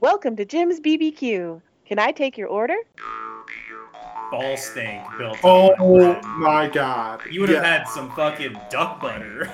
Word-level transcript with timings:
Welcome 0.00 0.36
to 0.36 0.44
Jim's 0.44 0.80
BBQ. 0.80 1.60
Can 1.86 1.98
I 1.98 2.12
take 2.12 2.38
your 2.38 2.48
order? 2.48 2.76
Ball 4.30 4.56
stink 4.56 5.02
built 5.18 5.38
Oh 5.42 5.70
on 5.72 6.40
my 6.40 6.68
god. 6.68 7.20
You 7.30 7.40
would 7.40 7.48
have 7.50 7.62
Yeah, 7.62 7.78
had 7.78 7.88
some 7.88 8.10
fucking 8.12 8.56
duck 8.70 9.00
butter. 9.00 9.50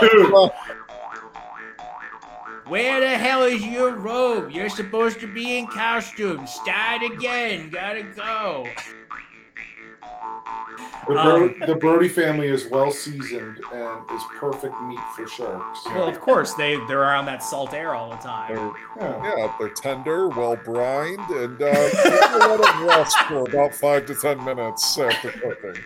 dude. 0.00 0.32
Where 2.66 2.98
the 3.00 3.16
hell 3.16 3.44
is 3.44 3.64
your 3.64 3.92
robe? 3.94 4.50
You're 4.50 4.68
supposed 4.68 5.20
to 5.20 5.32
be 5.32 5.56
in 5.56 5.68
costume. 5.68 6.46
Start 6.48 7.02
again. 7.04 7.70
Gotta 7.70 8.02
go. 8.02 8.66
The, 11.08 11.12
Bro- 11.14 11.54
the 11.66 11.74
Brody 11.76 12.08
family 12.08 12.48
is 12.48 12.66
well 12.66 12.90
seasoned 12.90 13.60
and 13.72 14.10
is 14.10 14.22
perfect 14.38 14.74
meat 14.82 14.98
for 15.14 15.26
sharks. 15.28 15.84
Well, 15.86 16.08
of 16.08 16.20
course 16.20 16.54
they 16.54 16.76
they're 16.88 17.00
around 17.02 17.26
that 17.26 17.42
salt 17.44 17.72
air 17.74 17.94
all 17.94 18.10
the 18.10 18.16
time. 18.16 18.54
They're, 18.54 18.72
Yeah. 19.08 19.36
yeah, 19.36 19.54
they're 19.58 19.68
tender, 19.70 20.28
well 20.28 20.56
brined, 20.56 21.20
and 21.30 21.62
uh, 21.62 21.66
let 21.66 22.60
them 22.60 22.86
rest 22.86 23.16
for 23.28 23.48
about 23.48 23.74
five 23.74 24.06
to 24.06 24.14
ten 24.16 24.44
minutes 24.44 24.98
after 24.98 25.30
cooking. 25.30 25.80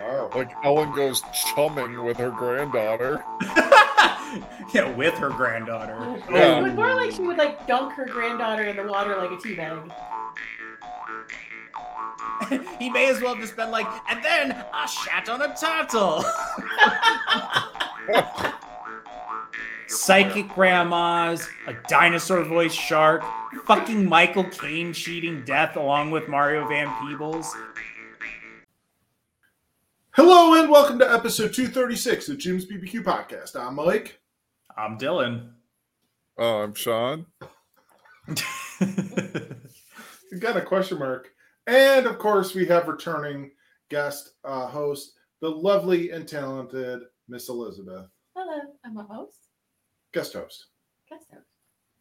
Wow. 0.00 0.30
Like 0.34 0.50
Ellen 0.64 0.92
goes 0.94 1.22
chumming 1.54 2.02
with 2.04 2.16
her 2.16 2.30
granddaughter. 2.30 3.22
yeah, 4.72 4.92
with 4.96 5.14
her 5.14 5.30
granddaughter. 5.30 6.20
Yeah. 6.30 6.58
It 6.58 6.62
would 6.62 6.74
more 6.74 6.94
like 6.94 7.12
she 7.12 7.22
would 7.22 7.38
like 7.38 7.66
dunk 7.66 7.92
her 7.94 8.04
granddaughter 8.06 8.64
in 8.64 8.76
the 8.76 8.84
water 8.84 9.16
like 9.16 9.30
a 9.30 9.36
tea 9.40 9.54
bag. 9.54 9.78
he 12.78 12.90
may 12.90 13.10
as 13.10 13.20
well 13.20 13.34
have 13.34 13.42
just 13.42 13.56
been 13.56 13.70
like, 13.70 13.86
and 14.08 14.24
then 14.24 14.64
I 14.72 14.86
shat 14.86 15.28
on 15.28 15.42
a 15.42 15.54
turtle. 15.56 16.24
Psychic 19.86 20.48
grandmas, 20.48 21.48
a 21.66 21.74
dinosaur 21.88 22.44
voice 22.44 22.74
shark, 22.74 23.24
fucking 23.64 24.06
Michael 24.08 24.44
Caine 24.44 24.92
cheating 24.92 25.44
death 25.44 25.76
along 25.76 26.10
with 26.10 26.28
Mario 26.28 26.68
Van 26.68 26.92
Peebles. 27.00 27.54
Hello 30.12 30.60
and 30.60 30.70
welcome 30.70 30.98
to 30.98 31.10
episode 31.10 31.54
236 31.54 32.28
of 32.28 32.38
Jim's 32.38 32.66
BBQ 32.66 33.02
podcast. 33.02 33.56
I'm 33.56 33.76
Mike. 33.76 34.20
I'm 34.76 34.98
Dylan. 34.98 35.50
Uh, 36.38 36.64
I'm 36.64 36.74
Sean. 36.74 37.26
You've 38.80 40.40
got 40.40 40.56
a 40.56 40.62
question 40.62 40.98
mark. 40.98 41.32
And 41.68 42.06
of 42.06 42.18
course, 42.18 42.54
we 42.54 42.64
have 42.66 42.88
returning 42.88 43.50
guest 43.90 44.30
uh, 44.42 44.66
host, 44.68 45.12
the 45.42 45.50
lovely 45.50 46.10
and 46.12 46.26
talented 46.26 47.00
Miss 47.28 47.50
Elizabeth. 47.50 48.06
Hello, 48.34 48.58
I'm 48.86 48.96
a 48.96 49.02
host. 49.04 49.36
Guest 50.14 50.32
host. 50.32 50.66
Guest 51.10 51.26
host. 51.30 51.44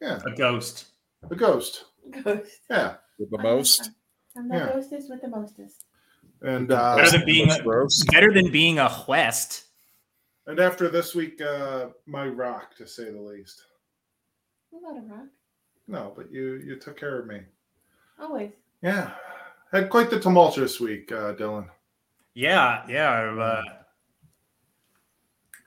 Yeah, 0.02 0.20
a 0.26 0.36
ghost. 0.38 0.86
A 1.30 1.36
ghost. 1.36 1.84
Ghost. 2.23 2.50
Yeah. 2.70 2.95
With 3.20 3.30
the 3.30 3.40
most. 3.40 3.92
I'm 4.38 4.48
the 4.48 4.56
Yeah. 4.56 4.72
hostess 4.72 5.08
with 5.10 5.22
the 5.22 5.28
mostest. 5.28 5.84
And 6.42 6.72
uh, 6.72 6.95
Better 6.95 7.18
than 7.18 7.26
being 7.26 7.48
Most 7.48 7.66
roast. 7.66 8.08
better 8.12 8.32
than 8.32 8.50
being 8.52 8.80
a 8.80 8.90
West. 9.08 9.66
and 10.45 10.62
after 10.62 10.88
this 10.88 11.14
week, 11.14 11.42
uh, 11.42 11.88
my 12.06 12.26
rock, 12.28 12.73
to 12.78 12.88
say 12.88 13.12
the 13.12 13.20
least. 13.20 13.66
I'm 14.73 14.82
not 14.82 14.95
a 14.98 15.02
rock. 15.14 15.26
No, 15.90 16.14
but 16.16 16.32
you 16.32 16.62
you 16.64 16.78
took 16.80 16.98
care 16.98 17.20
of 17.20 17.28
me. 17.28 17.42
Always. 18.18 18.52
Yeah. 18.82 19.12
Had 19.72 19.90
quite 19.90 20.10
the 20.10 20.20
tumultuous 20.20 20.80
week, 20.80 21.12
uh, 21.12 21.34
Dylan. 21.34 21.68
Yeah, 22.34 22.86
yeah. 22.88 23.12
Uh, 23.12 23.64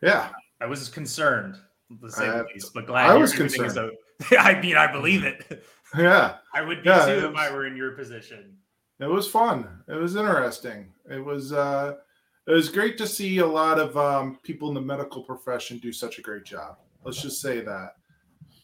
Yeah. 0.03 0.31
I 0.61 0.67
was 0.67 0.89
concerned, 0.89 1.57
to 2.03 2.11
say 2.11 2.29
I- 2.29 2.39
the 2.39 2.45
least, 2.55 2.73
but 2.75 2.87
glad 2.87 3.11
I 3.11 3.17
was 3.17 3.33
concerned. 3.35 3.91
I 4.39 4.61
mean, 4.61 4.77
I 4.77 4.91
believe 4.91 5.25
it. 5.25 5.65
Yeah. 5.99 6.37
I 6.55 6.63
would 6.63 6.85
be 6.85 6.89
Yeah, 6.89 7.05
too 7.07 7.13
it 7.15 7.25
if 7.25 7.35
I 7.35 7.51
were 7.51 7.67
in 7.67 7.77
your 7.77 7.97
position. 7.97 8.57
It 9.01 9.07
was 9.07 9.27
fun. 9.29 9.83
It 9.89 9.95
was 9.95 10.15
interesting. 10.15 10.93
It 11.11 11.19
was 11.19 11.53
uh 11.53 11.97
it 12.47 12.53
was 12.53 12.69
great 12.69 12.97
to 12.99 13.09
see 13.09 13.39
a 13.39 13.47
lot 13.47 13.81
of 13.81 13.97
um, 13.97 14.39
people 14.45 14.69
in 14.69 14.75
the 14.75 14.81
medical 14.81 15.25
profession 15.25 15.79
do 15.79 15.93
such 15.93 16.19
a 16.19 16.23
great 16.23 16.45
job. 16.45 16.77
Let's 17.05 17.21
just 17.21 17.43
say 17.43 17.63
that. 17.63 17.97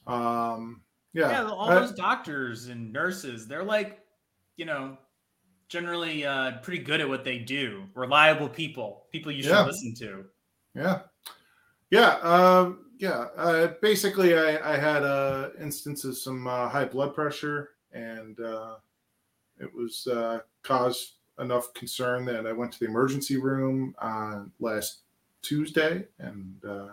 Um 0.06 0.82
yeah. 1.14 1.30
Yeah, 1.30 1.48
all 1.50 1.68
those 1.68 1.94
doctors 1.94 2.68
and 2.68 2.92
nurses, 2.92 3.48
they're 3.48 3.64
like, 3.64 3.98
you 4.56 4.64
know, 4.66 4.96
generally 5.68 6.24
uh, 6.24 6.58
pretty 6.62 6.82
good 6.82 7.00
at 7.00 7.08
what 7.08 7.24
they 7.24 7.38
do. 7.38 7.84
Reliable 7.94 8.48
people, 8.48 9.04
people 9.12 9.32
you 9.32 9.42
should 9.42 9.52
Yeah. 9.52 9.64
listen 9.66 9.94
to. 9.96 10.24
Yeah. 10.74 11.00
Yeah. 11.90 12.16
Um, 12.18 12.86
yeah. 12.98 13.26
Uh, 13.36 13.74
basically, 13.80 14.36
I, 14.36 14.74
I 14.74 14.76
had 14.76 15.02
uh, 15.02 15.50
instances 15.60 16.22
some 16.22 16.46
uh, 16.46 16.68
high 16.68 16.84
blood 16.84 17.14
pressure, 17.14 17.70
and 17.92 18.38
uh, 18.40 18.76
it 19.58 19.72
was 19.74 20.06
uh, 20.06 20.40
caused 20.62 21.14
enough 21.38 21.72
concern 21.74 22.24
that 22.26 22.46
I 22.46 22.52
went 22.52 22.72
to 22.72 22.78
the 22.78 22.86
emergency 22.86 23.36
room 23.36 23.94
on 23.98 24.50
last 24.60 25.00
Tuesday 25.42 26.06
and 26.18 26.56
uh, 26.64 26.88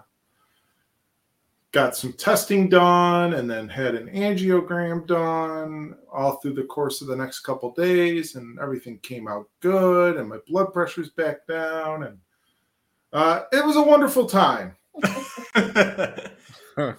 got 1.74 1.98
some 1.98 2.14
testing 2.14 2.70
done, 2.70 3.34
and 3.34 3.50
then 3.50 3.68
had 3.68 3.96
an 3.96 4.08
angiogram 4.10 5.06
done 5.06 5.96
all 6.12 6.36
through 6.38 6.54
the 6.54 6.64
course 6.64 7.02
of 7.02 7.08
the 7.08 7.16
next 7.16 7.42
couple 7.42 7.74
days, 7.74 8.36
and 8.36 8.58
everything 8.60 9.00
came 9.00 9.28
out 9.28 9.50
good, 9.60 10.16
and 10.16 10.30
my 10.30 10.38
blood 10.48 10.72
pressure's 10.72 11.10
back 11.10 11.46
down, 11.48 12.04
and 12.04 12.18
uh, 13.12 13.42
it 13.52 13.66
was 13.66 13.76
a 13.76 13.82
wonderful 13.82 14.26
time. 14.28 14.76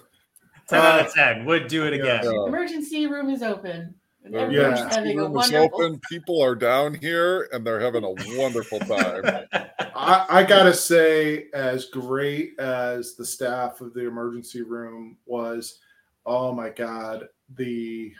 10 0.67 0.81
out 0.81 1.05
of 1.05 1.13
10. 1.13 1.45
Would 1.45 1.67
do 1.67 1.85
it 1.85 1.93
again. 1.93 2.21
Yeah. 2.23 2.45
Emergency 2.47 3.07
room 3.07 3.29
is 3.29 3.43
open. 3.43 3.95
The 4.23 4.49
Yeah. 4.49 4.89
having 4.89 5.19
a 5.19 5.23
room 5.23 5.37
is 5.37 5.53
open. 5.53 6.01
People 6.09 6.41
are 6.41 6.55
down 6.55 6.95
here, 6.95 7.47
and 7.51 7.65
they're 7.65 7.79
having 7.79 8.03
a 8.03 8.11
wonderful 8.37 8.79
time. 8.79 9.45
I, 10.05 10.25
I 10.29 10.43
gotta 10.43 10.73
say, 10.73 11.47
as 11.53 11.85
great 11.85 12.59
as 12.59 13.15
the 13.15 13.25
staff 13.25 13.81
of 13.81 13.93
the 13.93 14.05
emergency 14.07 14.61
room 14.61 15.17
was, 15.25 15.79
oh 16.25 16.51
my 16.51 16.69
god, 16.69 17.27
the 17.55 18.13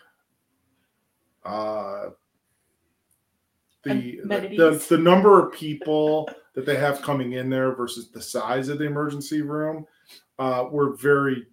uh 1.43 2.09
the 3.83 3.93
the, 3.93 4.19
Amenities. 4.23 4.87
the 4.87 4.97
number 4.97 5.45
of 5.45 5.53
people 5.53 6.29
that 6.53 6.65
they 6.65 6.75
have 6.75 7.01
coming 7.01 7.33
in 7.33 7.49
there 7.49 7.75
versus 7.75 8.09
the 8.09 8.21
size 8.21 8.67
of 8.69 8.79
the 8.79 8.85
emergency 8.85 9.41
room 9.41 9.85
uh 10.39 10.65
were 10.71 10.95
very 10.95 11.45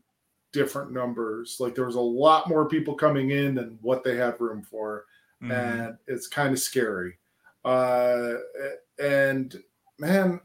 different 0.52 0.92
numbers. 0.92 1.56
Like 1.60 1.74
there 1.74 1.86
was 1.86 1.94
a 1.96 2.00
lot 2.00 2.48
more 2.48 2.68
people 2.68 2.94
coming 2.94 3.30
in 3.30 3.54
than 3.54 3.78
what 3.82 4.02
they 4.04 4.16
had 4.16 4.40
room 4.40 4.62
for 4.62 5.04
Mhm. 5.42 5.50
and 5.88 5.98
it's 6.06 6.26
kind 6.28 6.52
of 6.52 6.58
scary. 6.60 7.18
Uh, 7.64 8.34
and 9.00 9.62
man, 9.98 10.40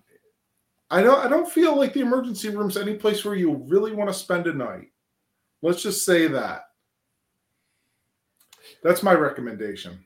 I 0.90 1.02
don't 1.02 1.26
I 1.26 1.28
don't 1.28 1.50
feel 1.50 1.76
like 1.76 1.94
the 1.94 2.02
emergency 2.02 2.50
room's 2.50 2.78
any 2.78 2.96
place 2.96 3.26
where 3.26 3.36
you 3.36 3.56
really 3.68 3.94
want 3.94 4.10
to 4.10 4.14
spend 4.14 4.48
a 4.48 4.54
night. 4.54 4.92
Let's 5.62 5.82
just 5.82 6.06
say 6.06 6.28
that. 6.28 6.66
That's 8.84 9.04
my 9.04 9.14
recommendation. 9.14 10.06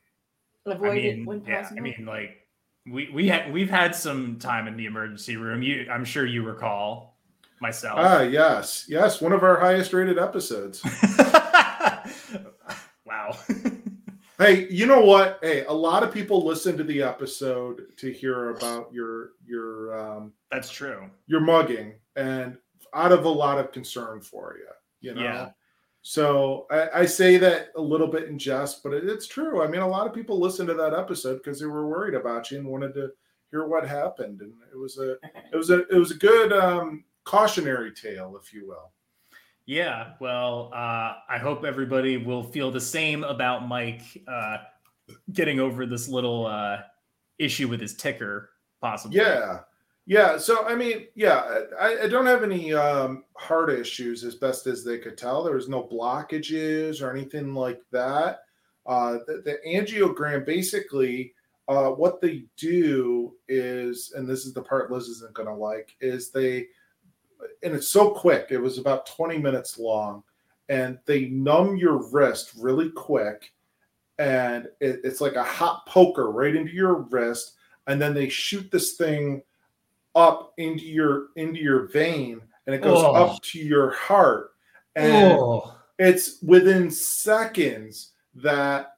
Avoid 0.65 0.89
I 0.89 0.95
it 0.95 1.17
mean, 1.17 1.25
when 1.25 1.43
yeah, 1.45 1.61
possible. 1.61 1.79
I 1.79 1.81
mean, 1.81 2.05
like 2.05 2.47
we 2.85 3.09
we 3.13 3.27
had 3.27 3.51
we've 3.51 3.69
had 3.69 3.95
some 3.95 4.39
time 4.39 4.67
in 4.67 4.77
the 4.77 4.85
emergency 4.85 5.35
room. 5.35 5.61
You, 5.61 5.87
I'm 5.91 6.05
sure 6.05 6.25
you 6.25 6.43
recall 6.43 7.17
myself. 7.61 7.99
Ah, 7.99 8.21
yes, 8.21 8.85
yes, 8.87 9.21
one 9.21 9.33
of 9.33 9.43
our 9.43 9.59
highest 9.59 9.93
rated 9.93 10.17
episodes. 10.17 10.81
wow. 13.05 13.37
Hey, 14.41 14.67
you 14.69 14.85
know 14.85 15.01
what? 15.01 15.39
Hey, 15.41 15.65
a 15.65 15.73
lot 15.73 16.03
of 16.03 16.13
people 16.13 16.43
listen 16.43 16.77
to 16.77 16.83
the 16.83 17.01
episode 17.01 17.95
to 17.97 18.11
hear 18.11 18.49
about 18.51 18.91
your 18.93 19.31
your 19.45 19.97
um, 19.99 20.33
That's 20.51 20.69
true. 20.69 21.09
your 21.27 21.41
mugging, 21.41 21.93
and 22.15 22.57
out 22.93 23.11
of 23.11 23.25
a 23.25 23.29
lot 23.29 23.59
of 23.59 23.71
concern 23.71 24.21
for 24.21 24.57
you. 24.57 25.09
You 25.09 25.15
know. 25.15 25.21
Yeah. 25.21 25.49
So 26.03 26.65
I, 26.71 27.01
I 27.01 27.05
say 27.05 27.37
that 27.37 27.69
a 27.75 27.81
little 27.81 28.07
bit 28.07 28.27
in 28.27 28.39
jest, 28.39 28.81
but 28.81 28.93
it, 28.93 29.07
it's 29.07 29.27
true. 29.27 29.61
I 29.61 29.67
mean, 29.67 29.81
a 29.81 29.87
lot 29.87 30.07
of 30.07 30.15
people 30.15 30.39
listened 30.39 30.67
to 30.69 30.73
that 30.73 30.95
episode 30.95 31.37
because 31.37 31.59
they 31.59 31.67
were 31.67 31.87
worried 31.87 32.15
about 32.15 32.49
you 32.49 32.57
and 32.57 32.67
wanted 32.67 32.95
to 32.95 33.11
hear 33.51 33.67
what 33.67 33.87
happened, 33.87 34.41
and 34.41 34.53
it 34.73 34.77
was 34.77 34.97
a 34.97 35.11
it 35.51 35.55
was 35.55 35.69
a 35.69 35.87
it 35.87 35.97
was 35.97 36.11
a 36.11 36.17
good 36.17 36.51
um, 36.51 37.03
cautionary 37.23 37.93
tale, 37.93 38.39
if 38.41 38.51
you 38.53 38.67
will. 38.67 38.91
Yeah. 39.65 40.13
Well, 40.19 40.71
uh, 40.73 41.13
I 41.29 41.37
hope 41.37 41.63
everybody 41.63 42.17
will 42.17 42.43
feel 42.43 42.71
the 42.71 42.81
same 42.81 43.23
about 43.23 43.67
Mike 43.67 44.01
uh, 44.27 44.57
getting 45.33 45.59
over 45.59 45.85
this 45.85 46.07
little 46.07 46.45
uh, 46.47 46.79
issue 47.39 47.67
with 47.67 47.79
his 47.79 47.93
ticker, 47.95 48.49
possibly. 48.81 49.17
Yeah, 49.17 49.59
yeah. 50.05 50.37
So 50.37 50.65
I 50.65 50.75
mean, 50.75 51.07
yeah, 51.15 51.59
I, 51.79 52.03
I 52.03 52.07
don't 52.07 52.25
have 52.25 52.43
any 52.43 52.73
um, 52.73 53.23
heart 53.37 53.69
issues 53.69 54.23
as 54.23 54.35
best 54.35 54.67
as 54.67 54.83
they 54.83 54.97
could 54.97 55.17
tell. 55.17 55.43
There 55.43 55.55
was 55.55 55.69
no 55.69 55.83
blockages 55.83 57.01
or 57.01 57.11
anything 57.11 57.53
like 57.53 57.81
that. 57.91 58.39
Uh, 58.85 59.19
the, 59.27 59.41
the 59.45 59.59
angiogram 59.67 60.45
basically, 60.45 61.33
uh, 61.67 61.89
what 61.89 62.19
they 62.19 62.45
do 62.57 63.33
is, 63.47 64.13
and 64.15 64.27
this 64.27 64.45
is 64.45 64.53
the 64.53 64.61
part 64.61 64.91
Liz 64.91 65.07
isn't 65.07 65.33
going 65.33 65.47
to 65.47 65.53
like, 65.53 65.95
is 66.01 66.31
they, 66.31 66.67
and 67.63 67.73
it's 67.73 67.87
so 67.87 68.11
quick. 68.11 68.47
It 68.49 68.57
was 68.59 68.77
about 68.77 69.05
twenty 69.05 69.37
minutes 69.37 69.77
long, 69.77 70.23
and 70.69 70.99
they 71.05 71.25
numb 71.25 71.77
your 71.77 71.97
wrist 72.09 72.51
really 72.57 72.89
quick, 72.91 73.53
and 74.19 74.65
it, 74.79 75.01
it's 75.03 75.21
like 75.21 75.35
a 75.35 75.43
hot 75.43 75.85
poker 75.85 76.31
right 76.31 76.55
into 76.55 76.71
your 76.73 77.01
wrist, 77.09 77.53
and 77.87 78.01
then 78.01 78.13
they 78.13 78.29
shoot 78.29 78.69
this 78.71 78.93
thing 78.93 79.41
up 80.15 80.53
into 80.57 80.85
your 80.85 81.27
into 81.35 81.59
your 81.59 81.87
vein, 81.87 82.41
and 82.65 82.75
it 82.75 82.81
goes 82.81 83.03
Oh. 83.03 83.13
up 83.13 83.41
to 83.43 83.59
your 83.59 83.91
heart, 83.91 84.51
and 84.95 85.37
Oh. 85.39 85.75
it's 85.99 86.41
within 86.41 86.89
seconds 86.91 88.11
that 88.35 88.97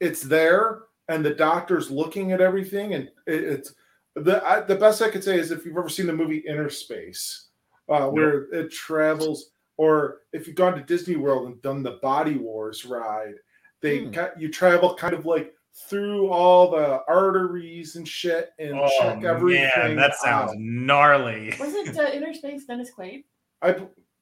it's 0.00 0.22
there 0.22 0.82
and 1.08 1.24
the 1.24 1.34
doctor's 1.34 1.90
looking 1.90 2.32
at 2.32 2.40
everything 2.40 2.94
and 2.94 3.04
it, 3.26 3.44
it's 3.44 3.74
the 4.16 4.42
I, 4.46 4.60
the 4.60 4.74
best 4.74 5.02
i 5.02 5.10
could 5.10 5.22
say 5.22 5.38
is 5.38 5.50
if 5.50 5.64
you've 5.66 5.76
ever 5.76 5.88
seen 5.88 6.06
the 6.06 6.12
movie 6.14 6.38
inner 6.38 6.70
space 6.70 7.43
uh, 7.88 8.08
where 8.08 8.42
it 8.52 8.70
travels 8.72 9.50
or 9.76 10.18
if 10.32 10.46
you've 10.46 10.56
gone 10.56 10.74
to 10.74 10.82
disney 10.82 11.16
world 11.16 11.46
and 11.46 11.60
done 11.62 11.82
the 11.82 11.98
body 12.02 12.36
wars 12.36 12.84
ride 12.84 13.34
they 13.80 14.04
Hmm. 14.04 14.12
ca- 14.12 14.30
you 14.38 14.48
travel 14.50 14.94
kind 14.94 15.14
of 15.14 15.26
like 15.26 15.52
through 15.88 16.28
all 16.28 16.70
the 16.70 17.00
arteries 17.08 17.96
and 17.96 18.06
shit 18.06 18.50
and 18.60 18.78
Oh, 18.78 18.88
check 19.00 19.24
everything 19.24 19.68
man, 19.76 19.96
that 19.96 20.14
sounds 20.14 20.52
out. 20.52 20.56
gnarly. 20.58 21.52
Was 21.58 21.74
it 21.74 21.98
uh, 21.98 22.10
Inner 22.12 22.32
Space 22.32 22.64
Dennis 22.64 22.90
Quaid? 22.96 23.24
i 23.60 23.74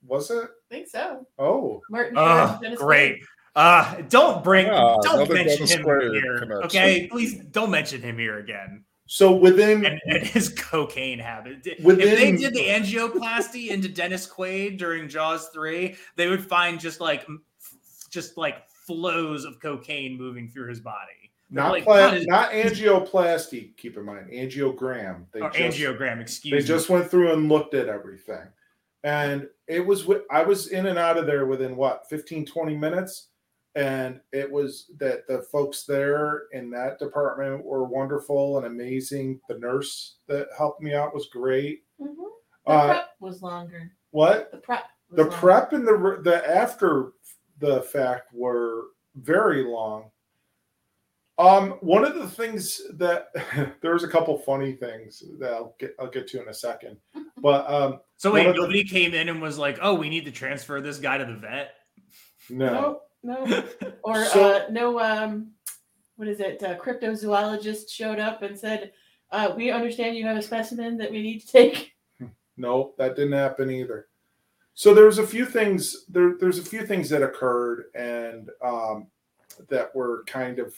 was 0.04 0.30
it 0.30 0.48
I 0.70 0.74
think 0.74 0.88
so. 0.88 1.26
oh 1.38 1.80
Martin. 1.90 2.14
Oh, 2.16 2.48
Short, 2.48 2.62
Dennis 2.62 2.78
great. 2.80 3.20
Quaid. 3.20 3.26
Uh, 3.54 4.00
don't 4.08 4.42
bring, 4.42 4.66
Yeah, 4.66 4.96
don't 5.02 5.30
mention 5.30 5.66
him 5.66 5.84
here. 5.84 6.38
connection. 6.38 6.52
Okay, 6.64 7.06
please 7.08 7.34
don't 7.50 7.70
mention 7.70 8.00
him 8.00 8.16
here 8.18 8.38
again. 8.38 8.82
So 9.06 9.32
within 9.32 9.84
And, 9.84 10.00
and 10.06 10.22
his 10.22 10.48
cocaine 10.50 11.18
habit. 11.18 11.58
If 11.64 11.84
they 11.84 12.32
did 12.36 12.54
the 12.54 12.66
angioplasty 12.68 13.68
into 13.68 13.88
Dennis 13.88 14.26
Quaid 14.26 14.78
during 14.78 15.08
Jaws 15.08 15.48
three, 15.48 15.96
they 16.16 16.28
would 16.28 16.44
find 16.44 16.80
just 16.80 17.00
like, 17.00 17.26
just 18.10 18.36
like 18.38 18.68
flows 18.86 19.44
of 19.44 19.60
cocaine 19.60 20.16
moving 20.16 20.48
through 20.48 20.68
his 20.68 20.80
body. 20.80 21.30
They're 21.50 21.64
Not 21.64 21.72
like, 21.72 21.84
pla- 21.84 21.96
God, 22.08 22.14
is- 22.14 22.26
not 22.26 22.50
angioplasty. 22.52 23.76
Keep 23.76 23.98
in 23.98 24.04
mind 24.06 24.30
angiogram. 24.30 25.26
They 25.32 25.40
just, 25.40 25.56
angiogram. 25.56 26.20
Excuse 26.20 26.50
they 26.52 26.58
me. 26.58 26.64
just 26.64 26.88
went 26.88 27.10
through 27.10 27.32
and 27.32 27.48
looked 27.50 27.74
at 27.74 27.88
everything, 27.88 28.46
and 29.04 29.46
it 29.66 29.84
was. 29.84 30.08
I 30.30 30.42
was 30.44 30.68
in 30.68 30.86
and 30.86 30.98
out 30.98 31.18
of 31.18 31.26
there 31.26 31.44
within 31.44 31.76
what 31.76 32.08
15, 32.08 32.46
20 32.46 32.74
minutes, 32.76 33.28
and 33.74 34.20
it 34.32 34.50
was 34.50 34.90
that 34.98 35.26
the 35.26 35.42
folks 35.50 35.84
there 35.84 36.44
in 36.52 36.70
that 36.70 36.98
department 36.98 37.64
were 37.64 37.84
wonderful 37.84 38.58
and 38.58 38.66
amazing. 38.66 39.40
The 39.48 39.58
nurse 39.58 40.16
that 40.28 40.48
helped 40.56 40.82
me 40.82 40.94
out 40.94 41.14
was 41.14 41.28
great. 41.32 41.84
Mhm. 42.00 42.14
The 42.66 42.70
Uh, 42.72 42.86
prep 42.86 43.08
was 43.20 43.42
longer. 43.42 43.92
what 44.10 44.50
The 44.52 44.58
prep. 44.58 44.84
Was 45.10 45.16
the 45.16 45.22
longer. 45.24 45.36
prep 45.36 45.72
and 45.72 45.86
the 45.88 46.20
the 46.22 46.48
after 46.50 47.12
the 47.58 47.82
fact 47.82 48.32
were 48.34 48.84
very 49.14 49.62
long. 49.64 50.10
Um, 51.38 51.72
one 51.80 52.04
of 52.04 52.14
the 52.14 52.28
things 52.28 52.80
that 52.98 53.28
there 53.80 53.94
was 53.94 54.04
a 54.04 54.08
couple 54.08 54.36
funny 54.38 54.74
things 54.74 55.22
that 55.38 55.52
I'll 55.52 55.74
get 55.78 55.94
I'll 55.98 56.08
get 56.10 56.28
to 56.28 56.42
in 56.42 56.48
a 56.48 56.54
second, 56.54 56.98
but 57.38 57.68
um, 57.70 58.00
so 58.16 58.32
wait, 58.32 58.46
of 58.46 58.54
the- 58.54 58.60
nobody 58.60 58.84
came 58.84 59.14
in 59.14 59.28
and 59.30 59.40
was 59.40 59.58
like, 59.58 59.78
"Oh, 59.80 59.94
we 59.94 60.08
need 60.10 60.26
to 60.26 60.30
transfer 60.30 60.80
this 60.80 60.98
guy 60.98 61.18
to 61.18 61.24
the 61.24 61.34
vet." 61.36 61.74
no, 62.50 62.72
No, 62.72 63.00
no. 63.22 63.64
Or 64.04 64.24
So- 64.26 64.50
uh, 64.50 64.66
no. 64.70 64.98
Um, 65.00 65.52
what 66.16 66.28
is 66.28 66.40
it? 66.40 66.62
Uh, 66.62 66.76
cryptozoologist 66.76 67.90
showed 67.90 68.18
up 68.18 68.42
and 68.42 68.58
said, 68.58 68.92
uh, 69.30 69.52
"We 69.56 69.70
understand 69.70 70.16
you 70.16 70.26
have 70.26 70.36
a 70.36 70.42
specimen 70.42 70.96
that 70.98 71.10
we 71.10 71.22
need 71.22 71.40
to 71.40 71.46
take." 71.46 71.92
no, 72.56 72.94
that 72.98 73.16
didn't 73.16 73.32
happen 73.32 73.70
either. 73.70 74.08
So 74.74 74.94
there 74.94 75.06
was 75.06 75.18
a 75.18 75.26
few 75.26 75.44
things 75.44 76.04
there. 76.08 76.36
There's 76.38 76.58
a 76.58 76.64
few 76.64 76.86
things 76.86 77.08
that 77.10 77.22
occurred 77.22 77.84
and 77.94 78.50
um, 78.62 79.06
that 79.68 79.94
were 79.94 80.24
kind 80.26 80.58
of 80.58 80.74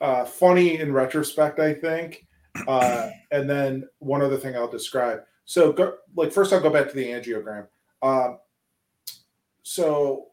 uh, 0.00 0.24
funny 0.24 0.78
in 0.78 0.92
retrospect, 0.92 1.58
I 1.58 1.74
think. 1.74 2.26
Uh, 2.66 3.10
and 3.30 3.48
then 3.48 3.88
one 3.98 4.22
other 4.22 4.36
thing 4.36 4.56
I'll 4.56 4.70
describe. 4.70 5.22
So, 5.44 5.72
go, 5.72 5.94
like 6.16 6.32
first, 6.32 6.52
I'll 6.52 6.60
go 6.60 6.70
back 6.70 6.88
to 6.88 6.94
the 6.94 7.06
angiogram. 7.06 7.66
Um, 8.02 8.38
so 9.62 10.28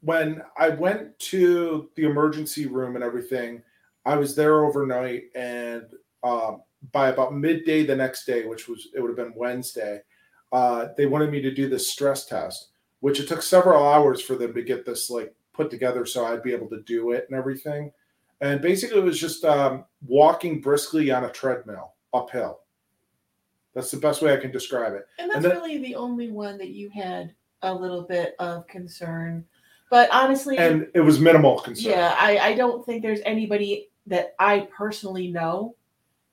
when 0.00 0.42
I 0.56 0.68
went 0.70 1.18
to 1.20 1.90
the 1.96 2.04
emergency 2.04 2.66
room 2.66 2.94
and 2.94 3.04
everything, 3.04 3.62
I 4.04 4.16
was 4.16 4.34
there 4.34 4.64
overnight, 4.64 5.24
and 5.34 5.86
um, 6.22 6.62
by 6.92 7.08
about 7.08 7.34
midday 7.34 7.84
the 7.84 7.96
next 7.96 8.24
day, 8.24 8.46
which 8.46 8.68
was 8.68 8.88
it 8.94 9.00
would 9.00 9.08
have 9.08 9.16
been 9.16 9.34
Wednesday, 9.36 10.02
uh, 10.52 10.88
they 10.96 11.06
wanted 11.06 11.30
me 11.30 11.40
to 11.42 11.50
do 11.52 11.68
this 11.68 11.90
stress 11.90 12.24
test, 12.24 12.68
which 13.00 13.20
it 13.20 13.28
took 13.28 13.42
several 13.42 13.86
hours 13.86 14.20
for 14.22 14.34
them 14.36 14.54
to 14.54 14.62
get 14.62 14.86
this 14.86 15.10
like 15.10 15.34
put 15.52 15.70
together 15.70 16.06
so 16.06 16.24
I'd 16.24 16.42
be 16.42 16.52
able 16.52 16.68
to 16.68 16.80
do 16.82 17.10
it 17.10 17.26
and 17.28 17.36
everything. 17.38 17.92
And 18.40 18.62
basically, 18.62 18.98
it 18.98 19.04
was 19.04 19.18
just 19.20 19.44
um, 19.44 19.84
walking 20.06 20.60
briskly 20.60 21.10
on 21.10 21.24
a 21.24 21.30
treadmill 21.30 21.94
uphill. 22.14 22.60
That's 23.74 23.90
the 23.90 23.96
best 23.98 24.22
way 24.22 24.32
I 24.32 24.36
can 24.38 24.52
describe 24.52 24.94
it. 24.94 25.06
And 25.18 25.28
that's 25.30 25.36
And 25.36 25.44
then- 25.44 25.56
really 25.56 25.78
the 25.78 25.96
only 25.96 26.30
one 26.30 26.56
that 26.58 26.70
you 26.70 26.88
had 26.88 27.34
a 27.62 27.74
little 27.74 28.02
bit 28.02 28.36
of 28.38 28.66
concern. 28.68 29.44
But 29.90 30.10
honestly, 30.12 30.58
And 30.58 30.86
it 30.94 31.00
was 31.00 31.18
minimal 31.20 31.60
concern. 31.60 31.92
yeah, 31.92 32.14
I, 32.18 32.38
I 32.38 32.54
don't 32.54 32.84
think 32.84 33.02
there's 33.02 33.20
anybody 33.24 33.88
that 34.06 34.34
I 34.38 34.68
personally 34.74 35.28
know 35.28 35.74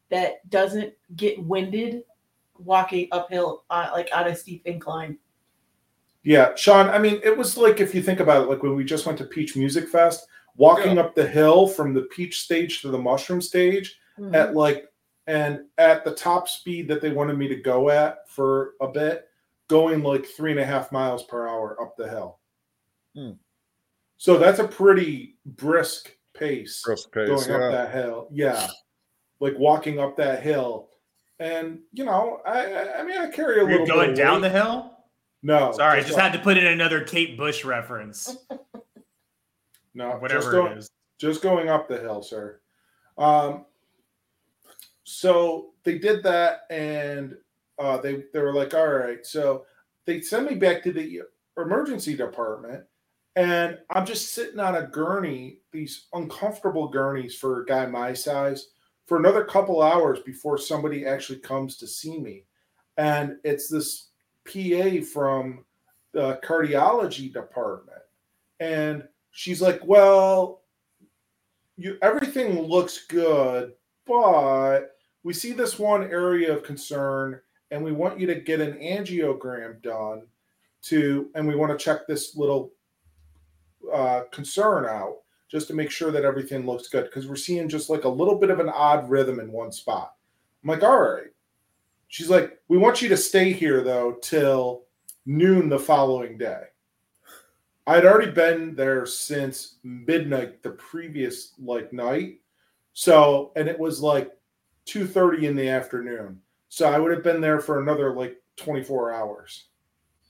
that 0.10 0.48
doesn't 0.50 0.94
get 1.16 1.42
winded 1.44 2.04
walking 2.58 3.08
uphill, 3.12 3.64
uh, 3.70 3.90
like 3.94 4.10
on 4.14 4.28
a 4.28 4.36
steep 4.36 4.66
incline. 4.66 5.18
Yeah, 6.24 6.56
Sean, 6.56 6.90
I 6.90 6.98
mean, 7.00 7.20
it 7.24 7.36
was 7.38 7.56
like 7.58 7.80
if 7.80 7.94
you 7.94 8.02
think 8.02 8.20
about 8.20 8.44
it, 8.44 8.50
like 8.50 8.64
when 8.64 8.76
we 8.76 8.84
just 8.84 9.06
went 9.06 9.18
to 9.20 9.26
Peach 9.26 9.56
Music 9.56 9.88
Fest, 9.88 10.28
walking 10.58 10.98
up 10.98 11.14
the 11.16 11.28
hill 11.28 11.68
from 11.68 11.94
the 11.94 12.04
Peach 12.04 12.42
stage 12.42 12.82
to 12.82 12.90
the 12.90 12.98
Mushroom 12.98 13.42
stage 13.42 14.00
Mhm. 14.18 14.34
at 14.34 14.56
like, 14.56 14.92
and 15.28 15.66
at 15.78 16.04
the 16.06 16.14
top 16.14 16.48
speed 16.48 16.88
that 16.88 17.02
they 17.02 17.12
wanted 17.12 17.38
me 17.38 17.48
to 17.50 17.56
go 17.56 17.90
at 17.90 18.30
for 18.30 18.74
a 18.82 18.88
bit, 18.88 19.28
going 19.68 20.02
like 20.04 20.26
three 20.26 20.52
and 20.52 20.60
a 20.60 20.66
half 20.66 20.92
miles 20.92 21.24
per 21.24 21.48
hour 21.48 21.80
up 21.82 21.98
the 21.98 22.08
hill. 22.10 22.40
Hmm. 23.16 23.32
So 24.18 24.38
that's 24.38 24.60
a 24.60 24.68
pretty 24.68 25.36
brisk 25.46 26.12
pace 26.34 26.82
Brisk 26.86 27.12
pace, 27.12 27.28
going 27.28 27.50
yeah. 27.62 27.66
up 27.68 27.72
that 27.72 27.94
hill. 27.94 28.28
Yeah, 28.32 28.68
like 29.40 29.58
walking 29.58 30.00
up 30.00 30.16
that 30.18 30.42
hill. 30.44 30.90
And 31.40 31.80
you 31.92 32.06
know, 32.06 32.42
I 32.46 32.74
I- 32.74 33.00
I 33.00 33.04
mean, 33.04 33.18
I 33.18 33.28
carry 33.28 33.56
a 33.56 33.58
You're 33.60 33.72
little 33.72 33.86
going 33.88 34.00
bit 34.02 34.10
of 34.12 34.18
down 34.18 34.42
weight. 34.42 34.50
the 34.52 34.58
hill. 34.62 34.92
No, 35.44 35.72
Sorry, 35.74 36.00
I 36.00 36.02
just 36.02 36.14
up. 36.18 36.22
had 36.22 36.34
to 36.34 36.40
put 36.40 36.58
in 36.58 36.66
another 36.66 37.04
Kate 37.04 37.38
Bush 37.38 37.64
reference. 37.66 38.36
no, 39.94 40.12
just 40.12 40.22
Whatever 40.22 40.52
go- 40.52 40.66
it 40.68 40.78
is. 40.80 40.90
just 41.20 41.42
going 41.42 41.70
up 41.70 41.88
the 41.88 42.00
hill, 42.00 42.24
sir. 42.24 42.60
Um, 43.18 43.66
so 45.04 45.74
they 45.84 45.98
did 46.00 46.24
that, 46.24 46.62
and 46.70 47.36
uh, 47.78 47.98
they 47.98 48.24
they 48.34 48.40
were 48.40 48.54
like, 48.54 48.74
"All 48.74 48.88
right." 48.88 49.26
So 49.26 49.66
they 50.06 50.22
sent 50.22 50.50
me 50.50 50.56
back 50.56 50.82
to 50.84 50.92
the 50.92 51.22
emergency 51.58 52.16
department, 52.16 52.84
and 53.36 53.78
I'm 53.90 54.06
just 54.06 54.34
sitting 54.34 54.60
on 54.60 54.76
a 54.76 54.88
gurney, 54.88 55.60
these 55.72 56.08
uncomfortable 56.14 56.88
gurneys 56.88 57.36
for 57.36 57.62
a 57.62 57.66
guy 57.66 57.86
my 57.86 58.14
size, 58.14 58.70
for 59.06 59.18
another 59.18 59.44
couple 59.44 59.82
hours 59.82 60.20
before 60.20 60.58
somebody 60.58 61.06
actually 61.06 61.40
comes 61.40 61.78
to 61.78 61.88
see 61.88 62.20
me, 62.20 62.44
and 62.98 63.38
it's 63.44 63.68
this 63.70 64.10
PA 64.46 65.02
from 65.12 65.66
the 66.12 66.40
cardiology 66.44 67.32
department, 67.32 68.02
and 68.60 69.08
she's 69.32 69.62
like, 69.62 69.86
"Well." 69.86 70.62
you 71.78 71.98
everything 72.02 72.60
looks 72.60 73.06
good, 73.06 73.74
but 74.06 74.96
we 75.24 75.34
see 75.34 75.52
this 75.52 75.80
one 75.80 76.04
area 76.04 76.54
of 76.54 76.64
concern 76.64 77.42
and 77.72 77.84
we 77.84 77.92
want 77.92 78.20
you 78.20 78.28
to 78.28 78.36
get 78.36 78.62
an 78.62 78.74
angiogram 78.74 79.82
done 79.82 80.24
to 80.84 81.30
and 81.36 81.48
we 81.48 81.56
want 81.56 81.78
to 81.78 81.84
check 81.84 82.08
this 82.08 82.36
little 82.36 82.72
uh, 83.94 84.24
concern 84.32 84.86
out 84.86 85.18
just 85.50 85.68
to 85.68 85.74
make 85.74 85.92
sure 85.92 86.12
that 86.12 86.26
everything 86.26 86.66
looks 86.66 86.88
good 86.88 87.06
because 87.06 87.28
we're 87.28 87.36
seeing 87.36 87.70
just 87.70 87.90
like 87.90 88.04
a 88.04 88.10
little 88.10 88.36
bit 88.36 88.50
of 88.50 88.60
an 88.60 88.70
odd 88.70 89.10
rhythm 89.10 89.40
in 89.40 89.52
one 89.52 89.72
spot. 89.72 90.16
I'm 90.64 90.70
like, 90.70 90.84
all 90.84 91.00
right. 91.00 91.32
She's 92.08 92.30
like, 92.30 92.60
we 92.68 92.78
want 92.78 93.02
you 93.02 93.10
to 93.10 93.18
stay 93.18 93.52
here 93.52 93.84
though 93.84 94.18
till 94.22 94.84
noon 95.26 95.70
the 95.70 95.80
following 95.80 96.38
day. 96.38 96.64
I'd 97.88 98.06
already 98.06 98.32
been 98.32 98.76
there 98.76 99.06
since 99.06 99.76
midnight 99.84 100.64
the 100.64 100.72
previous 100.72 101.54
like 101.60 101.94
night. 101.94 102.40
So, 102.94 103.52
and 103.56 103.68
it 103.68 103.78
was 103.78 104.02
like 104.02 104.32
2:30 104.88 105.44
in 105.44 105.56
the 105.56 105.70
afternoon. 105.70 106.42
So 106.70 106.90
I 106.90 106.98
would 106.98 107.12
have 107.12 107.24
been 107.24 107.42
there 107.42 107.60
for 107.60 107.82
another 107.82 108.14
like 108.14 108.42
24 108.58 109.14
hours. 109.14 109.66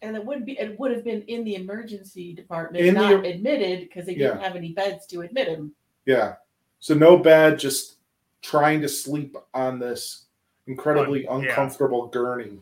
And 0.06 0.16
it 0.16 0.24
wouldn't 0.24 0.46
be 0.46 0.58
it 0.60 0.80
would 0.80 0.92
have 0.92 1.04
been 1.04 1.24
in 1.24 1.44
the 1.44 1.56
emergency 1.56 2.34
department, 2.34 2.86
In 2.86 2.94
the- 2.94 3.00
not 3.02 3.26
admitted 3.26 3.82
because 3.82 4.06
they 4.06 4.14
didn't 4.16 4.38
Yeah. 4.40 4.44
have 4.48 4.56
any 4.56 4.72
beds 4.72 5.06
to 5.08 5.22
admit 5.22 5.48
him. 5.48 5.74
Yeah. 6.06 6.36
So 6.80 6.94
no 6.94 7.18
bed, 7.18 7.58
just 7.58 7.98
trying 8.42 8.82
to 8.82 8.88
sleep 8.90 9.36
on 9.54 9.80
this 9.80 10.26
incredibly 10.68 11.26
Un- 11.28 11.42
yeah. 11.42 11.50
uncomfortable 11.50 12.08
gurney, 12.08 12.60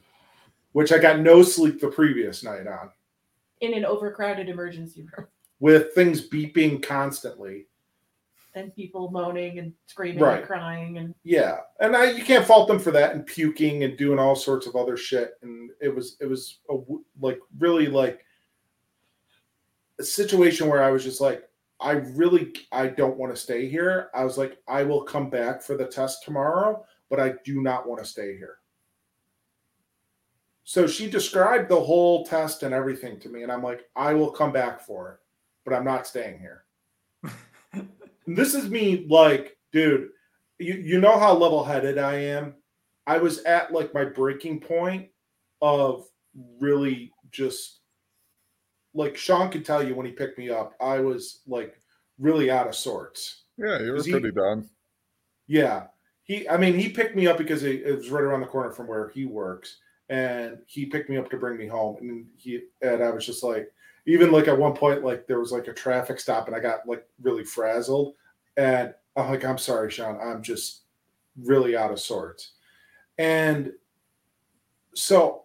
which 0.71 0.91
I 0.93 0.97
got 0.97 1.19
no 1.19 1.43
sleep 1.43 1.81
the 1.81 1.89
previous 1.89 2.43
night 2.43 2.67
on. 2.67 2.91
in 3.61 3.73
an 3.73 3.85
overcrowded 3.85 4.49
emergency 4.49 5.01
room 5.15 5.25
with 5.61 5.93
things 5.93 6.27
beeping 6.27 6.83
constantly. 6.83 7.67
And 8.55 8.73
people 8.75 9.09
moaning 9.11 9.59
and 9.59 9.73
screaming 9.87 10.23
Right. 10.23 10.37
and 10.39 10.47
crying 10.47 10.97
and 10.97 11.15
Yeah, 11.23 11.59
and 11.79 11.95
I 11.95 12.11
you 12.11 12.23
can't 12.23 12.45
fault 12.45 12.67
them 12.67 12.79
for 12.79 12.91
that 12.91 13.13
and 13.15 13.25
puking 13.25 13.83
and 13.83 13.97
doing 13.97 14.19
all 14.19 14.35
sorts 14.35 14.67
of 14.67 14.75
other 14.75 14.95
shit. 14.97 15.33
And 15.41 15.71
it 15.81 15.93
was 15.93 16.17
it 16.21 16.25
was 16.25 16.59
a, 16.69 16.73
w- 16.73 17.03
like 17.19 17.39
really 17.59 17.87
like 17.87 18.25
a 19.99 20.03
situation 20.03 20.67
where 20.67 20.83
I 20.83 20.91
was 20.91 21.03
just 21.03 21.21
like, 21.21 21.43
I 21.79 21.91
really 21.93 22.53
I 22.71 22.87
don't 22.87 23.17
want 23.17 23.33
to 23.35 23.41
stay 23.41 23.67
here. 23.67 24.09
I 24.13 24.23
was 24.23 24.37
like, 24.37 24.57
I 24.67 24.83
will 24.83 25.03
come 25.03 25.29
back 25.29 25.61
for 25.61 25.75
the 25.77 25.85
test 25.87 26.23
tomorrow, 26.23 26.85
but 27.09 27.19
I 27.19 27.33
do 27.43 27.61
not 27.61 27.87
want 27.87 28.01
to 28.03 28.09
stay 28.09 28.37
here. 28.37 28.57
So 30.63 30.87
she 30.87 31.09
described 31.09 31.69
the 31.69 31.79
whole 31.79 32.25
test 32.25 32.63
and 32.63 32.73
everything 32.73 33.19
to 33.19 33.29
me, 33.29 33.43
and 33.43 33.51
I'm 33.51 33.61
like, 33.63 33.81
I 33.97 34.13
will 34.13 34.31
come 34.31 34.53
back 34.53 34.79
for 34.79 35.11
it, 35.11 35.19
but 35.65 35.73
I'm 35.73 35.83
not 35.83 36.07
staying 36.07 36.39
here. 36.39 36.63
And 38.25 38.37
this 38.37 38.53
is 38.53 38.69
me 38.69 39.05
like, 39.09 39.57
dude, 39.71 40.09
you, 40.59 40.75
you 40.75 40.99
know 41.01 41.17
how 41.19 41.33
level 41.33 41.63
headed 41.63 41.97
I 41.97 42.15
am. 42.15 42.55
I 43.05 43.17
was 43.17 43.39
at 43.43 43.71
like 43.73 43.93
my 43.93 44.05
breaking 44.05 44.61
point 44.61 45.09
of 45.61 46.05
really 46.59 47.11
just 47.31 47.79
like 48.93 49.17
Sean 49.17 49.49
could 49.49 49.65
tell 49.65 49.83
you 49.85 49.95
when 49.95 50.05
he 50.05 50.11
picked 50.11 50.37
me 50.37 50.49
up, 50.49 50.73
I 50.79 50.99
was 50.99 51.41
like 51.47 51.75
really 52.19 52.49
out 52.51 52.67
of 52.67 52.75
sorts. 52.75 53.43
Yeah, 53.57 53.79
you 53.79 53.91
were 53.91 53.97
Is 53.97 54.05
he- 54.05 54.11
pretty 54.11 54.31
done. 54.31 54.69
Yeah. 55.47 55.87
He 56.23 56.47
I 56.47 56.55
mean 56.55 56.75
he 56.75 56.87
picked 56.89 57.15
me 57.17 57.27
up 57.27 57.37
because 57.37 57.63
it, 57.63 57.81
it 57.85 57.97
was 57.97 58.09
right 58.09 58.23
around 58.23 58.39
the 58.41 58.47
corner 58.47 58.71
from 58.71 58.87
where 58.87 59.09
he 59.09 59.25
works. 59.25 59.77
And 60.09 60.59
he 60.67 60.85
picked 60.85 61.09
me 61.09 61.17
up 61.17 61.29
to 61.31 61.37
bring 61.37 61.57
me 61.57 61.67
home. 61.67 61.97
And 61.99 62.25
he 62.37 62.61
and 62.81 63.03
I 63.03 63.09
was 63.09 63.25
just 63.25 63.43
like 63.43 63.69
even 64.05 64.31
like 64.31 64.47
at 64.47 64.57
one 64.57 64.73
point, 64.73 65.03
like 65.03 65.27
there 65.27 65.39
was 65.39 65.51
like 65.51 65.67
a 65.67 65.73
traffic 65.73 66.19
stop 66.19 66.47
and 66.47 66.55
I 66.55 66.59
got 66.59 66.87
like 66.87 67.07
really 67.21 67.43
frazzled. 67.43 68.15
And 68.57 68.93
I'm 69.15 69.29
like, 69.29 69.45
I'm 69.45 69.57
sorry, 69.57 69.89
Sean. 69.91 70.19
I'm 70.21 70.43
just 70.43 70.81
really 71.41 71.75
out 71.75 71.91
of 71.91 71.99
sorts. 71.99 72.51
And 73.17 73.71
so 74.93 75.43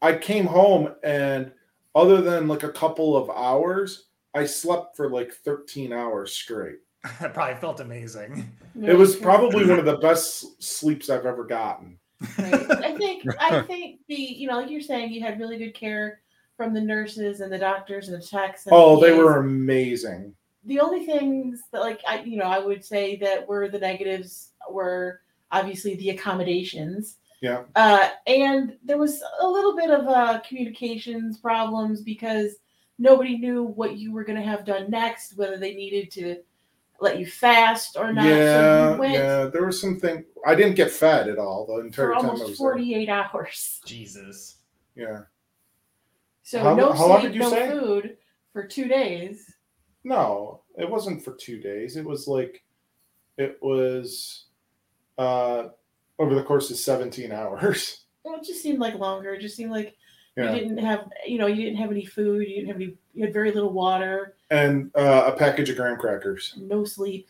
I 0.00 0.14
came 0.14 0.46
home 0.46 0.94
and 1.02 1.52
other 1.94 2.20
than 2.20 2.48
like 2.48 2.62
a 2.62 2.72
couple 2.72 3.16
of 3.16 3.30
hours, 3.30 4.06
I 4.34 4.46
slept 4.46 4.96
for 4.96 5.10
like 5.10 5.32
13 5.32 5.92
hours 5.92 6.32
straight. 6.32 6.78
That 7.20 7.32
probably 7.32 7.54
felt 7.54 7.80
amazing. 7.80 8.52
It 8.82 8.96
was 8.96 9.16
probably 9.16 9.64
one 9.66 9.78
of 9.78 9.84
the 9.84 9.96
best 9.98 10.62
sleeps 10.62 11.08
I've 11.08 11.26
ever 11.26 11.44
gotten. 11.44 11.98
Right. 12.36 12.70
I 12.70 12.96
think 12.96 13.24
I 13.40 13.62
think 13.66 14.00
the 14.08 14.16
you 14.16 14.48
know 14.48 14.56
like 14.56 14.70
you're 14.70 14.80
saying 14.80 15.12
you 15.12 15.20
had 15.20 15.38
really 15.38 15.58
good 15.58 15.74
care 15.74 16.20
from 16.58 16.74
the 16.74 16.80
nurses 16.80 17.40
and 17.40 17.50
the 17.50 17.56
doctors 17.58 18.08
and 18.08 18.20
the 18.20 18.26
techs. 18.26 18.66
And 18.66 18.74
Oh, 18.74 19.00
they 19.00 19.12
were 19.12 19.38
amazing. 19.38 20.34
the 20.64 20.80
only 20.80 21.06
things 21.06 21.62
that 21.72 21.80
like 21.80 22.02
I 22.06 22.20
you 22.22 22.36
know 22.36 22.44
I 22.44 22.58
would 22.58 22.84
say 22.84 23.16
that 23.18 23.48
were 23.48 23.68
the 23.68 23.78
negatives 23.78 24.50
were 24.70 25.22
obviously 25.52 25.94
the 25.94 26.10
accommodations. 26.10 27.16
Yeah. 27.40 27.62
Uh, 27.76 28.10
and 28.26 28.76
there 28.84 28.98
was 28.98 29.22
a 29.40 29.46
little 29.46 29.76
bit 29.76 29.90
of 29.90 30.06
uh, 30.08 30.40
communications 30.46 31.38
problems 31.38 32.02
because 32.02 32.56
nobody 32.98 33.38
knew 33.38 33.62
what 33.62 33.96
you 33.96 34.12
were 34.12 34.24
going 34.24 34.38
to 34.38 34.44
have 34.44 34.64
done 34.66 34.90
next, 34.90 35.36
whether 35.38 35.56
they 35.56 35.72
needed 35.74 36.10
to 36.10 36.36
let 37.00 37.20
you 37.20 37.24
fast 37.26 37.96
or 37.96 38.12
not. 38.12 38.26
Yeah, 38.26 38.92
you 38.94 38.98
went 38.98 39.14
yeah. 39.14 39.44
There 39.44 39.64
was 39.64 39.80
something 39.80 40.24
I 40.44 40.56
didn't 40.56 40.74
get 40.74 40.90
fed 40.90 41.28
at 41.28 41.38
all 41.38 41.64
the 41.66 41.78
entire 41.78 42.08
for 42.08 42.14
time 42.14 42.24
I 42.24 42.28
almost 42.30 42.48
was 42.48 42.58
there. 42.58 42.72
48 42.72 43.08
hours. 43.08 43.80
Jesus. 43.86 44.56
Yeah. 44.96 45.20
So 46.48 46.60
How- 46.60 46.74
no 46.74 46.92
how 46.92 47.06
long 47.08 47.20
sleep, 47.20 47.32
did 47.32 47.34
you 47.34 47.40
no 47.42 47.50
say? 47.50 47.70
food 47.70 48.16
for 48.54 48.66
two 48.66 48.88
days. 48.88 49.54
No, 50.02 50.62
it 50.78 50.88
wasn't 50.88 51.22
for 51.22 51.34
two 51.34 51.60
days. 51.60 51.98
It 51.98 52.06
was 52.06 52.26
like 52.26 52.64
it 53.36 53.58
was 53.60 54.46
uh 55.18 55.68
over 56.18 56.34
the 56.34 56.42
course 56.42 56.70
of 56.70 56.78
17 56.78 57.32
hours. 57.40 58.06
Well, 58.24 58.36
It 58.36 58.44
just 58.46 58.62
seemed 58.62 58.78
like 58.78 58.94
longer. 58.94 59.34
It 59.34 59.42
just 59.42 59.56
seemed 59.56 59.72
like 59.72 59.94
Yeah. 60.38 60.54
you 60.54 60.60
didn't 60.60 60.78
have, 60.78 61.10
you 61.26 61.36
know, 61.36 61.48
you 61.48 61.64
didn't 61.66 61.80
have 61.80 61.90
any 61.90 62.06
food. 62.06 62.48
You 62.48 62.54
didn't 62.54 62.68
have 62.68 62.76
any. 62.76 62.96
You 63.12 63.24
had 63.26 63.34
very 63.34 63.52
little 63.52 63.74
water. 63.74 64.36
And 64.50 64.90
uh, 64.96 65.30
a 65.30 65.36
package 65.36 65.68
of 65.68 65.76
graham 65.76 65.98
crackers. 65.98 66.54
No 66.56 66.82
sleep. 66.86 67.28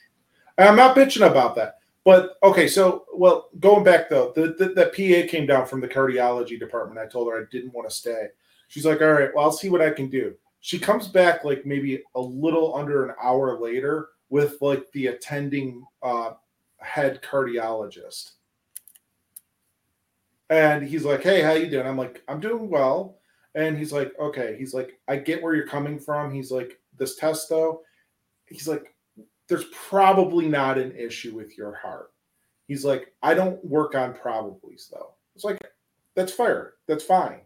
And 0.58 0.68
I'm 0.68 0.76
not 0.76 0.94
bitching 0.94 1.26
about 1.28 1.56
that. 1.56 1.78
But 2.04 2.36
okay, 2.44 2.68
so 2.68 3.04
well, 3.12 3.48
going 3.58 3.82
back 3.82 4.08
though, 4.10 4.32
the, 4.36 4.54
the 4.56 4.68
the 4.68 4.86
PA 4.94 5.28
came 5.28 5.44
down 5.44 5.66
from 5.66 5.80
the 5.80 5.88
cardiology 5.88 6.56
department. 6.56 7.00
I 7.00 7.06
told 7.10 7.32
her 7.32 7.40
I 7.40 7.44
didn't 7.50 7.72
want 7.74 7.90
to 7.90 7.94
stay. 7.94 8.28
She's 8.68 8.86
like, 8.86 9.00
"All 9.02 9.12
right, 9.12 9.34
well, 9.34 9.44
I'll 9.44 9.52
see 9.52 9.68
what 9.68 9.82
I 9.82 9.90
can 9.90 10.08
do." 10.08 10.34
She 10.60 10.78
comes 10.78 11.08
back 11.08 11.44
like 11.44 11.66
maybe 11.66 12.02
a 12.14 12.20
little 12.20 12.74
under 12.74 13.04
an 13.06 13.14
hour 13.22 13.58
later 13.58 14.08
with 14.30 14.60
like 14.60 14.90
the 14.92 15.08
attending 15.08 15.84
uh, 16.02 16.32
head 16.78 17.20
cardiologist, 17.22 18.32
and 20.50 20.86
he's 20.86 21.04
like, 21.04 21.22
"Hey, 21.22 21.42
how 21.42 21.52
you 21.52 21.68
doing?" 21.68 21.86
I'm 21.86 21.98
like, 21.98 22.22
"I'm 22.28 22.40
doing 22.40 22.70
well." 22.70 23.18
And 23.54 23.76
he's 23.76 23.92
like, 23.92 24.12
"Okay." 24.18 24.56
He's 24.58 24.74
like, 24.74 24.98
"I 25.08 25.16
get 25.16 25.42
where 25.42 25.54
you're 25.54 25.66
coming 25.66 25.98
from." 25.98 26.32
He's 26.32 26.50
like, 26.50 26.78
"This 26.96 27.16
test 27.16 27.48
though," 27.48 27.82
he's 28.46 28.68
like, 28.68 28.94
there's 29.48 29.64
probably 29.72 30.46
not 30.46 30.78
an 30.78 30.94
issue 30.94 31.34
with 31.34 31.56
your 31.56 31.74
heart. 31.74 32.12
He's 32.66 32.84
like, 32.84 33.14
I 33.22 33.34
don't 33.34 33.62
work 33.64 33.94
on 33.94 34.12
probablys 34.12 34.90
though. 34.90 35.14
It's 35.34 35.44
like, 35.44 35.58
that's 36.14 36.32
fair. 36.32 36.74
That's 36.86 37.04
fine. 37.04 37.40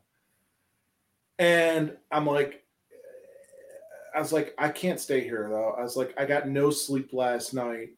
And 1.38 1.96
I'm 2.10 2.26
like, 2.26 2.62
I 4.14 4.20
was 4.20 4.32
like, 4.32 4.54
I 4.58 4.68
can't 4.68 5.00
stay 5.00 5.20
here 5.22 5.48
though. 5.50 5.74
I 5.78 5.82
was 5.82 5.96
like, 5.96 6.14
I 6.18 6.24
got 6.24 6.48
no 6.48 6.70
sleep 6.70 7.12
last 7.12 7.54
night. 7.54 7.90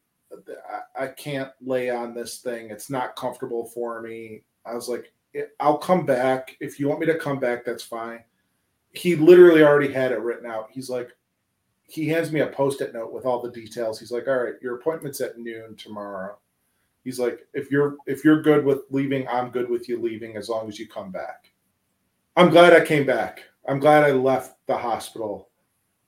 I, 0.97 1.03
I 1.03 1.07
can't 1.07 1.51
lay 1.61 1.89
on 1.89 2.13
this 2.13 2.39
thing. 2.39 2.69
It's 2.69 2.89
not 2.89 3.15
comfortable 3.15 3.65
for 3.65 4.01
me. 4.01 4.43
I 4.65 4.73
was 4.73 4.87
like, 4.87 5.11
I'll 5.59 5.77
come 5.77 6.05
back. 6.05 6.55
If 6.59 6.79
you 6.79 6.87
want 6.87 7.01
me 7.01 7.05
to 7.07 7.17
come 7.17 7.39
back, 7.39 7.65
that's 7.65 7.83
fine. 7.83 8.23
He 8.93 9.15
literally 9.15 9.63
already 9.63 9.91
had 9.91 10.13
it 10.13 10.21
written 10.21 10.49
out. 10.49 10.69
He's 10.71 10.89
like, 10.89 11.11
he 11.87 12.07
hands 12.07 12.31
me 12.31 12.39
a 12.39 12.47
post-it 12.47 12.93
note 12.93 13.11
with 13.11 13.25
all 13.25 13.41
the 13.41 13.51
details. 13.51 13.99
He's 13.99 14.11
like, 14.11 14.27
"All 14.27 14.37
right, 14.37 14.55
your 14.61 14.75
appointment's 14.75 15.21
at 15.21 15.37
noon 15.37 15.75
tomorrow." 15.75 16.37
He's 17.03 17.19
like, 17.19 17.45
"If 17.53 17.69
you're 17.69 17.97
if 18.07 18.23
you're 18.23 18.41
good 18.41 18.65
with 18.65 18.83
leaving, 18.89 19.27
I'm 19.27 19.51
good 19.51 19.69
with 19.69 19.87
you 19.87 20.01
leaving 20.01 20.35
as 20.35 20.49
long 20.49 20.67
as 20.67 20.79
you 20.79 20.87
come 20.87 21.11
back." 21.11 21.51
I'm 22.35 22.49
glad 22.49 22.73
I 22.73 22.85
came 22.85 23.05
back. 23.05 23.41
I'm 23.67 23.79
glad 23.79 24.03
I 24.03 24.11
left 24.11 24.55
the 24.67 24.77
hospital 24.77 25.49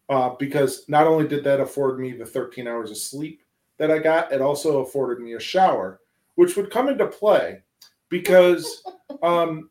uh, 0.09 0.31
because 0.39 0.87
not 0.87 1.07
only 1.07 1.27
did 1.27 1.43
that 1.43 1.59
afford 1.59 1.99
me 1.99 2.11
the 2.11 2.25
13 2.25 2.67
hours 2.67 2.91
of 2.91 2.97
sleep 2.97 3.41
that 3.77 3.91
I 3.91 3.99
got, 3.99 4.31
it 4.31 4.41
also 4.41 4.79
afforded 4.79 5.23
me 5.23 5.33
a 5.33 5.39
shower, 5.39 6.01
which 6.35 6.55
would 6.55 6.71
come 6.71 6.89
into 6.89 7.07
play 7.07 7.61
because, 8.09 8.83
um, 9.23 9.69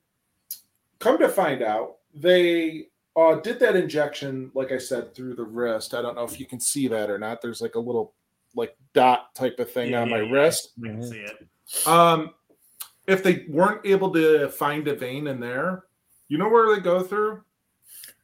come 0.98 1.18
to 1.18 1.28
find 1.28 1.62
out, 1.62 1.96
they 2.14 2.88
uh, 3.16 3.36
did 3.36 3.58
that 3.60 3.76
injection, 3.76 4.50
like 4.54 4.72
I 4.72 4.78
said, 4.78 5.14
through 5.14 5.36
the 5.36 5.44
wrist. 5.44 5.94
I 5.94 6.02
don't 6.02 6.14
know 6.16 6.24
if 6.24 6.38
you 6.40 6.46
can 6.46 6.60
see 6.60 6.88
that 6.88 7.10
or 7.10 7.18
not. 7.18 7.40
There's 7.40 7.60
like 7.60 7.74
a 7.74 7.80
little 7.80 8.14
like 8.54 8.76
dot 8.94 9.34
type 9.34 9.58
of 9.58 9.70
thing 9.70 9.92
Yeah, 9.92 10.02
on 10.02 10.10
my 10.10 10.20
yeah. 10.20 10.30
wrist. 10.32 10.70
I 10.82 10.88
can 10.88 11.02
see 11.02 11.18
it. 11.18 11.46
Um, 11.86 12.34
if 13.06 13.22
they 13.22 13.44
weren't 13.48 13.84
able 13.86 14.12
to 14.12 14.48
find 14.48 14.86
a 14.88 14.94
vein 14.94 15.26
in 15.28 15.40
there, 15.40 15.84
you 16.28 16.38
know 16.38 16.48
where 16.48 16.74
they 16.74 16.80
go 16.80 17.02
through? 17.02 17.42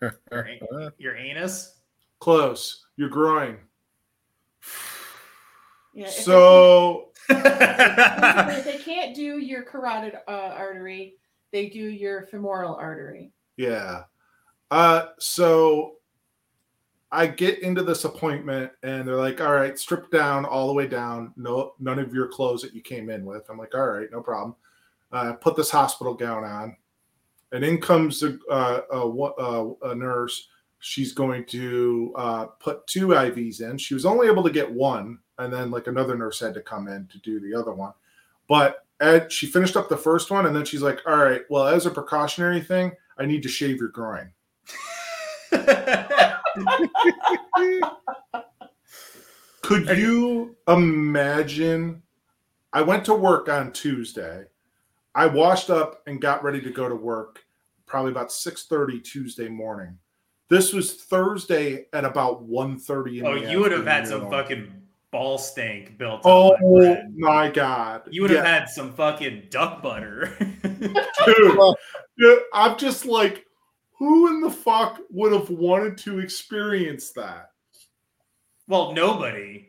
Your, 0.01 0.19
your 0.99 1.17
anus? 1.17 1.81
Close. 2.19 2.87
Your 2.97 3.09
groin. 3.09 3.59
Yeah. 5.95 6.09
So 6.09 7.11
they 7.29 7.35
can't- 7.35 8.49
if 8.59 8.65
they 8.65 8.79
can't 8.79 9.15
do 9.15 9.39
your 9.39 9.63
carotid 9.63 10.17
uh, 10.27 10.31
artery, 10.57 11.17
they 11.53 11.69
do 11.69 11.81
your 11.83 12.23
femoral 12.23 12.75
artery. 12.77 13.33
yeah. 13.57 14.05
Uh, 14.71 15.09
so 15.19 15.97
I 17.11 17.27
get 17.27 17.59
into 17.59 17.83
this 17.83 18.07
appointment 18.07 18.73
and 18.83 19.07
they're 19.07 19.17
like, 19.17 19.39
all 19.43 19.53
right, 19.53 19.79
strip 19.79 20.11
down 20.11 20.47
all 20.47 20.67
the 20.67 20.73
way 20.73 20.87
down. 20.87 21.35
No, 21.37 21.75
none 21.79 21.99
of 21.99 22.15
your 22.15 22.27
clothes 22.29 22.63
that 22.63 22.73
you 22.73 22.81
came 22.81 23.11
in 23.11 23.27
with. 23.27 23.43
I'm 23.51 23.59
like, 23.59 23.75
all 23.75 23.87
right, 23.87 24.09
no 24.11 24.23
problem. 24.23 24.55
Uh, 25.13 25.35
put 25.35 25.57
this 25.57 25.69
hospital 25.71 26.15
gown 26.15 26.43
on. 26.43 26.75
And 27.53 27.65
in 27.65 27.81
comes 27.81 28.23
a, 28.23 28.39
uh, 28.51 28.81
a, 28.93 29.07
wa- 29.09 29.35
uh, 29.39 29.91
a 29.91 29.95
nurse. 29.95 30.49
She's 30.81 31.13
going 31.13 31.45
to 31.47 32.13
uh, 32.17 32.45
put 32.47 32.87
two 32.87 33.09
IVs 33.09 33.61
in. 33.61 33.79
She 33.79 33.95
was 33.95 34.05
only 34.05 34.27
able 34.27 34.43
to 34.43 34.51
get 34.51 34.71
one, 34.71 35.19
and 35.39 35.53
then 35.53 35.71
like 35.71 35.87
another 35.87 36.17
nurse 36.17 36.41
had 36.41 36.55
to 36.55 36.61
come 36.61 36.89
in 36.89 37.07
to 37.09 37.19
do 37.19 37.39
the 37.39 37.55
other 37.55 37.73
one. 37.73 37.93
But 38.49 38.85
Ed, 39.01 39.31
she 39.31 39.47
finished 39.47 39.77
up 39.77 39.89
the 39.89 39.97
first 39.97 40.31
one, 40.31 40.47
and 40.47 40.57
then 40.57 40.65
she's 40.65 40.83
like, 40.83 41.01
"All 41.07 41.17
right, 41.17 41.43
well, 41.51 41.67
as 41.69 41.87
a 41.87 41.91
precautionary 41.91 42.61
thing, 42.61 42.93
I 43.19 43.27
need 43.27 43.43
to 43.45 43.49
shave 43.49 43.79
your 43.79 43.89
groin." 43.91 44.33
Could 49.63 49.89
you 49.97 50.57
imagine? 50.67 52.03
I 52.73 52.83
went 52.83 53.05
to 53.05 53.15
work 53.15 53.49
on 53.49 53.73
Tuesday. 53.73 54.45
I 55.15 55.27
washed 55.27 55.71
up 55.71 56.03
and 56.07 56.21
got 56.21 56.43
ready 56.43 56.61
to 56.63 56.71
go 56.71 56.89
to 56.89 56.95
work 56.95 57.45
probably 57.87 58.11
about 58.11 58.31
6:30 58.31 59.03
Tuesday 59.05 59.49
morning. 59.49 59.99
This 60.49 60.73
was 60.73 60.95
Thursday 60.95 61.87
at 61.93 62.05
about 62.05 62.47
1.30 62.47 63.19
in 63.19 63.27
Oh, 63.27 63.35
you 63.35 63.61
would 63.61 63.73
have 63.73 63.87
had 63.87 64.07
some 64.07 64.29
fucking 64.31 64.73
ball 65.11 65.39
stank 65.39 65.97
built 65.99 66.23
Oh 66.25 66.57
my 66.61 67.03
my 67.17 67.51
god! 67.51 68.03
You 68.11 68.23
would 68.23 68.31
have 68.31 68.45
had 68.45 68.69
some 68.69 68.93
fucking 68.93 69.45
duck 69.51 69.83
butter. 69.83 70.35
dude. 70.63 71.75
Yeah, 72.19 72.37
I'm 72.53 72.79
just 72.79 73.07
like, 73.07 73.47
who 73.93 74.29
in 74.29 74.41
the 74.41 74.51
fuck 74.51 75.01
would 75.11 75.33
have 75.33 75.51
wanted 75.51 75.97
to 75.99 76.21
experience 76.21 77.11
that? 77.13 77.51
well, 78.69 78.93
nobody. 78.93 79.69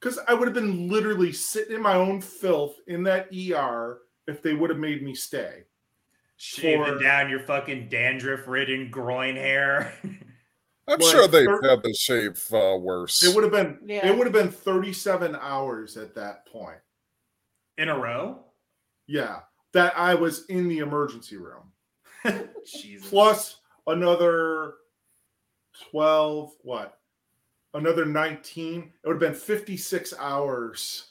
Because 0.00 0.18
I 0.28 0.34
would 0.34 0.46
have 0.46 0.54
been 0.54 0.88
literally 0.88 1.32
sitting 1.32 1.74
in 1.74 1.82
my 1.82 1.94
own 1.94 2.20
filth 2.20 2.76
in 2.86 3.02
that 3.02 3.28
ER 3.34 3.98
if 4.28 4.42
they 4.42 4.54
would 4.54 4.70
have 4.70 4.78
made 4.78 5.02
me 5.02 5.14
stay. 5.14 5.64
Shaving 6.36 6.84
For- 6.84 6.98
down 7.02 7.28
your 7.28 7.40
fucking 7.40 7.88
dandruff-ridden 7.88 8.90
groin 8.92 9.34
hair. 9.34 9.92
I'm 10.86 10.98
Like, 11.00 11.02
sure 11.02 11.26
they've 11.26 11.44
thir- 11.46 11.68
had 11.68 11.82
the 11.82 11.92
shave 11.92 12.42
uh, 12.52 12.76
worse. 12.78 13.22
It 13.24 13.34
would 13.34 13.42
have 13.44 13.52
been 13.52 13.78
Yeah. 13.84 14.06
it 14.06 14.16
would 14.16 14.26
have 14.26 14.32
been 14.32 14.50
37 14.50 15.36
hours 15.40 15.96
at 15.96 16.14
that 16.14 16.46
point. 16.46 16.78
In 17.76 17.88
a 17.88 17.98
row? 17.98 18.44
Yeah, 19.06 19.40
that 19.72 19.98
I 19.98 20.14
was 20.14 20.46
in 20.46 20.68
the 20.68 20.78
emergency 20.78 21.36
room. 21.36 21.72
Jesus. 22.66 23.08
Plus 23.10 23.56
another 23.86 24.74
12 25.90 26.52
what? 26.62 26.98
Another 27.74 28.04
19. 28.06 28.80
It 28.80 29.06
would 29.06 29.20
have 29.22 29.32
been 29.32 29.38
56 29.38 30.14
hours 30.18 31.10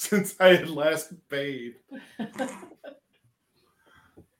since 0.00 0.34
I 0.40 0.56
had 0.56 0.70
last 0.70 1.12
bathed. 1.28 1.76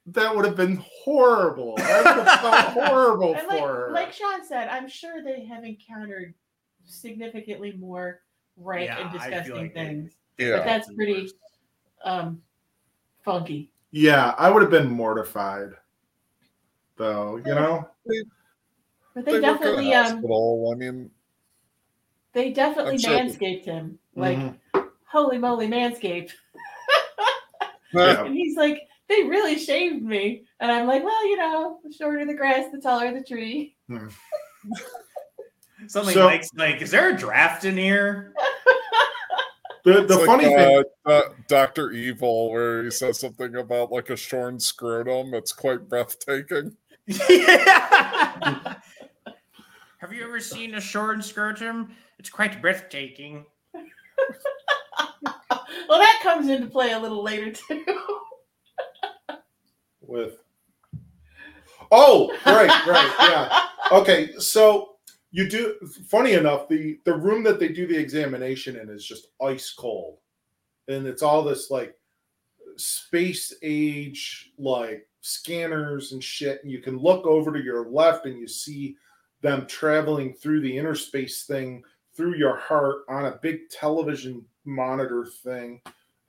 That 0.06 0.34
would 0.34 0.44
have 0.46 0.56
been 0.56 0.82
horrible. 1.04 1.74
I 1.78 1.98
would 1.98 2.26
have 2.26 2.40
felt 2.40 2.64
horrible 2.88 3.34
And 3.34 3.42
for 3.46 3.48
like, 3.54 3.60
her. 3.62 3.90
like 3.92 4.12
Sean 4.12 4.42
said, 4.44 4.68
I'm 4.68 4.88
sure 4.88 5.22
they 5.22 5.44
have 5.44 5.62
encountered 5.64 6.34
significantly 6.84 7.74
more 7.78 8.22
rank 8.56 8.88
Yeah, 8.88 9.00
and 9.02 9.12
disgusting 9.12 9.54
like 9.56 9.74
they- 9.74 9.80
things. 9.84 10.16
yeah. 10.38 10.56
But 10.56 10.64
that's 10.64 10.92
pretty 10.94 11.30
um 12.04 12.40
funky. 13.22 13.70
yeah, 13.90 14.34
I 14.38 14.50
would 14.50 14.62
have 14.62 14.70
been 14.70 14.90
mortified. 14.90 15.72
Though, 16.96 17.36
you 17.36 17.54
know? 17.54 17.88
But 19.14 19.24
They 19.26 19.32
they, 19.32 19.40
work 19.40 19.44
at 19.44 19.52
a 19.52 19.58
definitely 19.58 19.94
um. 19.94 20.24
I 20.72 20.74
mean, 20.76 21.10
they 22.32 22.52
definitely 22.52 22.92
I'm 22.92 22.98
sure 22.98 23.18
manscaped 23.18 23.64
him. 23.66 23.98
Like 24.16 24.38
Mhm. 24.38 24.56
Holy 25.10 25.38
moly 25.38 25.68
manscaped. 25.68 26.32
Yeah. 27.92 28.24
And 28.24 28.32
he's 28.36 28.56
like, 28.56 28.82
they 29.08 29.24
really 29.24 29.58
shaved 29.58 30.00
me. 30.04 30.44
And 30.60 30.70
I'm 30.70 30.86
like, 30.86 31.02
well, 31.02 31.26
you 31.28 31.36
know, 31.36 31.80
the 31.82 31.92
shorter 31.92 32.24
the 32.24 32.34
grass, 32.34 32.66
the 32.70 32.80
taller 32.80 33.12
the 33.12 33.24
tree. 33.24 33.74
Something 35.88 36.14
So- 36.14 36.26
like, 36.26 36.44
like, 36.54 36.82
is 36.82 36.92
there 36.92 37.12
a 37.12 37.18
draft 37.18 37.64
in 37.64 37.76
here? 37.76 38.32
The, 39.82 40.02
it's 40.02 40.08
the 40.12 40.18
like, 40.18 40.26
funny 40.26 40.44
thing, 40.44 40.84
uh, 41.06 41.10
uh, 41.10 41.22
Doctor 41.48 41.90
Evil, 41.90 42.52
where 42.52 42.84
he 42.84 42.90
says 42.92 43.18
something 43.18 43.56
about 43.56 43.90
like 43.90 44.10
a 44.10 44.16
shorn 44.16 44.60
scrotum. 44.60 45.34
It's 45.34 45.52
quite 45.52 45.88
breathtaking. 45.88 46.76
Yeah. 47.28 48.76
Have 49.98 50.12
you 50.12 50.22
ever 50.22 50.38
seen 50.38 50.74
a 50.76 50.80
shorn 50.80 51.22
scrotum? 51.22 51.90
It's 52.18 52.30
quite 52.30 52.62
breathtaking. 52.62 53.46
Well, 55.88 55.98
that 55.98 56.20
comes 56.22 56.48
into 56.48 56.66
play 56.66 56.92
a 56.92 56.98
little 56.98 57.22
later 57.22 57.52
too. 57.52 57.84
with 60.02 60.42
oh 61.92 62.32
right 62.46 62.86
right 62.86 63.14
yeah. 63.20 63.66
Okay 63.92 64.30
so 64.38 64.96
you 65.32 65.48
do 65.48 65.76
funny 66.08 66.32
enough 66.32 66.68
the 66.68 66.98
the 67.04 67.14
room 67.14 67.42
that 67.44 67.60
they 67.60 67.68
do 67.68 67.86
the 67.86 67.96
examination 67.96 68.76
in 68.76 68.88
is 68.88 69.04
just 69.04 69.28
ice 69.42 69.72
cold. 69.72 70.18
And 70.88 71.06
it's 71.06 71.22
all 71.22 71.42
this 71.42 71.70
like 71.70 71.94
space 72.76 73.54
age 73.62 74.52
like 74.58 75.06
scanners 75.20 76.12
and 76.12 76.22
shit. 76.22 76.62
And 76.62 76.72
you 76.72 76.80
can 76.80 76.98
look 76.98 77.26
over 77.26 77.52
to 77.52 77.62
your 77.62 77.88
left 77.88 78.26
and 78.26 78.38
you 78.38 78.48
see 78.48 78.96
them 79.40 79.66
traveling 79.66 80.34
through 80.34 80.60
the 80.60 80.76
inner 80.76 80.94
space 80.94 81.44
thing 81.44 81.82
through 82.16 82.34
your 82.34 82.56
heart 82.56 83.02
on 83.08 83.26
a 83.26 83.38
big 83.40 83.68
television 83.70 84.44
monitor 84.64 85.26
thing 85.42 85.80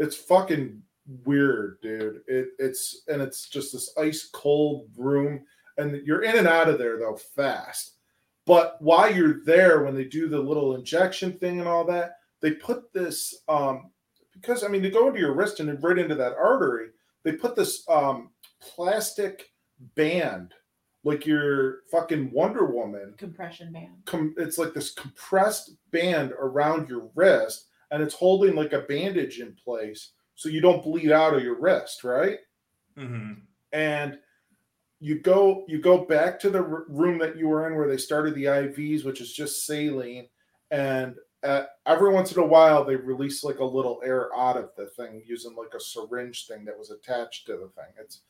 it's 0.02 0.15
fucking 0.15 0.82
weird, 1.26 1.80
dude. 1.82 2.22
It, 2.28 2.50
it's 2.58 3.04
and 3.08 3.22
it's 3.22 3.48
just 3.48 3.72
this 3.72 3.94
ice 3.98 4.30
cold 4.34 4.89
room, 4.98 5.46
and 5.78 6.06
you're 6.06 6.24
in 6.24 6.38
and 6.38 6.48
out 6.48 6.70
of 6.70 6.80
there 6.80 6.98
though 6.98 7.15
fast. 7.15 7.98
But 8.48 8.82
while 8.82 9.13
you're 9.13 9.44
there, 9.46 9.84
when 9.84 9.94
they 9.94 10.06
do 10.06 10.28
the 10.28 10.39
little 10.39 10.76
injection 10.76 11.34
thing 11.34 11.60
and 11.60 11.67
all 11.67 11.86
that, 11.86 12.17
they 12.41 12.52
put 12.52 12.91
this 12.94 13.44
um 13.48 13.91
because 14.34 14.63
I 14.63 14.70
mean 14.70 14.82
to 14.82 14.89
go 14.89 15.08
into 15.08 15.20
your 15.20 15.36
wrist 15.36 15.60
and 15.60 15.82
right 15.84 16.00
into 16.00 16.15
that 16.15 16.34
artery, 16.34 16.88
they 17.24 17.34
put 17.34 17.56
this 17.56 17.88
um 17.88 18.32
plastic 18.60 19.52
band 19.96 20.56
like 21.04 21.28
your 21.28 21.80
fucking 21.91 22.32
Wonder 22.32 22.65
Woman 22.65 23.13
Compression 23.17 23.72
band. 23.72 23.89
com- 24.06 24.36
it's 24.38 24.58
like 24.58 24.74
this 24.74 24.94
compressed 24.94 25.76
band 25.91 26.32
around 26.39 26.89
your 26.89 27.10
wrist 27.13 27.67
and 27.91 28.01
it's 28.01 28.15
holding 28.15 28.56
like 28.56 28.73
a 28.73 28.82
bandage 28.82 29.39
in 29.39 29.54
place 29.54 30.12
so 30.36 30.49
you 30.49 30.62
don't 30.62 30.84
bleed 30.84 31.12
out 31.12 31.34
of 31.34 31.43
your 31.43 31.60
wrist 31.60 32.04
right? 32.04 32.39
Hmm 32.97 33.34
and 33.73 34.17
you 34.99 35.19
go 35.19 35.65
you 35.67 35.80
go 35.80 36.06
back 36.06 36.39
to 36.39 36.49
the 36.49 36.62
room 36.62 37.17
that 37.17 37.38
you 37.38 37.47
were 37.47 37.67
in 37.67 37.75
where 37.75 37.88
they 37.88 37.97
started 37.97 38.36
the 38.36 38.45
ivs 38.45 39.06
which 39.06 39.21
is 39.21 39.34
just 39.34 39.65
saline 39.65 40.27
and 40.69 41.15
uh, 41.43 41.63
every 41.88 42.12
once 42.13 42.32
in 42.32 42.39
a 42.41 42.45
while 42.45 42.86
they 42.86 42.95
release 42.95 43.43
like 43.43 43.60
a 43.60 43.65
little 43.65 43.99
air 44.06 44.30
out 44.38 44.58
of 44.58 44.69
the 44.77 44.86
thing 44.86 45.23
using 45.25 45.56
like 45.56 45.73
a 45.75 45.80
syringe 45.80 46.45
thing 46.45 46.63
that 46.65 46.77
was 46.77 46.91
attached 46.91 47.47
to 47.47 47.54
the 47.54 47.69
thing. 47.75 47.91
It's 47.99 48.21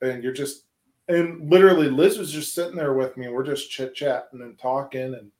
and 0.00 0.22
you're 0.22 0.32
just 0.32 0.66
and 1.08 1.50
literally 1.50 1.90
liz 1.90 2.18
was 2.18 2.30
just 2.30 2.54
sitting 2.54 2.76
there 2.76 2.94
with 2.94 3.16
me 3.16 3.26
and 3.26 3.34
we're 3.34 3.42
just 3.42 3.68
chit 3.68 3.96
chatting 3.96 4.42
and 4.42 4.56
talking 4.60 5.14
and 5.14 5.32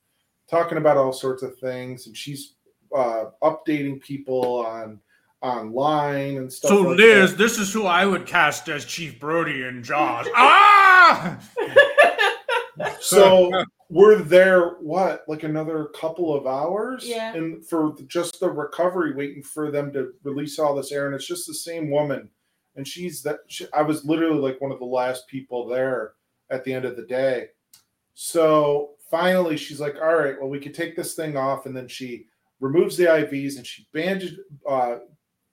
talking 0.49 0.77
about 0.77 0.97
all 0.97 1.13
sorts 1.13 1.43
of 1.43 1.57
things 1.59 2.07
and 2.07 2.17
she's 2.17 2.55
uh 2.95 3.25
updating 3.41 4.01
people 4.01 4.65
on 4.65 4.99
online 5.41 6.37
and 6.37 6.51
stuff 6.51 6.69
So, 6.69 6.81
like 6.81 6.97
Liz, 6.97 7.31
that. 7.31 7.37
this 7.37 7.59
is 7.59 7.71
who 7.73 7.85
I 7.85 8.05
would 8.05 8.25
cast 8.25 8.69
as 8.69 8.85
Chief 8.85 9.19
Brody 9.19 9.63
in 9.63 9.83
Jaws. 9.83 10.27
ah! 10.35 11.37
So 12.99 13.65
we're 13.89 14.17
there, 14.17 14.69
what, 14.79 15.23
like 15.27 15.43
another 15.43 15.85
couple 15.95 16.33
of 16.33 16.47
hours? 16.47 17.05
Yeah. 17.05 17.33
And 17.35 17.63
for 17.65 17.93
just 18.07 18.39
the 18.39 18.49
recovery, 18.49 19.13
waiting 19.13 19.43
for 19.43 19.69
them 19.69 19.91
to 19.93 20.13
release 20.23 20.57
all 20.57 20.73
this 20.75 20.91
air. 20.91 21.05
And 21.05 21.13
it's 21.13 21.27
just 21.27 21.45
the 21.45 21.53
same 21.53 21.91
woman. 21.91 22.29
And 22.75 22.87
she's 22.87 23.21
that, 23.23 23.39
she, 23.47 23.67
I 23.73 23.83
was 23.83 24.05
literally 24.05 24.39
like 24.39 24.59
one 24.61 24.71
of 24.71 24.79
the 24.79 24.85
last 24.85 25.27
people 25.27 25.67
there 25.67 26.13
at 26.49 26.63
the 26.63 26.73
end 26.73 26.85
of 26.85 26.95
the 26.95 27.05
day. 27.05 27.47
So 28.15 28.91
finally, 29.11 29.57
she's 29.57 29.79
like, 29.79 29.95
all 30.01 30.15
right, 30.15 30.39
well, 30.39 30.49
we 30.49 30.59
could 30.59 30.73
take 30.73 30.95
this 30.95 31.13
thing 31.13 31.37
off. 31.37 31.65
And 31.67 31.75
then 31.75 31.87
she 31.87 32.27
removes 32.63 32.95
the 32.95 33.03
IVs 33.05 33.57
and 33.57 33.67
she 33.67 33.85
bandaged, 33.93 34.39
uh, 34.67 34.99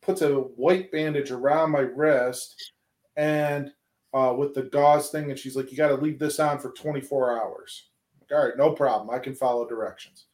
puts 0.00 0.22
a 0.22 0.32
white 0.32 0.90
bandage 0.92 1.30
around 1.32 1.72
my 1.72 1.80
wrist 1.80 2.72
and 3.16 3.72
uh, 4.14 4.34
with 4.36 4.54
the 4.54 4.62
gauze 4.62 5.10
thing, 5.10 5.30
and 5.30 5.38
she's 5.38 5.54
like, 5.56 5.70
"You 5.70 5.76
got 5.76 5.88
to 5.88 5.94
leave 5.94 6.18
this 6.18 6.40
on 6.40 6.58
for 6.58 6.70
24 6.72 7.40
hours." 7.40 7.90
Like, 8.20 8.32
all 8.36 8.44
right, 8.46 8.56
no 8.56 8.72
problem. 8.72 9.10
I 9.10 9.18
can 9.20 9.34
follow 9.34 9.68
directions. 9.68 10.26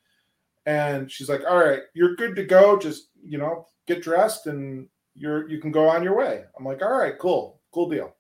And 0.67 1.11
she's 1.11 1.29
like, 1.29 1.43
"All 1.47 1.59
right, 1.59 1.83
you're 1.95 2.17
good 2.17 2.37
to 2.37 2.45
go. 2.45 2.79
Just 2.79 3.11
you 3.23 3.37
know, 3.39 3.67
get 3.87 4.03
dressed, 4.03 4.47
and 4.47 4.89
you're 5.15 5.49
you 5.51 5.61
can 5.61 5.73
go 5.73 5.89
on 5.89 6.03
your 6.03 6.17
way." 6.17 6.45
I'm 6.59 6.65
like, 6.65 6.81
"All 6.83 6.97
right, 6.97 7.19
cool, 7.19 7.61
cool 7.73 7.89
deal." 7.91 8.15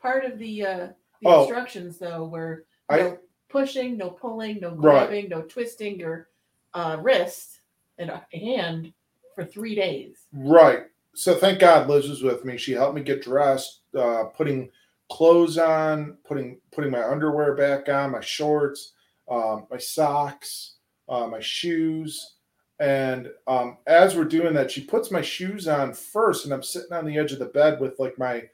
Part 0.00 0.24
of 0.24 0.38
the 0.38 0.64
uh 0.66 0.88
the 1.20 1.28
Oh. 1.28 1.42
instructions 1.44 1.98
though 1.98 2.24
were 2.24 2.64
I 2.88 2.96
no 2.98 3.18
pushing, 3.48 3.96
no 3.96 4.10
pulling, 4.10 4.58
no 4.60 4.70
Right. 4.70 5.06
grabbing, 5.08 5.28
no 5.28 5.42
twisting 5.42 6.00
your 6.00 6.30
uh, 6.74 6.96
wrist 7.00 7.60
and 7.98 8.10
uh, 8.10 8.20
hand 8.32 8.92
for 9.34 9.44
three 9.44 9.74
days. 9.74 10.26
right. 10.32 10.84
So 11.14 11.34
thank 11.34 11.58
God 11.58 11.88
Liz 11.88 12.08
was 12.08 12.22
with 12.22 12.44
me. 12.44 12.56
She 12.56 12.72
helped 12.72 12.94
me 12.94 13.02
get 13.02 13.22
dressed, 13.22 13.80
uh, 13.96 14.24
putting 14.34 14.70
clothes 15.10 15.58
on, 15.58 16.16
putting 16.26 16.58
putting 16.72 16.90
my 16.90 17.06
underwear 17.06 17.54
back 17.54 17.88
on, 17.90 18.12
my 18.12 18.20
shorts, 18.20 18.94
um, 19.30 19.66
my 19.70 19.76
socks, 19.76 20.76
uh, 21.08 21.26
my 21.26 21.40
shoes. 21.40 22.36
And 22.80 23.30
um, 23.46 23.76
as 23.86 24.16
we're 24.16 24.24
doing 24.24 24.54
that, 24.54 24.70
she 24.70 24.84
puts 24.84 25.10
my 25.10 25.20
shoes 25.20 25.68
on 25.68 25.92
first, 25.92 26.44
and 26.44 26.54
I'm 26.54 26.62
sitting 26.62 26.92
on 26.92 27.04
the 27.04 27.18
edge 27.18 27.32
of 27.32 27.38
the 27.38 27.44
bed 27.46 27.78
with 27.78 27.98
like 27.98 28.18
my 28.18 28.44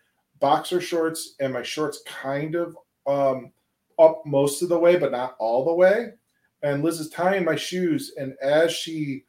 boxer 0.41 0.81
shorts 0.81 1.35
and 1.41 1.53
my 1.53 1.63
shorts 1.63 2.03
kind 2.05 2.57
of 2.57 2.77
um, 3.07 3.53
up 3.99 4.23
most 4.27 4.63
of 4.63 4.69
the 4.69 4.79
way, 4.79 4.97
but 4.97 5.13
not 5.13 5.37
all 5.39 5.65
the 5.65 5.73
way. 5.73 6.09
And 6.63 6.83
Liz 6.83 7.01
is 7.01 7.11
tying 7.11 7.45
my 7.45 7.57
shoes, 7.57 8.13
and 8.17 8.35
as 8.43 8.73
she 8.73 9.25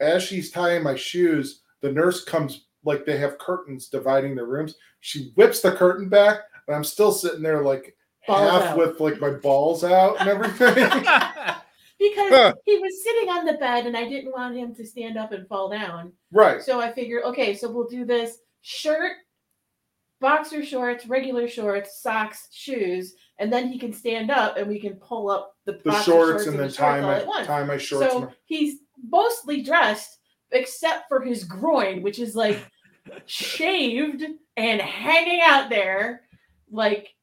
as 0.00 0.22
she's 0.22 0.50
tying 0.50 0.82
my 0.82 0.94
shoes, 0.94 1.62
the 1.80 1.90
nurse 1.90 2.24
comes 2.24 2.66
like 2.84 3.04
they 3.04 3.18
have 3.18 3.38
curtains 3.38 3.88
dividing 3.88 4.36
the 4.36 4.44
rooms. 4.44 4.76
She 5.00 5.32
whips 5.34 5.60
the 5.60 5.72
curtain 5.72 6.08
back, 6.08 6.40
and 6.66 6.76
I'm 6.76 6.84
still 6.84 7.12
sitting 7.12 7.42
there 7.42 7.62
like 7.62 7.96
Balls 8.26 8.50
half 8.50 8.62
out. 8.70 8.78
with 8.78 9.00
like 9.00 9.20
my 9.20 9.30
balls 9.30 9.84
out 9.84 10.20
and 10.20 10.28
everything. 10.28 10.74
because 11.98 12.54
he 12.64 12.78
was 12.78 13.02
sitting 13.02 13.28
on 13.28 13.44
the 13.44 13.54
bed 13.54 13.86
and 13.86 13.96
I 13.96 14.08
didn't 14.08 14.32
want 14.32 14.56
him 14.56 14.74
to 14.76 14.86
stand 14.86 15.18
up 15.18 15.32
and 15.32 15.48
fall 15.48 15.68
down. 15.68 16.12
right. 16.30 16.62
So 16.62 16.80
I 16.80 16.92
figured, 16.92 17.24
okay, 17.24 17.56
so 17.56 17.70
we'll 17.70 17.88
do 17.88 18.04
this 18.04 18.38
shirt, 18.60 19.16
boxer 20.20 20.64
shorts, 20.64 21.06
regular 21.06 21.48
shorts, 21.48 22.00
socks, 22.02 22.48
shoes, 22.52 23.14
and 23.38 23.52
then 23.52 23.68
he 23.68 23.78
can 23.78 23.92
stand 23.92 24.30
up 24.30 24.56
and 24.56 24.66
we 24.68 24.80
can 24.80 24.94
pull 24.94 25.30
up 25.30 25.54
the, 25.64 25.72
The 25.72 25.78
boxer 25.90 26.04
shorts 26.10 26.46
and 26.46 26.54
the 26.54 26.58
then 26.62 26.66
shorts 26.68 26.76
tie 26.76 27.00
all 27.00 27.06
my 27.06 27.20
at 27.20 27.26
once. 27.26 27.46
tie 27.46 27.64
my 27.64 27.76
shorts. 27.78 28.12
So 28.12 28.32
he's 28.46 28.78
mostly 29.08 29.62
dressed 29.62 30.18
except 30.50 31.08
for 31.08 31.20
his 31.20 31.44
groin, 31.44 32.02
which 32.02 32.18
is 32.18 32.34
like 32.34 32.58
shaved 33.26 34.24
and 34.56 34.80
hanging 34.80 35.40
out 35.44 35.68
there. 35.70 36.22
Like, 36.70 37.14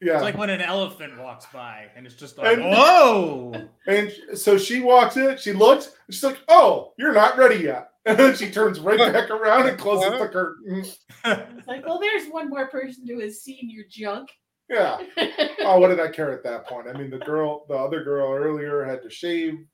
yeah. 0.00 0.14
It's 0.14 0.22
like 0.22 0.36
when 0.36 0.50
an 0.50 0.60
elephant 0.60 1.18
walks 1.18 1.46
by 1.52 1.86
and 1.96 2.04
it's 2.06 2.14
just 2.14 2.36
like, 2.38 2.58
And- 2.58 2.64
whoa. 2.64 3.68
And 3.86 4.12
so 4.34 4.56
she 4.58 4.80
walks 4.80 5.16
in, 5.16 5.36
she 5.38 5.52
looks, 5.52 5.86
and 6.06 6.14
she's 6.14 6.24
like, 6.24 6.40
"Oh, 6.48 6.92
you're 6.98 7.12
not 7.12 7.36
ready 7.36 7.56
yet." 7.64 7.90
And 8.06 8.18
then 8.18 8.36
she 8.36 8.50
turns 8.50 8.80
right 8.80 8.98
back 8.98 9.30
around 9.30 9.68
and 9.68 9.78
closes 9.78 10.18
the 10.18 10.28
curtain. 10.28 10.84
it's 11.24 11.68
like, 11.68 11.86
well, 11.86 11.98
there's 11.98 12.28
one 12.28 12.50
more 12.50 12.68
person 12.68 13.06
who 13.06 13.20
has 13.20 13.42
seen 13.42 13.70
your 13.70 13.84
junk. 13.88 14.30
Yeah. 14.68 14.98
Oh, 15.66 15.80
what 15.80 15.88
did 15.88 15.98
I 15.98 16.08
care 16.08 16.30
at 16.30 16.44
that 16.44 16.66
point? 16.66 16.88
I 16.88 16.92
mean, 16.92 17.08
the 17.08 17.18
girl, 17.20 17.64
the 17.68 17.74
other 17.74 18.04
girl 18.04 18.30
earlier 18.30 18.84
had 18.84 19.02
to 19.02 19.08
shave 19.08 19.64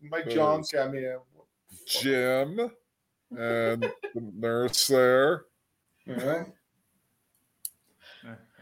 my 0.00 0.22
junk. 0.22 0.64
I 0.74 0.88
mean, 0.88 1.18
Jim 1.86 2.70
and 3.36 3.82
the 3.82 4.32
nurse 4.34 4.86
there. 4.86 5.44
yeah. 6.06 6.44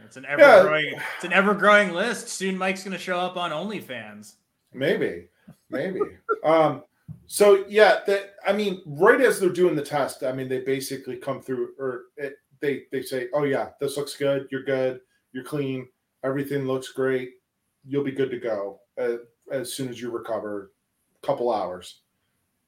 It's 0.05 0.17
an 0.17 0.27
ever 0.27 0.63
growing 0.63 0.95
it's 1.15 1.25
an 1.25 1.33
ever 1.33 1.55
growing 1.55 1.93
list. 1.93 2.29
Soon 2.29 2.59
Mike's 2.59 2.83
gonna 2.83 2.99
show 2.99 3.19
up 3.19 3.37
on 3.37 3.53
OnlyFans. 3.53 4.35
maybe, 4.73 5.29
maybe. 5.71 6.01
Um. 6.43 6.83
So 7.27 7.65
yeah, 7.69 8.01
that 8.07 8.35
I 8.47 8.53
mean, 8.53 8.83
right 8.87 9.21
as 9.21 9.41
they're 9.41 9.51
doing 9.51 9.75
the 9.75 9.83
test, 9.83 10.23
I 10.23 10.33
mean, 10.33 10.49
they 10.49 10.61
basically 10.61 11.17
come 11.17 11.41
through, 11.41 11.71
or 11.79 12.03
it, 12.17 12.35
they 12.61 12.85
they 12.93 13.03
say, 13.03 13.29
"Oh 13.35 13.45
yeah, 13.45 13.71
this 13.81 13.97
looks 13.97 14.17
good. 14.17 14.49
You're 14.51 14.65
good. 14.65 15.01
You're 15.33 15.45
clean. 15.45 15.89
Everything 16.25 16.67
looks 16.67 16.89
great. 16.89 17.31
You'll 17.85 18.05
be 18.05 18.13
good 18.13 18.31
to 18.31 18.39
go 18.39 18.81
uh, 19.01 19.17
as 19.51 19.73
soon 19.73 19.89
as 19.89 20.01
you 20.01 20.11
recover. 20.11 20.73
Couple 21.23 21.53
hours." 21.53 22.03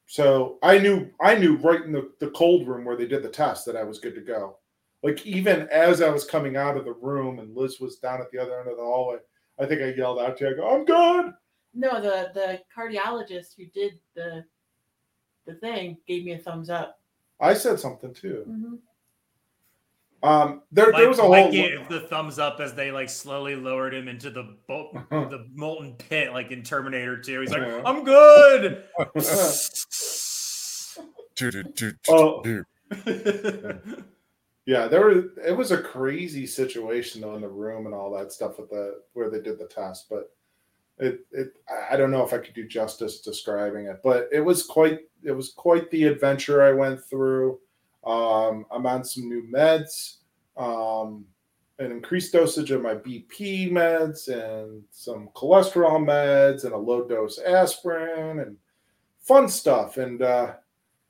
So 0.07 0.59
I 0.61 0.77
knew 0.77 1.09
I 1.21 1.35
knew 1.35 1.57
right 1.57 1.81
in 1.81 1.91
the, 1.91 2.11
the 2.19 2.29
cold 2.31 2.67
room 2.67 2.85
where 2.85 2.95
they 2.95 3.07
did 3.07 3.23
the 3.23 3.29
test 3.29 3.65
that 3.65 3.75
I 3.75 3.83
was 3.83 3.99
good 3.99 4.15
to 4.15 4.21
go. 4.21 4.57
Like 5.03 5.25
even 5.25 5.67
as 5.69 6.01
I 6.01 6.09
was 6.09 6.25
coming 6.25 6.57
out 6.57 6.77
of 6.77 6.85
the 6.85 6.93
room 6.93 7.39
and 7.39 7.55
Liz 7.55 7.79
was 7.79 7.97
down 7.97 8.21
at 8.21 8.31
the 8.31 8.39
other 8.39 8.59
end 8.59 8.69
of 8.69 8.77
the 8.77 8.83
hallway, 8.83 9.17
I 9.59 9.65
think 9.65 9.81
I 9.81 9.93
yelled 9.93 10.19
out 10.19 10.37
to 10.37 10.45
her, 10.45 10.51
I 10.51 10.53
go, 10.55 10.75
I'm 10.75 10.85
good. 10.85 11.33
No, 11.75 12.01
the 12.01 12.31
the 12.33 12.61
cardiologist 12.75 13.55
who 13.57 13.65
did 13.65 13.99
the 14.15 14.43
the 15.45 15.55
thing 15.55 15.97
gave 16.07 16.23
me 16.23 16.33
a 16.33 16.37
thumbs 16.37 16.69
up. 16.69 16.99
I 17.39 17.53
said 17.53 17.79
something 17.79 18.13
too. 18.13 18.45
Mm-hmm. 18.49 18.75
Um, 20.23 20.63
there, 20.71 20.91
Mike, 20.91 21.01
there 21.01 21.09
was 21.09 21.19
a 21.19 21.27
Mike 21.27 21.43
whole. 21.43 21.51
gave 21.51 21.87
the 21.87 21.99
thumbs 22.01 22.39
up 22.39 22.59
as 22.59 22.73
they 22.73 22.91
like 22.91 23.09
slowly 23.09 23.55
lowered 23.55 23.93
him 23.93 24.07
into 24.07 24.31
the 24.31 24.57
bo- 24.67 24.89
the 25.11 25.45
molten 25.53 25.93
pit, 25.93 26.31
like 26.31 26.51
in 26.51 26.63
Terminator 26.63 27.17
2. 27.17 27.41
He's 27.41 27.51
like, 27.51 27.61
Yeah. 27.61 27.81
I'm 27.85 28.03
good. 28.03 28.85
Oh. 32.07 32.43
Yeah, 34.65 34.87
there 34.87 35.05
was. 35.05 35.25
It 35.45 35.51
was 35.51 35.69
a 35.71 35.77
crazy 35.77 36.47
situation 36.47 37.21
though 37.21 37.35
in 37.35 37.41
the 37.41 37.47
room 37.47 37.85
and 37.85 37.93
all 37.93 38.09
that 38.17 38.31
stuff 38.31 38.57
with 38.57 38.71
the 38.71 39.01
where 39.13 39.29
they 39.29 39.39
did 39.39 39.59
the 39.59 39.67
test, 39.67 40.07
but 40.09 40.34
it 40.99 41.25
it 41.31 41.53
I- 41.69 41.93
I 41.93 41.97
don't 41.97 42.11
know 42.11 42.23
if 42.25 42.33
I 42.33 42.37
could 42.37 42.53
do 42.53 42.67
justice 42.67 43.21
describing 43.21 43.85
it, 43.87 44.01
but 44.03 44.29
it 44.31 44.41
was 44.41 44.63
quite 44.63 45.01
it 45.23 45.31
was 45.31 45.49
quite 45.51 45.89
the 45.91 46.05
adventure 46.05 46.61
I 46.61 46.71
went 46.71 47.03
through. 47.03 47.59
Um, 48.05 48.65
I'm 48.71 48.85
on 48.85 49.03
some 49.03 49.27
new 49.27 49.43
meds, 49.51 50.17
um, 50.57 51.25
an 51.79 51.91
increased 51.91 52.31
dosage 52.33 52.71
of 52.71 52.81
my 52.83 52.93
BP 52.95 53.71
meds, 53.71 54.27
and 54.27 54.83
some 54.91 55.29
cholesterol 55.35 55.99
meds, 56.05 56.63
and 56.65 56.73
a 56.73 56.77
low 56.77 57.03
dose 57.07 57.39
aspirin, 57.39 58.39
and 58.41 58.57
fun 59.19 59.49
stuff. 59.49 59.97
And 59.97 60.21
uh, 60.21 60.53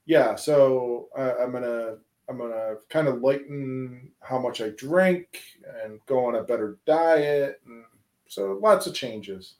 yeah, 0.05 0.35
so 0.35 1.09
uh, 1.17 1.33
I'm 1.39 1.51
gonna 1.51 1.97
I'm 2.29 2.37
gonna 2.37 2.75
kind 2.89 3.07
of 3.07 3.21
lighten 3.21 4.11
how 4.21 4.39
much 4.39 4.61
I 4.61 4.69
drink 4.69 5.41
and 5.83 5.99
go 6.07 6.25
on 6.25 6.35
a 6.35 6.43
better 6.43 6.77
diet, 6.85 7.61
and 7.65 7.83
so 8.27 8.57
lots 8.61 8.87
of 8.87 8.95
changes. 8.95 9.55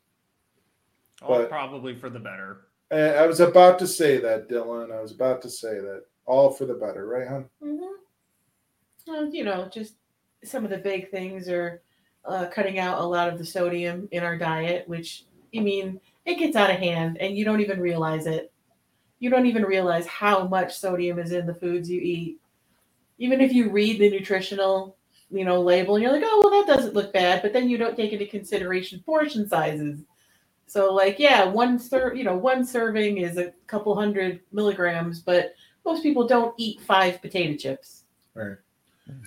All 1.26 1.40
But- 1.40 1.50
probably 1.50 1.96
for 1.96 2.10
the 2.10 2.20
better. 2.20 2.68
I 2.92 3.26
was 3.26 3.40
about 3.42 3.80
to 3.80 3.88
say 3.88 4.20
that, 4.20 4.48
Dylan. 4.48 4.92
I 4.96 5.02
was 5.02 5.12
about 5.12 5.42
to 5.42 5.50
say 5.50 5.80
that. 5.80 6.04
All 6.26 6.52
for 6.52 6.66
the 6.66 6.76
better, 6.76 7.06
right, 7.08 7.28
hon? 7.28 7.46
Mm-hmm. 7.64 7.96
Well, 9.08 9.26
you 9.34 9.44
know, 9.44 9.70
just 9.72 9.96
some 10.44 10.64
of 10.64 10.70
the 10.72 10.78
big 10.78 11.12
things 11.12 11.50
are 11.50 11.82
uh, 12.26 12.48
cutting 12.48 12.80
out 12.80 13.02
a 13.02 13.06
lot 13.06 13.30
of 13.30 13.38
the 13.38 13.46
sodium 13.46 14.08
in 14.12 14.24
our 14.24 14.38
diet, 14.38 14.88
which 14.88 15.26
I 15.56 15.60
mean, 15.60 16.00
it 16.26 16.36
gets 16.40 16.56
out 16.56 16.72
of 16.72 16.78
hand, 16.78 17.18
and 17.20 17.38
you 17.38 17.46
don't 17.46 17.62
even 17.62 17.80
realize 17.80 18.26
it. 18.28 18.52
You 19.20 19.30
don't 19.30 19.46
even 19.46 19.64
realize 19.64 20.08
how 20.08 20.48
much 20.48 20.78
sodium 20.78 21.20
is 21.20 21.32
in 21.32 21.46
the 21.46 21.54
foods 21.54 21.90
you 21.90 22.02
eat. 22.02 22.40
Even 23.18 23.42
if 23.42 23.54
you 23.54 23.70
read 23.70 24.00
the 24.00 24.10
nutritional, 24.10 24.98
you 25.30 25.46
know, 25.46 25.62
label, 25.62 25.96
and 25.96 26.04
you're 26.04 26.14
like, 26.14 26.24
oh, 26.26 26.42
well, 26.44 26.66
that 26.66 26.76
doesn't 26.76 26.94
look 26.96 27.14
bad, 27.14 27.42
but 27.42 27.54
then 27.54 27.70
you 27.70 27.78
don't 27.78 27.96
take 27.96 28.12
into 28.14 28.26
consideration 28.26 29.00
portion 29.06 29.48
sizes. 29.48 30.02
So, 30.68 30.94
like, 30.94 31.20
yeah, 31.20 31.46
one 31.46 31.80
serve, 31.80 32.18
you 32.18 32.24
know, 32.24 32.36
one 32.36 32.66
serving 32.66 33.18
is 33.20 33.38
a 33.38 33.54
couple 33.68 33.96
hundred 33.96 34.42
milligrams, 34.52 35.20
but 35.20 35.56
most 35.86 36.04
people 36.04 36.28
don't 36.28 36.54
eat 36.58 36.82
five 36.82 37.22
potato 37.22 37.56
chips. 37.56 38.04
Right. 38.34 38.58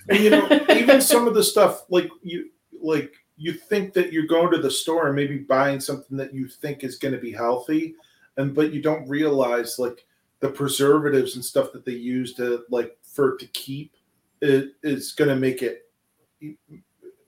And 0.09 0.19
you 0.19 0.29
know, 0.29 0.47
even 0.69 1.01
some 1.01 1.27
of 1.27 1.33
the 1.33 1.43
stuff 1.43 1.85
like 1.89 2.09
you 2.21 2.49
like 2.81 3.13
you 3.37 3.53
think 3.53 3.93
that 3.93 4.11
you're 4.11 4.27
going 4.27 4.51
to 4.51 4.61
the 4.61 4.69
store 4.69 5.07
and 5.07 5.15
maybe 5.15 5.37
buying 5.37 5.79
something 5.79 6.17
that 6.17 6.33
you 6.33 6.47
think 6.47 6.83
is 6.83 6.97
going 6.97 7.13
to 7.13 7.19
be 7.19 7.31
healthy, 7.31 7.95
and 8.37 8.53
but 8.53 8.73
you 8.73 8.81
don't 8.81 9.07
realize 9.07 9.79
like 9.79 10.05
the 10.41 10.49
preservatives 10.49 11.35
and 11.35 11.45
stuff 11.45 11.71
that 11.71 11.85
they 11.85 11.93
use 11.93 12.33
to 12.33 12.63
like 12.69 12.97
for 13.01 13.35
it 13.35 13.39
to 13.39 13.47
keep 13.47 13.93
it 14.41 14.73
is 14.83 15.13
going 15.13 15.29
to 15.29 15.35
make 15.35 15.61
it 15.61 15.85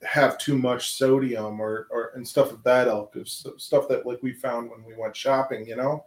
have 0.04 0.36
too 0.38 0.58
much 0.58 0.92
sodium 0.92 1.60
or 1.60 1.86
or 1.90 2.12
and 2.14 2.26
stuff 2.26 2.52
of 2.52 2.62
that 2.64 2.88
ilk 2.88 3.14
is 3.16 3.46
stuff 3.56 3.88
that 3.88 4.04
like 4.04 4.22
we 4.22 4.32
found 4.32 4.68
when 4.70 4.84
we 4.84 4.94
went 4.96 5.14
shopping 5.14 5.66
you 5.66 5.76
know 5.76 6.04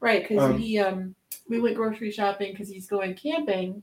Right, 0.00 0.26
because 0.26 0.44
Um, 0.44 0.58
he 0.58 0.78
um 0.78 1.14
we 1.48 1.60
went 1.60 1.76
grocery 1.76 2.10
shopping 2.10 2.52
because 2.52 2.68
he's 2.68 2.86
going 2.86 3.14
camping, 3.14 3.82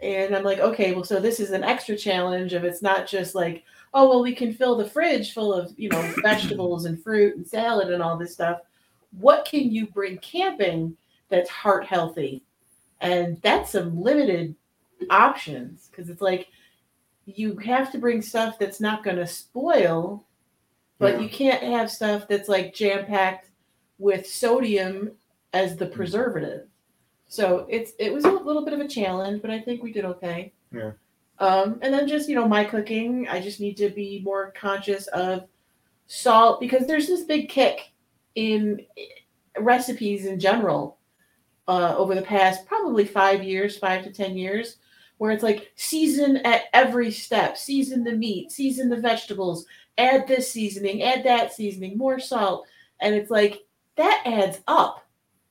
and 0.00 0.34
I'm 0.36 0.44
like, 0.44 0.58
okay, 0.58 0.92
well, 0.92 1.04
so 1.04 1.20
this 1.20 1.40
is 1.40 1.52
an 1.52 1.64
extra 1.64 1.96
challenge 1.96 2.52
of 2.52 2.64
it's 2.64 2.82
not 2.82 3.06
just 3.06 3.34
like, 3.34 3.64
oh 3.94 4.08
well, 4.08 4.22
we 4.22 4.34
can 4.34 4.52
fill 4.52 4.76
the 4.76 4.88
fridge 4.88 5.32
full 5.32 5.52
of 5.52 5.72
you 5.76 5.88
know 5.88 6.14
vegetables 6.22 6.84
and 6.84 7.02
fruit 7.02 7.36
and 7.36 7.46
salad 7.46 7.90
and 7.90 8.02
all 8.02 8.16
this 8.18 8.34
stuff. 8.34 8.60
What 9.18 9.44
can 9.44 9.70
you 9.70 9.86
bring 9.86 10.18
camping 10.18 10.96
that's 11.28 11.48
heart 11.50 11.86
healthy? 11.86 12.44
And 13.00 13.40
that's 13.42 13.70
some 13.72 14.00
limited 14.00 14.54
options 15.10 15.88
because 15.90 16.08
it's 16.10 16.22
like 16.22 16.48
you 17.26 17.56
have 17.58 17.90
to 17.92 17.98
bring 17.98 18.20
stuff 18.22 18.58
that's 18.58 18.80
not 18.80 19.02
going 19.04 19.16
to 19.16 19.26
spoil, 19.26 20.26
but 20.98 21.14
Yeah. 21.14 21.20
you 21.20 21.28
can't 21.28 21.62
have 21.62 21.90
stuff 21.90 22.28
that's 22.28 22.48
like 22.48 22.74
jam 22.74 23.06
packed 23.06 23.50
with 23.98 24.26
sodium 24.26 25.12
as 25.52 25.76
the 25.76 25.86
preservative. 25.86 26.66
So 27.26 27.66
it's 27.70 27.92
it 27.98 28.12
was 28.12 28.24
a 28.24 28.30
little 28.30 28.64
bit 28.64 28.74
of 28.74 28.80
a 28.80 28.88
challenge, 28.88 29.40
but 29.42 29.50
I 29.50 29.60
think 29.60 29.82
we 29.82 29.92
did 29.92 30.04
okay. 30.04 30.52
Yeah. 30.72 30.92
Um, 31.38 31.78
and 31.82 31.92
then 31.92 32.06
just 32.06 32.28
you 32.28 32.34
know 32.36 32.46
my 32.46 32.64
cooking, 32.64 33.26
I 33.28 33.40
just 33.40 33.60
need 33.60 33.76
to 33.78 33.88
be 33.90 34.20
more 34.24 34.52
conscious 34.56 35.06
of 35.08 35.46
salt 36.06 36.60
because 36.60 36.86
there's 36.86 37.06
this 37.06 37.24
big 37.24 37.48
kick 37.48 37.92
in 38.34 38.84
recipes 39.58 40.26
in 40.26 40.38
general 40.38 40.98
uh, 41.66 41.96
over 41.96 42.14
the 42.14 42.22
past 42.22 42.66
probably 42.66 43.04
five 43.04 43.42
years, 43.42 43.78
five 43.78 44.04
to 44.04 44.12
ten 44.12 44.36
years, 44.36 44.76
where 45.18 45.30
it's 45.30 45.42
like 45.42 45.72
season 45.76 46.38
at 46.38 46.64
every 46.72 47.10
step, 47.10 47.56
season 47.56 48.04
the 48.04 48.12
meat, 48.12 48.50
season 48.50 48.88
the 48.88 48.96
vegetables, 48.96 49.66
add 49.98 50.26
this 50.26 50.50
seasoning, 50.50 51.02
add 51.02 51.24
that 51.24 51.52
seasoning, 51.52 51.96
more 51.96 52.18
salt, 52.18 52.66
and 53.00 53.14
it's 53.14 53.30
like 53.30 53.64
that 53.96 54.22
adds 54.24 54.60
up. 54.66 55.06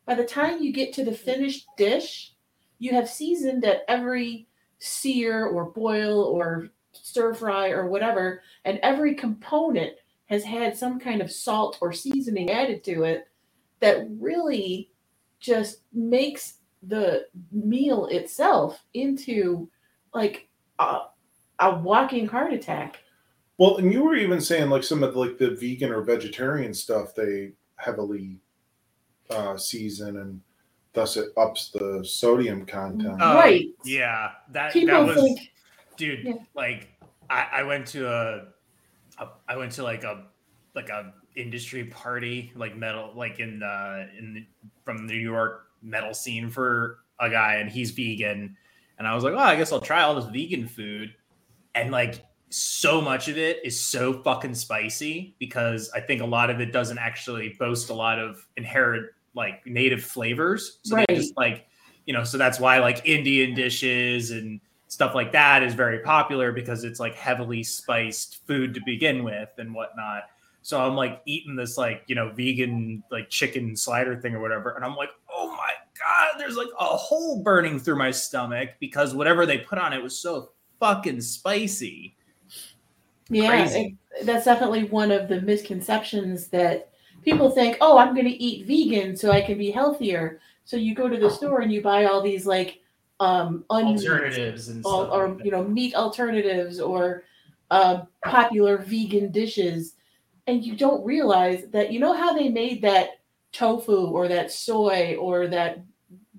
By 0.06 0.16
the 0.16 0.26
time 0.26 0.62
you 0.62 0.74
get 0.74 0.94
to 0.94 1.06
the 1.06 1.14
finished 1.14 1.66
dish, 1.78 2.34
you 2.80 2.92
have 2.92 3.10
seasoned 3.10 3.64
at 3.64 3.86
every 3.88 4.48
sear 4.80 5.46
or 5.46 5.72
boil 5.72 6.22
or 6.24 6.70
stir 6.92 7.34
fry 7.34 7.70
or 7.70 7.88
whatever, 7.88 8.42
and 8.66 8.80
every 8.84 9.16
component 9.16 9.94
has 10.26 10.44
had 10.44 10.78
some 10.78 11.00
kind 11.00 11.22
of 11.22 11.32
salt 11.32 11.78
or 11.82 11.94
seasoning 11.94 12.52
added 12.52 12.84
to 12.84 13.04
it 13.04 13.28
that 13.80 14.08
really 14.20 14.90
just 15.40 15.82
makes 15.94 16.56
the 16.88 17.26
meal 17.52 18.08
itself 18.08 18.84
into 18.94 19.70
like 20.14 20.48
a, 20.80 21.02
a 21.60 21.76
walking 21.80 22.28
heart 22.28 22.54
attack. 22.54 23.00
Well, 23.58 23.78
and 23.78 23.92
you 23.94 24.04
were 24.04 24.16
even 24.16 24.42
saying 24.42 24.70
like 24.70 24.84
some 24.84 25.04
of 25.04 25.14
the, 25.14 25.20
like 25.20 25.38
the 25.38 25.52
vegan 25.52 25.92
or 25.92 26.02
vegetarian 26.02 26.74
stuff 26.74 27.14
they 27.16 27.52
heavily 27.76 28.38
uh, 29.30 29.58
season, 29.58 30.18
and 30.18 30.42
thus 30.94 31.18
it 31.18 31.30
ups 31.38 31.70
the 31.72 32.04
sodium 32.04 32.66
content. 32.66 33.18
Oh, 33.22 33.36
Right. 33.36 33.68
Yeah, 33.86 34.32
that 34.52 34.74
People 34.74 35.06
that 35.06 35.16
was, 35.16 35.24
think- 35.24 35.52
dude. 35.98 36.26
Yeah. 36.26 36.34
Like, 36.56 36.90
I, 37.30 37.48
I 37.54 37.64
went 37.64 37.88
to 37.88 38.08
a, 38.10 38.48
a, 39.20 39.28
I 39.48 39.56
went 39.56 39.72
to 39.74 39.84
like 39.84 40.04
a, 40.04 40.26
like 40.76 40.90
a 40.90 41.14
industry 41.36 41.86
party, 41.86 42.52
like 42.56 42.76
metal, 42.76 43.12
like 43.16 43.40
in 43.40 43.64
uh 43.64 44.08
in 44.18 44.34
the, 44.34 44.46
from 44.84 45.06
New 45.08 45.16
York 45.16 45.68
metal 45.84 46.14
scene 46.14 46.50
for 46.50 47.00
a 47.20 47.30
guy, 47.30 47.56
and 47.56 47.70
he's 47.70 47.92
vegan, 47.92 48.56
and 48.98 49.08
I 49.08 49.14
was 49.14 49.24
like, 49.24 49.34
oh, 49.34 49.38
I 49.38 49.56
guess 49.56 49.72
I'll 49.72 49.82
try 49.82 50.04
all 50.04 50.16
this 50.16 50.26
vegan 50.26 50.68
food, 50.68 51.14
and 51.76 51.92
like 51.92 52.24
so 52.50 53.02
much 53.02 53.30
of 53.30 53.38
it 53.38 53.60
is 53.66 53.80
so 53.80 54.22
fucking 54.22 54.54
spicy 54.54 55.36
because 55.40 55.90
I 55.96 56.00
think 56.00 56.22
a 56.22 56.26
lot 56.26 56.52
of 56.52 56.62
it 56.62 56.72
doesn't 56.72 57.00
actually 57.00 57.56
boast 57.58 57.90
a 57.90 57.96
lot 57.96 58.20
of 58.20 58.46
inherent 58.58 59.08
like 59.34 59.66
native 59.66 60.04
flavors. 60.04 60.78
So 60.84 60.96
they 60.96 61.06
Right. 61.10 61.18
just 61.18 61.36
like, 61.36 61.66
you 62.06 62.14
know, 62.14 62.24
so 62.24 62.38
that's 62.38 62.60
why 62.60 62.78
like 62.78 63.04
Indian 63.06 63.56
dishes 63.56 64.30
and 64.30 64.62
stuff 64.88 65.16
like 65.16 65.32
that 65.32 65.64
is 65.64 65.74
very 65.74 66.00
popular 66.00 66.52
because 66.52 66.84
it's 66.84 67.00
like 67.00 67.16
heavily 67.16 67.64
spiced 67.64 68.46
food 68.46 68.76
to 68.76 68.82
begin 68.86 69.24
with 69.24 69.50
and 69.58 69.74
whatnot. 69.74 70.26
So 70.62 70.80
I'm 70.80 70.94
like 70.94 71.24
eating 71.26 71.56
this 71.56 71.76
like, 71.76 72.04
you 72.06 72.14
know, 72.14 72.30
vegan 72.30 73.04
like 73.10 73.32
chicken 73.32 73.76
slider 73.76 74.16
thing 74.22 74.36
or 74.36 74.40
whatever. 74.40 74.74
And 74.76 74.86
I'm 74.86 74.96
like, 74.96 75.10
oh 75.34 75.50
my 75.52 75.72
God, 76.00 76.40
there's 76.40 76.56
like 76.58 76.68
a 76.80 76.86
hole 76.86 77.42
burning 77.44 77.80
through 77.80 77.98
my 77.98 78.12
stomach 78.12 78.72
because 78.80 79.14
whatever 79.16 79.46
they 79.46 79.60
put 79.60 79.78
on 79.80 79.94
it 79.94 80.02
was 80.04 80.18
so 80.18 80.52
fucking 80.80 81.22
spicy. 81.22 82.16
Yeah, 83.30 83.52
it- 83.76 83.94
that's 84.26 84.46
definitely 84.46 84.84
one 84.86 85.12
of 85.12 85.28
the 85.28 85.42
misconceptions 85.42 86.48
that 86.50 86.90
people 87.24 87.50
think, 87.50 87.78
oh, 87.82 87.98
I'm 87.98 88.14
going 88.14 88.28
to 88.28 88.44
eat 88.44 88.68
vegan 88.68 89.16
so 89.16 89.32
I 89.32 89.42
can 89.42 89.58
be 89.58 89.72
healthier. 89.72 90.40
So 90.66 90.78
you 90.78 90.94
go 90.94 91.10
to 91.10 91.18
the 91.18 91.30
store 91.30 91.62
and 91.62 91.72
you 91.72 91.82
buy 91.82 92.06
all 92.06 92.22
these 92.22 92.46
like 92.46 92.80
um 93.20 93.64
un- 93.70 93.86
Alternatives 93.86 94.70
and 94.70 94.84
all, 94.86 95.06
stuff. 95.06 95.14
or 95.14 95.30
like 95.30 95.46
you 95.46 95.52
know 95.52 95.64
meat 95.64 95.96
alternatives 95.96 96.80
or 96.80 97.24
uh, 97.72 98.04
popular 98.24 98.78
vegan 98.78 99.32
dishes, 99.32 99.96
and 100.48 100.64
you 100.64 100.76
don't 100.76 101.04
realize 101.06 101.66
that 101.72 101.92
you 101.92 102.00
know 102.00 102.14
how 102.14 102.34
they 102.34 102.50
made 102.50 102.82
that 102.82 103.20
tofu 103.54 104.08
or 104.08 104.28
that 104.28 104.52
soy 104.52 105.16
or 105.20 105.48
that 105.48 105.80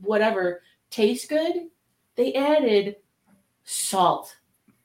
whatever 0.02 0.60
tastes 0.90 1.26
good. 1.26 1.68
They 2.16 2.34
added 2.34 2.96
salt. 3.64 4.36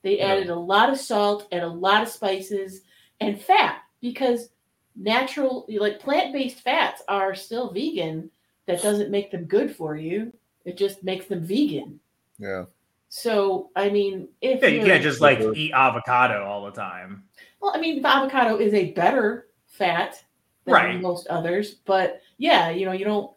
They 0.02 0.20
Yeah. 0.20 0.28
added 0.28 0.50
a 0.50 0.56
lot 0.56 0.90
of 0.90 0.98
salt 0.98 1.48
and 1.52 1.62
a 1.64 1.68
lot 1.68 2.02
of 2.04 2.08
spices 2.10 2.82
and 3.20 3.42
fat 3.42 3.82
because 4.02 4.50
natural 4.96 5.66
like 5.70 6.00
plant-based 6.00 6.60
fats 6.62 7.02
are 7.08 7.36
still 7.36 7.72
vegan 7.72 8.30
that 8.66 8.82
doesn't 8.82 9.12
make 9.12 9.32
them 9.32 9.46
good 9.46 9.74
for 9.74 9.96
you 9.96 10.34
it 10.66 10.78
just 10.78 11.04
makes 11.04 11.26
them 11.28 11.42
vegan 11.42 12.00
Yeah. 12.38 12.66
so 13.08 13.70
i 13.76 13.90
mean 13.90 14.28
if 14.42 14.62
yeah, 14.62 14.68
you 14.70 14.84
can't 14.86 15.04
just 15.04 15.22
like 15.22 15.40
eat 15.56 15.72
avocado 15.74 16.44
all 16.44 16.66
the 16.66 16.72
time. 16.72 17.24
well 17.62 17.72
i 17.74 17.80
mean 17.80 18.04
avocado 18.06 18.58
is 18.58 18.74
a 18.74 18.92
better 18.92 19.48
fat 19.68 20.22
than 20.78 20.86
Right. 20.86 21.02
most 21.02 21.28
others 21.28 21.76
but 21.86 22.22
yeah 22.38 22.70
you 22.70 22.86
know 22.86 22.92
you 22.94 23.06
don't 23.06 23.32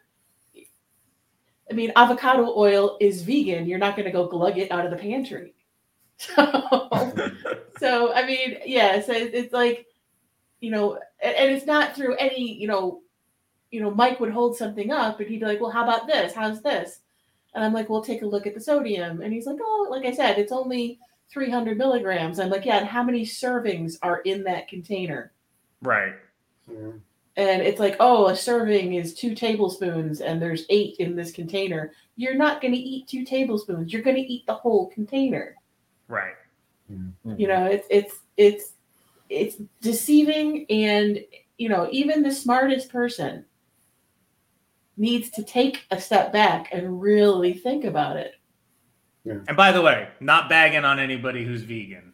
i 1.71 1.75
mean 1.75 1.93
avocado 1.97 2.53
oil 2.57 2.97
is 3.01 3.23
vegan 3.23 3.67
you're 3.67 3.79
not 3.79 3.97
going 3.97 4.07
to 4.07 4.13
go 4.13 4.27
glug 4.27 4.59
it 4.59 4.71
out 4.71 4.85
of 4.85 4.91
the 4.91 4.97
pantry 4.97 5.55
so 6.19 7.13
so 7.79 8.13
I 8.15 8.25
mean, 8.27 8.59
yeah, 8.65 9.01
so 9.01 9.13
it's, 9.13 9.35
it's 9.35 9.53
like, 9.53 9.87
you 10.61 10.71
know, 10.71 10.99
and, 11.21 11.35
and 11.35 11.51
it's 11.51 11.67
not 11.67 11.97
through 11.97 12.15
any, 12.17 12.55
you 12.55 12.69
know, 12.69 13.01
you 13.73 13.81
know, 13.83 13.91
Mike 13.91 14.21
would 14.21 14.31
hold 14.33 14.57
something 14.57 14.91
up 14.93 15.19
and 15.19 15.29
he'd 15.29 15.41
be 15.41 15.47
like, 15.47 15.61
well, 15.61 15.71
how 15.71 15.83
about 15.83 16.07
this? 16.07 16.33
How's 16.33 16.63
this? 16.63 17.01
And 17.55 17.65
I'm 17.65 17.73
like, 17.73 17.89
well, 17.91 18.03
take 18.03 18.23
a 18.23 18.27
look 18.27 18.47
at 18.47 18.55
the 18.55 18.61
sodium. 18.61 19.21
And 19.21 19.33
he's 19.33 19.47
like, 19.47 19.59
oh, 19.61 19.89
like 19.91 20.07
I 20.07 20.13
said, 20.13 20.39
it's 20.39 20.53
only 20.53 21.01
300 21.31 21.77
milligrams. 21.77 22.39
I'm 22.39 22.51
like, 22.51 22.65
yeah, 22.67 22.79
and 22.79 22.87
how 22.87 23.03
many 23.03 23.25
servings 23.27 23.97
are 24.03 24.21
in 24.21 24.45
that 24.45 24.69
container? 24.69 25.33
right. 25.83 26.15
Yeah. 26.71 26.93
And 27.37 27.63
it's 27.63 27.81
like, 27.81 27.97
oh, 27.99 28.27
a 28.27 28.37
serving 28.37 28.95
is 28.95 29.15
two 29.15 29.35
tablespoons 29.35 30.21
and 30.21 30.41
there's 30.41 30.67
eight 30.69 30.97
in 30.99 31.17
this 31.17 31.33
container. 31.33 31.93
You're 32.17 32.35
not 32.35 32.61
going 32.61 32.75
to 32.75 32.79
eat 32.79 33.09
two 33.09 33.25
tablespoons. 33.25 33.93
You're 33.93 34.03
going 34.03 34.17
to 34.17 34.23
eat 34.23 34.47
the 34.47 34.55
whole 34.55 34.91
container. 34.91 35.57
Right. 36.09 36.35
Mm-hmm. 36.93 37.35
you 37.39 37.49
know 37.49 37.65
it's 37.65 37.87
it's 37.91 38.17
it's 38.37 38.73
it's 39.29 39.57
deceiving 39.81 40.67
and 40.69 41.21
you 41.57 41.69
know 41.69 41.89
even 41.91 42.23
the 42.23 42.33
smartest 42.33 42.91
person 42.91 43.45
needs 44.97 45.31
to 45.31 45.43
take 45.43 45.85
a 45.91 46.01
step 46.01 46.33
back 46.33 46.69
and 46.73 47.01
really 47.01 47.55
think 47.55 47.85
about 47.85 48.17
it 48.17 48.35
And 49.47 49.57
by 49.57 49.71
the 49.71 49.81
way, 49.81 50.09
not 50.19 50.49
bagging 50.49 50.85
on 50.85 50.99
anybody 50.99 51.45
who's 51.45 51.63
vegan. 51.63 52.12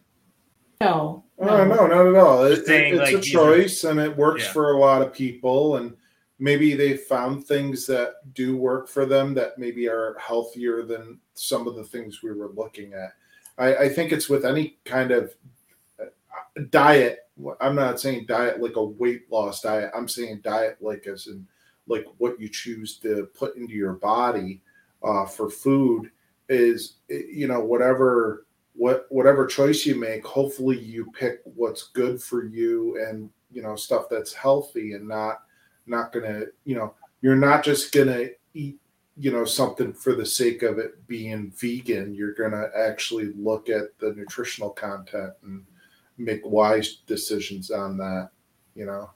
No 0.81 1.23
Oh, 1.41 1.63
no, 1.63 1.87
not 1.87 2.05
at 2.05 2.15
all. 2.15 2.43
It, 2.43 2.65
saying, 2.65 2.95
it- 2.95 2.97
it's 2.97 3.03
like, 3.03 3.13
a 3.13 3.17
these 3.19 3.33
are- 3.33 3.37
choice, 3.55 3.83
and 3.85 3.97
it 3.97 4.15
works 4.17 4.43
Yeah. 4.43 4.51
for 4.51 4.71
a 4.71 4.77
lot 4.77 5.01
of 5.01 5.13
people. 5.13 5.77
And 5.77 5.95
maybe 6.37 6.73
they 6.75 6.97
found 6.97 7.45
things 7.45 7.87
that 7.87 8.33
do 8.33 8.57
work 8.57 8.89
for 8.89 9.05
them 9.05 9.33
that 9.35 9.57
maybe 9.57 9.87
are 9.87 10.17
healthier 10.19 10.83
than 10.83 11.17
some 11.35 11.65
of 11.65 11.75
the 11.75 11.83
things 11.85 12.21
we 12.21 12.33
were 12.33 12.49
looking 12.49 12.93
at. 12.93 13.13
I, 13.57 13.75
I 13.85 13.89
think 13.89 14.11
it's 14.11 14.27
with 14.29 14.43
any 14.45 14.77
kind 14.83 15.11
of 15.11 15.33
uh, 16.01 16.05
diet. 16.71 17.19
I'm 17.61 17.75
not 17.75 18.01
saying 18.01 18.25
diet 18.27 18.61
like 18.61 18.75
a 18.75 18.83
weight 18.83 19.31
loss 19.31 19.61
diet. 19.61 19.91
I'm 19.95 20.09
saying 20.09 20.41
diet 20.43 20.77
like 20.81 21.07
as 21.07 21.27
in 21.27 21.47
like 21.87 22.05
what 22.17 22.37
you 22.39 22.49
choose 22.49 22.97
to 22.99 23.29
put 23.33 23.55
into 23.55 23.73
your 23.75 23.93
body 23.93 24.61
uh, 25.03 25.25
for 25.25 25.49
food 25.49 26.11
is 26.49 26.95
eh, 27.09 27.21
you 27.31 27.47
know 27.47 27.61
whatever 27.61 28.45
what 28.79 29.05
whatever 29.09 29.45
choice 29.45 29.85
you 29.85 29.93
make 29.93 30.25
hopefully 30.25 30.79
you 30.79 31.11
pick 31.11 31.41
what's 31.43 31.89
good 31.89 32.21
for 32.21 32.45
you 32.45 32.97
and 33.05 33.29
you 33.51 33.61
know 33.61 33.75
stuff 33.75 34.05
that's 34.09 34.33
healthy 34.33 34.93
and 34.93 35.05
not 35.05 35.41
not 35.85 36.13
gonna 36.13 36.43
you 36.63 36.75
know 36.75 36.93
you're 37.21 37.35
not 37.35 37.61
just 37.61 37.93
gonna 37.93 38.27
eat 38.53 38.79
you 39.17 39.31
know 39.31 39.43
something 39.43 39.91
for 39.91 40.15
the 40.15 40.25
sake 40.25 40.63
of 40.63 40.79
it 40.79 41.05
being 41.07 41.51
vegan. 41.57 42.13
You're 42.13 42.33
gonna 42.33 42.69
actually 42.73 43.33
look 43.35 43.67
at 43.67 43.99
the 43.99 44.13
nutritional 44.13 44.69
content 44.69 45.33
and 45.43 45.65
make 46.17 46.39
wise 46.45 47.01
decisions 47.05 47.71
on 47.71 47.97
that 47.97 48.29
you 48.75 48.85
know? 48.85 49.09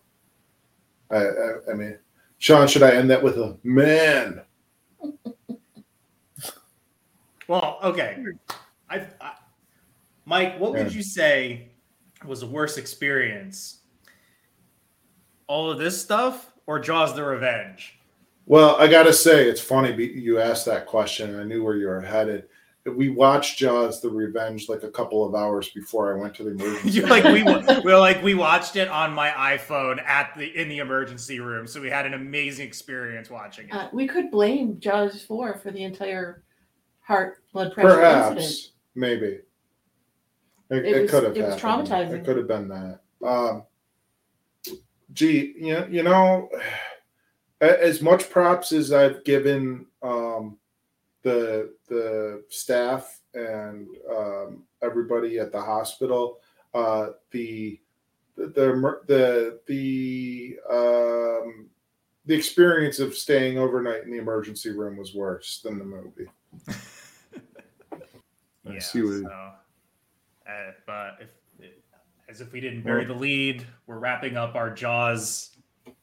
I 1.10 1.16
i, 1.16 1.72
I 1.72 1.74
mean 1.74 1.98
sean 2.38 2.68
should 2.68 2.84
i 2.84 2.92
end 2.92 3.10
that 3.10 3.24
with 3.24 3.38
a 3.38 3.58
man? 3.64 4.42
Well, 7.46 7.78
okay. 7.84 8.24
I, 8.90 9.06
I 9.20 9.34
Mike, 10.26 10.60
what 10.60 10.74
would 10.74 10.94
you 10.94 11.04
say 11.04 11.70
was 12.26 12.40
the 12.42 12.48
worst 12.48 12.78
experience? 12.78 13.80
All 15.48 15.70
of 15.70 15.78
this 15.78 16.02
stuff 16.02 16.52
or 16.66 16.80
Jaws 16.80 17.14
the 17.16 17.24
Revenge? 17.24 18.00
Well, 18.46 18.76
I 18.78 18.88
gotta 18.88 19.14
say, 19.14 19.48
it's 19.50 19.62
funny 19.62 19.94
you 20.06 20.40
asked 20.40 20.66
that 20.66 20.86
question. 20.86 21.40
I 21.40 21.44
knew 21.44 21.64
where 21.64 21.76
you 21.76 21.88
were 21.88 22.02
headed. 22.02 22.46
We 22.86 23.08
watched 23.08 23.58
Jaws: 23.58 24.02
The 24.02 24.10
Revenge 24.10 24.68
like 24.68 24.84
a 24.84 24.92
couple 24.92 25.26
of 25.26 25.36
hours 25.36 25.70
before 25.70 26.14
I 26.14 26.20
went 26.20 26.36
to 26.36 26.44
the 26.44 26.50
emergency. 26.52 26.90
You 27.00 27.06
like 27.08 27.24
we 27.24 27.42
wa- 27.42 27.82
we 27.86 27.94
like 27.94 28.22
we 28.22 28.34
watched 28.34 28.76
it 28.76 28.90
on 28.90 29.14
my 29.14 29.30
iPhone 29.30 30.04
at 30.04 30.34
the 30.38 30.48
in 30.60 30.68
the 30.68 30.80
emergency 30.80 31.40
room, 31.40 31.66
so 31.66 31.80
we 31.82 31.90
had 31.90 32.06
an 32.06 32.14
amazing 32.14 32.68
experience 32.68 33.30
watching 33.30 33.70
it. 33.70 33.74
uh, 33.74 33.88
we 33.94 34.06
could 34.06 34.30
blame 34.32 34.80
jaws 34.82 35.22
4 35.24 35.60
for 35.60 35.72
the 35.72 35.82
entire 35.84 36.44
heart 37.00 37.38
blood 37.54 37.74
pressure 37.74 38.02
incident 38.04 38.36
Perhaps, 38.36 38.72
maybe. 38.96 39.40
It, 40.70 40.78
It 40.78 40.86
it 40.86 41.02
was- 41.04 41.12
could 41.12 41.24
have. 41.24 41.38
it 41.38 41.44
was 41.46 41.62
happened. 41.62 41.88
traumatizing. 41.88 42.14
It 42.20 42.26
could 42.26 42.38
have 42.38 42.48
been 42.48 42.68
that. 42.70 43.00
Um, 43.26 43.64
gee, 45.14 45.54
you 45.58 45.74
know, 45.74 45.88
you 45.90 46.04
know, 46.04 46.50
as 47.62 48.02
much 48.02 48.30
props 48.30 48.72
as 48.72 48.92
I've 48.92 49.24
given 49.24 49.86
um, 50.02 50.58
the 51.22 51.74
the 51.88 52.44
staff 52.50 53.20
and 53.34 53.88
um, 54.10 54.64
everybody 54.82 55.40
at 55.40 55.52
the 55.52 55.62
hospital, 55.62 56.40
uh, 56.74 57.10
the 57.32 57.80
the 58.36 58.48
the 58.48 59.00
the 59.08 59.60
the, 59.68 60.58
um, 60.70 61.70
the 62.26 62.34
experience 62.34 63.00
of 63.00 63.16
staying 63.16 63.58
overnight 63.60 64.04
in 64.04 64.12
the 64.12 64.18
emergency 64.18 64.72
room 64.72 64.98
was 64.98 65.14
worse 65.14 65.60
than 65.64 65.78
the 65.78 65.86
movie. 65.86 66.28
I 68.66 68.74
Yeah, 68.74 68.80
see 68.80 69.02
what- 69.04 69.22
so, 69.24 69.52
uh, 70.48 70.72
but 70.86 71.18
if 71.20 71.30
as 72.30 72.40
if 72.42 72.52
we 72.54 72.60
didn't 72.62 72.84
bury 72.84 73.04
the 73.06 73.14
lead, 73.14 73.66
we're 73.86 74.00
wrapping 74.00 74.38
up 74.38 74.56
our 74.56 74.74
Jaws 74.74 75.52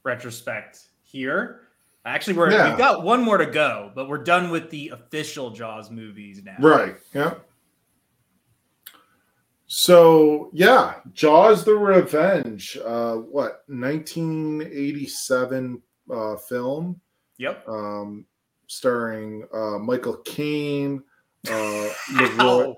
retrospect 0.04 0.78
here. 1.02 1.62
Actually, 2.04 2.36
we're 2.36 2.50
Yeah. 2.50 2.68
we've 2.68 2.76
got 2.78 3.02
one 3.04 3.22
more 3.22 3.38
to 3.38 3.46
go, 3.46 3.90
but 3.94 4.06
we're 4.08 4.22
done 4.22 4.50
with 4.50 4.68
the 4.70 4.88
official 4.90 5.50
Jaws 5.50 5.90
movies 5.90 6.42
now. 6.44 6.56
Right. 6.60 6.96
Yeah. 7.14 7.34
So 9.66 10.50
yeah, 10.52 10.96
Jaws: 11.12 11.64
The 11.64 11.74
Revenge. 11.74 12.76
Uh, 12.84 13.16
what 13.16 13.62
1987 13.68 15.82
uh, 16.12 16.36
film, 16.36 17.00
Yep. 17.38 17.68
um, 17.68 18.26
starring 18.66 19.46
uh, 19.52 19.78
Michael 19.78 20.16
Caine, 20.24 21.02
uh, 21.48 21.88
Leroy. 22.14 22.74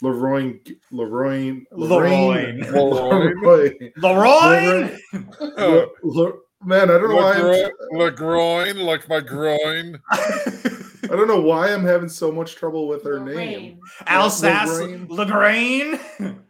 Leroy, 0.00 0.60
Leroy, 0.90 1.60
Leroy. 1.72 2.52
Leroy. 2.70 3.92
Leroy. 3.96 4.96
Le- 5.40 5.86
Le- 6.02 6.32
Man, 6.64 6.90
I 6.90 6.94
don't 6.94 7.10
know 7.10 7.16
why. 7.16 7.34
I'm, 7.34 7.44
Le, 7.44 7.70
Le 8.04 8.10
groin, 8.10 8.76
like 8.78 9.08
my 9.08 9.20
groin. 9.20 10.00
I 10.10 11.14
don't 11.16 11.28
know 11.28 11.40
why 11.40 11.72
I'm 11.72 11.84
having 11.84 12.08
so 12.08 12.32
much 12.32 12.56
trouble 12.56 12.88
with 12.88 13.04
her 13.04 13.20
name. 13.20 13.80
Alsace. 14.06 14.68
Lorraine. 14.68 15.06
Lorraine. 15.08 16.00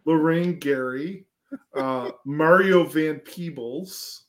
Lorraine 0.06 0.58
Gary, 0.58 1.26
uh, 1.76 2.10
Mario 2.24 2.84
Van 2.84 3.20
Peebles, 3.20 4.24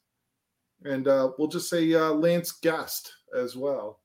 and 0.84 1.08
uh, 1.08 1.32
we'll 1.38 1.48
just 1.48 1.70
say 1.70 1.94
uh, 1.94 2.12
Lance 2.12 2.52
Guest 2.52 3.14
as 3.38 3.56
well. 3.56 4.02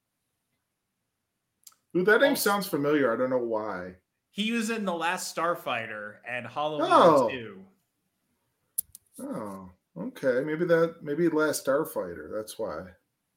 Ooh, 1.97 2.05
that 2.05 2.21
name 2.21 2.37
sounds 2.37 2.67
familiar. 2.67 3.13
I 3.13 3.17
don't 3.17 3.31
know 3.31 3.39
why. 3.39 3.95
He 4.35 4.51
was 4.51 4.69
in 4.71 4.85
the 4.85 4.93
last 4.93 5.35
Starfighter 5.35 6.15
and 6.29 6.45
Halloween 6.45 6.91
Oh. 6.93 7.29
2. 7.31 7.61
Oh, 9.23 9.71
okay. 9.97 10.43
Maybe 10.45 10.65
that. 10.65 10.97
Maybe 11.03 11.29
Last 11.29 11.65
Starfighter. 11.65 12.29
That's 12.35 12.59
why. 12.59 12.81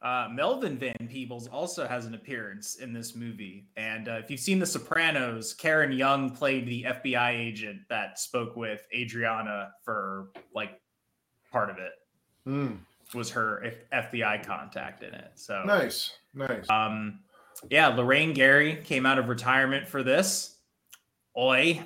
Uh, 0.01 0.27
Melvin 0.31 0.75
Van 0.79 1.07
Peebles 1.07 1.47
also 1.47 1.87
has 1.87 2.07
an 2.07 2.15
appearance 2.15 2.77
in 2.77 2.93
this 2.93 3.15
movie. 3.15 3.67
And 3.77 4.09
uh, 4.09 4.13
if 4.13 4.31
you've 4.31 4.39
seen 4.39 4.57
The 4.57 4.65
Sopranos, 4.65 5.53
Karen 5.53 5.91
Young 5.91 6.31
played 6.31 6.65
the 6.67 6.83
FBI 6.83 7.29
agent 7.31 7.81
that 7.89 8.17
spoke 8.19 8.55
with 8.55 8.87
Adriana 8.91 9.69
for 9.83 10.29
like 10.55 10.81
part 11.51 11.69
of 11.69 11.77
it. 11.77 11.91
Hmm. 12.43 12.71
Was 13.13 13.29
her 13.29 13.71
FBI 13.93 14.43
contact 14.45 15.03
in 15.03 15.13
it? 15.13 15.31
So 15.35 15.63
Nice, 15.63 16.11
nice. 16.33 16.67
Um, 16.71 17.19
yeah, 17.69 17.87
Lorraine 17.89 18.33
Gary 18.33 18.81
came 18.83 19.05
out 19.05 19.19
of 19.19 19.29
retirement 19.29 19.87
for 19.87 20.01
this. 20.01 20.56
Oi. 21.37 21.81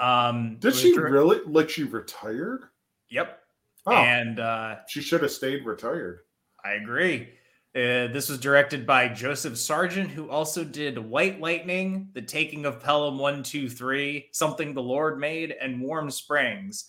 Um, 0.00 0.56
Did 0.58 0.74
she 0.74 0.94
dir- 0.94 1.10
really? 1.10 1.40
Like 1.46 1.68
she 1.68 1.84
retired? 1.84 2.64
Yep. 3.10 3.40
Oh, 3.86 3.92
And 3.92 4.40
uh, 4.40 4.76
she 4.88 5.00
should 5.00 5.22
have 5.22 5.30
stayed 5.30 5.64
retired. 5.64 6.20
I 6.64 6.72
agree. 6.72 7.28
Uh, 7.74 8.08
this 8.08 8.30
was 8.30 8.38
directed 8.40 8.86
by 8.86 9.06
Joseph 9.06 9.58
Sargent, 9.58 10.10
who 10.10 10.30
also 10.30 10.64
did 10.64 10.98
White 10.98 11.40
Lightning, 11.40 12.08
The 12.14 12.22
Taking 12.22 12.64
of 12.64 12.82
Pelham 12.82 13.18
123, 13.18 14.30
Something 14.32 14.72
the 14.72 14.82
Lord 14.82 15.20
Made, 15.20 15.54
and 15.60 15.80
Warm 15.82 16.10
Springs. 16.10 16.86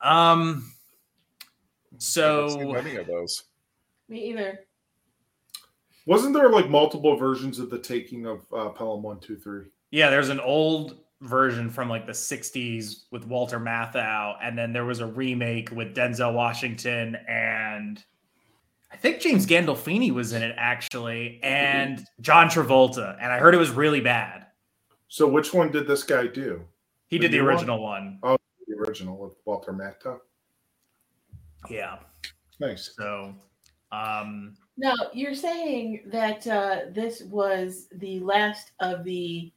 Um, 0.00 0.72
so 1.98 2.48
seen 2.48 2.74
any 2.74 2.96
of 2.96 3.06
those. 3.06 3.44
Me 4.08 4.30
either. 4.30 4.60
Wasn't 6.06 6.34
there 6.34 6.48
like 6.48 6.68
multiple 6.68 7.16
versions 7.16 7.58
of 7.58 7.70
the 7.70 7.78
taking 7.78 8.26
of 8.26 8.46
uh, 8.52 8.70
Pelham 8.70 9.02
One 9.02 9.20
Two 9.20 9.36
Three? 9.36 9.66
Yeah, 9.92 10.10
there's 10.10 10.30
an 10.30 10.40
old 10.40 10.96
version 11.20 11.70
from 11.70 11.88
like 11.88 12.06
the 12.06 12.12
60s 12.12 13.04
with 13.12 13.24
Walter 13.26 13.60
Matthau, 13.60 14.36
and 14.42 14.58
then 14.58 14.72
there 14.72 14.84
was 14.84 14.98
a 14.98 15.06
remake 15.06 15.70
with 15.70 15.94
Denzel 15.94 16.34
Washington 16.34 17.16
and 17.28 18.02
I 18.92 18.96
think 18.96 19.20
James 19.20 19.46
Gandolfini 19.46 20.10
was 20.10 20.32
in 20.32 20.42
it 20.42 20.54
actually, 20.58 21.40
and 21.42 22.04
John 22.20 22.48
Travolta, 22.48 23.16
and 23.20 23.32
I 23.32 23.38
heard 23.38 23.54
it 23.54 23.58
was 23.58 23.70
really 23.70 24.00
bad. 24.00 24.46
So 25.08 25.26
which 25.26 25.54
one 25.54 25.70
did 25.70 25.86
this 25.86 26.02
guy 26.02 26.26
do? 26.26 26.62
He 27.06 27.18
did 27.18 27.32
the 27.32 27.38
new 27.38 27.44
one? 27.44 27.54
original 27.54 27.82
one. 27.82 28.18
The 28.22 28.74
original 28.78 29.16
with 29.16 29.36
Walter 29.44 29.72
Matthau. 29.72 30.18
Yeah. 31.70 31.98
Nice. 32.60 32.94
So 32.96 33.34
um 33.92 34.54
Now 34.76 34.94
you're 35.12 35.34
saying 35.34 36.02
that 36.06 36.46
uh, 36.46 36.90
this 36.90 37.22
was 37.22 37.88
the 37.96 38.20
last 38.20 38.72
of 38.80 39.04
the 39.04 39.52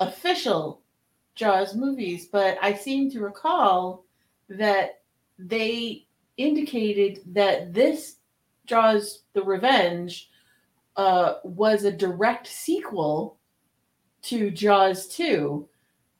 official 0.00 0.82
Jaws 1.34 1.74
movies, 1.74 2.26
but 2.26 2.58
I 2.62 2.74
seem 2.74 3.10
to 3.10 3.20
recall 3.20 4.04
that 4.48 5.02
they 5.38 6.06
indicated 6.36 7.20
that 7.26 7.74
this 7.74 8.16
Jaws: 8.64 9.22
The 9.34 9.42
Revenge 9.42 10.30
uh, 10.96 11.34
was 11.44 11.84
a 11.84 11.92
direct 11.92 12.46
sequel 12.46 13.38
to 14.22 14.50
Jaws 14.50 15.06
2, 15.08 15.68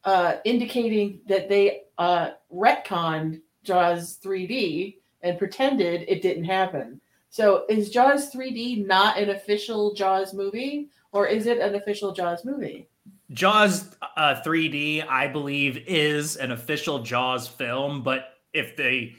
uh, 0.05 0.37
indicating 0.45 1.21
that 1.27 1.49
they 1.49 1.85
uh, 1.99 2.31
retconned 2.53 3.41
Jaws 3.65 4.19
3D 4.23 4.99
and 5.23 5.39
pretended 5.39 6.05
it 6.07 6.23
didn't 6.23 6.45
happen. 6.45 7.01
So 7.31 7.65
is 7.69 7.91
Jaws 7.91 8.33
3D 8.33 8.87
not 8.87 9.19
an 9.19 9.31
official 9.31 9.95
Jaws 9.95 10.33
movie, 10.33 10.89
or 11.13 11.27
is 11.27 11.47
it 11.47 11.59
an 11.59 11.75
official 11.75 12.13
Jaws 12.13 12.45
movie? 12.45 12.89
Jaws 13.33 13.97
uh, 14.17 14.41
3D, 14.45 15.07
I 15.09 15.27
believe, 15.27 15.79
is 15.87 16.37
an 16.37 16.53
official 16.53 17.01
Jaws 17.01 17.49
film, 17.49 18.03
but 18.03 18.35
if 18.53 18.77
they, 18.77 19.15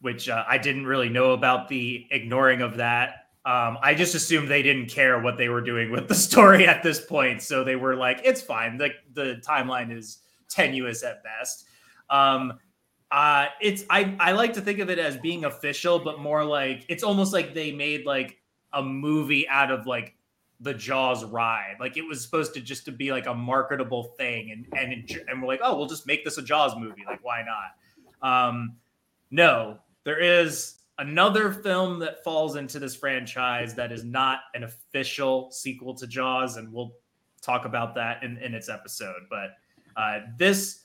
which 0.00 0.28
uh, 0.28 0.44
I 0.48 0.58
didn't 0.58 0.86
really 0.86 1.08
know 1.08 1.32
about 1.32 1.68
the 1.68 2.06
ignoring 2.10 2.62
of 2.62 2.76
that, 2.78 3.26
um, 3.46 3.78
I 3.82 3.94
just 3.94 4.14
assumed 4.14 4.48
they 4.48 4.62
didn't 4.62 4.86
care 4.86 5.20
what 5.20 5.36
they 5.36 5.48
were 5.48 5.60
doing 5.60 5.90
with 5.90 6.08
the 6.08 6.14
story 6.14 6.66
at 6.66 6.82
this 6.82 7.04
point. 7.04 7.42
So 7.42 7.62
they 7.62 7.76
were 7.76 7.94
like, 7.94 8.20
it's 8.24 8.42
fine. 8.42 8.78
The, 8.78 8.90
the 9.12 9.40
timeline 9.46 9.96
is 9.96 10.18
tenuous 10.48 11.02
at 11.02 11.22
best. 11.22 11.66
Um, 12.10 12.54
uh, 13.10 13.46
it's 13.60 13.84
I, 13.90 14.16
I 14.18 14.32
like 14.32 14.54
to 14.54 14.60
think 14.60 14.80
of 14.80 14.90
it 14.90 14.98
as 14.98 15.16
being 15.18 15.44
official, 15.44 16.00
but 16.00 16.18
more 16.18 16.44
like 16.44 16.84
it's 16.88 17.04
almost 17.04 17.32
like 17.32 17.54
they 17.54 17.70
made 17.70 18.06
like 18.06 18.38
a 18.72 18.82
movie 18.82 19.46
out 19.48 19.70
of 19.70 19.86
like 19.86 20.16
the 20.60 20.74
Jaws 20.74 21.24
ride. 21.24 21.76
Like 21.80 21.96
it 21.96 22.02
was 22.02 22.22
supposed 22.22 22.54
to 22.54 22.60
just 22.60 22.84
to 22.86 22.92
be 22.92 23.10
like 23.12 23.26
a 23.26 23.34
marketable 23.34 24.14
thing, 24.16 24.50
and 24.50 24.66
and 24.78 25.24
and 25.28 25.42
we're 25.42 25.48
like, 25.48 25.60
oh, 25.62 25.76
we'll 25.76 25.86
just 25.86 26.06
make 26.06 26.24
this 26.24 26.38
a 26.38 26.42
Jaws 26.42 26.76
movie. 26.76 27.04
Like 27.06 27.24
why 27.24 27.42
not? 27.42 28.48
Um, 28.48 28.76
no, 29.30 29.78
there 30.04 30.18
is 30.18 30.76
another 30.98 31.52
film 31.52 31.98
that 31.98 32.22
falls 32.22 32.56
into 32.56 32.78
this 32.78 32.94
franchise 32.94 33.74
that 33.74 33.90
is 33.90 34.04
not 34.04 34.40
an 34.54 34.64
official 34.64 35.50
sequel 35.50 35.94
to 35.94 36.06
Jaws, 36.06 36.56
and 36.56 36.72
we'll 36.72 36.92
talk 37.42 37.64
about 37.64 37.94
that 37.96 38.22
in 38.22 38.38
in 38.38 38.54
its 38.54 38.68
episode. 38.68 39.22
But 39.28 39.56
uh, 39.96 40.20
this 40.38 40.83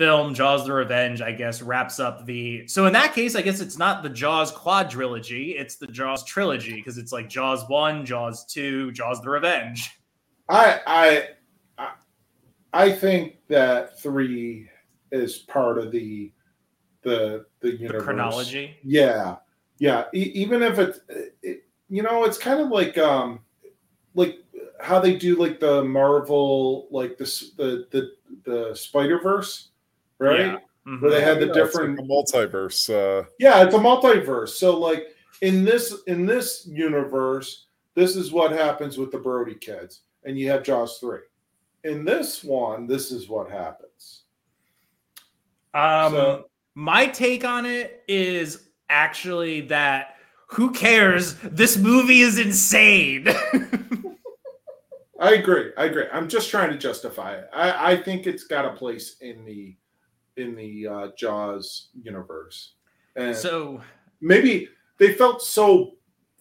film, 0.00 0.32
Jaws: 0.32 0.64
The 0.64 0.72
Revenge, 0.72 1.20
I 1.20 1.30
guess 1.30 1.60
wraps 1.60 2.00
up 2.00 2.24
the. 2.24 2.66
So 2.68 2.86
in 2.86 2.94
that 2.94 3.12
case, 3.12 3.36
I 3.36 3.42
guess 3.42 3.60
it's 3.60 3.76
not 3.76 4.02
the 4.02 4.08
Jaws 4.08 4.50
quadrilogy; 4.50 5.60
it's 5.60 5.76
the 5.76 5.86
Jaws 5.86 6.24
trilogy 6.24 6.76
because 6.76 6.96
it's 6.96 7.12
like 7.12 7.28
Jaws 7.28 7.68
one, 7.68 8.06
Jaws 8.06 8.46
two, 8.46 8.92
Jaws: 8.92 9.20
The 9.20 9.28
Revenge. 9.28 9.90
I 10.48 10.80
I 10.86 11.88
I- 12.72 12.92
think 12.92 13.36
that 13.48 14.00
three 14.00 14.70
is 15.12 15.36
part 15.36 15.76
of 15.76 15.92
the 15.92 16.32
the 17.02 17.44
the 17.60 17.76
The 17.76 17.98
chronology. 18.00 18.76
Yeah, 18.82 19.36
yeah. 19.80 20.04
E- 20.14 20.32
even 20.34 20.62
if 20.62 20.78
it's 20.78 21.00
it, 21.42 21.64
you 21.90 22.02
know, 22.02 22.24
it's 22.24 22.38
kind 22.38 22.58
of 22.60 22.68
like 22.68 22.96
um 22.96 23.40
like 24.14 24.38
how 24.80 24.98
they 24.98 25.14
do 25.14 25.36
like 25.36 25.60
the 25.60 25.84
Marvel 25.84 26.88
like 26.90 27.18
this 27.18 27.50
the 27.58 27.86
the 27.90 28.12
the 28.44 28.74
Spider 28.74 29.20
Verse, 29.20 29.69
right? 30.20 30.40
Yeah. 30.40 30.56
Mhm. 30.86 31.02
Where 31.02 31.10
they 31.10 31.20
had 31.20 31.40
the 31.40 31.46
Yeah, 31.48 31.52
different 31.52 31.98
It's 31.98 32.32
like 32.32 32.48
a 32.48 32.48
multiverse. 32.48 32.88
Uh, 33.22 33.26
yeah 33.38 33.62
it's 33.64 33.74
a 33.74 33.78
multiverse 33.78 34.50
so 34.50 34.78
like 34.78 35.08
in 35.42 35.64
this 35.64 35.94
in 36.06 36.24
this 36.26 36.66
universe 36.66 37.66
this 37.94 38.16
is 38.16 38.32
what 38.32 38.50
happens 38.52 38.96
with 38.98 39.10
the 39.10 39.18
brody 39.18 39.54
kids 39.54 40.02
and 40.24 40.38
you 40.38 40.48
have 40.50 40.62
jaws 40.62 40.98
3 40.98 41.18
in 41.84 42.04
this 42.04 42.42
one 42.44 42.86
this 42.86 43.10
is 43.12 43.28
what 43.28 43.50
happens 43.50 44.22
Um, 45.74 46.12
So- 46.12 46.44
my 46.74 47.06
take 47.06 47.44
on 47.44 47.66
it 47.66 48.02
is 48.08 48.68
actually 48.88 49.60
that 49.62 50.16
who 50.48 50.72
cares? 50.72 51.34
This 51.42 51.76
movie 51.76 52.20
is 52.22 52.38
insane. 52.38 53.26
i 55.20 55.34
agree 55.34 55.70
i 55.76 55.84
agree 55.84 56.06
i'm 56.14 56.26
just 56.28 56.48
trying 56.48 56.70
to 56.70 56.78
justify 56.78 57.34
it 57.34 57.46
i 57.52 57.92
i 57.92 57.96
think 57.96 58.26
it's 58.26 58.44
got 58.44 58.64
a 58.64 58.70
place 58.72 59.16
in 59.20 59.44
the 59.44 59.76
in 60.40 60.54
the 60.56 60.86
uh 60.86 61.08
jaws 61.16 61.88
universe 62.02 62.72
and 63.16 63.36
so 63.36 63.80
maybe 64.20 64.68
they 64.98 65.12
felt 65.12 65.42
so 65.42 65.92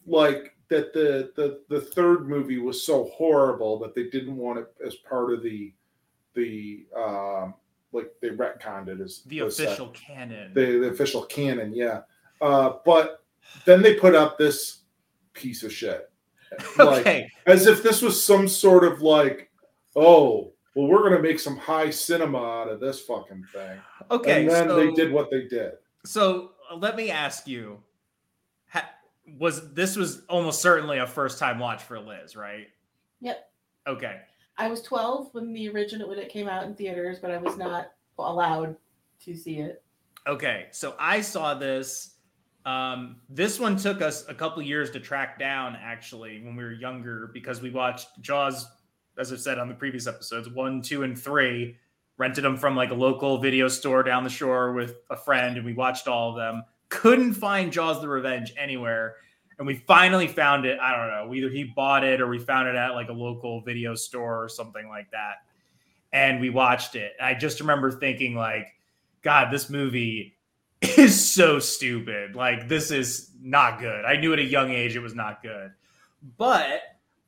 like 0.06 0.56
that 0.70 0.94
the 0.94 1.32
the 1.36 1.62
the 1.70 1.82
third 1.82 2.28
movie 2.28 2.60
was 2.60 2.82
so 2.82 3.06
horrible 3.14 3.80
that 3.80 3.96
they 3.96 4.06
didn't 4.06 4.36
want 4.36 4.60
it 4.60 4.68
as 4.86 4.96
part 4.96 5.34
of 5.34 5.44
the 5.44 5.74
the 6.36 6.86
um 6.96 7.54
like 7.92 8.12
they 8.22 8.30
retconned 8.30 8.88
it 8.88 9.02
as 9.02 9.24
the 9.26 9.42
as, 9.42 9.60
official 9.60 9.90
canon. 9.90 10.54
the, 10.54 10.80
the 10.80 10.90
official 10.90 11.24
canon 11.24 11.74
yeah 11.74 12.02
uh 12.42 12.74
but 12.86 13.24
then 13.66 13.82
they 13.82 13.96
put 13.96 14.14
up 14.14 14.38
this 14.38 14.82
piece 15.34 15.64
of 15.64 15.74
shit 15.74 16.12
like 16.78 17.02
okay. 17.02 17.30
as 17.48 17.68
if 17.68 17.82
this 17.84 18.02
was 18.02 18.24
some 18.24 18.48
sort 18.48 18.84
of 18.84 19.02
like 19.02 19.52
oh 19.96 20.54
well, 20.76 20.88
we're 20.88 21.04
gonna 21.04 21.22
make 21.22 21.40
some 21.40 21.58
high 21.58 21.90
cinema 21.90 22.38
out 22.38 22.70
of 22.70 22.80
this 22.80 23.02
fucking 23.02 23.46
thing. 23.54 23.80
Okay, 24.12 24.42
and 24.42 24.50
then 24.50 24.68
so, 24.68 24.76
they 24.76 24.92
did 24.92 25.12
what 25.12 25.30
they 25.32 25.48
did. 25.48 25.74
So 26.06 26.52
uh, 26.72 26.76
let 26.76 26.96
me 26.96 27.10
ask 27.10 27.48
you: 27.48 27.80
ha, 28.68 28.90
Was 29.38 29.74
this 29.74 29.96
was 29.96 30.24
almost 30.30 30.62
certainly 30.62 31.00
a 31.00 31.08
first 31.08 31.40
time 31.40 31.60
watch 31.60 31.84
for 31.84 32.00
Liz, 32.00 32.36
right? 32.36 32.68
Yep. 33.22 33.50
Okay. 33.88 34.22
I 34.58 34.68
was 34.68 34.82
12 34.82 35.30
when 35.32 35.54
the 35.54 35.70
original 35.70 36.10
when 36.10 36.20
it 36.20 36.30
came 36.30 36.50
out 36.50 36.66
in 36.66 36.76
theaters, 36.76 37.18
but 37.20 37.32
I 37.32 37.38
was 37.38 37.58
not 37.58 37.94
allowed 38.18 38.76
to 39.24 39.36
see 39.36 39.60
it. 39.60 39.82
Okay, 40.28 40.68
so 40.72 40.96
I 41.00 41.22
saw 41.22 41.54
this. 41.54 42.16
Um, 42.66 43.22
this 43.30 43.60
one 43.60 43.78
took 43.78 44.02
us 44.02 44.28
a 44.28 44.34
couple 44.34 44.62
years 44.62 44.92
to 44.92 45.00
track 45.00 45.40
down, 45.40 45.78
actually, 45.82 46.44
when 46.44 46.56
we 46.56 46.64
were 46.64 46.74
younger, 46.74 47.32
because 47.34 47.62
we 47.62 47.70
watched 47.72 48.10
Jaws, 48.22 48.68
as 49.20 49.32
I've 49.32 49.42
said 49.42 49.60
on 49.60 49.68
the 49.68 49.76
previous 49.76 50.08
episodes, 50.08 50.50
one, 50.50 50.82
two, 50.82 51.04
and 51.04 51.20
three. 51.20 51.78
Rented 52.18 52.44
them 52.44 52.58
from 52.58 52.76
like 52.76 52.92
a 52.92 52.96
local 52.96 53.38
video 53.38 53.68
store 53.68 54.04
down 54.04 54.24
the 54.26 54.30
shore 54.30 54.74
with 54.74 54.96
a 55.10 55.16
friend, 55.16 55.56
and 55.56 55.66
we 55.66 55.74
watched 55.74 56.08
all 56.08 56.32
of 56.32 56.36
them. 56.36 56.64
Couldn't 56.90 57.34
find 57.34 57.72
Jaws: 57.72 58.02
The 58.02 58.10
Revenge 58.10 58.54
anywhere, 58.58 59.16
and 59.58 59.66
we 59.66 59.76
finally 59.76 60.28
found 60.28 60.66
it. 60.66 60.80
I 60.80 60.96
don't 60.96 61.08
know, 61.08 61.34
either 61.34 61.50
he 61.50 61.64
bought 61.64 62.04
it 62.04 62.20
or 62.20 62.28
we 62.28 62.40
found 62.40 62.68
it 62.68 62.76
at 62.76 62.90
like 62.94 63.10
a 63.10 63.14
local 63.14 63.62
video 63.62 63.96
store 63.96 64.44
or 64.44 64.50
something 64.50 64.90
like 64.90 65.12
that. 65.12 65.36
And 66.12 66.42
we 66.42 66.50
watched 66.50 66.96
it. 66.96 67.14
I 67.22 67.36
just 67.36 67.62
remember 67.62 67.92
thinking, 67.92 68.36
like, 68.36 68.68
God, 69.22 69.50
this 69.52 69.70
movie 69.70 70.38
is 70.82 71.32
so 71.32 71.60
stupid. 71.60 72.36
Like, 72.36 72.68
this 72.68 72.92
is 72.92 73.32
not 73.42 73.80
good. 73.80 74.06
I 74.06 74.18
knew 74.18 74.34
at 74.34 74.40
a 74.40 74.44
young 74.44 74.72
age 74.72 74.96
it 74.96 75.02
was 75.02 75.16
not 75.16 75.42
good. 75.42 75.72
But 76.38 76.82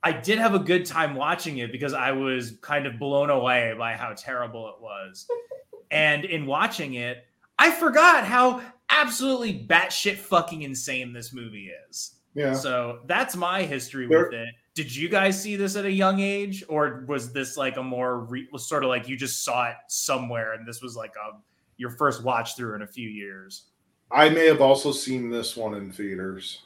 I 0.03 0.11
did 0.11 0.39
have 0.39 0.55
a 0.55 0.59
good 0.59 0.85
time 0.85 1.13
watching 1.15 1.59
it 1.59 1.71
because 1.71 1.93
I 1.93 2.11
was 2.11 2.53
kind 2.61 2.85
of 2.87 2.97
blown 2.97 3.29
away 3.29 3.73
by 3.77 3.93
how 3.93 4.13
terrible 4.17 4.67
it 4.69 4.81
was. 4.81 5.27
and 5.91 6.25
in 6.25 6.45
watching 6.45 6.95
it, 6.95 7.25
I 7.59 7.69
forgot 7.71 8.25
how 8.25 8.61
absolutely 8.89 9.65
batshit 9.67 10.17
fucking 10.17 10.63
insane 10.63 11.13
this 11.13 11.33
movie 11.33 11.69
is. 11.89 12.13
Yeah. 12.33 12.53
So 12.53 12.99
that's 13.05 13.35
my 13.35 13.63
history 13.63 14.07
There- 14.07 14.25
with 14.25 14.33
it. 14.33 14.49
Did 14.73 14.95
you 14.95 15.09
guys 15.09 15.39
see 15.39 15.57
this 15.57 15.75
at 15.75 15.83
a 15.83 15.91
young 15.91 16.21
age, 16.21 16.63
or 16.69 17.03
was 17.05 17.33
this 17.33 17.57
like 17.57 17.75
a 17.75 17.83
more 17.83 18.19
re- 18.21 18.47
was 18.53 18.65
sort 18.69 18.83
of 18.85 18.89
like 18.89 19.05
you 19.09 19.17
just 19.17 19.43
saw 19.43 19.67
it 19.69 19.75
somewhere 19.89 20.53
and 20.53 20.65
this 20.65 20.81
was 20.81 20.95
like 20.95 21.11
a 21.17 21.37
your 21.75 21.89
first 21.89 22.23
watch 22.23 22.55
through 22.55 22.75
in 22.75 22.81
a 22.81 22.87
few 22.87 23.09
years? 23.09 23.65
I 24.09 24.29
may 24.29 24.45
have 24.45 24.61
also 24.61 24.93
seen 24.93 25.29
this 25.29 25.57
one 25.57 25.73
in 25.73 25.91
theaters. 25.91 26.61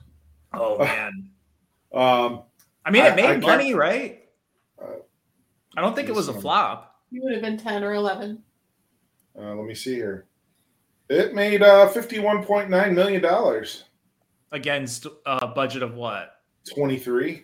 Oh 0.53 0.77
man, 0.77 1.31
Um, 1.93 2.43
I 2.85 2.91
mean, 2.91 3.01
I- 3.03 3.07
it 3.09 3.15
made 3.15 3.25
I 3.25 3.27
can't- 3.33 3.41
money, 3.43 3.73
right? 3.73 4.23
Uh, 4.81 4.85
I 5.75 5.81
don't 5.81 5.95
think 5.95 6.07
it 6.07 6.15
was 6.15 6.27
a 6.27 6.33
flop. 6.33 7.01
You 7.11 7.21
would 7.23 7.33
have 7.33 7.41
been 7.41 7.57
10 7.57 7.83
or 7.83 7.93
11. 7.93 8.43
uh, 9.37 9.55
let 9.55 9.65
me 9.65 9.75
see 9.75 9.95
here. 9.95 10.25
It 11.09 11.35
made 11.35 11.61
uh, 11.61 11.87
fifty-one 11.89 12.43
point 12.43 12.69
nine 12.69 12.95
million 12.95 13.21
dollars. 13.21 13.83
against 14.51 15.05
a 15.25 15.45
budget 15.47 15.83
of 15.83 15.93
what? 15.93 16.31
Twenty-three. 16.73 17.43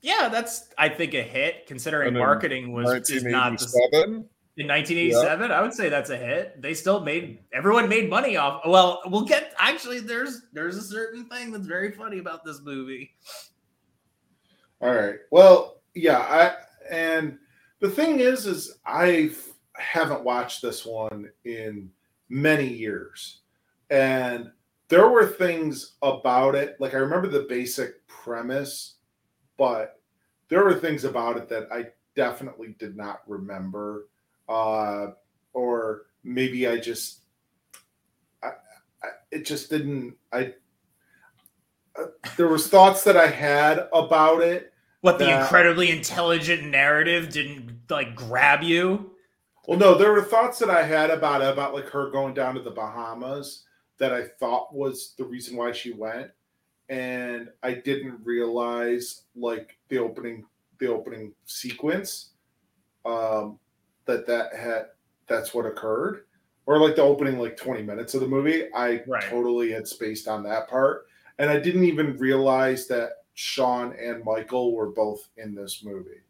Yeah, 0.00 0.28
that's 0.30 0.70
I 0.78 0.88
think 0.88 1.12
a 1.12 1.22
hit 1.22 1.66
considering 1.66 2.08
And 2.08 2.18
marketing 2.18 2.72
was 2.72 3.10
is 3.10 3.22
not 3.24 3.58
the, 3.58 4.24
in 4.56 4.66
1987. 4.68 5.50
I 5.50 5.60
would 5.60 5.74
say 5.74 5.90
that's 5.90 6.08
a 6.08 6.16
hit. 6.16 6.62
They 6.62 6.72
still 6.72 7.00
made 7.00 7.40
everyone 7.52 7.86
made 7.90 8.08
money 8.08 8.38
off. 8.38 8.62
Well, 8.66 9.02
we'll 9.06 9.24
get 9.26 9.52
actually 9.58 10.00
there's 10.00 10.42
there's 10.54 10.76
a 10.78 10.82
certain 10.82 11.26
thing 11.28 11.50
that's 11.52 11.66
very 11.66 11.90
funny 11.92 12.18
about 12.18 12.44
this 12.46 12.62
movie. 12.62 13.10
All 14.80 14.94
right. 14.94 15.16
Well, 15.30 15.80
yeah. 15.94 16.18
I 16.18 16.54
and 16.90 17.38
the 17.80 17.90
thing 17.90 18.20
is, 18.20 18.46
is 18.46 18.78
I 18.84 19.30
haven't 19.74 20.24
watched 20.24 20.62
this 20.62 20.84
one 20.84 21.30
in 21.44 21.90
many 22.28 22.68
years, 22.68 23.40
and 23.90 24.50
there 24.88 25.08
were 25.08 25.26
things 25.26 25.94
about 26.02 26.54
it. 26.54 26.76
Like 26.78 26.94
I 26.94 26.98
remember 26.98 27.28
the 27.28 27.46
basic 27.48 28.06
premise, 28.06 28.96
but 29.56 30.00
there 30.48 30.64
were 30.64 30.74
things 30.74 31.04
about 31.04 31.36
it 31.36 31.48
that 31.48 31.68
I 31.72 31.86
definitely 32.14 32.76
did 32.78 32.96
not 32.96 33.22
remember, 33.26 34.08
uh, 34.48 35.08
or 35.52 36.02
maybe 36.22 36.66
I 36.66 36.78
just, 36.78 37.20
I, 38.42 38.48
I 39.02 39.08
it 39.30 39.46
just 39.46 39.70
didn't. 39.70 40.16
I 40.32 40.54
there 42.36 42.48
was 42.48 42.68
thoughts 42.68 43.04
that 43.04 43.16
I 43.16 43.26
had 43.28 43.88
about 43.92 44.42
it 44.42 44.72
What 45.00 45.18
the 45.18 45.30
incredibly 45.30 45.90
intelligent 45.90 46.64
narrative 46.64 47.30
didn't 47.30 47.80
like 47.90 48.14
grab 48.14 48.62
you? 48.62 49.12
Well, 49.66 49.78
no, 49.78 49.96
there 49.96 50.12
were 50.12 50.22
thoughts 50.22 50.58
that 50.60 50.70
I 50.70 50.82
had 50.84 51.10
about 51.10 51.42
it, 51.42 51.48
about 51.52 51.74
like 51.74 51.88
her 51.90 52.10
going 52.10 52.34
down 52.34 52.54
to 52.54 52.62
the 52.62 52.70
Bahamas 52.70 53.64
that 53.98 54.12
I 54.12 54.24
thought 54.38 54.74
was 54.74 55.14
the 55.18 55.24
reason 55.24 55.56
why 55.56 55.72
she 55.72 55.92
went, 55.92 56.30
and 56.88 57.50
I 57.62 57.74
didn't 57.74 58.20
realize 58.24 59.22
like 59.34 59.76
the 59.88 59.98
opening 59.98 60.44
the 60.78 60.88
opening 60.88 61.34
sequence 61.46 62.32
um, 63.04 63.58
that 64.06 64.26
that 64.26 64.54
had 64.54 64.86
that's 65.26 65.52
what 65.54 65.66
occurred, 65.66 66.24
or 66.66 66.78
like 66.78 66.96
the 66.96 67.02
opening 67.02 67.38
like 67.38 67.56
twenty 67.56 67.82
minutes 67.82 68.14
of 68.14 68.20
the 68.20 68.28
movie. 68.28 68.72
I 68.74 69.02
Right. 69.06 69.22
totally 69.22 69.72
had 69.72 69.88
spaced 69.88 70.28
on 70.28 70.42
that 70.44 70.68
part, 70.68 71.05
and 71.38 71.50
I 71.50 71.58
didn't 71.58 71.84
even 71.84 72.16
realize 72.16 72.86
that 72.88 73.10
Sean 73.34 73.92
and 74.00 74.24
Michael 74.24 74.74
were 74.74 74.88
both 74.90 75.28
in 75.36 75.54
this 75.54 75.82
movie. 75.84 76.20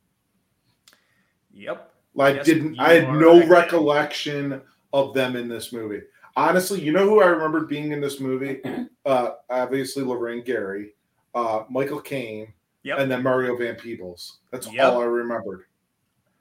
Yep. 1.53 1.93
Like 2.15 2.37
Yes, 2.37 2.47
didn't. 2.47 2.79
I 2.81 2.95
had 2.95 3.13
no 3.13 3.41
right. 3.41 3.49
recollection 3.49 4.61
of 4.93 5.15
them 5.15 5.37
in 5.37 5.49
this 5.49 5.73
movie. 5.73 6.03
Honestly, 6.37 6.81
you 6.81 6.93
know 6.93 7.05
who 7.09 7.23
I 7.23 7.27
remembered 7.27 7.69
being 7.69 7.93
in 7.93 8.01
this 8.01 8.21
movie? 8.21 8.61
Uh, 9.07 9.37
obviously, 9.51 10.03
Lorraine 10.03 10.43
Gary, 10.43 10.95
uh, 11.33 11.63
Michael 11.71 12.01
Caine, 12.01 12.53
Yep. 12.83 12.99
and 12.99 13.09
then 13.09 13.23
Mario 13.23 13.57
Van 13.57 13.77
Peebles. 13.77 14.39
That's 14.51 14.67
Yep. 14.73 14.85
all 14.95 15.01
I 15.01 15.05
remembered. 15.05 15.67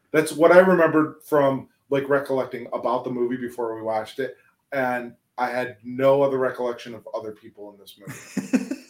That's 0.10 0.32
what 0.32 0.52
I 0.52 0.58
remembered 0.62 1.18
from 1.24 1.70
like 1.92 2.10
recollecting 2.10 2.68
about 2.74 3.04
the 3.04 3.12
movie 3.12 3.38
before 3.38 3.76
we 3.76 3.84
watched 3.84 4.18
it, 4.18 4.36
and 4.72 5.14
I 5.38 5.50
had 5.50 5.78
no 5.84 6.22
other 6.22 6.38
recollection 6.38 6.94
of 6.96 7.08
other 7.14 7.32
people 7.32 7.72
in 7.74 7.80
this 7.80 8.00
movie. 8.00 8.76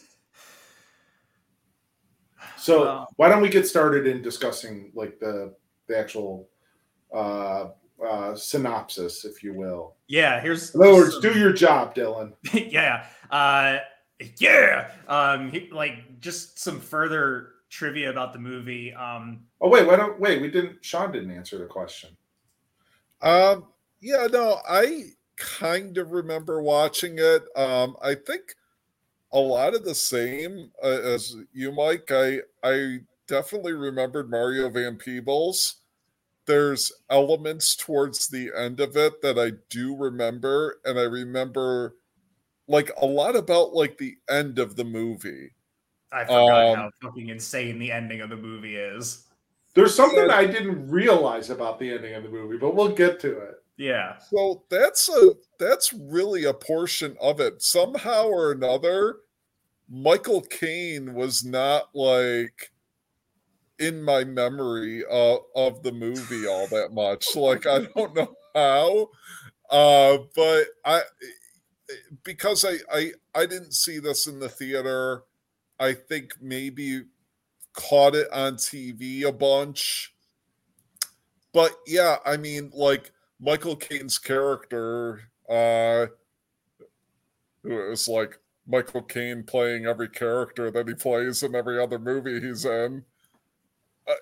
So 2.57 2.81
Well- 2.81 3.07
why 3.17 3.29
don't 3.29 3.41
we 3.41 3.49
get 3.49 3.67
started 3.67 4.07
in 4.07 4.21
discussing 4.21 4.91
like 4.95 5.19
the 5.19 5.53
the 5.87 5.97
actual 5.97 6.49
uh, 7.13 7.67
uh, 8.03 8.35
synopsis, 8.35 9.23
if 9.23 9.43
you 9.43 9.53
will. 9.53 9.95
yeah, 10.07 10.41
here's 10.41 10.73
In 10.73 10.81
other 10.81 10.93
words, 10.93 11.13
some- 11.13 11.21
do 11.21 11.37
your 11.37 11.53
job, 11.53 11.93
Dylan. 11.95 12.33
yeah. 12.53 13.05
Uh 13.29 13.79
yeah. 14.39 14.91
Um 15.07 15.51
he- 15.51 15.69
like 15.71 16.19
just 16.19 16.57
some 16.59 16.79
further 16.79 17.49
trivia 17.69 18.09
about 18.09 18.33
the 18.33 18.39
movie. 18.39 18.93
Um 18.93 19.45
Oh 19.61 19.69
wait, 19.69 19.85
why 19.85 19.95
don't 19.95 20.19
wait? 20.19 20.41
We 20.41 20.49
didn't. 20.49 20.83
Sean 20.83 21.11
didn't 21.11 21.31
answer 21.31 21.57
the 21.57 21.65
question. 21.65 22.09
Um, 23.21 23.65
yeah, 24.01 24.27
no, 24.31 24.59
I 24.67 25.03
kind 25.37 25.97
of 25.97 26.11
remember 26.11 26.61
watching 26.61 27.15
it. 27.17 27.43
Um, 27.55 27.95
I 28.01 28.15
think 28.15 28.55
a 29.31 29.39
lot 29.39 29.75
of 29.75 29.83
the 29.85 29.95
same 29.95 30.71
uh, 30.83 30.87
as 30.87 31.35
you, 31.53 31.71
Mike. 31.71 32.09
I 32.11 32.41
I 32.63 32.99
definitely 33.27 33.73
remembered 33.73 34.29
Mario 34.29 34.69
Van 34.69 34.97
Peebles. 34.97 35.77
There's 36.45 36.91
elements 37.09 37.75
towards 37.75 38.27
the 38.27 38.51
end 38.55 38.79
of 38.79 38.95
it 38.97 39.21
that 39.21 39.39
I 39.39 39.53
do 39.69 39.95
remember, 39.95 40.79
and 40.85 40.99
I 40.99 41.03
remember 41.03 41.95
like 42.67 42.91
a 43.01 43.05
lot 43.05 43.35
about 43.35 43.73
like 43.73 43.97
the 43.97 44.17
end 44.29 44.59
of 44.59 44.75
the 44.75 44.85
movie. 44.85 45.51
I 46.11 46.25
forgot 46.25 46.65
Um, 46.69 46.75
how 46.77 46.91
fucking 47.01 47.29
insane 47.29 47.79
the 47.79 47.91
ending 47.91 48.21
of 48.21 48.29
the 48.29 48.37
movie 48.37 48.75
is. 48.77 49.27
There's 49.73 49.93
something 49.95 50.29
I 50.29 50.45
didn't 50.45 50.89
realize 50.89 51.49
about 51.49 51.79
the 51.79 51.91
ending 51.91 52.13
of 52.15 52.23
the 52.23 52.29
movie, 52.29 52.57
but 52.57 52.75
we'll 52.75 52.95
get 52.95 53.19
to 53.21 53.37
it. 53.39 53.55
Yeah. 53.77 54.17
So 54.29 54.63
that's 54.69 55.09
a 55.09 55.33
that's 55.59 55.93
really 55.93 56.45
a 56.45 56.53
portion 56.53 57.17
of 57.21 57.39
it. 57.39 57.61
Somehow 57.61 58.27
or 58.27 58.51
another, 58.51 59.17
Michael 59.89 60.41
Caine 60.41 61.13
was 61.13 61.45
not 61.45 61.95
like 61.95 62.71
in 63.79 64.01
my 64.01 64.23
memory 64.23 65.03
uh, 65.05 65.37
of 65.55 65.83
the 65.83 65.91
movie 65.91 66.47
all 66.47 66.67
that 66.67 66.93
much. 66.93 67.35
Like 67.35 67.65
I 67.65 67.79
don't 67.95 68.15
know 68.15 68.35
how, 68.53 69.09
uh, 69.69 70.17
but 70.35 70.65
I 70.85 71.01
because 72.23 72.65
I 72.65 72.77
I 72.91 73.11
I 73.33 73.45
didn't 73.45 73.73
see 73.73 73.99
this 73.99 74.27
in 74.27 74.39
the 74.39 74.49
theater. 74.49 75.23
I 75.79 75.93
think 75.93 76.33
maybe 76.41 77.03
caught 77.73 78.15
it 78.15 78.31
on 78.31 78.57
TV 78.57 79.23
a 79.23 79.31
bunch. 79.31 80.15
But 81.53 81.71
yeah, 81.87 82.17
I 82.25 82.37
mean, 82.37 82.71
like 82.73 83.11
Michael 83.39 83.75
Caine's 83.75 84.17
character, 84.17 85.21
uh, 85.49 86.07
who 87.63 87.91
is 87.91 88.07
like 88.07 88.39
Michael 88.67 89.01
Caine 89.01 89.43
playing 89.43 89.85
every 89.85 90.09
character 90.09 90.71
that 90.71 90.87
he 90.87 90.93
plays 90.93 91.43
in 91.43 91.55
every 91.55 91.81
other 91.81 91.99
movie 91.99 92.39
he's 92.39 92.65
in. 92.65 93.03
Uh, 94.07 94.13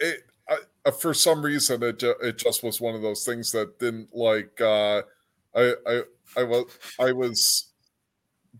it, 0.00 0.20
I, 0.48 0.58
uh, 0.86 0.90
for 0.90 1.14
some 1.14 1.42
reason 1.42 1.82
it 1.82 1.98
ju- 1.98 2.14
it 2.22 2.38
just 2.38 2.62
was 2.62 2.80
one 2.80 2.94
of 2.94 3.02
those 3.02 3.24
things 3.24 3.50
that 3.52 3.78
didn't 3.78 4.14
like 4.14 4.60
uh 4.60 5.02
I 5.54 5.74
I 5.86 6.02
I 6.36 6.42
was 6.44 6.78
I 7.00 7.12
was 7.12 7.72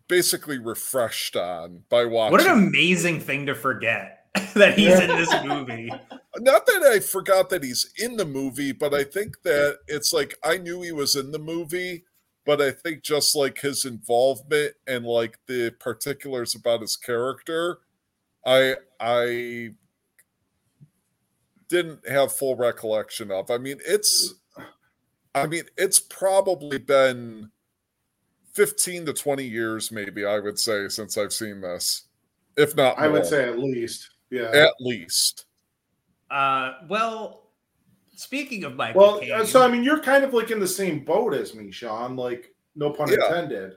basically 0.08 0.58
refreshed 0.58 1.36
on 1.36 1.82
by 1.88 2.04
watching 2.04 2.32
What 2.32 2.46
an 2.46 2.52
amazing 2.52 3.20
thing 3.20 3.46
to 3.46 3.54
forget 3.54 4.15
that 4.54 4.78
he's 4.78 4.98
in 4.98 5.08
this 5.08 5.44
movie. 5.44 5.90
not 6.38 6.66
that 6.66 6.82
I 6.82 7.00
forgot 7.00 7.50
that 7.50 7.62
he's 7.62 7.92
in 7.98 8.16
the 8.16 8.24
movie, 8.24 8.72
but 8.72 8.94
I 8.94 9.04
think 9.04 9.42
that 9.42 9.78
it's 9.86 10.12
like 10.12 10.34
I 10.44 10.58
knew 10.58 10.82
he 10.82 10.92
was 10.92 11.16
in 11.16 11.30
the 11.30 11.38
movie, 11.38 12.04
but 12.44 12.60
I 12.60 12.70
think 12.70 13.02
just 13.02 13.34
like 13.34 13.58
his 13.60 13.84
involvement 13.84 14.74
and 14.86 15.04
like 15.04 15.38
the 15.46 15.70
particulars 15.80 16.54
about 16.54 16.80
his 16.80 16.96
character, 16.96 17.78
I 18.44 18.76
I 19.00 19.70
didn't 21.68 22.08
have 22.08 22.32
full 22.32 22.56
recollection 22.56 23.30
of. 23.30 23.50
I 23.50 23.58
mean, 23.58 23.78
it's 23.86 24.34
I 25.34 25.46
mean, 25.46 25.64
it's 25.76 26.00
probably 26.00 26.78
been 26.78 27.50
15 28.54 29.06
to 29.06 29.12
20 29.12 29.44
years 29.44 29.92
maybe 29.92 30.24
I 30.24 30.38
would 30.38 30.58
say 30.58 30.88
since 30.88 31.18
I've 31.18 31.32
seen 31.32 31.60
this. 31.60 32.04
If 32.56 32.74
not 32.74 32.98
I 32.98 33.08
would 33.08 33.26
say 33.26 33.48
at 33.48 33.58
least. 33.58 34.10
Yeah. 34.30 34.50
at 34.52 34.72
least. 34.80 35.46
Uh, 36.30 36.74
well, 36.88 37.50
speaking 38.16 38.64
of 38.64 38.74
Michael 38.74 39.00
Well, 39.00 39.20
Caine, 39.20 39.46
so 39.46 39.62
I 39.62 39.68
mean, 39.68 39.84
you're 39.84 40.00
kind 40.00 40.24
of 40.24 40.34
like 40.34 40.50
in 40.50 40.58
the 40.60 40.66
same 40.66 41.04
boat 41.04 41.34
as 41.34 41.54
me, 41.54 41.70
Sean. 41.70 42.16
Like, 42.16 42.54
no 42.74 42.90
pun 42.90 43.08
Yeah. 43.08 43.26
intended. 43.26 43.76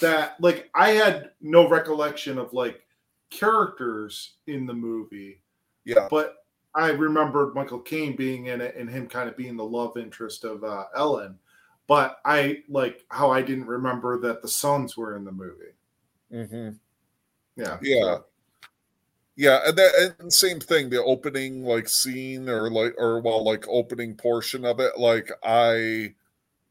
That 0.00 0.40
like 0.40 0.70
I 0.74 0.90
had 0.90 1.32
no 1.40 1.68
recollection 1.68 2.38
of 2.38 2.52
like 2.52 2.86
characters 3.30 4.34
in 4.46 4.66
the 4.66 4.72
movie, 4.74 5.42
Yeah. 5.84 6.08
but 6.10 6.36
I 6.74 6.90
remembered 6.90 7.54
Michael 7.54 7.80
Caine 7.80 8.14
being 8.16 8.46
in 8.46 8.60
it 8.60 8.76
and 8.76 8.88
him 8.88 9.08
kind 9.08 9.28
of 9.28 9.36
being 9.36 9.56
the 9.56 9.64
love 9.64 9.96
interest 9.96 10.44
of 10.44 10.62
uh, 10.64 10.84
Ellen. 10.94 11.38
But 11.86 12.20
I 12.24 12.62
like 12.68 13.04
how 13.08 13.30
I 13.30 13.42
didn't 13.42 13.66
remember 13.66 14.18
that 14.20 14.40
the 14.42 14.48
sons 14.48 14.96
were 14.96 15.16
in 15.16 15.24
the 15.24 15.32
movie. 15.32 15.74
Mhm. 16.32 16.78
Yeah, 17.56 17.78
Yeah. 17.82 18.18
Yeah, 19.40 19.60
and 19.64 19.74
that 19.78 20.16
and 20.18 20.30
same 20.30 20.60
thing, 20.60 20.90
the 20.90 21.02
opening 21.02 21.64
like 21.64 21.88
scene 21.88 22.46
or 22.46 22.70
like 22.70 22.92
or 22.98 23.20
well 23.20 23.42
like 23.42 23.64
opening 23.68 24.14
portion 24.14 24.66
of 24.66 24.80
it, 24.80 24.98
like 24.98 25.32
I 25.42 26.12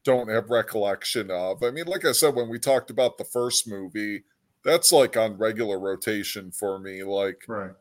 don't 0.04 0.30
have 0.30 0.50
recollection 0.50 1.32
of. 1.32 1.64
I 1.64 1.72
mean, 1.72 1.86
like 1.86 2.04
I 2.04 2.12
said, 2.12 2.36
when 2.36 2.48
we 2.48 2.60
talked 2.60 2.90
about 2.90 3.18
the 3.18 3.24
first 3.24 3.66
movie, 3.66 4.22
that's 4.64 4.92
like 4.92 5.16
on 5.16 5.36
regular 5.36 5.80
rotation 5.80 6.52
for 6.52 6.78
me, 6.78 7.02
like, 7.02 7.42
right. 7.48 7.72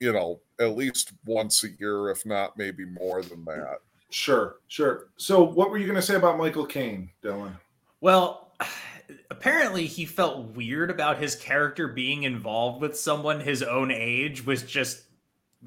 you 0.00 0.10
know, 0.10 0.40
at 0.58 0.74
least 0.74 1.12
once 1.26 1.62
a 1.62 1.68
year, 1.78 2.08
if 2.08 2.24
not 2.24 2.56
maybe 2.56 2.86
more 2.86 3.20
than 3.20 3.44
that. 3.44 3.80
Sure, 4.08 4.56
sure. 4.68 5.08
So, 5.18 5.42
what 5.42 5.68
were 5.68 5.76
you 5.76 5.86
going 5.86 6.00
to 6.00 6.02
say 6.02 6.14
about 6.14 6.38
Michael 6.38 6.64
Caine, 6.64 7.10
Dylan? 7.22 7.52
Well, 8.00 8.52
apparently 9.30 9.86
he 9.86 10.04
felt 10.04 10.54
weird 10.54 10.90
about 10.90 11.18
his 11.18 11.36
character 11.36 11.88
being 11.88 12.22
involved 12.22 12.80
with 12.80 12.98
someone 12.98 13.40
his 13.40 13.62
own 13.62 13.90
age 13.90 14.44
was 14.44 14.62
just 14.62 15.04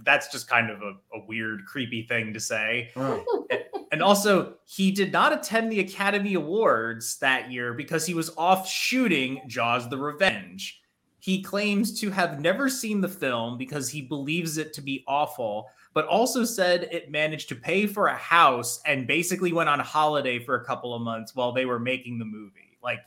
that's 0.03 0.27
just 0.27 0.47
kind 0.47 0.69
of 0.69 0.81
a, 0.81 0.93
a 1.13 1.25
weird, 1.27 1.65
creepy 1.65 2.03
thing 2.03 2.33
to 2.33 2.39
say. 2.39 2.91
Oh, 2.95 3.47
And 3.91 4.03
also, 4.03 4.55
he 4.65 4.91
did 4.91 5.13
not 5.13 5.33
attend 5.33 5.71
the 5.71 5.79
Academy 5.79 6.33
Awards 6.33 7.17
that 7.19 7.51
year 7.51 7.73
because 7.73 8.05
he 8.05 8.13
was 8.13 8.31
off 8.37 8.67
shooting 8.67 9.41
Jaws 9.47 9.89
the 9.89 9.97
Revenge. 9.97 10.81
He 11.19 11.41
claims 11.41 11.99
to 12.01 12.09
have 12.11 12.39
never 12.39 12.69
seen 12.69 13.01
the 13.01 13.07
film 13.07 13.57
because 13.57 13.89
he 13.89 14.01
believes 14.01 14.57
it 14.57 14.73
to 14.73 14.81
be 14.81 15.03
awful, 15.07 15.69
but 15.93 16.05
also 16.05 16.43
said 16.43 16.89
it 16.91 17.11
managed 17.11 17.49
to 17.49 17.55
pay 17.55 17.87
for 17.87 18.07
a 18.07 18.15
house 18.15 18.81
and 18.85 19.07
basically 19.07 19.51
went 19.51 19.69
on 19.69 19.79
holiday 19.79 20.39
for 20.39 20.55
a 20.55 20.65
couple 20.65 20.93
of 20.93 21.01
months 21.01 21.35
while 21.35 21.51
they 21.51 21.65
were 21.65 21.79
making 21.79 22.19
the 22.19 22.25
movie. 22.25 22.77
Like, 22.83 22.99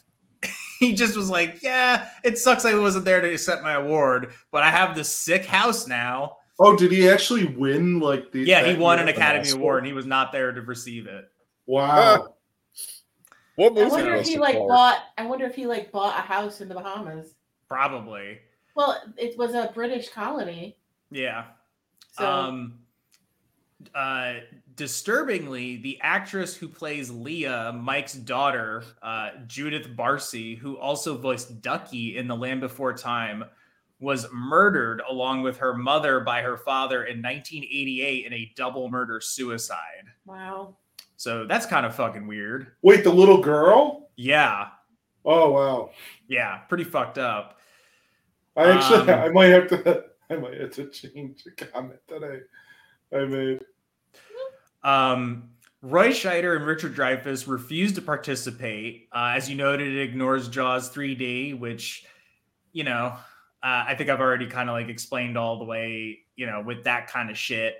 he 0.81 0.95
just 0.95 1.17
was 1.17 1.31
like, 1.31 1.63
Yeah, 1.63 2.09
it 2.25 2.39
sucks 2.39 2.65
I 2.65 2.75
wasn't 2.75 3.05
there 3.05 3.21
to 3.21 3.33
accept 3.33 3.63
my 3.63 3.75
award, 3.75 4.33
but 4.51 4.63
I 4.65 4.71
have 4.71 4.97
this 4.97 5.15
sick 5.15 5.45
house 5.47 5.87
now. 5.87 6.39
Oh, 6.59 6.77
did 6.77 6.91
he 6.93 7.09
actually 7.09 7.47
win? 7.47 8.01
Like 8.01 8.33
the 8.33 8.41
Yeah, 8.41 8.65
he 8.67 8.77
won 8.77 8.99
an 8.99 9.09
Academy 9.09 9.43
Oscar? 9.47 9.59
Award 9.59 9.79
and 9.79 9.87
he 9.87 9.93
was 9.93 10.07
not 10.07 10.33
there 10.33 10.51
to 10.53 10.61
receive 10.63 11.07
it. 11.07 11.27
Wow. 11.67 12.35
What 13.57 13.79
I 13.79 13.89
wonder 13.89 14.15
if 14.15 14.27
he 14.27 14.39
like 14.39 14.57
for? 14.57 14.69
bought. 14.69 14.99
I 15.19 15.27
wonder 15.27 15.45
if 15.47 15.55
he 15.55 15.67
like 15.67 15.93
bought 15.93 16.19
a 16.19 16.23
house 16.23 16.61
in 16.61 16.69
the 16.69 16.75
Bahamas. 16.75 17.35
Probably. 17.69 18.39
Well, 18.75 19.03
it 19.17 19.37
was 19.39 19.55
a 19.55 19.71
British 19.75 20.09
colony, 20.09 20.77
Yeah. 21.11 21.45
so 22.13 22.27
Um 22.27 22.79
uh 23.95 24.35
disturbingly, 24.81 25.77
the 25.77 25.99
actress 26.01 26.57
who 26.57 26.67
plays 26.67 27.11
Leah, 27.11 27.71
Mike's 27.79 28.15
daughter, 28.15 28.83
uh 29.03 29.29
Judith 29.47 29.89
Barsi, 29.95 30.57
who 30.57 30.79
also 30.79 31.19
voiced 31.19 31.61
Ducky 31.61 32.17
in 32.17 32.27
The 32.27 32.35
Land 32.35 32.63
Before 32.63 32.95
Time, 32.95 33.45
was 34.01 34.27
murdered 34.33 35.03
along 35.07 35.43
with 35.43 35.59
her 35.59 35.75
mother 35.75 36.21
by 36.21 36.41
her 36.41 36.57
father 36.57 37.05
in 37.05 37.19
1988 37.19 38.25
in 38.25 38.33
a 38.33 38.51
double 38.57 38.89
murder 38.89 39.21
suicide. 39.21 40.07
wow. 40.25 40.75
So 41.19 41.45
that's 41.47 41.67
kind 41.67 41.85
of 41.85 41.95
fucking 41.95 42.27
weird. 42.27 42.69
Wait, 42.81 43.05
the 43.05 43.13
little 43.13 43.43
girl? 43.43 44.09
Yeah. 44.17 44.69
Oh 45.27 45.51
wow. 45.51 45.91
Yeah, 46.27 46.61
pretty 46.71 46.85
fucked 46.85 47.19
up. 47.19 47.59
I 48.57 48.71
actually, 48.71 49.13
Um, 49.13 49.21
I 49.25 49.29
might 49.29 49.51
have 49.51 49.69
to, 49.69 50.05
I 50.31 50.37
might 50.37 50.59
have 50.59 50.73
to 50.77 50.89
change 50.89 51.45
a 51.47 51.51
comment 51.67 52.01
that 52.09 52.25
I, 52.25 53.17
I 53.19 53.27
made. 53.27 53.61
Um, 54.83 55.51
Roy 55.83 56.11
Scheider 56.11 56.57
and 56.57 56.67
Richard 56.67 56.95
Dreyfuss 56.95 57.49
refused 57.49 57.95
to 57.95 58.03
participate. 58.03 59.09
Uh, 59.13 59.33
as 59.35 59.49
you 59.49 59.57
noted, 59.57 59.95
it 59.95 60.03
ignores 60.03 60.49
Jaws 60.49 60.91
3D, 60.95 61.59
which, 61.59 62.05
you 62.73 62.85
know, 62.85 63.15
uh, 63.63 63.85
I 63.89 63.95
think 63.95 64.11
I've 64.11 64.21
already 64.21 64.47
kind 64.47 64.69
of 64.69 64.75
like 64.75 64.89
explained 64.89 65.39
all 65.39 65.59
the 65.59 65.65
way, 65.65 66.19
you 66.37 66.47
know, 66.47 66.63
with 66.65 66.85
that 66.85 67.09
kind 67.09 67.31
of 67.31 67.39
shit. 67.39 67.77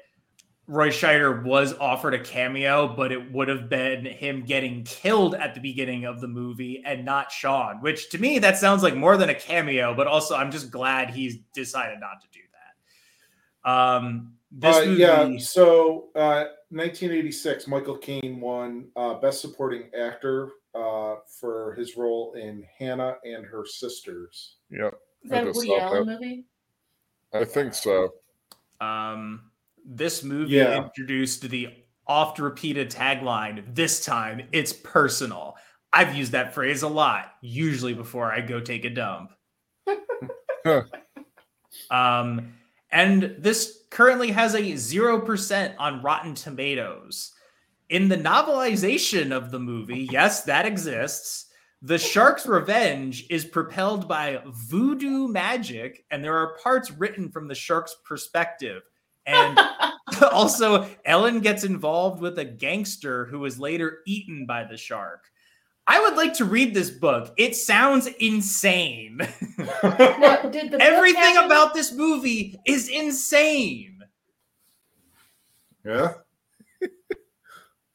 Roy 0.67 0.91
Scheider 0.91 1.43
was 1.43 1.75
offered 1.79 2.15
a 2.15 2.19
cameo, 2.21 2.95
but 2.95 3.11
it 3.11 3.33
would 3.33 3.49
have 3.49 3.69
been 3.69 4.05
him 4.05 4.45
getting 4.45 4.85
killed 4.85 5.35
at 5.35 5.55
the 5.55 5.61
beginning 5.61 6.05
of 6.05 6.21
the 6.21 6.29
movie 6.29 6.81
and 6.87 7.05
not 7.05 7.33
Sean, 7.33 7.83
which 7.83 8.09
to 8.11 8.19
me, 8.19 8.39
that 8.39 8.57
sounds 8.57 8.83
like 8.83 8.95
more 8.95 9.17
than 9.17 9.31
a 9.31 9.35
cameo, 9.35 9.95
but 9.95 10.07
also 10.07 10.37
I'm 10.37 10.53
just 10.53 10.71
glad 10.71 11.11
he's 11.11 11.39
decided 11.53 11.99
not 11.99 12.21
to 12.21 12.29
do 12.33 12.41
that. 13.65 13.71
Um, 13.71 14.35
this 14.53 14.77
Uh, 14.77 14.85
movie, 14.85 15.01
yeah. 15.01 15.39
So, 15.39 16.09
uh, 16.15 16.45
1986, 16.71 17.67
Michael 17.67 17.99
Caine 17.99 18.41
won 18.41 18.89
uh, 18.97 19.15
Best 19.15 19.41
Supporting 19.41 19.91
Actor 19.99 20.51
uh, 20.75 21.17
for 21.41 21.75
his 21.75 21.97
role 21.97 22.35
in 22.35 22.65
Hannah 22.79 23.17
and 23.25 23.45
Her 23.45 23.65
Sisters. 23.67 24.59
Yep, 24.71 24.95
Is 25.25 25.33
I 25.33 25.39
that 25.41 25.49
a 25.49 25.53
Woody 25.53 25.77
Allen 25.81 26.07
that. 26.07 26.21
movie? 26.21 26.45
I 27.35 27.45
think 27.45 27.75
so. 27.75 28.11
Um, 28.81 29.51
this 29.85 30.23
movie 30.23 30.53
Yeah. 30.55 30.85
introduced 30.85 31.43
the 31.49 31.75
oft 32.07 32.39
repeated 32.39 32.91
tagline, 32.91 33.75
this 33.75 34.05
time 34.05 34.49
it's 34.53 34.73
personal. 34.73 35.57
I've 35.93 36.15
used 36.15 36.33
that 36.33 36.55
phrase 36.55 36.83
a 36.83 36.89
lot, 36.89 37.33
usually 37.41 37.95
before 37.95 38.33
I 38.33 38.41
go 38.43 38.61
take 38.61 38.85
a 38.85 38.91
dump. 38.91 39.33
um, 41.91 42.55
and 42.93 43.37
this 43.39 43.85
currently 43.91 44.31
has 44.31 44.55
a 44.55 44.61
0% 44.61 45.75
on 45.79 46.03
Rotten 46.03 46.35
Tomatoes. 46.35 47.33
In 47.89 48.09
the 48.09 48.17
novelization 48.17 49.33
of 49.33 49.51
the 49.51 49.59
movie, 49.59 50.09
yes, 50.11 50.45
that 50.45 50.67
exists. 50.67 51.47
The 51.83 51.99
Shark's 51.99 52.47
Revenge 52.47 53.27
is 53.31 53.45
propelled 53.45 54.07
by 54.07 54.43
voodoo 54.47 55.29
magic, 55.29 56.05
and 56.11 56.23
there 56.23 56.37
are 56.37 56.57
parts 56.63 56.91
written 56.91 57.31
from 57.31 57.49
the 57.49 57.55
shark's 57.55 57.97
perspective. 58.05 58.83
And 59.27 59.59
also, 60.31 60.87
Ellen 61.05 61.41
gets 61.41 61.65
involved 61.65 62.21
with 62.21 62.39
a 62.39 62.45
gangster 62.45 63.25
who 63.27 63.45
is 63.45 63.59
later 63.59 64.01
eaten 64.07 64.47
by 64.47 64.65
the 64.65 64.77
shark. 64.77 65.25
I 65.91 65.99
would 66.01 66.15
like 66.15 66.35
to 66.35 66.45
read 66.45 66.73
this 66.73 66.89
book. 66.89 67.35
It 67.37 67.57
sounds 67.57 68.07
insane. 68.21 69.19
Now, 69.83 70.43
did 70.43 70.71
the 70.71 70.81
Everything 70.81 71.35
happen- 71.35 71.47
about 71.47 71.75
this 71.75 71.93
movie 71.93 72.59
is 72.65 72.89
insane. 72.89 73.99
yeah. 75.85 76.13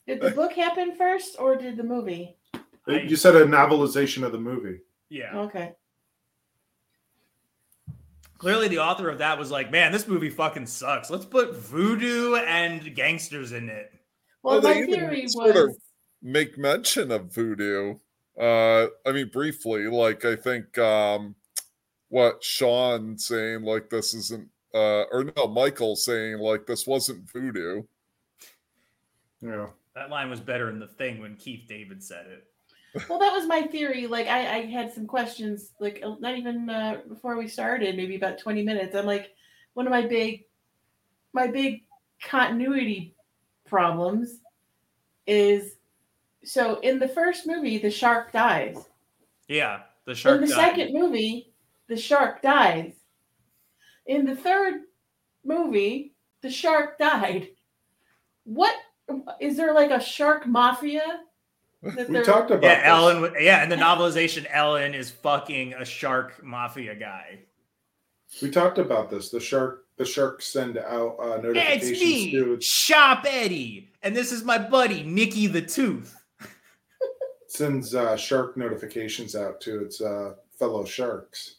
Did 0.07 0.21
the 0.21 0.31
book 0.31 0.53
happen 0.53 0.95
first, 0.95 1.37
or 1.39 1.55
did 1.55 1.77
the 1.77 1.83
movie? 1.83 2.37
I- 2.87 3.01
You 3.07 3.15
said 3.15 3.35
a 3.35 3.45
novelization 3.45 4.23
of 4.23 4.31
the 4.33 4.37
movie. 4.37 4.79
Yeah. 5.09 5.35
Okay. 5.39 5.71
Clearly, 8.37 8.67
the 8.67 8.79
author 8.79 9.09
of 9.09 9.19
that 9.19 9.39
was 9.39 9.49
like, 9.49 9.71
man, 9.71 9.91
this 9.93 10.07
movie 10.07 10.29
fucking 10.29 10.65
sucks. 10.67 11.09
Let's 11.09 11.25
put 11.25 11.55
voodoo 11.55 12.35
and 12.35 12.93
gangsters 12.93 13.53
in 13.53 13.69
it. 13.69 13.91
Well, 14.43 14.61
Well, 14.61 14.73
my 14.73 14.85
theory 14.85 15.21
was 15.23 15.77
make 16.25 16.57
mention 16.57 17.11
of 17.11 17.33
voodoo. 17.33 17.95
Uh, 18.37 18.87
I 19.05 19.11
mean, 19.13 19.29
briefly, 19.29 19.85
like 19.85 20.25
I 20.25 20.35
think 20.35 20.77
um, 20.77 21.35
what 22.09 22.43
Sean 22.43 23.17
saying 23.17 23.61
like 23.61 23.89
this 23.89 24.13
isn't, 24.13 24.49
uh, 24.73 25.03
or 25.11 25.31
no, 25.37 25.47
Michael 25.47 25.95
saying 25.95 26.39
like 26.39 26.65
this 26.65 26.85
wasn't 26.87 27.31
voodoo. 27.31 27.83
Yeah. 29.39 29.67
That 29.93 30.09
line 30.09 30.29
was 30.29 30.41
better 30.41 30.69
in 30.69 30.79
the 30.79 30.87
thing 30.87 31.21
when 31.21 31.35
Keith 31.35 31.65
David 31.69 32.03
said 32.03 32.25
it. 32.25 32.47
Well, 33.09 33.19
that 33.19 33.31
was 33.31 33.45
my 33.45 33.61
theory. 33.61 34.07
Like, 34.07 34.27
I, 34.27 34.57
I 34.57 34.65
had 34.65 34.93
some 34.93 35.05
questions, 35.05 35.71
like, 35.79 36.01
not 36.19 36.37
even 36.37 36.69
uh, 36.69 37.01
before 37.07 37.37
we 37.37 37.47
started, 37.47 37.95
maybe 37.95 38.15
about 38.15 38.39
20 38.39 38.63
minutes. 38.63 38.95
I'm 38.95 39.05
like, 39.05 39.31
one 39.73 39.85
of 39.85 39.91
my 39.91 40.01
big, 40.01 40.45
my 41.33 41.47
big 41.47 41.83
continuity 42.21 43.15
problems 43.65 44.39
is 45.27 45.74
so 46.45 46.79
in 46.79 46.99
the 46.99 47.07
first 47.07 47.47
movie, 47.47 47.77
the 47.77 47.91
shark 47.91 48.31
dies. 48.31 48.77
Yeah, 49.47 49.81
the 50.05 50.15
shark. 50.15 50.35
in 50.41 50.47
the 50.47 50.55
died. 50.55 50.69
second 50.69 50.93
movie, 50.93 51.53
the 51.87 51.97
shark 51.97 52.41
dies. 52.41 52.93
In 54.07 54.25
the 54.25 54.35
third 54.35 54.81
movie, 55.43 56.13
the 56.41 56.49
shark 56.49 56.97
died. 56.97 57.49
What 58.43 58.75
is 59.39 59.57
there 59.57 59.73
like 59.73 59.91
a 59.91 59.99
shark 59.99 60.45
mafia? 60.47 61.21
That 61.81 62.09
We 62.09 62.21
talked 62.21 62.49
about 62.51 62.63
Yeah, 62.63 62.77
this. 62.77 62.85
Ellen. 62.87 63.33
Yeah, 63.39 63.63
in 63.63 63.69
the 63.69 63.75
novelization, 63.75 64.47
Ellen 64.49 64.95
is 64.95 65.11
fucking 65.11 65.73
a 65.73 65.85
shark 65.85 66.43
mafia 66.43 66.95
guy. 66.95 67.39
We 68.41 68.49
talked 68.49 68.79
about 68.79 69.09
this. 69.09 69.29
The 69.29 69.39
shark 69.39 69.85
the 69.97 70.05
sharks 70.05 70.47
send 70.47 70.77
out 70.77 71.15
uh, 71.19 71.39
It's 71.43 71.89
me, 71.89 72.31
to 72.31 72.57
Shop 72.59 73.25
Eddie, 73.27 73.91
and 74.01 74.15
this 74.15 74.31
is 74.31 74.43
my 74.43 74.57
buddy 74.57 75.03
Nicky 75.03 75.47
the 75.47 75.61
Tooth. 75.61 76.15
Sends 77.55 77.95
uh, 77.95 78.15
shark 78.15 78.57
notifications 78.57 79.35
out 79.35 79.61
to 79.61 79.81
its 79.83 80.01
uh, 80.01 80.33
fellow 80.59 80.85
sharks. 80.85 81.55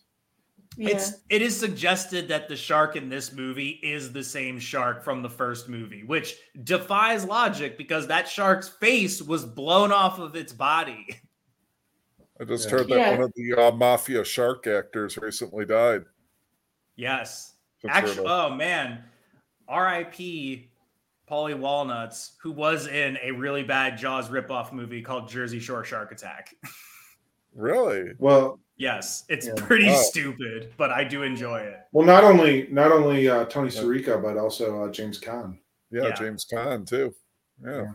Yeah. 0.78 0.90
It's 0.90 1.12
it 1.30 1.40
is 1.40 1.59
suggested 1.59 2.28
that 2.28 2.49
the 2.49 2.57
shark 2.57 2.97
in 2.97 3.09
this 3.09 3.32
movie 3.32 3.80
is 3.82 4.12
the 4.12 4.22
same 4.22 4.59
shark 4.59 5.03
from 5.03 5.22
the 5.22 5.30
first 5.30 5.70
movie, 5.70 6.05
which 6.05 6.34
defies 6.64 7.24
logic 7.24 7.78
because 7.78 8.07
that 8.09 8.28
shark's 8.28 8.68
face 8.68 9.22
was 9.22 9.47
blown 9.47 9.90
off 9.90 10.18
of 10.18 10.36
its 10.36 10.53
body. 10.53 11.07
I 12.38 12.44
just 12.44 12.66
Yeah. 12.66 12.70
heard 12.76 12.88
that 12.88 12.99
Yeah. 12.99 13.11
one 13.12 13.22
of 13.22 13.32
the 13.34 13.55
uh, 13.55 13.70
mafia 13.72 14.22
shark 14.22 14.66
actors 14.66 15.16
recently 15.16 15.64
died. 15.64 16.05
Yes. 16.94 17.55
Just 17.80 17.94
Actually, 17.94 18.26
oh 18.26 18.51
man, 18.55 19.03
R.I.P. 19.68 20.70
Paulie 21.29 21.59
Walnuts, 21.59 22.33
who 22.41 22.53
was 22.53 22.87
in 22.87 23.18
a 23.22 23.31
really 23.33 23.62
bad 23.62 23.99
Jaws 23.99 24.29
ripoff 24.29 24.72
movie 24.72 25.03
called 25.03 25.29
Jersey 25.29 25.59
Shore 25.59 25.85
Shark 25.85 26.12
Attack. 26.12 26.55
really? 27.55 28.12
Well, 28.18 28.61
yes, 28.77 29.24
it's 29.29 29.47
Yeah. 29.47 29.55
pretty 29.57 29.87
Wow. 29.87 29.97
stupid, 29.97 30.72
but 30.77 30.91
I 30.91 31.03
do 31.05 31.22
enjoy 31.22 31.61
it. 31.61 31.81
well, 31.93 32.07
not 32.07 32.22
only 32.24 32.68
not 32.70 32.93
only 32.93 33.29
uh, 33.29 33.45
Tony 33.47 33.70
Sirico, 33.70 34.22
but 34.22 34.37
also 34.37 34.85
uh, 34.85 34.93
James 34.93 35.18
Caan. 35.20 35.59
Yeah, 35.91 36.09
Yeah. 36.09 36.14
James 36.14 36.47
Caan 36.51 36.87
too. 36.87 37.14
Yeah. 37.64 37.93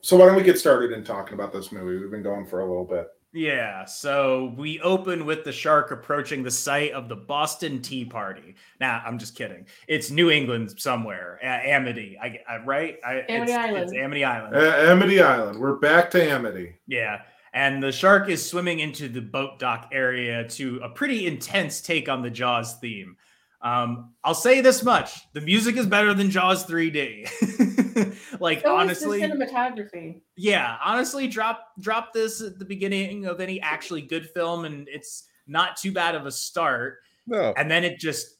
So 0.00 0.16
why 0.16 0.26
don't 0.26 0.36
we 0.36 0.42
get 0.44 0.58
started 0.58 0.92
in 0.92 1.02
talking 1.04 1.34
about 1.34 1.52
this 1.52 1.72
movie? 1.72 1.98
We've 2.00 2.10
been 2.10 2.22
going 2.22 2.46
for 2.46 2.60
a 2.60 2.66
little 2.66 2.84
bit. 2.84 3.08
Yeah, 3.32 3.84
so 3.84 4.54
we 4.56 4.80
open 4.80 5.26
with 5.26 5.44
the 5.44 5.52
shark 5.52 5.90
approaching 5.90 6.42
the 6.42 6.50
site 6.50 6.92
of 6.92 7.10
the 7.10 7.16
Boston 7.16 7.82
Tea 7.82 8.06
Party. 8.06 8.54
Now, 8.80 9.02
I'm 9.04 9.18
just 9.18 9.34
kidding. 9.34 9.66
It's 9.86 10.10
New 10.10 10.30
England 10.30 10.74
somewhere, 10.80 11.38
uh, 11.42 11.46
Amity, 11.46 12.18
I, 12.20 12.40
I 12.48 12.64
right? 12.64 12.96
I, 13.04 13.24
Amity 13.28 13.52
it's, 13.52 13.58
Island. 13.60 13.84
It's 13.84 13.92
Amity 13.92 14.24
Island. 14.24 14.56
Uh, 14.56 14.90
Amity 14.90 15.20
Island. 15.20 15.58
We're 15.58 15.76
back 15.76 16.10
to 16.12 16.22
Amity. 16.22 16.76
Yeah. 16.86 17.20
And 17.52 17.82
the 17.82 17.92
shark 17.92 18.30
is 18.30 18.48
swimming 18.48 18.80
into 18.80 19.08
the 19.08 19.20
boat 19.20 19.58
dock 19.58 19.90
area 19.92 20.48
to 20.50 20.80
a 20.82 20.88
pretty 20.88 21.26
intense 21.26 21.82
take 21.82 22.08
on 22.08 22.22
the 22.22 22.30
Jaws 22.30 22.76
theme. 22.76 23.16
Um, 23.60 24.14
I'll 24.24 24.34
say 24.34 24.60
this 24.60 24.82
much 24.82 25.20
the 25.32 25.40
music 25.40 25.76
is 25.76 25.86
better 25.86 26.14
than 26.14 26.30
Jaws 26.30 26.64
3D. 26.64 27.28
like, 28.40 28.62
So 28.62 28.76
honestly, 28.76 29.20
the 29.20 29.26
cinematography. 29.28 30.20
yeah, 30.36 30.76
honestly, 30.84 31.26
drop 31.28 31.72
drop 31.80 32.12
this 32.12 32.40
at 32.40 32.58
the 32.58 32.64
beginning 32.64 33.26
of 33.26 33.40
any 33.40 33.60
actually 33.60 34.02
good 34.02 34.28
film, 34.30 34.64
and 34.64 34.88
it's 34.90 35.24
not 35.46 35.76
too 35.76 35.92
bad 35.92 36.14
of 36.14 36.26
a 36.26 36.30
start. 36.32 36.98
No. 37.26 37.52
And 37.56 37.70
then 37.70 37.84
it 37.84 37.98
just 37.98 38.36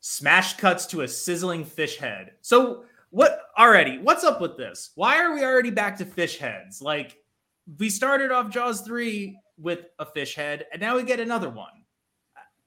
smash 0.00 0.56
cuts 0.56 0.86
to 0.86 1.02
a 1.02 1.08
sizzling 1.08 1.64
fish 1.64 1.96
head. 1.96 2.32
So 2.40 2.84
what 3.10 3.42
already? 3.58 3.98
What's 3.98 4.24
up 4.24 4.40
with 4.40 4.56
this? 4.56 4.90
Why 4.94 5.18
are 5.18 5.34
we 5.34 5.44
already 5.44 5.70
back 5.70 5.96
to 5.98 6.04
fish 6.04 6.38
heads? 6.38 6.80
Like 6.82 7.16
we 7.78 7.90
started 7.90 8.32
off 8.32 8.50
Jaws 8.50 8.80
3 8.82 9.38
with 9.58 9.80
a 9.98 10.06
fish 10.06 10.34
head, 10.34 10.66
and 10.72 10.80
now 10.80 10.96
we 10.96 11.02
get 11.04 11.20
another 11.20 11.48
one. 11.50 11.68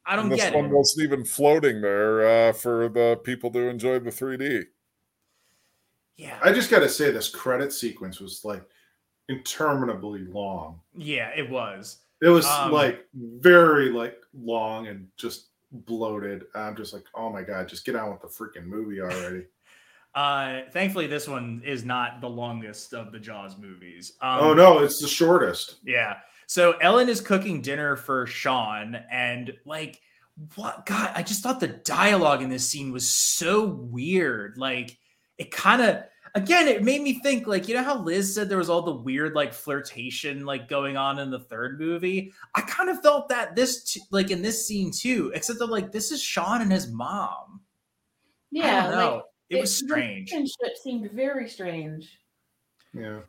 I 0.05 0.15
don't 0.15 0.25
And 0.25 0.33
this 0.33 0.41
get 0.41 0.53
one 0.53 0.65
it. 0.65 0.71
wasn't 0.71 1.03
even 1.05 1.25
floating 1.25 1.81
there 1.81 2.49
uh, 2.49 2.53
for 2.53 2.89
the 2.89 3.19
people 3.23 3.49
to 3.51 3.59
enjoy 3.67 3.97
the 3.99 4.11
3D. 4.11 4.63
Yeah. 6.17 6.39
I 6.43 6.51
just 6.53 6.69
got 6.71 6.79
to 6.79 6.89
say, 6.89 7.11
this 7.11 7.29
credit 7.29 7.73
sequence 7.73 8.19
was 8.19 8.41
like 8.45 8.63
interminably 9.29 10.25
long. 10.25 10.79
yeah, 10.95 11.31
it 11.35 11.49
was. 11.49 11.97
It 12.21 12.29
was 12.29 12.45
Um, 12.45 12.71
like 12.71 13.05
very 13.13 13.89
like 13.89 14.17
long 14.33 14.87
and 14.87 15.07
just 15.17 15.47
bloated. 15.71 16.45
I'm 16.55 16.75
just 16.75 16.93
like, 16.93 17.03
oh 17.13 17.29
my 17.29 17.41
god, 17.43 17.67
just 17.67 17.85
get 17.85 17.95
on 17.95 18.11
with 18.11 18.21
the 18.21 18.27
freaking 18.27 18.65
movie 18.65 19.01
already. 19.01 19.45
Uh 20.15 20.61
thankfully 20.71 21.07
this 21.07 21.27
one 21.27 21.61
is 21.65 21.83
not 21.83 22.21
the 22.21 22.29
longest 22.29 22.93
of 22.93 23.11
the 23.11 23.19
Jaws 23.19 23.57
movies. 23.57 24.13
Um, 24.21 24.39
oh 24.39 24.53
no, 24.53 24.79
it's 24.79 25.01
the 25.01 25.09
shortest. 25.09 25.75
Yeah. 25.83 26.19
So 26.47 26.71
Ellen 26.79 27.09
is 27.09 27.19
cooking 27.19 27.61
dinner 27.61 27.97
for 27.97 28.25
Sean, 28.25 28.95
and 29.11 29.51
like, 29.65 29.99
what? 30.55 30.85
God, 30.85 31.11
I 31.13 31.21
just 31.21 31.43
thought 31.43 31.59
the 31.59 31.67
dialogue 31.67 32.41
in 32.41 32.47
this 32.49 32.65
scene 32.69 32.93
was 32.93 33.09
so 33.11 33.65
weird. 33.65 34.57
Like, 34.57 34.97
it 35.37 35.51
kind 35.51 35.81
of, 35.81 36.03
again, 36.35 36.67
it 36.67 36.83
made 36.83 37.01
me 37.01 37.19
think, 37.21 37.47
like, 37.47 37.67
you 37.67 37.75
know 37.75 37.83
how 37.83 37.97
Liz 38.01 38.33
said 38.33 38.49
there 38.49 38.57
was 38.57 38.69
all 38.69 38.81
the 38.81 38.93
weird, 38.95 39.33
like, 39.33 39.53
flirtation, 39.53 40.45
like, 40.45 40.67
going 40.67 40.97
on 40.97 41.19
in 41.19 41.29
the 41.29 41.39
third 41.39 41.79
movie? 41.79 42.33
I 42.55 42.61
kind 42.61 42.89
of 42.89 43.01
felt 43.01 43.29
that 43.29 43.55
this, 43.55 43.83
t- 43.93 44.01
like, 44.11 44.31
in 44.31 44.41
this 44.41 44.65
scene 44.67 44.91
too, 44.91 45.31
except 45.35 45.59
that, 45.59 45.67
like, 45.67 45.91
this 45.91 46.11
is 46.11 46.21
Sean 46.21 46.61
and 46.61 46.71
his 46.71 46.87
mom. 46.91 47.61
I 48.53 48.57
Yeah, 48.59 48.81
don't 48.83 48.91
know. 48.91 49.15
like 49.15 49.23
it 49.49 49.61
was 49.61 49.77
strange. 49.77 50.31
relationship 50.31 50.77
seemed 50.81 51.11
very 51.11 51.47
strange. 51.49 52.09
Yeah. 52.93 53.19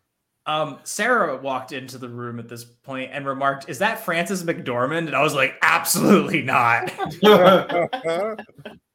Um, 0.46 0.78
Sarah 0.84 1.36
walked 1.36 1.72
into 1.72 1.98
the 1.98 2.08
room 2.08 2.38
at 2.38 2.48
this 2.48 2.64
point 2.64 3.10
and 3.12 3.26
remarked, 3.26 3.68
"Is 3.68 3.80
that 3.80 4.04
Frances 4.04 4.44
McDormand?" 4.44 5.08
And 5.08 5.16
I 5.16 5.20
was 5.22 5.34
like, 5.34 5.56
"Absolutely 5.60 6.42
not." 6.42 6.92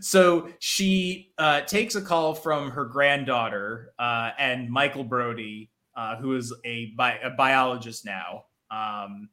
so 0.00 0.48
she 0.58 1.32
uh, 1.38 1.60
takes 1.62 1.94
a 1.94 2.02
call 2.02 2.34
from 2.34 2.70
her 2.70 2.84
granddaughter 2.84 3.92
uh, 3.98 4.30
and 4.38 4.70
Michael 4.70 5.04
Brody, 5.04 5.70
uh, 5.96 6.16
who 6.16 6.36
is 6.36 6.52
a, 6.64 6.86
bi- 6.96 7.18
a 7.22 7.30
biologist 7.30 8.04
now. 8.04 8.44
Um, 8.70 9.28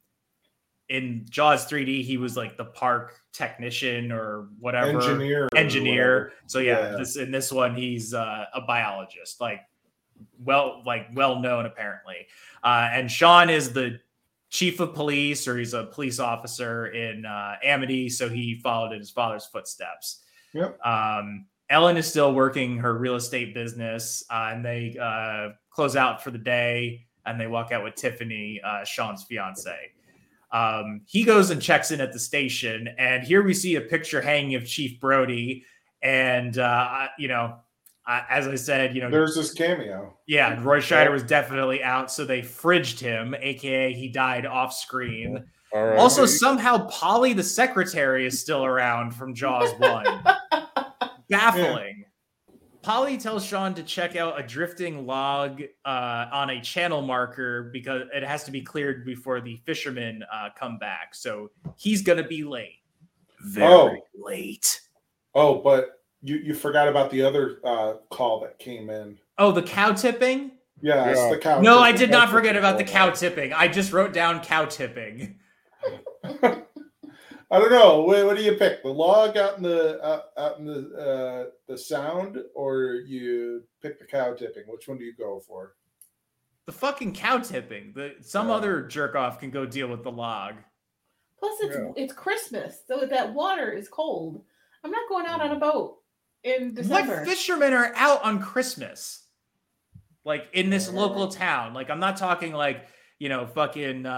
in 0.90 1.26
Jaws 1.30 1.68
3D, 1.70 2.04
he 2.04 2.18
was 2.18 2.36
like 2.36 2.58
the 2.58 2.66
park 2.66 3.20
technician 3.32 4.12
or 4.12 4.48
whatever 4.60 5.00
Engineer. 5.00 5.48
engineer. 5.56 6.32
So 6.48 6.60
yeah, 6.60 6.92
Yeah. 6.92 6.98
this 6.98 7.16
in 7.16 7.30
this 7.32 7.52
one 7.52 7.76
he's 7.76 8.14
uh, 8.14 8.46
a 8.54 8.62
biologist, 8.62 9.40
like 9.40 9.62
well, 10.44 10.82
like 10.86 11.08
well 11.14 11.40
known 11.40 11.66
apparently. 11.68 12.26
Uh, 12.64 12.90
and 12.92 13.10
Sean 13.12 13.50
is 13.52 13.72
the 13.72 14.00
chief 14.50 14.80
of 14.80 14.94
police, 14.94 15.48
or 15.48 15.58
he's 15.58 15.74
a 15.74 15.86
police 15.86 16.20
officer 16.20 16.88
in 16.88 17.26
uh, 17.26 17.56
Amity, 17.64 18.10
so 18.10 18.30
he 18.30 18.60
followed 18.60 18.92
in 18.94 19.00
his 19.00 19.12
father's 19.12 19.46
footsteps. 19.46 20.24
Yep. 20.54 20.80
Um, 20.86 21.46
Ellen 21.70 21.98
is 21.98 22.08
still 22.08 22.34
working 22.34 22.78
her 22.78 22.98
real 22.98 23.16
estate 23.16 23.54
business, 23.54 24.24
uh, 24.32 24.50
and 24.52 24.66
they 24.66 24.98
uh, 25.00 25.50
close 25.70 25.96
out 25.96 26.24
for 26.24 26.32
the 26.32 26.40
day, 26.40 27.06
and 27.26 27.40
they 27.40 27.48
walk 27.48 27.72
out 27.72 27.84
with 27.84 27.96
Tiffany, 27.96 28.60
uh, 28.66 28.84
Sean's 28.84 29.24
fiance. 29.24 29.72
Um, 30.52 31.02
he 31.06 31.24
goes 31.24 31.52
and 31.52 31.62
checks 31.62 31.92
in 31.92 32.02
at 32.02 32.12
the 32.12 32.20
station, 32.20 32.90
and 32.98 33.24
here 33.24 33.44
we 33.44 33.54
see 33.54 33.76
a 33.76 33.82
picture 33.82 34.20
hanging 34.20 34.56
of 34.56 34.66
Chief 34.66 35.00
Brody. 35.00 35.64
And 36.02 36.58
uh, 36.58 37.08
you 37.20 37.28
know, 37.28 37.58
I, 38.08 38.24
as 38.30 38.48
I 38.48 38.56
said, 38.56 38.96
you 38.96 39.02
know, 39.02 39.12
There's 39.12 39.36
this 39.36 39.54
cameo. 39.54 40.18
yeah, 40.28 40.60
Roy 40.64 40.80
Scheider 40.80 41.12
was 41.12 41.24
definitely 41.24 41.84
out, 41.84 42.12
so 42.12 42.26
they 42.26 42.42
fridged 42.42 43.00
him, 43.00 43.36
aka 43.40 43.94
he 43.94 44.10
died 44.10 44.46
off 44.46 44.74
screen. 44.74 45.44
All 45.72 45.86
right. 45.86 45.98
Also, 46.00 46.26
somehow 46.26 46.88
Polly 46.88 47.34
the 47.34 47.44
secretary 47.44 48.26
is 48.26 48.40
still 48.42 48.66
around 48.66 49.12
from 49.12 49.36
Jaws 49.36 49.72
one. 49.78 50.06
Baffling. 51.30 52.06
Polly 52.82 53.18
tells 53.18 53.46
Sean 53.46 53.76
to 53.76 53.84
check 53.84 54.16
out 54.16 54.40
a 54.40 54.44
drifting 54.44 55.06
log 55.06 55.62
uh, 55.86 56.26
on 56.32 56.50
a 56.52 56.62
channel 56.62 57.02
marker 57.02 57.70
because 57.74 58.04
it 58.14 58.24
has 58.24 58.46
to 58.46 58.52
be 58.52 58.62
cleared 58.62 59.06
before 59.06 59.42
the 59.42 59.58
fishermen 59.66 60.24
uh, 60.34 60.50
come 60.58 60.80
back. 60.80 61.14
So 61.14 61.52
he's 61.78 62.02
gonna 62.02 62.28
be 62.28 62.44
late. 62.44 62.80
Very 63.42 63.68
Oh. 63.72 63.96
late. 64.18 64.82
Oh, 65.36 65.62
but 65.62 65.99
you 66.22 66.38
you 66.38 66.54
forgot 66.54 66.88
about 66.88 67.10
the 67.12 67.22
other 67.22 67.60
uh, 67.64 67.94
call 68.10 68.40
that 68.42 68.60
came 68.60 68.90
in. 68.90 69.18
Oh, 69.38 69.52
the 69.52 69.64
cow 69.64 69.94
tipping? 69.94 70.52
Yeah, 70.82 71.12
Yeah. 71.14 71.30
the 71.30 71.38
cow. 71.38 71.60
No, 71.62 71.80
I 71.80 71.92
did 71.92 72.10
not 72.12 72.22
That's 72.28 72.32
forget 72.32 72.56
about 72.56 72.78
the 72.78 72.84
cow 72.84 73.10
tipping. 73.10 73.54
I 73.54 73.68
just 73.68 73.92
wrote 73.94 74.14
down 74.14 74.42
cow 74.42 74.66
tipping. 74.66 75.38
I 77.52 77.58
don't 77.58 77.72
know. 77.72 78.02
What, 78.04 78.26
what 78.28 78.38
do 78.38 78.44
you 78.44 78.54
pick? 78.54 78.84
The 78.84 78.90
log 78.90 79.36
out 79.36 79.58
in 79.58 79.64
the 79.64 80.06
out, 80.06 80.24
out 80.38 80.60
in 80.60 80.66
the 80.66 80.90
uh, 80.96 81.50
the 81.68 81.78
sound, 81.78 82.38
or 82.54 82.84
you 83.08 83.64
pick 83.82 84.00
the 84.00 84.06
cow 84.06 84.34
tipping? 84.34 84.64
Which 84.68 84.88
one 84.88 84.98
do 84.98 85.04
you 85.04 85.16
go 85.16 85.40
for? 85.48 85.76
The 86.68 86.72
fucking 86.74 87.14
cow 87.14 87.40
tipping. 87.40 87.94
The 87.96 88.16
some 88.22 88.50
Yeah. 88.50 88.56
other 88.56 88.84
jerk 88.84 89.16
off 89.16 89.40
can 89.40 89.50
go 89.50 89.66
deal 89.66 89.88
with 89.88 90.04
the 90.04 90.12
log. 90.12 90.56
Plus, 91.40 91.60
it's 91.62 91.76
Yeah. 91.76 91.92
it's 91.96 92.14
Christmas, 92.14 92.84
so 92.88 93.06
that 93.08 93.34
water 93.34 93.72
is 93.72 93.90
cold. 93.90 94.44
I'm 94.84 94.92
not 94.92 95.10
going 95.10 95.26
out 95.26 95.42
on 95.42 95.52
a 95.52 95.60
boat 95.60 95.99
in 96.44 96.74
December. 96.74 97.18
What 97.20 97.28
fishermen 97.28 97.74
are 97.74 97.92
out 97.96 98.24
on 98.24 98.42
Christmas? 98.42 99.26
Like 100.26 100.48
in 100.54 100.70
this 100.70 100.92
local 100.92 101.28
town. 101.30 101.74
Like 101.74 101.90
I'm 101.90 102.00
not 102.00 102.18
talking 102.18 102.54
like, 102.54 102.88
you 103.20 103.30
know, 103.30 103.48
fucking 103.48 104.06
uh 104.06 104.10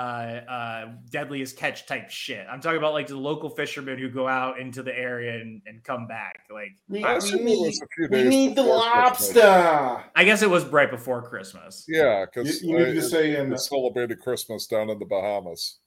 uh 0.49 0.91
deadliest 1.09 1.57
catch 1.57 1.86
type 1.88 2.09
shit. 2.09 2.45
I'm 2.49 2.59
talking 2.59 2.78
about 2.80 2.93
like 2.93 3.07
the 3.07 3.17
local 3.17 3.49
fishermen 3.49 3.97
who 3.97 4.09
go 4.09 4.28
out 4.28 4.59
into 4.59 4.84
the 4.84 4.95
area 4.95 5.39
and, 5.39 5.61
and 5.65 5.84
come 5.84 6.07
back. 6.07 6.41
Like 6.51 6.72
We, 6.89 7.03
I 7.03 7.13
we 7.13 7.17
assume 7.17 7.39
it 7.39 7.45
need, 7.45 7.74
a 7.82 7.88
few 7.95 8.07
we 8.11 8.24
need 8.30 8.49
the 8.55 8.63
before 8.63 8.82
Christmas. 8.82 9.36
lobster. 9.36 10.03
I 10.15 10.24
guess 10.24 10.41
it 10.41 10.49
was 10.49 10.65
right 10.65 10.89
before 10.91 11.22
Christmas. 11.22 11.86
Yeah, 11.88 12.26
because 12.26 12.61
You- 12.61 12.78
you 12.78 12.86
need 12.86 12.93
to 12.95 13.01
say 13.01 13.38
in- 13.38 13.57
celebrated 13.57 14.19
Christmas 14.19 14.67
down 14.67 14.89
in 14.89 14.99
the 14.99 15.05
Bahamas. 15.05 15.80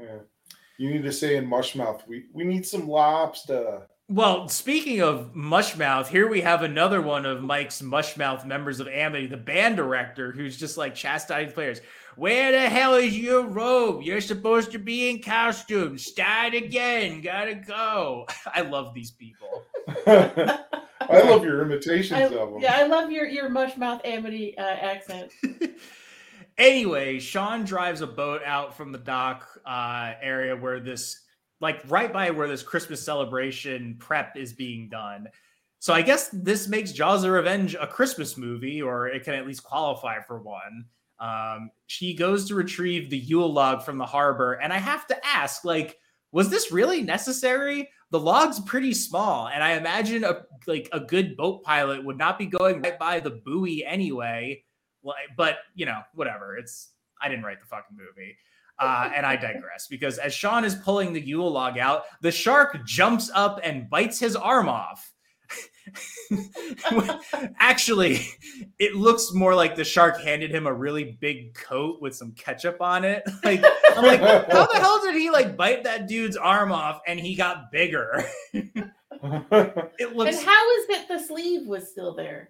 Yeah. 0.00 0.18
You 0.78 0.90
need 0.90 1.02
to 1.04 1.12
say 1.12 1.36
in 1.36 1.46
Mushmouth, 1.46 2.06
we, 2.06 2.26
we 2.34 2.44
need 2.44 2.66
some 2.66 2.86
lobster. 2.88 3.86
Well, 4.08 4.48
speaking 4.48 5.02
of 5.02 5.34
Mushmouth, 5.34 6.06
here 6.06 6.28
we 6.28 6.40
have 6.42 6.62
another 6.62 7.02
one 7.02 7.26
of 7.26 7.42
Mike's 7.42 7.82
Mushmouth 7.82 8.46
members 8.46 8.78
of 8.78 8.86
Amity, 8.86 9.26
the 9.26 9.36
band 9.36 9.76
director, 9.76 10.30
who's 10.30 10.56
just 10.56 10.76
like 10.76 10.94
chastising 10.94 11.52
players. 11.52 11.80
Where 12.14 12.52
the 12.52 12.68
hell 12.68 12.94
is 12.94 13.18
your 13.18 13.42
robe? 13.42 14.02
You're 14.02 14.20
supposed 14.20 14.70
to 14.72 14.78
be 14.78 15.10
in 15.10 15.22
costume. 15.22 15.98
Start 15.98 16.54
again. 16.54 17.20
Gotta 17.20 17.56
go. 17.56 18.28
I 18.54 18.60
love 18.60 18.94
these 18.94 19.10
people. 19.10 19.64
I 20.06 21.22
love 21.22 21.44
your 21.44 21.62
imitations 21.62 22.12
I, 22.12 22.22
of 22.22 22.52
them. 22.52 22.60
yeah, 22.60 22.76
I 22.76 22.86
love 22.86 23.10
your 23.10 23.26
your 23.26 23.48
mush 23.48 23.76
mouth 23.76 24.00
Amity 24.04 24.56
uh, 24.56 24.62
accent. 24.62 25.32
anyway, 26.58 27.18
Sean 27.18 27.64
drives 27.64 28.02
a 28.02 28.06
boat 28.06 28.42
out 28.44 28.76
from 28.76 28.92
the 28.92 28.98
dock 28.98 29.48
uh, 29.66 30.12
area 30.22 30.56
where 30.56 30.80
this, 30.80 31.22
like 31.60 31.82
right 31.88 32.12
by 32.12 32.30
where 32.30 32.48
this 32.48 32.62
Christmas 32.62 33.02
celebration 33.02 33.96
prep 33.98 34.36
is 34.36 34.52
being 34.52 34.88
done. 34.88 35.28
So 35.78 35.92
I 35.92 36.02
guess 36.02 36.28
this 36.32 36.68
makes 36.68 36.92
Jaws 36.92 37.24
of 37.24 37.30
Revenge 37.30 37.74
a 37.74 37.86
Christmas 37.86 38.36
movie, 38.36 38.82
or 38.82 39.08
it 39.08 39.24
can 39.24 39.34
at 39.34 39.46
least 39.46 39.62
qualify 39.62 40.20
for 40.20 40.40
one. 40.40 40.86
Um, 41.18 41.70
she 41.86 42.14
goes 42.14 42.48
to 42.48 42.54
retrieve 42.54 43.08
the 43.08 43.18
Yule 43.18 43.52
log 43.52 43.82
from 43.82 43.98
the 43.98 44.06
harbor, 44.06 44.54
and 44.54 44.72
I 44.72 44.78
have 44.78 45.06
to 45.08 45.26
ask, 45.26 45.64
like, 45.64 45.98
was 46.32 46.50
this 46.50 46.72
really 46.72 47.02
necessary? 47.02 47.88
The 48.10 48.20
log's 48.20 48.60
pretty 48.60 48.92
small, 48.94 49.48
and 49.48 49.62
I 49.62 49.72
imagine 49.72 50.24
a 50.24 50.42
like 50.66 50.88
a 50.92 51.00
good 51.00 51.36
boat 51.36 51.62
pilot 51.62 52.04
would 52.04 52.18
not 52.18 52.38
be 52.38 52.46
going 52.46 52.82
right 52.82 52.98
by 52.98 53.20
the 53.20 53.30
buoy 53.30 53.84
anyway. 53.84 54.62
Like, 55.02 55.28
but 55.36 55.58
you 55.74 55.86
know, 55.86 56.00
whatever. 56.14 56.56
It's 56.56 56.90
I 57.20 57.28
didn't 57.28 57.44
write 57.44 57.60
the 57.60 57.66
fucking 57.66 57.96
movie. 57.96 58.36
Uh, 58.78 59.10
and 59.14 59.24
I 59.24 59.36
digress 59.36 59.86
because 59.88 60.18
as 60.18 60.34
Sean 60.34 60.64
is 60.64 60.74
pulling 60.74 61.12
the 61.12 61.20
Yule 61.20 61.50
log 61.50 61.78
out, 61.78 62.04
the 62.20 62.30
shark 62.30 62.84
jumps 62.84 63.30
up 63.34 63.58
and 63.62 63.88
bites 63.88 64.18
his 64.18 64.36
arm 64.36 64.68
off. 64.68 65.12
Actually, 67.58 68.26
it 68.78 68.96
looks 68.96 69.32
more 69.32 69.54
like 69.54 69.76
the 69.76 69.84
shark 69.84 70.20
handed 70.20 70.50
him 70.50 70.66
a 70.66 70.72
really 70.72 71.16
big 71.20 71.54
coat 71.54 72.00
with 72.02 72.14
some 72.14 72.32
ketchup 72.32 72.80
on 72.80 73.04
it. 73.04 73.22
Like, 73.44 73.64
I'm 73.96 74.04
like, 74.04 74.20
how 74.50 74.66
the 74.66 74.78
hell 74.78 75.00
did 75.02 75.14
he 75.14 75.30
like 75.30 75.56
bite 75.56 75.84
that 75.84 76.08
dude's 76.08 76.36
arm 76.36 76.72
off 76.72 77.00
and 77.06 77.18
he 77.20 77.34
got 77.34 77.70
bigger? 77.72 78.24
It 79.22 80.08
And 80.08 80.14
looks. 80.16 80.42
how 80.42 80.70
is 80.78 80.86
it 80.90 81.08
the 81.08 81.18
sleeve 81.18 81.66
was 81.66 81.88
still 81.90 82.14
there? 82.14 82.48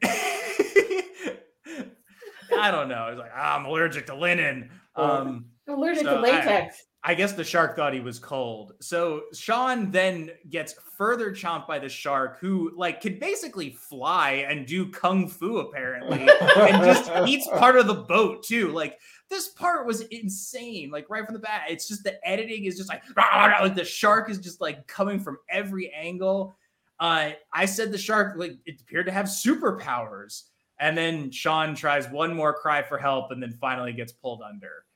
I 2.58 2.70
don't 2.72 2.88
know. 2.88 3.08
It's 3.10 3.18
like 3.20 3.30
"Ah, 3.34 3.56
I'm 3.56 3.66
allergic 3.66 4.06
to 4.06 4.16
linen. 4.16 4.70
Um, 4.96 5.46
Allergic 5.68 6.04
So 6.04 6.16
to 6.16 6.20
latex. 6.20 6.84
I 7.02 7.14
guess 7.14 7.34
the 7.34 7.44
shark 7.44 7.76
thought 7.76 7.94
he 7.94 8.00
was 8.00 8.18
cold. 8.18 8.72
So 8.80 9.22
Sean 9.32 9.92
then 9.92 10.32
gets 10.50 10.74
further 10.98 11.30
chomped 11.30 11.68
by 11.68 11.78
the 11.78 11.88
shark, 11.88 12.40
who 12.40 12.72
like 12.74 13.00
can 13.00 13.20
basically 13.20 13.70
fly 13.70 14.44
and 14.48 14.66
do 14.66 14.90
kung 14.90 15.28
fu 15.28 15.58
apparently, 15.58 16.28
and 16.58 16.84
just 16.84 17.08
eats 17.28 17.46
part 17.46 17.76
of 17.76 17.86
the 17.86 17.94
boat 17.94 18.42
too. 18.42 18.72
Like 18.72 18.98
this 19.30 19.48
part 19.50 19.86
was 19.86 20.00
insane. 20.02 20.90
Like 20.90 21.08
right 21.08 21.24
from 21.24 21.34
the 21.34 21.40
bat, 21.40 21.62
it's 21.68 21.86
just 21.86 22.02
the 22.02 22.18
editing 22.28 22.64
is 22.64 22.76
just 22.76 22.88
like 22.88 23.02
like 23.16 23.76
the 23.76 23.84
shark 23.84 24.28
is 24.28 24.38
just 24.38 24.60
like 24.60 24.84
coming 24.88 25.20
from 25.20 25.38
every 25.48 25.92
angle. 25.92 26.56
Uh, 26.98 27.30
I 27.52 27.66
said 27.66 27.92
the 27.92 27.98
shark 27.98 28.36
like 28.36 28.56
it 28.66 28.80
appeared 28.80 29.06
to 29.06 29.12
have 29.12 29.26
superpowers, 29.26 30.42
and 30.80 30.98
then 30.98 31.30
Sean 31.30 31.76
tries 31.76 32.08
one 32.08 32.34
more 32.34 32.52
cry 32.52 32.82
for 32.82 32.98
help, 32.98 33.30
and 33.30 33.40
then 33.40 33.52
finally 33.52 33.92
gets 33.92 34.10
pulled 34.10 34.42
under. 34.42 34.86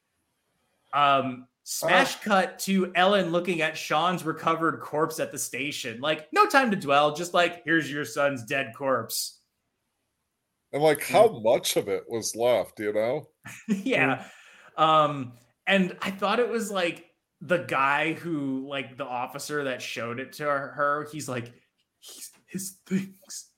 Um, 0.93 1.47
smash 1.65 2.17
cut 2.17 2.59
to 2.61 2.93
Ellen 2.95 3.31
looking 3.31 3.61
at 3.63 3.77
Sean's 3.77 4.25
recovered 4.25 4.81
corpse 4.81 5.21
at 5.21 5.33
the 5.33 5.39
station. 5.39 6.01
Like, 6.01 6.29
no 6.33 6.47
time 6.47 6.71
to 6.71 6.77
dwell, 6.77 7.15
just 7.15 7.35
like, 7.35 7.63
here's 7.65 7.91
your 7.91 8.05
son's 8.05 8.45
dead 8.45 8.73
corpse. 8.77 9.41
And 10.73 10.83
like, 10.83 11.03
how 11.03 11.41
much 11.41 11.77
of 11.77 11.89
it 11.89 12.05
was 12.09 12.37
left? 12.37 12.79
You 12.81 12.93
know? 12.93 13.29
yeah. 13.69 14.25
Um, 14.77 15.33
and 15.67 15.97
I 16.01 16.11
thought 16.11 16.41
it 16.41 16.49
was 16.49 16.71
like 16.71 17.07
the 17.41 17.59
guy 17.59 18.15
who, 18.15 18.67
like, 18.69 18.97
the 18.97 19.07
officer 19.07 19.65
that 19.65 19.83
showed 19.83 20.21
it 20.21 20.35
to 20.35 20.45
her, 20.45 21.09
he's 21.13 21.29
like, 21.29 21.53
he's 21.99 22.31
his 22.47 22.79
things. 22.87 23.51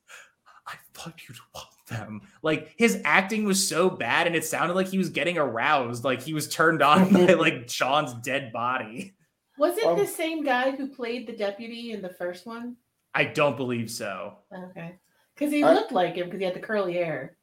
I 0.66 0.74
thought 0.94 1.14
you'd 1.28 1.38
want 1.54 1.68
them. 1.92 2.22
Like 2.42 2.72
his 2.76 3.00
acting 3.04 3.44
was 3.44 3.66
so 3.66 3.88
bad, 3.90 4.26
and 4.26 4.34
it 4.34 4.44
sounded 4.44 4.74
like 4.74 4.88
he 4.88 4.98
was 4.98 5.10
getting 5.10 5.38
aroused, 5.38 6.04
like 6.04 6.22
he 6.22 6.34
was 6.34 6.48
turned 6.48 6.82
on 6.82 7.12
by 7.26 7.34
like 7.34 7.68
Sean's 7.68 8.14
dead 8.14 8.52
body. 8.52 9.14
Was 9.58 9.76
it 9.78 9.84
Um, 9.84 9.98
the 9.98 10.06
same 10.06 10.42
guy 10.44 10.70
who 10.72 10.88
played 10.88 11.26
the 11.26 11.36
deputy 11.36 11.92
in 11.92 12.02
the 12.02 12.08
first 12.08 12.46
one? 12.46 12.76
I 13.14 13.24
don't 13.24 13.56
believe 13.56 13.90
so. 13.90 14.38
Okay. 14.70 14.96
Because 15.34 15.52
he 15.52 15.62
I- 15.62 15.74
looked 15.74 15.92
like 15.92 16.14
him 16.16 16.26
because 16.26 16.40
he 16.40 16.44
had 16.46 16.54
the 16.54 16.60
curly 16.60 16.94
hair. 16.94 17.36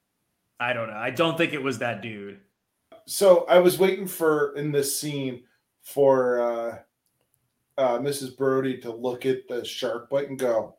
I 0.59 0.73
don't 0.73 0.87
know. 0.89 0.95
I 0.97 1.11
don't 1.11 1.37
think 1.37 1.53
it 1.53 1.61
was 1.63 1.77
that 1.79 2.01
dude. 2.01 2.39
so 3.05 3.45
I 3.47 3.59
was 3.59 3.79
waiting 3.79 4.07
for 4.07 4.53
in 4.55 4.71
this 4.71 4.99
scene 4.99 5.43
for 5.83 6.41
uh, 6.41 6.77
uh, 7.77 7.99
Mrs. 7.99 8.35
Brody 8.35 8.77
to 8.79 8.91
look 8.91 9.25
at 9.25 9.47
the 9.47 9.63
shark 9.63 10.09
bite 10.09 10.27
and 10.29 10.37
go, 10.37 10.75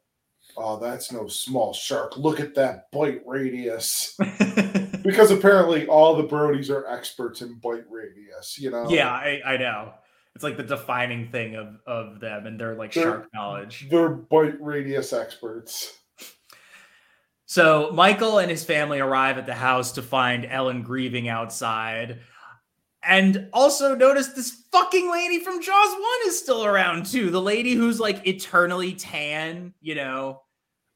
"Oh, 0.56 0.78
that's 0.78 1.12
no 1.12 1.26
small 1.28 1.72
shark. 1.72 2.16
Look 2.16 2.40
at 2.40 2.54
that 2.54 2.90
bite 2.90 3.22
radius." 3.26 4.16
because 5.02 5.30
apparently 5.30 5.86
all 5.86 6.16
the 6.16 6.24
Brodies 6.24 6.70
are 6.70 6.86
experts 6.86 7.42
in 7.42 7.54
bite 7.54 7.84
radius. 7.90 8.58
You 8.58 8.70
know. 8.70 8.88
yeah, 8.88 9.10
I, 9.10 9.40
I 9.44 9.56
know. 9.56 9.92
It's 10.34 10.44
like 10.44 10.56
the 10.56 10.62
defining 10.62 11.30
thing 11.30 11.56
of 11.56 11.76
of 11.86 12.20
them 12.20 12.46
and 12.46 12.58
their 12.58 12.74
like 12.74 12.92
They're- 12.92 13.02
shark 13.04 13.28
knowledge. 13.34 13.88
They're 13.90 14.08
bite 14.08 14.60
radius 14.60 15.12
experts. 15.12 15.96
So 17.46 17.90
Michael 17.92 18.38
and 18.38 18.48
his 18.48 18.64
family 18.64 19.00
arrive 19.00 19.36
at 19.36 19.46
the 19.46 19.54
house 19.54 19.92
to 19.92 20.02
find 20.02 20.46
Ellen 20.46 20.82
grieving 20.82 21.28
outside. 21.28 22.20
And 23.02 23.48
also 23.52 23.94
notice 23.94 24.28
this 24.28 24.50
fucking 24.72 25.10
lady 25.10 25.40
from 25.40 25.62
Jaws 25.62 25.92
1 25.92 26.02
is 26.26 26.38
still 26.38 26.64
around 26.64 27.06
too. 27.06 27.30
The 27.30 27.40
lady 27.40 27.72
who's 27.72 27.98
like 27.98 28.26
eternally 28.26 28.92
tan, 28.92 29.72
you 29.80 29.94
know, 29.94 30.42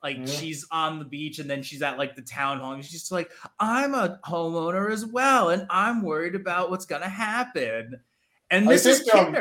like 0.02 0.18
Yeah. 0.18 0.26
she's 0.26 0.66
on 0.70 0.98
the 0.98 1.06
beach 1.06 1.38
and 1.38 1.48
then 1.48 1.62
she's 1.62 1.80
at 1.80 1.96
like 1.96 2.14
the 2.14 2.20
town 2.22 2.60
hall 2.60 2.72
and 2.72 2.84
she's 2.84 2.92
just 2.92 3.10
like, 3.10 3.30
I'm 3.58 3.94
a 3.94 4.20
homeowner 4.24 4.92
as 4.92 5.06
well, 5.06 5.48
and 5.48 5.66
I'm 5.70 6.02
worried 6.02 6.34
about 6.34 6.70
what's 6.70 6.84
gonna 6.84 7.08
happen. 7.08 7.98
And 8.50 8.66
Mrs. 8.66 9.04
think, 9.04 9.14
um, 9.14 9.34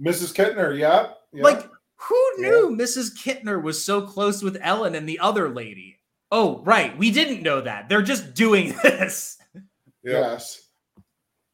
Mrs. 0.00 0.32
Kintner, 0.32 0.78
yeah. 0.78 1.08
yeah. 1.32 1.42
like, 1.42 1.68
who 1.96 2.32
knew 2.38 2.76
Mrs. 2.78 3.16
Kintner 3.18 3.60
was 3.60 3.84
so 3.84 4.02
close 4.02 4.40
with 4.40 4.56
Ellen 4.60 4.94
and 4.94 5.08
the 5.08 5.18
other 5.18 5.48
lady? 5.48 5.96
Oh, 6.30 6.62
right. 6.62 6.96
We 6.96 7.10
didn't 7.10 7.42
know 7.42 7.60
that. 7.60 7.88
They're 7.88 8.02
just 8.02 8.34
doing 8.34 8.76
this. 8.84 9.36
Yes. 10.04 10.67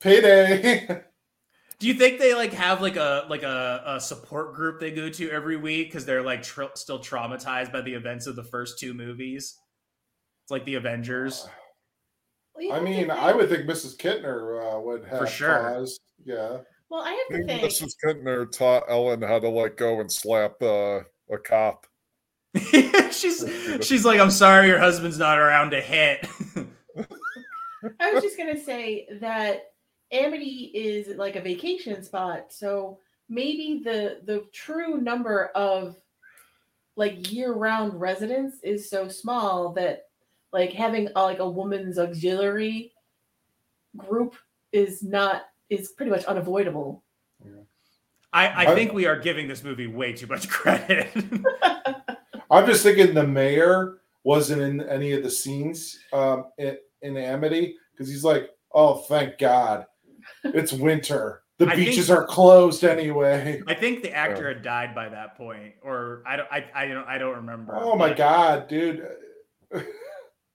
Payday. 0.05 0.87
Do 1.81 1.89
you 1.89 1.95
think 1.95 2.19
they 2.19 2.35
like 2.35 2.53
have 2.53 2.81
like 2.83 2.97
a 2.97 3.27
like 3.29 3.43
a, 3.43 3.83
a 3.87 4.01
support 4.01 4.55
group 4.55 4.79
they 4.79 4.91
go 4.91 5.09
to 5.09 5.31
every 5.31 5.57
week 5.57 5.89
because 5.89 6.05
they're 6.05 6.23
like 6.23 6.43
tr- 6.43 6.75
still 6.75 6.99
traumatized 6.99 7.73
by 7.73 7.81
the 7.81 7.95
events 7.95 8.27
of 8.27 8.37
the 8.37 8.45
first 8.45 8.79
two 8.79 8.95
movies? 8.95 9.59
It's 10.45 10.51
like 10.51 10.65
the 10.67 10.75
Avengers. 10.75 11.49
Well, 12.55 12.73
I 12.73 12.81
mean, 12.81 13.09
think- 13.09 13.11
I 13.11 13.33
would 13.33 13.49
think 13.49 13.65
Mrs. 13.65 13.97
Kintner 13.97 14.77
uh, 14.77 14.81
would 14.81 15.05
have 15.07 15.29
sure. 15.29 15.59
cause. 15.59 15.99
Yeah. 16.25 16.59
Well, 16.91 17.03
I 17.03 17.11
have 17.11 17.41
to 17.41 17.47
think. 17.47 17.63
Mrs. 17.63 17.95
Kintner 18.05 18.53
taught 18.53 18.85
Ellen 18.89 19.23
how 19.23 19.41
to 19.41 19.49
like 19.49 19.77
go 19.77 20.01
and 20.01 20.13
slap 20.13 20.63
uh, 20.63 21.01
a 21.31 21.39
cop. 21.43 21.87
she's 23.11 23.45
she's 23.81 24.05
like, 24.05 24.21
I'm 24.21 24.31
sorry, 24.31 24.69
your 24.69 24.79
husband's 24.79 25.19
not 25.19 25.39
around 25.39 25.71
to 25.71 25.81
hit. 25.81 26.29
I 28.01 28.13
was 28.13 28.23
just 28.23 28.39
gonna 28.39 28.63
say 28.63 29.09
that 29.21 29.74
Amity 30.15 30.71
is 30.75 31.17
like 31.17 31.37
a 31.37 31.41
vacation 31.43 32.03
spot, 32.03 32.53
so 32.53 32.99
maybe 33.29 33.83
the 33.85 34.21
the 34.25 34.45
true 34.53 35.01
number 35.01 35.47
of 35.55 35.97
like 36.97 37.33
year-round 37.33 38.01
residents 38.01 38.59
is 38.63 38.89
so 38.89 39.09
small 39.09 39.73
that 39.73 40.05
like 40.53 40.73
having 40.73 41.09
a, 41.17 41.23
like 41.23 41.41
a 41.41 41.49
woman's 41.51 41.99
auxiliary 41.99 42.93
group 43.97 44.37
is 44.73 45.03
not 45.03 45.43
is 45.71 45.91
pretty 45.93 46.11
much 46.11 46.25
unavoidable. 46.25 47.03
I, 48.33 48.47
I 48.49 48.73
I- 48.73 48.75
think 48.75 48.93
we 48.93 49.07
are 49.07 49.19
giving 49.19 49.49
this 49.49 49.65
movie 49.65 49.87
way 49.89 50.13
too 50.13 50.27
much 50.29 50.49
credit. 50.51 51.09
I'm 52.51 52.67
just 52.67 52.83
thinking 52.85 53.15
the 53.15 53.27
mayor 53.27 53.99
wasn't 54.23 54.63
in 54.63 54.81
any 54.89 55.13
of 55.13 55.23
the 55.23 55.31
scenes 55.31 55.99
um, 56.13 56.47
in, 56.59 56.77
in 57.03 57.17
Amity 57.17 57.77
because 57.93 58.09
he's 58.09 58.23
like, 58.25 58.51
oh, 58.73 58.97
thank 58.97 59.39
God, 59.39 59.87
it's 60.45 60.73
winter. 60.73 61.43
The 61.59 61.67
I 61.67 61.77
think- 61.77 61.91
beaches 61.91 62.11
are 62.11 62.25
closed 62.27 62.83
anyway. 62.85 63.63
I 63.67 63.75
think 63.75 64.03
the 64.03 64.13
actor 64.13 64.49
had 64.49 64.63
died 64.63 64.95
by 64.95 65.09
that 65.09 65.37
point, 65.37 65.75
or 65.83 66.23
I 66.27 66.37
don't 66.37 66.49
I, 66.51 66.65
I 66.75 66.87
don't 66.89 67.07
I 67.07 67.19
don't 67.19 67.37
remember. 67.37 67.77
Oh 67.77 67.95
my 67.97 68.13
God, 68.13 68.67
dude. 68.69 69.07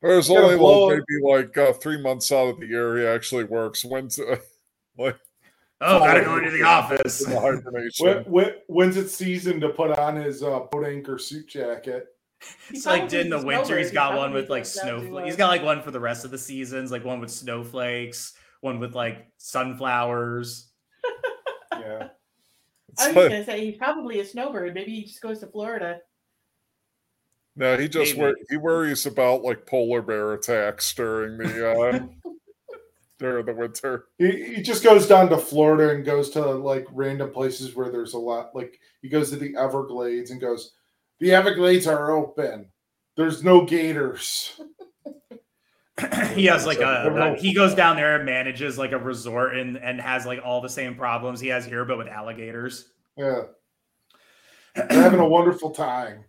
There's 0.01 0.29
only 0.29 0.57
blow 0.57 0.87
like 0.87 0.99
maybe 1.09 1.23
like 1.33 1.57
uh, 1.57 1.73
three 1.73 2.01
months 2.01 2.31
out 2.31 2.47
of 2.47 2.59
the 2.59 2.67
year 2.67 2.97
he 2.97 3.05
actually 3.05 3.43
works. 3.43 3.83
When's 3.83 4.17
uh, 4.19 4.37
like 4.97 5.17
Oh, 5.81 5.99
gotta 5.99 6.21
go 6.25 6.37
into 6.37 6.51
the 6.51 6.63
office. 6.63 7.25
in 7.25 7.31
the 7.33 7.39
hibernation? 7.39 8.05
When, 8.05 8.23
when, 8.25 8.53
when's 8.67 8.97
it 8.97 9.09
season 9.09 9.61
to 9.61 9.69
put 9.69 9.97
on 9.97 10.17
his 10.17 10.43
uh, 10.43 10.59
boat 10.71 10.85
anchor 10.85 11.17
suit 11.17 11.47
jacket? 11.47 12.07
It's 12.69 12.83
He 12.83 12.89
like 12.89 13.01
probably 13.01 13.19
in 13.21 13.29
the 13.29 13.41
winter, 13.45 13.77
He's 13.77 13.91
got 13.91 14.17
one 14.17 14.33
with 14.33 14.49
like 14.49 14.63
goes 14.63 14.73
snowflakes. 14.73 15.25
He's 15.27 15.35
got 15.37 15.47
like 15.47 15.63
one 15.63 15.81
for 15.81 15.91
the 15.91 15.99
rest 15.99 16.23
of 16.25 16.31
the 16.31 16.37
seasons, 16.37 16.91
like 16.91 17.03
one 17.05 17.19
with 17.21 17.31
snowflakes, 17.31 18.33
one 18.61 18.79
with 18.79 18.95
like 18.95 19.27
sunflowers. 19.37 20.67
Yeah. 21.71 22.09
It's 22.89 23.01
I 23.01 23.07
was 23.07 23.15
like- 23.15 23.29
gonna 23.29 23.45
say 23.45 23.65
he's 23.65 23.77
probably 23.77 24.19
a 24.19 24.25
snowbird. 24.25 24.73
Maybe 24.73 24.91
he 24.91 25.03
just 25.05 25.21
goes 25.21 25.39
to 25.39 25.47
Florida. 25.47 25.99
no, 27.55 27.77
he 27.77 27.87
just 27.87 28.17
wor- 28.17 28.35
he 28.49 28.57
worries 28.57 29.05
about 29.05 29.43
like 29.43 29.65
polar 29.65 30.01
bear 30.01 30.33
attacks 30.33 30.93
during 30.93 31.37
the 31.37 31.71
uh, 31.71 31.99
during 33.19 33.45
the 33.45 33.53
winter. 33.53 34.05
He, 34.17 34.55
he 34.55 34.61
just 34.61 34.83
goes 34.83 35.07
down 35.07 35.29
to 35.29 35.37
Florida 35.37 35.93
and 35.95 36.03
goes 36.03 36.29
to 36.31 36.41
like 36.41 36.85
random 36.91 37.31
places 37.31 37.75
where 37.75 37.89
there's 37.89 38.13
a 38.13 38.19
lot. 38.19 38.53
Like 38.53 38.79
he 39.01 39.07
goes 39.07 39.29
to 39.29 39.37
the 39.37 39.55
Everglades 39.55 40.31
and 40.31 40.41
goes, 40.41 40.73
the 41.19 41.31
Everglades 41.33 41.87
are 41.87 42.11
open. 42.11 42.69
There's 43.15 43.41
no 43.43 43.63
gators. 43.63 44.59
he 46.33 46.45
has 46.45 46.65
like 46.65 46.79
a, 46.79 47.35
he 47.39 47.53
goes 47.53 47.73
down 47.73 47.95
there 47.95 48.15
and 48.15 48.25
manages 48.25 48.77
like 48.77 48.91
a 48.91 48.97
resort 48.97 49.55
and 49.57 49.77
and 49.77 49.99
has 49.99 50.25
like 50.25 50.39
all 50.43 50.61
the 50.61 50.69
same 50.69 50.95
problems 50.95 51.39
he 51.39 51.47
has 51.47 51.65
here, 51.65 51.85
but 51.85 51.97
with 51.97 52.07
alligators. 52.07 52.91
Yeah. 53.17 53.43
They're 54.75 55.01
having 55.01 55.19
a 55.19 55.27
wonderful 55.27 55.71
time. 55.71 56.25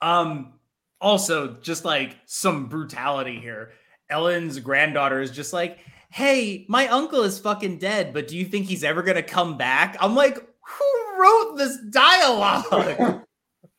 Um, 0.00 0.54
also, 1.00 1.56
just 1.60 1.84
like 1.84 2.16
some 2.26 2.68
brutality 2.68 3.38
here. 3.38 3.72
Ellen's 4.08 4.58
granddaughter 4.58 5.20
is 5.20 5.30
just 5.30 5.52
like, 5.52 5.78
"Hey, 6.10 6.64
my 6.68 6.88
uncle 6.88 7.22
is 7.22 7.38
fucking 7.38 7.78
dead, 7.78 8.12
but 8.12 8.28
do 8.28 8.36
you 8.36 8.44
think 8.44 8.66
he's 8.66 8.82
ever 8.82 9.02
gonna 9.02 9.22
come 9.22 9.56
back?" 9.56 9.96
I'm 10.00 10.14
like, 10.14 10.36
"Who 10.36 11.20
wrote 11.20 11.56
this 11.56 11.78
dialogue?" 11.90 13.24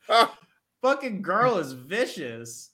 fucking 0.82 1.22
girl 1.22 1.58
is 1.58 1.72
vicious. 1.72 2.71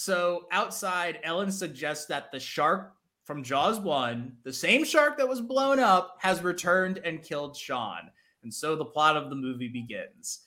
So 0.00 0.46
outside, 0.50 1.18
Ellen 1.24 1.52
suggests 1.52 2.06
that 2.06 2.32
the 2.32 2.40
shark 2.40 2.94
from 3.24 3.44
Jaws 3.44 3.78
1, 3.78 4.32
the 4.44 4.52
same 4.52 4.82
shark 4.82 5.18
that 5.18 5.28
was 5.28 5.42
blown 5.42 5.78
up, 5.78 6.16
has 6.20 6.42
returned 6.42 6.98
and 7.04 7.22
killed 7.22 7.54
Sean. 7.54 8.10
And 8.42 8.52
so 8.52 8.76
the 8.76 8.84
plot 8.84 9.18
of 9.18 9.28
the 9.28 9.36
movie 9.36 9.68
begins. 9.68 10.46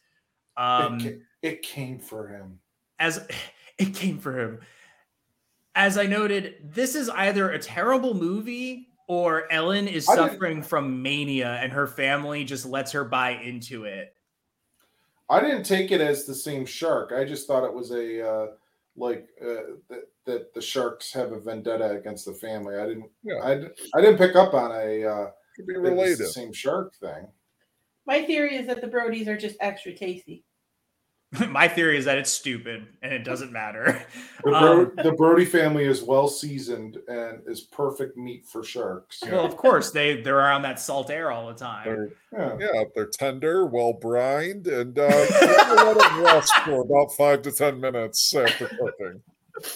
Um, 0.57 0.99
it, 1.01 1.21
it 1.43 1.61
came 1.61 1.99
for 1.99 2.27
him. 2.27 2.59
as 2.97 3.27
it 3.77 3.93
came 3.93 4.17
for 4.17 4.39
him. 4.39 4.59
As 5.75 5.99
I 5.99 6.07
noted, 6.07 6.55
this 6.63 6.95
is 6.95 7.09
either 7.09 7.51
a 7.51 7.59
terrible 7.59 8.15
movie 8.15 8.87
or 9.07 9.51
Ellen 9.51 9.87
is 9.87 10.09
I 10.09 10.15
suffering 10.15 10.63
from 10.63 11.03
mania 11.03 11.59
and 11.61 11.71
her 11.71 11.85
family 11.85 12.43
just 12.43 12.65
lets 12.65 12.91
her 12.93 13.03
buy 13.03 13.31
into 13.31 13.83
it. 13.85 14.15
I 15.29 15.41
didn't 15.41 15.63
take 15.63 15.91
it 15.91 16.01
as 16.01 16.25
the 16.25 16.33
same 16.33 16.65
shark. 16.65 17.11
I 17.15 17.23
just 17.23 17.45
thought 17.45 17.63
it 17.63 17.73
was 17.73 17.91
a 17.91 18.27
uh, 18.27 18.47
like 18.95 19.27
uh, 19.41 19.75
that, 19.89 20.03
that 20.25 20.53
the 20.53 20.61
sharks 20.61 21.11
have 21.13 21.31
a 21.31 21.39
vendetta 21.39 21.91
against 21.91 22.25
the 22.25 22.33
family. 22.33 22.77
I 22.77 22.87
didn't. 22.87 23.09
Yeah. 23.23 23.39
I, 23.43 23.51
I 23.97 24.01
didn't 24.01 24.17
pick 24.17 24.35
up 24.35 24.53
on 24.53 24.71
a 24.71 25.03
uh, 25.05 25.27
Could 25.55 25.67
be 25.67 25.73
that 25.73 25.79
it 25.79 25.81
was 25.81 25.91
related. 25.91 26.19
the 26.19 26.25
same 26.27 26.53
shark 26.53 26.93
thing. 26.95 27.27
My 28.05 28.23
theory 28.23 28.55
is 28.55 28.67
that 28.67 28.81
the 28.81 28.87
Brodies 28.87 29.27
are 29.27 29.37
just 29.37 29.55
extra 29.61 29.93
tasty. 29.93 30.43
My 31.49 31.67
theory 31.67 31.97
is 31.97 32.05
that 32.05 32.17
it's 32.17 32.31
stupid 32.31 32.85
and 33.01 33.11
it 33.13 33.23
doesn't 33.23 33.51
matter. 33.51 34.05
The, 34.43 34.49
Bro- 34.51 34.81
Um, 34.81 34.91
the 35.03 35.11
Brody 35.13 35.45
family 35.45 35.85
is 35.85 36.03
well 36.03 36.27
seasoned 36.27 36.97
and 37.07 37.41
is 37.47 37.61
perfect 37.61 38.17
meat 38.17 38.45
for 38.45 38.63
sharks. 38.63 39.21
well, 39.29 39.45
of 39.45 39.57
course, 39.57 39.91
they 39.91 40.21
they're 40.21 40.37
around 40.37 40.61
that 40.63 40.79
salt 40.79 41.09
air 41.09 41.31
all 41.31 41.47
the 41.47 41.53
time. 41.55 41.85
They're, 41.85 42.09
Yeah. 42.31 42.57
yeah, 42.59 42.83
they're 42.95 43.07
tender, 43.07 43.65
well 43.65 43.93
brined, 43.93 44.67
and 44.67 44.97
uh, 44.99 45.03
let 45.07 45.97
them 45.97 46.21
rest 46.23 46.53
for 46.65 46.81
about 46.81 47.13
five 47.13 47.41
to 47.43 47.51
ten 47.51 47.79
minutes 47.79 48.35
after 48.35 48.67
cooking. 48.67 49.21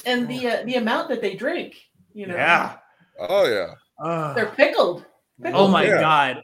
And 0.06 0.28
the 0.28 0.48
uh, 0.48 0.64
the 0.66 0.76
amount 0.76 1.10
that 1.10 1.22
they 1.22 1.36
drink, 1.36 1.76
you 2.14 2.28
know. 2.28 2.36
Yeah. 2.36 2.78
Oh 3.20 3.46
yeah, 3.48 3.74
Ugh. 4.04 4.36
They're 4.36 4.46
pickled. 4.48 5.06
oh 5.46 5.68
my 5.68 5.86
Yeah. 5.86 6.02
god. 6.02 6.42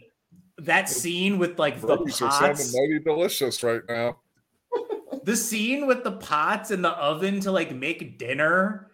That 0.60 0.88
scene 0.88 1.40
with 1.40 1.60
like 1.60 1.82
the 1.82 1.88
Brodies 1.98 2.22
are 2.26 2.32
sounding 2.32 2.68
mighty 2.74 3.04
delicious 3.04 3.64
right 3.64 3.82
now. 3.90 4.18
The 5.24 5.36
scene 5.36 5.88
with 5.88 6.04
the 6.04 6.14
pots 6.14 6.72
in 6.72 6.82
the 6.82 6.92
oven 6.92 7.40
to 7.42 7.52
like 7.52 7.74
make 7.74 8.18
dinner 8.18 8.92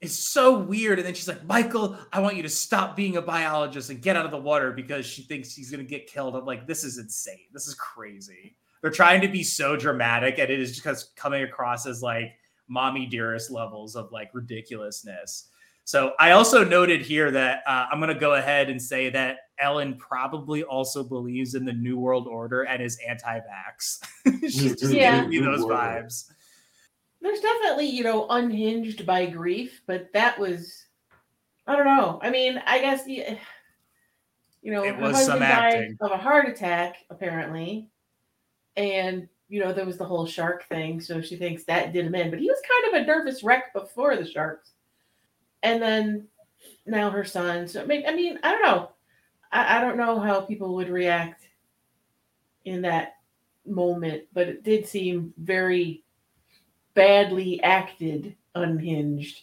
is 0.00 0.16
so 0.16 0.58
weird. 0.58 0.98
And 0.98 1.06
then 1.06 1.14
she's 1.14 1.28
like, 1.28 1.44
Michael, 1.44 1.96
I 2.12 2.20
want 2.20 2.36
you 2.36 2.42
to 2.42 2.48
stop 2.48 2.96
being 2.96 3.16
a 3.16 3.22
biologist 3.22 3.90
and 3.90 4.02
get 4.02 4.16
out 4.16 4.24
of 4.24 4.30
the 4.30 4.38
water 4.38 4.72
because 4.72 5.06
she 5.06 5.22
thinks 5.22 5.52
she's 5.52 5.70
gonna 5.70 5.84
get 5.84 6.06
killed. 6.06 6.36
I'm 6.36 6.44
like, 6.44 6.66
this 6.66 6.84
is 6.84 6.98
insane. 6.98 7.46
This 7.52 7.66
is 7.66 7.74
crazy. 7.74 8.56
They're 8.82 8.90
trying 8.90 9.20
to 9.22 9.28
be 9.28 9.42
so 9.42 9.76
dramatic, 9.76 10.38
and 10.38 10.50
it 10.50 10.60
is 10.60 10.78
just 10.78 11.16
coming 11.16 11.42
across 11.42 11.86
as 11.86 12.02
like 12.02 12.34
mommy 12.68 13.06
dearest 13.06 13.50
levels 13.50 13.96
of 13.96 14.12
like 14.12 14.30
ridiculousness. 14.34 15.48
So 15.86 16.14
I 16.18 16.32
also 16.32 16.64
noted 16.64 17.00
here 17.00 17.30
that 17.30 17.62
uh, 17.64 17.86
I'm 17.92 18.00
going 18.00 18.12
to 18.12 18.18
go 18.18 18.34
ahead 18.34 18.70
and 18.70 18.82
say 18.82 19.08
that 19.10 19.36
Ellen 19.60 19.96
probably 19.98 20.64
also 20.64 21.04
believes 21.04 21.54
in 21.54 21.64
the 21.64 21.72
New 21.72 21.96
World 21.96 22.26
Order 22.26 22.62
and 22.62 22.82
is 22.82 22.98
anti-vax. 23.06 24.04
She's 24.42 24.74
just 24.80 24.92
Yeah. 24.92 25.22
giving 25.22 25.30
me 25.30 25.38
those 25.38 25.60
vibes. 25.64 26.32
There's 27.22 27.38
definitely, 27.38 27.86
you 27.86 28.02
know, 28.02 28.26
unhinged 28.30 29.06
by 29.06 29.26
grief, 29.26 29.80
but 29.86 30.12
that 30.12 30.36
was, 30.40 30.86
I 31.68 31.76
don't 31.76 31.86
know. 31.86 32.18
I 32.20 32.30
mean, 32.30 32.60
I 32.66 32.80
guess, 32.80 33.06
you, 33.06 33.24
you 34.62 34.72
know, 34.72 34.82
It 34.82 34.96
was 34.98 35.24
some 35.24 35.38
husband 35.38 35.40
died 35.40 35.74
acting. 35.74 35.96
of 36.00 36.10
a 36.10 36.16
heart 36.16 36.48
attack, 36.48 36.96
apparently. 37.10 37.88
And, 38.76 39.28
you 39.48 39.60
know, 39.60 39.72
there 39.72 39.86
was 39.86 39.98
the 39.98 40.04
whole 40.04 40.26
shark 40.26 40.66
thing. 40.68 41.00
So 41.00 41.20
she 41.22 41.36
thinks 41.36 41.62
that 41.64 41.92
did 41.92 42.06
him 42.06 42.16
in. 42.16 42.30
But 42.30 42.40
he 42.40 42.48
was 42.48 42.58
kind 42.68 42.92
of 42.96 43.02
a 43.02 43.06
nervous 43.06 43.44
wreck 43.44 43.72
before 43.72 44.16
the 44.16 44.26
sharks. 44.28 44.72
And 45.66 45.82
then 45.82 46.28
now 46.86 47.10
her 47.10 47.24
son. 47.24 47.66
So, 47.66 47.82
I 47.82 47.86
mean, 47.86 48.04
I, 48.06 48.14
mean, 48.14 48.38
I 48.44 48.52
don't 48.52 48.62
know. 48.62 48.90
I, 49.50 49.78
I 49.78 49.80
don't 49.80 49.96
know 49.96 50.20
how 50.20 50.42
people 50.42 50.76
would 50.76 50.88
react 50.88 51.42
in 52.64 52.82
that 52.82 53.14
moment, 53.66 54.22
but 54.32 54.46
it 54.46 54.62
did 54.62 54.86
seem 54.86 55.34
very 55.36 56.04
badly 56.94 57.60
acted, 57.64 58.36
unhinged. 58.54 59.42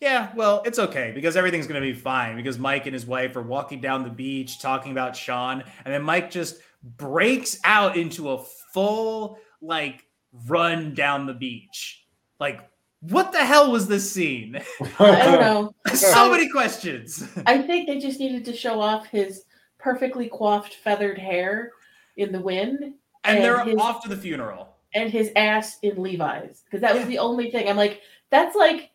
Yeah, 0.00 0.32
well, 0.34 0.60
it's 0.66 0.80
okay 0.80 1.12
because 1.14 1.36
everything's 1.36 1.68
going 1.68 1.80
to 1.80 1.86
be 1.86 1.98
fine 1.98 2.34
because 2.34 2.58
Mike 2.58 2.86
and 2.86 2.92
his 2.92 3.06
wife 3.06 3.36
are 3.36 3.42
walking 3.42 3.80
down 3.80 4.02
the 4.02 4.10
beach 4.10 4.60
talking 4.60 4.90
about 4.90 5.14
Sean, 5.14 5.62
and 5.84 5.94
then 5.94 6.02
Mike 6.02 6.32
just 6.32 6.58
breaks 6.82 7.58
out 7.64 7.96
into 7.96 8.30
a 8.32 8.42
full 8.72 9.38
like 9.62 10.04
run 10.48 10.94
down 10.94 11.26
the 11.26 11.32
beach. 11.32 12.04
Like, 12.40 12.68
what 13.10 13.32
the 13.32 13.44
hell 13.44 13.70
was 13.72 13.86
this 13.88 14.10
scene? 14.10 14.60
I 14.98 15.24
don't 15.24 15.40
know. 15.40 15.74
so 15.94 16.30
many 16.30 16.48
questions. 16.48 17.26
I 17.46 17.58
think 17.58 17.86
they 17.86 17.98
just 17.98 18.20
needed 18.20 18.44
to 18.46 18.56
show 18.56 18.80
off 18.80 19.06
his 19.06 19.44
perfectly 19.78 20.28
coiffed 20.28 20.74
feathered 20.74 21.18
hair 21.18 21.72
in 22.16 22.32
the 22.32 22.40
wind 22.40 22.78
And 22.82 22.94
And 23.24 23.44
they're 23.44 23.64
his- 23.64 23.76
off 23.78 24.02
to 24.04 24.08
the 24.08 24.16
funeral. 24.16 24.76
and 24.94 25.10
his 25.10 25.30
ass 25.36 25.78
in 25.82 26.00
Levi's 26.00 26.62
because 26.64 26.80
that 26.80 26.94
was 26.94 27.02
Yeah. 27.02 27.08
the 27.08 27.18
only 27.18 27.50
thing. 27.50 27.68
I'm 27.68 27.76
like, 27.76 28.00
that's 28.30 28.54
like 28.56 28.90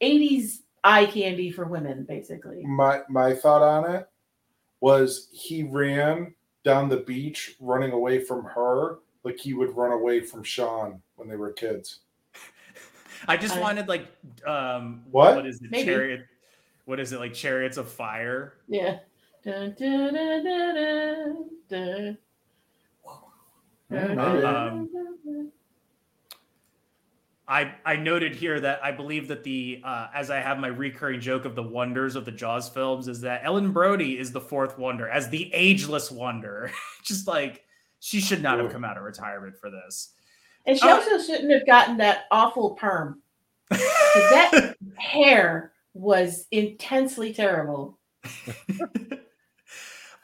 80s 0.00 0.60
eye 0.84 1.06
candy 1.06 1.50
for 1.52 1.64
women, 1.66 2.04
basically. 2.04 2.64
my 2.64 3.02
my 3.08 3.34
thought 3.34 3.62
on 3.62 3.94
it 3.94 4.08
was 4.80 5.28
he 5.32 5.62
ran 5.62 6.34
down 6.64 6.88
the 6.88 6.96
beach 6.98 7.54
running 7.60 7.92
away 7.92 8.18
from 8.24 8.44
her 8.44 8.98
like 9.24 9.38
he 9.38 9.54
would 9.54 9.76
run 9.76 9.92
away 9.92 10.20
from 10.20 10.42
Sean 10.42 11.00
when 11.16 11.28
they 11.28 11.36
were 11.36 11.52
kids. 11.52 12.00
I 13.28 13.36
just 13.36 13.56
I- 13.56 13.60
wanted 13.60 13.88
like 13.88 14.08
um 14.46 15.02
What? 15.10 15.36
what 15.36 15.46
is 15.46 15.60
it? 15.62 15.70
Maybe. 15.70 15.84
Chariot 15.84 16.26
what 16.84 16.98
is 16.98 17.12
it 17.12 17.20
like 17.20 17.32
chariots 17.32 17.76
of 17.76 17.88
fire? 17.88 18.54
Yeah. 18.68 18.98
Dun, 19.44 19.74
dun, 19.78 20.14
dun, 20.14 20.44
dun, 20.44 21.48
dun, 21.68 22.18
dun. 23.90 24.18
Um, 24.18 24.88
I 27.48 27.74
I 27.84 27.96
noted 27.96 28.34
here 28.34 28.58
that 28.60 28.82
I 28.82 28.92
believe 28.92 29.28
that 29.28 29.44
the 29.44 29.80
uh, 29.84 30.08
as 30.14 30.30
I 30.30 30.40
have 30.40 30.58
my 30.58 30.68
recurring 30.68 31.20
joke 31.20 31.44
of 31.44 31.54
the 31.54 31.62
wonders 31.62 32.16
of 32.16 32.24
the 32.24 32.32
Jaws 32.32 32.68
films 32.68 33.08
is 33.08 33.20
that 33.22 33.42
Ellen 33.44 33.72
Brody 33.72 34.18
is 34.18 34.32
the 34.32 34.40
fourth 34.40 34.78
wonder 34.78 35.08
as 35.08 35.28
the 35.28 35.52
ageless 35.52 36.10
wonder. 36.10 36.70
Just 37.04 37.26
like 37.26 37.64
she 38.00 38.20
should 38.20 38.42
not 38.42 38.58
have 38.58 38.72
come 38.72 38.84
out 38.84 38.96
of 38.96 39.02
retirement 39.02 39.56
for 39.58 39.70
this. 39.70 40.14
And 40.66 40.78
she 40.78 40.86
Oh. 40.86 40.94
also 40.94 41.18
shouldn't 41.18 41.52
have 41.52 41.66
gotten 41.66 41.96
that 41.98 42.24
awful 42.30 42.70
perm. 42.70 43.20
that 43.70 44.76
hair 44.98 45.72
was 45.94 46.46
intensely 46.50 47.32
terrible. 47.32 47.98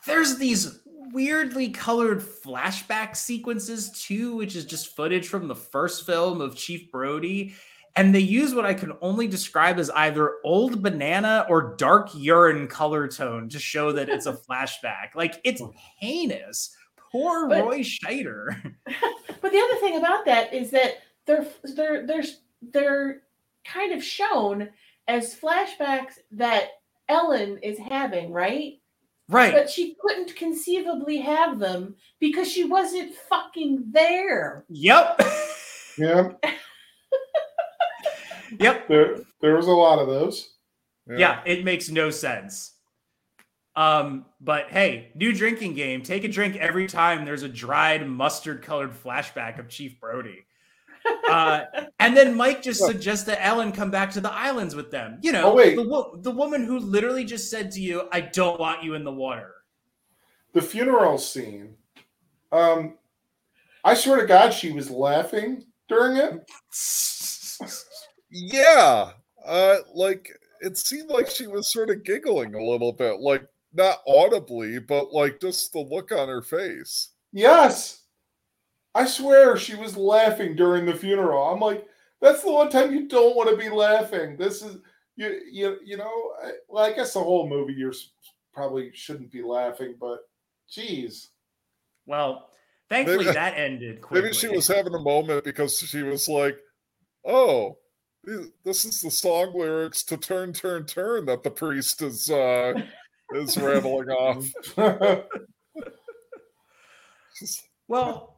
There's 0.06 0.38
these 0.38 0.80
weirdly 1.12 1.70
colored 1.70 2.20
flashback 2.20 3.16
sequences 3.16 3.90
too, 3.90 4.36
which 4.36 4.56
is 4.56 4.64
just 4.64 4.94
footage 4.94 5.28
from 5.28 5.48
the 5.48 5.56
first 5.56 6.06
film 6.06 6.40
of 6.40 6.56
Chief 6.56 6.90
Brody. 6.90 7.54
And 7.96 8.14
they 8.14 8.20
use 8.20 8.54
what 8.54 8.64
I 8.64 8.74
can 8.74 8.92
only 9.00 9.26
describe 9.26 9.78
as 9.78 9.90
either 9.90 10.34
old 10.44 10.82
banana 10.82 11.46
or 11.48 11.74
dark 11.76 12.10
urine 12.14 12.68
color 12.68 13.08
tone 13.08 13.48
to 13.48 13.58
show 13.58 13.90
that 13.92 14.08
it's 14.08 14.26
a 14.26 14.32
flashback. 14.48 15.14
Like 15.14 15.40
it's 15.44 15.60
oh. 15.60 15.72
heinous. 15.98 16.74
Poor 17.10 17.48
But- 17.48 17.64
Roy 17.64 17.80
Scheider. 17.80 18.74
But 19.40 19.52
the 19.52 19.60
other 19.60 19.76
thing 19.76 19.96
about 19.96 20.24
that 20.24 20.52
is 20.52 20.72
that 20.72 20.94
they're 21.24 21.46
they're 21.62 22.06
they're 22.06 22.24
they're 22.72 23.22
kind 23.64 23.92
of 23.92 24.02
shown 24.02 24.68
as 25.06 25.36
flashbacks 25.36 26.14
that 26.32 26.70
Ellen 27.08 27.58
is 27.62 27.78
having, 27.78 28.32
right? 28.32 28.80
Right. 29.28 29.52
But 29.52 29.70
she 29.70 29.96
couldn't 30.00 30.34
conceivably 30.34 31.18
have 31.18 31.58
them 31.58 31.94
because 32.18 32.50
she 32.50 32.64
wasn't 32.64 33.14
fucking 33.28 33.84
there. 33.92 34.64
Yep. 34.70 35.20
Yeah, 35.98 36.32
yep. 38.58 38.88
there 38.88 39.16
there 39.40 39.56
was 39.56 39.66
a 39.66 39.72
lot 39.72 39.98
of 39.98 40.08
those. 40.08 40.54
Yeah, 41.08 41.40
it 41.46 41.64
makes 41.64 41.88
no 41.88 42.10
sense. 42.10 42.74
Um, 43.78 44.26
but 44.40 44.70
hey, 44.70 45.12
new 45.14 45.32
drinking 45.32 45.74
game. 45.74 46.02
Take 46.02 46.24
a 46.24 46.28
drink 46.28 46.56
every 46.56 46.88
time 46.88 47.24
there's 47.24 47.44
a 47.44 47.48
dried 47.48 48.08
mustard 48.08 48.60
colored 48.62 48.90
flashback 48.92 49.60
of 49.60 49.68
Chief 49.68 50.00
Brody. 50.00 50.44
Uh, 51.28 51.60
and 52.00 52.16
then 52.16 52.34
Mike 52.34 52.60
just 52.60 52.84
suggests 52.84 53.24
that 53.26 53.38
Ellen 53.40 53.70
come 53.70 53.90
back 53.92 54.10
to 54.12 54.20
the 54.20 54.32
islands 54.32 54.74
with 54.74 54.90
them. 54.90 55.18
You 55.22 55.30
know, 55.30 55.52
Oh, 55.52 55.54
wait. 55.54 55.76
the, 55.76 55.86
wo- 55.88 56.16
the 56.16 56.30
woman 56.32 56.64
who 56.64 56.80
literally 56.80 57.24
just 57.24 57.50
said 57.50 57.70
to 57.72 57.80
you, 57.80 58.08
I 58.10 58.20
don't 58.22 58.58
want 58.58 58.82
you 58.82 58.94
in 58.94 59.04
the 59.04 59.12
water. 59.12 59.54
The 60.54 60.62
funeral 60.62 61.16
scene. 61.18 61.76
Um, 62.50 62.98
I 63.84 63.94
swear 63.94 64.16
to 64.22 64.26
God, 64.26 64.50
she 64.50 64.72
was 64.72 64.90
laughing 64.90 65.64
during 65.88 66.16
it. 66.16 66.50
Yeah. 68.30 69.12
Uh 69.46 69.76
like 69.94 70.28
it 70.60 70.76
seemed 70.76 71.08
like 71.10 71.30
she 71.30 71.46
was 71.46 71.72
sort 71.72 71.88
of 71.90 72.04
giggling 72.04 72.54
a 72.54 72.62
little 72.62 72.92
bit, 72.92 73.20
like 73.20 73.46
not 73.78 74.02
audibly, 74.06 74.78
but 74.80 75.14
like 75.14 75.40
just 75.40 75.72
the 75.72 75.78
look 75.78 76.12
on 76.12 76.28
her 76.28 76.42
face. 76.42 77.12
Yes, 77.32 78.02
I 78.94 79.06
swear 79.06 79.56
she 79.56 79.76
was 79.76 79.96
laughing 79.96 80.56
during 80.56 80.84
the 80.84 80.94
funeral. 80.94 81.48
I'm 81.48 81.60
like, 81.60 81.86
that's 82.20 82.42
the 82.42 82.52
one 82.52 82.68
time 82.68 82.92
you 82.92 83.08
don't 83.08 83.36
want 83.36 83.48
to 83.48 83.56
be 83.56 83.70
laughing. 83.70 84.36
This 84.36 84.62
is 84.62 84.78
you 85.16 85.40
you 85.50 85.76
you 85.84 85.96
know. 85.96 86.32
I, 86.44 86.50
well, 86.68 86.84
I 86.84 86.92
guess 86.92 87.14
the 87.14 87.20
whole 87.20 87.48
movie 87.48 87.74
you're 87.74 87.94
probably 88.52 88.90
shouldn't 88.92 89.30
be 89.30 89.42
laughing, 89.42 89.94
but 89.98 90.28
geez. 90.68 91.30
Well, 92.06 92.50
thankfully 92.90 93.26
Maybe- 93.26 93.34
that 93.34 93.56
ended 93.56 94.02
quickly. 94.02 94.22
Maybe 94.30 94.34
she 94.34 94.48
was 94.48 94.66
having 94.66 94.94
a 94.94 95.00
moment 95.00 95.44
because 95.44 95.78
she 95.78 96.02
was 96.02 96.28
like, 96.28 96.58
"Oh, 97.24 97.78
this 98.64 98.84
is 98.84 99.00
the 99.02 99.10
song 99.10 99.52
lyrics 99.54 100.02
to 100.04 100.16
Turn, 100.16 100.52
Turn, 100.52 100.86
Turn 100.86 101.26
that 101.26 101.44
the 101.44 101.50
priest 101.50 102.02
is 102.02 102.28
uh 102.30 102.74
is 103.34 103.56
rattling 103.56 104.10
off." 104.10 104.46
Well, 107.86 108.36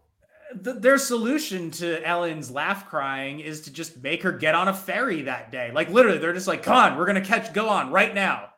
th- 0.62 0.76
their 0.76 0.99
solution 0.99 1.70
to 1.72 2.07
Ellen's 2.07 2.51
laugh 2.51 2.88
crying 2.88 3.41
is 3.41 3.62
to 3.62 3.72
just 3.72 4.03
make 4.03 4.22
her 4.22 4.32
get 4.32 4.55
on 4.55 4.68
a 4.68 4.74
ferry 4.74 5.22
that 5.22 5.51
day. 5.51 5.72
Like 5.72 5.91
literally, 5.91 6.18
they're 6.18 6.32
just 6.32 6.47
like, 6.47 6.62
"Come 6.62 6.76
on, 6.76 6.97
we're 6.99 7.07
gonna 7.07 7.24
catch, 7.24 7.53
go 7.53 7.68
on 7.68 7.91
right 7.91 8.14
now." 8.14 8.51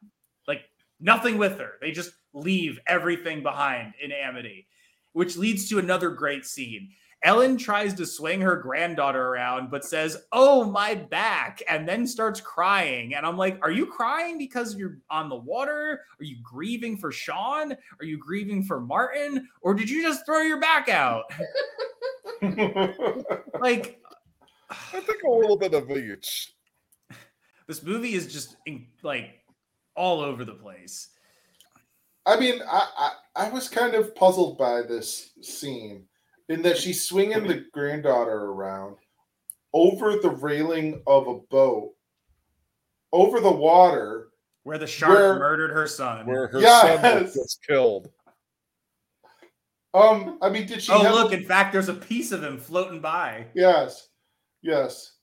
Like 0.46 0.62
nothing 1.00 1.38
with 1.38 1.58
her. 1.58 1.72
They 1.80 1.92
just 1.92 2.12
leave 2.34 2.78
everything 2.86 3.42
behind 3.42 3.94
in 4.02 4.12
Amity, 4.12 4.66
which 5.12 5.36
leads 5.36 5.68
to 5.68 5.78
another 5.78 6.10
great 6.10 6.44
scene. 6.44 6.90
Ellen 7.24 7.56
tries 7.56 7.94
to 7.94 8.06
swing 8.06 8.40
her 8.40 8.56
granddaughter 8.56 9.28
around, 9.28 9.70
but 9.70 9.84
says, 9.84 10.24
Oh, 10.32 10.64
my 10.64 10.94
back, 10.94 11.62
and 11.68 11.88
then 11.88 12.06
starts 12.06 12.40
crying. 12.40 13.14
And 13.14 13.24
I'm 13.24 13.36
like, 13.36 13.58
Are 13.62 13.70
you 13.70 13.86
crying 13.86 14.38
because 14.38 14.74
you're 14.74 14.98
on 15.10 15.28
the 15.28 15.36
water? 15.36 16.00
Are 16.18 16.24
you 16.24 16.36
grieving 16.42 16.96
for 16.96 17.12
Sean? 17.12 17.72
Are 18.00 18.04
you 18.04 18.18
grieving 18.18 18.64
for 18.64 18.80
Martin? 18.80 19.48
Or 19.60 19.72
did 19.74 19.88
you 19.88 20.02
just 20.02 20.26
throw 20.26 20.40
your 20.40 20.60
back 20.60 20.88
out? 20.88 21.24
Like, 23.60 24.00
I 24.68 25.00
think 25.00 25.22
a 25.22 25.30
little 25.30 25.56
bit 25.56 25.74
of 25.74 25.88
each. 25.90 26.54
this 27.68 27.82
movie 27.84 28.14
is 28.14 28.32
just 28.32 28.56
in, 28.66 28.86
like 29.04 29.44
all 29.94 30.20
over 30.20 30.44
the 30.44 30.54
place. 30.54 31.10
I 32.26 32.38
mean, 32.38 32.60
I, 32.68 33.10
I 33.36 33.46
I 33.46 33.48
was 33.50 33.68
kind 33.68 33.94
of 33.94 34.14
puzzled 34.16 34.58
by 34.58 34.82
this 34.82 35.30
scene 35.42 36.06
in 36.48 36.62
that 36.62 36.78
she's 36.78 37.06
swinging 37.06 37.46
the 37.46 37.64
granddaughter 37.72 38.30
around 38.46 38.96
over 39.72 40.16
the 40.16 40.30
railing 40.30 41.02
of 41.06 41.26
a 41.28 41.38
boat, 41.50 41.92
over 43.12 43.40
the 43.40 43.50
water. 43.50 44.28
Where 44.64 44.78
the 44.78 44.86
shark 44.86 45.10
Where- 45.18 45.38
murdered 45.40 45.72
her 45.72 45.86
son. 45.88 46.24
Where 46.26 46.46
her 46.46 46.60
son 46.60 46.62
Yes. 46.62 47.22
was 47.24 47.34
just 47.34 47.64
killed. 47.66 48.10
Um, 49.94 50.38
I 50.40 50.48
mean, 50.48 50.66
did 50.66 50.82
she? 50.82 50.92
oh, 50.92 51.00
have- 51.02 51.14
look, 51.14 51.32
in 51.32 51.44
fact, 51.44 51.72
there's 51.72 51.88
a 51.88 51.94
piece 51.94 52.32
of 52.32 52.42
him 52.42 52.58
floating 52.58 53.00
by. 53.00 53.46
Yes, 53.54 54.08
yes. 54.62 55.16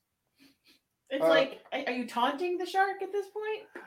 It's 1.08 1.24
Uh, 1.24 1.28
like, 1.28 1.60
are 1.72 1.82
are 1.86 1.92
you 1.92 2.06
taunting 2.06 2.56
the 2.58 2.66
shark 2.66 3.02
at 3.02 3.10
this 3.12 3.26
point? 3.30 3.84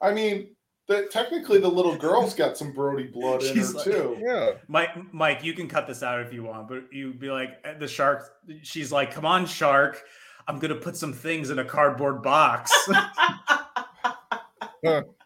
I 0.00 0.12
mean, 0.12 0.55
the, 0.88 1.08
technically, 1.10 1.58
the 1.58 1.68
little 1.68 1.96
girl's 1.96 2.34
got 2.34 2.56
some 2.56 2.72
Brody 2.72 3.04
blood 3.04 3.42
in 3.42 3.54
She's 3.54 3.72
her 3.72 3.76
like- 3.78 3.84
too. 3.84 4.16
Yeah. 4.20 4.50
Mike, 4.68 5.12
Mike, 5.12 5.44
you 5.44 5.52
can 5.52 5.68
cut 5.68 5.86
this 5.86 6.02
out 6.02 6.20
if 6.20 6.32
you 6.32 6.42
want, 6.44 6.68
but 6.68 6.84
you'd 6.92 7.18
be 7.18 7.30
like 7.30 7.50
eh, 7.64 7.74
the 7.78 7.88
shark. 7.88 8.30
She's 8.62 8.92
like, 8.92 9.12
"Come 9.12 9.24
on, 9.26 9.46
shark! 9.46 10.02
I'm 10.46 10.58
gonna 10.58 10.76
put 10.76 10.96
some 10.96 11.12
things 11.12 11.50
in 11.50 11.58
a 11.58 11.64
cardboard 11.64 12.22
box." 12.22 12.70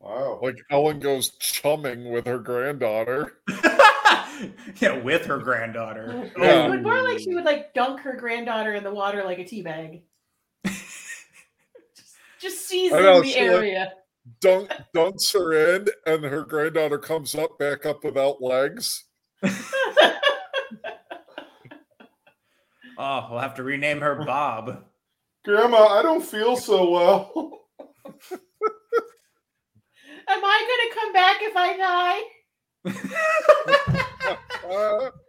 Wow. 0.00 0.38
Like 0.42 0.56
Ellen 0.70 1.00
goes 1.00 1.30
chumming 1.38 2.10
with 2.10 2.26
her 2.26 2.38
granddaughter. 2.38 3.40
yeah, 4.80 4.96
with 5.02 5.26
her 5.26 5.38
granddaughter. 5.38 6.30
Yeah. 6.38 6.66
It 6.66 6.70
would 6.70 6.82
more 6.82 7.02
like 7.02 7.18
she 7.18 7.34
would 7.34 7.44
like 7.44 7.74
dunk 7.74 8.00
her 8.00 8.16
granddaughter 8.16 8.74
in 8.74 8.84
the 8.84 8.90
water 8.92 9.22
like 9.24 9.38
a 9.38 9.44
tea 9.44 9.62
bag. 9.62 10.02
Just, 12.40 12.56
just 12.56 12.68
season 12.68 13.02
know, 13.02 13.20
the 13.22 13.28
she, 13.28 13.40
like- 13.40 13.50
area. 13.50 13.92
Dunk 14.40 14.70
dunks 14.94 15.32
her 15.32 15.54
in, 15.76 15.86
and 16.04 16.22
her 16.22 16.44
granddaughter 16.44 16.98
comes 16.98 17.34
up 17.34 17.58
back 17.58 17.86
up 17.86 18.04
without 18.04 18.42
legs. 18.42 19.04
Oh, 23.00 23.28
we'll 23.30 23.38
have 23.38 23.54
to 23.54 23.62
rename 23.62 24.00
her 24.00 24.24
Bob. 24.24 24.82
Grandma, 25.44 25.86
I 25.86 26.02
don't 26.02 26.20
feel 26.24 26.56
so 26.56 26.90
well. 26.90 27.60
Am 30.28 30.44
I 30.44 30.66
gonna 30.68 30.94
come 31.00 31.12
back 31.12 31.36
if 31.40 31.52
I 31.56 31.76
die? 32.84 35.10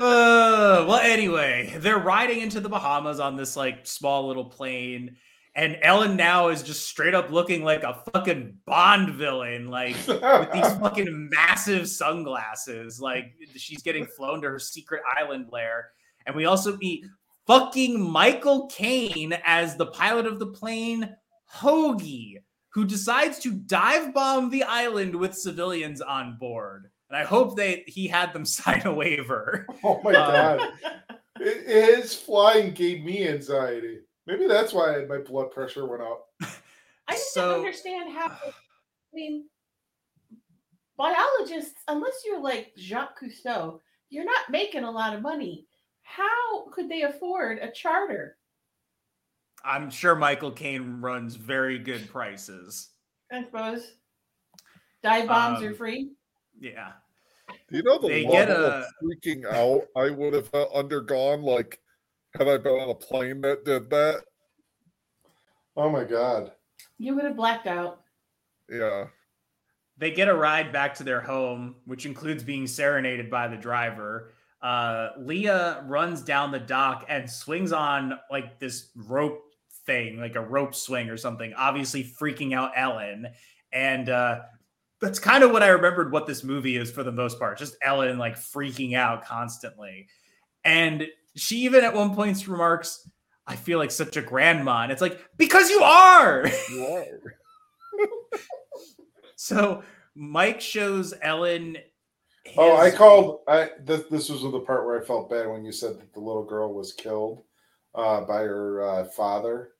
Uh, 0.00 0.86
well, 0.88 1.00
anyway, 1.00 1.74
they're 1.80 1.98
riding 1.98 2.40
into 2.40 2.60
the 2.60 2.68
Bahamas 2.70 3.20
on 3.20 3.36
this 3.36 3.54
like 3.56 3.86
small 3.86 4.26
little 4.26 4.46
plane, 4.46 5.16
and 5.54 5.76
Ellen 5.82 6.16
now 6.16 6.48
is 6.48 6.62
just 6.62 6.88
straight 6.88 7.14
up 7.14 7.30
looking 7.30 7.64
like 7.64 7.82
a 7.82 8.02
fucking 8.12 8.58
Bond 8.66 9.10
villain, 9.14 9.68
like 9.68 9.96
with 10.06 10.52
these 10.52 10.72
fucking 10.80 11.28
massive 11.32 11.88
sunglasses. 11.88 13.00
Like 13.00 13.34
she's 13.56 13.82
getting 13.82 14.06
flown 14.06 14.42
to 14.42 14.48
her 14.48 14.58
secret 14.58 15.02
island 15.16 15.48
lair. 15.50 15.90
And 16.26 16.36
we 16.36 16.44
also 16.44 16.76
meet 16.76 17.06
fucking 17.46 18.00
Michael 18.00 18.66
Caine 18.68 19.36
as 19.44 19.76
the 19.76 19.86
pilot 19.86 20.26
of 20.26 20.38
the 20.38 20.46
plane, 20.48 21.16
Hoagie, 21.54 22.36
who 22.70 22.84
decides 22.84 23.38
to 23.40 23.50
dive 23.52 24.12
bomb 24.14 24.50
the 24.50 24.62
island 24.64 25.14
with 25.16 25.34
civilians 25.34 26.00
on 26.00 26.36
board. 26.38 26.90
And 27.10 27.16
I 27.16 27.24
hope 27.24 27.56
that 27.56 27.88
he 27.88 28.06
had 28.06 28.32
them 28.34 28.44
sign 28.44 28.82
a 28.84 28.92
waiver. 28.92 29.66
oh 29.82 30.00
my 30.04 30.12
Uh, 30.12 30.56
god. 30.58 30.72
His 31.40 32.14
flying 32.14 32.74
gave 32.74 33.04
me 33.04 33.26
anxiety. 33.28 34.00
Maybe 34.28 34.46
that's 34.46 34.72
why 34.74 35.04
my 35.08 35.18
blood 35.18 35.50
pressure 35.50 35.86
went 35.88 36.02
up. 36.02 36.26
I 37.08 37.12
just 37.12 37.32
So- 37.32 37.48
don't 37.50 37.58
understand 37.60 38.12
how. 38.12 38.26
I 38.28 38.52
mean, 39.14 39.46
biologists, 40.96 41.80
unless 41.88 42.22
you're 42.26 42.40
like 42.40 42.72
Jacques 42.76 43.18
Cousteau, 43.20 43.80
you're 44.10 44.24
not 44.26 44.50
making 44.50 44.84
a 44.84 44.90
lot 44.90 45.14
of 45.14 45.22
money. 45.22 45.66
How 46.02 46.68
could 46.72 46.88
they 46.90 47.02
afford 47.02 47.58
a 47.58 47.70
charter? 47.70 48.36
I'm 49.64 49.90
sure 49.90 50.14
Michael 50.14 50.50
Caine 50.52 51.00
runs 51.00 51.34
very 51.34 51.78
good 51.78 52.08
prices. 52.10 52.90
I 53.32 53.44
suppose 53.44 53.94
dive 55.02 55.26
bombs 55.28 55.62
are 55.62 55.68
Um, 55.70 55.74
free. 55.74 56.10
Yeah. 56.60 56.92
Do 57.70 57.76
you 57.78 57.82
know 57.82 57.98
the 57.98 58.08
They 58.08 58.24
level 58.26 58.32
get 58.36 58.50
of 58.50 58.64
a- 58.64 58.86
freaking 59.02 59.44
out 59.50 59.86
I 59.96 60.10
would 60.10 60.34
have 60.34 60.52
uh, 60.54 60.68
undergone, 60.74 61.42
like 61.42 61.80
had 62.38 62.48
I 62.48 62.56
been 62.56 62.72
on 62.72 62.90
a 62.90 62.94
plane 62.94 63.40
that 63.42 63.64
did 63.64 63.90
that? 63.90 64.22
Oh 65.76 65.90
my 65.90 66.04
god. 66.04 66.52
You 66.98 67.14
would 67.14 67.24
have 67.24 67.36
blacked 67.36 67.66
out. 67.66 68.00
Yeah. 68.70 69.06
They 69.98 70.12
get 70.12 70.28
a 70.28 70.34
ride 70.34 70.72
back 70.72 70.94
to 70.96 71.04
their 71.04 71.20
home, 71.20 71.76
which 71.84 72.06
includes 72.06 72.44
being 72.44 72.66
serenaded 72.66 73.30
by 73.30 73.48
the 73.48 73.56
driver. 73.56 74.32
Uh, 74.62 75.10
Leah 75.18 75.84
runs 75.86 76.22
down 76.22 76.52
the 76.52 76.58
dock 76.58 77.04
and 77.08 77.28
swings 77.28 77.72
on 77.72 78.18
like 78.30 78.58
this 78.60 78.90
rope 78.94 79.42
thing, 79.86 80.20
like 80.20 80.36
a 80.36 80.40
rope 80.40 80.74
swing 80.74 81.10
or 81.10 81.16
something, 81.16 81.52
obviously 81.54 82.04
freaking 82.04 82.54
out 82.54 82.72
Ellen. 82.76 83.26
And 83.72 84.08
uh, 84.08 84.40
that's 85.00 85.18
kind 85.18 85.42
of 85.42 85.50
what 85.50 85.62
I 85.62 85.68
remembered 85.68 86.12
what 86.12 86.26
this 86.26 86.44
movie 86.44 86.76
is 86.76 86.90
for 86.90 87.02
the 87.02 87.12
most 87.12 87.38
part 87.38 87.58
just 87.58 87.76
Ellen 87.82 88.18
like 88.18 88.36
freaking 88.36 88.94
out 88.94 89.24
constantly. 89.24 90.06
And 90.64 91.06
she 91.36 91.58
even 91.58 91.84
at 91.84 91.94
one 91.94 92.14
point 92.14 92.46
remarks, 92.46 93.08
I 93.46 93.56
feel 93.56 93.78
like 93.78 93.90
such 93.90 94.16
a 94.16 94.22
grandma. 94.22 94.82
And 94.82 94.92
it's 94.92 95.02
like, 95.02 95.18
because 95.36 95.70
you 95.70 95.80
are. 95.80 96.46
So 99.38 99.84
Mike 100.16 100.60
shows 100.60 101.14
Ellen. 101.22 101.78
Oh, 102.56 102.76
I 102.76 102.90
called. 102.90 103.40
I 103.46 103.70
this 103.84 104.02
this 104.10 104.28
was 104.28 104.42
the 104.42 104.60
part 104.60 104.84
where 104.84 105.00
I 105.00 105.04
felt 105.04 105.30
bad 105.30 105.48
when 105.48 105.64
you 105.64 105.70
said 105.70 105.98
that 105.98 106.12
the 106.12 106.20
little 106.20 106.44
girl 106.44 106.74
was 106.74 106.92
killed 106.92 107.44
uh, 107.94 108.22
by 108.22 108.40
her 108.40 108.82
uh, 108.82 109.04
father. 109.04 109.70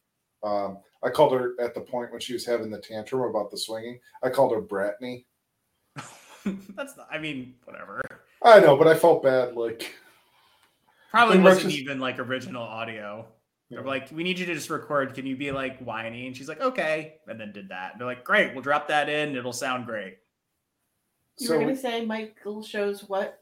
Um, 0.45 0.79
I 1.03 1.11
called 1.11 1.33
her 1.33 1.55
at 1.61 1.75
the 1.75 1.81
point 1.81 2.13
when 2.13 2.21
she 2.21 2.33
was 2.33 2.47
having 2.47 2.71
the 2.71 2.79
tantrum 2.81 3.29
about 3.29 3.51
the 3.51 3.59
swinging. 3.59 3.99
I 4.23 4.31
called 4.31 4.53
her 4.55 4.63
Bratney. 4.63 5.25
That's 6.77 6.97
not. 6.97 7.09
I 7.11 7.19
mean, 7.19 7.55
whatever. 7.65 8.01
I 8.43 8.61
know, 8.61 8.77
but 8.77 8.87
I 8.87 8.95
felt 8.95 9.25
bad. 9.25 9.57
Like, 9.57 9.93
Probably 11.11 11.39
wasn't 11.39 11.65
Marcus- 11.67 11.79
even 11.81 12.01
like 12.01 12.19
original 12.19 12.63
audio. 12.63 13.27
They're 13.71 13.81
Yeah. 13.81 13.87
like, 13.87 14.11
we 14.13 14.23
need 14.25 14.39
you 14.39 14.47
to 14.47 14.55
just 14.55 14.71
record. 14.71 15.15
Can 15.15 15.27
you 15.27 15.37
be 15.37 15.51
like 15.53 15.79
whiny? 15.81 16.27
And 16.27 16.37
she's 16.37 16.49
like, 16.49 16.61
okay, 16.61 17.17
and 17.27 17.39
then 17.39 17.53
did 17.53 17.69
that. 17.71 17.93
And 17.93 18.01
they're 18.01 18.07
like, 18.09 18.25
great, 18.25 18.53
we'll 18.55 18.63
drop 18.63 18.89
that 18.89 19.09
in. 19.09 19.37
It'll 19.37 19.53
sound 19.53 19.85
great. 19.87 20.19
You 21.39 21.47
so 21.49 21.55
were 21.55 21.61
gonna 21.61 21.77
say 21.77 22.05
Michael 22.05 22.63
shows 22.63 23.09
what? 23.09 23.41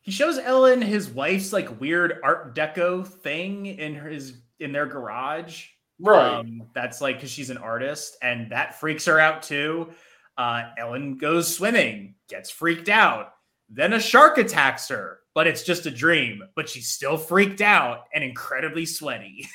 He 0.00 0.12
shows 0.12 0.38
Ellen 0.38 0.80
his 0.80 1.08
wife's 1.10 1.52
like 1.52 1.80
weird 1.80 2.20
Art 2.22 2.54
Deco 2.54 3.06
thing 3.06 3.66
in 3.66 3.94
his 3.96 4.38
in 4.60 4.72
their 4.72 4.86
garage. 4.86 5.66
right. 5.98 6.36
Um, 6.38 6.62
that's 6.74 7.00
like 7.00 7.16
because 7.16 7.30
she's 7.30 7.50
an 7.50 7.58
artist, 7.58 8.16
and 8.22 8.50
that 8.52 8.78
freaks 8.78 9.04
her 9.06 9.18
out 9.18 9.42
too. 9.42 9.92
Uh, 10.38 10.70
Ellen 10.78 11.16
goes 11.18 11.54
swimming, 11.54 12.14
gets 12.28 12.50
freaked 12.50 12.88
out. 12.88 13.32
Then 13.68 13.92
a 13.94 14.00
shark 14.00 14.38
attacks 14.38 14.88
her, 14.88 15.18
but 15.36 15.46
it's 15.46 15.62
just 15.62 15.84
a 15.84 15.90
dream. 15.90 16.42
But 16.56 16.66
she's 16.66 16.88
still 16.88 17.18
freaked 17.18 17.60
out 17.60 18.06
and 18.14 18.24
incredibly 18.24 18.86
sweaty. 18.86 19.46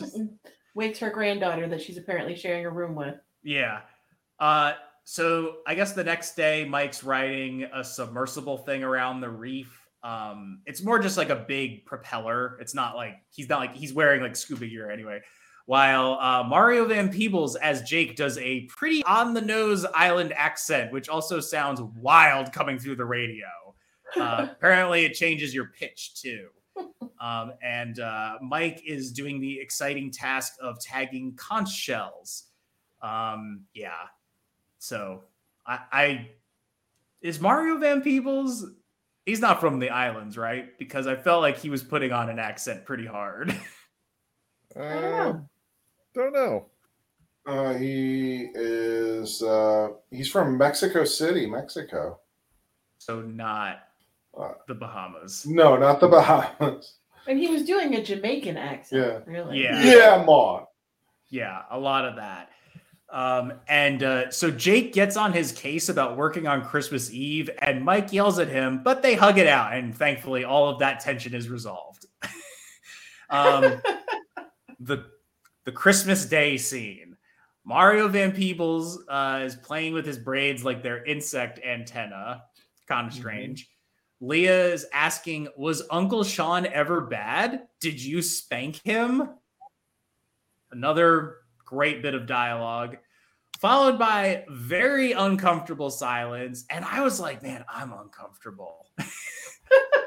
Wakes 0.74 0.98
her 0.98 1.08
granddaughter 1.08 1.66
that 1.66 1.80
she's 1.80 1.96
apparently 1.96 2.36
sharing 2.36 2.66
a 2.66 2.70
room 2.70 2.94
with. 2.94 3.14
yeah. 3.42 3.80
Uh, 4.38 4.74
so 5.04 5.58
I 5.66 5.74
guess 5.74 5.94
the 5.94 6.04
next 6.04 6.36
day, 6.36 6.66
Mike's 6.66 7.02
riding 7.02 7.66
a 7.72 7.82
submersible 7.82 8.58
thing 8.58 8.84
around 8.84 9.20
the 9.20 9.30
reef. 9.30 9.80
Um, 10.02 10.60
it's 10.66 10.82
more 10.82 10.98
just 10.98 11.16
like 11.16 11.30
a 11.30 11.44
big 11.48 11.86
propeller. 11.86 12.58
It's 12.60 12.74
not 12.74 12.96
like 12.96 13.14
he's 13.30 13.48
not 13.48 13.60
like 13.60 13.74
he's 13.74 13.94
wearing 13.94 14.20
like 14.20 14.36
scuba 14.36 14.66
gear 14.66 14.90
anyway. 14.90 15.22
While 15.64 16.18
uh, 16.20 16.44
Mario 16.46 16.84
Van 16.84 17.08
Peebles 17.08 17.56
as 17.56 17.80
Jake 17.82 18.14
does 18.14 18.36
a 18.36 18.66
pretty 18.66 19.02
on 19.04 19.32
the 19.32 19.40
nose 19.40 19.86
island 19.94 20.34
accent, 20.36 20.92
which 20.92 21.08
also 21.08 21.40
sounds 21.40 21.80
wild 21.80 22.52
coming 22.52 22.78
through 22.78 22.96
the 22.96 23.06
radio. 23.06 23.46
Uh, 24.16 24.48
apparently, 24.50 25.04
it 25.04 25.14
changes 25.14 25.54
your 25.54 25.66
pitch 25.66 26.20
too. 26.20 26.48
Um, 27.20 27.52
and 27.62 27.98
uh, 28.00 28.36
Mike 28.42 28.82
is 28.86 29.12
doing 29.12 29.40
the 29.40 29.58
exciting 29.60 30.10
task 30.10 30.54
of 30.60 30.78
tagging 30.80 31.34
conch 31.36 31.72
shells. 31.72 32.44
Um, 33.02 33.62
yeah. 33.74 34.04
So 34.78 35.24
I, 35.66 35.78
I 35.92 36.30
is 37.22 37.40
Mario 37.40 37.78
Van 37.78 38.02
Peebles. 38.02 38.66
He's 39.24 39.40
not 39.40 39.60
from 39.60 39.78
the 39.78 39.90
islands, 39.90 40.36
right? 40.36 40.78
Because 40.78 41.06
I 41.06 41.16
felt 41.16 41.42
like 41.42 41.58
he 41.58 41.70
was 41.70 41.82
putting 41.82 42.12
on 42.12 42.28
an 42.30 42.38
accent 42.38 42.84
pretty 42.84 43.06
hard. 43.06 43.54
Uh, 44.74 44.82
I 44.82 45.00
don't 45.00 45.12
know. 45.12 45.48
Don't 46.14 46.32
know. 46.34 46.66
Uh, 47.46 47.72
he 47.74 48.50
is. 48.54 49.42
Uh, 49.42 49.88
he's 50.10 50.28
from 50.28 50.58
Mexico 50.58 51.04
City, 51.04 51.46
Mexico. 51.46 52.18
so 52.98 53.22
not 53.22 53.85
Uh, 54.38 54.52
the 54.68 54.74
Bahamas. 54.74 55.46
No, 55.46 55.76
not 55.76 56.00
the 56.00 56.08
Bahamas. 56.08 56.98
And 57.26 57.38
he 57.38 57.48
was 57.48 57.64
doing 57.64 57.94
a 57.94 58.02
Jamaican 58.02 58.56
accent. 58.56 59.02
Yeah. 59.02 59.32
Really. 59.32 59.62
Yeah. 59.62 59.82
Yeah, 59.82 60.24
Ma. 60.24 60.64
Yeah, 61.28 61.62
a 61.70 61.78
lot 61.78 62.04
of 62.04 62.16
that. 62.16 62.50
Um, 63.08 63.54
and 63.68 64.02
uh, 64.02 64.30
so 64.30 64.50
Jake 64.50 64.92
gets 64.92 65.16
on 65.16 65.32
his 65.32 65.52
case 65.52 65.88
about 65.88 66.16
working 66.16 66.46
on 66.46 66.64
Christmas 66.64 67.10
Eve, 67.12 67.50
and 67.58 67.84
Mike 67.84 68.12
yells 68.12 68.38
at 68.38 68.48
him, 68.48 68.82
but 68.82 69.02
they 69.02 69.14
hug 69.14 69.38
it 69.38 69.46
out, 69.46 69.72
and 69.74 69.94
thankfully, 69.94 70.44
all 70.44 70.68
of 70.68 70.80
that 70.80 71.00
tension 71.00 71.34
is 71.34 71.48
resolved. 71.48 72.06
um, 73.30 73.80
the 74.80 75.06
the 75.64 75.72
Christmas 75.72 76.26
Day 76.26 76.56
scene. 76.56 77.16
Mario 77.64 78.06
Van 78.06 78.30
Peebles 78.30 79.02
uh, 79.08 79.42
is 79.44 79.56
playing 79.56 79.92
with 79.92 80.06
his 80.06 80.18
braids 80.18 80.64
like 80.64 80.82
they're 80.82 81.04
insect 81.04 81.58
antenna. 81.64 82.42
Kind 82.86 83.08
of 83.08 83.14
strange. 83.14 83.68
Leah 84.20 84.68
is 84.72 84.86
asking, 84.92 85.48
"Was 85.56 85.82
Uncle 85.90 86.24
Sean 86.24 86.66
ever 86.66 87.02
bad? 87.02 87.68
Did 87.80 88.02
you 88.02 88.22
spank 88.22 88.76
him?" 88.84 89.28
Another 90.70 91.38
great 91.64 92.02
bit 92.02 92.14
of 92.14 92.26
dialogue, 92.26 92.96
followed 93.60 93.98
by 93.98 94.44
very 94.48 95.12
uncomfortable 95.12 95.90
silence. 95.90 96.64
And 96.70 96.84
I 96.84 97.00
was 97.02 97.20
like, 97.20 97.42
"Man, 97.42 97.64
I'm 97.68 97.92
uncomfortable." 97.92 98.86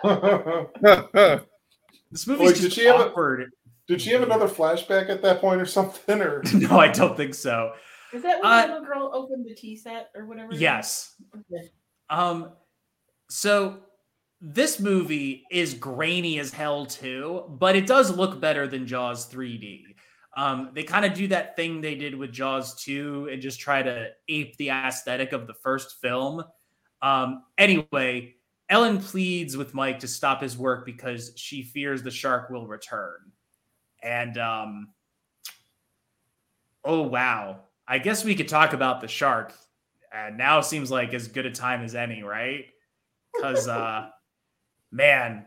This 2.12 2.26
movie's 2.26 2.48
Wait, 2.48 2.50
just 2.56 2.62
did 2.64 2.74
she 2.74 2.86
have 2.86 3.00
a- 3.00 3.10
awkward. 3.10 3.52
Did 3.88 4.02
she 4.02 4.10
have 4.12 4.24
another 4.24 4.48
flashback 4.48 5.10
at 5.10 5.22
that 5.22 5.42
point 5.42 5.62
or 5.62 5.66
something? 5.66 6.22
Or 6.22 6.42
no, 6.54 6.80
I 6.80 6.88
don't 6.88 7.16
think 7.16 7.36
so. 7.36 7.74
Is 8.14 8.24
that 8.24 8.42
when 8.42 8.52
Uh, 8.52 8.62
the 8.66 8.74
little 8.74 8.88
girl 8.88 9.12
opened 9.14 9.46
the 9.48 9.54
tea 9.54 9.76
set 9.76 10.10
or 10.16 10.26
whatever? 10.26 10.54
Yes. 10.56 11.14
Okay. 11.36 11.70
Um, 12.10 12.52
so 13.30 13.80
this 14.42 14.80
movie 14.80 15.44
is 15.52 15.74
grainy 15.74 16.40
as 16.40 16.52
hell 16.52 16.86
too, 16.86 17.44
but 17.50 17.76
it 17.76 17.86
does 17.88 18.16
look 18.16 18.40
better 18.40 18.68
than 18.68 18.88
Jaws 18.88 19.30
3D. 19.30 19.84
Um, 20.38 20.72
they 20.74 20.84
kind 20.84 21.04
of 21.04 21.14
do 21.14 21.28
that 21.28 21.56
thing 21.56 21.82
they 21.82 21.96
did 21.96 22.16
with 22.16 22.32
Jaws 22.32 22.82
2 22.84 23.30
and 23.32 23.42
just 23.42 23.60
try 23.60 23.82
to 23.82 24.10
ape 24.30 24.56
the 24.58 24.70
aesthetic 24.70 25.34
of 25.34 25.48
the 25.48 25.54
first 25.56 26.00
film. 26.02 26.44
Um, 27.02 27.44
anyway, 27.58 28.36
Ellen 28.70 29.00
pleads 29.00 29.58
with 29.58 29.74
Mike 29.74 30.00
to 30.00 30.08
stop 30.08 30.42
his 30.42 30.58
work 30.58 30.86
because 30.86 31.34
she 31.36 31.64
fears 31.64 32.04
the 32.04 32.12
shark 32.12 32.50
will 32.50 32.68
return. 32.68 33.32
And 34.02 34.38
um, 34.38 34.90
oh 36.86 37.02
wow, 37.02 37.62
I 37.88 37.98
guess 37.98 38.24
we 38.24 38.36
could 38.36 38.48
talk 38.48 38.74
about 38.74 39.02
the 39.02 39.08
shark. 39.08 39.54
And 40.14 40.38
now 40.38 40.62
seems 40.62 40.90
like 40.90 41.14
as 41.14 41.28
good 41.28 41.46
a 41.46 41.52
time 41.52 41.84
as 41.84 41.96
any, 41.96 42.24
right? 42.24 42.66
Because 43.34 43.68
uh, 43.68 44.10
man, 44.92 45.46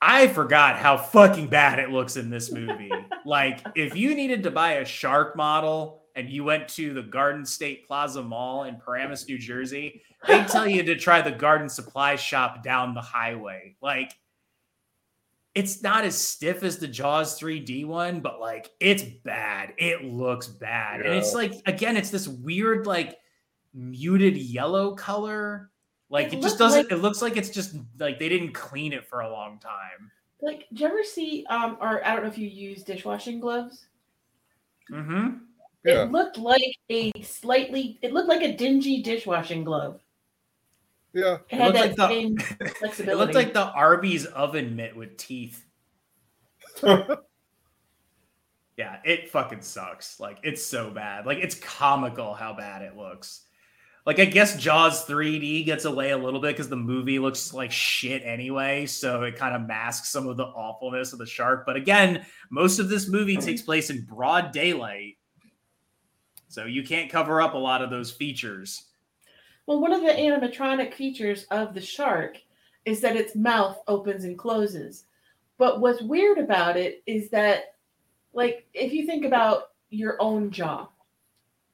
I 0.00 0.28
forgot 0.28 0.76
how 0.76 0.96
fucking 0.96 1.48
bad 1.48 1.78
it 1.78 1.90
looks 1.90 2.16
in 2.16 2.30
this 2.30 2.52
movie. 2.52 2.90
like, 3.24 3.60
if 3.74 3.96
you 3.96 4.14
needed 4.14 4.42
to 4.42 4.50
buy 4.50 4.74
a 4.74 4.84
shark 4.84 5.36
model 5.36 6.02
and 6.14 6.28
you 6.28 6.44
went 6.44 6.68
to 6.68 6.92
the 6.92 7.02
Garden 7.02 7.44
State 7.44 7.86
Plaza 7.86 8.22
Mall 8.22 8.64
in 8.64 8.76
Paramus, 8.76 9.26
New 9.26 9.38
Jersey, 9.38 10.02
they 10.26 10.44
tell 10.44 10.68
you 10.68 10.82
to 10.82 10.96
try 10.96 11.22
the 11.22 11.30
garden 11.30 11.68
supply 11.68 12.16
shop 12.16 12.62
down 12.62 12.94
the 12.94 13.00
highway. 13.00 13.76
Like, 13.80 14.12
it's 15.54 15.82
not 15.82 16.04
as 16.04 16.20
stiff 16.20 16.62
as 16.62 16.78
the 16.78 16.88
Jaws 16.88 17.38
3D 17.38 17.86
one, 17.86 18.20
but 18.20 18.40
like, 18.40 18.70
it's 18.80 19.02
bad. 19.02 19.72
It 19.78 20.04
looks 20.04 20.48
bad. 20.48 21.00
And 21.00 21.14
it's 21.14 21.32
like, 21.32 21.54
again, 21.66 21.96
it's 21.96 22.10
this 22.10 22.26
weird, 22.26 22.86
like, 22.86 23.16
muted 23.72 24.36
yellow 24.36 24.94
color. 24.94 25.70
Like, 26.10 26.28
It 26.28 26.34
it, 26.34 26.42
just 26.42 26.58
doesn't, 26.58 26.84
like- 26.84 26.92
it 26.92 26.96
looks 26.96 27.22
like 27.22 27.36
it's 27.36 27.50
just 27.50 27.74
like 27.98 28.18
they 28.18 28.28
didn't 28.28 28.52
clean 28.52 28.92
it 28.92 29.06
for 29.06 29.20
a 29.20 29.30
long 29.30 29.58
time. 29.58 30.10
Like, 30.40 30.68
did 30.70 30.80
you 30.80 30.86
ever 30.86 31.02
see, 31.02 31.46
um, 31.48 31.78
or 31.80 32.04
I 32.06 32.12
don't 32.14 32.24
know 32.24 32.28
if 32.30 32.36
you 32.38 32.48
use 32.48 32.82
dishwashing 32.82 33.40
gloves? 33.40 33.86
Mm-hmm. 34.92 35.38
Yeah. 35.84 36.04
It 36.04 36.12
looked 36.12 36.36
like 36.38 36.76
a 36.90 37.12
slightly. 37.22 37.98
It 38.02 38.12
looked 38.12 38.28
like 38.28 38.42
a 38.42 38.54
dingy 38.56 39.02
dishwashing 39.02 39.64
glove. 39.64 40.00
Yeah. 41.14 41.38
It 41.48 41.56
had 41.56 41.74
looked 41.74 41.96
that 41.96 41.98
like 41.98 42.10
same 42.10 42.36
It 42.60 42.76
flexibility. 42.76 43.18
looked 43.18 43.34
like 43.34 43.54
the 43.54 43.66
Arby's 43.72 44.26
oven 44.26 44.76
mitt 44.76 44.94
with 44.96 45.16
teeth. 45.16 45.64
Yeah, 48.76 48.96
it 49.04 49.30
fucking 49.30 49.62
sucks. 49.62 50.18
Like 50.18 50.38
it's 50.42 50.60
so 50.64 50.90
bad. 50.90 51.26
Like 51.26 51.38
it's 51.38 51.54
comical 51.54 52.34
how 52.34 52.54
bad 52.54 52.82
it 52.82 52.96
looks. 52.96 53.42
Like 54.06 54.18
I 54.18 54.26
guess 54.26 54.58
Jaws 54.58 55.06
3D 55.06 55.64
gets 55.64 55.86
away 55.86 56.10
a 56.10 56.18
little 56.18 56.40
bit 56.40 56.54
because 56.54 56.68
the 56.68 56.76
movie 56.76 57.18
looks 57.18 57.54
like 57.54 57.72
shit 57.72 58.22
anyway, 58.22 58.84
so 58.84 59.22
it 59.22 59.36
kind 59.36 59.56
of 59.56 59.66
masks 59.66 60.10
some 60.10 60.28
of 60.28 60.36
the 60.36 60.44
awfulness 60.44 61.14
of 61.14 61.18
the 61.18 61.26
shark. 61.26 61.64
But 61.64 61.76
again, 61.76 62.26
most 62.50 62.78
of 62.78 62.90
this 62.90 63.08
movie 63.08 63.36
takes 63.36 63.62
place 63.62 63.88
in 63.88 64.02
broad 64.02 64.52
daylight, 64.52 65.16
so 66.48 66.66
you 66.66 66.82
can't 66.82 67.10
cover 67.10 67.40
up 67.40 67.54
a 67.54 67.58
lot 67.58 67.80
of 67.80 67.88
those 67.88 68.10
features. 68.10 68.84
Well, 69.66 69.80
one 69.80 69.92
of 69.92 70.02
the 70.02 70.08
animatronic 70.08 70.92
features 70.92 71.46
of 71.50 71.72
the 71.72 71.80
shark 71.80 72.36
is 72.84 73.00
that 73.00 73.16
its 73.16 73.34
mouth 73.34 73.78
opens 73.88 74.24
and 74.24 74.38
closes. 74.38 75.04
But 75.56 75.80
what's 75.80 76.02
weird 76.02 76.36
about 76.36 76.76
it 76.76 77.02
is 77.06 77.30
that, 77.30 77.76
like, 78.34 78.66
if 78.74 78.92
you 78.92 79.06
think 79.06 79.24
about 79.24 79.70
your 79.88 80.20
own 80.20 80.50
jaw, 80.50 80.88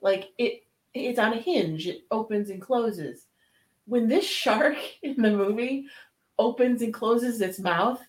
like 0.00 0.28
it, 0.38 0.62
it's 0.94 1.18
on 1.18 1.32
a 1.32 1.40
hinge. 1.40 1.86
It 1.86 2.02
opens 2.10 2.50
and 2.50 2.60
closes. 2.60 3.26
When 3.86 4.08
this 4.08 4.26
shark 4.26 4.76
in 5.02 5.20
the 5.20 5.30
movie 5.30 5.86
opens 6.38 6.82
and 6.82 6.92
closes 6.92 7.40
its 7.40 7.58
mouth, 7.58 8.00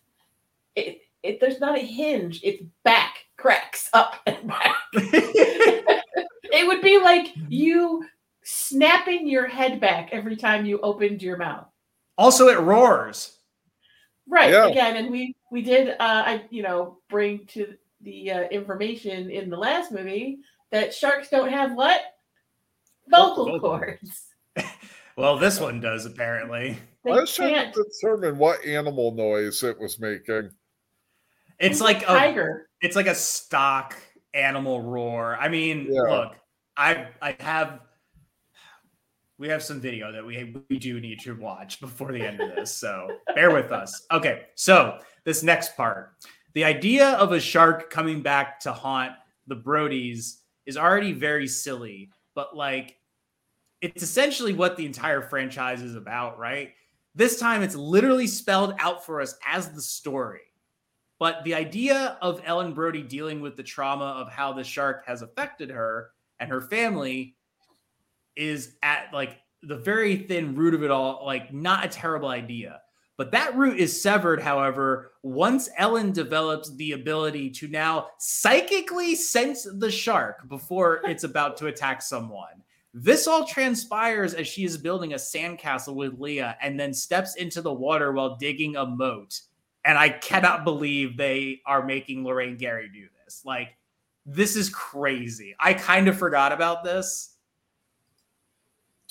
it, 0.75 1.01
it 1.23 1.39
there's 1.39 1.59
not 1.59 1.77
a 1.77 1.81
hinge. 1.81 2.41
Its 2.43 2.63
back 2.83 3.25
cracks 3.37 3.89
up 3.93 4.15
and 4.25 4.47
back. 4.47 4.75
it 4.93 6.67
would 6.67 6.81
be 6.81 6.99
like 6.99 7.33
you 7.49 8.05
snapping 8.43 9.27
your 9.27 9.47
head 9.47 9.79
back 9.79 10.09
every 10.11 10.35
time 10.35 10.65
you 10.65 10.79
opened 10.79 11.21
your 11.21 11.37
mouth. 11.37 11.67
Also, 12.17 12.47
it 12.47 12.59
roars. 12.59 13.37
Right. 14.27 14.51
Yeah. 14.51 14.67
Again, 14.67 14.97
and 14.97 15.11
we 15.11 15.35
we 15.51 15.61
did 15.61 15.89
uh 15.89 15.95
I 15.99 16.45
you 16.49 16.63
know 16.63 16.99
bring 17.09 17.45
to 17.47 17.75
the 18.01 18.31
uh, 18.31 18.41
information 18.49 19.29
in 19.29 19.49
the 19.49 19.57
last 19.57 19.91
movie 19.91 20.39
that 20.71 20.93
sharks 20.93 21.29
don't 21.29 21.51
have 21.51 21.73
what 21.73 22.01
vocal 23.11 23.45
Vocal 23.45 23.59
cords. 23.79 24.23
Well, 25.17 25.37
this 25.37 25.59
one 25.59 25.81
does 25.81 26.05
apparently. 26.05 26.77
They 27.03 27.11
I 27.11 27.15
was 27.19 27.35
trying 27.35 27.53
can't. 27.53 27.73
to 27.75 27.83
determine 27.83 28.37
what 28.37 28.65
animal 28.65 29.13
noise 29.13 29.61
it 29.61 29.77
was 29.77 29.99
making. 29.99 30.49
It's 31.59 31.81
like 31.81 32.01
a 32.03 32.05
tiger. 32.05 32.69
it's 32.81 32.95
like 32.95 33.07
a 33.07 33.13
stock 33.13 33.95
animal 34.33 34.81
roar. 34.81 35.35
I 35.39 35.49
mean, 35.49 35.87
Yeah. 35.91 36.01
look, 36.03 36.35
I 36.77 37.09
I 37.21 37.35
have 37.41 37.81
we 39.37 39.49
have 39.49 39.61
some 39.61 39.81
video 39.81 40.11
that 40.11 40.25
we 40.25 40.55
we 40.69 40.79
do 40.79 40.99
need 41.01 41.19
to 41.21 41.35
watch 41.35 41.79
before 41.81 42.11
the 42.13 42.25
end 42.25 42.39
of 42.39 42.55
this, 42.55 42.73
so 42.73 43.09
bear 43.35 43.51
with 43.51 43.71
us. 43.71 44.05
Okay, 44.11 44.43
so 44.55 44.97
this 45.25 45.43
next 45.43 45.75
part, 45.75 46.13
the 46.53 46.63
idea 46.63 47.09
of 47.11 47.31
a 47.33 47.39
shark 47.39 47.89
coming 47.89 48.21
back 48.21 48.59
to 48.61 48.71
haunt 48.71 49.13
the 49.47 49.55
Brodies 49.55 50.37
is 50.65 50.77
already 50.77 51.11
very 51.11 51.47
silly, 51.47 52.11
but 52.33 52.55
like 52.55 52.95
it's 53.81 54.03
essentially 54.03 54.53
what 54.53 54.77
the 54.77 54.85
entire 54.85 55.21
franchise 55.21 55.81
is 55.81 55.95
about, 55.95 56.37
right? 56.37 56.73
This 57.15 57.39
time 57.39 57.63
it's 57.63 57.75
literally 57.75 58.27
spelled 58.27 58.75
out 58.79 59.05
for 59.05 59.19
us 59.19 59.35
as 59.45 59.69
the 59.71 59.81
story. 59.81 60.41
But 61.19 61.43
the 61.43 61.53
idea 61.53 62.17
of 62.21 62.41
Ellen 62.45 62.73
Brody 62.73 63.03
dealing 63.03 63.41
with 63.41 63.55
the 63.55 63.63
trauma 63.63 64.05
of 64.05 64.31
how 64.31 64.53
the 64.53 64.63
shark 64.63 65.05
has 65.05 65.21
affected 65.21 65.69
her 65.69 66.11
and 66.39 66.49
her 66.49 66.61
family 66.61 67.35
is 68.35 68.75
at 68.81 69.13
like 69.13 69.37
the 69.61 69.77
very 69.77 70.17
thin 70.17 70.55
root 70.55 70.73
of 70.73 70.83
it 70.83 70.89
all, 70.89 71.23
like 71.25 71.53
not 71.53 71.85
a 71.85 71.89
terrible 71.89 72.29
idea. 72.29 72.81
But 73.17 73.31
that 73.31 73.55
root 73.55 73.77
is 73.79 74.01
severed, 74.01 74.41
however, 74.41 75.11
once 75.21 75.69
Ellen 75.77 76.11
develops 76.11 76.73
the 76.75 76.93
ability 76.93 77.51
to 77.51 77.67
now 77.67 78.07
psychically 78.17 79.13
sense 79.13 79.67
the 79.71 79.91
shark 79.91 80.49
before 80.49 81.01
it's 81.03 81.23
about 81.23 81.57
to 81.57 81.67
attack 81.67 82.01
someone. 82.01 82.60
This 82.93 83.27
all 83.27 83.45
transpires 83.45 84.33
as 84.33 84.47
she 84.47 84.65
is 84.65 84.77
building 84.77 85.13
a 85.13 85.17
sandcastle 85.17 85.95
with 85.95 86.19
Leah 86.19 86.57
and 86.61 86.79
then 86.79 86.93
steps 86.93 87.35
into 87.35 87.61
the 87.61 87.71
water 87.71 88.11
while 88.11 88.35
digging 88.35 88.75
a 88.75 88.85
moat 88.85 89.41
and 89.85 89.97
I 89.97 90.09
cannot 90.09 90.63
believe 90.63 91.17
they 91.17 91.61
are 91.65 91.85
making 91.85 92.23
Lorraine 92.23 92.57
Gary 92.57 92.89
do 92.89 93.07
this. 93.23 93.43
Like, 93.45 93.77
this 94.25 94.55
is 94.55 94.69
crazy. 94.69 95.55
I 95.59 95.73
kind 95.73 96.07
of 96.07 96.17
forgot 96.17 96.51
about 96.51 96.83
this. 96.83 97.35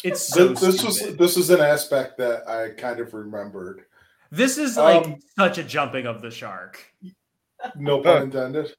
It's 0.03 0.23
so 0.23 0.49
Th- 0.49 0.59
this 0.59 0.83
was 0.83 1.17
this 1.17 1.37
is 1.37 1.51
an 1.51 1.61
aspect 1.61 2.17
that 2.19 2.49
I 2.49 2.71
kind 2.71 3.01
of 3.01 3.13
remembered. 3.13 3.85
This 4.31 4.57
is 4.57 4.77
like 4.77 5.05
um, 5.05 5.17
such 5.39 5.59
a 5.59 5.65
jumping 5.65 6.07
of 6.07 6.23
the 6.23 6.31
shark. 6.31 6.83
No 7.77 8.01
pun 8.01 8.23
intended. 8.23 8.73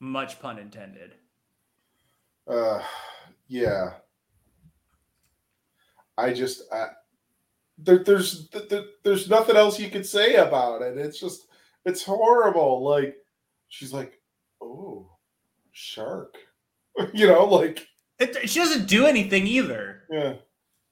Much 0.00 0.40
pun 0.40 0.58
intended. 0.58 1.14
Uh, 2.48 2.82
yeah. 3.48 3.94
I 6.18 6.32
just 6.32 6.62
I, 6.72 6.88
there, 7.78 7.98
there's 7.98 8.48
there, 8.50 8.84
there's 9.04 9.28
nothing 9.28 9.56
else 9.56 9.78
you 9.78 9.90
could 9.90 10.06
say 10.06 10.36
about 10.36 10.82
it. 10.82 10.96
It's 10.96 11.20
just 11.20 11.46
it's 11.84 12.02
horrible. 12.02 12.84
Like 12.84 13.16
she's 13.68 13.92
like, 13.92 14.20
oh, 14.62 15.10
shark. 15.72 16.36
you 17.12 17.26
know, 17.26 17.44
like 17.44 17.86
It, 18.18 18.48
she 18.48 18.60
doesn't 18.60 18.86
do 18.88 19.06
anything 19.06 19.46
either. 19.46 20.04
yeah. 20.10 20.34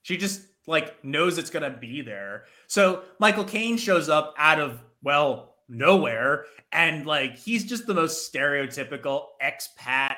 She 0.03 0.19
just 0.19 0.43
like 0.67 1.03
knows 1.03 1.39
it's 1.39 1.51
gonna 1.51 1.71
be 1.71 2.03
there. 2.03 2.45
So 2.67 3.03
Michael 3.19 3.45
Caine 3.45 3.79
shows 3.79 4.11
up 4.11 4.35
out 4.37 4.61
of 4.61 4.81
well 5.03 5.55
nowhere, 5.71 6.45
and 6.73 7.07
like 7.07 7.39
he's 7.39 7.65
just 7.65 7.87
the 7.87 7.95
most 7.95 8.31
stereotypical 8.31 9.25
expat 9.43 10.17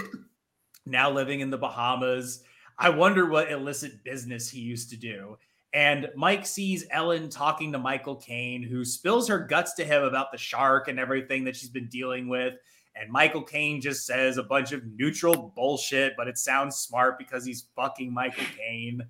now 0.89 1.11
living 1.11 1.39
in 1.39 1.49
the 1.49 1.57
Bahamas. 1.57 2.43
I 2.77 2.89
wonder 2.89 3.25
what 3.25 3.51
illicit 3.51 4.03
business 4.03 4.49
he 4.49 4.59
used 4.59 4.89
to 4.91 4.97
do. 4.97 5.37
And 5.73 6.09
Mike 6.15 6.45
sees 6.45 6.85
Ellen 6.91 7.29
talking 7.29 7.71
to 7.71 7.79
Michael 7.79 8.15
Caine, 8.15 8.63
who 8.63 8.85
spills 8.85 9.27
her 9.27 9.39
guts 9.39 9.73
to 9.75 9.85
him 9.85 10.03
about 10.03 10.31
the 10.31 10.37
shark 10.37 10.87
and 10.87 10.99
everything 10.99 11.43
that 11.43 11.55
she's 11.55 11.69
been 11.69 11.87
dealing 11.87 12.27
with. 12.27 12.55
And 12.95 13.11
Michael 13.11 13.43
Caine 13.43 13.81
just 13.81 14.05
says 14.05 14.37
a 14.37 14.43
bunch 14.43 14.71
of 14.71 14.81
neutral 14.97 15.53
bullshit, 15.55 16.13
but 16.17 16.27
it 16.27 16.37
sounds 16.37 16.77
smart 16.77 17.19
because 17.19 17.45
he's 17.45 17.67
fucking 17.75 18.13
Michael 18.13 18.45
Caine. 18.57 19.01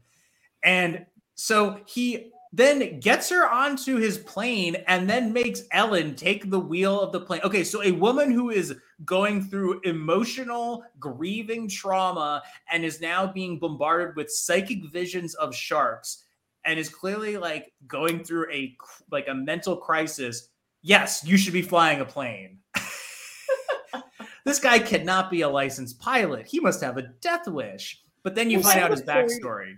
And 0.63 1.05
so 1.35 1.79
he 1.85 2.31
then 2.53 2.99
gets 2.99 3.29
her 3.29 3.49
onto 3.49 3.97
his 3.97 4.17
plane 4.17 4.75
and 4.87 5.09
then 5.09 5.33
makes 5.33 5.63
Ellen 5.71 6.15
take 6.15 6.49
the 6.49 6.59
wheel 6.59 7.01
of 7.01 7.11
the 7.11 7.19
plane. 7.19 7.41
Okay, 7.43 7.63
so 7.63 7.83
a 7.83 7.91
woman 7.91 8.31
who 8.31 8.49
is 8.49 8.75
going 9.05 9.43
through 9.43 9.81
emotional 9.81 10.83
grieving 10.99 11.67
trauma 11.67 12.41
and 12.71 12.85
is 12.85 13.01
now 13.01 13.27
being 13.27 13.59
bombarded 13.59 14.15
with 14.15 14.31
psychic 14.31 14.85
visions 14.91 15.35
of 15.35 15.53
sharks 15.53 16.23
and 16.65 16.79
is 16.79 16.89
clearly 16.89 17.37
like 17.37 17.73
going 17.87 18.23
through 18.23 18.51
a 18.51 18.75
like 19.11 19.27
a 19.27 19.33
mental 19.33 19.75
crisis. 19.75 20.49
Yes, 20.81 21.23
you 21.25 21.37
should 21.37 21.53
be 21.53 21.61
flying 21.61 22.01
a 22.01 22.05
plane. 22.05 22.59
this 24.45 24.59
guy 24.59 24.79
cannot 24.79 25.29
be 25.29 25.41
a 25.41 25.49
licensed 25.49 25.99
pilot. 25.99 26.47
He 26.47 26.59
must 26.59 26.81
have 26.81 26.97
a 26.97 27.03
death 27.03 27.47
wish. 27.47 28.01
But 28.23 28.35
then 28.35 28.49
you 28.49 28.57
Was 28.57 28.67
find 28.67 28.79
out 28.81 28.91
his 28.91 29.03
backstory. 29.03 29.75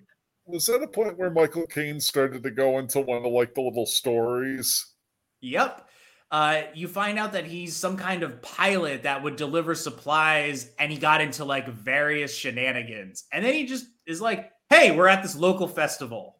Was 0.49 0.65
that 0.65 0.81
a 0.81 0.87
point 0.87 1.17
where 1.17 1.29
Michael 1.29 1.67
Caine 1.67 1.99
started 1.99 2.41
to 2.41 2.49
go 2.49 2.79
into 2.79 3.01
one 3.01 3.23
of 3.23 3.31
like 3.31 3.53
the 3.53 3.61
little 3.61 3.85
stories? 3.85 4.93
Yep. 5.41 5.87
Uh, 6.31 6.63
you 6.73 6.87
find 6.87 7.19
out 7.19 7.33
that 7.33 7.45
he's 7.45 7.75
some 7.75 7.97
kind 7.97 8.23
of 8.23 8.41
pilot 8.41 9.03
that 9.03 9.21
would 9.21 9.35
deliver 9.35 9.73
supplies, 9.75 10.71
and 10.79 10.91
he 10.91 10.97
got 10.97 11.21
into 11.21 11.45
like 11.45 11.67
various 11.67 12.35
shenanigans. 12.35 13.25
And 13.31 13.43
then 13.45 13.53
he 13.53 13.65
just 13.65 13.85
is 14.07 14.21
like, 14.21 14.51
"Hey, 14.69 14.95
we're 14.95 15.07
at 15.07 15.21
this 15.21 15.35
local 15.35 15.67
festival." 15.67 16.39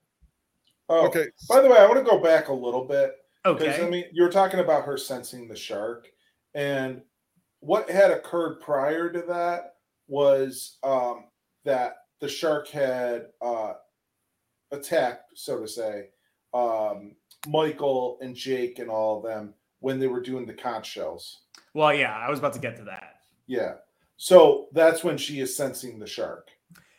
Oh, 0.90 1.06
Okay, 1.08 1.28
By 1.48 1.62
the 1.62 1.70
way, 1.70 1.78
I 1.78 1.86
want 1.86 2.04
to 2.04 2.10
go 2.10 2.20
back 2.20 2.48
a 2.48 2.54
little 2.54 2.86
bit 2.86 3.14
because 3.44 3.62
Okay. 3.76 3.86
I 3.86 3.90
mean 3.90 4.06
you 4.12 4.24
were 4.24 4.32
talking 4.32 4.60
about 4.60 4.86
her 4.86 4.98
sensing 4.98 5.48
the 5.48 5.56
shark, 5.56 6.08
and 6.56 7.02
what 7.60 7.90
had 7.90 8.10
occurred 8.12 8.60
prior 8.62 9.12
to 9.12 9.22
that 9.28 9.76
was 10.08 10.78
um, 10.82 11.26
that 11.64 11.98
the 12.22 12.28
shark 12.28 12.68
had 12.68 13.28
uh, 13.42 13.74
attacked, 14.72 15.38
so 15.38 15.60
to 15.60 15.68
say, 15.68 16.10
um, 16.54 17.16
Michael 17.48 18.18
and 18.22 18.36
Jake 18.36 18.80
and 18.80 18.90
all 18.90 19.18
of 19.18 19.24
them 19.24 19.54
when 19.80 20.00
they 20.00 20.08
were 20.08 20.22
doing 20.22 20.46
the 20.46 20.54
conch 20.54 20.88
shells. 20.92 21.42
well, 21.74 21.94
yeah, 21.94 22.16
I 22.18 22.30
was 22.30 22.40
about 22.40 22.54
to 22.54 22.60
get 22.60 22.76
to 22.78 22.84
that. 22.86 23.16
Yeah, 23.48 23.76
so 24.18 24.68
that's 24.74 25.04
when 25.04 25.18
she 25.18 25.40
is 25.40 25.56
sensing 25.56 26.00
the 26.00 26.08
shark. 26.08 26.50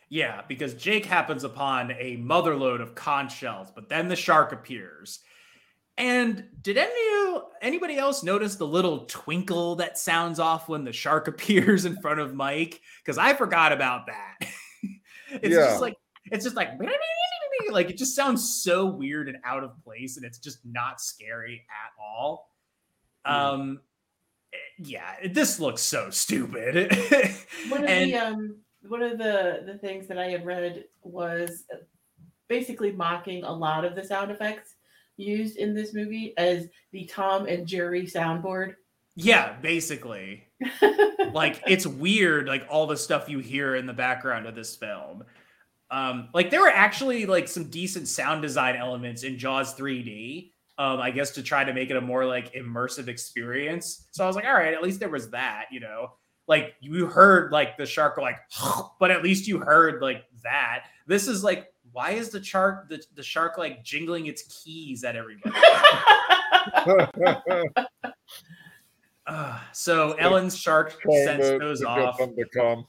Yeah, 0.09 0.41
because 0.47 0.73
Jake 0.73 1.05
happens 1.05 1.43
upon 1.45 1.91
a 1.91 2.17
motherload 2.17 2.81
of 2.81 2.95
conch 2.95 3.37
shells, 3.37 3.69
but 3.73 3.87
then 3.87 4.07
the 4.09 4.15
shark 4.15 4.51
appears. 4.51 5.19
And 5.97 6.45
did 6.61 6.77
any 6.77 7.39
anybody 7.61 7.97
else 7.97 8.23
notice 8.23 8.55
the 8.55 8.67
little 8.67 9.05
twinkle 9.05 9.75
that 9.75 9.97
sounds 9.97 10.39
off 10.39 10.67
when 10.67 10.83
the 10.83 10.91
shark 10.91 11.27
appears 11.29 11.85
in 11.85 11.95
front 12.01 12.19
of 12.19 12.33
Mike? 12.33 12.81
Because 13.03 13.17
I 13.17 13.33
forgot 13.33 13.71
about 13.71 14.07
that. 14.07 14.37
it's 15.29 15.53
Yeah. 15.55 15.67
just 15.67 15.81
like 15.81 15.95
it's 16.25 16.43
just 16.43 16.55
like 16.55 16.77
like 17.69 17.89
it 17.89 17.97
just 17.97 18.15
sounds 18.15 18.61
so 18.63 18.85
weird 18.85 19.27
and 19.29 19.37
out 19.45 19.63
of 19.63 19.71
place, 19.83 20.17
and 20.17 20.25
it's 20.25 20.39
just 20.39 20.59
not 20.65 21.01
scary 21.01 21.65
at 21.69 21.91
all. 22.01 22.49
Um, 23.25 23.81
eh, 24.53 24.57
yeah, 24.79 25.15
this 25.31 25.59
looks 25.59 25.81
so 25.81 26.09
stupid. 26.09 26.91
One 27.69 27.83
of 27.83 27.89
And- 27.89 28.11
the 28.11 28.17
um 28.17 28.55
one 28.87 29.03
of 29.03 29.17
the 29.17 29.63
the 29.65 29.77
things 29.77 30.07
that 30.07 30.17
I 30.17 30.27
had 30.29 30.45
read 30.45 30.85
was 31.03 31.63
basically 32.47 32.91
mocking 32.91 33.43
a 33.43 33.51
lot 33.51 33.85
of 33.85 33.95
the 33.95 34.03
sound 34.03 34.31
effects 34.31 34.75
used 35.17 35.57
in 35.57 35.73
this 35.75 35.93
movie 35.93 36.33
as 36.37 36.67
the 36.91 37.05
Tom 37.05 37.45
and 37.45 37.67
Jerry 37.67 38.03
soundboard. 38.07 38.73
yeah, 39.15 39.53
basically. 39.61 40.47
like 41.33 41.61
it's 41.67 41.85
weird 41.87 42.47
like 42.47 42.65
all 42.69 42.87
the 42.87 42.97
stuff 42.97 43.29
you 43.29 43.39
hear 43.39 43.75
in 43.75 43.85
the 43.85 43.93
background 43.93 44.45
of 44.47 44.53
this 44.55 44.75
film 44.75 45.23
um 45.91 46.29
like 46.33 46.49
there 46.49 46.61
were 46.61 46.69
actually 46.69 47.25
like 47.25 47.47
some 47.47 47.65
decent 47.65 48.07
sound 48.07 48.41
design 48.41 48.75
elements 48.75 49.23
in 49.23 49.37
jaws 49.37 49.75
3d 49.75 50.51
um 50.77 50.99
i 50.99 51.11
guess 51.11 51.31
to 51.31 51.43
try 51.43 51.63
to 51.63 51.73
make 51.73 51.89
it 51.89 51.97
a 51.97 52.01
more 52.01 52.25
like 52.25 52.53
immersive 52.53 53.07
experience. 53.07 54.07
So 54.11 54.23
i 54.23 54.27
was 54.27 54.35
like 54.35 54.45
all 54.45 54.53
right 54.53 54.73
at 54.73 54.81
least 54.81 54.99
there 54.99 55.09
was 55.09 55.29
that 55.31 55.65
you 55.71 55.79
know? 55.79 56.13
Like 56.47 56.73
you 56.81 57.05
heard 57.05 57.51
like 57.51 57.77
the 57.77 57.85
shark 57.85 58.17
like 58.17 58.37
but 58.99 59.11
at 59.11 59.23
least 59.23 59.47
you 59.47 59.59
heard 59.59 60.01
like 60.01 60.23
that. 60.43 60.85
This 61.07 61.27
is 61.27 61.43
like 61.43 61.67
why 61.93 62.11
is 62.11 62.29
the 62.29 62.43
shark 62.43 62.89
the, 62.89 63.01
the 63.15 63.23
shark 63.23 63.57
like 63.57 63.83
jingling 63.83 64.25
its 64.25 64.43
keys 64.43 65.03
at 65.03 65.15
everybody? 65.15 65.55
Uh, 69.27 69.59
so 69.71 70.13
ellen's 70.13 70.57
shark 70.57 70.99
Trying 70.99 71.25
sense 71.25 71.59
goes 71.59 71.83
off. 71.83 72.17
them 72.17 72.35
to 72.35 72.45
come. 72.53 72.85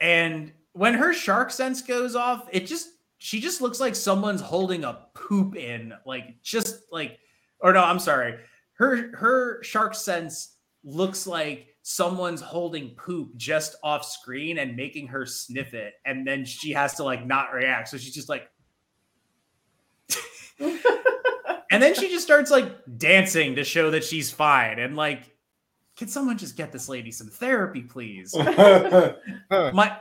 and 0.00 0.52
when 0.74 0.94
her 0.94 1.12
shark 1.12 1.50
sense 1.50 1.82
goes 1.82 2.14
off, 2.14 2.48
it 2.52 2.66
just 2.66 2.90
she 3.18 3.40
just 3.40 3.60
looks 3.60 3.80
like 3.80 3.96
someone's 3.96 4.40
holding 4.40 4.84
a 4.84 5.06
poop 5.14 5.56
in, 5.56 5.94
like 6.04 6.42
just 6.42 6.82
like 6.92 7.18
or 7.60 7.72
no, 7.72 7.82
I'm 7.82 7.98
sorry. 7.98 8.38
Her 8.74 9.16
her 9.16 9.62
shark 9.62 9.94
sense 9.94 10.56
looks 10.82 11.26
like 11.26 11.68
someone's 11.82 12.40
holding 12.40 12.90
poop 12.90 13.34
just 13.36 13.76
off 13.82 14.04
screen 14.04 14.58
and 14.58 14.76
making 14.76 15.06
her 15.06 15.24
sniff 15.24 15.72
it, 15.74 15.94
and 16.04 16.26
then 16.26 16.44
she 16.44 16.72
has 16.72 16.94
to 16.94 17.04
like 17.04 17.26
not 17.26 17.52
react. 17.52 17.88
So 17.88 17.96
she's 17.96 18.14
just 18.14 18.28
like 18.28 18.48
and 21.70 21.82
then 21.82 21.94
she 21.94 22.08
just 22.08 22.24
starts 22.24 22.50
like 22.50 22.72
dancing 22.98 23.56
to 23.56 23.64
show 23.64 23.90
that 23.90 24.04
she's 24.04 24.30
fine. 24.30 24.78
And 24.78 24.96
like, 24.96 25.33
can 25.96 26.08
someone 26.08 26.38
just 26.38 26.56
get 26.56 26.72
this 26.72 26.88
lady 26.88 27.10
some 27.10 27.28
therapy, 27.28 27.82
please? 27.82 28.34
My, 29.50 29.96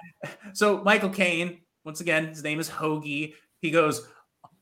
so 0.54 0.84
Michael 0.84 1.10
Caine, 1.10 1.62
once 1.86 2.02
again, 2.02 2.28
his 2.28 2.44
name 2.44 2.60
is 2.60 2.70
Hoagie. 2.70 3.36
He 3.62 3.72
goes, 3.72 4.08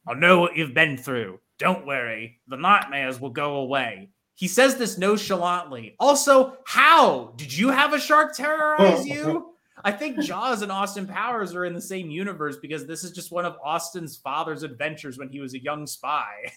I 0.07 0.13
know 0.13 0.39
what 0.39 0.57
you've 0.57 0.73
been 0.73 0.97
through. 0.97 1.39
Don't 1.57 1.85
worry. 1.85 2.39
The 2.47 2.57
nightmares 2.57 3.21
will 3.21 3.29
go 3.29 3.57
away. 3.57 4.09
He 4.35 4.47
says 4.47 4.75
this 4.75 4.97
nonchalantly. 4.97 5.95
Also, 5.99 6.57
how 6.65 7.33
did 7.35 7.55
you 7.55 7.69
have 7.69 7.93
a 7.93 7.99
shark 7.99 8.35
terrorize 8.35 9.05
you? 9.05 9.47
I 9.83 9.91
think 9.91 10.19
Jaws 10.19 10.61
and 10.61 10.71
Austin 10.71 11.07
Powers 11.07 11.55
are 11.55 11.65
in 11.65 11.73
the 11.73 11.81
same 11.81 12.09
universe 12.09 12.57
because 12.61 12.85
this 12.85 13.03
is 13.03 13.11
just 13.11 13.31
one 13.31 13.45
of 13.45 13.57
Austin's 13.63 14.17
father's 14.17 14.63
adventures 14.63 15.17
when 15.17 15.29
he 15.29 15.39
was 15.39 15.53
a 15.53 15.61
young 15.61 15.87
spy. 15.87 16.51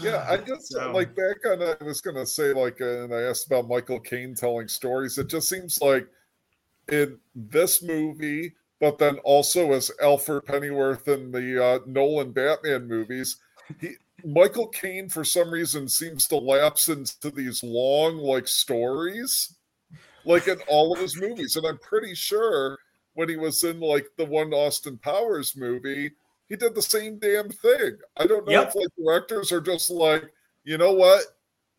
Yeah, 0.00 0.26
I 0.28 0.36
just 0.46 0.68
So- 0.72 0.92
like 0.92 1.14
back 1.14 1.44
on. 1.46 1.62
I 1.62 1.76
was 1.84 2.00
gonna 2.00 2.26
say 2.26 2.52
like, 2.52 2.80
uh, 2.80 3.04
and 3.04 3.14
I 3.14 3.22
asked 3.22 3.46
about 3.46 3.68
Michael 3.68 4.00
Caine 4.00 4.34
telling 4.34 4.68
stories. 4.68 5.18
It 5.18 5.28
just 5.28 5.48
seems 5.48 5.80
like 5.80 6.06
in 6.90 7.18
this 7.34 7.82
movie, 7.82 8.54
but 8.80 8.98
then 8.98 9.18
also 9.18 9.72
as 9.72 9.90
Alfred 10.02 10.44
Pennyworth 10.46 11.06
in 11.08 11.30
the 11.30 11.62
uh, 11.64 11.78
Nolan 11.86 12.32
Batman 12.32 12.86
movies, 12.88 13.38
he 13.80 13.94
Michael 14.24 14.68
Caine 14.68 15.08
for 15.08 15.24
some 15.24 15.50
reason 15.50 15.88
seems 15.88 16.28
to 16.28 16.36
lapse 16.36 16.88
into 16.88 17.30
these 17.30 17.62
long 17.64 18.18
like 18.18 18.46
stories, 18.46 19.56
like 20.24 20.46
in 20.46 20.58
all 20.68 20.92
of 20.92 21.00
his 21.00 21.16
movies. 21.20 21.56
And 21.56 21.66
I'm 21.66 21.78
pretty 21.78 22.14
sure 22.14 22.78
when 23.14 23.28
he 23.28 23.36
was 23.36 23.64
in 23.64 23.80
like 23.80 24.06
the 24.16 24.24
one 24.24 24.52
Austin 24.52 24.96
Powers 24.98 25.56
movie, 25.56 26.12
he 26.52 26.56
did 26.56 26.74
the 26.74 26.82
same 26.82 27.18
damn 27.18 27.48
thing. 27.48 27.96
I 28.18 28.26
don't 28.26 28.44
know 28.46 28.52
Yep. 28.52 28.68
if 28.68 28.74
like 28.74 28.88
directors 28.98 29.50
are 29.52 29.60
just 29.62 29.88
like, 29.88 30.30
you 30.64 30.76
know 30.76 30.92
what? 30.92 31.22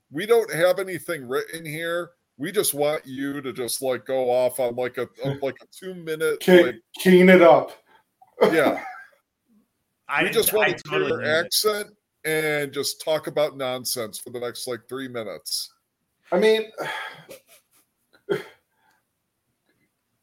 We 0.10 0.26
don't 0.26 0.52
have 0.52 0.80
anything 0.80 1.28
written 1.28 1.64
here. 1.64 2.10
We 2.38 2.52
just 2.52 2.74
want 2.74 3.06
you 3.06 3.40
to 3.40 3.54
just 3.54 3.84
like 3.84 4.04
go 4.04 4.32
off 4.32 4.60
on 4.60 4.76
like 4.76 4.98
a 4.98 5.08
on, 5.24 5.38
like 5.44 5.58
a 5.62 5.68
two 5.72 5.94
minute 5.94 6.40
Ke- 6.42 6.66
like 6.66 6.82
keen 6.98 7.30
it 7.30 7.44
up. 7.44 7.72
yeah. 8.52 8.84
I 10.08 10.24
we 10.24 10.32
just 10.32 10.52
I 10.56 10.58
want 10.58 10.76
to 10.80 10.90
hear 10.90 11.02
your 11.08 11.20
get 11.22 11.28
it. 11.28 11.46
accent 11.46 11.88
and 12.26 12.74
just 12.74 13.00
talk 13.00 13.28
about 13.28 13.56
nonsense 13.56 14.18
for 14.18 14.32
the 14.32 14.40
next 14.40 14.68
like 14.68 14.80
three 14.90 15.08
minutes. 15.08 15.72
I 16.32 16.40
mean, 16.40 16.64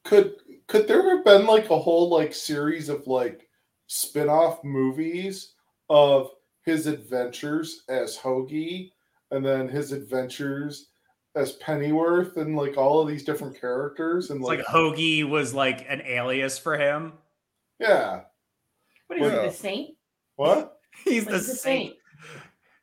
could 0.04 0.34
could 0.66 0.88
there 0.88 1.14
have 1.14 1.24
been 1.24 1.46
like 1.46 1.70
a 1.70 1.78
whole 1.78 2.08
like 2.08 2.34
series 2.34 2.88
of 2.88 3.06
like 3.06 3.46
spin-off 3.94 4.62
movies 4.62 5.54
of 5.88 6.30
his 6.64 6.86
adventures 6.86 7.82
as 7.88 8.16
Hoagie 8.16 8.92
and 9.32 9.44
then 9.44 9.68
his 9.68 9.90
adventures 9.90 10.90
as 11.34 11.52
Pennyworth 11.54 12.36
and 12.36 12.54
like 12.54 12.76
all 12.76 13.00
of 13.00 13.08
these 13.08 13.24
different 13.24 13.60
characters 13.60 14.30
and 14.30 14.40
like, 14.40 14.58
like 14.60 14.66
Hoagie 14.68 15.28
was 15.28 15.52
like 15.54 15.84
an 15.88 16.02
alias 16.06 16.56
for 16.56 16.78
him. 16.78 17.14
yeah 17.80 18.20
What 19.08 19.18
is 19.20 19.32
Yeah. 19.32 19.40
it, 19.40 19.50
the 19.50 19.56
Saint? 19.56 19.90
what 20.36 20.76
He's 21.04 21.26
What's 21.26 21.46
the 21.46 21.52
the 21.52 21.58
saint. 21.58 21.94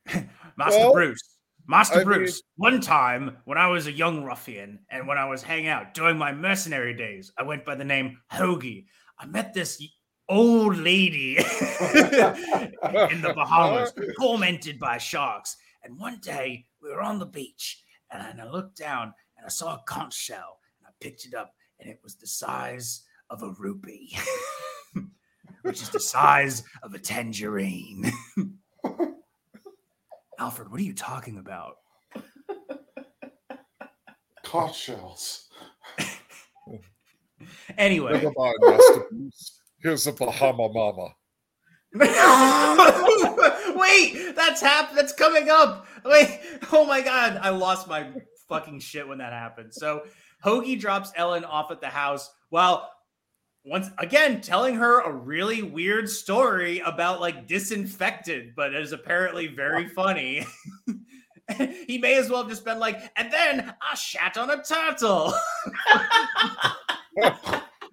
Saint? 0.10 0.28
Master 0.58 0.80
Well, 0.80 0.94
Bruce. 0.94 1.22
Master 1.70 1.96
I 1.96 1.98
mean- 2.00 2.06
Bruce. 2.08 2.42
One 2.58 2.82
time 2.82 3.38
when 3.46 3.58
I 3.58 3.68
was 3.68 3.88
a 3.88 3.92
young 3.94 4.24
ruffian 4.26 4.80
and 4.90 5.08
when 5.08 5.18
I 5.18 5.26
was 5.30 5.42
hanging 5.42 5.68
out 5.70 5.94
during 5.94 6.18
my 6.18 6.34
mercenary 6.34 6.94
days, 6.96 7.32
I 7.38 7.44
went 7.44 7.64
by 7.64 7.76
the 7.76 7.84
name 7.86 8.18
Hoagie. 8.34 8.86
I 9.20 9.26
met 9.26 9.54
this 9.54 9.78
y- 9.80 9.88
old 10.30 10.78
lady 10.78 11.38
in 11.38 11.44
the 11.44 13.34
Bahamas, 13.36 13.94
tormented 14.20 14.80
by 14.80 14.98
sharks. 14.98 15.58
And 15.84 16.00
one 16.00 16.20
day 16.22 16.66
we 16.82 16.90
were 16.90 17.02
on 17.02 17.20
the 17.20 17.26
beach 17.26 17.84
and 18.12 18.42
I 18.42 18.50
looked 18.50 18.78
down 18.78 19.14
and 19.38 19.46
I 19.46 19.50
saw 19.50 19.76
a 19.76 19.84
conch 19.86 20.14
shell 20.14 20.60
and 20.80 20.88
I 20.88 20.92
picked 21.00 21.26
it 21.26 21.34
up 21.34 21.54
and 21.80 21.90
it 21.90 22.00
was 22.04 22.16
the 22.16 22.28
size 22.28 23.04
of 23.30 23.44
a 23.44 23.52
rupee, 23.60 24.18
which 25.62 25.82
is 25.82 25.90
the 25.90 26.00
size 26.00 26.64
of 26.84 26.94
a 26.94 27.00
tangerine. 27.00 28.12
Alfred, 30.40 30.70
what 30.72 30.80
are 30.80 30.84
you 30.84 30.94
talking 30.94 31.38
about? 31.38 31.78
conch 34.44 34.80
shells 34.80 35.48
Anyway, 37.78 38.24
Never 39.84 39.96
mind, 39.96 40.06
Master 40.06 40.06
Bruce. 40.06 40.06
Here's 40.06 40.08
a 40.08 40.14
Bahama 40.14 40.70
Mama. 40.74 41.16
wait, 43.76 44.36
that's 44.36 44.62
hap- 44.62 44.94
That's 44.94 45.14
coming 45.14 45.50
up. 45.50 45.88
Wait, 46.06 46.40
oh 46.72 46.86
my 46.86 47.02
god, 47.02 47.40
I 47.42 47.50
lost 47.50 47.88
my 47.88 48.12
fucking 48.50 48.80
shit 48.80 49.08
when 49.08 49.18
that 49.20 49.34
happened. 49.34 49.74
So 49.74 50.04
Hoagie 50.44 50.80
drops 50.80 51.12
Ellen 51.16 51.44
off 51.46 51.72
at 51.72 51.82
the 51.82 51.88
house 51.88 52.30
while 52.50 52.92
once 53.66 53.90
again 53.98 54.42
telling 54.42 54.76
her 54.76 55.02
a 55.02 55.12
really 55.12 55.62
weird 55.64 56.10
story 56.10 56.80
about 56.80 57.22
like 57.22 57.48
disinfected, 57.48 58.54
but 58.56 58.74
it 58.74 58.82
is 58.82 58.92
apparently 58.92 59.48
very 59.48 59.88
funny. 59.96 60.46
he 61.88 61.98
may 61.98 62.18
as 62.18 62.30
well 62.30 62.42
have 62.42 62.50
just 62.50 62.66
been 62.66 62.80
like, 62.80 63.00
and 63.18 63.32
then 63.32 63.74
I 63.82 63.96
shat 63.96 64.38
on 64.38 64.50
a 64.50 64.64
turtle. 64.64 65.34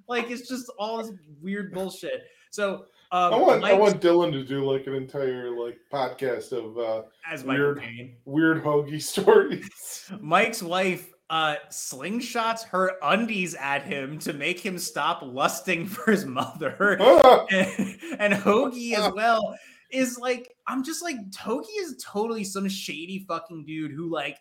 Like 0.09 0.31
it's 0.31 0.49
just 0.49 0.71
all 0.79 0.99
this 0.99 1.13
weird 1.41 1.73
bullshit. 1.73 2.25
So 2.51 2.87
um, 3.11 3.35
I 3.35 3.37
want 3.37 3.65
I 3.65 3.73
want 3.75 4.01
Dylan 4.01 4.33
to 4.33 4.45
do 4.45 4.65
like 4.65 4.87
an 4.87 4.95
entire 4.95 5.51
like 5.51 5.79
podcast 5.93 6.53
of 6.53 6.79
uh 6.79 7.03
as 7.31 7.45
weird. 7.45 7.81
Caine. 7.81 8.17
weird 8.25 8.63
Hoagie 8.63 9.03
stories. 9.03 10.11
Mike's 10.21 10.63
wife 10.63 11.13
uh 11.31 11.57
slingshots 11.71 12.65
her 12.65 12.93
undies 13.03 13.55
at 13.55 13.83
him 13.83 14.19
to 14.19 14.33
make 14.33 14.59
him 14.59 14.79
stop 14.79 15.21
lusting 15.23 15.87
for 15.87 16.11
his 16.11 16.25
mother. 16.25 16.99
And, 17.51 17.99
and 18.19 18.35
Hoagie 18.35 18.95
as 18.95 19.13
well 19.15 19.57
is 19.91 20.19
like, 20.19 20.53
I'm 20.67 20.83
just 20.83 21.03
like, 21.03 21.17
Hoagie 21.31 21.67
is 21.81 22.03
totally 22.05 22.45
some 22.45 22.69
shady 22.69 23.25
fucking 23.29 23.65
dude 23.65 23.93
who 23.93 24.11
like 24.11 24.39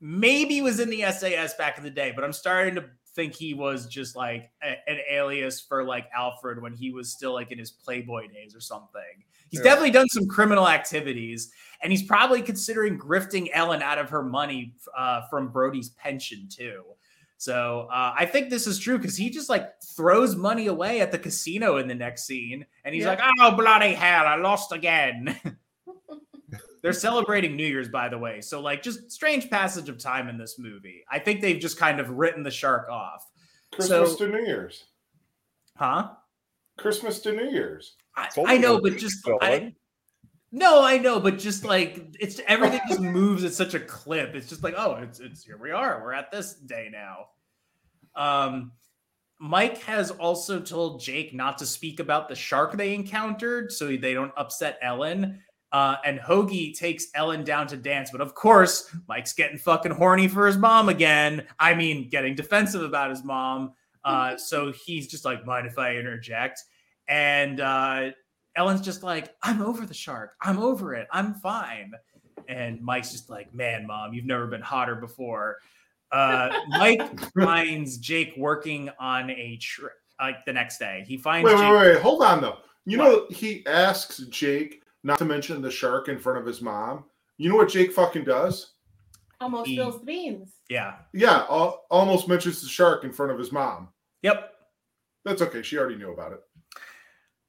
maybe 0.00 0.62
was 0.62 0.80
in 0.80 0.90
the 0.90 1.02
SAS 1.02 1.54
back 1.54 1.78
in 1.78 1.84
the 1.84 1.90
day, 1.90 2.12
but 2.14 2.24
I'm 2.24 2.32
starting 2.32 2.74
to 2.76 2.84
think 3.14 3.34
he 3.34 3.54
was 3.54 3.86
just 3.86 4.16
like 4.16 4.50
a- 4.62 4.88
an 4.90 4.98
alias 5.10 5.60
for 5.60 5.84
like 5.84 6.08
Alfred 6.14 6.62
when 6.62 6.72
he 6.74 6.90
was 6.92 7.12
still 7.12 7.32
like 7.32 7.50
in 7.50 7.58
his 7.58 7.70
Playboy 7.70 8.28
days 8.28 8.54
or 8.54 8.60
something. 8.60 9.24
He's 9.48 9.58
Yeah. 9.60 9.64
definitely 9.64 9.90
done 9.90 10.08
some 10.08 10.28
criminal 10.28 10.68
activities, 10.68 11.52
and 11.82 11.90
he's 11.92 12.04
probably 12.04 12.40
considering 12.40 12.98
grifting 12.98 13.48
Ellen 13.52 13.82
out 13.82 13.98
of 13.98 14.08
her 14.10 14.22
money 14.22 14.74
uh, 14.96 15.22
from 15.28 15.48
Brody's 15.48 15.88
pension 15.90 16.48
too. 16.48 16.84
So 17.36 17.88
uh, 17.90 18.14
I 18.16 18.26
think 18.26 18.50
this 18.50 18.66
is 18.66 18.78
true 18.78 18.98
because 18.98 19.16
he 19.16 19.30
just 19.30 19.48
like 19.48 19.72
throws 19.82 20.36
money 20.36 20.66
away 20.66 21.00
at 21.00 21.10
the 21.10 21.18
casino 21.18 21.78
in 21.78 21.88
the 21.88 21.94
next 21.94 22.24
scene, 22.26 22.64
and 22.84 22.94
he's 22.94 23.04
Yeah. 23.04 23.10
like, 23.10 23.20
"Oh 23.40 23.56
bloody 23.56 23.94
hell, 23.94 24.26
I 24.26 24.36
lost 24.36 24.72
again." 24.72 25.36
They're 26.82 26.92
celebrating 26.92 27.56
New 27.56 27.66
Year's, 27.66 27.88
by 27.88 28.08
the 28.08 28.18
way. 28.18 28.40
So, 28.40 28.60
like, 28.60 28.82
just 28.82 29.10
strange 29.12 29.50
passage 29.50 29.88
of 29.88 29.98
time 29.98 30.28
in 30.28 30.38
this 30.38 30.58
movie. 30.58 31.04
I 31.10 31.18
think 31.18 31.40
they've 31.40 31.60
just 31.60 31.78
kind 31.78 32.00
of 32.00 32.10
written 32.10 32.42
the 32.42 32.50
shark 32.50 32.88
off. 32.88 33.26
Christmas 33.72 34.12
So- 34.12 34.26
to 34.26 34.28
New 34.32 34.44
Year's. 34.44 34.84
Huh? 35.76 36.10
Christmas 36.78 37.20
to 37.20 37.32
New 37.32 37.50
Year's. 37.50 37.96
I, 38.16 38.28
I 38.46 38.58
know, 38.58 38.80
but 38.80 38.96
just. 38.96 39.18
I, 39.40 39.74
no, 40.52 40.82
I 40.82 40.98
know, 40.98 41.20
but 41.20 41.38
just 41.38 41.64
like 41.64 42.14
it's 42.18 42.40
everything 42.46 42.80
just 42.88 43.00
moves 43.00 43.44
at 43.44 43.52
such 43.52 43.74
a 43.74 43.80
clip. 43.80 44.34
It's 44.34 44.48
just 44.48 44.62
like, 44.62 44.74
oh, 44.76 44.94
it's 44.94 45.20
it's 45.20 45.44
here 45.44 45.58
we 45.58 45.70
are. 45.70 46.02
We're 46.02 46.12
at 46.12 46.30
this 46.30 46.54
day 46.54 46.90
now. 46.90 47.26
Um, 48.16 48.72
Mike 49.38 49.78
has 49.82 50.10
also 50.10 50.60
told 50.60 51.00
Jake 51.00 51.32
not 51.32 51.56
to 51.58 51.66
speak 51.66 52.00
about 52.00 52.28
the 52.28 52.34
shark 52.34 52.76
they 52.76 52.94
encountered, 52.94 53.70
so 53.72 53.86
they 53.96 54.12
don't 54.12 54.32
upset 54.36 54.78
Ellen. 54.82 55.40
Uh, 55.72 55.96
and 56.04 56.18
Hoagie 56.18 56.76
takes 56.76 57.06
Ellen 57.14 57.44
down 57.44 57.66
to 57.68 57.76
dance, 57.76 58.10
but 58.10 58.20
of 58.20 58.34
course, 58.34 58.94
Mike's 59.08 59.32
getting 59.32 59.56
fucking 59.56 59.92
horny 59.92 60.26
for 60.26 60.46
his 60.46 60.56
mom 60.56 60.88
again. 60.88 61.46
I 61.60 61.74
mean, 61.74 62.08
getting 62.08 62.34
defensive 62.34 62.82
about 62.82 63.10
his 63.10 63.22
mom. 63.22 63.74
Uh, 64.04 64.36
so 64.38 64.72
he's 64.72 65.06
just 65.06 65.24
like, 65.24 65.46
mind 65.46 65.66
if 65.66 65.78
I 65.78 65.96
interject? 65.96 66.64
And 67.06 67.60
uh, 67.60 68.10
Ellen's 68.56 68.80
just 68.80 69.02
like, 69.02 69.34
I'm 69.42 69.62
over 69.62 69.86
the 69.86 69.94
shark. 69.94 70.34
I'm 70.42 70.58
over 70.58 70.94
it. 70.94 71.06
I'm 71.12 71.34
fine. 71.34 71.92
And 72.48 72.80
Mike's 72.80 73.12
just 73.12 73.30
like, 73.30 73.54
man, 73.54 73.86
mom, 73.86 74.12
you've 74.12 74.24
never 74.24 74.48
been 74.48 74.62
hotter 74.62 74.96
before. 74.96 75.58
Uh, 76.10 76.50
Mike 76.68 77.02
finds 77.32 77.98
Jake 77.98 78.34
working 78.36 78.90
on 78.98 79.30
a 79.30 79.56
trip 79.58 79.92
like 80.18 80.44
the 80.44 80.52
next 80.52 80.78
day. 80.78 81.04
He 81.06 81.16
finds 81.16 81.46
Wait, 81.46 81.52
Jake. 81.52 81.60
wait, 81.60 81.72
wait, 81.72 81.94
wait. 81.94 82.02
Hold 82.02 82.22
on 82.22 82.40
though. 82.40 82.58
You 82.86 82.96
know, 82.96 83.26
he 83.30 83.64
asks 83.66 84.18
Jake 84.30 84.79
not 85.02 85.18
to 85.18 85.24
mention 85.24 85.62
the 85.62 85.70
shark 85.70 86.08
in 86.08 86.18
front 86.18 86.38
of 86.38 86.46
his 86.46 86.60
mom. 86.60 87.04
You 87.38 87.48
know 87.48 87.56
what 87.56 87.68
Jake 87.70 87.92
fucking 87.92 88.24
does? 88.24 88.74
Almost 89.40 89.68
He- 89.68 89.76
spills 89.76 89.98
the 90.00 90.04
beans. 90.04 90.52
Yeah. 90.68 90.96
Yeah, 91.14 91.46
al- 91.48 91.84
almost 91.90 92.28
mentions 92.28 92.60
the 92.60 92.68
shark 92.68 93.04
in 93.04 93.12
front 93.12 93.32
of 93.32 93.38
his 93.38 93.52
mom. 93.52 93.88
Yep. 94.22 94.52
That's 95.24 95.42
okay. 95.42 95.62
She 95.62 95.78
already 95.78 95.96
knew 95.96 96.12
about 96.12 96.32
it. 96.32 96.40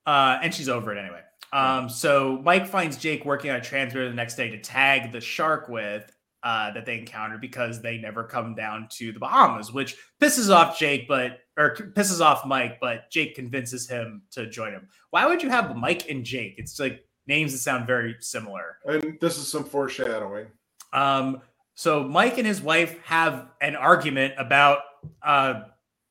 Uh, 0.05 0.39
and 0.41 0.53
she's 0.53 0.69
over 0.69 0.95
it 0.95 0.99
anyway. 0.99 1.21
Um, 1.53 1.89
so 1.89 2.39
Mike 2.43 2.67
finds 2.67 2.95
Jake 2.97 3.25
working 3.25 3.51
on 3.51 3.57
a 3.57 3.61
transmitter 3.61 4.07
the 4.07 4.15
next 4.15 4.35
day 4.35 4.49
to 4.49 4.59
tag 4.59 5.11
the 5.11 5.19
shark 5.19 5.67
with 5.67 6.09
uh, 6.43 6.71
that 6.71 6.85
they 6.85 6.97
encountered 6.97 7.41
because 7.41 7.81
they 7.81 7.97
never 7.97 8.23
come 8.23 8.55
down 8.55 8.87
to 8.93 9.11
the 9.11 9.19
Bahamas, 9.19 9.71
which 9.71 9.95
pisses 10.21 10.49
off 10.53 10.79
Jake, 10.79 11.07
but 11.07 11.39
or 11.57 11.75
pisses 11.75 12.21
off 12.21 12.45
Mike, 12.45 12.79
but 12.79 13.11
Jake 13.11 13.35
convinces 13.35 13.87
him 13.87 14.23
to 14.31 14.47
join 14.49 14.71
him. 14.71 14.87
Why 15.11 15.27
would 15.27 15.43
you 15.43 15.49
have 15.49 15.75
Mike 15.75 16.09
and 16.09 16.23
Jake? 16.25 16.55
It's 16.57 16.79
like 16.79 17.03
names 17.31 17.53
that 17.53 17.59
sound 17.59 17.87
very 17.87 18.15
similar. 18.19 18.77
And 18.85 19.17
this 19.21 19.37
is 19.37 19.47
some 19.47 19.63
foreshadowing. 19.63 20.47
Um, 20.93 21.41
so 21.75 22.03
Mike 22.03 22.37
and 22.37 22.45
his 22.45 22.61
wife 22.61 22.99
have 23.05 23.47
an 23.61 23.75
argument 23.75 24.33
about 24.37 24.79
uh 25.23 25.63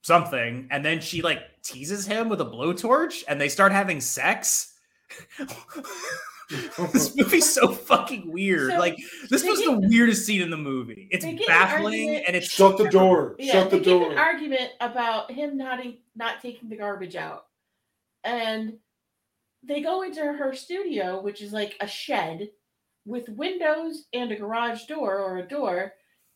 something, 0.03 0.67
and 0.71 0.83
then 0.85 1.01
she 1.01 1.21
like 1.23 1.43
teases 1.63 2.07
him 2.07 2.29
with 2.31 2.41
a 2.41 2.45
blowtorch, 2.47 3.23
and 3.29 3.39
they 3.41 3.49
start 3.51 3.71
having 3.73 4.01
sex. 4.01 4.75
this 6.93 7.15
movie's 7.17 7.53
so 7.53 7.71
fucking 7.73 8.33
weird. 8.33 8.71
So, 8.73 8.79
like 8.79 8.97
this 9.29 9.45
was 9.45 9.59
get- 9.61 9.67
the 9.81 9.89
weirdest 9.89 10.25
scene 10.27 10.41
in 10.43 10.51
the 10.51 10.57
movie. 10.57 11.09
It's 11.11 11.25
they 11.25 11.33
an 11.33 11.41
baffling 11.47 11.85
argument- 12.09 12.25
and 12.27 12.37
it's 12.37 12.51
Shut 12.51 12.79
the 12.79 12.89
door. 12.89 13.37
Yeah, 13.39 13.53
Shut 13.53 13.71
the 13.71 13.79
get 13.79 13.93
an 13.95 14.01
door. 14.01 14.19
argument 14.19 14.71
about 14.81 15.31
him 15.31 15.57
not 15.57 15.79
not 16.17 16.41
taking 16.41 16.69
the 16.71 16.77
garbage 16.77 17.15
out, 17.17 17.47
and 18.25 18.79
they 19.63 19.81
go 19.81 20.03
into 20.03 20.21
her 20.21 20.55
studio, 20.55 21.21
which 21.21 21.43
is 21.43 21.53
like 21.53 21.77
a 21.81 21.87
shed 21.87 22.51
with 23.07 23.29
windows 23.29 24.05
and 24.13 24.31
a 24.33 24.37
garage 24.37 24.85
door 24.85 25.19
or 25.19 25.39
a 25.39 25.49
door, 25.49 25.93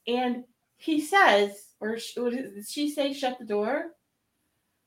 and 0.07 0.45
he 0.77 1.01
says, 1.01 1.69
or 1.81 1.99
sh- 1.99 2.17
what 2.17 2.35
is- 2.35 2.53
did 2.55 2.69
she 2.69 2.91
say, 2.91 3.13
"Shut 3.13 3.39
the 3.39 3.45
door"? 3.45 3.93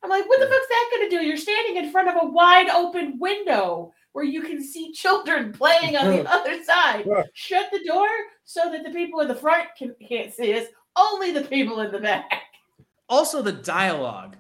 I'm 0.04 0.10
like, 0.12 0.28
what 0.30 0.40
the 0.40 0.48
fuck's 0.48 0.68
that 0.68 0.90
going 0.92 1.10
to 1.10 1.18
do? 1.18 1.26
You're 1.26 1.38
standing 1.38 1.78
in 1.84 1.92
front 1.92 2.08
of 2.08 2.16
a 2.22 2.28
wide 2.28 2.70
open 2.70 3.18
window 3.20 3.92
where 4.12 4.24
you 4.26 4.42
can 4.44 4.64
see 4.64 4.92
children 4.92 5.52
playing 5.62 5.96
on 5.98 6.12
the 6.12 6.32
other 6.32 6.64
side. 6.64 7.06
Shut 7.34 7.70
the 7.72 7.84
door 7.84 8.08
so 8.46 8.72
that 8.72 8.84
the 8.84 8.92
people 8.92 9.22
in 9.22 9.28
the 9.28 9.36
front 9.36 9.70
can, 9.78 9.96
can't 10.08 10.32
see 10.32 10.54
us. 10.54 10.68
Only 10.96 11.32
the 11.32 11.42
people 11.42 11.80
in 11.82 11.92
the 11.92 12.00
back. 12.00 12.32
also 13.10 13.42
the 13.42 13.52
dialogue. 13.52 14.36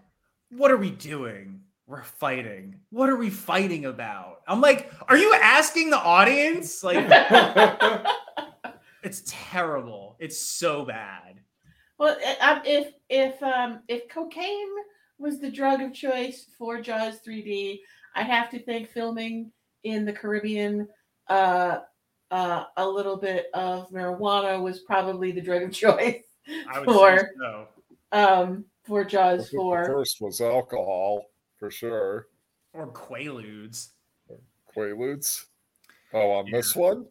What 0.49 0.71
are 0.71 0.77
we 0.77 0.91
doing? 0.91 1.56
We're 1.88 2.03
fighting. 2.03 2.76
What 2.89 3.09
are 3.09 3.15
we 3.15 3.30
fighting 3.30 3.85
about? 3.85 4.41
I'm 4.45 4.59
like, 4.59 4.91
are 5.07 5.18
you 5.18 5.34
asking 5.41 5.89
the 5.89 5.97
audience? 5.97 6.84
Like, 6.84 6.97
it's 9.03 9.23
terrible. 9.26 10.18
It's 10.19 10.38
so 10.38 10.84
bad. 10.84 11.39
well, 11.97 12.18
um, 12.41 12.61
if 12.65 12.91
if 13.09 13.41
um, 13.41 13.80
if 13.88 14.09
cocaine 14.09 14.68
was 15.18 15.39
the 15.39 15.49
drug 15.49 15.81
of 15.81 15.93
choice 15.93 16.47
for 16.57 16.81
Jaws 16.81 17.19
3D, 17.26 17.80
I 18.15 18.22
have 18.23 18.49
to 18.49 18.59
think 18.59 18.89
filming 18.89 19.51
in 19.85 20.03
the 20.03 20.11
Caribbean, 20.14 20.89
uh, 21.30 21.80
uh, 22.31 22.65
a 22.76 22.85
little 22.88 23.15
bit 23.15 23.47
of 23.53 23.89
marijuana 23.91 24.61
was 24.61 24.81
probably 24.81 25.31
the 25.31 25.41
drug 25.41 25.64
of 25.64 25.72
choice 25.85 26.22
I 26.69 26.80
would 26.81 26.89
say 26.89 26.93
for 26.93 27.31
so. 27.41 27.68
um, 28.11 28.65
for 28.84 29.05
I 29.05 29.07
Jaws 29.07 29.39
think 29.49 29.51
the 29.51 29.57
4. 29.57 29.85
first 29.85 30.18
was 30.19 30.41
alcohol 30.41 31.23
for 31.57 31.71
sure. 31.71 32.27
Or 32.73 32.91
Quaaludes. 32.91 33.89
Quaaludes. 34.75 35.45
Oh, 36.13 36.31
on 36.31 36.51
this 36.51 36.75
one? 36.75 37.05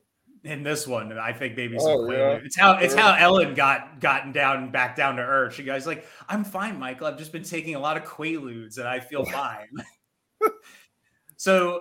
In 0.45 0.63
this 0.63 0.87
one, 0.87 1.17
I 1.19 1.33
think 1.33 1.57
maybe 1.57 1.79
some 1.79 1.89
Oh, 1.89 2.11
yeah. 2.11 2.39
It's 2.45 2.57
how 2.57 2.75
it's 2.75 2.95
how 2.95 3.15
Ellen 3.15 3.55
got 3.55 3.99
gotten 4.01 4.31
down 4.31 4.71
back 4.71 4.95
down 4.95 5.17
to 5.17 5.23
earth. 5.23 5.55
She 5.55 5.65
goes 5.65 5.89
like, 5.89 6.07
"I'm 6.29 6.45
fine, 6.45 6.79
Michael. 6.79 7.09
I've 7.09 7.19
just 7.19 7.33
been 7.33 7.43
taking 7.43 7.75
a 7.75 7.81
lot 7.81 7.97
of 7.97 8.05
Quaaludes 8.05 8.79
and 8.79 8.87
I 8.87 9.01
feel 9.01 9.25
fine." 9.33 9.69
so 11.37 11.81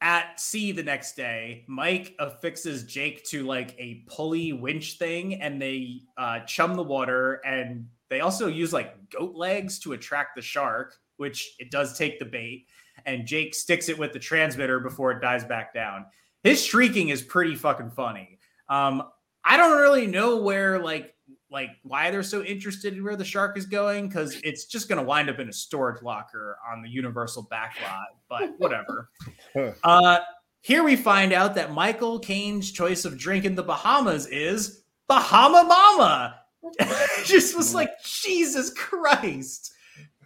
at 0.00 0.38
sea 0.40 0.72
the 0.72 0.82
next 0.82 1.14
day, 1.14 1.64
Mike 1.66 2.14
affixes 2.18 2.84
Jake 2.84 3.24
to 3.24 3.44
like 3.44 3.74
a 3.78 4.04
pulley 4.06 4.52
winch 4.52 4.98
thing, 4.98 5.40
and 5.40 5.60
they 5.60 6.02
uh, 6.16 6.40
chum 6.40 6.76
the 6.76 6.82
water, 6.82 7.40
and 7.44 7.88
they 8.08 8.20
also 8.20 8.46
use 8.46 8.72
like 8.72 9.10
goat 9.10 9.34
legs 9.34 9.78
to 9.80 9.92
attract 9.92 10.36
the 10.36 10.42
shark, 10.42 10.96
which 11.16 11.54
it 11.58 11.70
does 11.70 11.96
take 11.96 12.18
the 12.18 12.24
bait. 12.24 12.66
And 13.06 13.26
Jake 13.26 13.54
sticks 13.54 13.88
it 13.88 13.98
with 13.98 14.12
the 14.12 14.18
transmitter 14.18 14.80
before 14.80 15.12
it 15.12 15.20
dies 15.20 15.44
back 15.44 15.74
down. 15.74 16.06
His 16.42 16.64
shrieking 16.64 17.08
is 17.08 17.22
pretty 17.22 17.54
fucking 17.54 17.90
funny. 17.90 18.38
Um, 18.68 19.02
I 19.44 19.56
don't 19.56 19.78
really 19.78 20.06
know 20.06 20.38
where 20.38 20.78
like 20.78 21.14
like 21.50 21.70
why 21.82 22.10
they're 22.10 22.22
so 22.22 22.42
interested 22.42 22.94
in 22.94 23.04
where 23.04 23.16
the 23.16 23.24
shark 23.24 23.56
is 23.56 23.66
going 23.66 24.08
because 24.08 24.36
it's 24.42 24.64
just 24.64 24.88
going 24.88 24.98
to 24.98 25.04
wind 25.04 25.30
up 25.30 25.38
in 25.38 25.48
a 25.48 25.52
storage 25.52 26.02
locker 26.02 26.58
on 26.70 26.82
the 26.82 26.88
Universal 26.88 27.48
backlot. 27.50 28.04
But 28.28 28.58
whatever. 28.58 29.10
uh, 29.84 30.18
here 30.62 30.82
we 30.82 30.96
find 30.96 31.32
out 31.32 31.54
that 31.54 31.72
Michael 31.72 32.18
Caine's 32.18 32.72
choice 32.72 33.04
of 33.04 33.18
drink 33.18 33.44
in 33.44 33.54
the 33.54 33.62
Bahamas 33.62 34.26
is 34.26 34.84
Bahama 35.08 35.62
Mama. 35.62 36.40
just 37.24 37.56
was 37.56 37.74
like 37.74 37.90
Jesus 38.02 38.72
Christ. 38.72 39.73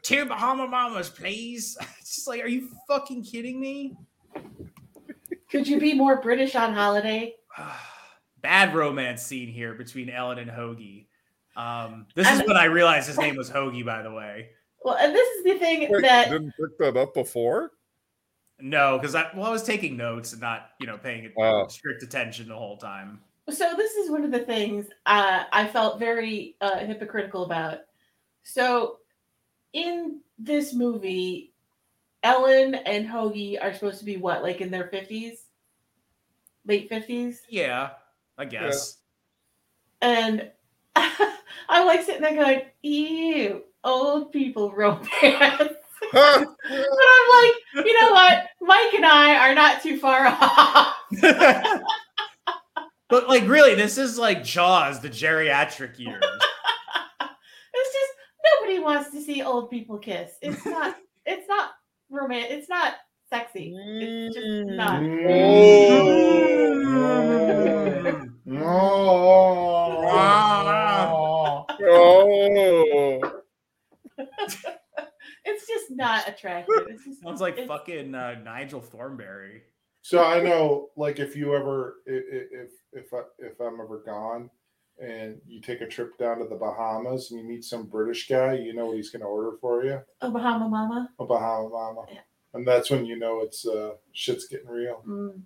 Two 0.03 0.25
Bahama 0.27 0.67
Mamas, 0.67 1.11
please. 1.11 1.77
It's 2.01 2.15
just 2.17 2.29
like, 2.29 2.43
are 2.43 2.49
you 2.49 2.71
fucking 2.89 3.23
kidding 3.25 3.61
me? 3.61 3.95
Could 5.51 5.67
you 5.69 5.79
be 5.79 5.93
more 5.95 6.21
British 6.23 6.55
on 6.55 6.73
holiday? 6.73 7.35
Bad 8.41 8.75
romance 8.75 9.23
scene 9.23 9.49
here 9.49 9.75
between 9.75 10.09
Ellen 10.09 10.39
and 10.39 10.51
Hoagie. 10.51 11.07
Um, 11.57 12.07
this 12.15 12.31
is 12.31 12.39
And- 12.41 12.49
when 12.49 12.57
I 12.57 12.65
realized 12.65 13.09
his 13.09 13.19
name 13.19 13.37
was 13.37 13.51
Hoagie, 13.51 13.85
by 13.85 14.03
the 14.03 14.11
way. 14.13 14.51
Well, 14.83 14.97
and 14.97 15.15
this 15.15 15.29
is 15.37 15.45
the 15.45 15.59
thing 15.59 15.89
Wait, 15.91 16.03
that 16.03 16.31
didn't 16.31 16.53
pick 16.59 16.79
that 16.79 16.97
up 16.97 17.13
before? 17.13 17.73
No, 18.61 18.97
because 18.99 19.15
I 19.15 19.29
well, 19.35 19.47
I 19.47 19.51
was 19.51 19.65
taking 19.65 19.97
notes 19.97 20.33
and 20.33 20.41
not, 20.41 20.71
you 20.81 20.87
know, 20.87 20.97
paying 20.97 21.31
Oh. 21.39 21.67
strict 21.69 22.03
attention 22.03 22.49
the 22.49 22.57
whole 22.57 22.77
time. 22.79 23.21
so 23.51 23.75
this 23.77 23.97
is 23.97 24.11
one 24.11 24.25
of 24.25 24.31
the 24.31 24.39
things 24.41 24.87
uh, 25.07 25.45
I 25.53 25.67
felt 25.67 25.99
very 25.99 26.57
uh, 26.61 26.79
hypocritical 26.79 27.45
about. 27.45 27.81
So 28.45 28.99
in 29.73 30.21
this 30.39 30.73
movie, 30.75 31.53
Ellen 32.23 32.75
and 32.75 33.07
Hoagie 33.07 33.63
are 33.63 33.73
supposed 33.75 33.99
to 34.01 34.05
be 34.05 34.17
what, 34.17 34.43
like 34.43 34.61
in 34.61 34.71
their 34.71 34.89
fifties, 34.89 35.45
late 36.67 36.89
fifties, 36.89 37.43
Yeah, 37.49 37.91
I 38.37 38.45
guess. 38.45 38.99
and 40.01 40.51
I'm 40.97 41.87
like 41.87 42.03
sitting 42.03 42.23
there 42.23 42.35
going, 42.35 42.63
"Ew, 42.83 43.63
old 43.85 44.33
people 44.33 44.73
romance. 44.73 45.09
but 45.21 45.75
I'm 46.23 46.45
like, 46.45 47.55
you 47.75 48.01
know 48.01 48.13
what? 48.13 48.47
Mike 48.61 48.95
and 48.95 49.05
I 49.07 49.37
are 49.49 49.55
not 49.55 49.83
too 49.83 49.99
far 49.99 50.27
off. 50.27 50.95
but 53.09 53.29
like, 53.29 53.47
really, 53.47 53.75
this 53.75 53.99
is 53.99 54.19
like 54.19 54.45
Jaws, 54.45 55.01
the 55.01 55.11
geriatric 55.11 55.99
years. 55.99 56.23
It's 58.91 59.05
just 59.05 59.07
nobody 59.07 59.09
wants 59.09 59.11
to 59.11 59.21
see 59.23 59.43
old 59.43 59.71
people 59.71 59.99
kiss. 59.99 60.33
It's 60.43 60.65
not. 60.65 60.97
It's 61.31 61.47
not 61.47 61.73
romantic. 62.09 62.51
It's 62.53 62.71
not 62.71 62.95
sexy. 63.29 63.75
It's 63.77 64.35
just 64.35 64.67
not. 64.71 65.03
It's 75.45 75.67
just 75.67 75.91
not 75.91 76.29
attractive. 76.29 76.87
It's 76.89 77.05
just, 77.05 77.23
Sounds 77.23 77.41
like 77.41 77.55
it's- 77.55 77.69
fucking 77.69 78.15
uh, 78.15 78.37
Nigel 78.45 78.81
Thornberry. 78.81 79.63
So 80.03 80.25
I 80.25 80.41
know, 80.41 80.89
like, 80.97 81.19
if 81.19 81.37
you 81.37 81.55
ever, 81.55 81.97
i- 82.09 82.13
i- 82.13 82.49
if 82.63 82.71
if 82.93 83.13
I, 83.13 83.21
if 83.39 83.61
I'm 83.61 83.81
ever 83.81 84.03
gone, 84.05 84.49
and 85.01 85.41
you 85.47 85.61
take 85.61 85.81
a 85.81 85.87
trip 85.87 86.19
down 86.19 86.39
to 86.39 86.45
the 86.47 86.57
Bahamas 86.57 87.31
and 87.31 87.41
you 87.41 87.47
meet 87.47 87.65
some 87.65 87.85
British 87.87 88.29
guy, 88.29 88.55
you 88.55 88.75
know 88.75 88.87
what 88.87 88.97
he's 88.97 89.11
going 89.11 89.21
to 89.23 89.27
order 89.27 89.57
for 89.61 89.85
you? 89.85 90.01
Oh, 90.23 90.31
Bahama 90.31 90.69
Mama. 90.69 91.11
A 91.19 91.25
Bahama 91.25 91.69
Mama, 91.69 92.05
Yeah. 92.13 92.21
and 92.55 92.67
that's 92.67 92.91
when 92.91 93.07
you 93.07 93.17
know 93.19 93.41
it's 93.41 93.67
uh, 93.67 93.93
shit's 94.13 94.47
getting 94.49 94.69
real. 94.69 95.03
Mm. 95.07 95.41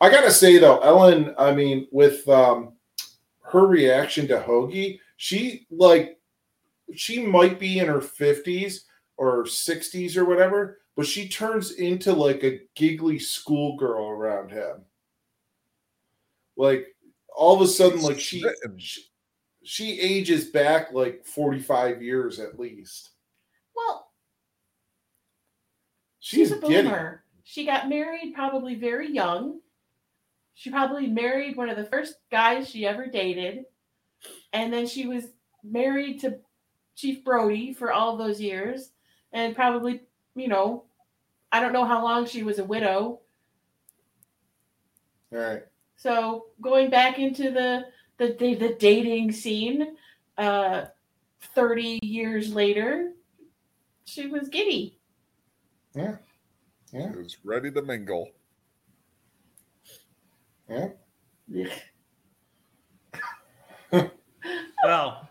I 0.00 0.10
gotta 0.10 0.32
say 0.32 0.58
though, 0.58 0.78
Ellen, 0.80 1.32
I 1.38 1.52
mean, 1.54 1.86
with 1.92 2.28
um, 2.28 2.72
her 3.42 3.66
reaction 3.66 4.26
to 4.28 4.40
Hoagie, 4.40 4.98
she 5.16 5.66
like 5.70 6.18
she 6.94 7.24
might 7.24 7.60
be 7.60 7.78
in 7.78 7.86
her 7.86 8.00
fifties 8.00 8.86
or 9.16 9.46
sixties 9.46 10.16
or 10.16 10.24
whatever, 10.24 10.78
but 10.96 11.06
she 11.06 11.28
turns 11.28 11.72
into 11.72 12.12
like 12.12 12.42
a 12.42 12.60
giggly 12.74 13.18
schoolgirl 13.20 14.08
around 14.08 14.50
him. 14.50 14.78
Like 16.56 16.91
all 17.36 17.54
of 17.54 17.60
a 17.62 17.66
sudden, 17.66 18.00
like 18.02 18.20
she 18.20 18.44
she, 18.76 19.02
she 19.62 20.00
ages 20.00 20.46
back 20.46 20.92
like 20.92 21.24
forty 21.24 21.60
five 21.60 22.02
years 22.02 22.38
at 22.40 22.58
least. 22.58 23.10
Well, 23.74 24.08
She's, 26.20 26.48
she's 26.48 26.52
a 26.52 26.60
giddy. 26.60 26.88
boomer. 26.88 27.24
She 27.44 27.66
got 27.66 27.88
married 27.88 28.32
probably 28.34 28.74
very 28.76 29.10
young. 29.10 29.60
She 30.54 30.70
probably 30.70 31.08
married 31.08 31.56
one 31.56 31.68
of 31.68 31.76
the 31.76 31.84
first 31.84 32.14
guys 32.30 32.68
she 32.68 32.86
ever 32.86 33.06
dated. 33.06 33.64
And 34.52 34.72
then 34.72 34.86
she 34.86 35.06
was 35.06 35.24
married 35.64 36.20
to 36.20 36.38
Chief 36.94 37.24
Brody 37.24 37.72
for 37.72 37.92
all 37.92 38.16
those 38.16 38.40
years. 38.40 38.90
And 39.32 39.56
probably, 39.56 40.02
you 40.36 40.46
know, 40.46 40.84
I 41.50 41.60
don't 41.60 41.72
know 41.72 41.84
how 41.84 42.04
long 42.04 42.26
she 42.26 42.42
was 42.44 42.58
a 42.60 42.64
widow. 42.64 43.20
All 45.32 45.38
right. 45.38 45.62
So 46.02 46.46
going 46.60 46.90
back 46.90 47.20
into 47.20 47.52
the 47.52 47.84
the 48.18 48.34
the, 48.36 48.54
the 48.56 48.74
dating 48.74 49.30
scene, 49.30 49.96
uh, 50.36 50.86
thirty 51.54 52.00
years 52.02 52.52
later, 52.52 53.12
she 54.04 54.26
was 54.26 54.48
giddy. 54.48 54.98
Yeah. 55.94 56.16
Yeah. 56.92 57.12
He 57.12 57.18
was 57.18 57.36
ready 57.44 57.70
to 57.70 57.82
mingle. 57.82 58.30
Yeah. 60.68 60.88
Ugh. 63.94 64.10
Well, 64.84 65.28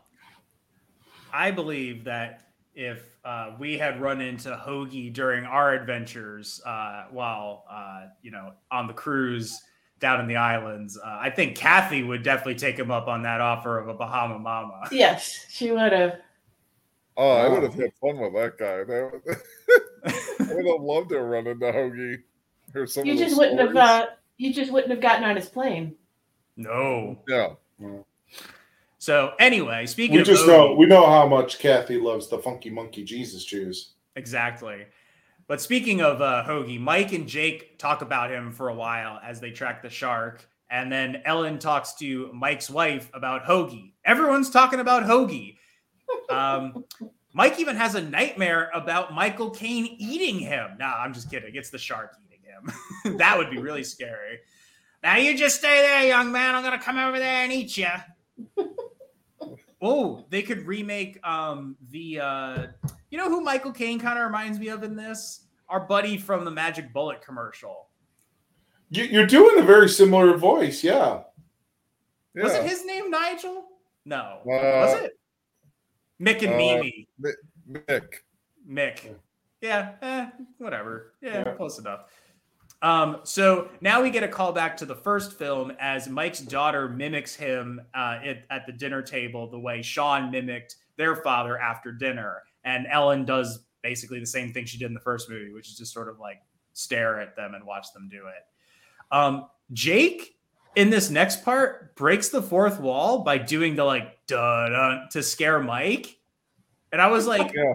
I 1.34 1.52
believe 1.52 2.06
that 2.06 2.54
if 2.74 3.04
uh, 3.26 3.52
we 3.60 3.78
had 3.78 4.00
run 4.00 4.22
into 4.22 4.50
Hoagie 4.52 5.12
during 5.12 5.44
our 5.44 5.74
adventures 5.74 6.62
uh, 6.66 7.08
while, 7.12 7.66
uh, 7.70 8.06
you 8.22 8.32
know, 8.32 8.54
on 8.72 8.88
the 8.88 8.94
cruise 8.94 9.62
down 10.02 10.20
in 10.20 10.28
the 10.28 10.36
islands, 10.36 10.98
uh, 10.98 11.18
I 11.22 11.30
think 11.30 11.56
Kathy 11.56 12.04
would 12.04 12.24
definitely 12.24 12.56
take 12.56 12.78
him 12.78 12.92
up 12.92 13.08
on 13.08 13.22
that 13.22 13.40
offer 13.40 13.80
of 13.80 13.88
a 13.88 13.94
Bahama 13.94 14.38
Mama. 14.40 14.82
Yes, 14.92 15.46
she 15.50 15.72
would 15.72 15.94
have. 15.94 16.20
Oh, 17.16 17.30
I 17.38 17.48
would 17.48 17.64
have 17.64 17.74
had 17.76 17.94
fun 18.02 18.18
with 18.18 18.34
that 18.34 18.58
guy. 18.58 18.82
I 20.50 20.54
would 20.54 20.66
have 20.66 20.82
loved 20.82 21.10
to 21.10 21.20
run 21.22 21.46
into 21.48 21.66
Hoagie. 21.68 22.18
Hear 22.74 22.88
some 22.88 23.06
You 23.06 23.16
just 23.18 23.38
wouldn't 23.38 23.60
have. 23.60 23.76
Uh, 23.76 24.08
you 24.38 24.54
just 24.54 24.72
wouldn't 24.72 24.92
have 24.92 25.02
gotten 25.02 25.24
on 25.24 25.36
his 25.36 25.48
plane. 25.48 25.96
no. 26.58 27.18
Yeah. 27.28 27.54
So 28.98 29.34
anyway, 29.40 29.88
speaking 29.88 30.16
We 30.16 30.22
of 30.22 30.28
just 30.28 30.44
Hoagie- 30.44 30.48
know 30.48 30.74
we 30.76 30.86
know 30.86 31.06
how 31.06 31.28
much 31.28 31.60
Kathy 31.60 31.98
loves 31.98 32.28
the 32.28 32.38
funky 32.40 32.70
monkey 32.70 33.04
Jesus 33.04 33.44
Jews. 33.46 33.94
Exactly. 34.16 34.86
But 35.52 35.60
speaking 35.60 36.00
of 36.00 36.22
uh, 36.22 36.46
Hoagie, 36.48 36.80
Mike 36.80 37.12
and 37.12 37.28
Jake 37.28 37.78
talk 37.78 38.02
about 38.02 38.32
him 38.32 38.54
for 38.54 38.70
a 38.70 38.74
while 38.74 39.20
as 39.22 39.42
they 39.42 39.52
track 39.52 39.82
the 39.82 39.90
shark. 39.90 40.48
And 40.70 40.90
then 40.90 41.24
Ellen 41.26 41.60
talks 41.60 41.94
to 41.96 42.32
Mike's 42.32 42.70
wife 42.70 43.10
about 43.14 43.44
Hoagie. 43.44 43.92
Everyone's 44.06 44.50
talking 44.50 44.80
about 44.80 45.04
Hoagie. 45.04 45.58
Um, 46.30 46.86
Mike 47.34 47.60
even 47.60 47.76
has 47.76 47.96
a 47.96 48.02
nightmare 48.02 48.72
about 48.74 49.14
Michael 49.14 49.50
Caine 49.50 49.94
eating 50.00 50.40
him. 50.40 50.78
Nah, 50.80 50.94
I'm 50.98 51.14
just 51.14 51.30
kidding. 51.30 51.54
It's 51.54 51.70
the 51.70 51.78
shark 51.78 52.16
eating 52.26 52.40
him. 52.46 53.18
that 53.18 53.38
would 53.38 53.52
be 53.52 53.58
really 53.58 53.84
scary. 53.84 54.40
Now 55.04 55.18
you 55.18 55.38
just 55.38 55.58
stay 55.58 55.82
there, 55.82 56.08
young 56.08 56.32
man. 56.32 56.56
I'm 56.56 56.64
going 56.64 56.80
to 56.80 56.86
come 56.86 56.98
over 56.98 57.20
there 57.20 57.44
and 57.44 57.52
eat 57.52 57.76
you. 57.76 57.90
oh, 59.82 60.26
they 60.30 60.44
could 60.44 60.66
remake 60.66 61.20
um, 61.28 61.76
the. 61.90 62.22
Uh, 62.22 62.68
you 63.12 63.18
know 63.18 63.30
who 63.30 63.42
Michael 63.42 63.72
Caine 63.72 64.00
kind 64.00 64.18
of 64.18 64.26
reminds 64.26 64.58
me 64.58 64.70
of 64.70 64.84
in 64.84 64.96
this? 64.96 65.46
Our 65.70 65.82
buddy 65.82 66.18
from 66.18 66.44
the 66.44 66.52
Magic 66.52 66.92
Bullet 66.92 67.22
commercial. 67.22 67.88
You, 68.90 69.04
you're 69.04 69.28
doing 69.28 69.60
a 69.60 69.64
very 69.64 69.88
similar 69.88 70.36
voice, 70.38 70.84
yeah. 70.84 71.22
yeah. 72.34 72.44
Was 72.44 72.54
it 72.54 72.64
his 72.64 72.84
name 72.86 73.10
Nigel? 73.10 73.66
No. 74.06 74.40
Uh, 74.42 74.46
was 74.46 75.04
it? 75.04 75.12
Mick 76.22 76.42
and 76.44 76.54
uh, 76.54 76.58
Mimi. 76.58 77.08
Mick? 77.72 78.14
Mick. 78.68 79.16
Yeah, 79.62 79.92
eh, 80.02 80.30
whatever. 80.58 81.14
Yeah, 81.22 81.44
Yeah. 81.46 81.54
close 81.54 81.80
enough. 81.80 82.06
Um, 82.82 83.20
so 83.24 83.70
now 83.80 84.02
we 84.02 84.10
get 84.10 84.24
a 84.24 84.28
call 84.28 84.52
back 84.52 84.76
to 84.78 84.86
the 84.86 84.96
first 84.96 85.38
film 85.38 85.72
as 85.80 86.10
Mike's 86.10 86.40
daughter 86.40 86.90
mimics 86.90 87.36
him 87.36 87.80
uh, 87.94 88.20
at, 88.24 88.46
at 88.50 88.66
the 88.66 88.72
dinner 88.72 89.04
table 89.04 89.48
the 89.50 89.60
way 89.60 89.84
Sean 89.84 90.32
mimicked 90.32 90.78
their 90.98 91.18
father 91.18 91.60
after 91.60 91.92
dinner. 91.92 92.42
And 92.64 92.88
Ellen 92.90 93.26
does 93.26 93.64
basically 93.82 94.20
the 94.20 94.26
same 94.26 94.54
thing 94.54 94.66
she 94.66 94.78
did 94.78 94.86
in 94.86 94.94
the 94.94 95.00
first 95.00 95.30
movie, 95.30 95.52
which 95.52 95.68
is 95.68 95.78
just 95.78 95.94
sort 95.94 96.08
of 96.10 96.20
like 96.20 96.42
stare 96.74 97.20
at 97.20 97.36
them 97.36 97.54
and 97.56 97.66
watch 97.66 97.92
them 97.94 98.08
do 98.10 98.28
it. 98.28 99.16
Um, 99.16 99.48
Jake 99.74 100.36
in 100.76 100.90
this 100.90 101.10
next 101.10 101.44
part 101.44 101.96
breaks 101.96 102.30
the 102.30 102.42
fourth 102.42 102.80
wall 102.80 103.24
by 103.24 103.38
doing 103.38 103.76
the 103.76 103.84
like 103.84 104.26
duh, 104.28 105.08
to 105.12 105.22
scare 105.24 105.60
Mike. 105.60 106.18
And 106.92 107.02
I 107.02 107.08
was 107.08 107.28
like, 107.28 107.52
Yeah. 107.54 107.74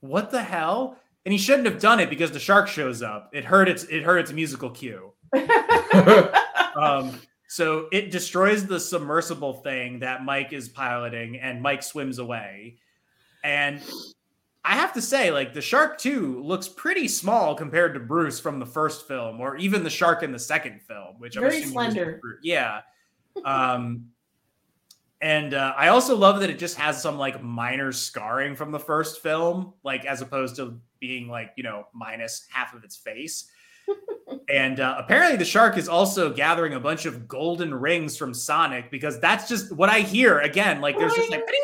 what 0.00 0.30
the 0.30 0.42
hell? 0.42 0.96
And 1.24 1.32
he 1.32 1.38
shouldn't 1.38 1.66
have 1.66 1.80
done 1.80 2.00
it 2.00 2.08
because 2.08 2.30
the 2.30 2.38
shark 2.38 2.68
shows 2.68 3.02
up. 3.02 3.30
It 3.32 3.44
hurt 3.44 3.68
its 3.68 3.84
it 3.84 4.02
hurt 4.02 4.18
its 4.18 4.32
musical 4.32 4.70
cue. 4.70 5.12
Um, 6.76 7.18
so 7.48 7.88
it 7.90 8.12
destroys 8.12 8.64
the 8.64 8.78
submersible 8.78 9.54
thing 9.54 9.98
that 9.98 10.24
Mike 10.24 10.52
is 10.52 10.68
piloting, 10.68 11.40
and 11.40 11.60
Mike 11.60 11.82
swims 11.82 12.18
away. 12.20 12.76
And 13.44 13.80
I 14.64 14.74
have 14.74 14.92
to 14.94 15.02
say, 15.02 15.30
like 15.30 15.54
the 15.54 15.62
shark 15.62 15.98
too 15.98 16.42
looks 16.42 16.68
pretty 16.68 17.08
small 17.08 17.54
compared 17.54 17.94
to 17.94 18.00
Bruce 18.00 18.38
from 18.38 18.58
the 18.58 18.66
first 18.66 19.08
film, 19.08 19.40
or 19.40 19.56
even 19.56 19.82
the 19.82 19.90
shark 19.90 20.22
in 20.22 20.30
the 20.32 20.38
second 20.38 20.82
film, 20.82 21.14
which 21.18 21.36
I'm 21.36 21.42
Very 21.42 21.60
was 21.60 21.70
slender. 21.70 22.20
Yeah. 22.42 22.82
Um, 23.44 24.10
and 25.20 25.54
uh, 25.54 25.74
I 25.76 25.88
also 25.88 26.16
love 26.16 26.40
that 26.40 26.50
it 26.50 26.58
just 26.58 26.76
has 26.76 27.00
some 27.00 27.18
like 27.18 27.42
minor 27.42 27.92
scarring 27.92 28.54
from 28.54 28.70
the 28.70 28.78
first 28.78 29.22
film, 29.22 29.72
like 29.84 30.04
as 30.04 30.20
opposed 30.20 30.56
to 30.56 30.78
being 31.00 31.28
like 31.28 31.52
you 31.56 31.62
know 31.62 31.86
minus 31.92 32.46
half 32.50 32.74
of 32.74 32.84
its 32.84 32.96
face. 32.96 33.50
and 34.48 34.80
uh, 34.80 34.96
apparently, 34.98 35.36
the 35.36 35.44
shark 35.44 35.78
is 35.78 35.88
also 35.88 36.32
gathering 36.32 36.74
a 36.74 36.80
bunch 36.80 37.06
of 37.06 37.26
golden 37.26 37.74
rings 37.74 38.16
from 38.16 38.34
Sonic 38.34 38.90
because 38.90 39.18
that's 39.18 39.48
just 39.48 39.72
what 39.72 39.88
I 39.88 40.00
hear. 40.00 40.40
Again, 40.40 40.80
like 40.80 40.98
there's 40.98 41.14
just 41.14 41.30
like 41.30 41.46
ding. 41.46 41.56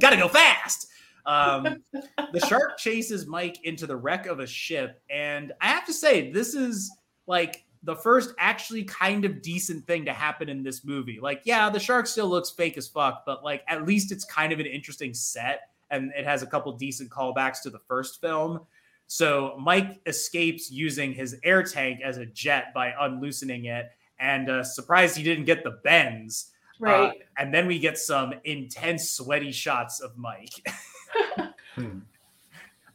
Gotta 0.00 0.16
go 0.16 0.28
fast. 0.28 0.88
Um, 1.26 1.82
the 2.32 2.40
shark 2.48 2.78
chases 2.78 3.26
Mike 3.26 3.58
into 3.64 3.86
the 3.86 3.96
wreck 3.96 4.26
of 4.26 4.40
a 4.40 4.46
ship, 4.46 5.02
and 5.10 5.52
I 5.60 5.68
have 5.68 5.86
to 5.86 5.92
say, 5.92 6.30
this 6.30 6.54
is 6.54 6.90
like 7.26 7.64
the 7.82 7.96
first 7.96 8.34
actually 8.38 8.84
kind 8.84 9.24
of 9.24 9.40
decent 9.40 9.86
thing 9.86 10.04
to 10.04 10.12
happen 10.12 10.48
in 10.48 10.62
this 10.62 10.84
movie. 10.84 11.18
Like, 11.20 11.42
yeah, 11.44 11.70
the 11.70 11.80
shark 11.80 12.06
still 12.06 12.28
looks 12.28 12.50
fake 12.50 12.76
as 12.76 12.88
fuck, 12.88 13.24
but 13.24 13.42
like 13.42 13.62
at 13.68 13.86
least 13.86 14.12
it's 14.12 14.24
kind 14.24 14.52
of 14.52 14.60
an 14.60 14.66
interesting 14.66 15.14
set, 15.14 15.70
and 15.90 16.12
it 16.16 16.24
has 16.24 16.42
a 16.42 16.46
couple 16.46 16.72
decent 16.72 17.10
callbacks 17.10 17.62
to 17.62 17.70
the 17.70 17.78
first 17.78 18.20
film. 18.20 18.60
So 19.06 19.56
Mike 19.58 20.00
escapes 20.06 20.70
using 20.70 21.12
his 21.12 21.36
air 21.42 21.62
tank 21.62 22.00
as 22.00 22.16
a 22.18 22.26
jet 22.26 22.72
by 22.74 22.92
unloosening 23.00 23.64
it, 23.64 23.86
and 24.18 24.48
uh, 24.48 24.62
surprised 24.62 25.16
he 25.16 25.24
didn't 25.24 25.46
get 25.46 25.64
the 25.64 25.80
bends. 25.82 26.52
Right. 26.80 27.18
and 27.36 27.52
then 27.52 27.66
we 27.66 27.78
get 27.78 27.98
some 27.98 28.32
intense 28.44 29.10
sweaty 29.10 29.52
shots 29.52 30.00
of 30.00 30.16
Mike. 30.16 30.66
Hmm. 31.76 32.00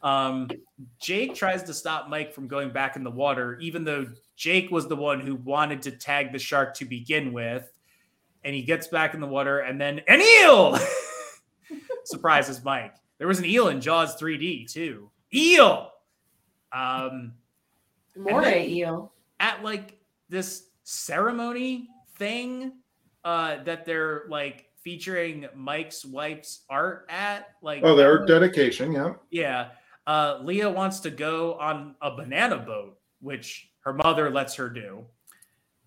um, 0.02 0.50
Jake 0.98 1.34
tries 1.34 1.62
to 1.64 1.72
stop 1.74 2.08
Mike 2.10 2.32
from 2.32 2.46
going 2.46 2.70
back 2.70 2.94
in 2.96 3.02
the 3.02 3.10
water, 3.10 3.58
even 3.60 3.84
though 3.84 4.06
Jake 4.36 4.70
was 4.70 4.86
the 4.86 4.94
one 4.96 5.18
who 5.20 5.34
wanted 5.36 5.80
to 5.82 5.92
tag 5.92 6.30
the 6.32 6.38
shark 6.38 6.74
to 6.74 6.84
begin 6.84 7.32
with. 7.32 7.72
And 8.44 8.54
he 8.54 8.62
gets 8.62 8.86
back 8.88 9.14
in 9.14 9.20
the 9.20 9.26
water, 9.26 9.60
and 9.60 9.80
then 9.80 10.02
an 10.08 10.20
eel 10.20 10.78
surprises 12.04 12.62
Mike. 12.62 12.94
There 13.18 13.26
was 13.26 13.38
an 13.38 13.46
eel 13.46 13.68
in 13.68 13.80
Jaws 13.80 14.20
3D 14.20 14.70
too. 14.70 15.10
Eel. 15.34 15.90
Um, 16.72 17.32
More 18.14 18.44
eel. 18.46 19.12
at 19.40 19.64
like 19.64 19.98
this 20.28 20.68
ceremony 20.84 21.88
thing 22.16 22.72
uh 23.26 23.62
that 23.64 23.84
they're 23.84 24.24
like 24.28 24.70
featuring 24.82 25.46
Mike's 25.54 26.04
wife's 26.04 26.62
art 26.70 27.06
at 27.10 27.48
like 27.60 27.80
Oh, 27.82 27.96
their 27.96 28.24
dedication. 28.24 28.92
Yeah. 28.92 29.14
yeah. 29.30 29.68
Uh 30.06 30.38
Leah 30.42 30.70
wants 30.70 31.00
to 31.00 31.10
go 31.10 31.54
on 31.54 31.96
a 32.00 32.14
banana 32.14 32.56
boat 32.58 32.96
which 33.20 33.68
her 33.80 33.92
mother 33.92 34.30
lets 34.30 34.54
her 34.54 34.68
do. 34.70 35.04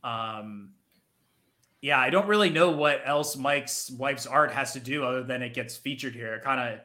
Um 0.04 0.72
yeah 1.82 1.98
I 1.98 2.10
don't 2.10 2.28
really 2.28 2.50
know 2.50 2.72
what 2.72 3.02
else 3.06 3.38
Mike's 3.38 3.90
wife's 3.92 4.26
art 4.28 4.52
has 4.52 4.74
to 4.74 4.82
do 4.82 5.06
other 5.06 5.24
than 5.24 5.42
it 5.42 5.54
gets 5.54 5.78
featured 5.78 6.14
here. 6.14 6.34
It 6.36 6.44
kind 6.44 6.60
of 6.74 6.80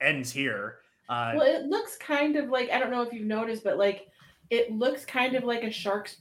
ends 0.00 0.32
here. 0.32 0.78
Uh 1.08 1.34
Well, 1.36 1.46
it 1.46 1.66
looks 1.66 1.96
kind 1.96 2.34
of 2.34 2.48
like 2.48 2.70
I 2.70 2.80
don't 2.80 2.90
know 2.90 3.02
if 3.02 3.12
you've 3.12 3.24
noticed, 3.26 3.62
but 3.62 3.78
like 3.78 4.08
it 4.50 4.72
looks 4.72 5.04
kind 5.04 5.36
of 5.36 5.44
like 5.44 5.62
a 5.62 5.70
shark's 5.70 6.16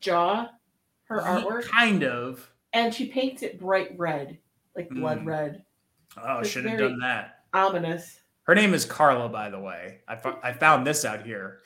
jaw, 0.00 0.48
her 1.04 1.18
artwork, 1.20 1.64
kind 1.64 2.04
of 2.04 2.48
and 2.72 2.94
she 2.94 3.06
paints 3.06 3.42
it 3.42 3.60
bright 3.60 3.96
red, 3.98 4.38
like 4.76 4.88
blood 4.90 5.20
Mm. 5.20 5.26
red, 5.26 5.64
oh 6.22 6.42
should 6.42 6.64
have 6.64 6.78
done 6.78 6.98
that 7.00 7.40
ominous. 7.52 8.20
Her 8.44 8.54
name 8.54 8.74
is 8.74 8.84
Carla, 8.84 9.28
by 9.28 9.50
the 9.50 9.60
way. 9.60 10.00
I, 10.08 10.16
fo- 10.16 10.38
I 10.42 10.52
found 10.52 10.86
this 10.86 11.04
out 11.04 11.24
here. 11.24 11.60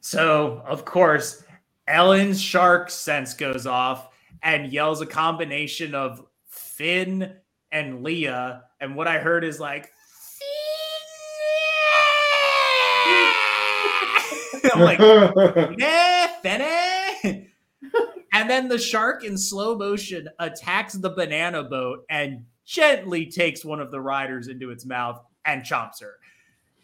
So, 0.00 0.62
of 0.66 0.84
course, 0.84 1.42
Ellen's 1.88 2.40
shark 2.40 2.90
sense 2.90 3.34
goes 3.34 3.66
off 3.66 4.08
and 4.42 4.72
yells 4.72 5.00
a 5.00 5.06
combination 5.06 5.94
of 5.94 6.24
Finn 6.48 7.34
and 7.72 8.02
Leah. 8.04 8.64
And 8.80 8.94
what 8.94 9.08
I 9.08 9.18
heard 9.18 9.44
is 9.44 9.58
like, 9.58 9.86
I'm 14.74 14.80
like, 14.80 14.98
yeah, 15.78 16.28
Finny. 16.42 16.91
And 18.32 18.48
then 18.48 18.68
the 18.68 18.78
shark 18.78 19.24
in 19.24 19.36
slow 19.36 19.76
motion 19.76 20.28
attacks 20.38 20.94
the 20.94 21.10
banana 21.10 21.62
boat 21.62 22.04
and 22.10 22.44
gently 22.64 23.26
takes 23.26 23.64
one 23.64 23.80
of 23.80 23.90
the 23.90 24.00
riders 24.00 24.48
into 24.48 24.70
its 24.70 24.84
mouth 24.86 25.20
and 25.44 25.62
chomps 25.62 26.00
her. 26.00 26.14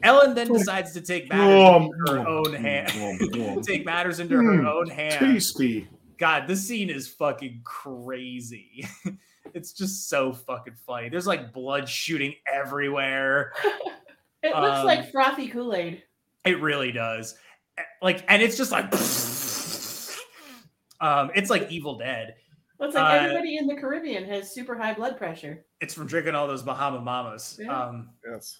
Ellen 0.02 0.34
then 0.34 0.52
decides 0.52 0.92
to 0.92 1.00
take 1.02 1.28
matters 1.28 1.84
into 1.84 2.12
her 2.12 2.28
own 2.28 2.52
hand. 2.54 3.64
take 3.64 3.84
matters 3.84 4.20
into 4.20 4.36
her 4.36 4.42
Mm, 4.42 4.66
own 4.68 4.88
hands. 4.88 5.16
Tasty. 5.18 5.88
God, 6.18 6.46
this 6.48 6.66
scene 6.66 6.90
is 6.90 7.08
fucking 7.08 7.60
crazy. 7.64 8.86
it's 9.54 9.72
just 9.72 10.08
so 10.08 10.32
fucking 10.32 10.74
funny. 10.86 11.08
There's 11.08 11.26
like 11.26 11.52
blood 11.52 11.88
shooting 11.88 12.34
everywhere. 12.52 13.52
It 14.40 14.54
looks 14.54 14.78
Um, 14.78 14.86
like 14.86 15.10
frothy 15.10 15.48
Kool 15.48 15.74
Aid. 15.74 16.04
It 16.44 16.60
really 16.60 16.92
does. 16.92 17.34
Eh, 17.76 17.82
Like, 18.00 18.24
and 18.28 18.40
it's 18.40 18.56
just 18.56 18.70
like, 18.70 18.88
um, 21.00 21.30
it's 21.34 21.50
like 21.50 21.70
Evil 21.70 21.98
Dead. 21.98 22.34
It's 22.80 22.94
like 22.94 23.20
uh, 23.20 23.24
everybody 23.24 23.56
in 23.56 23.66
the 23.66 23.74
Caribbean 23.74 24.24
has 24.24 24.52
super 24.52 24.76
high 24.76 24.94
blood 24.94 25.16
pressure. 25.16 25.64
It's 25.80 25.94
from 25.94 26.06
drinking 26.06 26.34
all 26.34 26.46
those 26.46 26.62
Bahama 26.62 27.00
Mamas. 27.00 27.58
Yeah. 27.60 27.76
Um, 27.76 28.10
Yes. 28.30 28.58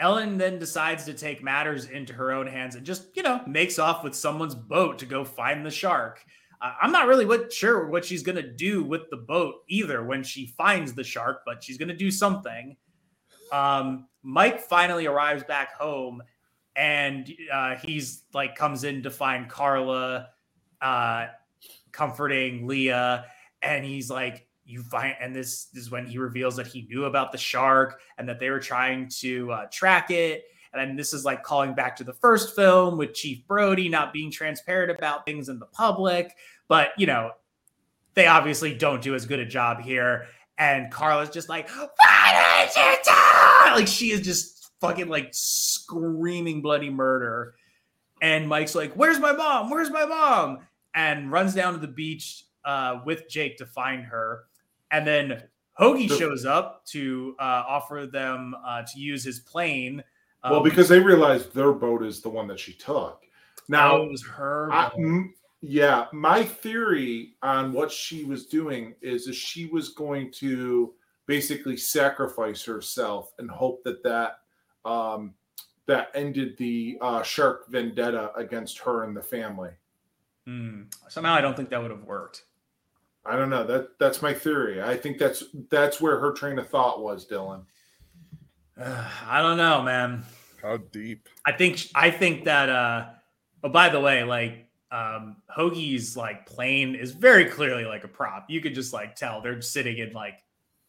Ellen 0.00 0.38
then 0.38 0.58
decides 0.58 1.04
to 1.04 1.14
take 1.14 1.42
matters 1.42 1.86
into 1.86 2.12
her 2.12 2.32
own 2.32 2.46
hands 2.46 2.74
and 2.74 2.84
just, 2.84 3.16
you 3.16 3.22
know, 3.22 3.40
makes 3.46 3.78
off 3.78 4.02
with 4.02 4.14
someone's 4.14 4.54
boat 4.54 4.98
to 4.98 5.06
go 5.06 5.24
find 5.24 5.64
the 5.64 5.70
shark. 5.70 6.24
Uh, 6.60 6.72
I'm 6.82 6.90
not 6.90 7.06
really 7.06 7.26
what, 7.26 7.52
sure 7.52 7.86
what 7.86 8.04
she's 8.04 8.22
going 8.22 8.36
to 8.36 8.42
do 8.42 8.82
with 8.82 9.08
the 9.10 9.16
boat 9.16 9.56
either 9.68 10.02
when 10.02 10.24
she 10.24 10.46
finds 10.46 10.94
the 10.94 11.04
shark, 11.04 11.42
but 11.46 11.62
she's 11.62 11.78
going 11.78 11.88
to 11.88 11.94
do 11.94 12.10
something. 12.10 12.76
Um, 13.52 14.08
Mike 14.22 14.60
finally 14.60 15.06
arrives 15.06 15.44
back 15.44 15.74
home 15.74 16.22
and 16.74 17.32
uh, 17.52 17.76
he's 17.76 18.24
like 18.32 18.56
comes 18.56 18.82
in 18.82 19.02
to 19.04 19.10
find 19.10 19.48
Carla, 19.48 20.30
uh, 20.80 21.26
comforting 21.94 22.66
Leah, 22.66 23.24
and 23.62 23.84
he's 23.84 24.10
like, 24.10 24.46
"You 24.64 24.82
find," 24.82 25.14
and 25.20 25.34
this, 25.34 25.68
is 25.74 25.90
when 25.90 26.06
he 26.06 26.18
reveals 26.18 26.56
that 26.56 26.66
he 26.66 26.82
knew 26.82 27.04
about 27.04 27.32
the 27.32 27.38
shark 27.38 28.00
and 28.18 28.28
that 28.28 28.38
they 28.40 28.50
were 28.50 28.60
trying 28.60 29.08
to 29.20 29.50
uh, 29.52 29.66
track 29.72 30.10
it. 30.10 30.44
And 30.74 30.98
this 30.98 31.14
is 31.14 31.24
like 31.24 31.44
calling 31.44 31.72
back 31.72 31.94
to 31.96 32.04
the 32.04 32.12
first 32.12 32.56
film 32.56 32.98
with 32.98 33.14
Chief 33.14 33.46
Brody 33.46 33.88
not 33.88 34.12
being 34.12 34.30
transparent 34.30 34.90
about 34.90 35.24
things 35.24 35.48
in 35.48 35.60
the 35.60 35.66
public, 35.66 36.34
but 36.66 36.88
you 36.98 37.06
know, 37.06 37.30
they 38.14 38.26
obviously 38.26 38.74
don't 38.74 39.00
do 39.00 39.14
as 39.14 39.24
good 39.24 39.38
a 39.38 39.46
job 39.46 39.80
here. 39.80 40.26
And 40.58 40.90
Carla's 40.90 41.30
just 41.30 41.48
like, 41.48 41.68
"Why 41.70 42.66
did 42.66 42.76
you 42.76 42.96
do?" 43.04 43.74
Like 43.74 43.86
she 43.88 44.10
is 44.10 44.20
just 44.20 44.72
fucking 44.80 45.08
like 45.08 45.28
screaming 45.32 46.60
bloody 46.60 46.90
murder. 46.90 47.54
And 48.20 48.48
Mike's 48.48 48.74
like, 48.74 48.94
"Where's 48.94 49.18
my 49.18 49.32
mom? 49.32 49.70
Where's 49.70 49.90
my 49.90 50.04
mom?" 50.04 50.60
And 50.94 51.30
runs 51.30 51.54
down 51.54 51.72
to 51.72 51.78
the 51.78 51.88
beach 51.88 52.44
uh, 52.64 53.00
with 53.04 53.28
Jake 53.28 53.56
to 53.58 53.66
find 53.66 54.04
her. 54.04 54.44
And 54.90 55.06
then 55.06 55.42
Hoagie 55.78 56.08
The- 56.08 56.16
shows 56.16 56.44
up 56.44 56.84
to 56.86 57.34
uh, 57.38 57.64
offer 57.66 58.08
them 58.10 58.54
uh, 58.64 58.82
to 58.82 59.00
use 59.00 59.24
his 59.24 59.40
plane. 59.40 60.02
Well, 60.44 60.56
um, 60.56 60.62
because 60.62 60.88
they 60.88 61.00
realized 61.00 61.54
their 61.54 61.72
boat 61.72 62.04
is 62.04 62.20
the 62.20 62.28
one 62.28 62.46
that 62.48 62.60
she 62.60 62.74
took. 62.74 63.22
Now, 63.68 63.96
oh, 63.96 64.04
it 64.04 64.10
was 64.10 64.22
her. 64.26 64.70
I, 64.70 64.90
m- 64.96 65.34
yeah, 65.62 66.06
my 66.12 66.44
theory 66.44 67.36
on 67.42 67.72
what 67.72 67.90
she 67.90 68.24
was 68.24 68.44
doing 68.44 68.94
is, 69.00 69.24
that 69.24 69.34
she 69.34 69.66
was 69.66 69.88
going 69.88 70.30
to 70.32 70.92
basically 71.26 71.76
sacrifice 71.78 72.62
herself 72.62 73.32
and 73.38 73.50
hope 73.50 73.82
that 73.84 74.02
that 74.02 74.40
um, 74.84 75.32
that 75.86 76.08
ended 76.14 76.58
the 76.58 76.98
uh, 77.00 77.22
shark 77.22 77.68
vendetta 77.70 78.30
against 78.36 78.78
her 78.78 79.04
and 79.04 79.16
the 79.16 79.22
family. 79.22 79.70
Hmm. 80.46 80.82
Somehow, 81.08 81.34
I 81.34 81.40
don't 81.40 81.56
think 81.56 81.70
that 81.70 81.80
would 81.80 81.90
have 81.90 82.04
worked. 82.04 82.42
I 83.26 83.36
don't 83.36 83.48
know. 83.48 83.64
That 83.64 83.98
that's 83.98 84.20
my 84.20 84.34
theory. 84.34 84.82
I 84.82 84.96
think 84.96 85.18
that's 85.18 85.44
that's 85.70 86.00
where 86.00 86.18
her 86.18 86.32
train 86.32 86.58
of 86.58 86.68
thought 86.68 87.02
was, 87.02 87.26
Dylan. 87.26 87.64
I 88.78 89.40
don't 89.40 89.56
know, 89.56 89.82
man. 89.82 90.24
How 90.60 90.76
deep? 90.76 91.28
I 91.46 91.52
think 91.52 91.88
I 91.94 92.10
think 92.10 92.44
that. 92.44 92.68
uh 92.68 93.06
Oh, 93.62 93.70
by 93.70 93.88
the 93.88 93.98
way, 94.00 94.24
like 94.24 94.68
um 94.92 95.36
Hoagie's 95.56 96.16
like 96.18 96.44
plane 96.44 96.94
is 96.94 97.12
very 97.12 97.46
clearly 97.46 97.86
like 97.86 98.04
a 98.04 98.08
prop. 98.08 98.50
You 98.50 98.60
could 98.60 98.74
just 98.74 98.92
like 98.92 99.16
tell 99.16 99.40
they're 99.40 99.62
sitting 99.62 99.96
in 99.96 100.12
like 100.12 100.38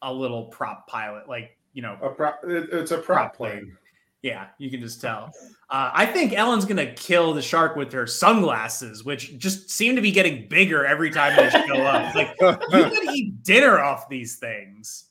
a 0.02 0.12
little 0.12 0.44
prop 0.44 0.86
pilot, 0.86 1.26
like 1.26 1.56
you 1.72 1.80
know, 1.80 1.96
A 2.02 2.10
prop, 2.10 2.40
it, 2.44 2.68
it's 2.70 2.90
a 2.90 2.98
prop 2.98 3.04
prop 3.04 3.36
plane. 3.36 3.76
Yeah, 4.26 4.48
you 4.58 4.72
can 4.72 4.80
just 4.80 5.00
tell. 5.00 5.30
Uh, 5.70 5.92
I 5.94 6.04
think 6.04 6.32
Ellen's 6.32 6.64
gonna 6.64 6.92
kill 6.94 7.32
the 7.32 7.40
shark 7.40 7.76
with 7.76 7.92
her 7.92 8.08
sunglasses, 8.08 9.04
which 9.04 9.38
just 9.38 9.70
seem 9.70 9.94
to 9.94 10.02
be 10.02 10.10
getting 10.10 10.48
bigger 10.48 10.84
every 10.84 11.12
time 11.12 11.36
they 11.36 11.48
show 11.48 11.80
up. 11.82 12.12
Like 12.16 12.34
you 12.40 12.90
could 12.90 13.14
eat 13.14 13.44
dinner 13.44 13.78
off 13.78 14.08
these 14.08 14.34
things. 14.34 15.10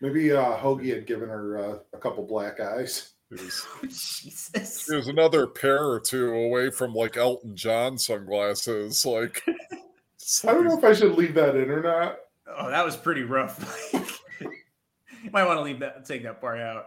Maybe 0.00 0.30
uh, 0.30 0.56
Hoagie 0.58 0.94
had 0.94 1.08
given 1.08 1.28
her 1.28 1.58
uh, 1.58 1.78
a 1.92 1.98
couple 1.98 2.24
black 2.24 2.60
eyes. 2.60 3.14
There's, 3.30 3.66
Jesus. 3.82 4.86
there's 4.86 5.08
another 5.08 5.48
pair 5.48 5.84
or 5.84 5.98
two 5.98 6.32
away 6.32 6.70
from 6.70 6.94
like 6.94 7.16
Elton 7.16 7.56
John 7.56 7.98
sunglasses. 7.98 9.04
Like, 9.04 9.42
I 9.48 10.52
don't 10.52 10.68
know 10.68 10.78
if 10.78 10.84
I 10.84 10.92
should 10.92 11.16
leave 11.16 11.34
that 11.34 11.56
in 11.56 11.68
or 11.68 11.82
not. 11.82 12.18
Oh, 12.46 12.70
that 12.70 12.84
was 12.84 12.96
pretty 12.96 13.22
rough. 13.24 13.90
you 14.40 15.30
might 15.32 15.46
want 15.46 15.58
to 15.58 15.62
leave 15.62 15.80
that, 15.80 16.04
take 16.04 16.22
that 16.22 16.40
part 16.40 16.60
out. 16.60 16.86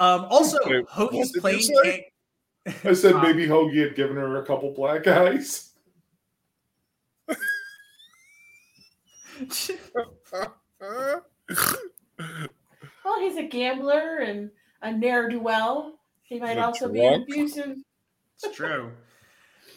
Um, 0.00 0.24
also, 0.30 0.58
Wait, 0.66 0.86
Hoagie's 0.86 0.92
what 0.96 1.12
did 1.12 1.34
you 1.34 1.40
plane 1.40 1.60
say? 1.84 2.12
came. 2.66 2.74
I 2.90 2.92
said 2.94 3.14
Uh, 3.14 3.22
maybe 3.22 3.46
Hoagie 3.46 3.82
had 3.86 3.94
given 3.94 4.16
her 4.16 4.42
a 4.42 4.46
couple 4.46 4.72
black 4.72 5.06
eyes. 5.06 5.70
Well, 13.04 13.18
he's 13.20 13.36
a 13.36 13.42
gambler 13.44 14.18
and 14.18 14.50
a 14.82 14.92
ne'er 14.92 15.28
do 15.28 15.40
well. 15.40 15.98
He 16.22 16.38
might 16.38 16.58
a 16.58 16.66
also 16.66 16.88
be 16.88 17.00
an 17.04 17.12
drunk? 17.24 17.28
abusive. 17.28 17.76
It's 18.42 18.54
true. 18.56 18.92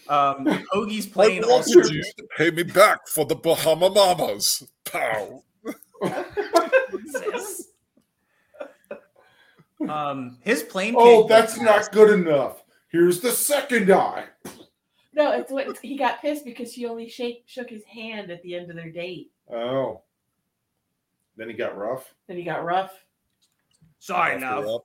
Um, 0.07 0.45
Hoagie's 0.73 1.07
I 1.07 1.11
plane 1.11 1.41
want 1.41 1.51
also. 1.51 1.79
you 1.79 2.03
to 2.03 2.27
pay 2.37 2.51
me 2.51 2.63
back 2.63 3.07
for 3.07 3.25
the 3.25 3.35
Bahama 3.35 3.89
Mamas. 3.89 4.63
Pow. 4.85 5.43
Jesus. 9.87 9.95
Um, 9.95 10.37
his 10.41 10.63
plane. 10.63 10.95
Oh, 10.97 11.21
came 11.21 11.29
that's 11.29 11.57
fast. 11.57 11.63
not 11.65 11.91
good 11.91 12.19
enough. 12.19 12.63
Here's 12.89 13.19
the 13.19 13.31
second 13.31 13.91
eye. 13.91 14.25
No, 15.13 15.31
it's 15.31 15.51
what 15.51 15.67
it's, 15.67 15.79
he 15.79 15.97
got 15.97 16.21
pissed 16.21 16.45
because 16.45 16.73
she 16.73 16.85
only 16.85 17.07
shake, 17.07 17.43
shook 17.45 17.69
his 17.69 17.83
hand 17.83 18.31
at 18.31 18.41
the 18.41 18.55
end 18.55 18.69
of 18.69 18.75
their 18.75 18.89
date. 18.91 19.31
Oh, 19.51 20.01
Then 21.37 21.49
he 21.49 21.53
got 21.53 21.77
rough. 21.77 22.13
Then 22.27 22.37
he 22.37 22.43
got 22.43 22.63
rough. 22.63 22.91
Sorry, 23.99 24.33
After 24.33 24.45
now. 24.45 24.61
that, 24.61 24.79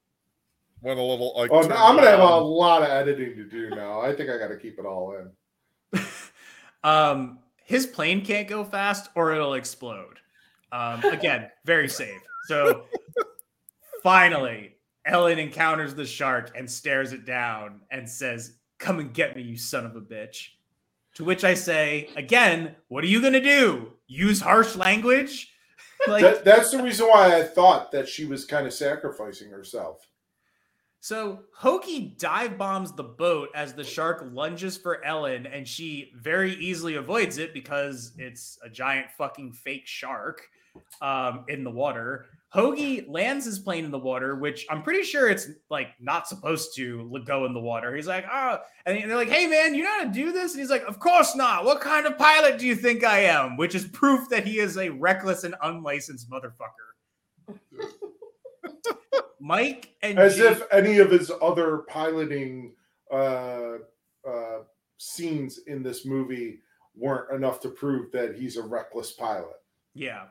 Went 0.80 0.98
a 1.00 1.02
little 1.02 1.34
like. 1.36 1.50
Oh, 1.50 1.62
no, 1.62 1.74
I'm 1.74 1.96
gonna 1.96 2.08
have 2.10 2.20
a 2.20 2.36
lot 2.36 2.82
of 2.82 2.88
editing 2.88 3.34
to 3.36 3.44
do 3.44 3.70
now. 3.70 4.00
I 4.00 4.14
think 4.14 4.30
I 4.30 4.38
got 4.38 4.48
to 4.48 4.56
keep 4.56 4.78
it 4.78 4.84
all 4.86 5.16
in. 5.92 6.00
Um, 6.84 7.40
his 7.64 7.86
plane 7.86 8.24
can't 8.24 8.46
go 8.46 8.64
fast 8.64 9.10
or 9.16 9.32
it'll 9.34 9.54
explode. 9.54 10.20
Um, 10.70 11.02
again, 11.04 11.50
very 11.64 11.88
safe. 11.88 12.20
So 12.46 12.84
finally, 14.02 14.76
Ellen 15.08 15.38
encounters 15.38 15.94
the 15.94 16.06
shark 16.06 16.52
and 16.56 16.70
stares 16.70 17.12
it 17.12 17.24
down 17.24 17.80
and 17.90 18.08
says, 18.08 18.58
Come 18.78 19.00
and 19.00 19.12
get 19.12 19.34
me, 19.34 19.42
you 19.42 19.56
son 19.56 19.86
of 19.86 19.96
a 19.96 20.00
bitch. 20.00 20.50
To 21.14 21.24
which 21.24 21.42
I 21.42 21.54
say, 21.54 22.10
again, 22.14 22.76
what 22.86 23.02
are 23.02 23.08
you 23.08 23.20
gonna 23.20 23.40
do? 23.40 23.92
Use 24.06 24.40
harsh 24.40 24.76
language? 24.76 25.52
like 26.06 26.22
That, 26.22 26.44
that's 26.44 26.70
the 26.70 26.82
reason 26.82 27.06
why 27.06 27.36
I 27.36 27.42
thought 27.42 27.90
that 27.92 28.08
she 28.08 28.24
was 28.24 28.44
kind 28.44 28.66
of 28.66 28.72
sacrificing 28.72 29.50
herself. 29.50 30.06
So 31.00 31.40
Hoagie 31.58 32.18
dive 32.18 32.58
bombs 32.58 32.92
the 32.92 33.04
boat 33.04 33.50
as 33.54 33.72
the 33.72 33.84
shark 33.84 34.28
lunges 34.32 34.76
for 34.76 35.04
Ellen, 35.04 35.46
and 35.46 35.66
she 35.66 36.12
very 36.16 36.54
easily 36.54 36.96
avoids 36.96 37.38
it 37.38 37.54
because 37.54 38.12
it's 38.18 38.58
a 38.64 38.68
giant 38.68 39.10
fucking 39.16 39.52
fake 39.52 39.86
shark 39.86 40.48
um, 41.00 41.44
in 41.48 41.62
the 41.64 41.70
water. 41.70 42.26
Hoagie 42.54 43.04
lands 43.08 43.44
his 43.44 43.58
plane 43.58 43.84
in 43.84 43.90
the 43.90 43.98
water, 43.98 44.36
which 44.36 44.64
I'm 44.70 44.82
pretty 44.82 45.02
sure 45.02 45.28
it's 45.28 45.48
like 45.68 45.88
not 46.00 46.26
supposed 46.26 46.74
to 46.76 47.20
go 47.26 47.44
in 47.44 47.52
the 47.52 47.60
water. 47.60 47.94
He's 47.94 48.06
like, 48.06 48.24
oh, 48.30 48.58
and 48.86 48.96
they're 48.98 49.16
like, 49.16 49.28
hey 49.28 49.46
man, 49.46 49.74
you 49.74 49.84
know 49.84 49.98
how 49.98 50.04
to 50.04 50.10
do 50.10 50.32
this? 50.32 50.52
And 50.52 50.60
he's 50.60 50.70
like, 50.70 50.84
of 50.84 50.98
course 50.98 51.36
not. 51.36 51.64
What 51.66 51.82
kind 51.82 52.06
of 52.06 52.16
pilot 52.16 52.58
do 52.58 52.66
you 52.66 52.74
think 52.74 53.04
I 53.04 53.20
am? 53.24 53.58
Which 53.58 53.74
is 53.74 53.84
proof 53.88 54.30
that 54.30 54.46
he 54.46 54.60
is 54.60 54.78
a 54.78 54.88
reckless 54.88 55.44
and 55.44 55.54
unlicensed 55.62 56.30
motherfucker. 56.30 57.58
Mike 59.40 59.94
and 60.02 60.18
As 60.18 60.36
Jake- 60.36 60.52
if 60.52 60.62
any 60.72 60.98
of 60.98 61.10
his 61.10 61.30
other 61.42 61.78
piloting 61.88 62.74
uh, 63.12 63.74
uh, 64.28 64.58
scenes 64.96 65.58
in 65.66 65.82
this 65.82 66.06
movie 66.06 66.60
weren't 66.96 67.30
enough 67.32 67.60
to 67.60 67.68
prove 67.68 68.10
that 68.12 68.36
he's 68.36 68.56
a 68.56 68.62
reckless 68.62 69.12
pilot. 69.12 69.56
Yeah. 69.94 70.24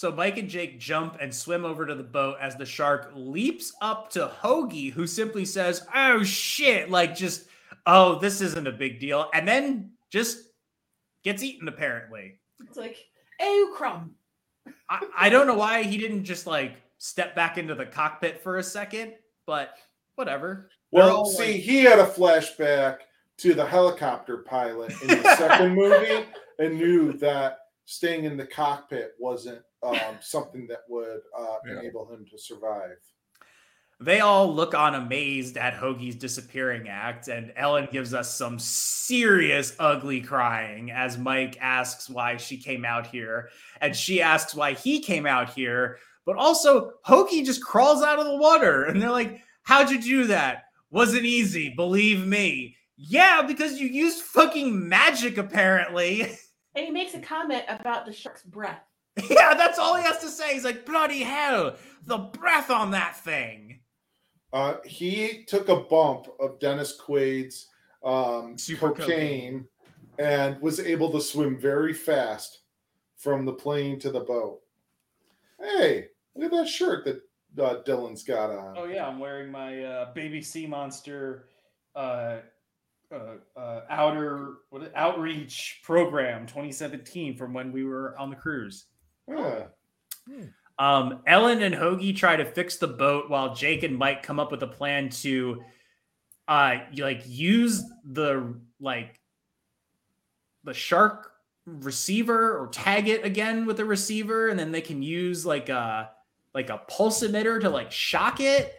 So 0.00 0.10
Mike 0.10 0.38
and 0.38 0.48
Jake 0.48 0.80
jump 0.80 1.18
and 1.20 1.34
swim 1.34 1.66
over 1.66 1.84
to 1.84 1.94
the 1.94 2.02
boat 2.02 2.38
as 2.40 2.56
the 2.56 2.64
shark 2.64 3.12
leaps 3.14 3.74
up 3.82 4.08
to 4.12 4.32
Hoagie, 4.42 4.90
who 4.90 5.06
simply 5.06 5.44
says, 5.44 5.86
Oh 5.94 6.24
shit, 6.24 6.88
like 6.88 7.14
just, 7.14 7.44
oh, 7.84 8.18
this 8.18 8.40
isn't 8.40 8.66
a 8.66 8.72
big 8.72 8.98
deal. 8.98 9.28
And 9.34 9.46
then 9.46 9.90
just 10.08 10.38
gets 11.22 11.42
eaten, 11.42 11.68
apparently. 11.68 12.38
It's 12.66 12.78
like, 12.78 12.96
oh 13.42 13.74
crumb. 13.76 14.14
I, 14.88 15.06
I 15.14 15.28
don't 15.28 15.46
know 15.46 15.52
why 15.52 15.82
he 15.82 15.98
didn't 15.98 16.24
just 16.24 16.46
like 16.46 16.76
step 16.96 17.34
back 17.34 17.58
into 17.58 17.74
the 17.74 17.84
cockpit 17.84 18.42
for 18.42 18.56
a 18.56 18.62
second, 18.62 19.12
but 19.44 19.74
whatever. 20.14 20.70
Well, 20.92 21.14
all, 21.14 21.26
see, 21.26 21.52
like- 21.52 21.60
he 21.60 21.84
had 21.84 21.98
a 21.98 22.06
flashback 22.06 23.00
to 23.36 23.52
the 23.52 23.66
helicopter 23.66 24.38
pilot 24.38 24.94
in 25.02 25.08
the 25.08 25.36
second 25.36 25.74
movie 25.74 26.24
and 26.58 26.78
knew 26.78 27.12
that 27.18 27.58
staying 27.84 28.24
in 28.24 28.38
the 28.38 28.46
cockpit 28.46 29.12
wasn't 29.18 29.60
um, 29.82 29.96
something 30.20 30.66
that 30.68 30.80
would 30.88 31.20
uh, 31.36 31.56
Yeah. 31.66 31.80
enable 31.80 32.12
him 32.12 32.26
to 32.30 32.38
survive. 32.38 32.98
They 34.02 34.20
all 34.20 34.54
look 34.54 34.74
on 34.74 34.94
amazed 34.94 35.58
at 35.58 35.74
Hoagie's 35.74 36.14
disappearing 36.16 36.88
act, 36.88 37.28
and 37.28 37.52
Ellen 37.54 37.86
gives 37.92 38.14
us 38.14 38.34
some 38.34 38.58
serious 38.58 39.76
ugly 39.78 40.22
crying 40.22 40.90
as 40.90 41.18
Mike 41.18 41.58
asks 41.60 42.08
why 42.08 42.38
she 42.38 42.56
came 42.56 42.86
out 42.86 43.06
here, 43.06 43.50
and 43.82 43.94
she 43.94 44.22
asks 44.22 44.54
why 44.54 44.72
he 44.72 45.00
came 45.00 45.26
out 45.26 45.50
here. 45.50 45.98
But 46.24 46.36
also, 46.36 46.92
Hoagie 47.06 47.44
just 47.44 47.62
crawls 47.62 48.02
out 48.02 48.18
of 48.18 48.24
the 48.24 48.36
water, 48.36 48.84
and 48.84 49.00
they're 49.02 49.10
like, 49.10 49.40
How'd 49.64 49.90
you 49.90 50.00
do 50.00 50.26
that? 50.28 50.64
Wasn't 50.90 51.24
easy, 51.26 51.68
believe 51.76 52.26
me. 52.26 52.76
Yeah, 52.96 53.42
because 53.42 53.78
you 53.78 53.86
used 53.86 54.22
fucking 54.22 54.88
magic, 54.88 55.36
apparently. 55.38 56.26
And 56.76 56.86
he 56.86 56.92
makes 56.92 57.14
a 57.14 57.20
comment 57.20 57.64
about 57.68 58.06
the 58.06 58.12
shark's 58.12 58.44
breath. 58.44 58.84
yeah, 59.30 59.54
that's 59.54 59.78
all 59.78 59.96
he 59.96 60.02
has 60.02 60.18
to 60.18 60.28
say. 60.28 60.54
He's 60.54 60.64
like, 60.64 60.86
Bloody 60.86 61.22
hell, 61.22 61.76
the 62.06 62.18
breath 62.18 62.70
on 62.70 62.92
that 62.92 63.16
thing. 63.16 63.80
Uh, 64.52 64.76
he 64.84 65.44
took 65.46 65.68
a 65.68 65.76
bump 65.76 66.26
of 66.40 66.58
Dennis 66.58 66.96
Quaid's 66.96 67.68
um, 68.04 68.58
Super 68.58 68.90
cocaine 68.90 69.66
and 70.18 70.60
was 70.60 70.80
able 70.80 71.10
to 71.12 71.20
swim 71.20 71.58
very 71.58 71.92
fast 71.92 72.62
from 73.16 73.44
the 73.44 73.52
plane 73.52 73.98
to 74.00 74.10
the 74.10 74.20
boat. 74.20 74.60
Hey, 75.60 76.06
look 76.34 76.52
at 76.52 76.58
that 76.58 76.68
shirt 76.68 77.04
that 77.04 77.22
uh, 77.62 77.82
Dylan's 77.82 78.22
got 78.22 78.50
on. 78.50 78.74
Oh 78.76 78.84
yeah, 78.86 79.06
I'm 79.06 79.18
wearing 79.18 79.50
my 79.50 79.84
uh, 79.84 80.12
baby 80.14 80.42
sea 80.42 80.66
monster 80.66 81.46
uh, 81.94 82.38
uh, 83.12 83.36
uh, 83.56 83.80
outer 83.90 84.54
what 84.70 84.82
is- 84.82 84.90
outreach 84.94 85.80
program 85.82 86.46
2017 86.46 87.36
from 87.36 87.52
when 87.52 87.72
we 87.72 87.84
were 87.84 88.18
on 88.18 88.30
the 88.30 88.36
cruise. 88.36 88.86
Yeah. 89.30 89.64
Um, 90.78 91.20
Ellen 91.26 91.62
and 91.62 91.74
Hoagie 91.74 92.16
try 92.16 92.36
to 92.36 92.44
fix 92.44 92.76
the 92.76 92.86
boat 92.86 93.28
while 93.28 93.54
Jake 93.54 93.82
and 93.82 93.96
Mike 93.96 94.22
come 94.22 94.40
up 94.40 94.50
with 94.50 94.62
a 94.62 94.66
plan 94.66 95.10
to 95.10 95.62
uh 96.48 96.78
like 96.96 97.22
use 97.26 97.84
the 98.04 98.54
like 98.80 99.20
the 100.64 100.74
shark 100.74 101.32
receiver 101.66 102.58
or 102.58 102.66
tag 102.68 103.08
it 103.08 103.24
again 103.24 103.66
with 103.66 103.78
a 103.78 103.84
receiver 103.84 104.48
and 104.48 104.58
then 104.58 104.72
they 104.72 104.80
can 104.80 105.02
use 105.02 105.46
like 105.46 105.68
a 105.68 106.10
like 106.54 106.70
a 106.70 106.78
pulse 106.88 107.22
emitter 107.22 107.60
to 107.60 107.70
like 107.70 107.92
shock 107.92 108.40
it. 108.40 108.74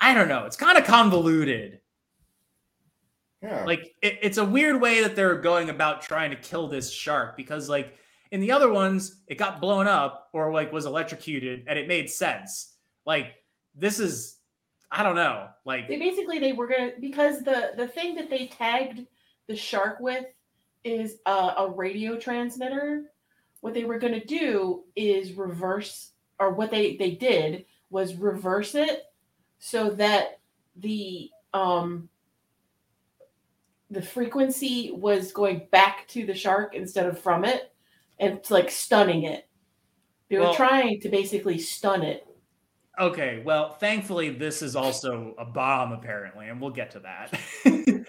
I 0.00 0.14
don't 0.14 0.28
know. 0.28 0.46
It's 0.46 0.56
kind 0.56 0.78
of 0.78 0.84
convoluted. 0.84 1.80
Yeah. 3.42 3.64
Like 3.64 3.94
it, 4.02 4.18
it's 4.22 4.38
a 4.38 4.44
weird 4.44 4.80
way 4.80 5.02
that 5.02 5.16
they're 5.16 5.40
going 5.40 5.70
about 5.70 6.02
trying 6.02 6.30
to 6.30 6.36
kill 6.36 6.68
this 6.68 6.92
shark 6.92 7.36
because 7.36 7.68
like 7.68 7.94
in 8.30 8.40
the 8.40 8.52
other 8.52 8.72
ones 8.72 9.22
it 9.26 9.36
got 9.36 9.60
blown 9.60 9.86
up 9.86 10.28
or 10.32 10.52
like 10.52 10.72
was 10.72 10.86
electrocuted 10.86 11.64
and 11.66 11.78
it 11.78 11.88
made 11.88 12.10
sense. 12.10 12.74
Like 13.06 13.34
this 13.74 13.98
is 14.00 14.36
I 14.90 15.02
don't 15.02 15.16
know. 15.16 15.48
Like 15.64 15.88
They 15.88 15.98
basically 15.98 16.38
they 16.38 16.52
were 16.52 16.66
gonna 16.66 16.92
because 17.00 17.42
the 17.42 17.72
the 17.76 17.88
thing 17.88 18.14
that 18.16 18.30
they 18.30 18.46
tagged 18.48 19.06
the 19.46 19.56
shark 19.56 20.00
with 20.00 20.24
is 20.84 21.18
a, 21.26 21.54
a 21.58 21.72
radio 21.74 22.16
transmitter. 22.16 23.04
What 23.60 23.74
they 23.74 23.84
were 23.84 23.98
gonna 23.98 24.24
do 24.24 24.84
is 24.96 25.32
reverse, 25.32 26.12
or 26.38 26.54
what 26.54 26.70
they 26.70 26.96
they 26.96 27.12
did 27.12 27.66
was 27.90 28.14
reverse 28.14 28.74
it 28.74 29.04
so 29.58 29.90
that 29.90 30.40
the 30.76 31.30
um 31.52 32.08
the 33.90 34.02
frequency 34.02 34.92
was 34.92 35.32
going 35.32 35.66
back 35.72 36.06
to 36.08 36.24
the 36.24 36.34
shark 36.34 36.74
instead 36.74 37.06
of 37.06 37.18
from 37.18 37.44
it, 37.44 37.72
it's 38.20 38.50
like 38.50 38.70
stunning 38.70 39.24
it. 39.24 39.48
They 40.28 40.36
were 40.36 40.44
Well- 40.44 40.54
trying 40.54 41.00
to 41.00 41.08
basically 41.08 41.58
stun 41.58 42.02
it. 42.02 42.26
Okay, 42.98 43.42
well, 43.44 43.70
thankfully 43.70 44.28
this 44.30 44.60
is 44.60 44.76
also 44.76 45.34
a 45.38 45.44
bomb 45.44 45.92
apparently, 45.92 46.48
and 46.48 46.60
we'll 46.60 46.70
get 46.70 46.90
to 46.92 47.00
that. 47.00 48.06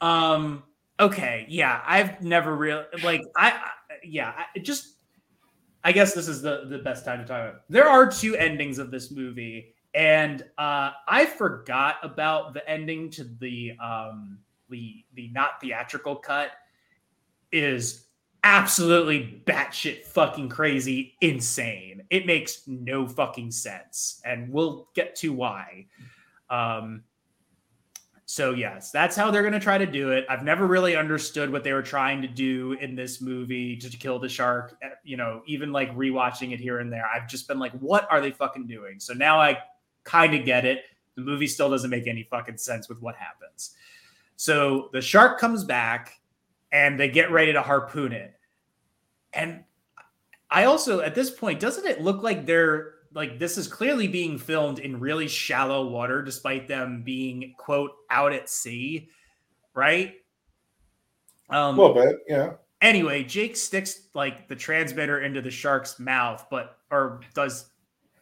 um 0.00 0.62
okay, 1.00 1.44
yeah, 1.48 1.82
I've 1.84 2.22
never 2.22 2.54
really 2.54 2.84
like 3.02 3.22
I, 3.36 3.50
I 3.50 3.70
yeah, 4.04 4.32
I 4.54 4.58
just 4.60 4.96
I 5.82 5.92
guess 5.92 6.14
this 6.14 6.28
is 6.28 6.40
the 6.42 6.66
the 6.68 6.78
best 6.78 7.04
time 7.04 7.18
to 7.18 7.24
talk 7.24 7.40
about. 7.40 7.54
It. 7.56 7.60
There 7.68 7.88
are 7.88 8.08
two 8.08 8.36
endings 8.36 8.78
of 8.78 8.90
this 8.90 9.10
movie 9.10 9.74
and 9.94 10.42
uh 10.58 10.92
I 11.08 11.26
forgot 11.26 11.96
about 12.02 12.54
the 12.54 12.68
ending 12.68 13.10
to 13.12 13.24
the 13.24 13.72
um 13.82 14.38
the 14.68 15.04
the 15.14 15.28
not 15.32 15.60
theatrical 15.60 16.14
cut 16.16 16.50
is 17.50 18.07
absolutely 18.44 19.42
batshit 19.46 20.04
fucking 20.04 20.48
crazy, 20.48 21.14
insane. 21.20 22.02
It 22.10 22.26
makes 22.26 22.66
no 22.66 23.06
fucking 23.06 23.50
sense, 23.50 24.20
and 24.24 24.52
we'll 24.52 24.88
get 24.94 25.14
to 25.16 25.32
why. 25.32 25.86
Um, 26.50 27.02
so 28.24 28.52
yes, 28.52 28.90
that's 28.90 29.16
how 29.16 29.30
they're 29.30 29.42
gonna 29.42 29.58
try 29.58 29.78
to 29.78 29.86
do 29.86 30.10
it. 30.12 30.26
I've 30.28 30.44
never 30.44 30.66
really 30.66 30.96
understood 30.96 31.50
what 31.50 31.64
they 31.64 31.72
were 31.72 31.82
trying 31.82 32.20
to 32.20 32.28
do 32.28 32.72
in 32.74 32.94
this 32.94 33.22
movie 33.22 33.76
to, 33.76 33.88
kill 33.88 34.18
the 34.18 34.28
shark. 34.28 34.76
Uh, 34.84 34.90
You 35.02 35.16
know, 35.16 35.42
even 35.46 35.72
like 35.72 35.94
rewatching 35.96 36.52
it 36.52 36.60
here 36.60 36.80
and 36.80 36.92
there, 36.92 37.06
I've 37.06 37.26
just 37.26 37.48
been 37.48 37.58
like, 37.58 37.72
what 37.80 38.06
are 38.10 38.20
they 38.20 38.30
fucking 38.30 38.66
doing? 38.66 39.00
So 39.00 39.14
now 39.14 39.40
I 39.40 39.58
kind 40.04 40.34
of 40.34 40.44
get 40.44 40.66
it. 40.66 40.84
The 41.14 41.22
movie 41.22 41.46
still 41.46 41.70
doesn't 41.70 41.90
make 41.90 42.06
any 42.06 42.22
fucking 42.22 42.58
sense 42.58 42.88
with 42.88 43.00
what 43.00 43.16
happens. 43.16 43.74
So 44.36 44.90
the 44.92 45.00
shark 45.00 45.40
comes 45.40 45.64
back 45.64 46.17
and 46.72 46.98
they 46.98 47.08
get 47.08 47.30
ready 47.30 47.52
to 47.52 47.62
harpoon 47.62 48.12
it. 48.12 48.34
And 49.32 49.64
I 50.50 50.64
also, 50.64 51.00
at 51.00 51.14
this 51.14 51.30
point, 51.30 51.60
doesn't 51.60 51.86
it 51.86 52.00
look 52.00 52.22
like 52.22 52.46
they're 52.46 52.94
like 53.14 53.38
this 53.38 53.56
is 53.56 53.68
clearly 53.68 54.06
being 54.06 54.38
filmed 54.38 54.78
in 54.78 55.00
really 55.00 55.28
shallow 55.28 55.88
water, 55.88 56.22
despite 56.22 56.68
them 56.68 57.02
being 57.04 57.54
quote 57.58 57.92
out 58.10 58.32
at 58.32 58.48
sea, 58.48 59.08
right? 59.74 60.14
Um, 61.50 61.78
a 61.78 61.82
little 61.82 61.94
bit, 61.94 62.16
yeah. 62.28 62.52
anyway, 62.82 63.24
Jake 63.24 63.56
sticks 63.56 64.08
like 64.14 64.48
the 64.48 64.56
transmitter 64.56 65.20
into 65.20 65.40
the 65.40 65.50
shark's 65.50 65.98
mouth, 65.98 66.46
but 66.50 66.78
or 66.90 67.20
does 67.34 67.70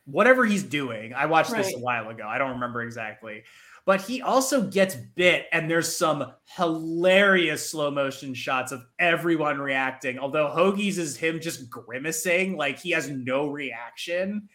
whatever 0.04 0.44
he's 0.44 0.62
doing. 0.62 1.12
I 1.12 1.26
watched 1.26 1.50
this 1.50 1.74
a 1.74 1.78
while 1.78 2.08
ago. 2.08 2.26
I 2.26 2.38
don't 2.38 2.52
remember 2.52 2.82
exactly. 2.82 3.42
But 3.86 4.02
he 4.02 4.20
also 4.20 4.62
gets 4.62 4.96
bit, 4.96 5.46
and 5.52 5.70
there's 5.70 5.96
some 5.96 6.32
hilarious 6.56 7.70
slow 7.70 7.92
motion 7.92 8.34
shots 8.34 8.72
of 8.72 8.84
everyone 8.98 9.58
reacting. 9.58 10.18
Although 10.18 10.48
Hoagie's 10.48 10.98
is 10.98 11.16
him 11.16 11.40
just 11.40 11.70
grimacing, 11.70 12.56
like 12.56 12.80
he 12.80 12.90
has 12.90 13.08
no 13.08 13.46
reaction. 13.46 14.48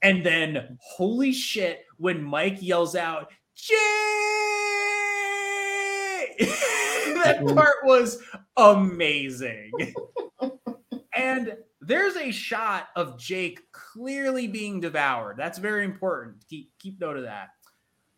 And 0.00 0.24
then, 0.24 0.78
holy 0.80 1.32
shit, 1.32 1.84
when 1.96 2.22
Mike 2.22 2.58
yells 2.62 2.94
out, 2.94 3.32
Jay! 3.56 3.76
that 6.38 7.40
mm-hmm. 7.40 7.56
part 7.56 7.84
was 7.84 8.22
amazing. 8.56 9.72
and 11.16 11.56
there's 11.80 12.16
a 12.16 12.30
shot 12.30 12.88
of 12.94 13.18
Jake 13.18 13.60
clearly 13.72 14.46
being 14.46 14.78
devoured. 14.78 15.36
That's 15.36 15.58
very 15.58 15.84
important. 15.84 16.44
Keep, 16.48 16.70
keep 16.78 17.00
note 17.00 17.16
of 17.16 17.24
that. 17.24 17.48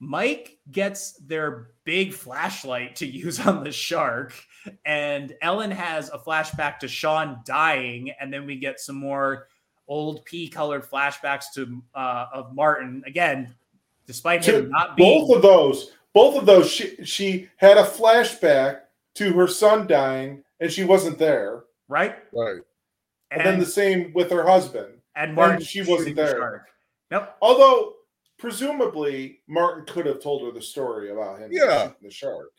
Mike 0.01 0.59
gets 0.71 1.13
their 1.19 1.71
big 1.85 2.13
flashlight 2.13 2.97
to 2.97 3.07
use 3.07 3.41
on 3.41 3.65
the 3.65 3.73
shark, 3.73 4.35
and 4.85 5.35
Ellen 5.41 5.71
has 5.71 6.11
a 6.11 6.19
flashback 6.19 6.79
to 6.81 6.89
Sean 6.89 7.39
dying, 7.45 8.13
and 8.21 8.33
then 8.33 8.47
we 8.47 8.57
get 8.57 8.81
some 8.81 8.97
more 8.97 9.49
old 9.87 10.25
pea 10.25 10.49
colored 10.49 10.85
flashbacks 10.85 11.45
to 11.55 11.83
uh, 11.95 12.27
of 12.33 12.55
Martin 12.55 13.03
again, 13.07 13.55
despite 14.07 14.45
him 14.45 14.71
not 14.71 14.97
being 14.97 15.27
both 15.27 15.37
of 15.37 15.43
those, 15.43 15.93
both 16.13 16.37
of 16.37 16.47
those, 16.47 16.71
she 16.71 16.97
she 17.05 17.49
had 17.57 17.77
a 17.77 17.83
flashback 17.83 18.81
to 19.15 19.33
her 19.33 19.47
son 19.47 19.87
dying, 19.87 20.43
and 20.61 20.71
she 20.71 20.85
wasn't 20.85 21.19
there. 21.19 21.65
right. 21.89 22.17
Right. 22.33 22.61
And, 23.31 23.45
then 23.45 23.59
the 23.59 23.67
same 23.67 24.13
with 24.15 24.31
her 24.31 24.47
husband. 24.47 24.95
and 25.17 25.35
Martin 25.35 25.61
she 25.61 25.81
wasn't 25.81 25.99
shooting 25.99 26.15
the 26.15 26.23
there. 26.23 26.39
shark. 26.39 26.67
Nope. 27.11 27.35
Although 27.43 27.95
presumably 28.39 29.41
Martin 29.49 29.85
could 29.87 30.07
have 30.07 30.21
told 30.23 30.43
her 30.43 30.53
the 30.53 30.63
story 30.63 31.11
about 31.11 31.39
him 31.39 31.51
Yeah. 31.53 31.91
the 32.03 32.11
shark. 32.11 32.51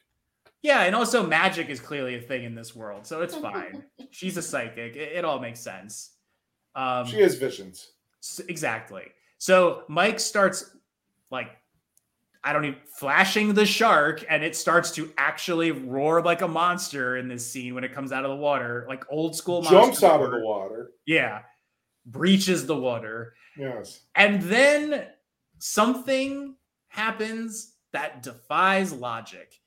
Yeah, 0.61 0.81
and 0.83 0.95
also 0.95 1.25
magic 1.25 1.69
is 1.69 1.79
clearly 1.79 2.15
a 2.15 2.21
thing 2.21 2.43
in 2.43 2.55
this 2.55 2.75
world, 2.75 3.05
so 3.05 3.21
it's 3.21 3.35
fine. 3.49 3.83
She's 4.11 4.37
a 4.37 4.41
psychic. 4.41 4.95
It, 4.95 5.11
it 5.17 5.25
all 5.25 5.39
makes 5.39 5.59
sense. 5.59 6.11
Um, 6.75 7.05
She 7.05 7.21
has 7.21 7.35
visions. 7.35 7.91
s- 8.23 8.41
exactly. 8.47 9.03
So 9.37 9.83
Mike 9.87 10.19
starts 10.19 10.75
like 11.31 11.49
I 12.43 12.53
don't 12.53 12.65
even 12.65 12.79
flashing 12.99 13.53
the 13.55 13.65
shark, 13.65 14.23
and 14.29 14.43
it 14.43 14.55
starts 14.55 14.91
to 14.91 15.11
actually 15.17 15.71
roar 15.71 16.21
like 16.21 16.41
a 16.41 16.47
monster 16.47 17.17
in 17.17 17.27
this 17.27 17.45
scene 17.49 17.73
when 17.73 17.83
it 17.83 17.91
comes 17.93 18.11
out 18.11 18.23
of 18.23 18.29
the 18.29 18.35
water, 18.37 18.85
like 18.87 19.03
old 19.09 19.35
school. 19.35 19.61
Jumps 19.63 19.73
monster 20.01 20.05
out 20.07 20.21
of 20.21 20.29
the 20.31 20.41
water. 20.41 20.91
Yeah, 21.07 21.41
breaches 22.05 22.67
the 22.67 22.75
water. 22.75 23.33
Yes. 23.57 24.01
And 24.15 24.41
then 24.43 25.07
something 25.65 26.55
happens 26.87 27.73
that 27.91 28.21
defies 28.21 28.93
logic. 28.93 29.59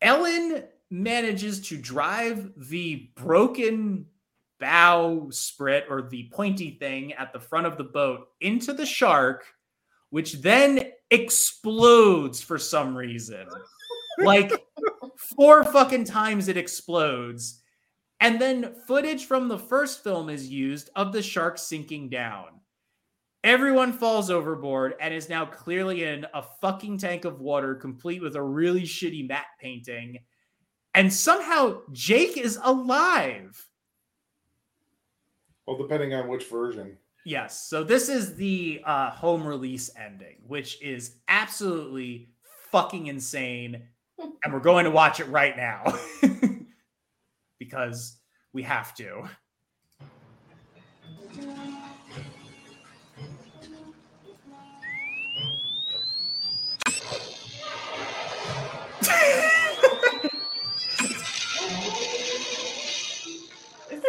Ellen 0.00 0.64
manages 0.90 1.60
to 1.68 1.76
drive 1.76 2.50
the 2.56 3.10
broken 3.14 4.06
bow 4.58 5.28
sprit 5.30 5.84
or 5.90 6.08
the 6.08 6.30
pointy 6.32 6.78
thing 6.80 7.12
at 7.12 7.32
the 7.32 7.40
front 7.40 7.66
of 7.66 7.76
the 7.76 7.84
boat 7.84 8.28
into 8.40 8.72
the 8.72 8.86
shark, 8.86 9.44
which 10.08 10.40
then 10.40 10.90
explodes 11.10 12.40
for 12.40 12.58
some 12.58 12.96
reason. 12.96 13.46
Like 14.18 14.50
four 15.36 15.62
fucking 15.64 16.04
times 16.04 16.48
it 16.48 16.56
explodes. 16.56 17.60
And 18.18 18.40
then 18.40 18.74
footage 18.86 19.26
from 19.26 19.48
the 19.48 19.58
first 19.58 20.02
film 20.02 20.30
is 20.30 20.48
used 20.48 20.88
of 20.96 21.12
the 21.12 21.22
shark 21.22 21.58
sinking 21.58 22.08
down. 22.08 22.59
Everyone 23.42 23.92
falls 23.92 24.30
overboard 24.30 24.94
and 25.00 25.14
is 25.14 25.30
now 25.30 25.46
clearly 25.46 26.04
in 26.04 26.26
a 26.34 26.42
fucking 26.60 26.98
tank 26.98 27.24
of 27.24 27.40
water, 27.40 27.74
complete 27.74 28.20
with 28.20 28.36
a 28.36 28.42
really 28.42 28.82
shitty 28.82 29.26
matte 29.26 29.46
painting. 29.58 30.18
And 30.94 31.12
somehow 31.12 31.80
Jake 31.92 32.36
is 32.36 32.58
alive. 32.62 33.66
Well, 35.66 35.78
depending 35.78 36.12
on 36.14 36.28
which 36.28 36.44
version. 36.48 36.98
Yes. 37.24 37.66
So 37.66 37.82
this 37.82 38.08
is 38.08 38.34
the 38.34 38.82
uh, 38.84 39.10
home 39.10 39.46
release 39.46 39.90
ending, 39.96 40.36
which 40.46 40.82
is 40.82 41.16
absolutely 41.28 42.30
fucking 42.70 43.06
insane. 43.06 43.82
And 44.44 44.52
we're 44.52 44.60
going 44.60 44.84
to 44.84 44.90
watch 44.90 45.20
it 45.20 45.28
right 45.28 45.56
now 45.56 45.84
because 47.58 48.18
we 48.52 48.62
have 48.64 48.94
to. 48.96 49.28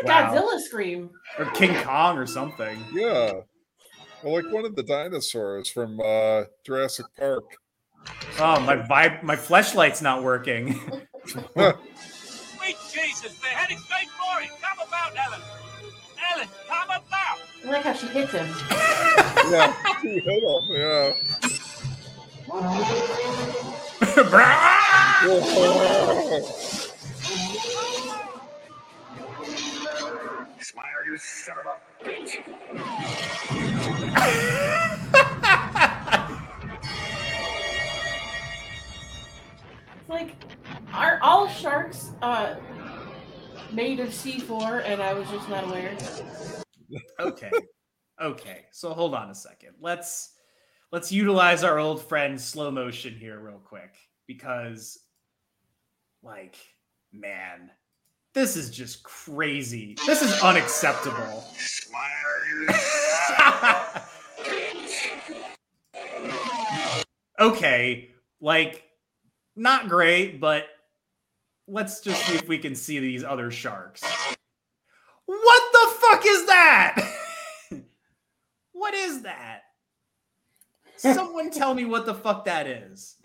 It's 0.02 0.10
Wow. 0.10 0.34
Godzilla 0.34 0.60
scream. 0.60 1.10
or 1.40 1.45
King 1.52 1.76
Kong 1.84 2.18
or 2.18 2.26
something. 2.26 2.84
Yeah. 2.94 3.32
Well, 4.23 4.34
like 4.34 4.52
one 4.52 4.65
of 4.65 4.76
the 4.76 4.84
dinosaurs 4.84 5.69
from 5.69 5.99
uh, 5.99 6.44
Jurassic 6.65 7.06
Park. 7.18 7.44
Oh, 8.40 8.60
my 8.60 8.78
vibe, 8.78 9.23
my 9.23 9.36
fleshlight's 9.36 10.02
not 10.02 10.23
working. 10.23 10.73
Sweet 11.26 12.78
Jesus, 12.91 13.38
they're 13.40 13.52
heading 13.52 13.78
straight 13.80 14.10
for 14.10 14.41
it. 14.41 14.49
Come 14.61 14.88
about, 14.88 15.14
Ellen. 15.26 15.41
Ellen, 16.34 16.48
come 16.68 16.90
about. 16.90 17.40
I 17.65 17.68
like 17.72 17.84
how 17.84 17.94
she 17.94 18.07
hits 18.07 18.32
him. 18.32 18.48
yeah. 19.52 19.73
He 20.02 20.19
hit 20.19 20.44
him, 20.44 20.61
yeah. 20.72 21.14
Smile, 25.32 25.41
you 31.11 31.17
son 31.17 31.57
of 31.59 31.65
a 31.65 32.09
bitch. 32.09 32.39
It's 39.99 40.09
like, 40.09 40.35
are 40.93 41.19
all 41.21 41.49
sharks 41.49 42.11
uh, 42.21 42.55
made 43.73 43.99
of 43.99 44.09
C4 44.09 44.83
and 44.85 45.01
I 45.01 45.13
was 45.13 45.29
just 45.29 45.49
not 45.49 45.65
aware? 45.65 45.97
okay. 47.19 47.51
Okay. 48.21 48.65
So 48.71 48.93
hold 48.93 49.13
on 49.13 49.29
a 49.29 49.35
second. 49.35 49.71
Let's 49.81 50.31
let's 50.93 51.11
utilize 51.11 51.63
our 51.63 51.79
old 51.79 52.01
friend 52.01 52.39
slow 52.39 52.71
motion 52.71 53.15
here 53.15 53.39
real 53.39 53.59
quick 53.59 53.97
because 54.27 54.97
like 56.23 56.55
man, 57.11 57.71
this 58.33 58.55
is 58.55 58.69
just 58.69 59.03
crazy. 59.03 59.95
This 60.05 60.21
is 60.21 60.41
unacceptable. 60.41 61.45
Okay, 67.41 68.11
like 68.39 68.83
not 69.55 69.89
great, 69.89 70.39
but 70.39 70.65
let's 71.67 71.99
just 72.01 72.23
see 72.27 72.35
if 72.35 72.47
we 72.47 72.59
can 72.59 72.75
see 72.75 72.99
these 72.99 73.23
other 73.23 73.49
sharks. 73.49 74.03
What 75.25 75.63
the 75.73 75.91
fuck 75.99 76.23
is 76.23 76.45
that? 76.45 77.15
what 78.73 78.93
is 78.93 79.23
that? 79.23 79.61
Someone 80.97 81.49
tell 81.49 81.73
me 81.73 81.85
what 81.85 82.05
the 82.05 82.13
fuck 82.13 82.45
that 82.45 82.67
is. 82.67 83.15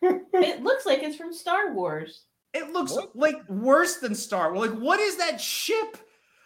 It 0.00 0.62
looks 0.62 0.86
like 0.86 1.02
it's 1.02 1.16
from 1.16 1.34
Star 1.34 1.74
Wars. 1.74 2.22
It 2.52 2.72
looks 2.72 2.92
What? 2.92 3.14
like 3.14 3.48
worse 3.48 3.96
than 3.98 4.14
Star 4.14 4.52
Wars. 4.52 4.70
Like, 4.70 4.78
what 4.80 4.98
is 5.00 5.16
that 5.16 5.40
ship? 5.40 5.96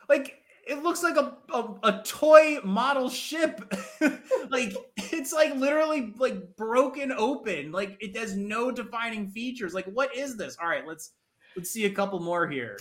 Like, 0.09 0.40
it 0.66 0.82
looks 0.82 1.02
like 1.02 1.16
a, 1.16 1.36
a, 1.52 1.74
a 1.82 2.02
toy 2.05 2.59
model 2.64 3.09
ship. 3.09 3.72
like, 4.51 4.74
it's 4.97 5.32
like 5.32 5.55
literally 5.55 6.12
like 6.18 6.56
broken 6.56 7.12
open. 7.12 7.72
Like, 7.72 7.97
it 8.01 8.16
has 8.16 8.36
no 8.36 8.70
defining 8.70 9.28
features. 9.28 9.72
Like, 9.74 9.86
what 9.86 10.14
is 10.14 10.36
this? 10.36 10.56
All 10.60 10.68
right, 10.68 10.86
let's 10.86 11.12
let's 11.56 11.70
see 11.70 11.86
a 11.86 11.90
couple 11.90 12.20
more 12.20 12.48
here. 12.48 12.78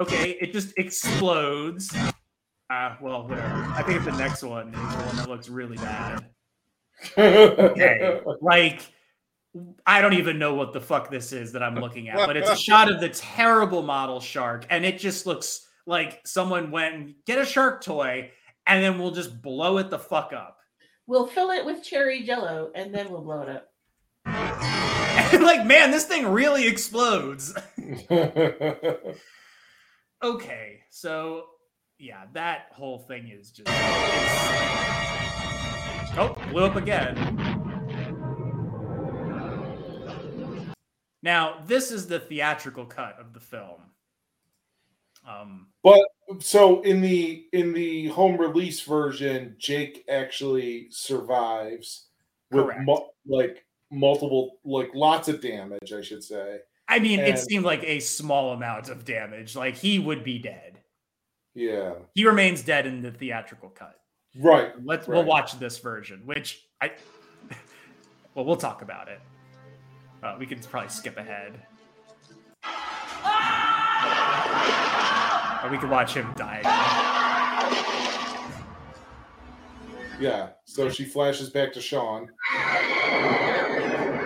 Okay, 0.00 0.32
it 0.40 0.52
just 0.52 0.76
explodes. 0.76 1.96
Ah, 2.70 2.98
well, 3.00 3.26
whatever. 3.28 3.64
I 3.74 3.82
think 3.82 4.04
the 4.04 4.12
next 4.12 4.42
one 4.42 4.68
is 4.68 4.74
the 4.74 5.02
one 5.04 5.16
that 5.16 5.28
looks 5.28 5.48
really 5.48 5.76
bad. 5.76 6.26
Okay, 7.18 8.20
like 8.40 8.90
I 9.86 10.00
don't 10.00 10.14
even 10.14 10.38
know 10.38 10.54
what 10.54 10.72
the 10.72 10.80
fuck 10.80 11.10
this 11.10 11.32
is 11.32 11.52
that 11.52 11.62
I'm 11.62 11.76
looking 11.76 12.08
at, 12.08 12.26
but 12.26 12.36
it's 12.36 12.50
a 12.50 12.56
shot 12.68 12.90
of 12.90 13.00
the 13.00 13.08
terrible 13.08 13.82
model 13.82 14.20
shark, 14.20 14.66
and 14.70 14.84
it 14.84 14.98
just 14.98 15.26
looks 15.26 15.66
like 15.86 16.20
someone 16.24 16.70
went 16.70 16.94
and 16.94 17.14
get 17.26 17.38
a 17.38 17.44
shark 17.44 17.82
toy, 17.82 18.30
and 18.66 18.82
then 18.82 18.98
we'll 18.98 19.12
just 19.12 19.40
blow 19.42 19.78
it 19.78 19.90
the 19.90 19.98
fuck 19.98 20.32
up. 20.32 20.58
We'll 21.06 21.26
fill 21.26 21.50
it 21.50 21.64
with 21.64 21.84
cherry 21.84 22.22
jello 22.24 22.72
and 22.74 22.92
then 22.92 23.10
we'll 23.10 23.22
blow 23.22 23.42
it 23.42 23.48
up. 23.48 23.68
And 24.24 25.42
like, 25.44 25.64
man, 25.64 25.92
this 25.92 26.04
thing 26.04 26.26
really 26.26 26.66
explodes. 26.66 27.54
Okay, 30.22 30.80
so 30.90 31.44
yeah, 31.98 32.22
that 32.32 32.68
whole 32.72 33.00
thing 33.00 33.28
is 33.28 33.50
just. 33.50 33.68
insane. 33.68 33.86
Oh, 36.18 36.34
blew 36.50 36.64
up 36.64 36.76
again. 36.76 37.45
Now, 41.26 41.56
this 41.66 41.90
is 41.90 42.06
the 42.06 42.20
theatrical 42.20 42.84
cut 42.86 43.18
of 43.18 43.32
the 43.32 43.40
film. 43.40 43.80
Um, 45.28 45.66
But 45.82 45.98
so 46.38 46.82
in 46.82 47.00
the 47.00 47.48
in 47.52 47.72
the 47.72 48.06
home 48.06 48.36
release 48.36 48.80
version, 48.82 49.56
Jake 49.58 50.04
actually 50.08 50.86
survives 50.90 52.06
with 52.52 52.68
mu- 52.78 53.08
like 53.26 53.64
multiple, 53.90 54.60
like 54.64 54.90
lots 54.94 55.26
of 55.26 55.40
damage, 55.40 55.92
I 55.92 56.00
should 56.00 56.22
say. 56.22 56.60
I 56.86 57.00
mean, 57.00 57.18
it 57.18 57.40
seemed 57.40 57.64
like 57.64 57.82
a 57.82 57.98
small 57.98 58.52
amount 58.52 58.88
of 58.88 59.04
damage. 59.04 59.56
Like 59.56 59.74
he 59.74 59.98
would 59.98 60.22
be 60.22 60.38
dead. 60.38 60.78
Yeah, 61.56 61.94
He 62.14 62.24
remains 62.24 62.62
dead 62.62 62.86
in 62.86 63.02
the 63.02 63.10
theatrical 63.10 63.70
cut. 63.70 63.98
right. 64.38 64.70
Let's 64.84 65.08
we'll 65.08 65.24
watch 65.24 65.58
this 65.58 65.78
version, 65.80 66.22
which 66.24 66.68
I 66.80 66.92
well, 68.36 68.44
we'll 68.44 68.54
talk 68.54 68.82
about 68.82 69.08
it. 69.08 69.20
Uh, 70.22 70.36
we 70.38 70.46
can 70.46 70.58
probably 70.60 70.88
skip 70.88 71.16
ahead. 71.16 71.60
Or 75.64 75.70
we 75.70 75.78
could 75.78 75.90
watch 75.90 76.14
him 76.14 76.32
die. 76.36 76.60
Yeah. 80.20 80.50
So 80.64 80.88
she 80.88 81.04
flashes 81.04 81.50
back 81.50 81.72
to 81.74 81.80
Sean. 81.80 82.30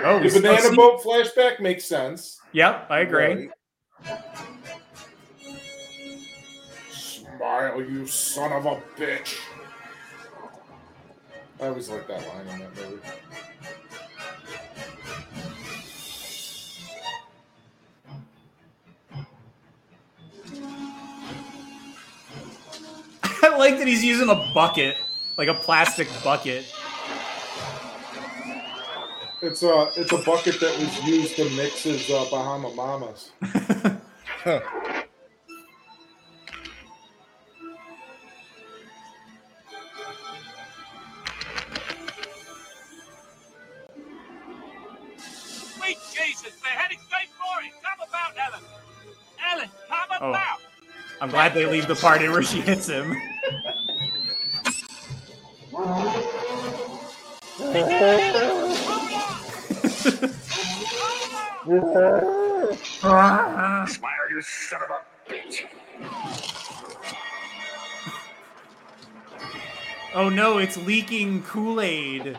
Oh, 0.02 0.20
The 0.22 0.30
banana 0.40 0.62
see- 0.62 0.76
boat 0.76 1.02
flashback 1.02 1.60
makes 1.60 1.84
sense. 1.84 2.40
Yep, 2.52 2.86
I 2.90 3.00
agree. 3.00 3.50
Right. 4.04 4.20
Smile, 6.90 7.82
you 7.82 8.06
son 8.06 8.52
of 8.52 8.66
a 8.66 8.80
bitch. 8.98 9.38
I 11.60 11.66
always 11.68 11.88
like 11.90 12.06
that 12.08 12.26
line 12.28 12.46
in 12.48 12.58
that 12.60 12.76
movie. 12.76 13.02
Like 23.60 23.78
that 23.78 23.86
he's 23.86 24.02
using 24.02 24.28
a 24.30 24.34
bucket, 24.54 24.96
like 25.36 25.48
a 25.48 25.54
plastic 25.54 26.08
bucket. 26.24 26.64
It's 29.42 29.62
a 29.62 29.90
it's 29.96 30.12
a 30.12 30.18
bucket 30.18 30.58
that 30.60 30.78
was 30.78 31.04
used 31.06 31.36
to 31.36 31.48
mix 31.50 31.84
his 31.84 32.10
uh, 32.10 32.26
Bahama 32.30 32.74
Mamas. 32.74 33.30
Huh. 33.42 34.60
Sweet 45.76 45.98
Jesus, 46.12 46.52
they're 46.62 46.72
heading 46.72 46.98
straight 47.06 47.28
for 47.36 47.62
it. 47.62 47.72
Come 47.82 48.08
about, 48.08 48.32
Ellen. 48.38 48.64
Ellen, 49.52 49.68
come 49.88 50.10
about. 50.16 50.58
Oh. 50.58 50.66
I'm 51.22 51.28
glad 51.28 51.52
they 51.52 51.66
leave 51.66 51.86
the 51.86 51.94
part 51.94 52.22
in 52.22 52.32
where 52.32 52.42
she 52.42 52.62
hits 52.62 52.86
him. 52.86 53.14
Smile, 63.86 64.28
you 64.30 64.42
son 64.42 64.80
of 64.82 64.90
a 64.90 65.00
bitch. 65.32 65.64
Oh 70.14 70.28
no, 70.28 70.58
it's 70.58 70.76
leaking 70.76 71.42
Kool-Aid. 71.44 72.36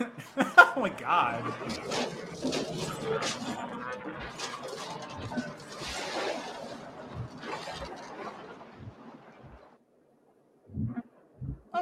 oh 0.38 0.72
my 0.76 0.88
god. 0.88 1.44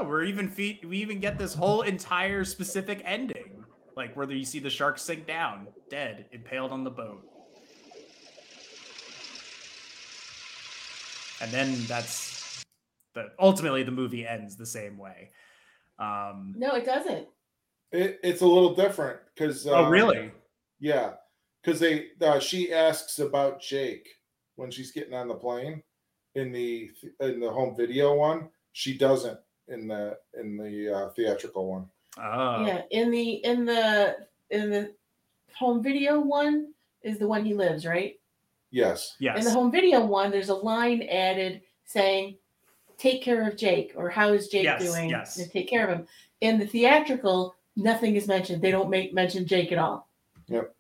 We're 0.09 0.25
even 0.25 0.49
feet. 0.49 0.85
We 0.85 0.99
even 0.99 1.21
get 1.21 1.39
this 1.39 1.55
whole 1.55 1.83
entire 1.83 2.45
specific 2.45 3.03
ending, 3.05 3.65
like 3.97 4.17
where 4.17 4.31
you 4.31 4.45
see 4.45 4.59
the 4.59 4.71
shark 4.71 4.99
sink 4.99 5.27
down, 5.27 5.69
dead, 5.91 6.27
impaled 6.33 6.73
on 6.73 6.85
the 6.85 6.91
boat. 6.91 7.25
and 11.41 11.51
then 11.51 11.77
that's 11.87 12.65
the 13.15 13.31
ultimately 13.39 13.83
the 13.83 13.91
movie 13.91 14.27
ends 14.27 14.57
the 14.57 14.67
same 14.67 14.99
way. 14.99 15.31
Um, 15.99 16.55
No, 16.57 16.75
it 16.75 16.85
doesn't. 16.85 17.29
It, 17.93 18.21
it's 18.23 18.43
a 18.43 18.47
little 18.47 18.75
different 18.75 19.21
because. 19.35 19.67
oh, 19.67 19.89
really? 19.89 20.31
Yeah, 20.81 21.13
because 21.63 21.81
they 21.81 22.09
uh, 22.21 22.39
she 22.39 22.73
asks 22.73 23.19
about 23.19 23.61
Jake 23.61 24.09
when 24.57 24.71
she's 24.71 24.93
getting 24.93 25.15
on 25.15 25.29
the 25.29 25.35
plane 25.35 25.83
in 26.35 26.53
the 26.53 26.91
in 27.21 27.41
the 27.41 27.51
home 27.51 27.75
video 27.77 28.15
one. 28.15 28.51
She 28.73 28.97
doesn't 28.97 29.39
in 29.69 29.89
the 29.89 30.19
in 30.39 30.57
the 30.57 30.95
uh, 30.95 31.09
theatrical 31.11 31.71
one. 31.71 31.87
Oh, 32.19 32.67
Yeah, 32.67 32.83
in 32.91 33.11
the 33.11 33.45
in 33.45 33.65
the 33.65 34.17
in 34.51 34.71
the 34.71 34.95
home 35.55 35.83
video 35.83 36.21
one 36.21 36.73
is 37.03 37.19
the 37.19 37.29
one 37.29 37.45
he 37.45 37.55
lives, 37.55 37.87
right? 37.87 38.19
Yes. 38.71 39.17
Yes. 39.19 39.39
In 39.39 39.45
the 39.45 39.51
home 39.51 39.71
video 39.71 40.05
one, 40.05 40.31
there's 40.31 40.51
a 40.51 40.55
line 40.55 41.03
added 41.03 41.63
saying, 41.85 42.37
"Take 42.97 43.23
care 43.23 43.49
of 43.49 43.57
Jake," 43.57 43.93
or 43.97 44.11
"How 44.11 44.33
is 44.33 44.49
Jake 44.49 44.65
Yes, 44.65 44.83
doing?" 44.83 45.11
yes. 45.11 45.39
And 45.39 45.51
take 45.51 45.69
care 45.69 45.87
of 45.87 45.99
him. 45.99 46.07
In 46.41 46.59
the 46.59 46.67
theatrical, 46.67 47.55
nothing 47.77 48.17
is 48.17 48.27
mentioned. 48.27 48.63
They 48.63 48.71
don't 48.71 48.91
make 48.91 49.15
mention 49.15 49.47
Jake 49.47 49.73
at 49.73 49.79
all. 49.79 50.09
Yep. 50.49 50.75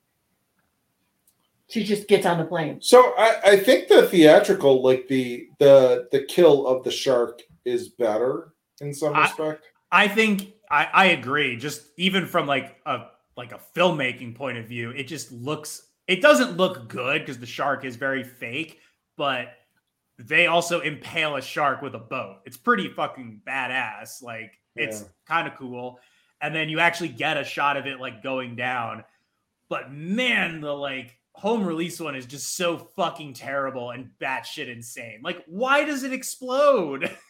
She 1.68 1.84
just 1.84 2.08
gets 2.08 2.24
on 2.24 2.38
the 2.38 2.44
plane. 2.44 2.80
So 2.80 3.12
I, 3.18 3.40
I 3.44 3.56
think 3.56 3.88
the 3.88 4.08
theatrical, 4.08 4.82
like 4.82 5.06
the 5.08 5.48
the 5.58 6.08
the 6.12 6.24
kill 6.24 6.66
of 6.66 6.84
the 6.84 6.90
shark, 6.90 7.42
is 7.64 7.88
better 7.88 8.54
in 8.80 8.92
some 8.94 9.14
I- 9.14 9.22
respect. 9.22 9.64
I 9.90 10.06
think 10.06 10.52
I, 10.70 10.84
I 10.92 11.04
agree. 11.06 11.56
Just 11.56 11.82
even 11.96 12.26
from 12.26 12.46
like 12.46 12.76
a 12.84 13.06
like 13.36 13.52
a 13.52 13.60
filmmaking 13.74 14.34
point 14.34 14.58
of 14.58 14.66
view, 14.66 14.90
it 14.90 15.04
just 15.04 15.32
looks 15.32 15.82
it 16.06 16.20
doesn't 16.20 16.56
look 16.56 16.88
good 16.88 17.20
because 17.22 17.38
the 17.38 17.46
shark 17.46 17.84
is 17.84 17.96
very 17.96 18.22
fake, 18.24 18.78
but 19.16 19.48
they 20.18 20.46
also 20.46 20.80
impale 20.80 21.36
a 21.36 21.42
shark 21.42 21.80
with 21.80 21.94
a 21.94 21.98
boat. 21.98 22.38
It's 22.44 22.56
pretty 22.56 22.88
fucking 22.88 23.40
badass. 23.46 24.22
Like 24.22 24.52
it's 24.76 25.00
Yeah. 25.02 25.06
kind 25.26 25.48
of 25.48 25.54
cool. 25.56 25.98
And 26.42 26.54
then 26.54 26.68
you 26.68 26.80
actually 26.80 27.08
get 27.08 27.36
a 27.38 27.44
shot 27.44 27.76
of 27.78 27.86
it 27.86 27.98
like 28.00 28.22
going 28.22 28.56
down. 28.56 29.04
But 29.70 29.90
man, 29.92 30.60
the 30.60 30.72
like 30.72 31.16
home 31.32 31.64
release 31.64 31.98
one 32.00 32.14
is 32.16 32.26
just 32.26 32.56
so 32.56 32.76
fucking 32.96 33.32
terrible 33.34 33.90
and 33.90 34.10
batshit 34.20 34.68
insane. 34.68 35.20
Like, 35.22 35.42
why 35.46 35.84
does 35.84 36.02
it 36.02 36.12
explode? 36.12 37.10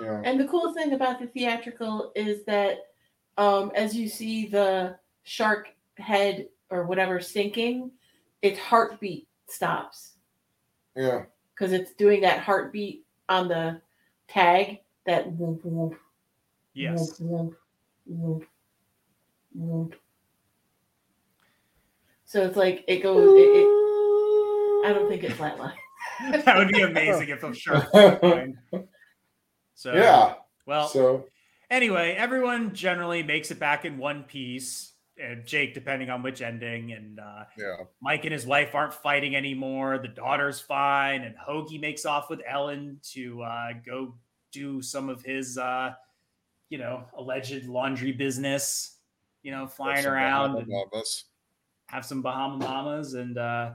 Yeah. 0.00 0.20
And 0.24 0.38
the 0.40 0.46
cool 0.46 0.72
thing 0.74 0.92
about 0.92 1.20
the 1.20 1.26
theatrical 1.26 2.12
is 2.14 2.44
that 2.44 2.78
um, 3.38 3.72
as 3.74 3.94
you 3.94 4.08
see 4.08 4.46
the 4.46 4.96
shark 5.22 5.68
head 5.98 6.48
or 6.70 6.84
whatever 6.86 7.20
sinking, 7.20 7.90
its 8.42 8.58
heartbeat 8.58 9.28
stops 9.48 10.12
Yeah. 10.96 11.24
because 11.54 11.72
it's 11.72 11.92
doing 11.94 12.20
that 12.22 12.40
heartbeat 12.40 13.04
on 13.28 13.48
the 13.48 13.80
tag. 14.28 14.80
That 15.04 15.32
whoop 15.32 15.64
whoop 15.64 15.98
yes. 16.74 17.18
whoop 17.18 17.56
whoop 17.58 17.58
whoop 18.06 18.46
whoop. 19.52 19.96
So 22.24 22.42
it's 22.44 22.56
like 22.56 22.84
it 22.86 23.02
goes. 23.02 23.34
It, 23.36 23.42
it, 23.42 24.86
I 24.86 24.92
don't 24.94 25.08
think 25.08 25.24
it 25.24 25.32
flatline. 25.38 25.74
that 26.44 26.56
would 26.56 26.68
be 26.68 26.82
amazing 26.82 27.30
if 27.30 27.42
a 27.42 27.52
shark 27.52 27.92
was 27.92 28.18
fine. 28.20 28.58
So 29.82 29.94
yeah. 29.94 30.34
well 30.64 30.86
So 30.86 31.26
anyway, 31.68 32.14
everyone 32.16 32.72
generally 32.72 33.24
makes 33.24 33.50
it 33.50 33.58
back 33.58 33.84
in 33.84 33.98
one 33.98 34.22
piece. 34.22 34.92
And 35.20 35.44
Jake, 35.44 35.74
depending 35.74 36.08
on 36.08 36.22
which 36.22 36.40
ending, 36.40 36.92
and 36.92 37.18
uh, 37.20 37.44
Yeah. 37.58 37.76
Mike 38.00 38.24
and 38.24 38.32
his 38.32 38.46
wife 38.46 38.74
aren't 38.74 38.94
fighting 38.94 39.36
anymore. 39.36 39.98
The 39.98 40.08
daughter's 40.08 40.58
fine, 40.60 41.22
and 41.22 41.34
Hoagie 41.36 41.80
makes 41.80 42.06
off 42.06 42.30
with 42.30 42.40
Ellen 42.48 42.98
to 43.12 43.42
uh, 43.42 43.72
go 43.84 44.14
do 44.52 44.80
some 44.80 45.08
of 45.08 45.22
his, 45.22 45.58
uh, 45.58 45.92
you 46.70 46.78
know, 46.78 47.04
alleged 47.16 47.66
laundry 47.66 48.12
business. 48.12 48.96
You 49.42 49.50
know, 49.50 49.66
flying 49.66 50.06
around. 50.06 50.56
And- 50.56 50.68
Mamas. 50.68 51.24
have 51.86 52.04
some 52.06 52.22
Bahama 52.22 52.56
Mamas, 52.56 53.14
and 53.14 53.36
uh 53.36 53.72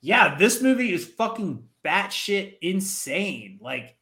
yeah, 0.00 0.36
this 0.36 0.62
movie 0.62 0.92
is 0.92 1.04
fucking 1.06 1.66
batshit 1.84 2.58
insane. 2.60 3.58
Like, 3.60 3.96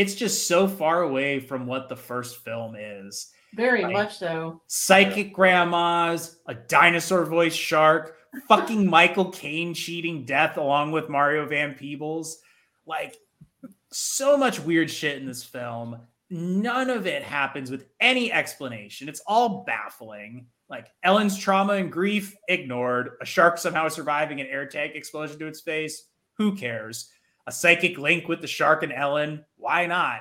it's 0.00 0.14
just 0.14 0.48
so 0.48 0.66
far 0.66 1.02
away 1.02 1.40
from 1.40 1.66
what 1.66 1.88
the 1.90 1.96
first 1.96 2.38
film 2.44 2.74
is. 2.74 3.30
Very 3.54 3.82
Like- 3.82 3.92
much 3.92 4.16
so. 4.16 4.62
psychic 4.66 5.32
grandmas, 5.34 6.38
a 6.46 6.54
dinosaur 6.54 7.24
voice 7.26 7.54
shark, 7.54 8.16
fucking 8.48 8.88
Michael 8.88 9.30
Caine 9.30 9.74
cheating 9.74 10.24
death 10.24 10.56
along 10.56 10.92
with 10.92 11.08
Mario 11.10 11.46
Van 11.46 11.74
Peebles. 11.74 12.40
Like 12.86 13.16
so 13.92 14.36
much 14.36 14.60
weird 14.60 14.90
shit 14.90 15.18
in 15.18 15.26
this 15.26 15.44
film. 15.44 15.98
None 16.30 16.90
of 16.90 17.06
it 17.06 17.22
happens 17.24 17.70
with 17.70 17.86
any 18.00 18.32
explanation. 18.32 19.08
It's 19.08 19.22
all 19.26 19.64
baffling. 19.64 20.46
Like 20.68 20.86
Ellen's 21.02 21.36
trauma 21.36 21.72
and 21.74 21.90
grief 21.90 22.36
ignored, 22.48 23.16
a 23.20 23.26
shark 23.26 23.58
somehow 23.58 23.88
surviving 23.88 24.40
an 24.40 24.46
air 24.46 24.66
tank 24.66 24.94
explosion 24.94 25.38
to 25.40 25.46
its 25.48 25.60
face. 25.60 26.06
Who 26.38 26.54
cares? 26.56 27.10
A 27.46 27.52
psychic 27.52 27.98
link 27.98 28.28
with 28.28 28.40
the 28.40 28.46
shark 28.46 28.82
and 28.82 28.92
Ellen. 28.92 29.44
Why 29.56 29.86
not? 29.86 30.20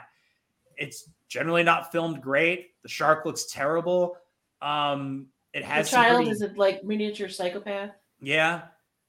It's 0.78 1.10
generally 1.28 1.64
not 1.64 1.92
filmed 1.92 2.22
great. 2.22 2.72
The 2.84 2.90
shark 2.90 3.26
looks 3.26 3.46
terrible. 3.46 4.18
Um, 4.62 5.28
it 5.54 5.64
has 5.64 5.90
some 5.90 6.04
child 6.04 6.16
pretty- 6.18 6.32
is 6.32 6.42
a 6.42 6.48
like 6.56 6.84
miniature 6.84 7.30
psychopath. 7.30 7.92
yeah. 8.22 8.64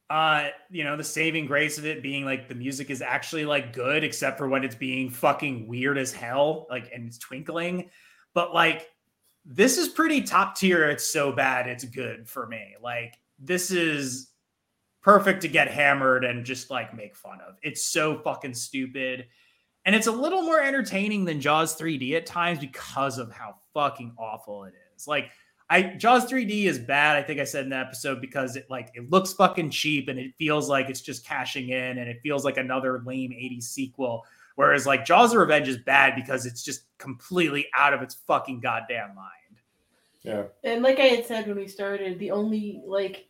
Uh, 0.08 0.48
you 0.70 0.82
know, 0.82 0.96
the 0.96 1.04
saving 1.04 1.46
grace 1.46 1.78
of 1.78 1.86
it 1.86 2.02
being 2.02 2.24
like 2.24 2.48
the 2.48 2.54
music 2.54 2.90
is 2.90 3.00
actually 3.00 3.44
like 3.44 3.72
good, 3.72 4.02
except 4.02 4.38
for 4.38 4.48
when 4.48 4.64
it's 4.64 4.74
being 4.74 5.08
fucking 5.08 5.68
weird 5.68 5.96
as 5.96 6.12
hell, 6.12 6.66
like 6.68 6.90
and 6.92 7.06
it's 7.06 7.16
twinkling. 7.16 7.88
But 8.34 8.52
like 8.52 8.88
this 9.44 9.78
is 9.78 9.86
pretty 9.88 10.22
top 10.22 10.56
tier. 10.56 10.90
It's 10.90 11.04
so 11.04 11.30
bad, 11.30 11.68
it's 11.68 11.84
good 11.84 12.28
for 12.28 12.48
me. 12.48 12.74
Like, 12.82 13.14
this 13.38 13.70
is 13.70 14.29
perfect 15.02 15.42
to 15.42 15.48
get 15.48 15.68
hammered 15.68 16.24
and 16.24 16.44
just 16.44 16.70
like 16.70 16.94
make 16.94 17.16
fun 17.16 17.38
of. 17.46 17.56
It's 17.62 17.84
so 17.84 18.18
fucking 18.18 18.54
stupid. 18.54 19.26
And 19.86 19.94
it's 19.94 20.06
a 20.06 20.12
little 20.12 20.42
more 20.42 20.60
entertaining 20.60 21.24
than 21.24 21.40
Jaws 21.40 21.78
3D 21.78 22.14
at 22.14 22.26
times 22.26 22.58
because 22.58 23.18
of 23.18 23.32
how 23.32 23.56
fucking 23.72 24.12
awful 24.18 24.64
it 24.64 24.74
is. 24.94 25.08
Like, 25.08 25.30
I 25.70 25.82
Jaws 25.82 26.26
3D 26.26 26.64
is 26.64 26.78
bad. 26.78 27.16
I 27.16 27.22
think 27.22 27.40
I 27.40 27.44
said 27.44 27.64
in 27.64 27.70
the 27.70 27.76
episode 27.76 28.20
because 28.20 28.56
it 28.56 28.68
like 28.68 28.90
it 28.94 29.08
looks 29.08 29.32
fucking 29.32 29.70
cheap 29.70 30.08
and 30.08 30.18
it 30.18 30.34
feels 30.36 30.68
like 30.68 30.90
it's 30.90 31.00
just 31.00 31.24
cashing 31.24 31.68
in 31.68 31.98
and 31.98 32.08
it 32.10 32.20
feels 32.22 32.44
like 32.44 32.56
another 32.56 33.00
lame 33.06 33.30
80s 33.30 33.62
sequel. 33.62 34.24
Whereas 34.56 34.84
like 34.84 35.04
Jaws 35.04 35.32
of 35.32 35.38
Revenge 35.38 35.68
is 35.68 35.78
bad 35.78 36.16
because 36.16 36.44
it's 36.44 36.62
just 36.62 36.82
completely 36.98 37.68
out 37.74 37.94
of 37.94 38.02
its 38.02 38.16
fucking 38.26 38.60
goddamn 38.60 39.14
mind. 39.14 39.30
Yeah. 40.22 40.42
And 40.64 40.82
like 40.82 40.98
I 40.98 41.04
had 41.04 41.24
said 41.24 41.46
when 41.46 41.56
we 41.56 41.68
started, 41.68 42.18
the 42.18 42.32
only 42.32 42.82
like 42.84 43.29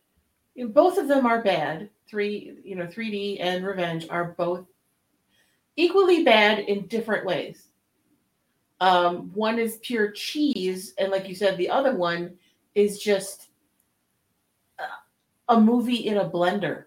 you 0.55 0.65
know, 0.65 0.71
both 0.71 0.97
of 0.97 1.07
them 1.07 1.25
are 1.25 1.41
bad. 1.41 1.89
Three, 2.09 2.57
you 2.63 2.75
know, 2.75 2.85
3D 2.85 3.37
and 3.39 3.65
Revenge 3.65 4.07
are 4.09 4.35
both 4.37 4.65
equally 5.75 6.23
bad 6.23 6.59
in 6.59 6.87
different 6.87 7.25
ways. 7.25 7.67
Um, 8.81 9.31
one 9.33 9.59
is 9.59 9.77
pure 9.77 10.11
cheese, 10.11 10.93
and 10.97 11.11
like 11.11 11.29
you 11.29 11.35
said, 11.35 11.57
the 11.57 11.69
other 11.69 11.95
one 11.95 12.33
is 12.73 12.99
just 12.99 13.49
a, 15.47 15.59
movie 15.59 16.07
in 16.07 16.17
a 16.17 16.29
blender. 16.29 16.85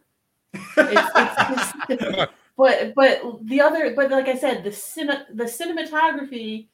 It's, 0.54 1.10
it's, 1.16 1.72
it's, 1.88 2.32
but 2.56 2.94
but 2.94 3.22
the 3.42 3.60
other, 3.60 3.94
but 3.94 4.10
like 4.10 4.26
I 4.26 4.36
said, 4.36 4.64
the 4.64 4.70
cine, 4.70 5.24
the 5.32 5.44
cinematography 5.44 6.66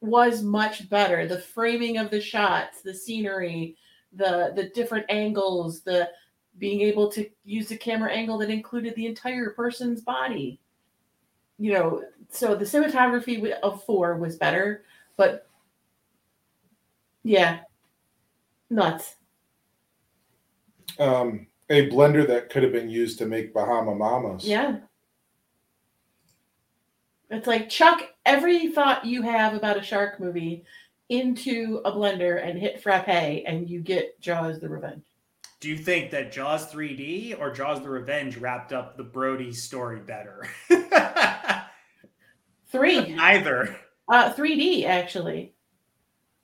was 0.00 0.42
much 0.42 0.88
better. 0.88 1.26
The 1.26 1.40
framing 1.40 1.98
of 1.98 2.10
the 2.10 2.20
shots, 2.20 2.80
the 2.82 2.94
scenery, 2.94 3.76
the 4.16 4.52
the 4.54 4.70
different 4.74 5.06
angles, 5.08 5.80
the 5.82 6.10
being 6.58 6.80
able 6.82 7.08
to 7.10 7.28
use 7.44 7.70
a 7.70 7.76
camera 7.76 8.12
angle 8.12 8.38
that 8.38 8.50
included 8.50 8.94
the 8.94 9.06
entire 9.06 9.50
person's 9.50 10.00
body. 10.00 10.60
You 11.58 11.72
know, 11.72 12.02
so 12.30 12.54
the 12.54 12.64
cinematography 12.64 13.50
of 13.62 13.84
four 13.84 14.16
was 14.16 14.36
better, 14.36 14.84
but 15.16 15.48
yeah, 17.22 17.60
nuts. 18.70 19.16
Um, 20.98 21.46
a 21.70 21.88
blender 21.88 22.26
that 22.26 22.50
could 22.50 22.62
have 22.62 22.72
been 22.72 22.90
used 22.90 23.18
to 23.18 23.26
make 23.26 23.54
Bahama 23.54 23.94
Mamas. 23.94 24.44
Yeah. 24.44 24.78
It's 27.30 27.46
like 27.46 27.68
chuck 27.68 28.02
every 28.26 28.68
thought 28.68 29.04
you 29.04 29.22
have 29.22 29.54
about 29.54 29.78
a 29.78 29.82
shark 29.82 30.20
movie 30.20 30.64
into 31.08 31.80
a 31.84 31.92
blender 31.92 32.46
and 32.46 32.58
hit 32.58 32.82
frappe, 32.82 33.08
and 33.08 33.68
you 33.68 33.80
get 33.80 34.20
Jaws: 34.20 34.60
The 34.60 34.68
Revenge. 34.68 35.04
Do 35.60 35.68
you 35.70 35.76
think 35.78 36.10
that 36.10 36.30
Jaws 36.32 36.70
3D 36.70 37.38
or 37.40 37.50
Jaws 37.50 37.80
the 37.80 37.88
Revenge 37.88 38.36
wrapped 38.36 38.72
up 38.72 38.96
the 38.96 39.04
Brody 39.04 39.52
story 39.52 40.00
better? 40.00 40.46
Three, 42.68 43.14
Neither. 43.14 43.76
uh, 44.08 44.32
3D 44.34 44.84
actually, 44.86 45.54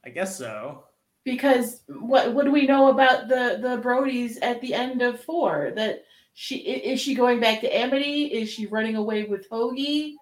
I 0.04 0.10
guess 0.10 0.36
so. 0.38 0.84
because 1.24 1.82
what 1.88 2.34
what 2.34 2.44
do 2.44 2.50
we 2.52 2.66
know 2.66 2.90
about 2.90 3.28
the 3.28 3.58
the 3.60 3.80
Brodies 3.82 4.36
at 4.42 4.60
the 4.60 4.74
end 4.74 5.02
of 5.02 5.22
four? 5.24 5.72
That 5.76 6.04
she 6.34 6.56
is 6.58 7.00
she 7.00 7.14
going 7.14 7.40
back 7.40 7.60
to 7.62 7.68
Amity? 7.76 8.26
Is 8.26 8.48
she 8.50 8.66
running 8.66 8.96
away 8.96 9.24
with 9.24 9.48
Hoagie? 9.50 10.14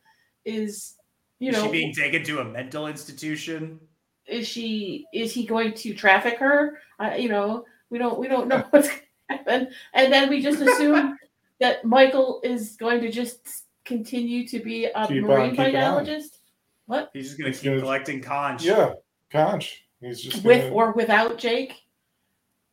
Is 0.44 0.94
you 1.38 1.50
Is 1.50 1.56
know 1.56 1.64
she 1.64 1.68
being 1.70 1.94
taken 1.94 2.24
to 2.24 2.40
a 2.40 2.44
mental 2.44 2.86
institution? 2.88 3.80
Is 4.28 4.46
she 4.46 5.06
is 5.12 5.32
he 5.32 5.44
going 5.46 5.72
to 5.74 5.94
traffic 5.94 6.38
her 6.38 6.78
uh, 7.00 7.14
you 7.16 7.28
know 7.28 7.64
we 7.90 7.98
don't 7.98 8.18
we 8.18 8.28
don't 8.28 8.48
know 8.52 8.64
what's 8.70 8.88
going 8.88 9.00
to 9.30 9.34
happen 9.36 9.68
and 9.94 10.12
then 10.12 10.28
we 10.28 10.40
just 10.42 10.60
assume 10.60 11.16
that 11.60 11.84
michael 11.84 12.40
is 12.44 12.76
going 12.76 13.00
to 13.00 13.10
just 13.10 13.64
continue 13.84 14.46
to 14.46 14.58
be 14.60 14.84
a 14.84 15.06
Keep 15.06 15.24
marine 15.24 15.50
on. 15.50 15.56
biologist 15.56 16.38
what 16.86 17.10
He's 17.12 17.28
just 17.28 17.38
gonna 17.38 17.52
keep 17.52 17.64
gonna- 17.64 17.80
collecting 17.80 18.20
conch. 18.22 18.64
Yeah. 18.64 18.92
Conch. 19.30 19.84
He's 20.00 20.20
just 20.22 20.44
with 20.44 20.62
gonna- 20.62 20.74
or 20.74 20.92
without 20.92 21.38
jake 21.38 21.74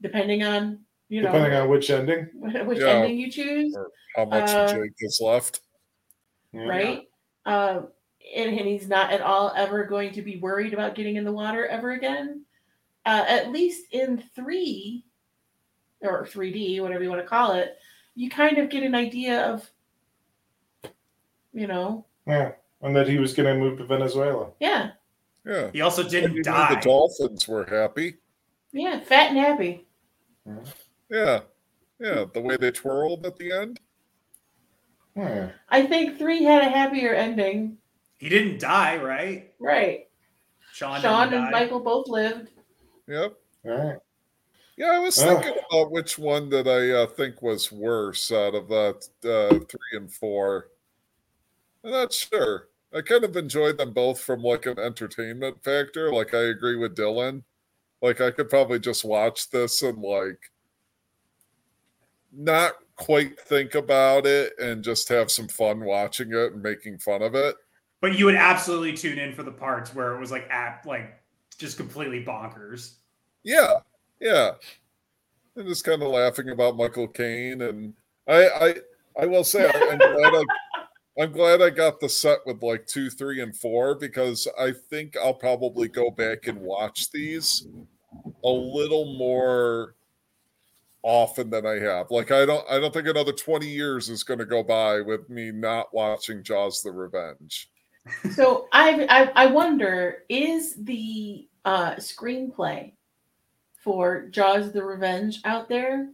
depending 0.01 0.43
on 0.43 0.79
you 1.09 1.21
know 1.21 1.31
depending 1.31 1.59
on 1.59 1.69
which 1.69 1.89
ending. 1.89 2.27
which 2.65 2.79
Yeah. 2.79 2.87
ending 2.87 3.17
you 3.17 3.31
choose 3.31 3.75
How 4.15 4.25
much 4.25 4.49
Uh, 4.49 4.67
Jake 4.73 4.91
is 4.99 5.19
left? 5.21 5.61
Yeah. 6.53 6.63
right 6.67 7.01
um 7.45 7.77
and, 7.77 7.87
and 8.35 8.55
he's 8.55 8.87
not 8.87 9.11
at 9.11 9.21
all 9.21 9.51
ever 9.55 9.83
going 9.83 10.11
to 10.13 10.21
be 10.21 10.37
worried 10.37 10.73
about 10.73 10.95
getting 10.95 11.15
in 11.17 11.23
the 11.23 11.31
water 11.31 11.67
ever 11.67 11.91
again 11.91 12.43
uh, 13.05 13.23
at 13.27 13.51
least 13.51 13.85
in 13.91 14.23
three 14.35 15.05
or 16.01 16.25
3d 16.25 16.81
whatever 16.81 17.03
you 17.03 17.09
want 17.09 17.21
to 17.21 17.27
call 17.27 17.53
it 17.53 17.77
you 18.15 18.29
kind 18.29 18.57
of 18.57 18.69
get 18.69 18.83
an 18.83 18.95
idea 18.95 19.41
of 19.45 19.69
you 21.53 21.67
know 21.67 22.05
Yeah. 22.27 22.51
And 22.81 22.95
that 22.95 23.07
he 23.07 23.17
was 23.17 23.33
going 23.33 23.47
to 23.47 23.59
move 23.59 23.77
to 23.79 23.85
Venezuela. 23.85 24.51
yeah 24.59 24.91
Yeah. 25.45 25.69
He 25.71 25.81
also 25.81 26.03
didn't 26.07 26.33
you 26.35 26.43
die. 26.43 26.75
The 26.75 26.81
Dolphins 26.81 27.47
were 27.47 27.65
happy. 27.65 28.15
yeah 28.71 28.99
fat 28.99 29.29
and 29.29 29.37
happy 29.37 29.85
Yeah. 31.09 31.41
Yeah. 31.99 32.25
The 32.33 32.41
way 32.41 32.57
they 32.57 32.71
twirled 32.71 33.25
at 33.25 33.37
the 33.37 33.51
end. 33.51 33.79
Yeah. 35.15 35.51
i 35.69 35.81
think 35.85 36.17
three 36.17 36.43
had 36.43 36.61
a 36.61 36.69
happier 36.69 37.13
ending 37.13 37.77
He 38.17 38.29
didn't 38.29 38.59
die, 38.59 38.97
right? 38.97 39.53
right 39.59 40.07
Sean, 40.71 41.01
sean 41.01 41.33
and 41.33 41.45
die. 41.45 41.51
michael 41.51 41.79
both 41.79 42.07
lived 42.07 42.49
Yep. 43.07 43.35
All 43.65 43.71
right. 43.71 43.97
Yeah, 44.77 44.91
I 44.93 44.99
was 44.99 45.17
Ugh. 45.19 45.41
thinking 45.41 45.61
about 45.71 45.91
which 45.91 46.17
one 46.17 46.49
that 46.49 46.67
I 46.67 47.03
uh, 47.03 47.07
think 47.07 47.41
was 47.41 47.71
worse 47.71 48.31
out 48.31 48.55
of 48.55 48.67
that 48.67 49.07
uh, 49.23 49.59
three 49.69 49.97
and 49.97 50.11
four. 50.11 50.69
I'm 51.83 51.91
not 51.91 52.11
sure. 52.11 52.67
I 52.93 53.01
kind 53.01 53.23
of 53.23 53.37
enjoyed 53.37 53.77
them 53.77 53.93
both 53.93 54.19
from 54.19 54.41
like 54.41 54.65
an 54.65 54.79
entertainment 54.79 55.63
factor. 55.63 56.11
Like 56.11 56.33
I 56.33 56.45
agree 56.45 56.77
with 56.77 56.95
Dylan. 56.95 57.43
Like 58.01 58.21
I 58.21 58.31
could 58.31 58.49
probably 58.49 58.79
just 58.79 59.05
watch 59.05 59.49
this 59.49 59.81
and 59.81 60.01
like 60.01 60.51
not 62.33 62.73
quite 62.95 63.39
think 63.39 63.75
about 63.75 64.25
it 64.25 64.53
and 64.59 64.83
just 64.83 65.09
have 65.09 65.31
some 65.31 65.47
fun 65.47 65.81
watching 65.85 66.33
it 66.33 66.53
and 66.53 66.61
making 66.61 66.97
fun 66.97 67.21
of 67.21 67.35
it. 67.35 67.55
But 68.05 68.19
you 68.19 68.25
would 68.25 68.35
absolutely 68.35 68.93
tune 68.93 69.17
in 69.17 69.33
for 69.33 69.41
the 69.41 69.51
parts 69.51 69.95
where 69.95 70.13
it 70.13 70.19
was 70.19 70.29
like 70.29 70.47
app 70.51 70.85
like 70.85 71.19
just 71.57 71.75
completely 71.75 72.23
bonkers. 72.23 72.97
Yeah, 73.41 73.79
yeah. 74.21 74.51
And 75.55 75.67
just 75.67 75.83
kind 75.83 76.03
of 76.03 76.09
laughing 76.09 76.51
about 76.51 76.77
Michael 76.77 77.07
Caine, 77.07 77.63
and 77.63 77.95
I, 78.27 78.47
I, 78.47 78.75
I 79.23 79.25
will 79.25 79.43
say 79.43 79.67
I'm 79.67 79.97
glad 79.97 80.35
I, 80.35 80.43
I'm 81.19 81.31
glad 81.31 81.63
I 81.63 81.71
got 81.71 81.99
the 81.99 82.07
set 82.07 82.41
with 82.45 82.61
like 82.61 82.85
two, 82.85 83.09
three, 83.09 83.41
and 83.41 83.57
four 83.57 83.95
because 83.95 84.47
I 84.59 84.71
think 84.91 85.17
I'll 85.17 85.33
probably 85.33 85.87
go 85.87 86.11
back 86.11 86.45
and 86.45 86.61
watch 86.61 87.09
these 87.09 87.67
a 88.43 88.49
little 88.49 89.17
more 89.17 89.95
often 91.01 91.49
than 91.49 91.65
I 91.65 91.79
have. 91.79 92.11
Like 92.11 92.29
I 92.29 92.45
don't, 92.45 92.69
I 92.69 92.79
don't 92.79 92.93
think 92.93 93.07
another 93.07 93.33
twenty 93.33 93.69
years 93.69 94.09
is 94.09 94.23
going 94.23 94.37
to 94.37 94.45
go 94.45 94.61
by 94.61 95.01
with 95.01 95.27
me 95.27 95.49
not 95.51 95.91
watching 95.91 96.43
Jaws: 96.43 96.83
The 96.83 96.91
Revenge. 96.91 97.71
So 98.33 98.67
I, 98.71 99.07
I 99.09 99.43
I 99.43 99.45
wonder 99.47 100.23
is 100.29 100.75
the 100.83 101.47
uh, 101.63 101.95
screenplay 101.95 102.93
for 103.83 104.27
Jaws: 104.27 104.71
The 104.71 104.83
Revenge 104.83 105.41
out 105.43 105.67
there, 105.67 106.09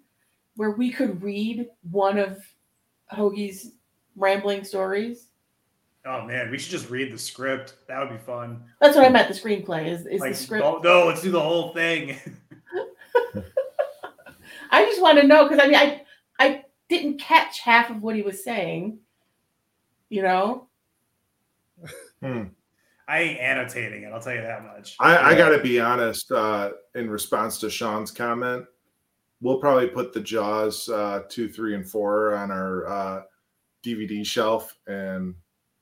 where 0.56 0.72
we 0.72 0.92
could 0.92 1.22
read 1.22 1.68
one 1.90 2.18
of 2.18 2.42
Hoagie's 3.12 3.74
rambling 4.16 4.64
stories. 4.64 5.28
Oh 6.06 6.26
man, 6.26 6.50
we 6.50 6.58
should 6.58 6.72
just 6.72 6.90
read 6.90 7.12
the 7.12 7.18
script. 7.18 7.76
That 7.88 8.00
would 8.00 8.10
be 8.10 8.24
fun. 8.24 8.64
That's 8.80 8.96
what 8.96 9.06
I 9.06 9.10
meant. 9.10 9.28
The 9.28 9.34
screenplay 9.40 9.88
is 9.88 10.06
is 10.06 10.22
Like, 10.22 10.32
the 10.32 10.38
script. 10.38 10.64
no, 10.64 10.80
no, 10.80 11.08
let's 11.08 11.22
do 11.22 11.30
the 11.32 11.40
whole 11.40 11.74
thing. 11.74 12.18
I 14.72 14.86
just 14.86 15.02
want 15.02 15.20
to 15.20 15.28
know 15.28 15.48
because 15.48 15.60
I 15.64 15.68
mean 15.68 15.76
I 15.76 16.02
I 16.40 16.64
didn't 16.90 17.20
catch 17.20 17.60
half 17.60 17.90
of 17.90 18.02
what 18.02 18.16
he 18.16 18.22
was 18.22 18.44
saying. 18.44 19.00
You 20.10 20.24
know, 20.24 20.68
Hmm. 22.22 22.44
I 23.08 23.20
ain't 23.20 23.40
annotating 23.40 24.04
it. 24.04 24.14
I'll 24.14 24.22
tell 24.22 24.36
you 24.36 24.42
that 24.42 24.64
much. 24.64 24.96
I, 25.00 25.32
I 25.32 25.36
got 25.36 25.50
to 25.50 25.60
be 25.60 25.80
honest. 25.80 26.32
Uh, 26.32 26.72
in 26.96 27.10
response 27.10 27.58
to 27.60 27.70
Sean's 27.70 28.12
comment, 28.12 28.66
we'll 29.42 29.60
probably 29.60 29.88
put 29.88 30.14
the 30.14 30.22
Jaws 30.22 30.88
uh, 30.88 31.24
two, 31.28 31.50
three, 31.50 31.76
and 31.76 31.88
four 31.88 32.36
on 32.36 32.52
our 32.52 32.88
uh, 32.88 33.22
DVD 33.84 34.26
shelf 34.26 34.76
and 34.88 35.36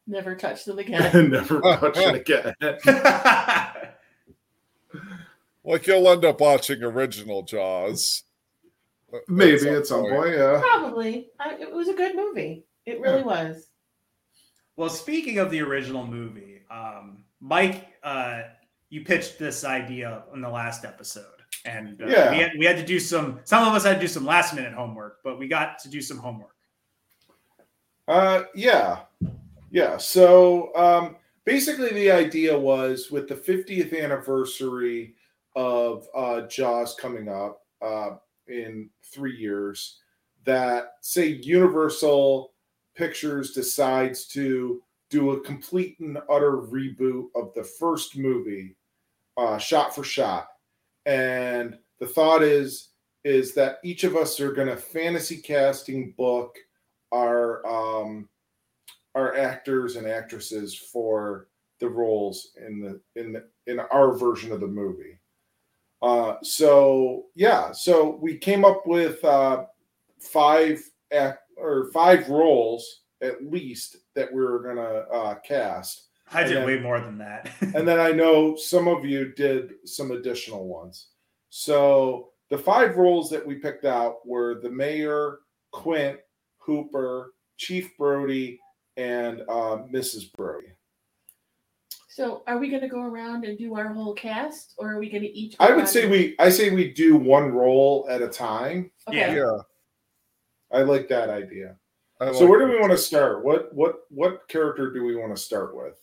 never 0.08 0.36
touch 0.36 0.66
them 0.66 0.80
again. 0.80 1.30
never 1.30 1.60
touch 1.62 1.98
it 1.98 2.16
again. 2.16 2.56
Like 5.64 5.86
you'll 5.86 6.10
end 6.10 6.26
up 6.26 6.42
watching 6.42 6.82
original 6.84 7.44
Jaws. 7.44 8.24
Maybe 9.28 9.70
at 9.70 9.86
some 9.86 10.02
point, 10.02 10.36
yeah. 10.36 10.60
Probably. 10.60 11.30
I, 11.40 11.56
it 11.60 11.72
was 11.72 11.88
a 11.90 11.94
good 11.94 12.16
movie. 12.16 12.66
It 12.86 13.00
really 13.00 13.22
was. 13.22 13.68
Well, 14.80 14.90
speaking 14.90 15.40
of 15.40 15.52
the 15.52 15.60
original 15.60 16.08
movie, 16.08 16.62
um, 16.72 17.18
Mike, 17.42 17.90
uh, 18.02 18.44
you 18.90 19.04
pitched 19.04 19.38
this 19.38 19.66
idea 19.66 20.24
in 20.34 20.40
the 20.40 20.48
last 20.48 20.86
episode, 20.86 21.26
and 21.66 22.02
uh, 22.02 22.08
Yeah. 22.08 22.32
we, 22.32 22.38
had, 22.38 22.52
we 22.58 22.66
had 22.66 22.78
to 22.78 22.86
do 22.86 22.98
some. 22.98 23.42
Some 23.44 23.68
of 23.68 23.74
us 23.74 23.84
had 23.84 23.96
to 23.96 24.00
do 24.00 24.08
some 24.08 24.26
last 24.26 24.56
minute 24.56 24.72
homework, 24.72 25.18
but 25.22 25.38
we 25.38 25.50
got 25.50 25.80
to 25.80 25.90
do 25.90 26.02
some 26.02 26.18
homework. 26.18 26.56
Uh, 28.08 28.44
yeah, 28.56 29.00
yeah. 29.70 29.98
So 29.98 30.74
um, 30.78 31.18
basically, 31.44 31.90
the 31.90 32.10
idea 32.10 32.58
was 32.58 33.12
with 33.12 33.28
the 33.28 33.36
50th 33.36 34.02
anniversary 34.02 35.16
of 35.58 36.08
uh, 36.16 36.48
Jaws 36.48 36.96
coming 36.96 37.28
up 37.28 37.64
uh, 37.82 38.12
in 38.48 38.90
three 39.04 39.36
years, 39.36 39.98
that 40.46 40.94
say 41.02 41.28
Universal 41.28 42.54
Pictures 42.96 43.52
decides 43.52 44.26
to 44.28 44.82
do 45.10 45.32
a 45.32 45.42
complete 45.42 46.00
and 46.00 46.18
utter 46.30 46.58
reboot 46.58 47.28
of 47.36 47.54
the 47.56 47.64
first 47.64 48.18
movie, 48.18 48.76
uh, 49.38 49.58
shot 49.58 49.96
for 49.96 50.04
shot, 50.04 50.48
and 51.06 51.78
the 52.00 52.08
thought 52.08 52.44
is 52.44 52.90
is 53.26 53.54
that 53.54 53.80
each 53.84 54.04
of 54.04 54.16
us 54.16 54.40
are 54.40 54.54
going 54.54 54.68
to 54.68 54.78
fantasy 54.78 55.38
casting 55.38 56.14
book 56.18 56.58
our 57.12 57.66
um 57.66 58.30
our 59.16 59.36
actors 59.36 59.96
and 59.96 60.08
actresses 60.08 60.76
for 60.76 61.48
the 61.80 61.90
roles 61.90 62.52
in 62.66 62.80
the 62.80 63.02
in 63.20 63.34
the, 63.34 63.46
in 63.68 63.80
our 63.80 64.14
version 64.14 64.52
of 64.52 64.60
the 64.60 64.68
movie. 64.68 65.20
Uh 66.02 66.36
so 66.44 67.26
yeah, 67.36 67.72
so 67.72 68.18
we 68.22 68.38
came 68.38 68.64
up 68.64 68.86
with 68.86 69.24
uh 69.26 69.66
five 70.20 70.82
act 71.12 71.49
or 71.60 71.92
five 71.92 72.30
roles 72.30 73.02
at 73.22 73.44
least 73.46 73.98
that 74.16 74.32
we 74.34 74.42
were 74.42 74.60
gonna 74.60 75.06
uh 75.12 75.36
cast. 75.40 76.08
I 76.32 76.44
did 76.44 76.58
then- 76.58 76.66
way 76.66 76.80
more 76.80 77.00
than 77.00 77.18
that. 77.20 77.50
And 77.76 77.88
then 77.88 78.00
I 78.00 78.12
know 78.12 78.56
some 78.56 78.88
of 78.88 79.04
you 79.06 79.34
did 79.34 79.74
some 79.86 80.12
additional 80.12 80.68
ones. 80.68 81.08
So 81.50 82.30
the 82.50 82.58
five 82.58 82.98
roles 82.98 83.30
that 83.32 83.46
we 83.46 83.56
picked 83.56 83.86
out 83.86 84.26
were 84.26 84.60
the 84.62 84.70
mayor, 84.70 85.40
Quint, 85.72 86.20
Hooper, 86.58 87.34
Chief 87.58 87.96
Brody, 87.98 88.60
and 88.98 89.42
uh, 89.42 89.84
Mrs. 89.92 90.32
Brody. 90.34 90.68
So, 92.10 92.44
are 92.48 92.58
we 92.58 92.70
going 92.70 92.82
to 92.82 92.88
go 92.90 93.02
around 93.02 93.46
and 93.46 93.58
do 93.58 93.76
our 93.76 93.94
whole 93.94 94.14
cast, 94.14 94.74
or 94.78 94.92
are 94.92 95.00
we 95.00 95.10
going 95.10 95.22
to 95.22 95.30
each? 95.30 95.56
I 95.60 95.74
would 95.74 95.88
say 95.88 96.02
and- 96.04 96.12
we 96.12 96.36
I 96.38 96.50
say 96.50 96.70
we 96.70 96.92
do 96.92 97.16
one 97.16 97.52
role 97.52 98.06
at 98.10 98.22
a 98.22 98.28
time. 98.28 98.92
Okay. 99.08 99.36
Yeah. 99.36 99.58
Yeah. 100.72 100.80
I 100.80 100.82
like 100.84 101.08
that 101.10 101.30
idea. 101.30 101.76
I 102.20 102.32
So 102.32 102.46
where 102.48 102.60
do 102.60 102.68
we 102.68 102.80
want 102.80 102.92
to 102.92 102.98
start? 102.98 103.44
What 103.44 103.74
what 103.74 104.02
what 104.10 104.48
character 104.48 104.92
do 104.92 105.04
we 105.04 105.16
want 105.16 105.36
to 105.36 105.42
start 105.42 105.76
with? 105.76 105.96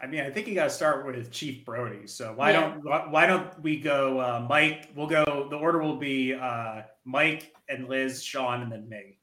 I 0.00 0.06
mean, 0.06 0.20
I 0.20 0.30
think 0.30 0.48
you 0.48 0.54
got 0.54 0.64
to 0.64 0.70
start 0.70 1.06
with 1.06 1.30
Chief 1.30 1.64
Brody. 1.64 2.06
So 2.06 2.32
why 2.34 2.50
Yeah. 2.50 2.60
don't 2.60 2.84
why, 2.84 3.06
why 3.08 3.26
don't 3.26 3.62
we 3.62 3.80
go 3.80 4.18
uh, 4.20 4.44
Mike? 4.48 4.90
We'll 4.94 5.06
go. 5.06 5.46
The 5.48 5.56
order 5.56 5.80
will 5.80 5.96
be 5.96 6.34
uh, 6.34 6.82
Mike 7.04 7.54
and 7.68 7.88
Liz, 7.88 8.22
Sean, 8.22 8.62
and 8.62 8.72
then 8.72 8.88
me. 8.88 9.18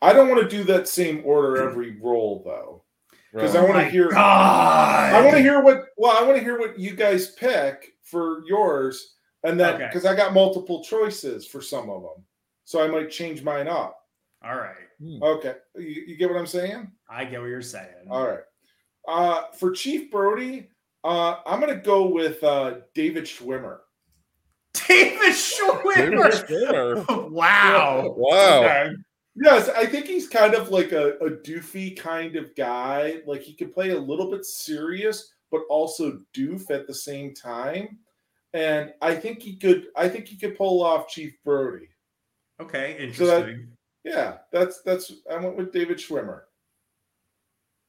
I 0.00 0.12
don't 0.12 0.28
want 0.28 0.42
to 0.42 0.48
do 0.48 0.64
that 0.64 0.88
same 0.88 1.22
order 1.24 1.68
every 1.68 2.00
role 2.00 2.42
though. 2.44 2.84
Because 3.32 3.54
I 3.56 3.60
want 3.60 3.74
to 3.74 3.78
My 3.84 3.88
hear 3.88 4.10
God! 4.10 5.14
I 5.14 5.22
want 5.22 5.36
to 5.36 5.42
hear 5.42 5.62
what 5.62 5.84
well, 5.96 6.16
I 6.16 6.22
want 6.22 6.36
to 6.36 6.42
hear 6.44 6.58
what 6.58 6.78
you 6.78 6.94
guys 6.94 7.30
pick 7.30 7.92
for 8.02 8.42
yours, 8.46 9.14
and 9.42 9.58
then 9.58 9.74
Okay. 9.74 9.86
because 9.86 10.04
I 10.04 10.14
got 10.14 10.34
multiple 10.34 10.84
choices 10.84 11.46
for 11.46 11.62
some 11.62 11.88
of 11.88 12.02
them, 12.02 12.24
so 12.64 12.82
I 12.84 12.88
might 12.88 13.10
change 13.10 13.42
mine 13.42 13.68
up. 13.68 14.01
All 14.44 14.56
right, 14.56 14.74
Okay, 15.22 15.54
you, 15.76 16.04
you 16.08 16.16
get 16.16 16.28
what 16.30 16.38
I'm 16.38 16.46
saying? 16.46 16.90
I 17.08 17.24
get 17.24 17.40
what 17.40 17.46
you're 17.48 17.62
saying. 17.62 18.06
All 18.10 18.26
right. 18.26 18.40
Uh, 19.06 19.44
for 19.58 19.70
Chief 19.72 20.10
Brody, 20.10 20.68
uh, 21.04 21.36
I'm 21.46 21.60
gonna 21.60 21.76
go 21.76 22.06
with 22.08 22.42
uh, 22.44 22.74
David 22.94 23.24
Schwimmer. 23.24 23.78
David 24.74 25.18
David 25.18 25.34
Schwimmer. 25.34 26.46
Schwimmer. 26.46 27.30
wow. 27.30 28.14
Wow. 28.16 28.60
Okay. 28.60 28.92
Yes, 29.36 29.68
I 29.70 29.86
think 29.86 30.06
he's 30.06 30.28
kind 30.28 30.54
of 30.54 30.68
like 30.70 30.92
a, 30.92 31.12
a 31.18 31.30
doofy 31.30 31.96
kind 31.98 32.36
of 32.36 32.54
guy. 32.54 33.20
Like 33.26 33.40
he 33.42 33.54
can 33.54 33.70
play 33.72 33.90
a 33.90 33.98
little 33.98 34.30
bit 34.30 34.44
serious, 34.44 35.32
but 35.50 35.62
also 35.70 36.20
doof 36.34 36.70
at 36.70 36.86
the 36.86 36.94
same 36.94 37.32
time. 37.34 37.98
And 38.54 38.92
I 39.00 39.14
think 39.14 39.40
he 39.40 39.56
could. 39.56 39.86
I 39.96 40.08
think 40.08 40.28
he 40.28 40.36
could 40.36 40.56
pull 40.56 40.82
off 40.84 41.08
Chief 41.08 41.34
Brody. 41.44 41.88
Okay. 42.60 43.12
So 43.14 43.26
that- 43.26 43.48
Interesting. 43.48 43.68
Yeah, 44.04 44.38
that's 44.52 44.82
that's. 44.82 45.12
I 45.30 45.36
went 45.36 45.56
with 45.56 45.72
David 45.72 45.98
Schwimmer. 45.98 46.42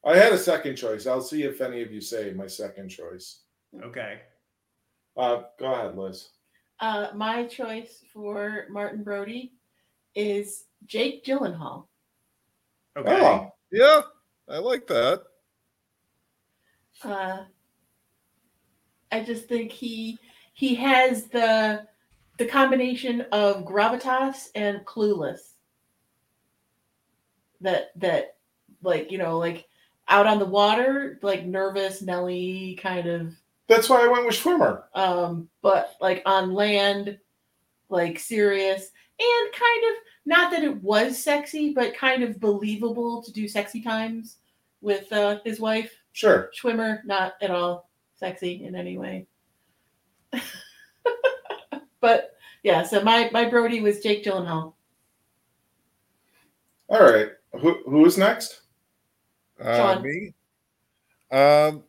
I 0.05 0.15
had 0.17 0.33
a 0.33 0.37
second 0.37 0.75
choice. 0.75 1.07
I'll 1.07 1.21
see 1.21 1.43
if 1.43 1.61
any 1.61 1.81
of 1.81 1.91
you 1.91 2.01
say 2.01 2.33
my 2.33 2.47
second 2.47 2.89
choice. 2.89 3.41
okay. 3.83 4.19
Uh, 5.15 5.43
go 5.59 5.73
ahead, 5.73 5.95
Liz. 5.97 6.29
Uh, 6.79 7.07
my 7.15 7.45
choice 7.45 8.03
for 8.11 8.65
Martin 8.69 9.03
Brody 9.03 9.53
is 10.15 10.65
Jake 10.85 11.23
Gyllenhaal. 11.23 11.85
Okay. 12.97 13.21
Oh, 13.21 13.51
Yeah. 13.71 14.01
I 14.49 14.57
like 14.57 14.85
that. 14.87 15.23
Uh, 17.03 17.43
I 19.11 19.23
just 19.23 19.47
think 19.47 19.71
he 19.71 20.17
he 20.53 20.75
has 20.75 21.25
the 21.27 21.87
the 22.37 22.45
combination 22.45 23.21
of 23.31 23.63
gravitas 23.65 24.49
and 24.55 24.79
clueless. 24.85 25.52
That 27.63 27.91
that 27.97 28.35
like 28.83 29.11
you 29.11 29.17
know 29.17 29.39
like 29.39 29.65
out 30.07 30.27
on 30.27 30.37
the 30.39 30.45
water 30.45 31.17
like 31.21 31.45
nervous 31.45 32.01
Nelly 32.01 32.77
kind 32.81 33.07
of 33.07 33.33
that's 33.67 33.89
why 33.89 34.03
I 34.03 34.07
went 34.07 34.25
with 34.25 34.35
Schwimmer. 34.35 34.83
um 34.93 35.49
but 35.61 35.95
like 36.01 36.21
on 36.25 36.53
land 36.53 37.17
like 37.89 38.19
serious 38.19 38.91
and 39.19 39.53
kind 39.53 39.83
of 39.85 39.95
not 40.25 40.51
that 40.51 40.63
it 40.63 40.83
was 40.83 41.17
sexy 41.17 41.73
but 41.73 41.95
kind 41.95 42.21
of 42.21 42.39
believable 42.41 43.23
to 43.23 43.31
do 43.31 43.47
sexy 43.47 43.81
times 43.81 44.37
with 44.81 45.11
uh, 45.13 45.39
his 45.45 45.61
wife 45.61 45.93
Sure. 46.13 46.51
Schwimmer, 46.55 47.03
not 47.05 47.33
at 47.41 47.51
all 47.51 47.89
sexy 48.15 48.63
in 48.63 48.75
any 48.75 48.97
way. 48.97 49.25
but 51.99 52.35
yeah, 52.61 52.83
so 52.83 53.03
my 53.03 53.29
my 53.33 53.49
Brody 53.49 53.81
was 53.81 53.99
Jake 53.99 54.23
Gyllenhaal. 54.23 54.73
All 56.87 57.01
right. 57.01 57.29
Who 57.59 57.77
who 57.85 58.05
is 58.05 58.17
next? 58.17 58.61
Uh, 59.59 59.99
me? 60.01 60.33
Um, 61.31 61.83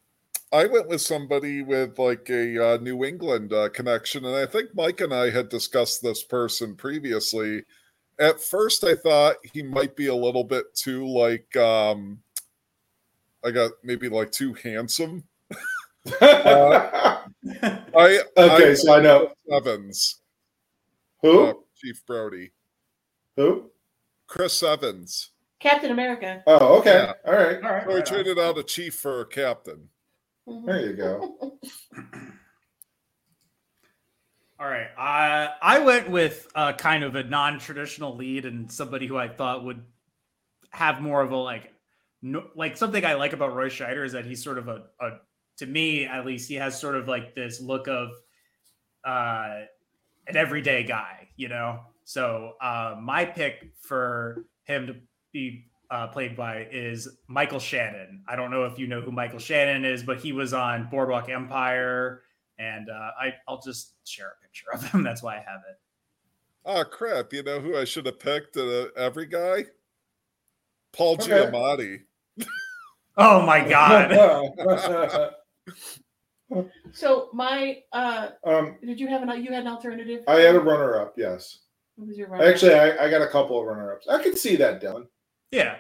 I 0.52 0.66
went 0.66 0.88
with 0.88 1.00
somebody 1.00 1.62
with 1.62 1.98
like 1.98 2.28
a 2.30 2.74
uh, 2.74 2.76
New 2.78 3.04
England 3.04 3.52
uh, 3.52 3.68
connection, 3.70 4.24
and 4.24 4.36
I 4.36 4.46
think 4.46 4.74
Mike 4.74 5.00
and 5.00 5.12
I 5.12 5.30
had 5.30 5.48
discussed 5.48 6.02
this 6.02 6.22
person 6.22 6.76
previously. 6.76 7.64
At 8.20 8.40
first, 8.40 8.84
I 8.84 8.94
thought 8.94 9.36
he 9.52 9.62
might 9.62 9.96
be 9.96 10.06
a 10.06 10.14
little 10.14 10.44
bit 10.44 10.72
too 10.74 11.06
like 11.06 11.56
um, 11.56 12.20
I 13.44 13.50
got 13.50 13.72
maybe 13.82 14.08
like 14.08 14.30
too 14.30 14.54
handsome. 14.54 15.24
Uh, 16.20 17.22
I 17.96 18.20
okay, 18.36 18.70
I, 18.72 18.74
so 18.74 18.92
I 18.94 19.00
know 19.00 19.32
Evans, 19.50 20.20
who 21.22 21.44
uh, 21.44 21.52
Chief 21.74 22.04
Brody, 22.06 22.52
who. 23.36 23.70
Chris 24.26 24.62
Evans. 24.62 25.30
Captain 25.64 25.90
America. 25.90 26.42
Oh, 26.46 26.78
okay. 26.80 26.92
Yeah. 26.92 27.12
All 27.26 27.32
right. 27.32 27.56
All 27.56 27.72
right. 27.72 27.84
So 27.84 27.90
I 27.90 27.94
right 27.94 27.96
on. 27.96 28.04
traded 28.04 28.38
out 28.38 28.58
a 28.58 28.62
chief 28.62 28.94
for 28.96 29.22
a 29.22 29.26
captain. 29.26 29.88
There 30.46 30.80
you 30.86 30.92
go. 30.92 31.38
All 34.60 34.68
right. 34.68 34.88
I 34.98 35.48
I 35.62 35.78
went 35.78 36.10
with 36.10 36.46
uh, 36.54 36.74
kind 36.74 37.02
of 37.02 37.14
a 37.14 37.24
non-traditional 37.24 38.14
lead 38.14 38.44
and 38.44 38.70
somebody 38.70 39.06
who 39.06 39.16
I 39.16 39.28
thought 39.28 39.64
would 39.64 39.82
have 40.68 41.00
more 41.00 41.22
of 41.22 41.32
a 41.32 41.36
like 41.36 41.72
no, 42.20 42.46
like 42.54 42.76
something 42.76 43.02
I 43.02 43.14
like 43.14 43.32
about 43.32 43.54
Roy 43.54 43.70
Scheider 43.70 44.04
is 44.04 44.12
that 44.12 44.26
he's 44.26 44.44
sort 44.44 44.58
of 44.58 44.68
a, 44.68 44.82
a 45.00 45.10
to 45.58 45.66
me 45.66 46.04
at 46.04 46.26
least 46.26 46.46
he 46.46 46.56
has 46.56 46.78
sort 46.78 46.94
of 46.94 47.08
like 47.08 47.34
this 47.34 47.62
look 47.62 47.88
of 47.88 48.10
uh 49.02 49.60
an 50.26 50.36
everyday 50.36 50.84
guy, 50.84 51.28
you 51.36 51.48
know. 51.48 51.80
So 52.04 52.52
uh 52.60 52.96
my 53.00 53.24
pick 53.24 53.72
for 53.80 54.44
him 54.64 54.88
to 54.88 54.96
be 55.34 55.66
uh, 55.90 56.06
played 56.06 56.34
by 56.34 56.66
is 56.72 57.06
Michael 57.28 57.58
Shannon. 57.58 58.22
I 58.26 58.36
don't 58.36 58.50
know 58.50 58.64
if 58.64 58.78
you 58.78 58.86
know 58.86 59.02
who 59.02 59.10
Michael 59.12 59.38
Shannon 59.38 59.84
is, 59.84 60.02
but 60.02 60.16
he 60.18 60.32
was 60.32 60.54
on 60.54 60.88
Boardwalk 60.90 61.28
Empire, 61.28 62.22
and 62.58 62.88
uh, 62.88 63.10
I 63.20 63.34
I'll 63.46 63.60
just 63.60 63.92
share 64.08 64.28
a 64.28 64.42
picture 64.42 64.66
of 64.72 64.90
him. 64.90 65.02
That's 65.04 65.22
why 65.22 65.34
I 65.34 65.40
have 65.46 65.60
it. 65.68 65.78
Oh 66.64 66.84
crap! 66.84 67.34
You 67.34 67.42
know 67.42 67.60
who 67.60 67.76
I 67.76 67.84
should 67.84 68.06
have 68.06 68.18
picked? 68.18 68.56
Uh, 68.56 68.86
every 68.96 69.26
guy. 69.26 69.66
Paul 70.94 71.14
Okay. 71.14 71.30
Giamatti. 71.30 71.98
Oh 73.16 73.46
my 73.46 73.60
god! 73.68 74.10
So 76.92 77.30
my 77.32 77.78
uh 77.92 78.30
um, 78.44 78.76
did 78.84 78.98
you 79.00 79.06
have 79.08 79.22
an 79.22 79.42
you 79.44 79.52
had 79.52 79.62
an 79.62 79.68
alternative? 79.68 80.22
I 80.28 80.36
had 80.40 80.54
a 80.56 80.60
runner 80.60 81.00
up. 81.00 81.14
Yes, 81.16 81.60
What 81.96 82.08
was 82.08 82.18
your 82.18 82.28
runner? 82.28 82.44
actually, 82.44 82.74
I, 82.74 83.04
I 83.06 83.10
got 83.10 83.22
a 83.22 83.28
couple 83.28 83.58
of 83.60 83.66
runner 83.66 83.92
ups. 83.92 84.06
I 84.08 84.22
could 84.22 84.36
see 84.38 84.54
that, 84.56 84.80
Dylan. 84.82 85.06
Yeah. 85.54 85.76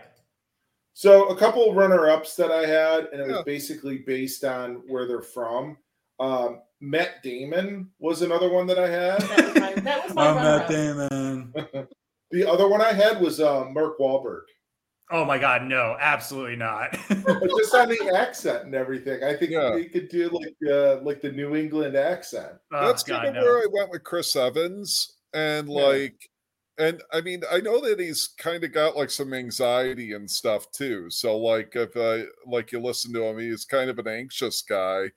So 0.92 1.26
a 1.28 1.36
couple 1.36 1.74
runner 1.74 2.08
ups 2.08 2.36
that 2.36 2.50
I 2.52 2.66
had, 2.66 3.06
and 3.12 3.20
it 3.20 3.26
was 3.26 3.36
Yeah. 3.36 3.42
basically 3.44 3.98
based 3.98 4.44
on 4.44 4.82
where 4.86 5.06
they're 5.06 5.22
from. 5.22 5.76
Um, 6.20 6.62
Matt 6.80 7.22
Damon 7.22 7.90
was 7.98 8.22
another 8.22 8.48
one 8.48 8.66
that 8.68 8.78
I 8.78 8.88
had. 8.88 9.20
that 9.22 9.44
was 9.46 9.54
my 9.56 9.72
that 9.82 10.04
was 10.04 10.14
my 10.14 10.28
I'm 10.28 10.36
runner 10.36 10.58
Matt 10.58 10.68
Damon. 10.68 11.88
the 12.30 12.48
other 12.48 12.68
one 12.68 12.80
I 12.80 12.92
had 12.92 13.20
was 13.20 13.40
uh, 13.40 13.64
Mark 13.70 13.98
Wahlberg. 13.98 14.42
Oh 15.10 15.24
my 15.24 15.36
god! 15.38 15.64
No, 15.64 15.96
absolutely 16.00 16.56
not. 16.56 16.96
But 17.24 17.42
just 17.58 17.74
on 17.74 17.88
the 17.88 18.12
accent 18.16 18.64
and 18.64 18.74
everything, 18.74 19.22
I 19.22 19.34
think 19.34 19.50
Yeah. 19.50 19.76
he 19.76 19.84
could 19.86 20.08
do 20.08 20.28
like 20.30 20.54
uh, 20.70 21.00
like 21.02 21.20
the 21.20 21.30
New 21.32 21.56
England 21.56 21.96
accent. 21.96 22.52
oh, 22.72 22.86
That's 22.86 23.02
god, 23.02 23.24
kind 23.24 23.36
of 23.36 23.44
no. 23.44 23.50
where 23.50 23.58
I 23.58 23.66
went 23.70 23.90
with 23.90 24.04
Chris 24.04 24.34
Evans, 24.36 25.16
and 25.34 25.68
Yeah. 25.68 25.82
like, 25.82 26.30
and 26.78 27.02
I 27.12 27.20
mean, 27.20 27.42
I 27.50 27.60
know 27.60 27.80
that 27.80 28.00
he's 28.00 28.28
kind 28.38 28.64
of 28.64 28.72
got 28.72 28.96
like 28.96 29.10
some 29.10 29.32
anxiety 29.34 30.12
and 30.12 30.28
stuff 30.30 30.70
too. 30.72 31.08
So 31.10 31.36
like, 31.38 31.76
if 31.76 31.96
I 31.96 32.24
like 32.46 32.72
you 32.72 32.80
listen 32.80 33.12
to 33.14 33.22
him, 33.24 33.38
he's 33.38 33.64
kind 33.64 33.88
of 33.90 33.98
an 33.98 34.08
anxious 34.08 34.62
guy. 34.62 35.10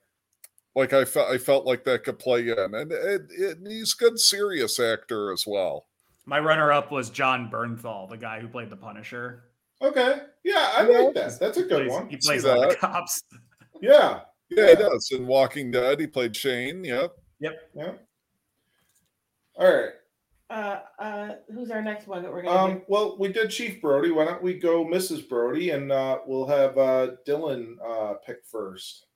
Like 0.76 0.92
I 0.92 1.04
felt, 1.04 1.28
I 1.30 1.38
felt 1.38 1.66
like 1.66 1.82
that 1.84 2.04
could 2.04 2.18
play 2.18 2.48
in, 2.48 2.74
and 2.74 2.92
it, 2.92 3.22
it, 3.30 3.58
he's 3.66 3.94
a 3.94 4.04
good 4.04 4.18
serious 4.20 4.78
actor 4.78 5.32
as 5.32 5.44
well. 5.46 5.86
My 6.26 6.38
runner-up 6.38 6.92
was 6.92 7.08
Jon 7.10 7.50
Bernthal, 7.50 8.08
the 8.08 8.16
guy 8.18 8.38
who 8.38 8.48
played 8.48 8.70
the 8.70 8.76
Punisher. 8.76 9.44
Okay, 9.82 10.18
yeah, 10.44 10.72
I 10.76 10.88
Yeah. 10.88 10.98
like 10.98 11.14
that. 11.14 11.40
That's 11.40 11.56
a 11.56 11.62
He 11.62 11.68
good 11.68 11.88
plays, 11.88 11.90
one. 11.90 12.08
he 12.10 12.16
plays 12.18 12.42
See 12.42 12.48
a 12.48 12.54
lot 12.54 12.64
of 12.64 12.70
that. 12.70 12.78
cops. 12.80 13.22
Yeah, 13.80 14.20
Yeah, 14.50 14.64
Yeah. 14.64 14.68
he 14.70 14.74
does. 14.76 15.10
In 15.10 15.26
Walking 15.26 15.70
Dead, 15.70 15.98
he 16.00 16.06
played 16.06 16.36
Shane. 16.36 16.84
Yep. 16.84 17.12
Yep. 17.40 17.70
yeah. 17.74 17.92
All 19.56 19.66
right. 19.74 19.90
Uh 20.50 20.80
uh 20.98 21.28
who's 21.52 21.70
our 21.70 21.82
next 21.82 22.06
one 22.06 22.22
that 22.22 22.32
we're 22.32 22.42
gonna 22.42 22.74
Um, 22.74 22.82
well, 22.88 23.16
we 23.18 23.32
did 23.32 23.50
Chief 23.50 23.80
Brody. 23.80 24.10
Why 24.10 24.24
don't 24.24 24.42
we 24.42 24.54
go 24.54 24.84
Mrs. 24.84 25.28
Brody, 25.28 25.70
and 25.70 25.92
uh, 25.92 26.18
we'll 26.26 26.46
have 26.46 26.78
uh, 26.78 27.08
Dylan 27.26 27.76
uh, 27.86 28.14
pick 28.24 28.44
first. 28.44 29.06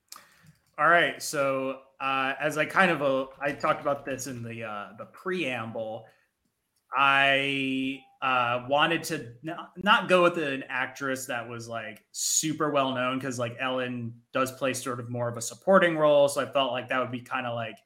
All 0.79 0.89
right. 0.89 1.23
So 1.23 1.81
uh, 2.01 2.35
as 2.41 2.59
I 2.59 2.65
kind 2.65 2.91
of 2.91 3.03
uh, 3.03 3.27
I 3.41 3.53
talked 3.53 3.81
about 3.81 4.05
this 4.05 4.27
in 4.27 4.43
the 4.43 4.65
uh, 4.65 4.89
the 4.99 5.07
preamble, 5.07 6.07
I 6.97 8.01
uh, 8.21 8.67
wanted 8.69 9.03
to 9.05 9.33
not, 9.43 9.73
not 9.77 10.09
go 10.09 10.23
with 10.23 10.39
an 10.39 10.65
actress 10.69 11.27
that 11.27 11.49
was 11.49 11.69
like 11.69 12.05
super 12.13 12.71
well 12.71 12.95
known 12.95 13.19
because 13.19 13.39
like 13.39 13.57
Ellen 13.61 14.15
does 14.33 14.53
play 14.53 14.75
sort 14.75 15.01
of 15.01 15.11
more 15.11 15.29
of 15.29 15.37
a 15.37 15.43
supporting 15.43 15.97
role, 15.97 16.29
so 16.29 16.41
I 16.41 16.47
felt 16.47 16.73
like 16.73 16.89
that 16.89 17.01
would 17.01 17.13
be 17.13 17.21
kind 17.21 17.47
of 17.47 17.55
like 17.55 17.77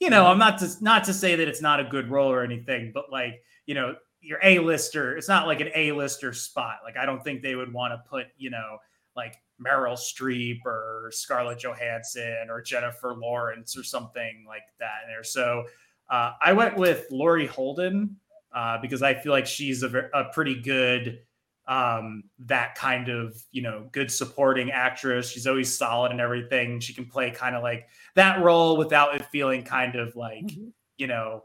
you 0.00 0.10
know 0.10 0.26
I'm 0.26 0.38
not 0.38 0.58
to 0.58 0.70
not 0.80 1.04
to 1.04 1.14
say 1.14 1.36
that 1.36 1.48
it's 1.48 1.62
not 1.62 1.80
a 1.80 1.84
good 1.84 2.10
role 2.10 2.30
or 2.30 2.42
anything, 2.42 2.90
but 2.92 3.10
like 3.10 3.42
you 3.66 3.74
know 3.74 3.96
your 4.20 4.38
A 4.42 4.58
lister, 4.58 5.16
it's 5.16 5.28
not 5.28 5.46
like 5.46 5.60
an 5.60 5.70
A 5.74 5.92
lister 5.92 6.32
spot. 6.32 6.78
Like 6.84 6.96
I 6.96 7.04
don't 7.04 7.22
think 7.22 7.42
they 7.42 7.54
would 7.54 7.72
want 7.72 7.92
to 7.92 8.08
put 8.08 8.26
you 8.36 8.50
know 8.50 8.78
like 9.16 9.36
Meryl 9.64 9.96
Streep 9.96 10.64
or 10.64 11.10
Scarlett 11.12 11.58
Johansson 11.58 12.48
or 12.48 12.60
Jennifer 12.60 13.14
Lawrence 13.14 13.76
or 13.76 13.84
something 13.84 14.44
like 14.48 14.62
that 14.80 15.04
in 15.04 15.10
there. 15.10 15.24
So 15.24 15.64
uh, 16.10 16.32
I 16.42 16.52
went 16.52 16.76
with 16.76 17.06
Laurie 17.10 17.46
Holden 17.46 18.16
uh, 18.54 18.78
because 18.80 19.02
I 19.02 19.14
feel 19.14 19.32
like 19.32 19.46
she's 19.46 19.82
a, 19.82 20.08
a 20.12 20.24
pretty 20.32 20.60
good 20.60 21.20
um, 21.66 22.24
that 22.40 22.74
kind 22.74 23.08
of 23.08 23.36
you 23.50 23.62
know 23.62 23.88
good 23.92 24.10
supporting 24.10 24.70
actress. 24.70 25.30
She's 25.30 25.46
always 25.46 25.76
solid 25.76 26.12
and 26.12 26.20
everything. 26.20 26.80
She 26.80 26.92
can 26.94 27.06
play 27.06 27.30
kind 27.30 27.56
of 27.56 27.62
like 27.62 27.88
that 28.14 28.42
role 28.42 28.76
without 28.76 29.14
it 29.16 29.24
feeling 29.26 29.62
kind 29.64 29.96
of 29.96 30.14
like 30.16 30.50
you 30.96 31.06
know 31.06 31.44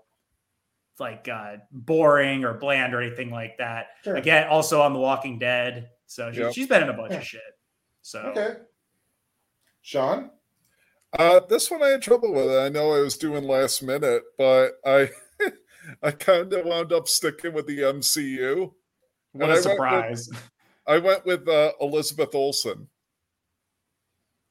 like 1.00 1.30
uh, 1.30 1.56
boring 1.72 2.44
or 2.44 2.56
bland 2.56 2.94
or 2.94 3.02
anything 3.02 3.32
like 3.32 3.58
that. 3.58 3.88
Sure. 4.04 4.18
Again, 4.18 4.48
also 4.50 4.82
on 4.82 4.92
The 4.94 5.00
Walking 5.00 5.40
Dead, 5.40 5.90
so 6.08 6.30
she, 6.34 6.42
Yep. 6.42 6.54
she's 6.54 6.68
been 6.68 6.84
in 6.84 6.90
a 6.90 6.94
bunch 6.94 7.12
Yeah. 7.14 7.18
of 7.20 7.26
shit. 7.26 7.42
So 8.02 8.20
Okay. 8.20 8.56
Sean. 9.82 10.32
Uh, 11.18 11.40
this 11.48 11.72
one 11.72 11.82
I 11.82 11.88
had 11.88 12.02
trouble 12.02 12.34
with. 12.34 12.50
I 12.52 12.70
know 12.70 12.94
I 12.94 13.00
was 13.00 13.18
doing 13.18 13.46
last 13.46 13.82
minute, 13.82 14.24
but 14.38 14.74
I 14.86 15.10
I 16.04 16.12
kind 16.12 16.52
of 16.54 16.66
wound 16.66 16.92
up 16.94 17.08
sticking 17.08 17.54
with 17.54 17.66
the 17.66 17.80
MCU. 17.80 18.74
What 19.34 19.50
And 19.50 19.54
I 19.54 19.56
a 19.56 19.58
went 19.58 19.66
with- 19.66 19.72
surprise! 19.72 20.30
I 20.88 20.98
went 20.98 21.26
with 21.26 21.48
uh, 21.48 21.74
Elizabeth 21.82 22.34
Olsen. 22.34 22.88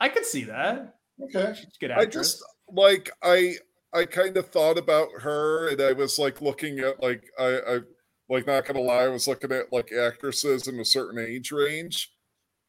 I 0.01 0.09
could 0.09 0.25
see 0.25 0.45
that. 0.45 0.95
Okay. 1.21 1.53
She's 1.57 1.65
a 1.67 1.79
good 1.81 1.91
I 1.91 2.05
just 2.07 2.43
like 2.71 3.11
I 3.23 3.55
I 3.93 4.05
kind 4.05 4.37
of 4.37 4.49
thought 4.51 4.79
about 4.79 5.09
her, 5.23 5.69
and 5.69 5.81
I 5.81 5.93
was 5.93 6.19
like 6.19 6.41
looking 6.41 6.79
at 6.79 7.03
like 7.03 7.25
I 7.39 7.59
I 7.67 7.79
like 8.29 8.47
not 8.47 8.67
gonna 8.67 8.81
lie, 8.81 9.05
I 9.05 9.09
was 9.09 9.27
looking 9.27 9.51
at 9.51 9.73
like 9.73 9.91
actresses 9.93 10.69
in 10.69 10.79
a 10.79 10.85
certain 10.85 11.19
age 11.19 11.51
range, 11.51 12.13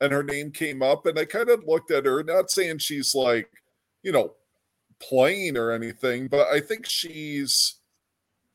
and 0.01 0.11
her 0.11 0.23
name 0.23 0.51
came 0.51 0.81
up, 0.81 1.05
and 1.05 1.19
I 1.19 1.25
kind 1.25 1.49
of 1.49 1.63
looked 1.67 1.91
at 1.91 2.05
her. 2.05 2.23
Not 2.23 2.49
saying 2.49 2.79
she's 2.79 3.13
like 3.13 3.49
you 4.01 4.11
know 4.11 4.33
plain 4.99 5.55
or 5.57 5.71
anything, 5.71 6.27
but 6.27 6.47
I 6.47 6.59
think 6.61 6.87
she's 6.87 7.75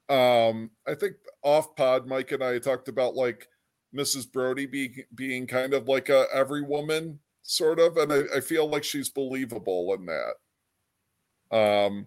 um 0.08 0.70
I 0.86 0.94
think 0.94 1.14
off 1.42 1.74
pod 1.76 2.06
Mike 2.06 2.32
and 2.32 2.42
I 2.42 2.58
talked 2.58 2.88
about 2.88 3.14
like 3.14 3.48
Mrs. 3.94 4.30
Brody 4.30 4.66
being 4.66 5.04
being 5.14 5.46
kind 5.46 5.72
of 5.72 5.88
like 5.88 6.08
a 6.08 6.26
every 6.32 6.62
woman 6.62 7.20
sort 7.42 7.78
of, 7.78 7.96
and 7.96 8.12
I, 8.12 8.22
I 8.36 8.40
feel 8.40 8.68
like 8.68 8.84
she's 8.84 9.08
believable 9.08 9.94
in 9.94 10.06
that. 10.06 11.56
Um 11.56 12.06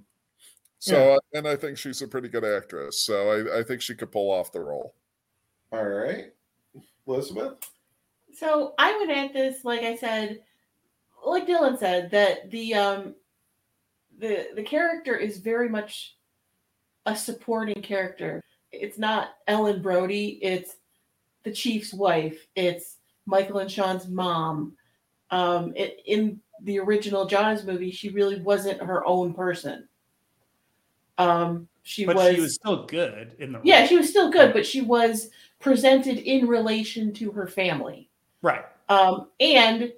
so 0.80 1.20
and 1.34 1.48
I 1.48 1.56
think 1.56 1.78
she's 1.78 2.02
a 2.02 2.08
pretty 2.08 2.28
good 2.28 2.46
actress, 2.46 3.00
so 3.00 3.32
I, 3.32 3.60
I 3.60 3.64
think 3.64 3.82
she 3.82 3.96
could 3.96 4.12
pull 4.12 4.32
off 4.32 4.52
the 4.52 4.60
role. 4.60 4.94
All 5.72 5.86
right. 5.86 6.32
Elizabeth. 7.08 7.70
So 8.34 8.74
I 8.78 8.96
went 8.98 9.12
at 9.12 9.34
this, 9.34 9.66
like 9.66 9.82
I 9.82 9.96
said, 9.96 10.42
like 11.26 11.48
Dylan 11.48 11.80
said, 11.80 12.12
that 12.12 12.52
the 12.52 12.76
um 12.76 13.16
the 14.20 14.50
the 14.56 14.64
character 14.64 15.16
is 15.16 15.38
very 15.38 15.70
much 15.70 16.17
a 17.08 17.16
supporting 17.16 17.82
character. 17.82 18.44
It's 18.72 19.00
not 19.00 19.30
Ellen 19.48 19.82
Brody, 19.82 20.38
it's 20.44 20.76
the 21.44 21.52
chief's 21.52 21.94
wife, 21.94 22.46
it's 22.56 22.98
Michael 23.26 23.60
and 23.60 23.72
Sean's 23.72 24.08
mom. 24.08 24.74
Um 25.32 25.74
it, 25.76 26.02
in 26.06 26.42
the 26.64 26.80
original 26.80 27.26
Jaws 27.26 27.64
movie, 27.64 27.92
she 27.92 28.10
really 28.10 28.40
wasn't 28.42 28.84
her 28.84 29.06
own 29.08 29.34
person. 29.34 29.88
Um 31.18 31.68
she 31.84 32.06
but 32.06 32.18
was 32.18 32.36
she 32.36 32.42
was 32.42 32.56
still 32.56 32.86
good 32.86 33.36
in 33.40 33.54
the 33.54 33.62
yeah, 33.64 33.80
role. 33.80 33.88
she 33.88 33.98
was 33.98 34.10
still 34.10 34.30
good, 34.30 34.52
but 34.54 34.66
she 34.66 34.82
was 34.82 35.30
presented 35.60 36.18
in 36.18 36.46
relation 36.46 37.14
to 37.14 37.32
her 37.32 37.48
family. 37.48 38.10
right. 38.42 38.66
Um, 38.90 39.28
and 39.40 39.92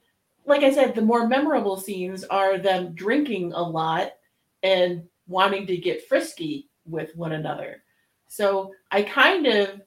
like 0.45 0.63
I 0.63 0.71
said, 0.73 0.95
the 0.95 1.01
more 1.03 1.27
memorable 1.27 1.77
scenes 1.77 2.23
are 2.23 2.57
them 2.57 2.93
drinking 2.95 3.53
a 3.53 3.61
lot 3.61 4.13
and 4.63 5.03
wanting 5.27 5.67
to 5.67 5.77
get 5.77 6.07
frisky 6.07 6.68
with 6.89 7.15
one 7.15 7.33
another. 7.33 7.83
So 8.27 8.71
I 8.91 9.03
kind 9.03 9.47
of 9.47 9.81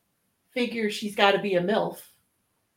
figure 0.52 0.90
she's 0.90 1.14
got 1.14 1.32
to 1.32 1.38
be 1.38 1.54
a 1.54 1.60
MILF, 1.60 1.98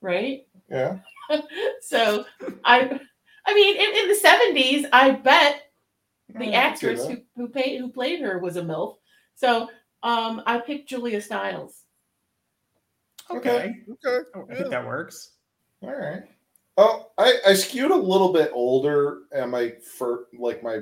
right? 0.01 0.45
Yeah. 0.69 0.99
so 1.81 2.25
I, 2.63 2.99
I 3.45 3.53
mean, 3.53 3.75
in, 3.75 3.95
in 3.95 4.07
the 4.07 4.83
70s, 4.83 4.89
I 4.91 5.11
bet 5.11 5.63
the 6.33 6.45
Yeah, 6.45 6.51
I 6.51 6.63
actress 6.63 7.07
who, 7.07 7.17
who, 7.35 7.47
paid, 7.47 7.79
who 7.79 7.89
played 7.89 8.21
her 8.21 8.39
was 8.39 8.57
a 8.57 8.61
MILF. 8.61 8.95
So 9.35 9.69
um, 10.03 10.43
I 10.45 10.59
picked 10.59 10.89
Julia 10.89 11.21
Stiles. 11.21 11.83
Okay. 13.29 13.75
Okay. 14.05 14.19
I 14.51 14.55
think 14.55 14.69
that 14.69 14.85
works. 14.85 15.31
All 15.81 15.95
right. 15.95 16.23
Oh, 16.77 17.07
I, 17.17 17.35
I 17.47 17.53
skewed 17.53 17.91
a 17.91 17.95
little 17.95 18.33
bit 18.33 18.51
older 18.53 19.23
and 19.31 19.49
my 19.49 19.73
for 19.97 20.25
like 20.37 20.61
my 20.61 20.81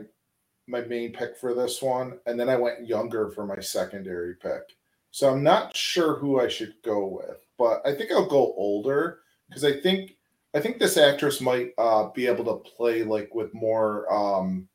my 0.67 0.81
main 0.81 1.11
pick 1.11 1.37
for 1.37 1.53
this 1.53 1.81
one, 1.81 2.19
and 2.25 2.39
then 2.39 2.49
I 2.49 2.55
went 2.55 2.87
younger 2.87 3.29
for 3.29 3.45
my 3.45 3.59
secondary 3.59 4.35
pick. 4.35 4.75
So 5.11 5.29
I'm 5.29 5.43
not 5.43 5.75
sure 5.75 6.15
who 6.15 6.39
I 6.39 6.47
should 6.47 6.73
go 6.83 7.05
with, 7.05 7.45
but 7.57 7.81
I 7.85 7.93
think 7.93 8.11
I'll 8.11 8.25
go 8.25 8.53
older 8.57 9.19
because 9.47 9.63
I 9.63 9.79
think 9.79 10.15
I 10.55 10.59
think 10.59 10.79
this 10.79 10.97
actress 10.97 11.41
might 11.41 11.71
uh, 11.77 12.09
be 12.09 12.27
able 12.27 12.45
to 12.45 12.69
play 12.69 13.03
like 13.03 13.33
with 13.33 13.53
more 13.53 14.11
um, 14.11 14.67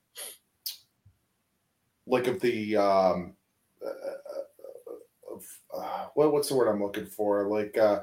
like 2.06 2.26
of 2.26 2.40
the 2.40 2.76
um, 2.76 3.34
uh, 3.84 5.34
of, 5.34 5.46
uh, 5.74 6.06
what 6.14 6.32
what's 6.32 6.48
the 6.48 6.56
word 6.56 6.68
I'm 6.68 6.82
looking 6.82 7.06
for? 7.06 7.48
Like 7.48 7.76
uh, 7.78 8.00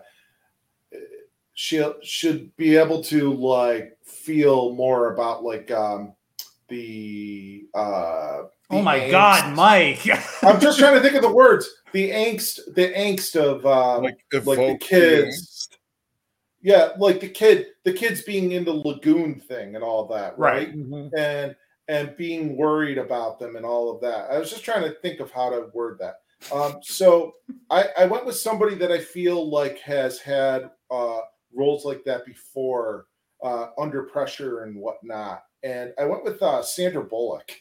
she 1.54 1.84
should 2.02 2.56
be 2.58 2.76
able 2.76 3.02
to 3.04 3.34
like 3.34 3.98
feel 4.04 4.74
more 4.74 5.14
about 5.14 5.44
like 5.44 5.72
um, 5.72 6.15
the 6.70 7.66
uh, 7.74 8.44
Oh 8.72 8.82
my 8.82 9.00
angst. 9.00 9.12
God, 9.12 9.56
Mike! 9.56 10.08
I'm 10.44 10.60
just 10.60 10.80
trying 10.80 10.96
to 10.96 11.02
think 11.02 11.14
of 11.16 11.22
the 11.22 11.32
words. 11.34 11.70
The 11.94 12.10
angst, 12.12 12.60
the 12.76 12.92
angst 12.94 13.36
of 13.36 13.66
um, 13.66 14.04
like 14.04 14.18
like 14.32 14.32
the 14.32 14.38
evoke 14.52 14.80
kids. 14.80 15.70
yeah, 16.62 16.90
like 16.98 17.20
the 17.22 17.30
kid, 17.30 17.68
the 17.84 17.94
kids 17.94 18.24
being 18.24 18.54
in 18.54 18.66
the 18.66 18.74
lagoon 18.74 19.40
thing 19.40 19.76
and 19.76 19.84
all 19.84 20.08
that, 20.08 20.38
right? 20.40 20.68
Right. 20.70 20.76
Mhm. 20.76 21.10
And 21.18 21.56
and 21.88 22.18
being 22.18 22.58
worried 22.58 22.98
about 22.98 23.40
them 23.40 23.56
and 23.56 23.66
all 23.66 23.94
of 23.94 24.02
that. 24.02 24.32
I 24.32 24.40
was 24.40 24.50
just 24.50 24.66
trying 24.66 24.82
to 24.84 24.96
think 25.02 25.20
of 25.20 25.30
how 25.30 25.52
to 25.52 25.68
word 25.76 26.00
that. 26.00 26.16
Um, 26.52 26.78
so 26.82 27.34
I, 27.70 27.86
I 28.00 28.06
went 28.08 28.26
with 28.26 28.36
somebody 28.36 28.74
that 28.76 28.92
I 28.92 28.98
feel 28.98 29.48
like 29.52 29.78
has 29.80 30.18
had 30.20 30.72
uh, 30.90 31.20
roles 31.54 31.86
like 31.86 32.04
that 32.06 32.26
before, 32.26 33.06
uh, 33.44 33.68
under 33.78 34.02
pressure 34.04 34.64
and 34.64 34.76
whatnot. 34.76 35.44
And 35.66 35.94
I 36.00 36.06
went 36.06 36.24
with 36.24 36.42
uh, 36.44 36.62
Sandra 36.62 37.04
Bullock. 37.04 37.52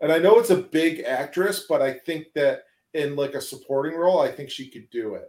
And 0.00 0.12
I 0.12 0.18
know 0.18 0.38
it's 0.38 0.50
a 0.50 0.56
big 0.56 1.00
actress, 1.00 1.64
but 1.66 1.80
I 1.80 1.94
think 1.94 2.26
that 2.34 2.64
in 2.92 3.16
like 3.16 3.32
a 3.34 3.40
supporting 3.40 3.98
role, 3.98 4.20
I 4.20 4.30
think 4.30 4.50
she 4.50 4.70
could 4.70 4.88
do 4.90 5.14
it. 5.14 5.28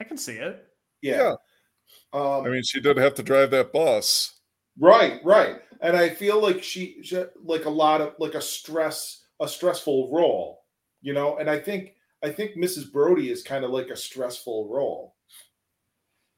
I 0.00 0.04
can 0.04 0.18
see 0.18 0.34
it. 0.34 0.66
Yeah. 1.00 1.34
Um, 2.12 2.44
I 2.44 2.48
mean, 2.48 2.62
she 2.64 2.80
did 2.80 2.96
have 2.96 3.14
to 3.14 3.22
drive 3.22 3.52
that 3.52 3.72
bus. 3.72 4.40
Right, 4.78 5.20
right. 5.24 5.60
And 5.80 5.96
I 5.96 6.08
feel 6.08 6.42
like 6.42 6.62
she, 6.64 6.98
she 7.02 7.22
like 7.44 7.64
a 7.64 7.70
lot 7.70 8.00
of 8.00 8.14
like 8.18 8.34
a 8.34 8.40
stress, 8.40 9.24
a 9.40 9.46
stressful 9.46 10.10
role, 10.12 10.64
you 11.00 11.12
know. 11.12 11.36
And 11.36 11.48
I 11.48 11.58
think 11.58 11.94
I 12.24 12.30
think 12.30 12.56
Mrs. 12.56 12.90
Brody 12.90 13.30
is 13.30 13.42
kind 13.42 13.64
of 13.64 13.70
like 13.70 13.88
a 13.88 13.96
stressful 13.96 14.68
role 14.68 15.14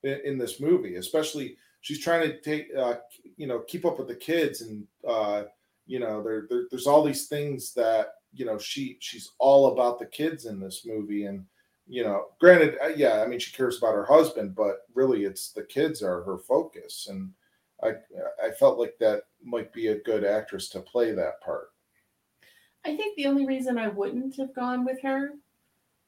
in, 0.02 0.20
in 0.24 0.38
this 0.38 0.60
movie, 0.60 0.96
especially 0.96 1.56
she's 1.84 2.00
trying 2.00 2.22
to 2.22 2.40
take, 2.40 2.68
uh, 2.74 2.94
you 3.36 3.46
know, 3.46 3.60
keep 3.60 3.84
up 3.84 3.98
with 3.98 4.08
the 4.08 4.14
kids, 4.14 4.62
and 4.62 4.86
uh, 5.06 5.44
you 5.86 6.00
know, 6.00 6.22
there, 6.22 6.46
there 6.48 6.64
there's 6.70 6.86
all 6.86 7.04
these 7.04 7.26
things 7.26 7.74
that 7.74 8.14
you 8.32 8.46
know 8.46 8.58
she 8.58 8.96
she's 9.00 9.32
all 9.38 9.72
about 9.72 9.98
the 9.98 10.06
kids 10.06 10.46
in 10.46 10.58
this 10.58 10.86
movie, 10.86 11.26
and 11.26 11.44
you 11.86 12.02
know, 12.02 12.28
granted, 12.40 12.78
uh, 12.82 12.88
yeah, 12.88 13.22
I 13.22 13.26
mean, 13.26 13.38
she 13.38 13.52
cares 13.52 13.76
about 13.76 13.94
her 13.94 14.06
husband, 14.06 14.54
but 14.54 14.86
really, 14.94 15.24
it's 15.24 15.52
the 15.52 15.62
kids 15.62 16.02
are 16.02 16.22
her 16.22 16.38
focus, 16.38 17.08
and 17.10 17.30
I 17.82 17.90
I 18.42 18.50
felt 18.58 18.78
like 18.78 18.94
that 19.00 19.24
might 19.42 19.70
be 19.72 19.88
a 19.88 20.00
good 20.00 20.24
actress 20.24 20.70
to 20.70 20.80
play 20.80 21.12
that 21.12 21.42
part. 21.42 21.68
I 22.86 22.96
think 22.96 23.16
the 23.16 23.26
only 23.26 23.46
reason 23.46 23.76
I 23.76 23.88
wouldn't 23.88 24.36
have 24.36 24.54
gone 24.54 24.86
with 24.86 25.02
her 25.02 25.32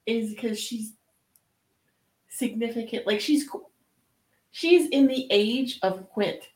is 0.07 0.31
because 0.31 0.59
she's 0.59 0.94
significant. 2.31 3.07
Like 3.07 3.20
she's 3.20 3.47
she's 4.57 4.89
in 4.89 5.07
the 5.07 5.27
age 5.31 5.78
of 5.83 6.09
Quint. 6.09 6.49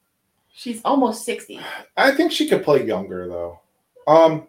She's 0.53 0.81
almost 0.85 1.25
sixty. 1.25 1.61
I 1.97 2.13
think 2.13 2.33
she 2.33 2.49
could 2.49 2.65
play 2.65 2.87
younger 2.87 3.29
though. 3.29 3.61
Um, 4.07 4.49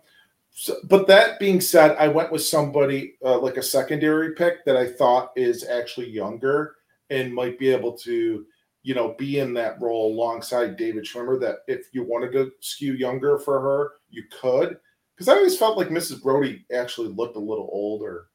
so, 0.51 0.75
but 0.85 1.07
that 1.07 1.39
being 1.39 1.61
said, 1.61 1.95
I 1.97 2.07
went 2.07 2.31
with 2.31 2.43
somebody 2.43 3.15
uh, 3.23 3.39
like 3.39 3.57
a 3.57 3.63
secondary 3.63 4.33
pick 4.33 4.65
that 4.65 4.77
I 4.77 4.87
thought 4.87 5.31
is 5.35 5.67
actually 5.67 6.09
younger 6.09 6.75
and 7.09 7.33
might 7.33 7.59
be 7.59 7.69
able 7.69 7.93
to, 7.99 8.45
you 8.83 8.95
know, 8.95 9.15
be 9.17 9.39
in 9.39 9.53
that 9.55 9.79
role 9.81 10.13
alongside 10.13 10.77
David 10.77 11.03
Schwimmer. 11.03 11.39
That 11.39 11.57
if 11.67 11.87
you 11.91 12.03
wanted 12.03 12.31
to 12.33 12.51
skew 12.61 12.93
younger 12.93 13.37
for 13.37 13.59
her, 13.61 13.91
you 14.09 14.23
could. 14.41 14.77
Because 15.13 15.27
I 15.27 15.35
always 15.35 15.57
felt 15.57 15.77
like 15.77 15.89
Mrs. 15.89 16.21
Brody 16.21 16.65
actually 16.73 17.09
looked 17.09 17.35
a 17.35 17.39
little 17.39 17.69
older. 17.71 18.27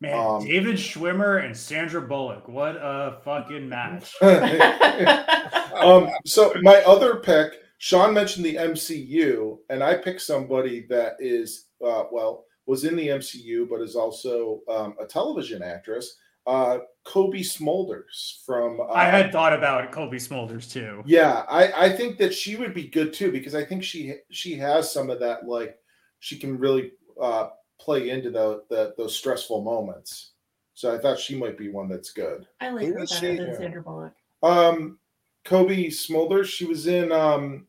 Man, 0.00 0.14
Um, 0.14 0.44
David 0.44 0.76
Schwimmer 0.76 1.44
and 1.44 1.56
Sandra 1.56 2.00
Bullock. 2.00 2.46
What 2.48 2.76
a 2.76 3.18
fucking 3.24 3.68
match. 3.68 4.14
um, 4.22 6.08
so 6.24 6.54
my 6.62 6.76
other 6.86 7.16
pick, 7.16 7.54
Sean 7.78 8.14
mentioned 8.14 8.44
the 8.44 8.56
MCU, 8.56 9.58
and 9.70 9.82
I 9.82 9.96
picked 9.96 10.20
somebody 10.20 10.86
that 10.88 11.16
is 11.18 11.66
uh, 11.84 12.04
well 12.12 12.44
was 12.66 12.84
in 12.84 12.96
the 12.96 13.08
MCU, 13.08 13.68
but 13.68 13.80
is 13.80 13.96
also 13.96 14.60
um, 14.68 14.94
a 15.00 15.06
television 15.06 15.62
actress, 15.62 16.16
uh, 16.46 16.78
Cobie 17.04 17.42
Smulders 17.42 18.44
from. 18.44 18.80
Uh, 18.80 18.92
I 18.92 19.06
had 19.06 19.32
thought 19.32 19.52
about 19.52 19.90
Colby 19.90 20.18
Smulders 20.18 20.70
too. 20.70 21.02
Yeah, 21.06 21.44
I, 21.48 21.86
I 21.86 21.96
think 21.96 22.18
that 22.18 22.34
she 22.34 22.56
would 22.56 22.74
be 22.74 22.86
good 22.86 23.12
too 23.12 23.32
because 23.32 23.54
I 23.54 23.64
think 23.64 23.82
she 23.82 24.14
she 24.30 24.54
has 24.56 24.92
some 24.92 25.10
of 25.10 25.18
that 25.20 25.46
like 25.46 25.76
she 26.20 26.38
can 26.38 26.58
really 26.58 26.92
uh, 27.20 27.48
play 27.80 28.10
into 28.10 28.30
the, 28.30 28.62
the 28.68 28.94
those 28.96 29.16
stressful 29.16 29.62
moments. 29.62 30.32
So 30.74 30.94
I 30.94 30.98
thought 30.98 31.18
she 31.18 31.36
might 31.36 31.58
be 31.58 31.68
one 31.70 31.88
that's 31.88 32.10
good. 32.12 32.46
I 32.60 32.70
like 32.70 32.86
Who 32.86 32.92
her 32.94 33.00
is 33.00 33.10
better 33.10 33.32
she? 33.32 33.36
than 33.38 33.46
Yeah. 33.48 33.56
Sandra 33.58 33.82
Bullock. 33.82 34.12
Um, 34.42 34.98
Cobie 35.44 35.88
Smulders. 35.88 36.46
She 36.46 36.64
was 36.66 36.86
in. 36.86 37.10
Um, 37.12 37.66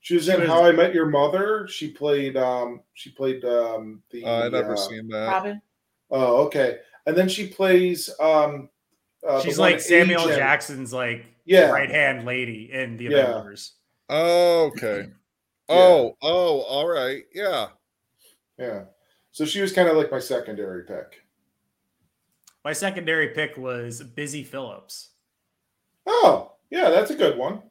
she 0.00 0.14
was 0.14 0.24
She 0.26 0.32
in 0.32 0.40
was- 0.40 0.48
How 0.48 0.64
I 0.64 0.72
Met 0.72 0.94
Your 0.94 1.06
Mother. 1.06 1.66
She 1.68 1.90
played. 1.90 2.36
Um, 2.36 2.80
she 2.94 3.10
played 3.10 3.44
um, 3.44 4.02
the. 4.10 4.24
Uh, 4.24 4.46
I 4.46 4.48
never 4.48 4.74
uh, 4.74 4.76
seen 4.76 5.08
that. 5.08 5.26
Robin. 5.28 5.60
Oh, 6.10 6.44
okay. 6.46 6.78
And 7.06 7.16
then 7.16 7.28
she 7.28 7.48
plays. 7.48 8.10
Um, 8.20 8.68
uh, 9.26 9.40
She's 9.40 9.58
like 9.58 9.80
Samuel 9.80 10.22
agent. 10.22 10.36
Jackson's 10.36 10.92
like 10.92 11.24
Yeah. 11.44 11.70
right 11.70 11.90
hand 11.90 12.24
lady 12.26 12.70
in 12.72 12.96
the 12.96 13.04
Yeah. 13.06 13.30
Avengers. 13.38 13.72
Oh, 14.14 14.64
okay. 14.66 15.08
Oh, 15.70 16.16
oh, 16.20 16.60
all 16.62 16.86
right. 16.86 17.22
Yeah. 17.32 17.68
Yeah. 18.58 18.82
So 19.32 19.46
she 19.46 19.60
was 19.62 19.72
kind 19.72 19.88
of 19.88 19.96
like 19.96 20.10
my 20.10 20.18
secondary 20.18 20.84
pick. 20.84 21.22
My 22.64 22.72
secondary 22.74 23.28
pick 23.28 23.56
was 23.56 24.02
Busy 24.02 24.44
Philipps. 24.44 25.10
Oh, 26.06 26.52
yeah, 26.70 26.90
that's 26.90 27.10
a 27.10 27.16
good 27.16 27.36
one. 27.36 27.62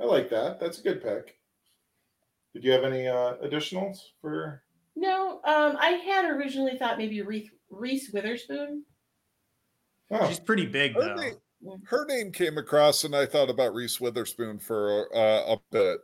I 0.00 0.04
like 0.04 0.30
that. 0.30 0.60
That's 0.60 0.78
a 0.78 0.82
good 0.82 1.02
pick. 1.02 1.36
Did 2.54 2.64
you 2.64 2.70
have 2.72 2.84
any 2.84 3.06
uh, 3.06 3.34
additionals 3.44 3.98
for? 4.20 4.62
No, 4.96 5.40
um, 5.44 5.76
I 5.78 6.00
had 6.04 6.24
originally 6.24 6.78
thought 6.78 6.98
maybe 6.98 7.20
Reese, 7.22 7.50
Reese 7.68 8.10
Witherspoon. 8.12 8.84
Oh, 10.10 10.28
She's 10.28 10.40
pretty 10.40 10.66
big 10.66 10.94
Her 10.94 11.00
though. 11.00 11.14
name, 11.14 11.34
her 11.84 12.06
name 12.06 12.32
came 12.32 12.58
across, 12.58 13.04
and 13.04 13.14
I 13.14 13.26
thought 13.26 13.50
about 13.50 13.74
Reese 13.74 14.00
Witherspoon 14.00 14.58
for 14.58 15.08
uh, 15.14 15.54
a 15.54 15.60
bit. 15.70 16.00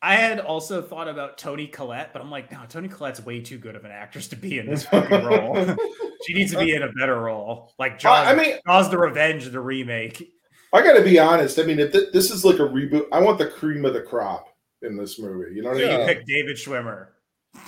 I 0.00 0.14
had 0.14 0.38
also 0.40 0.80
thought 0.80 1.08
about 1.08 1.38
Toni 1.38 1.66
Collette, 1.66 2.12
but 2.12 2.22
I'm 2.22 2.30
like, 2.30 2.52
no, 2.52 2.60
Toni 2.68 2.88
Collette's 2.88 3.24
way 3.24 3.40
too 3.40 3.58
good 3.58 3.74
of 3.74 3.84
an 3.84 3.90
actress 3.90 4.28
to 4.28 4.36
be 4.36 4.58
in 4.58 4.66
this 4.66 4.84
fucking 4.86 5.24
role. 5.24 5.56
she 6.26 6.34
needs 6.34 6.52
to 6.52 6.58
be 6.58 6.72
in 6.74 6.82
a 6.82 6.92
better 6.92 7.20
role, 7.20 7.72
like 7.78 7.98
Jaws. 7.98 8.28
I, 8.28 8.34
mean, 8.34 8.56
Jaws: 8.66 8.90
The 8.90 8.98
Revenge, 8.98 9.46
the 9.50 9.60
remake. 9.60 10.30
I 10.72 10.82
got 10.82 10.94
to 10.94 11.02
be 11.02 11.18
honest. 11.18 11.58
I 11.58 11.62
mean, 11.62 11.78
if 11.80 11.92
th- 11.92 12.12
this 12.12 12.30
is 12.30 12.44
like 12.44 12.56
a 12.56 12.68
reboot, 12.68 13.06
I 13.10 13.20
want 13.20 13.38
the 13.38 13.46
cream 13.46 13.84
of 13.84 13.94
the 13.94 14.02
crop 14.02 14.48
in 14.82 14.96
this 14.96 15.18
movie. 15.18 15.54
You 15.54 15.62
know 15.62 15.70
what 15.70 15.78
So 15.78 15.84
I 15.86 15.88
mean? 15.96 16.00
you 16.00 16.06
pick 16.06 16.26
David 16.26 16.56
Schwimmer. 16.56 17.08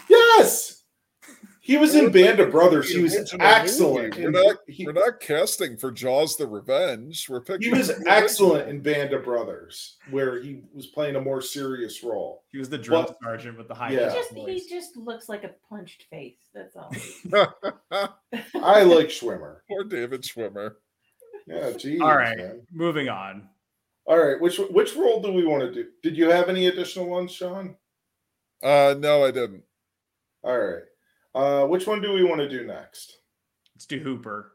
Yes. 0.08 0.79
He 1.62 1.76
was 1.76 1.94
in 1.94 2.10
Band 2.10 2.40
of 2.40 2.50
Brothers. 2.50 2.88
He 2.90 3.02
was 3.02 3.14
excellent. 3.38 4.16
movie. 4.16 4.24
in- 4.24 4.32
We're 4.32 4.42
not, 4.44 4.56
we're 4.86 4.92
not 4.92 5.20
casting 5.20 5.76
for 5.76 5.92
Jaws: 5.92 6.36
The 6.36 6.46
Revenge. 6.46 7.28
We're 7.28 7.42
picking. 7.42 7.70
he 7.72 7.78
was 7.78 7.92
excellent 8.06 8.70
in 8.70 8.80
Band 8.80 9.12
of 9.12 9.24
Brothers, 9.24 9.96
where 10.10 10.40
he 10.40 10.62
was 10.72 10.86
playing 10.86 11.16
a 11.16 11.20
more 11.20 11.42
serious 11.42 12.02
role. 12.02 12.44
He 12.50 12.56
was 12.58 12.70
the 12.70 12.78
drill 12.78 13.00
Well, 13.02 13.16
sergeant 13.22 13.58
with 13.58 13.68
the 13.68 13.74
high 13.74 13.90
yeah. 13.92 14.08
He 14.10 14.16
just 14.16 14.32
voice. 14.32 14.62
he 14.64 14.68
just 14.70 14.96
looks 14.96 15.28
like 15.28 15.44
a 15.44 15.50
punched 15.68 16.04
face. 16.10 16.38
That's 16.54 16.76
all. 16.76 16.90
I 18.62 18.82
like 18.82 19.08
Schwimmer. 19.08 19.58
Poor 19.68 19.84
David 19.84 20.22
Schwimmer. 20.22 20.76
Yeah, 21.46 21.72
geez, 21.72 22.00
All 22.00 22.16
right, 22.16 22.36
man. 22.38 22.62
moving 22.72 23.08
on. 23.08 23.48
All 24.06 24.18
right, 24.18 24.40
which 24.40 24.58
which 24.70 24.96
role 24.96 25.20
do 25.20 25.30
we 25.32 25.44
want 25.44 25.62
to 25.62 25.72
do? 25.72 25.88
Did 26.02 26.16
you 26.16 26.30
have 26.30 26.48
any 26.48 26.66
additional 26.68 27.06
ones, 27.06 27.32
Sean? 27.32 27.76
Uh, 28.62 28.94
no, 28.98 29.24
I 29.24 29.30
didn't. 29.30 29.62
All 30.42 30.58
right. 30.58 30.82
Uh, 31.34 31.66
which 31.66 31.86
one 31.86 32.00
do 32.00 32.12
we 32.12 32.24
want 32.24 32.40
to 32.40 32.48
do 32.48 32.66
next? 32.66 33.18
Let's 33.74 33.86
do 33.86 33.98
Hooper. 33.98 34.52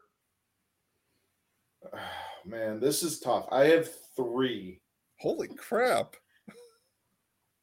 man, 2.46 2.80
this 2.80 3.02
is 3.02 3.20
tough. 3.20 3.46
I 3.50 3.64
have 3.64 3.88
three. 4.16 4.80
Holy 5.18 5.48
crap! 5.48 6.16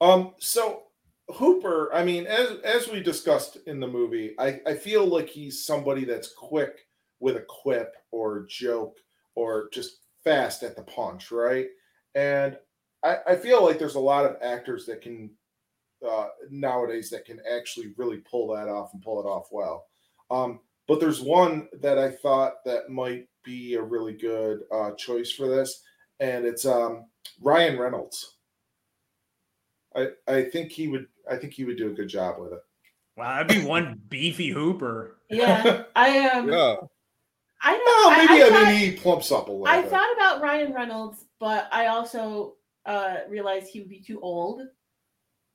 Um, 0.01 0.33
so 0.39 0.83
Hooper, 1.29 1.93
I 1.93 2.03
mean, 2.03 2.25
as 2.25 2.59
as 2.63 2.89
we 2.89 2.99
discussed 2.99 3.57
in 3.67 3.79
the 3.79 3.87
movie, 3.87 4.33
I, 4.39 4.59
I 4.65 4.73
feel 4.75 5.05
like 5.05 5.29
he's 5.29 5.65
somebody 5.65 6.03
that's 6.03 6.33
quick 6.33 6.87
with 7.19 7.37
a 7.37 7.45
quip 7.47 7.95
or 8.11 8.45
joke 8.49 8.97
or 9.35 9.69
just 9.71 9.99
fast 10.23 10.63
at 10.63 10.75
the 10.75 10.83
punch, 10.83 11.31
right? 11.31 11.67
And 12.15 12.57
I, 13.03 13.17
I 13.27 13.35
feel 13.35 13.63
like 13.63 13.79
there's 13.79 13.95
a 13.95 13.99
lot 13.99 14.25
of 14.25 14.37
actors 14.41 14.85
that 14.85 15.01
can 15.01 15.31
uh, 16.03 16.27
nowadays 16.49 17.09
that 17.09 17.25
can 17.25 17.39
actually 17.51 17.93
really 17.97 18.17
pull 18.17 18.47
that 18.55 18.67
off 18.67 18.93
and 18.93 19.01
pull 19.01 19.19
it 19.19 19.25
off 19.27 19.47
well. 19.51 19.85
Um, 20.31 20.59
but 20.87 20.99
there's 20.99 21.21
one 21.21 21.67
that 21.81 21.97
I 21.97 22.09
thought 22.11 22.63
that 22.65 22.89
might 22.89 23.27
be 23.43 23.75
a 23.75 23.81
really 23.81 24.13
good 24.13 24.61
uh, 24.71 24.91
choice 24.91 25.31
for 25.31 25.47
this, 25.47 25.81
and 26.19 26.45
it's 26.45 26.65
um, 26.65 27.05
Ryan 27.41 27.77
Reynolds. 27.79 28.35
I 29.95 30.09
I 30.27 30.43
think 30.45 30.71
he 30.71 30.87
would 30.87 31.07
I 31.29 31.35
think 31.37 31.53
he 31.53 31.65
would 31.65 31.77
do 31.77 31.89
a 31.89 31.93
good 31.93 32.09
job 32.09 32.39
with 32.39 32.53
it. 32.53 32.61
Wow, 33.15 33.43
that'd 33.43 33.61
be 33.61 33.67
one 33.67 34.01
beefy 34.09 34.49
Hooper. 34.49 35.17
Yeah, 35.29 35.83
I 35.95 36.29
um, 36.29 36.49
yeah. 36.49 36.75
I 37.61 37.77
don't. 37.77 37.85
Well, 37.85 38.09
I- 38.09 38.25
maybe 38.25 38.43
I, 38.43 38.45
I, 38.45 38.49
thought, 38.49 38.67
mean 38.73 38.91
he 38.91 38.97
plumps 38.97 39.31
up 39.31 39.47
a 39.47 39.51
little 39.51 39.67
I 39.67 39.81
bit. 39.81 39.89
thought 39.89 40.13
about 40.15 40.41
Ryan 40.41 40.73
Reynolds, 40.73 41.25
but 41.39 41.67
I 41.71 41.87
also 41.87 42.55
uh, 42.85 43.17
realized 43.29 43.67
he 43.67 43.79
would 43.79 43.89
be 43.89 44.01
too 44.01 44.19
old 44.21 44.63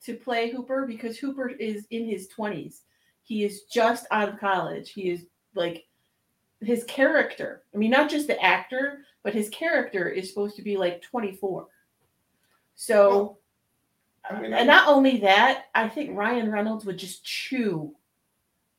to 0.04 0.14
play 0.14 0.50
Hooper 0.50 0.86
because 0.86 1.18
Hooper 1.18 1.48
is 1.48 1.86
in 1.90 2.06
his 2.06 2.28
twenties. 2.28 2.82
He 3.22 3.44
is 3.44 3.62
just 3.62 4.06
out 4.10 4.28
of 4.28 4.40
college. 4.40 4.90
He 4.90 5.10
is 5.10 5.26
like 5.54 5.86
his 6.60 6.84
character. 6.84 7.62
I 7.74 7.78
mean, 7.78 7.90
not 7.90 8.10
just 8.10 8.26
the 8.26 8.42
actor, 8.42 9.00
but 9.22 9.34
his 9.34 9.48
character 9.50 10.08
is 10.08 10.28
supposed 10.28 10.56
to 10.56 10.62
be 10.62 10.76
like 10.76 11.02
twenty 11.02 11.32
four. 11.32 11.66
So. 12.74 13.10
Well, 13.10 13.38
I 14.30 14.40
mean, 14.40 14.52
and 14.52 14.66
not 14.66 14.88
only 14.88 15.18
that, 15.18 15.66
I 15.74 15.88
think 15.88 16.16
Ryan 16.16 16.52
Reynolds 16.52 16.84
would 16.84 16.98
just 16.98 17.24
chew, 17.24 17.94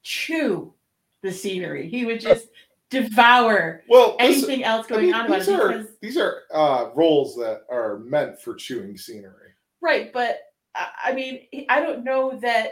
chew 0.03 0.73
the 1.21 1.31
scenery. 1.31 1.89
He 1.89 2.05
would 2.05 2.19
just 2.19 2.49
devour 2.89 3.83
well, 3.87 4.15
listen, 4.19 4.49
anything 4.49 4.63
else 4.63 4.85
I 4.87 4.89
going 4.89 5.05
mean, 5.07 5.13
on 5.13 5.25
about 5.25 5.39
these 5.39 5.47
it 5.47 5.59
are 5.59 5.67
because 5.69 5.87
these 6.01 6.17
are 6.17 6.41
uh, 6.53 6.89
roles 6.95 7.35
that 7.37 7.61
are 7.69 7.99
meant 7.99 8.39
for 8.39 8.55
chewing 8.55 8.97
scenery. 8.97 9.53
right. 9.81 10.11
But 10.11 10.48
I, 10.79 10.87
I 11.09 11.13
mean, 11.13 11.41
I 11.69 11.81
don't 11.81 12.03
know 12.03 12.39
that. 12.39 12.71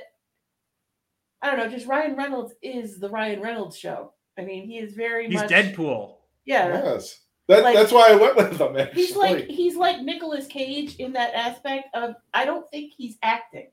I 1.42 1.52
don't 1.52 1.60
know. 1.60 1.70
Just 1.70 1.86
Ryan 1.88 2.16
Reynolds 2.16 2.54
is 2.64 3.00
the 3.00 3.10
Ryan 3.10 3.42
Reynolds 3.42 3.78
show. 3.78 4.14
I 4.40 4.44
mean, 4.44 4.66
he 4.66 4.78
is 4.80 4.94
very 4.94 5.28
He's 5.28 5.36
much 5.36 5.50
Deadpool. 5.50 6.16
Yeah, 6.46 6.70
Yes, 6.70 7.20
that, 7.48 7.64
Like- 7.64 7.76
that's 7.76 7.92
why 7.92 8.08
I 8.10 8.16
went 8.16 8.36
with 8.38 8.60
him. 8.60 8.78
Actually. 8.78 9.02
he's 9.06 9.16
like 9.16 9.46
he's 9.48 9.76
like 9.76 10.02
Nicolas 10.02 10.48
Cage 10.48 10.96
in 10.96 11.14
that 11.14 11.34
aspect 11.36 11.90
of. 11.94 12.16
I 12.34 12.46
don't 12.46 12.70
think 12.72 12.94
he's 12.98 13.18
acting. 13.22 13.70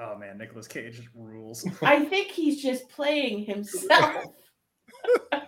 Oh 0.00 0.16
man, 0.16 0.38
Nicolas 0.38 0.66
Cage 0.66 1.02
rules. 1.14 1.66
I 1.82 2.04
think 2.04 2.28
he's 2.28 2.62
just 2.62 2.88
playing 2.88 3.44
himself. 3.44 4.24
Can 5.32 5.42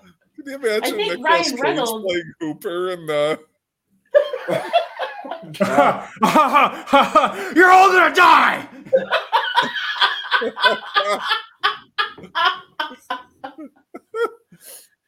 you 0.44 0.54
imagine 0.56 0.96
think 0.96 1.18
Nicolas 1.18 1.24
Ryan 1.24 1.44
Cage 1.44 1.60
Reynolds- 1.60 2.04
playing 2.06 2.32
Hooper 2.40 2.88
and 2.90 3.10
uh, 5.60 7.52
You're 7.54 7.72
all 7.72 7.92
gonna 7.92 8.14
die. 8.14 8.68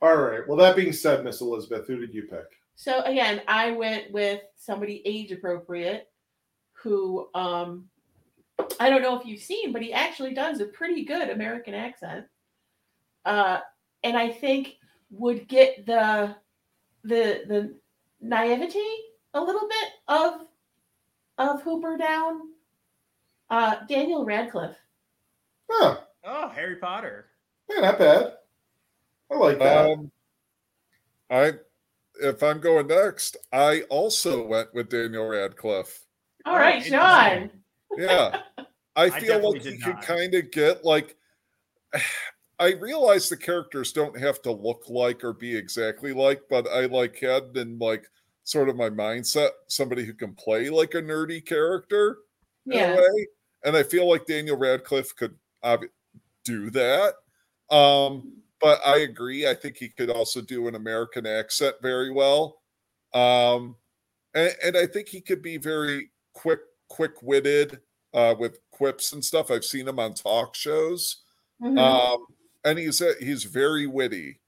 All 0.01 0.17
right. 0.17 0.47
Well, 0.47 0.57
that 0.59 0.77
being 0.77 0.93
said, 0.93 1.25
Miss 1.25 1.41
Elizabeth, 1.41 1.87
who 1.87 1.99
did 1.99 2.15
you 2.15 2.23
pick? 2.23 2.45
So 2.77 3.03
again, 3.03 3.43
I 3.49 3.73
went 3.73 4.13
with 4.13 4.41
somebody 4.57 5.03
age 5.05 5.33
appropriate 5.33 6.07
who 6.73 7.29
um 7.35 7.87
I 8.79 8.91
don't 8.91 9.03
know 9.03 9.19
if 9.19 9.27
you've 9.27 9.41
seen, 9.41 9.73
but 9.73 9.83
he 9.83 9.93
actually 9.93 10.35
does 10.35 10.61
a 10.61 10.67
pretty 10.67 11.05
good 11.05 11.31
American 11.31 11.75
accent. 11.75 12.27
Uh 13.25 13.59
and 14.05 14.17
I 14.17 14.31
think 14.31 14.75
would 15.11 15.49
get 15.49 15.87
the 15.87 16.37
the 17.03 17.43
the 17.49 17.75
naivety 18.21 18.91
a 19.39 19.45
little 19.45 19.69
bit 19.69 19.89
of 20.09 20.41
of 21.39 21.63
Hooper 21.63 21.97
down. 21.97 22.41
Uh 23.51 23.77
Daniel 23.89 24.25
Radcliffe. 24.25 24.77
Huh? 25.71 25.99
oh, 26.25 26.49
Harry 26.49 26.77
Potter. 26.77 27.27
Yeah, 27.71 27.81
not 27.81 27.99
bad. 27.99 28.33
I 29.31 29.37
like 29.37 29.59
that. 29.59 29.91
um 29.91 30.11
I 31.31 31.53
if 32.21 32.43
I'm 32.43 32.61
going 32.61 32.89
next, 32.89 33.37
I 33.53 33.83
also 33.83 34.45
went 34.45 34.75
with 34.75 34.89
Daniel 34.89 35.29
Radcliffe. 35.29 36.05
All 36.45 36.57
right, 36.57 36.83
Oh, 36.85 36.89
Sean. 36.89 37.51
Yeah. 37.97 38.41
I 38.97 39.05
I 39.05 39.11
feel 39.11 39.29
definitely 39.29 39.51
like 39.53 39.63
did 39.63 39.75
you 39.75 39.85
could 39.85 40.01
kind 40.01 40.35
of 40.35 40.51
get 40.51 40.85
like 40.85 41.17
I 42.61 42.73
realize 42.73 43.29
the 43.29 43.37
characters 43.37 43.93
don't 43.93 44.19
have 44.19 44.43
to 44.43 44.51
look 44.51 44.89
like 44.89 45.23
or 45.23 45.33
be 45.33 45.55
exactly 45.55 46.13
like, 46.13 46.43
but 46.51 46.67
I 46.67 46.87
like 46.87 47.17
had 47.21 47.57
in 47.57 47.79
like 47.79 48.05
sort 48.49 48.71
of 48.71 48.77
my 48.77 48.89
mindset 48.89 49.51
somebody 49.67 50.07
who 50.07 50.15
can 50.15 50.35
play 50.35 50.71
like 50.71 50.95
a 50.95 51.03
nerdy 51.03 51.45
character 51.45 52.21
in 52.65 52.73
Yeah. 52.73 52.95
a 52.95 52.97
way. 52.97 53.27
And 53.65 53.77
I 53.77 53.83
feel 53.83 54.09
like 54.09 54.25
Daniel 54.25 54.57
Radcliffe 54.57 55.15
could 55.17 55.37
do 56.45 56.71
that. 56.71 57.15
Um, 57.69 58.33
but 58.59 58.81
I 58.87 59.01
agree. 59.01 59.47
I 59.47 59.53
think 59.53 59.77
he 59.77 59.91
could 59.91 60.09
also 60.09 60.41
do 60.41 60.67
an 60.67 60.77
American 60.77 61.27
accent 61.27 61.77
very 61.83 62.11
well. 62.11 62.63
Um, 63.13 63.77
and, 64.33 64.57
and 64.65 64.77
I 64.79 64.87
think 64.87 65.09
he 65.09 65.21
could 65.21 65.43
be 65.43 65.59
very 65.59 66.11
quick, 66.33 66.61
quick 66.89 67.21
witted 67.23 67.81
uh, 68.15 68.35
with 68.39 68.61
quips 68.71 69.13
and 69.13 69.23
stuff. 69.23 69.51
I've 69.51 69.65
seen 69.65 69.87
him 69.87 69.99
on 69.99 70.15
talk 70.15 70.55
shows. 70.55 71.23
Mhm. 71.63 71.79
Um, 71.79 72.25
and 72.65 72.79
he's 72.79 73.03
a, 73.03 73.13
he's 73.21 73.45
very 73.45 73.87
witty 73.87 74.41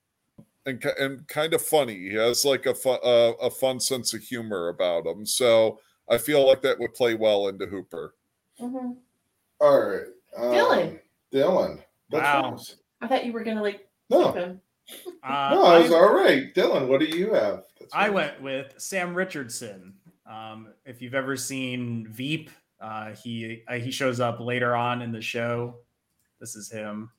and 0.66 0.84
and 0.98 1.26
kind 1.28 1.54
of 1.54 1.62
funny. 1.62 1.94
He 2.10 2.14
has 2.14 2.44
like 2.44 2.66
a 2.66 2.74
fun, 2.74 2.98
uh, 3.04 3.32
a 3.40 3.50
fun 3.50 3.80
sense 3.80 4.12
of 4.14 4.22
humor 4.22 4.68
about 4.68 5.06
him. 5.06 5.24
So 5.26 5.80
I 6.08 6.18
feel 6.18 6.46
like 6.46 6.62
that 6.62 6.78
would 6.78 6.94
play 6.94 7.14
well 7.14 7.48
into 7.48 7.66
Hooper. 7.66 8.14
Mhm. 8.60 8.96
All 9.60 9.80
right. 9.80 10.06
Um, 10.36 10.44
Dylan. 10.52 11.00
Dylan. 11.32 11.82
That's 12.10 12.22
Wow. 12.24 12.50
nice. 12.50 12.76
I 13.00 13.06
thought 13.08 13.24
you 13.24 13.32
were 13.32 13.44
gonna 13.44 13.62
like 13.62 13.88
No, 14.10 14.32
him. 14.32 14.60
Uh, 15.22 15.50
no, 15.54 15.64
I 15.64 15.78
was 15.78 15.92
all 15.92 16.12
right. 16.12 16.52
Dylan, 16.54 16.88
what 16.88 16.98
do 17.00 17.06
you 17.06 17.32
have? 17.32 17.64
That's 17.78 17.94
I 17.94 18.06
nice. 18.06 18.14
went 18.14 18.42
with 18.42 18.74
Sam 18.78 19.14
Richardson. 19.14 19.94
Um, 20.26 20.74
if 20.84 21.00
you've 21.00 21.14
ever 21.14 21.36
seen 21.36 22.06
Veep, 22.08 22.50
uh, 22.80 23.14
he 23.14 23.62
uh, 23.68 23.74
he 23.74 23.90
shows 23.90 24.20
up 24.20 24.40
later 24.40 24.74
on 24.74 25.00
in 25.02 25.12
the 25.12 25.20
show. 25.20 25.76
This 26.40 26.56
is 26.56 26.70
him, 26.70 27.10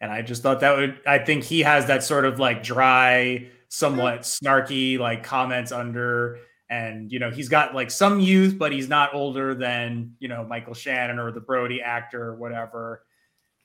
and 0.00 0.10
I 0.12 0.22
just 0.22 0.42
thought 0.42 0.60
that 0.60 0.76
would. 0.76 1.00
I 1.06 1.18
think 1.18 1.44
he 1.44 1.60
has 1.60 1.86
that 1.86 2.02
sort 2.04 2.24
of 2.24 2.38
like 2.38 2.62
dry, 2.62 3.48
somewhat 3.68 4.20
snarky 4.22 4.98
like 4.98 5.22
comments 5.24 5.72
under, 5.72 6.38
and 6.70 7.10
you 7.10 7.18
know 7.18 7.30
he's 7.30 7.48
got 7.48 7.74
like 7.74 7.90
some 7.90 8.20
youth, 8.20 8.58
but 8.58 8.72
he's 8.72 8.88
not 8.88 9.14
older 9.14 9.54
than 9.54 10.14
you 10.18 10.28
know 10.28 10.44
Michael 10.44 10.74
Shannon 10.74 11.18
or 11.18 11.32
the 11.32 11.40
Brody 11.40 11.80
actor 11.82 12.22
or 12.22 12.36
whatever. 12.36 13.02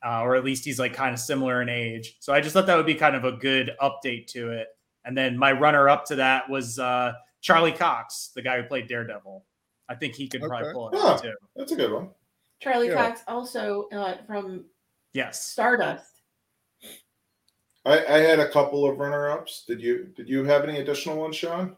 Uh, 0.05 0.19
or 0.22 0.35
at 0.35 0.43
least 0.43 0.65
he's 0.65 0.77
like 0.80 0.93
kind 0.93 1.14
of 1.14 1.19
similar 1.19 1.61
in 1.61 1.69
age. 1.69 2.18
So 2.19 2.34
I 2.34 2.41
just 2.41 2.51
thought 2.53 2.65
that 2.65 2.76
would 2.76 2.85
be 2.85 2.95
kind 2.95 3.15
of 3.15 3.23
a 3.23 3.31
good 3.31 3.72
update 3.81 4.27
to 4.34 4.51
it. 4.51 4.68
And 5.05 5.18
then 5.18 5.38
my 5.38 5.53
runner 5.53 5.88
up 5.88 6.03
to 6.07 6.15
that 6.18 6.49
was 6.49 6.77
uh, 6.77 7.14
Charlie 7.39 7.72
Cox, 7.72 8.31
the 8.35 8.41
guy 8.41 8.61
who 8.61 8.68
played 8.68 8.88
Daredevil. 8.89 9.45
I 9.88 9.95
think 9.95 10.15
he 10.15 10.27
could 10.27 10.41
probably 10.41 10.73
pull 10.73 10.89
it 10.89 10.97
Huh. 10.97 11.07
off 11.07 11.22
too. 11.22 11.34
That's 11.55 11.72
a 11.72 11.77
good 11.77 11.93
one. 11.93 12.10
Charlie 12.60 12.89
Yeah. 12.89 12.95
Cox 12.95 13.22
also 13.30 13.88
uh, 13.93 14.15
from 14.27 14.65
Yes. 15.14 15.41
Stardust. 15.41 16.12
I, 17.85 18.05
I 18.05 18.18
had 18.19 18.39
a 18.39 18.49
couple 18.49 18.85
of 18.89 18.97
runner-ups. 18.97 19.65
Did 19.68 19.81
you 19.81 20.05
did 20.15 20.30
you 20.30 20.43
have 20.45 20.64
any 20.64 20.80
additional 20.80 21.18
ones, 21.18 21.35
Sean? 21.35 21.76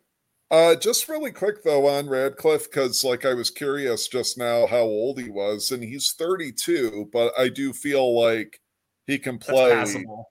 Uh, 0.51 0.75
just 0.75 1.09
really 1.09 1.31
quick 1.31 1.63
though 1.63 1.87
on 1.87 2.07
Radcliffe, 2.07 2.69
because 2.69 3.03
like 3.03 3.25
I 3.25 3.33
was 3.33 3.49
curious 3.49 4.07
just 4.07 4.37
now 4.37 4.67
how 4.67 4.81
old 4.81 5.19
he 5.19 5.29
was, 5.29 5.71
and 5.71 5.83
he's 5.83 6.13
32, 6.13 7.09
but 7.11 7.33
I 7.37 7.49
do 7.49 7.73
feel 7.73 8.17
like 8.19 8.61
he 9.07 9.17
can 9.17 9.37
That's 9.37 9.49
play. 9.49 9.69
passable. 9.69 10.29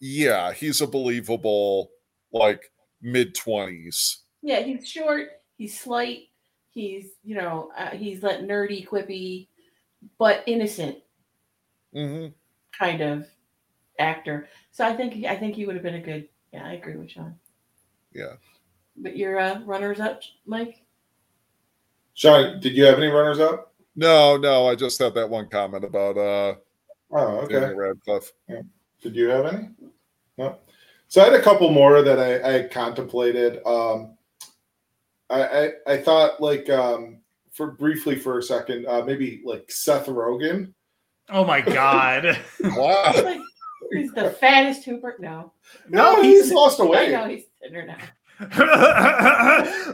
Yeah, 0.00 0.52
he's 0.52 0.80
a 0.80 0.86
believable 0.86 1.90
like 2.32 2.70
mid 3.02 3.34
20s. 3.34 4.18
Yeah, 4.42 4.60
he's 4.60 4.88
short. 4.88 5.30
He's 5.56 5.78
slight. 5.78 6.28
He's 6.70 7.08
you 7.24 7.34
know 7.34 7.72
uh, 7.76 7.90
he's 7.90 8.20
that 8.20 8.42
nerdy, 8.42 8.86
quippy, 8.86 9.48
but 10.18 10.44
innocent 10.46 10.98
hmm 11.92 12.26
kind 12.78 13.00
of 13.00 13.26
actor. 13.98 14.48
So 14.70 14.84
I 14.84 14.94
think 14.96 15.24
I 15.24 15.36
think 15.36 15.54
he 15.54 15.66
would 15.66 15.74
have 15.74 15.82
been 15.82 15.96
a 15.96 16.00
good. 16.00 16.28
Yeah, 16.52 16.66
I 16.66 16.72
agree 16.74 16.96
with 16.96 17.10
Sean. 17.10 17.34
Yeah. 18.12 18.34
But 18.96 19.16
your 19.16 19.38
uh, 19.38 19.60
runners 19.60 20.00
up, 20.00 20.22
Mike. 20.46 20.82
Sean, 22.14 22.58
did 22.60 22.76
you 22.76 22.84
have 22.84 22.98
any 22.98 23.06
runners-up? 23.06 23.72
No, 23.94 24.36
no, 24.36 24.66
I 24.66 24.74
just 24.74 24.98
had 24.98 25.14
that 25.14 25.28
one 25.28 25.48
comment 25.48 25.84
about 25.84 26.16
uh 26.16 26.54
Oh, 27.10 27.38
okay. 27.38 27.60
Daniel 27.60 27.76
Radcliffe. 27.76 28.32
Did 29.02 29.16
you 29.16 29.28
have 29.28 29.46
any? 29.46 29.68
No. 30.36 30.58
So 31.08 31.22
I 31.22 31.24
had 31.24 31.34
a 31.34 31.42
couple 31.42 31.70
more 31.70 32.02
that 32.02 32.18
I, 32.18 32.56
I 32.56 32.62
contemplated. 32.68 33.60
Um, 33.64 34.16
I, 35.30 35.42
I 35.42 35.70
I 35.86 35.96
thought 35.98 36.40
like 36.40 36.68
um, 36.68 37.20
for 37.52 37.70
briefly 37.70 38.16
for 38.16 38.38
a 38.38 38.42
second, 38.42 38.86
uh, 38.86 39.02
maybe 39.04 39.40
like 39.44 39.70
Seth 39.70 40.06
Rogen. 40.06 40.72
Oh 41.30 41.44
my 41.44 41.60
God. 41.60 42.38
Wow. 42.62 43.12
Like, 43.14 43.40
he's 43.92 44.12
the 44.12 44.30
fattest 44.30 44.84
Hooper. 44.84 45.16
No, 45.18 45.52
No, 45.88 46.22
he's 46.22 46.52
lost 46.52 46.80
I 46.80 46.84
away. 46.84 47.10
know 47.12 47.26
he's 47.28 47.44
thinner 47.62 47.86
now. 47.86 47.96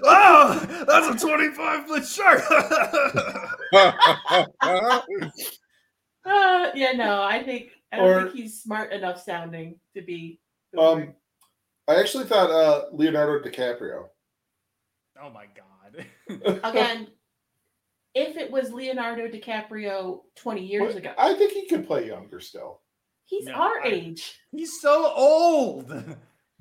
oh, 0.06 0.84
that's 0.86 1.22
a 1.22 1.26
25 1.26 1.86
foot 1.86 2.06
shark. 2.06 2.42
Uh, 6.26 6.70
yeah, 6.74 6.92
no, 6.92 7.22
I 7.22 7.42
think 7.42 7.72
I 7.92 7.98
don't 7.98 8.08
Or- 8.08 8.22
think 8.24 8.34
he's 8.36 8.62
smart 8.62 8.92
enough 8.92 9.22
sounding 9.22 9.78
to 9.94 10.00
be. 10.00 10.40
Um, 10.78 11.14
I 11.86 11.96
actually 12.00 12.24
thought 12.24 12.50
uh, 12.50 12.86
Leonardo 12.92 13.46
DiCaprio. 13.46 14.06
oh 15.22 15.30
my 15.30 15.44
God. 15.54 16.06
god. 16.28 16.60
Again, 16.64 17.08
if 18.14 18.36
it 18.38 18.50
was 18.50 18.72
Leonardo 18.72 19.28
DiCaprio 19.28 20.20
20 20.36 20.64
years 20.64 20.94
But 20.94 21.02
ago, 21.02 21.12
I 21.18 21.34
think 21.34 21.52
he 21.52 21.66
could 21.68 21.86
play 21.86 22.06
younger 22.06 22.40
still. 22.40 22.80
He's 23.24 23.46
No, 23.46 23.54
our 23.54 23.80
I- 23.82 23.88
age. 23.88 24.38
He's 24.52 24.80
so 24.80 25.12
old. 25.14 25.92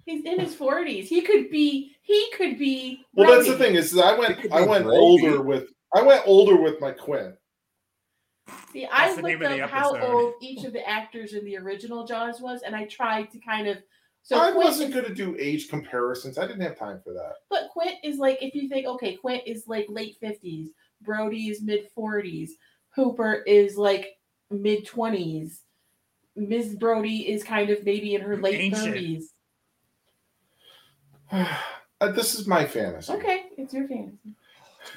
He's 0.06 0.26
in 0.26 0.40
his 0.40 0.56
40s. 0.56 1.06
He 1.06 1.22
could 1.22 1.50
be. 1.50 1.96
He 2.02 2.32
could 2.36 2.58
be. 2.60 3.06
Well, 3.14 3.32
that's 3.32 3.48
the 3.48 3.58
thing 3.58 3.76
is 3.76 3.98
I 3.98 4.18
went 4.18 4.52
I 4.52 4.62
went 4.66 4.84
Brody. 4.84 4.98
older 5.00 5.42
with 5.42 5.70
I 5.96 6.02
went 6.02 6.24
older 6.26 6.60
with 6.62 6.82
my 6.82 6.92
Quint. 6.92 7.36
See, 8.74 8.86
I 8.86 9.06
That's 9.08 9.16
the 9.16 9.22
looked 9.22 9.44
of 9.44 9.60
up 9.62 9.70
how 9.70 9.96
old 10.02 10.34
each 10.42 10.66
of 10.66 10.74
the 10.74 10.88
actors 10.88 11.34
in 11.34 11.46
the 11.46 11.56
original 11.58 12.06
Jaws 12.06 12.42
was, 12.42 12.62
and 12.64 12.76
I 12.76 12.86
tried 12.86 13.32
to 13.32 13.40
kind 13.40 13.68
of. 13.68 13.78
So 14.24 14.38
I 14.38 14.52
Quint 14.52 14.66
wasn't 14.66 14.94
going 14.94 15.06
to 15.06 15.14
do 15.14 15.38
age 15.40 15.70
comparisons. 15.70 16.38
I 16.38 16.48
didn't 16.48 16.62
have 16.62 16.78
time 16.78 17.00
for 17.04 17.14
that. 17.14 17.36
But 17.50 17.70
Quint 17.72 17.96
is 18.04 18.18
like 18.18 18.40
if 18.42 18.54
you 18.56 18.68
think 18.68 18.86
okay, 18.86 19.16
Quint 19.16 19.44
is 19.46 19.66
like 19.68 19.86
late 19.88 20.18
fifties, 20.20 20.72
Brody 21.02 21.48
is 21.48 21.62
mid 21.62 21.88
forties, 21.96 22.56
Hooper 22.96 23.36
is 23.48 23.78
like 23.78 24.08
mid 24.52 24.86
twenties, 24.86 25.63
Ms. 26.36 26.76
Brody 26.76 27.30
is 27.32 27.44
kind 27.44 27.70
of 27.70 27.84
maybe 27.86 28.16
in 28.16 28.22
her 28.22 28.38
late 28.38 28.76
thirties. 28.76 29.32
Uh, 32.02 32.12
this 32.12 32.36
is 32.38 32.46
my 32.48 32.66
fantasy. 32.66 33.14
Okay, 33.14 33.44
it's 33.58 33.74
your 33.74 33.88
fantasy. 33.88 34.18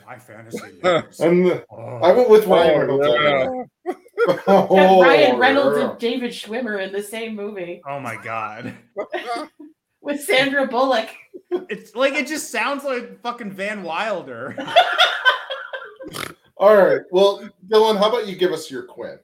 My 0.05 0.19
fantasy. 0.19 0.59
And 1.25 1.47
the- 1.47 1.65
Oh. 1.71 2.01
I 2.03 2.11
went 2.11 2.29
with 2.29 2.47
Ryan 2.47 2.91
Oh, 2.91 2.99
Reynolds. 2.99 3.71
yeah. 3.87 3.93
Oh, 4.49 5.01
Ryan 5.03 5.39
Reynolds 5.39 5.79
yeah. 5.79 5.91
and 5.91 5.99
David 6.01 6.33
Schwimmer 6.33 6.85
in 6.85 6.93
the 6.93 7.03
same 7.03 7.37
movie 7.37 7.81
Oh 7.87 8.01
my 8.01 8.17
god. 8.17 8.75
with 10.01 10.21
Sandra 10.21 10.67
Bullock. 10.67 11.09
It's 11.53 11.95
like 11.95 12.15
it 12.15 12.27
just 12.27 12.51
sounds 12.51 12.83
like 12.83 13.21
fucking 13.23 13.53
Van 13.53 13.85
Wilder. 13.85 14.57
All 16.57 16.75
right. 16.77 17.03
Well, 17.13 17.49
Dylan, 17.69 17.99
how 17.99 18.09
about 18.09 18.27
you 18.27 18.35
give 18.35 18.51
us 18.51 18.69
your 18.69 18.83
Quint? 18.83 19.21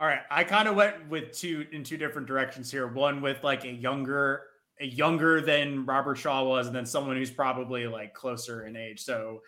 All 0.00 0.06
right, 0.06 0.22
I 0.30 0.44
kind 0.44 0.66
of 0.66 0.76
went 0.76 1.10
with 1.10 1.32
two 1.32 1.66
in 1.72 1.84
two 1.84 1.98
different 1.98 2.26
directions 2.26 2.70
here. 2.70 2.86
One 2.86 3.20
with 3.20 3.44
like 3.44 3.64
a 3.64 3.70
younger, 3.70 4.44
a 4.80 4.86
younger 4.86 5.42
than 5.42 5.84
Robert 5.84 6.16
Shaw 6.16 6.42
was, 6.42 6.68
and 6.68 6.74
then 6.74 6.86
someone 6.86 7.16
who's 7.18 7.30
probably 7.30 7.86
like 7.86 8.14
closer 8.14 8.64
in 8.64 8.76
age. 8.76 9.00
So 9.00 9.42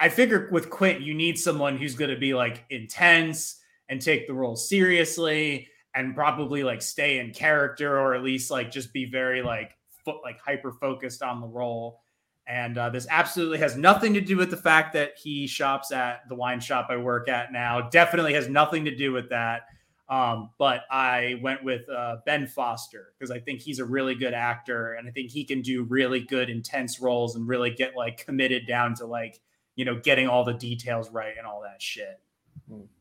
I 0.00 0.08
figure 0.08 0.48
with 0.50 0.68
Quint, 0.68 1.00
you 1.00 1.14
need 1.14 1.38
someone 1.38 1.76
who's 1.76 1.94
going 1.94 2.10
to 2.10 2.18
be 2.18 2.34
like 2.34 2.64
intense 2.70 3.60
and 3.88 4.02
take 4.02 4.26
the 4.26 4.34
role 4.34 4.56
seriously, 4.56 5.68
and 5.94 6.12
probably 6.12 6.64
like 6.64 6.82
stay 6.82 7.20
in 7.20 7.32
character, 7.32 8.00
or 8.00 8.16
at 8.16 8.24
least 8.24 8.50
like 8.50 8.72
just 8.72 8.92
be 8.92 9.04
very 9.04 9.42
like 9.42 9.76
fo- 10.04 10.20
like 10.24 10.40
hyper 10.40 10.72
focused 10.72 11.22
on 11.22 11.40
the 11.40 11.46
role. 11.46 12.00
And 12.48 12.78
uh, 12.78 12.88
this 12.88 13.06
absolutely 13.10 13.58
has 13.58 13.76
nothing 13.76 14.14
to 14.14 14.22
do 14.22 14.38
with 14.38 14.50
the 14.50 14.56
fact 14.56 14.94
that 14.94 15.12
he 15.22 15.46
shops 15.46 15.92
at 15.92 16.26
the 16.30 16.34
wine 16.34 16.60
shop 16.60 16.86
I 16.88 16.96
work 16.96 17.28
at 17.28 17.52
now. 17.52 17.90
Definitely 17.90 18.32
has 18.34 18.48
nothing 18.48 18.86
to 18.86 18.96
do 18.96 19.12
with 19.12 19.28
that. 19.28 19.66
Um, 20.08 20.50
but 20.56 20.84
I 20.90 21.38
went 21.42 21.62
with 21.62 21.86
uh, 21.90 22.16
Ben 22.24 22.46
Foster 22.46 23.12
because 23.18 23.30
I 23.30 23.38
think 23.38 23.60
he's 23.60 23.78
a 23.78 23.84
really 23.84 24.14
good 24.14 24.32
actor 24.32 24.94
and 24.94 25.06
I 25.06 25.10
think 25.10 25.30
he 25.30 25.44
can 25.44 25.60
do 25.60 25.82
really 25.82 26.20
good, 26.20 26.48
intense 26.48 26.98
roles 26.98 27.36
and 27.36 27.46
really 27.46 27.70
get 27.70 27.94
like 27.94 28.24
committed 28.24 28.66
down 28.66 28.94
to 28.94 29.06
like, 29.06 29.40
you 29.76 29.84
know, 29.84 30.00
getting 30.00 30.26
all 30.26 30.44
the 30.44 30.54
details 30.54 31.10
right 31.10 31.34
and 31.36 31.46
all 31.46 31.60
that 31.60 31.82
shit. 31.82 32.18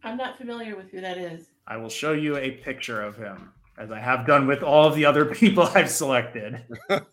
I'm 0.03 0.17
not 0.17 0.37
familiar 0.37 0.75
with 0.75 0.91
who 0.91 0.99
that 0.99 1.17
is. 1.17 1.47
I 1.65 1.77
will 1.77 1.89
show 1.89 2.11
you 2.11 2.35
a 2.35 2.51
picture 2.51 3.01
of 3.01 3.15
him 3.15 3.53
as 3.77 3.91
I 3.91 3.99
have 3.99 4.25
done 4.25 4.45
with 4.45 4.61
all 4.61 4.87
of 4.87 4.95
the 4.95 5.05
other 5.05 5.25
people 5.33 5.63
I've 5.63 5.89
selected. 5.89 6.63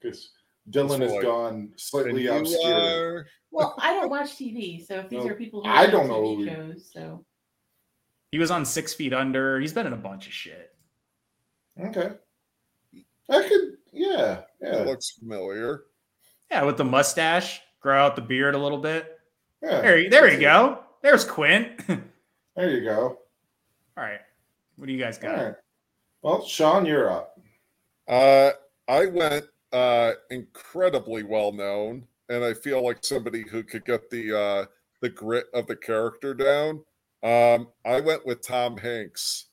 Because 0.00 0.32
Dylan 0.70 1.00
has 1.00 1.12
Boy. 1.12 1.22
gone 1.22 1.72
slightly 1.76 2.22
you 2.22 2.32
obscure. 2.32 3.16
are- 3.18 3.26
Well, 3.50 3.74
I 3.78 3.94
don't 3.94 4.10
watch 4.16 4.30
TV, 4.36 4.84
so 4.86 4.96
if 5.00 5.08
these 5.08 5.24
No, 5.24 5.30
are 5.30 5.34
people 5.34 5.62
who 5.64 5.68
I 5.70 5.82
watch 5.82 5.90
don't 5.90 6.08
know 6.08 6.22
TV 6.22 6.36
who- 6.38 6.46
shows, 6.74 6.90
so 6.92 7.24
He 8.30 8.38
was 8.38 8.50
on 8.50 8.64
Six 8.64 8.94
Feet 8.94 9.12
Under. 9.12 9.58
He's 9.60 9.72
been 9.72 9.86
in 9.86 9.92
a 9.92 9.96
bunch 9.96 10.26
of 10.26 10.32
shit. 10.32 10.70
Okay. 11.80 12.10
I 13.30 13.48
could, 13.48 13.76
yeah, 13.92 14.42
that 14.60 14.74
yeah, 14.74 14.82
looks 14.82 15.10
familiar. 15.12 15.84
Yeah, 16.50 16.64
with 16.64 16.76
the 16.76 16.84
mustache, 16.84 17.60
grow 17.80 17.98
out 18.04 18.14
the 18.16 18.22
beard 18.22 18.54
a 18.54 18.58
little 18.58 18.78
bit. 18.78 19.18
yeah. 19.62 19.80
There, 19.80 19.98
you- 19.98 20.10
there 20.10 20.32
you 20.32 20.40
go. 20.40 20.80
There's 21.02 21.24
Quint. 21.24 21.80
There 22.54 22.68
you 22.70 22.84
go. 22.84 23.18
All 23.96 24.04
right, 24.04 24.20
What 24.76 24.84
do 24.86 24.92
you 24.92 24.98
guys 25.00 25.16
got? 25.16 25.36
right. 25.42 25.54
Well, 26.20 26.44
Sean, 26.44 26.84
you're 26.84 27.10
up. 27.10 27.40
Uh, 28.06 28.50
I 28.86 29.06
went 29.06 29.46
uh, 29.72 30.12
incredibly 30.30 31.22
well 31.22 31.52
known, 31.52 32.04
and 32.28 32.44
I 32.44 32.54
feel 32.54 32.84
like 32.84 33.04
somebody 33.04 33.42
who 33.42 33.62
could 33.62 33.84
get 33.84 34.10
the 34.10 34.38
uh, 34.38 34.64
the 35.00 35.08
grit 35.08 35.46
of 35.54 35.66
the 35.66 35.76
character 35.76 36.34
down. 36.34 36.82
Um, 37.22 37.68
I 37.84 38.00
went 38.00 38.26
with 38.26 38.46
Tom 38.46 38.76
Hanks. 38.76 39.46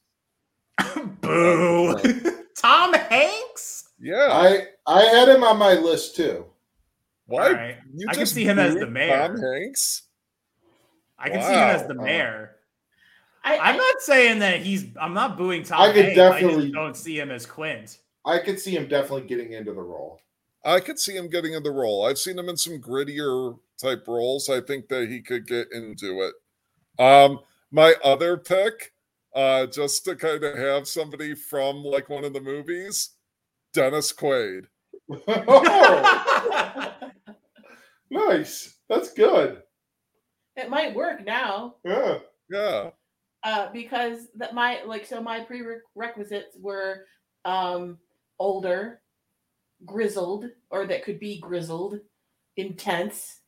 Boo. 1.22 1.96
Tom 2.56 2.94
Hanks? 2.94 3.90
Yeah, 4.00 4.28
I 4.32 4.64
I 4.88 5.04
had 5.04 5.30
him 5.30 5.44
on 5.44 5.58
my 5.58 5.74
list 5.74 6.16
too. 6.16 6.46
why? 7.28 7.48
All 7.48 7.54
right. 7.54 7.78
You 7.94 8.08
I 8.10 8.14
can 8.16 8.26
see 8.26 8.44
him 8.44 8.60
as 8.60 8.76
the 8.76 8.88
mayor. 8.88 9.28
Tom 9.28 9.38
Hanks. 9.40 10.04
I 11.18 11.30
can 11.30 11.42
see 11.42 11.48
him 11.50 11.54
as 11.58 11.82
Wow. 11.82 11.88
the 11.88 11.94
mayor. 11.96 12.56
I, 13.44 13.58
I'm 13.58 13.78
not 13.78 14.02
saying 14.02 14.40
that 14.40 14.62
he's. 14.62 14.86
I'm 15.00 15.14
not 15.14 15.38
booing 15.38 15.64
Tom 15.64 15.82
I 15.82 15.94
could 15.94 16.06
Hanks. 16.06 16.20
I 16.20 16.32
definitely- 16.32 16.64
just 16.64 16.74
don't 16.74 16.96
see 16.98 17.20
him 17.20 17.32
as 17.32 17.46
Quint. 17.46 17.98
I 18.30 18.40
could 18.40 18.60
see 18.60 18.76
him 18.76 18.88
definitely 18.88 19.28
getting 19.28 19.54
into 19.54 19.74
the 19.74 19.82
role. 19.82 20.20
I 20.64 20.80
could 20.82 21.00
see 21.00 21.16
him 21.16 21.30
getting 21.30 21.54
in 21.54 21.64
the 21.64 21.72
role. 21.72 22.06
I've 22.06 22.18
seen 22.18 22.38
him 22.38 22.50
in 22.50 22.58
some 22.58 22.80
grittier 22.82 23.58
type 23.82 24.08
roles. 24.08 24.50
I 24.50 24.62
think 24.62 24.88
that 24.90 25.08
he 25.10 25.22
could 25.22 25.48
get 25.48 25.72
into 25.72 26.22
it. 26.22 26.34
Um, 27.04 27.40
my 27.72 27.96
other 28.04 28.36
pick, 28.38 28.94
uh, 29.34 29.68
just 29.68 30.04
to 30.06 30.16
kind 30.16 30.44
of 30.44 30.58
have 30.58 30.88
somebody 30.88 31.34
from 31.34 31.84
like 31.84 32.10
one 32.10 32.26
of 32.26 32.34
the 32.34 32.42
movies, 32.42 33.12
Dennis 33.74 34.12
Quaid. 34.12 34.66
oh, 35.28 36.96
nice. 38.12 38.76
That's 38.90 39.14
good. 39.14 39.62
it 40.58 40.70
might 40.70 40.94
work 40.96 41.24
now. 41.26 41.76
Yeah. 41.86 42.20
Yeah. 42.52 42.90
uh, 43.44 43.72
because 43.72 44.28
that 44.36 44.54
my 44.54 44.82
like 44.86 45.06
so 45.06 45.22
my 45.22 45.40
prerequisites 45.42 46.58
were 46.60 47.06
um 47.46 47.98
older 48.40 49.02
grizzled 49.86 50.46
or 50.70 50.86
that 50.88 51.04
could 51.04 51.20
be 51.20 51.40
grizzled 51.40 52.00
intense 52.58 53.42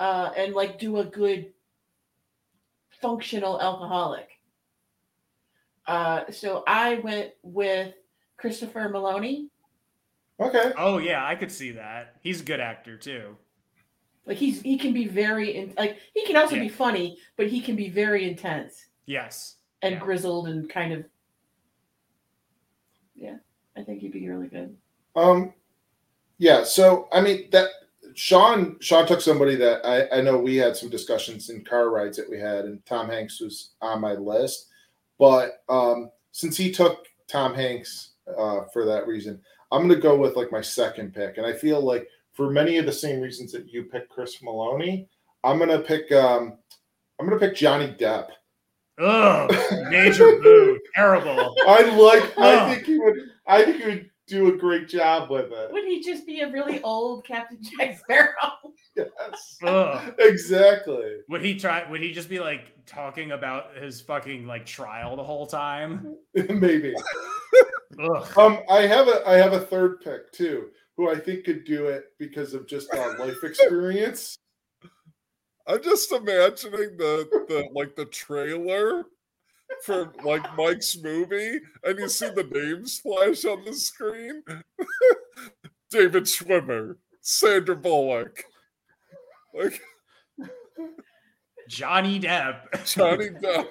uh 0.00 0.30
and 0.36 0.54
like 0.54 0.78
do 0.78 0.98
a 0.98 1.04
good 1.04 1.52
functional 3.00 3.60
alcoholic 3.60 4.28
uh 5.86 6.24
so 6.30 6.64
i 6.66 6.96
went 6.96 7.32
with 7.42 7.94
Christopher 8.36 8.88
Meloni 8.92 9.48
Okay. 10.40 10.70
oh 10.78 10.98
yeah, 10.98 11.26
I 11.26 11.34
could 11.34 11.50
see 11.50 11.72
that. 11.72 12.14
He's 12.22 12.42
a 12.42 12.44
good 12.44 12.60
actor 12.60 12.96
too. 12.96 13.36
like 14.24 14.36
he's 14.36 14.62
he 14.62 14.78
can 14.78 14.92
be 14.92 15.08
very 15.08 15.56
in, 15.56 15.74
like 15.76 15.98
he 16.14 16.24
can 16.26 16.36
also 16.36 16.54
Yeah. 16.54 16.62
be 16.62 16.68
funny 16.68 17.18
but 17.36 17.48
he 17.48 17.60
can 17.60 17.74
be 17.74 17.88
very 17.88 18.28
intense 18.28 18.86
Yes. 19.06 19.56
and 19.82 19.94
Yeah. 19.94 19.98
grizzled 20.00 20.46
and 20.48 20.68
kind 20.70 20.92
of 20.92 21.04
yeah 23.16 23.38
i 23.78 23.82
think 23.82 24.00
he'd 24.00 24.12
be 24.12 24.28
really 24.28 24.48
good 24.48 24.76
Um, 25.16 25.54
yeah. 26.38 26.64
So 26.64 27.08
I 27.12 27.20
mean 27.20 27.48
that 27.50 27.68
Sean 28.14 28.76
Sean 28.80 29.06
took 29.06 29.20
somebody 29.20 29.56
that 29.56 29.84
I, 29.84 30.18
I 30.18 30.20
know 30.20 30.38
we 30.38 30.56
had 30.56 30.76
some 30.76 30.88
discussions 30.88 31.50
in 31.50 31.64
car 31.64 31.90
rides 31.90 32.16
that 32.16 32.30
we 32.30 32.38
had, 32.38 32.64
and 32.64 32.84
Tom 32.86 33.08
Hanks 33.08 33.40
was 33.40 33.70
on 33.80 34.00
my 34.00 34.12
list. 34.14 34.68
But 35.18 35.62
um, 35.68 36.10
since 36.32 36.56
he 36.56 36.70
took 36.70 37.06
Tom 37.26 37.54
Hanks 37.54 38.12
uh, 38.36 38.62
for 38.72 38.84
that 38.84 39.06
reason, 39.06 39.40
I'm 39.72 39.86
going 39.86 39.94
to 39.94 40.00
go 40.00 40.16
with 40.16 40.36
like 40.36 40.52
my 40.52 40.60
second 40.60 41.14
pick, 41.14 41.38
and 41.38 41.46
I 41.46 41.52
feel 41.52 41.80
like 41.80 42.08
for 42.32 42.50
many 42.50 42.78
of 42.78 42.86
the 42.86 42.92
same 42.92 43.20
reasons 43.20 43.52
that 43.52 43.68
you 43.68 43.84
picked 43.84 44.10
Chris 44.10 44.38
Meloni, 44.38 45.06
I'm 45.44 45.58
going 45.58 45.70
to 45.70 45.80
pick 45.80 46.10
um, 46.12 46.58
I'm 47.18 47.26
going 47.28 47.38
to 47.38 47.46
pick 47.46 47.56
Johnny 47.56 47.94
Depp. 47.98 48.28
Ugh, 49.00 49.50
major 49.90 50.38
boo. 50.42 50.78
Terrible. 50.94 51.54
I 51.66 51.82
like. 51.96 52.38
I 52.38 52.54
Oh. 52.60 52.74
think 52.74 52.86
he 52.86 52.98
would. 52.98 53.14
I 53.46 53.64
think 53.64 53.76
he 53.82 53.84
would 53.88 54.10
do 54.26 54.48
a 54.54 54.56
great 54.58 54.88
job 54.88 55.30
with 55.30 55.50
it. 55.52 55.72
Would 55.72 55.84
he 55.84 56.02
just 56.02 56.26
be 56.26 56.40
a 56.42 56.50
really 56.52 56.82
old 56.82 57.24
Captain 57.24 57.58
Jack 57.62 57.98
Sparrow? 57.98 58.34
Yes. 58.96 59.58
Ugh. 59.64 60.12
Exactly. 60.18 61.18
Would 61.28 61.44
he 61.44 61.54
try? 61.56 61.88
Would 61.88 62.02
he 62.02 62.10
just 62.10 62.28
be 62.28 62.40
like 62.40 62.72
talking 62.84 63.30
about 63.30 63.76
his 63.76 64.00
fucking 64.00 64.44
like 64.44 64.66
trial 64.66 65.14
the 65.14 65.22
whole 65.22 65.46
time? 65.46 66.16
Maybe. 66.34 66.94
Ugh. 68.02 68.28
Um, 68.38 68.58
I 68.68 68.80
have 68.88 69.06
a 69.06 69.22
I 69.24 69.34
have 69.36 69.52
a 69.52 69.60
third 69.60 70.00
pick 70.00 70.32
too, 70.32 70.70
who 70.96 71.08
I 71.08 71.16
think 71.16 71.44
could 71.44 71.64
do 71.64 71.86
it 71.86 72.06
because 72.18 72.54
of 72.54 72.66
just 72.66 72.92
uh, 72.92 73.14
life 73.20 73.44
experience. 73.44 74.36
I'm 75.68 75.82
just 75.82 76.10
imagining 76.12 76.96
the 76.96 77.28
the 77.48 77.68
like 77.74 77.94
the 77.94 78.06
trailer 78.06 79.04
for 79.84 80.12
like 80.24 80.42
Mike's 80.56 80.96
movie, 81.02 81.60
and 81.84 81.98
you 81.98 82.08
see 82.08 82.30
the 82.30 82.44
names 82.44 82.98
flash 83.00 83.44
on 83.44 83.64
the 83.64 83.74
screen. 83.74 84.42
David 85.90 86.24
Schwimmer, 86.24 86.96
Sandra 87.20 87.76
Bullock. 87.76 88.44
Like 89.54 89.80
Johnny 91.68 92.18
Depp 92.20 92.84
Johnny 92.86 93.28
Depp 93.42 93.66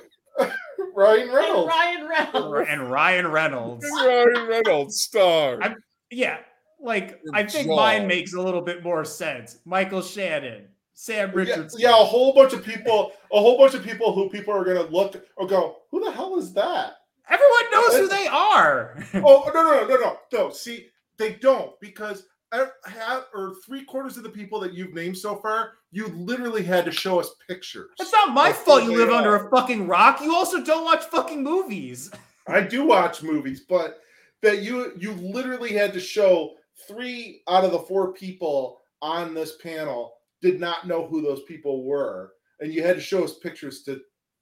Ryan 0.95 1.21
And 1.29 1.33
Reynolds. 1.33 1.67
Ryan 1.73 2.07
Reynolds. 2.07 2.69
and 2.69 2.91
Ryan 2.91 3.27
Reynolds. 3.27 3.85
and 3.85 4.07
Ryan 4.07 4.47
Reynolds 4.47 5.01
star. 5.01 5.61
I'm- 5.63 5.75
Yeah, 6.11 6.37
like 6.79 7.23
Good 7.23 7.31
I 7.33 7.43
think 7.43 7.67
job. 7.67 7.75
mine 7.77 8.07
makes 8.07 8.33
a 8.33 8.41
little 8.41 8.61
bit 8.61 8.83
more 8.83 9.03
sense. 9.03 9.57
Michael 9.65 10.01
Shannon, 10.03 10.67
Sam 10.99 11.29
Yeah, 11.29 11.35
Richardson. 11.35 11.79
yeah, 11.79 11.91
a 11.91 12.03
whole 12.03 12.33
bunch 12.33 12.53
of 12.53 12.65
people, 12.65 13.11
a 13.31 13.39
whole 13.39 13.55
bunch 13.55 13.75
of 13.75 13.83
people 13.83 14.13
who 14.13 14.29
people 14.31 14.51
are 14.51 14.63
gonna 14.65 14.89
look 14.89 15.15
or 15.35 15.45
go, 15.45 15.75
who 15.91 16.03
the 16.03 16.11
hell 16.11 16.39
is 16.39 16.53
that? 16.53 16.95
Everyone 17.29 17.71
knows 17.71 17.97
who 17.97 18.07
they 18.07 18.25
are. 18.25 18.97
Oh 19.13 19.43
no 19.53 19.61
no 19.61 19.71
no 19.81 19.87
no 19.87 19.95
no 19.95 20.17
no! 20.33 20.49
See, 20.49 20.87
they 21.19 21.33
don't 21.33 21.79
because 21.81 22.23
I 22.51 22.65
have 22.85 23.25
or 23.31 23.53
three 23.63 23.85
quarters 23.85 24.17
of 24.17 24.23
the 24.23 24.29
people 24.29 24.59
that 24.61 24.73
you've 24.73 24.95
named 24.95 25.15
so 25.19 25.35
far, 25.35 25.73
you 25.91 26.07
literally 26.07 26.63
had 26.63 26.83
to 26.85 26.91
show 26.91 27.19
us 27.19 27.29
pictures. 27.47 27.91
It's 27.99 28.11
not 28.11 28.33
my 28.33 28.49
That's 28.49 28.63
fault 28.63 28.83
you 28.83 28.97
live 28.97 29.11
under 29.11 29.35
a 29.35 29.51
fucking 29.51 29.85
rock. 29.85 30.19
You 30.19 30.33
also 30.33 30.63
don't 30.63 30.83
watch 30.83 31.03
fucking 31.05 31.43
movies. 31.43 32.09
I 32.47 32.61
do 32.61 32.83
watch 32.85 33.21
movies, 33.21 33.61
but 33.69 33.99
that 34.41 34.63
you 34.63 34.93
you 34.97 35.11
literally 35.13 35.73
had 35.73 35.93
to 35.93 35.99
show 35.99 36.55
three 36.87 37.43
out 37.47 37.63
of 37.65 37.71
the 37.71 37.79
four 37.79 38.13
people 38.13 38.79
on 39.03 39.35
this 39.35 39.57
panel 39.57 40.13
did 40.41 40.59
not 40.59 40.87
know 40.87 41.07
who 41.07 41.21
those 41.21 41.43
people 41.43 41.83
were, 41.83 42.31
and 42.59 42.73
you 42.73 42.83
had 42.83 42.95
to 42.95 43.01
show 43.01 43.23
us 43.23 43.37
pictures 43.39 43.83
to 43.83 43.99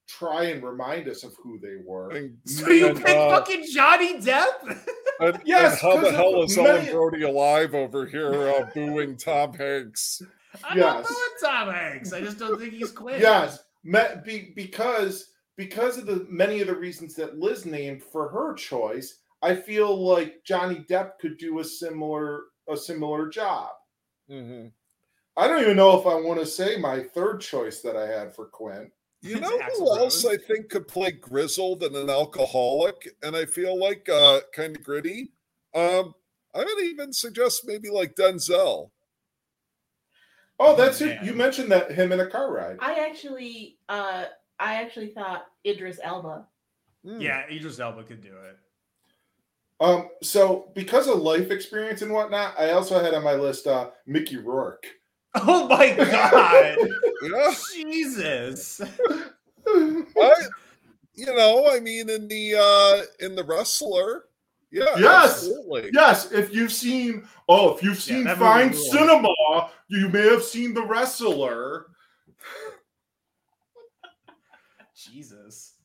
try 0.07 0.45
and 0.45 0.63
remind 0.63 1.07
us 1.07 1.23
of 1.23 1.33
who 1.41 1.57
they 1.59 1.77
were. 1.83 2.11
And, 2.11 2.37
So 2.45 2.69
you 2.69 2.89
and, 2.89 2.97
pick 2.97 3.15
uh, 3.17 3.29
fucking 3.29 3.65
Johnny 3.73 4.19
Depp? 4.19 4.85
and- 5.19 5.41
Yes, 5.45 5.81
and 5.81 5.93
how 5.93 5.99
the 6.01 6.11
hell 6.11 6.43
is 6.43 6.55
many- 6.57 6.69
Ellen 6.69 6.91
Brody 6.91 7.23
alive 7.23 7.73
over 7.73 8.05
here 8.05 8.49
uh, 8.49 8.69
booing 8.75 9.17
Tom 9.17 9.53
Hanks? 9.53 10.21
I'm 10.63 10.77
not 10.77 10.99
Yes. 10.99 11.07
doing 11.07 11.51
Tom 11.51 11.73
Hanks. 11.73 12.13
I 12.13 12.21
just 12.21 12.37
don't 12.37 12.59
think 12.59 12.73
he's 12.73 12.91
quit. 12.91 13.19
Yes, 13.19 13.59
me- 13.83 13.99
be, 14.23 14.53
because 14.55 15.31
because 15.57 15.97
of 15.97 16.05
the 16.05 16.25
many 16.29 16.59
of 16.61 16.67
the 16.67 16.75
reasons 16.75 17.15
that 17.15 17.39
Liz 17.39 17.65
named 17.65 18.03
for 18.03 18.27
her 18.29 18.53
choice, 18.53 19.21
I 19.41 19.55
feel 19.55 19.95
like 20.05 20.43
Johnny 20.45 20.85
Depp 20.89 21.11
could 21.19 21.37
do 21.37 21.59
a 21.59 21.63
similar 21.63 22.41
a 22.69 22.75
similar 22.77 23.27
job. 23.29 23.69
Mhm. 24.29 24.71
I 25.37 25.47
don't 25.47 25.61
even 25.61 25.75
know 25.75 25.99
if 25.99 26.05
I 26.05 26.15
want 26.15 26.39
to 26.39 26.45
say 26.45 26.77
my 26.77 27.01
third 27.01 27.41
choice 27.41 27.81
that 27.81 27.95
I 27.95 28.07
had 28.07 28.33
for 28.33 28.45
Quint. 28.45 28.91
You 29.21 29.39
know 29.39 29.57
Axl 29.57 29.77
who 29.79 29.97
else 29.97 30.25
I 30.25 30.37
think 30.37 30.69
could 30.69 30.87
play 30.87 31.11
grizzled 31.11 31.83
and 31.83 31.95
an 31.95 32.09
alcoholic, 32.09 33.15
and 33.23 33.35
I 33.35 33.45
feel 33.45 33.77
like 33.77 34.07
uh, 34.07 34.41
kind 34.53 34.75
of 34.75 34.83
gritty. 34.83 35.31
Um, 35.73 36.13
I 36.53 36.59
would 36.59 36.83
even 36.83 37.11
suggest 37.11 37.65
maybe 37.65 37.89
like 37.89 38.15
Denzel. 38.15 38.91
Oh, 40.59 40.75
that's 40.75 41.01
it. 41.01 41.21
You 41.23 41.33
mentioned 41.33 41.71
that 41.71 41.91
him 41.91 42.11
in 42.11 42.21
a 42.21 42.27
car 42.27 42.51
ride. 42.51 42.77
I 42.79 43.05
actually, 43.05 43.77
uh, 43.89 44.25
I 44.59 44.75
actually 44.75 45.07
thought 45.07 45.47
Idris 45.65 45.99
Elba. 46.01 46.47
Hmm. 47.03 47.19
Yeah, 47.19 47.43
Idris 47.49 47.79
Elba 47.79 48.03
could 48.03 48.21
do 48.21 48.29
it. 48.29 48.57
Um, 49.81 50.09
so 50.23 50.71
because 50.75 51.07
of 51.07 51.19
life 51.19 51.51
experience 51.51 52.01
and 52.01 52.13
whatnot, 52.13 52.57
I 52.57 52.71
also 52.71 53.03
had 53.03 53.13
on 53.13 53.23
my 53.23 53.33
list 53.33 53.67
uh 53.67 53.89
Mickey 54.05 54.37
Rourke. 54.37 54.85
Oh 55.47 55.67
my 55.67 55.93
god. 55.93 56.77
yeah. 57.21 57.53
Jesus. 57.73 58.81
I, 59.67 60.33
you 61.13 61.25
know, 61.25 61.67
I 61.69 61.79
mean, 61.79 62.09
in 62.09 62.27
the 62.27 62.55
uh 62.57 63.25
in 63.25 63.35
the 63.35 63.43
wrestler, 63.43 64.25
yeah, 64.71 64.85
Yes! 64.97 65.37
absolutely. 65.37 65.89
Yes, 65.93 66.31
if 66.31 66.53
you've 66.53 66.71
seen, 66.71 67.27
oh, 67.47 67.75
if 67.75 67.83
you've 67.83 67.99
seen 67.99 68.25
that 68.25 68.37
movie 68.37 68.51
Fine 68.51 68.71
rules. 68.71 68.91
Cinema, 68.91 69.69
you 69.87 70.09
may 70.09 70.27
have 70.29 70.43
seen 70.43 70.73
The 70.73 70.85
Wrestler. 70.85 71.87
Jesus. 74.95 75.75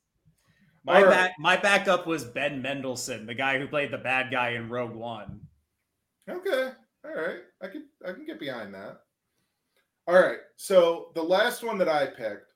My 0.85 0.99
All 0.99 1.05
right. 1.05 1.11
back 1.11 1.33
my 1.39 1.57
backup 1.57 2.07
was 2.07 2.25
Ben 2.25 2.63
Mendelsohn, 2.63 3.27
the 3.27 3.35
guy 3.35 3.59
who 3.59 3.69
played 3.69 3.91
the 3.91 3.99
bad 3.99 4.31
guy 4.31 4.51
in 4.51 4.69
Rogue 4.69 4.95
One. 4.95 5.41
Okay, 6.29 6.71
all 7.05 7.15
right, 7.15 7.41
I 7.63 7.69
can 7.69 7.87
I 8.05 8.13
can 8.13 8.25
get 8.25 8.41
behind 8.41 8.75
that. 8.75 9.03
All 10.07 10.15
right, 10.21 10.39
so 10.57 11.13
the 11.15 11.23
last 11.23 11.63
one 11.63 11.79
that 11.79 11.89
I 11.89 12.07
picked, 12.07 12.53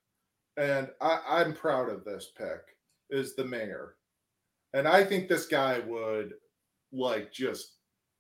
and 0.56 0.88
I, 1.00 1.20
I'm 1.28 1.54
proud 1.54 1.88
of 1.88 2.04
this 2.04 2.32
pick, 2.36 2.60
is 3.10 3.36
the 3.36 3.44
mayor, 3.44 3.94
and 4.72 4.88
I 4.88 5.04
think 5.04 5.28
this 5.28 5.46
guy 5.46 5.78
would 5.80 6.34
like 6.92 7.32
just 7.32 7.72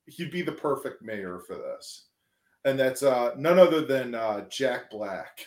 he'd 0.06 0.30
be 0.30 0.42
the 0.42 0.52
perfect 0.52 1.02
mayor 1.02 1.40
for 1.46 1.56
this, 1.56 2.06
and 2.64 2.78
that's 2.78 3.02
uh 3.02 3.32
none 3.36 3.58
other 3.58 3.80
than 3.84 4.14
uh 4.14 4.42
Jack 4.50 4.90
Black. 4.90 5.46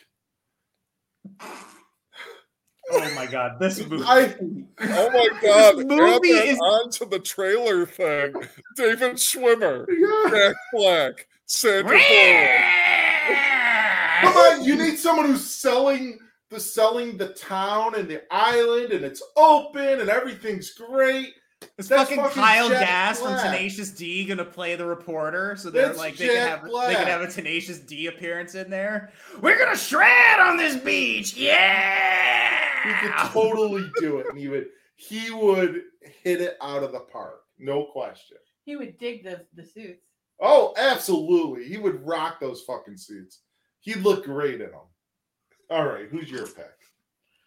Oh 2.92 3.14
my 3.16 3.26
god, 3.26 3.60
this 3.60 3.80
movie. 3.88 4.04
I 4.06 4.36
Oh 4.40 5.10
my 5.12 5.30
god! 5.42 5.76
This 5.78 5.82
Add 5.82 5.88
movie 5.88 6.34
that 6.34 6.48
is- 6.48 6.60
onto 6.60 7.06
the 7.08 7.20
trailer 7.20 7.86
thing. 7.86 8.34
David 8.76 9.14
Schwimmer, 9.14 9.86
yeah. 9.90 10.30
Jack 10.30 10.56
Black, 10.74 11.28
Sandra 11.46 11.92
Bullock. 11.98 12.60
Come 14.22 14.36
on, 14.36 14.64
you 14.64 14.76
need 14.76 14.98
someone 14.98 15.26
who's 15.26 15.46
selling 15.46 16.20
the 16.50 16.60
selling 16.60 17.18
the 17.18 17.30
town 17.30 17.96
and 17.96 18.08
the 18.08 18.24
island, 18.32 18.94
and 18.94 19.04
it's 19.04 19.22
open 19.36 20.00
and 20.00 20.10
everything's 20.10 20.72
great. 20.72 21.34
Is 21.78 21.88
That's 21.88 22.10
fucking 22.10 22.24
fucking 22.24 22.42
Kyle 22.42 22.70
Jack 22.70 22.88
Gass 22.88 23.22
from 23.22 23.36
Tenacious 23.40 23.90
D 23.90 24.26
gonna 24.26 24.46
play 24.46 24.76
the 24.76 24.86
reporter 24.86 25.56
so 25.56 25.72
they're 25.72 25.88
That's 25.88 25.98
like 25.98 26.16
they 26.16 26.28
can 26.28 26.36
Jack 26.36 26.62
have 26.62 26.72
they 26.72 26.96
can 26.96 27.08
have 27.08 27.22
a 27.22 27.32
Tenacious 27.32 27.80
D 27.80 28.08
appearance 28.08 28.54
in 28.54 28.70
there? 28.70 29.12
We're 29.42 29.58
gonna 29.58 29.76
shred 29.76 30.40
on 30.40 30.58
this 30.58 30.76
beach, 30.76 31.36
Yeah! 31.36 32.60
He 32.84 32.94
could 32.94 33.18
totally 33.32 33.90
do 34.00 34.20
it, 34.20 34.28
and 34.30 34.38
he 34.38 34.48
would 34.48 34.68
he 34.96 35.32
would 35.32 35.82
hit 36.24 36.42
it 36.42 36.58
out 36.62 36.84
of 36.84 36.92
the 36.92 37.00
park, 37.00 37.42
no 37.58 37.86
question. 37.86 38.38
He 38.64 38.76
would 38.76 38.98
dig 39.00 39.24
the 39.24 39.46
the 39.56 39.64
suits. 39.64 40.04
Oh, 40.40 40.74
absolutely, 40.78 41.68
he 41.68 41.78
would 41.78 42.06
rock 42.06 42.40
those 42.40 42.62
fucking 42.62 42.98
suits. 42.98 43.42
He'd 43.82 43.98
look 43.98 44.26
great 44.26 44.56
in 44.62 44.72
them. 44.72 44.80
All 45.70 45.86
right, 45.86 46.08
who's 46.10 46.30
your 46.30 46.48
pick? 46.48 46.74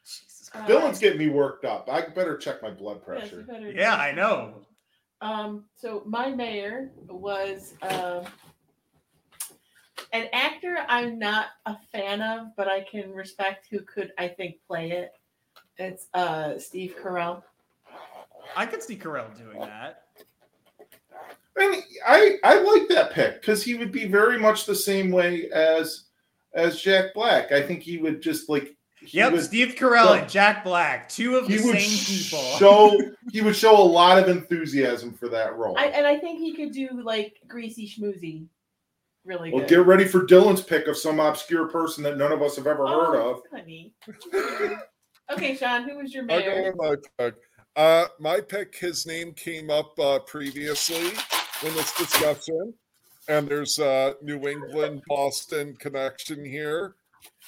Jesus 0.04 0.50
Uh, 0.54 0.66
Dylan's 0.66 0.98
getting 0.98 1.18
me 1.18 1.28
worked 1.28 1.64
up. 1.64 1.88
I 1.90 2.02
better 2.02 2.36
check 2.36 2.62
my 2.62 2.70
blood 2.70 3.00
yes, 3.06 3.30
you 3.32 3.38
pressure. 3.38 3.42
better 3.42 3.70
Yeah, 3.70 3.94
I 3.96 4.12
know. 4.12 4.54
Um, 5.20 5.66
so 5.76 6.02
my 6.06 6.30
mayor 6.30 6.90
was 7.08 7.74
um 7.82 8.24
an 10.12 10.28
actor 10.32 10.78
I'm 10.88 11.18
not 11.18 11.48
a 11.66 11.76
fan 11.92 12.22
of, 12.22 12.48
but 12.56 12.68
I 12.68 12.80
can 12.80 13.12
respect 13.12 13.66
who 13.70 13.80
could 13.80 14.12
I 14.18 14.28
think 14.28 14.56
play 14.66 14.92
it. 14.92 15.12
It's 15.76 16.08
uh 16.14 16.58
Steve 16.58 16.96
Carell. 17.00 17.42
I 18.56 18.66
could 18.66 18.82
see 18.82 18.96
Carell 18.96 19.36
doing 19.36 19.60
that. 19.60 20.04
And 21.56 21.82
I 22.06 22.38
I 22.42 22.60
like 22.60 22.88
that 22.88 23.12
pick 23.12 23.40
because 23.40 23.62
he 23.62 23.74
would 23.74 23.92
be 23.92 24.06
very 24.06 24.38
much 24.38 24.64
the 24.66 24.74
same 24.74 25.10
way 25.10 25.50
as 25.50 26.04
as 26.54 26.80
Jack 26.80 27.14
Black. 27.14 27.52
I 27.52 27.62
think 27.62 27.82
he 27.82 27.98
would 27.98 28.20
just 28.22 28.48
like 28.48 28.76
he 29.00 29.16
Yep, 29.18 29.32
would, 29.32 29.42
Steve 29.42 29.74
Carell 29.78 30.06
so- 30.08 30.12
and 30.14 30.28
Jack 30.28 30.62
Black, 30.64 31.08
two 31.08 31.36
of 31.36 31.48
the 31.48 31.56
same 31.58 31.72
people. 31.74 32.44
show 32.58 33.00
he 33.32 33.40
would 33.40 33.56
show 33.56 33.76
a 33.76 33.82
lot 33.82 34.18
of 34.18 34.28
enthusiasm 34.28 35.14
for 35.14 35.28
that 35.30 35.56
role. 35.56 35.74
I, 35.78 35.86
and 35.86 36.06
I 36.06 36.18
think 36.18 36.38
he 36.38 36.54
could 36.54 36.72
do 36.72 36.88
like 37.02 37.36
greasy 37.48 37.88
schmoozy 37.88 38.46
really 39.24 39.50
well, 39.52 39.60
good. 39.60 39.68
get 39.68 39.86
ready 39.86 40.04
for 40.06 40.26
Dylan's 40.26 40.62
pick 40.62 40.86
of 40.86 40.96
some 40.96 41.18
obscure 41.20 41.68
person 41.68 42.02
that 42.04 42.16
none 42.18 42.32
of 42.32 42.42
us 42.42 42.56
have 42.56 42.66
ever 42.66 42.86
heard 42.86 43.16
Oh, 43.16 43.30
of. 43.30 43.42
honey. 43.52 43.92
okay, 45.32 45.56
Sean, 45.56 45.88
who 45.88 45.96
was 45.98 46.12
your 46.14 46.24
mayor? 46.24 46.74
my 46.76 46.94
pick. 47.18 47.34
Uh, 47.76 48.06
my 48.18 48.40
pick, 48.40 48.74
his 48.76 49.06
name 49.06 49.32
came 49.32 49.70
up 49.70 49.98
uh, 49.98 50.18
previously 50.20 51.08
in 51.66 51.74
this 51.74 51.92
discussion, 51.96 52.74
and 53.28 53.48
there's 53.48 53.78
a 53.78 54.14
New 54.22 54.48
England 54.48 55.02
Boston 55.08 55.76
connection 55.78 56.44
here. 56.44 56.94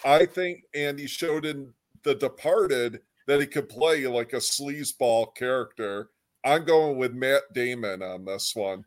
I 0.04 0.26
think 0.26 0.64
Andy 0.74 1.06
showed 1.06 1.46
in 1.46 1.72
The 2.02 2.14
Departed 2.14 3.00
that 3.26 3.40
he 3.40 3.46
could 3.46 3.68
play 3.68 4.06
like 4.06 4.32
a 4.32 4.36
sleazeball 4.36 5.34
character. 5.34 6.10
I'm 6.44 6.64
going 6.64 6.98
with 6.98 7.14
Matt 7.14 7.42
Damon 7.54 8.02
on 8.02 8.24
this 8.24 8.54
one. 8.54 8.84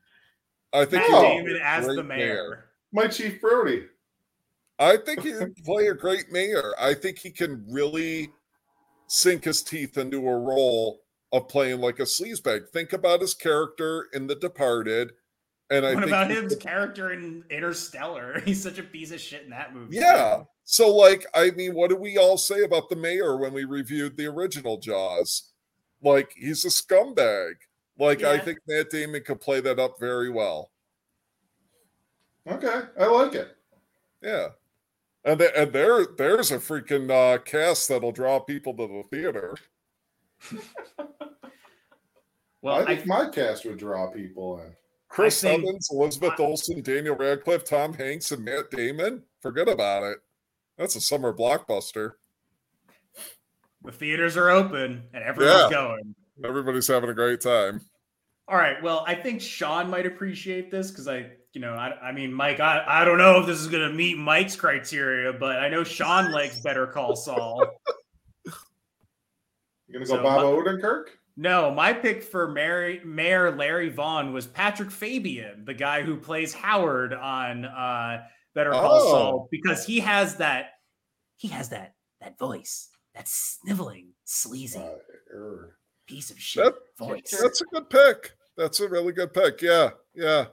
I 0.74 0.86
think 0.86 1.10
Matt 1.10 1.24
he 1.24 1.38
Damon 1.38 1.60
as 1.64 1.88
the 1.88 1.96
great 1.96 2.06
mayor. 2.06 2.66
My 2.92 3.08
Chief 3.08 3.40
Brody. 3.40 3.86
I 4.78 4.98
think 4.98 5.22
he 5.22 5.32
can 5.32 5.54
play 5.64 5.88
a 5.88 5.94
great 5.94 6.32
mayor. 6.32 6.74
I 6.78 6.94
think 6.94 7.18
he 7.18 7.32
can 7.32 7.66
really 7.70 8.30
sink 9.08 9.46
his 9.46 9.64
teeth 9.64 9.98
into 9.98 10.28
a 10.28 10.38
role 10.38 11.02
of 11.32 11.48
playing 11.48 11.80
like 11.80 12.00
a 12.00 12.04
sleazebag. 12.04 12.70
Think 12.70 12.92
about 12.94 13.22
his 13.22 13.34
character 13.34 14.08
in 14.14 14.28
The 14.28 14.36
Departed, 14.36 15.14
and 15.70 15.86
I 15.86 15.94
What 15.96 16.04
about 16.08 16.30
he 16.30 16.36
his 16.36 16.54
could- 16.54 16.62
character 16.62 17.12
in 17.14 17.44
Interstellar? 17.50 18.40
He's 18.46 18.62
such 18.62 18.78
a 18.80 18.84
piece 18.84 19.12
of 19.12 19.20
shit 19.20 19.44
in 19.44 19.50
that 19.50 19.74
movie. 19.74 19.96
yeah. 19.98 20.44
So, 20.68 20.96
like, 20.96 21.26
I 21.36 21.52
mean, 21.52 21.76
what 21.76 21.90
did 21.90 22.00
we 22.00 22.18
all 22.18 22.38
say 22.38 22.64
about 22.64 22.90
the 22.90 22.96
mayor 22.96 23.38
when 23.38 23.54
we 23.54 23.66
reviewed 23.66 24.18
the 24.18 24.26
original 24.26 24.78
Jaws? 24.80 25.52
Like, 26.02 26.32
he's 26.36 26.66
a 26.66 26.70
scumbag. 26.70 27.54
Like, 28.00 28.24
I 28.24 28.40
think 28.40 28.58
Matt 28.68 28.90
Damon 28.90 29.24
could 29.24 29.40
play 29.40 29.60
that 29.62 29.80
up 29.80 30.00
very 30.00 30.30
well. 30.32 30.72
Okay, 32.48 32.82
I 33.00 33.06
like 33.06 33.34
it. 33.36 33.56
Yeah. 34.24 34.50
And, 35.24 35.40
th- 35.40 35.52
and 35.56 35.72
there, 35.72 36.06
there's 36.18 36.52
a 36.52 36.58
freaking 36.58 37.10
uh, 37.12 37.38
cast 37.40 37.88
that'll 37.90 38.12
draw 38.12 38.40
people 38.40 38.74
to 38.76 38.88
the 38.88 39.04
theater. 39.16 39.56
Well, 42.62 42.76
I 42.78 42.80
I, 42.80 42.86
think 42.96 43.06
my 43.06 43.30
cast 43.30 43.64
would 43.66 43.78
draw 43.78 44.10
people 44.10 44.60
in. 44.60 44.74
Chris 45.16 45.42
think- 45.42 45.64
Evans, 45.64 45.90
Elizabeth 45.92 46.40
Olsen, 46.40 46.82
Daniel 46.82 47.16
Radcliffe, 47.16 47.64
Tom 47.64 47.94
Hanks, 47.94 48.32
and 48.32 48.44
Matt 48.44 48.70
Damon. 48.72 49.24
Forget 49.42 49.70
about 49.70 50.04
it. 50.04 50.18
That's 50.78 50.96
a 50.96 51.02
summer 51.02 51.34
blockbuster. 51.34 52.12
the 53.84 53.92
theaters 53.92 54.36
are 54.36 54.50
open 54.50 55.04
and 55.14 55.24
everyone's 55.24 55.70
Yeah. 55.72 55.78
going. 55.78 56.16
Everybody's 56.44 56.88
having 56.88 57.10
a 57.10 57.14
great 57.14 57.40
time. 57.40 57.82
All 58.48 58.58
right. 58.58 58.82
Well, 58.82 59.04
I 59.08 59.14
think 59.16 59.42
Sean 59.42 59.90
might 59.92 60.06
appreciate 60.08 60.72
this 60.72 60.90
because 60.92 61.08
I, 61.08 61.32
you 61.54 61.62
know, 61.62 61.74
I, 61.74 61.92
I 62.02 62.12
mean, 62.12 62.34
Mike, 62.34 62.60
I, 62.60 62.84
I 62.86 63.06
don't 63.06 63.18
know 63.20 63.40
if 63.40 63.46
this 63.46 63.60
is 63.60 63.68
going 63.68 63.88
to 63.88 63.94
meet 63.96 64.18
Mike's 64.18 64.56
criteria, 64.56 65.34
but 65.34 65.58
I 65.60 65.70
know 65.70 65.84
Sean 65.84 66.32
likes 66.32 66.60
Better 66.62 66.88
Call 66.88 67.16
Saul. 67.16 67.64
You 69.88 69.94
gonna 70.00 70.06
go 70.06 70.16
So 70.18 70.24
Bob 70.24 70.42
Odenkirk? 70.42 71.06
No, 71.38 71.72
my 71.72 71.92
pick 71.92 72.24
for 72.24 72.48
Mary, 72.48 73.02
Mayor 73.04 73.56
Larry 73.56 73.90
Vaughn 73.90 74.32
was 74.32 74.48
Patrick 74.48 74.90
Fabian, 74.90 75.66
the 75.66 75.74
guy 75.74 76.02
who 76.02 76.16
plays 76.18 76.54
Howard 76.54 77.14
on 77.14 77.66
uh, 77.66 78.24
Better 78.54 78.72
Call 78.72 78.94
Oh. 78.94 79.12
Saul, 79.12 79.48
because 79.52 79.86
he 79.86 80.00
has 80.00 80.38
that, 80.38 80.72
he 81.36 81.50
has 81.50 81.70
that 81.70 81.94
that 82.22 82.40
voice, 82.40 82.88
that 83.14 83.28
sniveling, 83.28 84.14
sleazy 84.24 84.80
Uh, 84.80 84.96
er. 85.34 85.78
piece 86.08 86.32
of 86.32 86.40
shit 86.40 86.64
That- 86.64 86.98
voice. 86.98 87.38
That's 87.42 87.60
a 87.62 87.66
good 87.66 87.90
pick. 87.90 88.32
That's 88.56 88.80
a 88.80 88.88
really 88.88 89.12
good 89.12 89.34
pick. 89.34 89.62
Yeah, 89.62 89.90
yeah. 90.14 90.46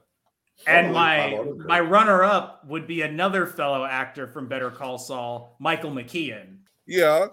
And 0.67 0.89
Oh, 0.89 0.93
my 0.93 1.43
my 1.67 1.81
runner 1.81 2.25
up 2.25 2.65
would 2.67 2.89
be 2.89 3.02
another 3.02 3.47
fellow 3.47 3.85
actor 3.85 4.27
from 4.27 4.49
Better 4.49 4.70
Call 4.70 4.99
Saul, 4.99 5.57
Michael 5.61 5.93
McKean. 5.93 6.59
Yeah. 6.86 7.28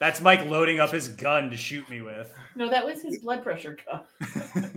That's 0.00 0.20
Mike 0.20 0.44
loading 0.46 0.78
up 0.80 0.90
his 0.90 1.08
gun 1.08 1.50
to 1.50 1.56
shoot 1.56 1.88
me 1.90 2.02
with. 2.02 2.32
No, 2.54 2.68
that 2.70 2.84
was 2.84 3.02
his 3.02 3.18
blood 3.18 3.42
pressure 3.42 3.76
cuff. 3.84 4.06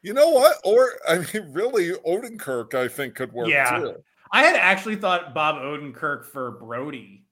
You 0.00 0.14
know 0.14 0.30
what? 0.30 0.56
Or 0.64 0.92
I 1.08 1.18
mean, 1.18 1.52
really, 1.52 1.90
Odenkirk, 1.90 2.72
I 2.72 2.86
think 2.86 3.16
could 3.16 3.32
work 3.32 3.48
Yeah. 3.48 3.78
too. 3.78 3.94
I 4.30 4.44
had 4.44 4.54
actually 4.54 4.94
thought 4.94 5.34
Bob 5.34 5.56
Odenkirk 5.56 6.24
for 6.26 6.52
Brody. 6.52 7.24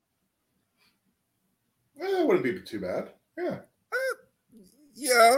Eh, 2.01 2.05
it 2.05 2.27
wouldn't 2.27 2.43
be 2.45 2.61
too 2.61 2.81
bad. 2.81 3.13
Yeah. 3.39 3.59
Yeah. 4.95 5.37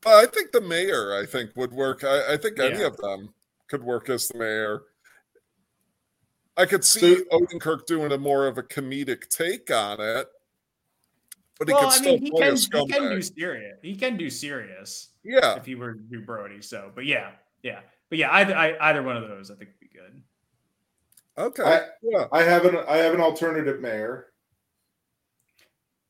But 0.00 0.14
I 0.14 0.26
think 0.26 0.52
the 0.52 0.62
mayor, 0.62 1.14
I 1.20 1.26
think, 1.26 1.50
would 1.54 1.72
work. 1.72 2.02
I, 2.02 2.32
I 2.32 2.36
think 2.38 2.58
any 2.58 2.82
of 2.82 2.96
them 2.96 3.34
could 3.68 3.84
work 3.84 4.08
as 4.08 4.28
the 4.28 4.38
mayor. 4.38 4.82
I 6.56 6.66
could 6.66 6.84
see 6.84 7.16
So- 7.16 7.24
Odenkirk 7.32 7.86
doing 7.86 8.12
a 8.12 8.18
more 8.18 8.46
of 8.46 8.58
a 8.58 8.62
comedic 8.62 9.28
take 9.28 9.70
on 9.70 10.00
it, 10.00 10.28
but 11.58 11.68
he 11.68 11.74
well, 11.74 11.84
could 11.84 11.92
I 11.92 11.96
still 11.96 12.12
mean, 12.14 12.22
he 12.22 12.30
play 12.30 12.40
can, 12.40 12.54
a 12.54 12.84
he 12.86 12.92
can 12.92 13.10
do 13.10 13.22
serious. 13.22 13.78
He 13.82 13.96
can 13.96 14.16
do 14.16 14.30
serious 14.30 15.08
Yeah, 15.24 15.56
if 15.56 15.66
he 15.66 15.74
were 15.74 15.94
to 15.94 16.00
do 16.00 16.20
Brody. 16.22 16.62
So, 16.62 16.90
but 16.94 17.06
yeah, 17.06 17.30
yeah, 17.62 17.80
but 18.08 18.18
yeah, 18.18 18.32
either 18.32 18.56
I, 18.56 18.76
either 18.90 19.02
one 19.02 19.16
of 19.16 19.28
those 19.28 19.50
I 19.50 19.54
think 19.54 19.70
would 19.70 19.80
be 19.80 19.96
good. 19.98 20.22
okay, 21.38 21.62
I- 21.62 21.88
yeah. 22.02 22.26
I 22.32 22.42
have 22.42 22.64
an 22.64 22.76
I 22.88 22.96
have 22.98 23.14
an 23.14 23.20
alternative 23.20 23.80
mayor. 23.80 24.26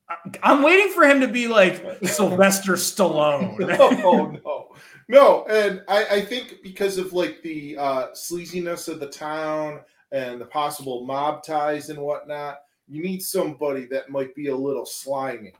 I, 0.09 0.15
I'm 0.43 0.61
waiting 0.63 0.91
for 0.93 1.03
him 1.03 1.21
to 1.21 1.27
be 1.27 1.47
like 1.47 1.83
Sylvester 2.03 2.73
Stallone. 2.73 3.57
no, 3.77 3.89
no, 4.43 4.75
no. 5.07 5.45
And 5.45 5.81
I, 5.87 6.05
I 6.05 6.21
think 6.21 6.57
because 6.63 6.97
of 6.97 7.13
like 7.13 7.41
the 7.43 7.77
uh, 7.77 8.07
sleaziness 8.13 8.87
of 8.89 8.99
the 8.99 9.07
town 9.07 9.81
and 10.11 10.39
the 10.39 10.45
possible 10.45 11.05
mob 11.05 11.43
ties 11.43 11.89
and 11.89 11.99
whatnot, 11.99 12.59
you 12.87 13.01
need 13.01 13.21
somebody 13.21 13.85
that 13.85 14.09
might 14.09 14.35
be 14.35 14.47
a 14.47 14.55
little 14.55 14.85
slimy. 14.85 15.53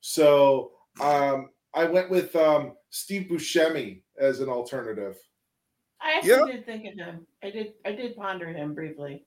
So 0.00 0.72
um, 1.00 1.50
I 1.74 1.84
went 1.84 2.10
with 2.10 2.34
um, 2.36 2.72
Steve 2.90 3.28
Buscemi 3.30 4.02
as 4.18 4.40
an 4.40 4.48
alternative. 4.48 5.16
I 6.00 6.14
actually 6.14 6.30
Yeah. 6.30 6.46
did 6.46 6.66
think 6.66 6.86
of 6.86 6.94
him. 6.94 7.26
I 7.42 7.50
did. 7.50 7.74
I 7.84 7.92
did 7.92 8.16
ponder 8.16 8.48
him 8.48 8.74
briefly. 8.74 9.24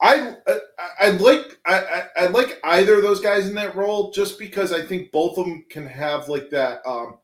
I 0.00 0.34
I, 0.46 0.58
I 1.00 1.10
like 1.10 1.58
I, 1.66 1.78
I 1.78 2.24
I 2.24 2.26
like 2.26 2.58
either 2.64 2.96
of 2.96 3.02
those 3.02 3.20
guys 3.20 3.48
in 3.48 3.54
that 3.54 3.76
role 3.76 4.10
just 4.12 4.38
because 4.38 4.72
I 4.72 4.84
think 4.84 5.10
both 5.12 5.38
of 5.38 5.46
them 5.46 5.64
can 5.70 5.86
have 5.86 6.28
like 6.28 6.50
that 6.50 6.80
um 6.86 7.18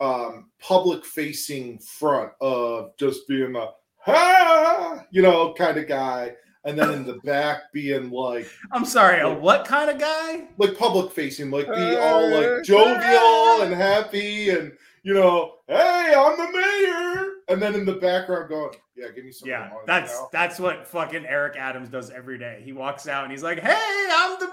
um 0.00 0.50
public 0.60 1.04
facing 1.04 1.78
front 1.80 2.32
of 2.40 2.96
just 2.96 3.26
being 3.26 3.56
a 3.56 3.70
ha 4.04 5.04
you 5.10 5.22
know 5.22 5.54
kind 5.54 5.78
of 5.78 5.86
guy 5.86 6.32
and 6.64 6.78
then 6.78 6.90
in 6.90 7.04
the 7.04 7.14
back 7.24 7.72
being 7.72 8.10
like 8.10 8.48
I'm 8.70 8.84
sorry, 8.84 9.20
a 9.20 9.32
what 9.32 9.64
kind 9.66 9.90
of 9.90 9.98
guy? 9.98 10.48
like 10.58 10.76
public 10.78 11.12
facing 11.12 11.50
like 11.50 11.66
be 11.66 11.96
all 11.96 12.30
like 12.30 12.64
jovial 12.64 13.62
and 13.62 13.74
happy 13.74 14.50
and 14.50 14.72
you 15.02 15.14
know 15.14 15.54
hey 15.68 16.14
I'm 16.16 16.36
the 16.36 16.52
mayor 16.52 17.28
and 17.48 17.60
then 17.60 17.74
in 17.74 17.84
the 17.84 17.94
background 17.94 18.48
going 18.48 18.74
yeah 18.96 19.08
give 19.14 19.24
me 19.24 19.32
some 19.32 19.48
Yeah, 19.48 19.70
that's 19.86 20.12
you 20.12 20.18
know? 20.18 20.28
that's 20.32 20.58
what 20.60 20.86
fucking 20.86 21.26
Eric 21.26 21.56
Adams 21.56 21.88
does 21.88 22.10
every 22.10 22.38
day. 22.38 22.60
He 22.64 22.72
walks 22.72 23.08
out 23.08 23.24
and 23.24 23.32
he's 23.32 23.42
like, 23.42 23.58
"Hey, 23.58 24.08
I'm 24.12 24.38
the 24.38 24.52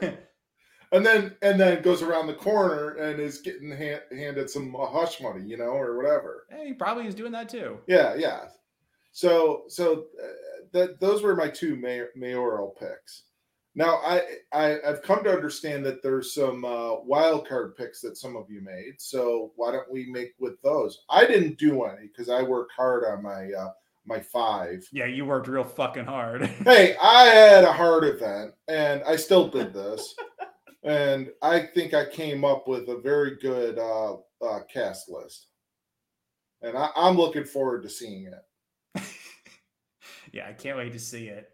mayor." 0.00 0.18
and 0.92 1.06
then 1.06 1.36
and 1.42 1.60
then 1.60 1.82
goes 1.82 2.02
around 2.02 2.26
the 2.26 2.34
corner 2.34 2.94
and 2.96 3.20
is 3.20 3.38
getting 3.38 3.70
hand, 3.70 4.00
handed 4.10 4.50
some 4.50 4.74
uh, 4.74 4.86
hush 4.86 5.20
money, 5.20 5.44
you 5.44 5.56
know, 5.56 5.66
or 5.66 5.96
whatever. 5.96 6.46
hey, 6.50 6.68
he 6.68 6.72
probably 6.72 7.06
is 7.06 7.14
doing 7.14 7.32
that 7.32 7.48
too. 7.48 7.78
Yeah, 7.86 8.14
yeah. 8.16 8.46
So 9.18 9.64
so 9.66 10.04
uh, 10.22 10.28
that 10.70 11.00
those 11.00 11.24
were 11.24 11.34
my 11.34 11.48
two 11.48 11.74
mayor, 11.74 12.10
mayoral 12.14 12.76
picks. 12.78 13.24
Now 13.74 13.96
I, 13.96 14.22
I 14.52 14.78
I've 14.86 15.02
come 15.02 15.24
to 15.24 15.32
understand 15.34 15.84
that 15.86 16.04
there's 16.04 16.32
some 16.32 16.64
uh, 16.64 17.00
wild 17.00 17.48
card 17.48 17.74
picks 17.76 18.00
that 18.02 18.16
some 18.16 18.36
of 18.36 18.48
you 18.48 18.60
made. 18.60 18.92
So 18.98 19.50
why 19.56 19.72
don't 19.72 19.90
we 19.90 20.06
make 20.08 20.34
with 20.38 20.62
those? 20.62 21.00
I 21.10 21.26
didn't 21.26 21.58
do 21.58 21.82
any 21.82 22.06
because 22.06 22.28
I 22.28 22.42
worked 22.42 22.70
hard 22.76 23.04
on 23.06 23.24
my 23.24 23.50
uh, 23.50 23.72
my 24.06 24.20
five. 24.20 24.86
Yeah, 24.92 25.06
you 25.06 25.26
worked 25.26 25.48
real 25.48 25.64
fucking 25.64 26.04
hard. 26.04 26.46
hey, 26.64 26.94
I 27.02 27.24
had 27.24 27.64
a 27.64 27.72
hard 27.72 28.04
event 28.04 28.52
and 28.68 29.02
I 29.02 29.16
still 29.16 29.48
did 29.48 29.74
this. 29.74 30.14
and 30.84 31.30
I 31.42 31.66
think 31.74 31.92
I 31.92 32.08
came 32.08 32.44
up 32.44 32.68
with 32.68 32.88
a 32.88 33.00
very 33.00 33.34
good 33.42 33.80
uh, 33.80 34.14
uh, 34.44 34.60
cast 34.72 35.08
list. 35.08 35.48
And 36.62 36.78
I, 36.78 36.90
I'm 36.94 37.16
looking 37.16 37.44
forward 37.44 37.82
to 37.82 37.88
seeing 37.88 38.26
it. 38.26 38.44
Yeah, 40.32 40.46
I 40.48 40.52
can't 40.52 40.76
wait 40.76 40.92
to 40.92 40.98
see 40.98 41.28
it. 41.28 41.50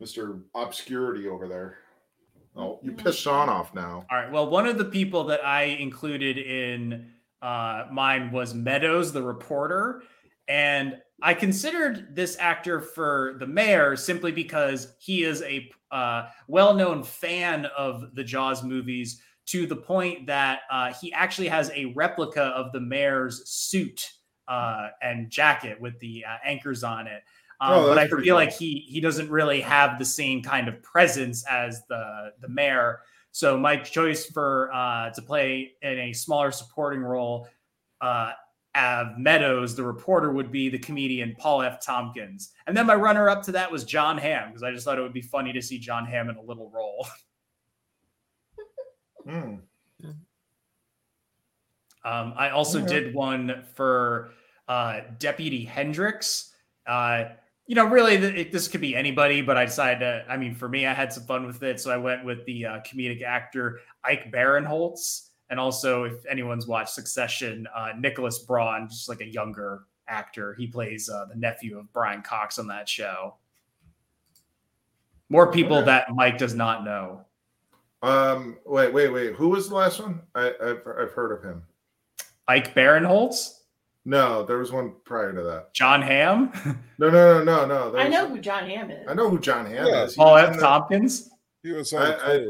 Mr. 0.00 0.42
Obscurity 0.54 1.28
over 1.28 1.46
there. 1.46 1.78
Oh, 2.56 2.80
you 2.82 2.92
pissed 2.92 3.20
Sean 3.20 3.48
off 3.48 3.74
now. 3.74 4.04
All 4.10 4.18
right. 4.18 4.30
Well, 4.30 4.50
one 4.50 4.66
of 4.66 4.78
the 4.78 4.84
people 4.84 5.24
that 5.24 5.44
I 5.44 5.62
included 5.64 6.38
in 6.38 7.10
uh, 7.42 7.84
mine 7.92 8.32
was 8.32 8.54
Meadows, 8.54 9.12
the 9.12 9.22
reporter. 9.22 10.02
And 10.48 10.96
I 11.22 11.34
considered 11.34 12.16
this 12.16 12.36
actor 12.40 12.80
for 12.80 13.36
the 13.38 13.46
mayor 13.46 13.94
simply 13.94 14.32
because 14.32 14.94
he 14.98 15.22
is 15.22 15.42
a 15.42 15.70
uh, 15.92 16.28
well 16.48 16.74
known 16.74 17.02
fan 17.02 17.66
of 17.76 18.14
the 18.14 18.24
Jaws 18.24 18.62
movies 18.64 19.20
to 19.46 19.66
the 19.66 19.76
point 19.76 20.26
that 20.26 20.60
uh, 20.70 20.92
he 20.94 21.12
actually 21.12 21.48
has 21.48 21.70
a 21.74 21.86
replica 21.96 22.42
of 22.42 22.72
the 22.72 22.80
mayor's 22.80 23.48
suit 23.48 24.08
uh, 24.50 24.88
and 25.00 25.30
jacket 25.30 25.80
with 25.80 25.98
the 26.00 26.24
uh, 26.28 26.36
anchors 26.44 26.84
on 26.84 27.06
it. 27.06 27.22
Um, 27.62 27.72
Oh, 27.72 27.88
but 27.88 27.98
I 27.98 28.08
feel 28.08 28.20
cool. 28.20 28.34
like 28.34 28.52
he 28.52 28.84
he 28.88 29.00
doesn't 29.00 29.30
really 29.30 29.60
have 29.60 29.98
the 29.98 30.04
same 30.04 30.42
kind 30.42 30.68
of 30.68 30.82
presence 30.82 31.44
as 31.48 31.82
the 31.88 32.32
the 32.40 32.48
mayor. 32.48 33.00
So 33.32 33.56
my 33.56 33.76
choice 33.76 34.26
for 34.26 34.72
uh, 34.72 35.10
to 35.10 35.22
play 35.22 35.74
in 35.82 35.98
a 35.98 36.12
smaller 36.12 36.50
supporting 36.50 37.00
role, 37.00 37.48
uh, 38.00 38.32
of 38.74 39.18
Meadows, 39.18 39.76
the 39.76 39.82
reporter, 39.84 40.32
would 40.32 40.50
be 40.50 40.68
the 40.68 40.78
comedian 40.78 41.34
Paul 41.38 41.62
F. 41.62 41.84
Tompkins, 41.84 42.50
and 42.66 42.76
then 42.76 42.86
my 42.86 42.94
runner 42.94 43.28
up 43.28 43.42
to 43.44 43.52
that 43.52 43.70
was 43.70 43.84
Jon 43.84 44.16
Hamm 44.16 44.48
because 44.48 44.62
I 44.62 44.72
just 44.72 44.84
thought 44.84 44.98
it 44.98 45.02
would 45.02 45.12
be 45.12 45.22
funny 45.22 45.52
to 45.52 45.60
see 45.62 45.78
Jon 45.78 46.06
Hamm 46.06 46.28
in 46.30 46.36
a 46.36 46.42
little 46.42 46.70
role. 46.70 47.06
Hmm. 49.28 49.56
Um, 52.04 52.32
I 52.36 52.50
also 52.50 52.78
Alright. 52.78 52.88
did 52.90 53.14
one 53.14 53.64
for 53.74 54.30
uh, 54.70 55.00
Deputy 55.18 55.64
Hendricks. 55.64 56.52
Uh, 56.86 57.24
you 57.66 57.74
know, 57.74 57.86
really, 57.86 58.14
it, 58.14 58.52
this 58.52 58.68
could 58.68 58.80
be 58.80 58.94
anybody, 58.94 59.42
but 59.42 59.56
I 59.56 59.64
decided 59.64 59.98
to. 59.98 60.24
I 60.28 60.36
mean, 60.36 60.54
for 60.54 60.68
me, 60.68 60.86
I 60.86 60.94
had 60.94 61.12
some 61.12 61.24
fun 61.24 61.44
with 61.44 61.60
it, 61.64 61.80
so 61.80 61.90
I 61.90 61.96
went 61.96 62.24
with 62.24 62.44
the 62.46 62.66
uh, 62.66 62.78
comedic 62.80 63.22
actor 63.22 63.80
Ike 64.04 64.32
Barinholtz, 64.32 65.30
and 65.50 65.58
also, 65.58 66.04
if 66.04 66.24
anyone's 66.30 66.68
watched 66.68 66.90
Succession, 66.90 67.66
uh, 67.76 67.88
Nicholas 67.98 68.38
Braun, 68.38 68.88
just 68.88 69.08
like 69.08 69.20
a 69.20 69.26
younger 69.26 69.82
actor. 70.06 70.54
He 70.54 70.68
plays 70.68 71.10
uh, 71.10 71.24
the 71.28 71.36
nephew 71.36 71.76
of 71.76 71.92
Brian 71.92 72.22
Cox 72.22 72.60
on 72.60 72.68
that 72.68 72.88
show. 72.88 73.34
More 75.28 75.50
people 75.50 75.78
Okay. 75.78 75.86
that 75.86 76.14
Mike 76.14 76.38
does 76.38 76.54
not 76.54 76.84
know. 76.84 77.24
Um, 78.02 78.56
wait, 78.64 78.92
wait, 78.92 79.08
wait. 79.08 79.34
Who 79.34 79.48
was 79.48 79.68
the 79.68 79.74
last 79.74 80.00
one? 80.00 80.22
I, 80.34 80.52
I've, 80.62 80.82
I've 80.98 81.12
heard 81.12 81.32
of 81.32 81.42
him. 81.42 81.62
Ike 82.48 82.74
Barinholtz. 82.74 83.59
No, 84.04 84.44
there 84.44 84.58
was 84.58 84.72
one 84.72 84.94
prior 85.04 85.32
to 85.34 85.42
that. 85.42 85.74
Jon 85.74 86.00
Hamm, 86.02 86.52
No, 86.98 87.10
no, 87.10 87.44
no, 87.44 87.44
no, 87.44 87.66
no. 87.66 87.90
there 87.92 88.00
I 88.00 88.08
know 88.08 88.28
who 88.28 88.38
Jon 88.40 88.68
Hamm 88.68 88.90
is. 88.90 89.06
I 89.08 89.14
know 89.14 89.28
who 89.28 89.38
Jon 89.38 89.66
Hamm 89.66 89.86
Yeah. 89.86 90.04
is. 90.04 90.14
He 90.14 90.16
Paul 90.16 90.36
F. 90.38 90.54
the- 90.54 90.60
Tompkins. 90.60 91.30
He 91.62 91.72
was 91.72 91.92
on 91.92 92.02
I- 92.02 92.34
I- 92.36 92.46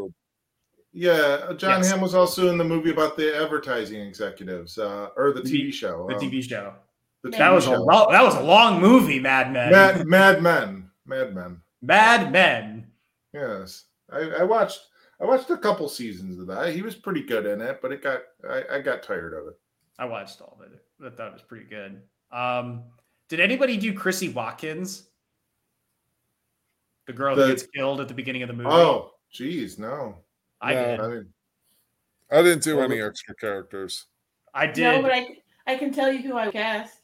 Yeah, 0.93 1.11
uh, 1.13 1.55
John 1.55 1.81
Yes. 1.81 1.91
Hamm 1.91 2.01
was 2.01 2.15
also 2.15 2.49
in 2.49 2.59
the 2.59 2.65
movie 2.65 2.91
about 2.91 3.17
the 3.17 3.37
advertising 3.37 4.01
executives, 4.01 4.79
uh, 4.79 5.09
or 5.17 5.33
the 5.33 5.43
The 5.43 5.49
TV 5.51 5.53
T- 5.67 5.71
show. 5.73 6.07
The 6.09 6.15
um, 6.17 6.21
TV 6.21 6.43
show. 6.43 6.75
the 7.23 7.31
That 7.31 7.41
TV 7.41 7.55
was 7.55 7.67
a 7.67 7.71
show. 7.71 7.83
lo- 7.83 8.11
that 8.11 8.23
was 8.23 8.35
a 8.37 8.43
long 8.43 8.81
movie, 8.81 9.19
Mad 9.21 9.53
Men. 9.53 9.71
Mad, 9.73 10.07
Mad 10.07 10.43
Men. 10.43 10.91
Mad 11.07 11.35
Men. 11.35 11.61
Mad 11.83 12.33
Men. 12.33 12.87
Yes, 13.33 13.85
I, 14.13 14.19
I 14.41 14.43
watched. 14.45 14.81
I 15.21 15.25
watched 15.27 15.51
a 15.51 15.57
couple 15.59 15.89
seasons 15.89 16.39
of 16.41 16.47
that. 16.47 16.73
He 16.73 16.81
was 16.83 16.95
pretty 16.97 17.23
good 17.23 17.45
in 17.47 17.61
it, 17.61 17.81
but 17.83 17.93
it 17.93 18.03
got. 18.03 18.23
I, 18.49 18.65
I 18.77 18.81
got 18.81 19.03
tired 19.03 19.35
of 19.35 19.49
it. 19.49 19.59
I 19.99 20.07
watched 20.07 20.41
all 20.41 20.59
of 20.61 20.73
it. 20.73 20.83
I 21.05 21.11
thought 21.11 21.29
it 21.29 21.33
was 21.33 21.43
pretty 21.43 21.65
good. 21.67 22.03
Um, 22.31 22.85
did 23.29 23.41
anybody 23.41 23.77
do 23.77 23.93
Chrissy 23.95 24.29
Watkins? 24.29 25.09
The 27.07 27.13
girl 27.13 27.35
The- 27.35 27.43
who 27.47 27.49
gets 27.53 27.67
killed 27.67 28.01
at 28.01 28.09
the 28.09 28.15
beginning 28.15 28.43
of 28.43 28.49
the 28.49 28.55
movie. 28.55 28.69
Oh, 28.71 29.15
geez, 29.31 29.79
no. 29.79 30.25
I 30.61 30.75
No. 30.75 30.85
did. 30.85 31.01
I 31.01 31.09
mean, 31.09 31.35
I 32.31 32.43
didn't 32.43 32.63
do 32.63 32.77
Well, 32.77 32.85
any 32.91 33.01
extra 33.03 33.35
characters. 33.35 34.07
I 34.55 34.67
did. 34.67 34.83
No, 34.83 35.03
but 35.03 35.13
I 35.13 35.43
I 35.67 35.77
can 35.77 35.93
tell 35.93 36.13
you 36.13 36.21
who 36.23 36.37
I 36.37 36.51
cast. 36.51 37.01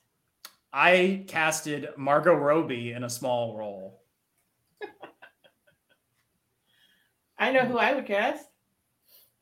I 0.73 1.25
casted 1.29 1.89
Margot 1.97 2.35
Robbie 2.35 2.93
in 2.93 3.05
a 3.05 3.11
small 3.11 3.57
role. 3.57 4.03
I 7.39 7.53
know 7.53 7.65
who 7.67 7.79
I 7.79 7.95
would 7.95 8.07
cast 8.07 8.49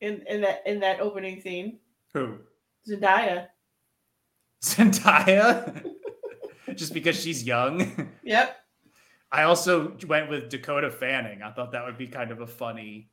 in 0.00 0.22
in 0.28 0.40
that 0.42 0.66
in 0.66 0.80
that 0.80 1.00
opening 1.00 1.40
scene. 1.40 1.80
Who? 2.12 2.38
Zendaya. 2.88 3.48
Zendaya. 4.76 5.84
Just 6.74 6.94
because 6.94 7.20
she's 7.20 7.44
young. 7.44 8.10
Yep. 8.24 8.56
I 9.30 9.42
also 9.42 9.96
went 10.06 10.30
with 10.30 10.48
Dakota 10.48 10.90
Fanning. 10.90 11.42
I 11.42 11.50
thought 11.50 11.72
that 11.72 11.84
would 11.84 11.98
be 11.98 12.06
kind 12.06 12.30
of 12.30 12.40
a 12.40 12.46
funny 12.46 13.10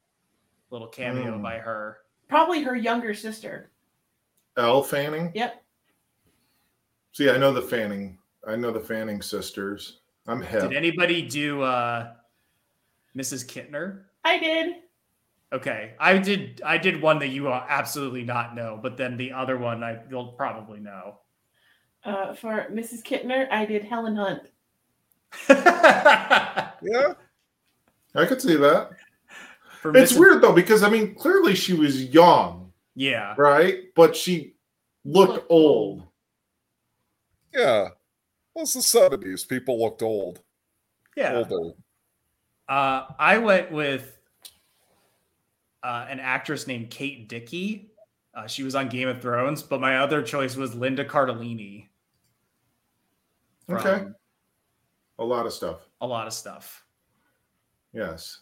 little 0.69 0.87
cameo 0.87 1.35
Hmm. 1.35 1.41
by 1.41 1.57
her. 1.57 1.97
Probably 2.29 2.63
her 2.63 2.75
younger 2.75 3.13
sister. 3.13 3.71
Elle 4.57 4.83
Fanning. 4.83 5.31
Yep. 5.35 5.61
See, 7.13 7.29
I 7.29 7.37
know 7.37 7.51
the 7.51 7.61
Fanning. 7.61 8.17
I 8.47 8.55
know 8.55 8.71
the 8.71 8.79
Fanning 8.79 9.21
sisters. 9.21 9.99
I'm 10.27 10.41
hip. 10.41 10.61
Did 10.69 10.73
anybody 10.77 11.21
do 11.23 11.61
uh 11.61 12.13
Mrs. 13.17 13.45
Kintner? 13.45 14.03
I 14.23 14.37
did. 14.39 14.75
Okay, 15.53 15.93
I 15.99 16.17
did. 16.17 16.61
I 16.63 16.77
did 16.77 17.01
one 17.01 17.19
that 17.19 17.27
you 17.27 17.43
will 17.43 17.53
absolutely 17.53 18.23
not 18.23 18.55
know, 18.55 18.79
but 18.81 18.95
then 18.95 19.17
the 19.17 19.33
other 19.33 19.57
one 19.57 19.83
I 19.83 19.99
you'll 20.09 20.33
probably 20.33 20.79
know. 20.79 21.17
Uh, 22.03 22.33
for 22.33 22.67
Mrs. 22.71 23.03
Kintner, 23.03 23.47
I 23.51 23.65
did 23.65 23.83
Helen 23.83 24.15
Hunt. 24.15 24.43
Yeah, 26.83 27.13
I 28.15 28.25
could 28.25 28.41
see 28.41 28.55
that. 28.55 28.89
For 29.81 29.95
It's 29.95 30.13
Mrs. 30.13 30.19
weird 30.19 30.41
though 30.41 30.51
because 30.53 30.81
I 30.81 30.89
mean, 30.89 31.13
clearly 31.13 31.53
she 31.53 31.73
was 31.73 32.05
young, 32.05 32.71
Yeah, 32.95 33.35
right? 33.37 33.83
But 33.95 34.15
she 34.15 34.55
looked 35.05 35.33
Looked 35.33 35.51
old. 35.51 36.03
yeah. 37.53 37.89
Well, 38.53 38.63
it's 38.63 38.73
the 38.73 38.81
seventies. 38.81 39.45
People 39.45 39.79
looked 39.79 40.01
old, 40.01 40.41
yeah. 41.15 41.35
older. 41.35 41.75
Uh, 42.67 43.05
I 43.19 43.37
went 43.37 43.71
with 43.71 44.17
uh, 45.83 46.07
an 46.09 46.19
actress 46.19 46.65
named 46.67 46.89
Kate 46.89 47.29
Dickie. 47.29 47.91
Uh, 48.33 48.47
she 48.47 48.63
was 48.63 48.73
on 48.75 48.89
Game 48.89 49.07
of 49.07 49.21
Thrones, 49.21 49.61
but 49.61 49.79
my 49.79 49.99
other 49.99 50.21
choice 50.23 50.55
was 50.55 50.73
Linda 50.73 51.05
Cardellini. 51.05 51.87
From 53.67 53.77
Okay. 53.77 54.05
A 55.19 55.23
lot 55.23 55.45
of 55.45 55.53
stuff. 55.53 55.87
A 56.01 56.07
lot 56.07 56.27
of 56.27 56.33
stuff. 56.33 56.83
Yes. 57.93 58.39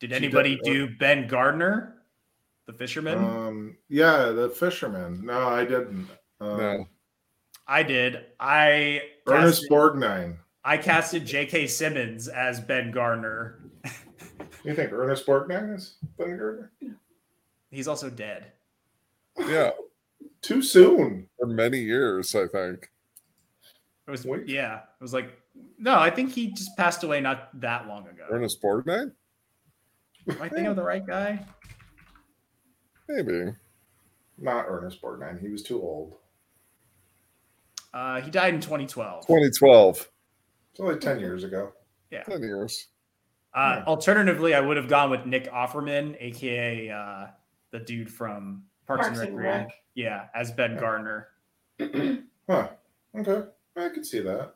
Did 0.00 0.10
She 0.10 0.16
anybody 0.16 0.56
did- 0.56 0.64
do 0.64 0.96
Ben 0.96 1.26
Gardner, 1.26 2.02
the 2.66 2.72
fisherman? 2.72 3.18
Um. 3.18 3.76
Yeah, 3.88 4.26
the 4.30 4.50
fisherman. 4.50 5.24
No, 5.24 5.48
I 5.48 5.64
didn't. 5.64 6.08
Um, 6.40 6.58
No. 6.58 6.88
I 7.66 7.82
did. 7.82 8.26
I 8.38 9.00
Ernest 9.26 9.62
casted, 9.62 9.70
Borgnine. 9.70 10.36
I 10.64 10.76
casted 10.76 11.24
J.K. 11.24 11.66
Simmons 11.68 12.28
as 12.28 12.60
Ben 12.60 12.90
Gardner. 12.90 13.60
You 14.64 14.74
think 14.74 14.92
Ernest 14.92 15.26
Borgnine 15.26 15.74
is 15.74 15.96
Ben 16.18 16.36
Gardner? 16.36 16.72
He's 17.70 17.88
also 17.88 18.10
dead. 18.10 18.52
Yeah, 19.38 19.70
Too 20.42 20.62
soon. 20.62 21.28
for 21.38 21.46
many 21.46 21.80
years, 21.80 22.34
I 22.34 22.46
think. 22.48 22.90
It 24.06 24.10
was 24.10 24.24
Wait. 24.26 24.48
yeah. 24.48 24.76
It 24.78 25.02
was 25.02 25.12
like 25.14 25.38
no, 25.78 25.98
I 25.98 26.10
think 26.10 26.32
he 26.32 26.50
just 26.52 26.76
passed 26.76 27.04
away 27.04 27.20
not 27.20 27.48
that 27.60 27.86
long 27.86 28.06
ago. 28.08 28.24
Ernest 28.30 28.60
Borgnine, 28.62 29.12
Am 30.28 30.42
I 30.42 30.48
thinking 30.48 30.66
of 30.66 30.76
the 30.76 30.82
right 30.82 31.06
guy? 31.06 31.44
maybe. 33.08 33.52
Not 34.38 34.64
Ernest 34.68 35.00
Borgnine. 35.00 35.40
He 35.40 35.48
was 35.48 35.62
too 35.62 35.80
old. 35.80 36.16
Uh, 37.92 38.20
he 38.20 38.30
died 38.30 38.54
in 38.54 38.60
2012. 38.60 39.26
Twenty 39.26 39.50
twelve. 39.56 40.10
It's 40.72 40.80
only 40.80 40.96
ten 40.98 41.20
years 41.20 41.44
ago. 41.44 41.72
Yeah. 42.10 42.24
Ten 42.24 42.42
years. 42.42 42.88
Uh, 43.54 43.84
Alternatively, 43.86 44.52
I 44.54 44.60
would 44.60 44.76
have 44.76 44.88
gone 44.88 45.10
with 45.10 45.26
Nick 45.26 45.48
Offerman, 45.52 46.16
aka 46.18 46.90
uh, 46.90 47.26
the 47.70 47.78
dude 47.78 48.10
from 48.12 48.64
Parks, 48.86 49.06
Parks 49.06 49.18
and 49.20 49.28
and 49.28 49.36
Recreation. 49.38 49.66
Rec. 49.68 49.74
Yeah, 49.94 50.24
as 50.34 50.50
Ben 50.50 50.72
Yeah. 50.72 50.80
Gardner. 50.80 51.28
Huh. 52.50 52.68
Okay. 53.16 53.48
I 53.76 53.88
could 53.88 54.06
see 54.06 54.20
that. 54.20 54.54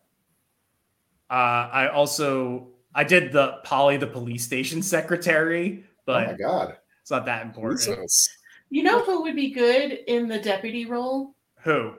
Uh, 1.30 1.32
I 1.72 1.88
also 1.88 2.68
I 2.94 3.05
did 3.05 3.32
the 3.32 3.58
Polly 3.64 3.97
the 3.97 4.06
police 4.06 4.44
station 4.44 4.82
secretary, 4.82 5.84
but 6.06 6.24
oh 6.28 6.30
my 6.32 6.36
god. 6.38 6.76
it's 7.02 7.10
not 7.10 7.26
that 7.26 7.42
important. 7.44 7.80
Jesus. 7.80 8.28
You 8.70 8.82
know 8.82 9.02
who 9.02 9.22
would 9.22 9.36
be 9.36 9.50
good 9.50 9.92
in 10.06 10.28
the 10.28 10.38
deputy 10.38 10.84
role? 10.86 11.34
Who? 11.64 11.94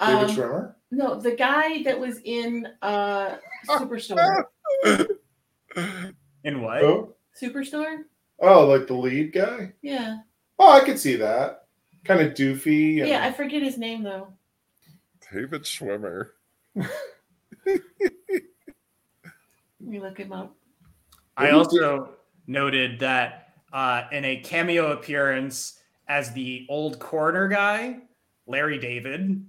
David 0.00 0.30
Um, 0.30 0.36
Schwimmer? 0.36 0.74
no, 0.90 1.20
the 1.20 1.34
guy 1.34 1.82
that 1.84 1.98
was 1.98 2.20
in 2.24 2.68
uh, 2.82 3.36
Superstore. 3.68 4.44
In 6.44 6.60
what? 6.62 6.82
Oh? 6.82 7.14
Superstore? 7.40 8.02
oh, 8.40 8.66
like 8.66 8.86
the 8.86 8.94
lead 8.94 9.32
guy? 9.32 9.72
Yeah. 9.82 10.18
Oh, 10.58 10.70
I 10.72 10.84
could 10.84 10.98
see 10.98 11.16
that. 11.16 11.66
Kind 12.04 12.20
of 12.20 12.34
doofy. 12.34 13.00
and- 13.00 13.08
Yeah, 13.08 13.24
I 13.24 13.32
forget 13.32 13.62
his 13.62 13.78
name 13.78 14.02
though. 14.02 14.28
David 15.32 15.62
Schwimmer. 15.64 16.30
Let 16.74 16.90
me 19.80 20.00
look 20.00 20.18
him 20.18 20.32
up. 20.32 20.56
I 21.36 21.50
also 21.50 22.10
noted 22.46 22.98
that 23.00 23.54
uh, 23.72 24.04
in 24.12 24.24
a 24.24 24.36
cameo 24.36 24.92
appearance 24.92 25.80
as 26.08 26.32
the 26.32 26.66
old 26.68 26.98
coroner 26.98 27.48
guy, 27.48 27.98
Larry 28.46 28.78
David, 28.78 29.44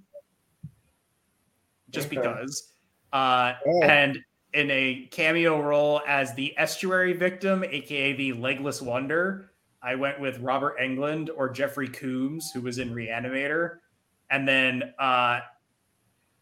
just 1.90 2.08
Okay. 2.08 2.16
because, 2.16 2.72
uh, 3.12 3.54
Oh. 3.64 3.82
and 3.84 4.18
in 4.52 4.70
a 4.70 5.06
cameo 5.10 5.60
role 5.60 6.00
as 6.06 6.34
the 6.34 6.56
estuary 6.58 7.12
victim, 7.12 7.62
aka 7.62 8.14
the 8.14 8.32
Legless 8.32 8.82
Wonder, 8.82 9.52
I 9.82 9.94
went 9.94 10.18
with 10.18 10.38
Robert 10.40 10.78
Englund 10.80 11.28
or 11.36 11.48
Jeffrey 11.48 11.88
Combs, 11.88 12.50
who 12.52 12.62
was 12.62 12.78
in 12.78 12.92
Reanimator, 12.94 13.78
and 14.30 14.48
then 14.48 14.94
uh, 14.98 15.40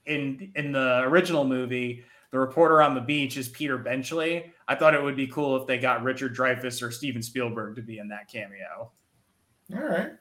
in 0.07 0.53
in 0.55 0.73
the 0.73 1.01
original 1.03 1.45
movie, 1.45 2.05
the 2.31 2.39
reporter 2.39 2.83
on 2.83 2.95
the 2.95 3.01
beach 3.01 3.37
is 3.37 3.49
Peter 3.49 3.79
Benchley. 3.79 4.53
I 4.67 4.75
thought 4.75 4.95
it 4.95 5.03
would 5.03 5.17
be 5.17 5.27
cool 5.27 5.57
if 5.57 5.67
they 5.67 5.79
got 5.79 6.03
Richard 6.03 6.37
Dreyfuss 6.37 6.83
or 6.83 6.91
Steven 6.91 7.23
Spielberg 7.23 7.77
to 7.77 7.83
be 7.83 7.99
in 7.99 8.09
that 8.09 8.29
cameo. 8.29 8.91
All 9.75 9.83
right. 9.83 10.13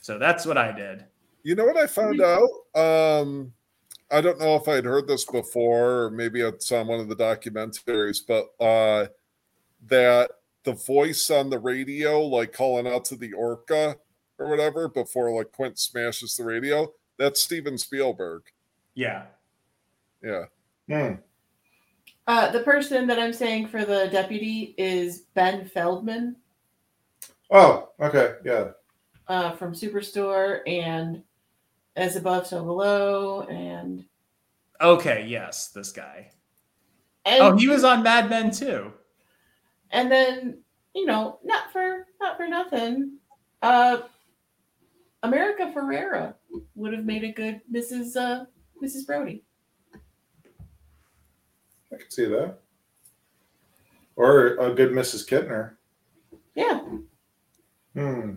So 0.00 0.18
that's 0.18 0.46
what 0.46 0.56
I 0.56 0.72
did. 0.72 1.04
You 1.42 1.54
know 1.54 1.66
what 1.66 1.76
I 1.76 1.86
found 1.86 2.20
out? 2.20 2.48
Um, 2.74 3.52
I 4.10 4.20
don't 4.20 4.38
know 4.38 4.56
if 4.56 4.66
I'd 4.66 4.84
heard 4.84 5.06
this 5.06 5.24
before, 5.24 6.04
or 6.04 6.10
maybe 6.10 6.40
it's 6.40 6.72
on 6.72 6.86
one 6.86 7.00
of 7.00 7.08
the 7.08 7.16
documentaries, 7.16 8.20
but 8.26 8.46
uh, 8.64 9.08
that 9.86 10.30
the 10.64 10.72
voice 10.72 11.30
on 11.30 11.50
the 11.50 11.58
radio, 11.58 12.20
like 12.22 12.52
calling 12.52 12.86
out 12.86 13.04
to 13.06 13.16
the 13.16 13.34
orca 13.34 13.96
or 14.38 14.48
whatever, 14.48 14.88
before 14.88 15.36
like 15.36 15.52
Quint 15.52 15.78
smashes 15.78 16.36
the 16.36 16.44
radio, 16.44 16.92
that's 17.18 17.42
Steven 17.42 17.76
Spielberg. 17.76 18.44
Yeah. 18.98 19.26
Yeah. 20.24 20.46
Hmm. 20.88 21.14
Uh, 22.26 22.50
the 22.50 22.60
person 22.64 23.06
that 23.06 23.20
I'm 23.20 23.32
saying 23.32 23.68
for 23.68 23.84
the 23.84 24.08
deputy 24.10 24.74
is 24.76 25.20
Ben 25.34 25.66
Feldman 25.68 26.34
Oh, 27.52 27.90
okay. 28.00 28.34
Yeah. 28.44 28.70
uh, 29.28 29.52
from 29.52 29.72
Superstore 29.72 30.60
and 30.66 31.22
As 31.94 32.16
Above, 32.16 32.48
So 32.48 32.64
Below, 32.64 33.42
and 33.42 34.04
Okay. 34.80 35.24
Yes, 35.28 35.68
this 35.68 35.92
guy. 35.92 36.30
and, 37.24 37.40
Oh, 37.40 37.56
he 37.56 37.68
was 37.68 37.84
on 37.84 38.02
Mad 38.02 38.28
Men 38.28 38.50
too. 38.50 38.92
and 39.92 40.10
then 40.10 40.58
you 40.94 41.06
know 41.06 41.38
not 41.44 41.72
for 41.72 42.04
not 42.20 42.36
for 42.36 42.48
nothing, 42.48 43.18
uh, 43.62 43.98
America 45.22 45.72
Ferrera 45.72 46.34
would 46.74 46.92
have 46.92 47.04
made 47.04 47.22
a 47.22 47.30
good 47.32 47.60
Mrs. 47.72 48.16
Uh, 48.16 48.44
Mrs. 48.82 49.06
Brody. 49.06 49.42
I 51.92 51.96
could 51.96 52.12
see 52.12 52.26
that. 52.26 52.58
Or 54.16 54.48
a 54.56 54.74
good 54.74 54.92
Mrs. 54.92 55.26
Kintner. 55.28 55.72
Yeah. 56.54 56.80
Hmm. 57.94 58.34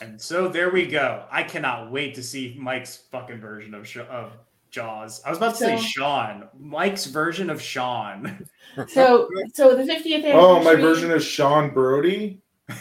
And 0.00 0.20
so 0.20 0.48
there 0.48 0.70
we 0.70 0.86
go. 0.86 1.24
I 1.30 1.42
cannot 1.44 1.92
wait 1.92 2.14
to 2.16 2.22
see 2.22 2.56
Mike's 2.58 2.96
fucking 3.12 3.38
version 3.40 3.74
of 3.74 3.86
Sh- 3.86 3.98
of 3.98 4.32
Jaws. 4.70 5.22
I 5.24 5.28
was 5.30 5.38
about 5.38 5.52
to 5.52 5.56
say 5.58 5.76
So- 5.76 5.82
Sean. 5.82 6.48
Mike's 6.58 7.06
version 7.06 7.48
of 7.50 7.60
Sean. 7.62 8.48
So 8.88 9.28
so 9.52 9.76
the 9.76 9.84
50th 9.84 10.04
anniversary. 10.24 10.32
Oh, 10.34 10.60
my 10.64 10.74
version 10.74 11.10
is 11.12 11.24
Sean 11.24 11.72
Brody. 11.72 12.40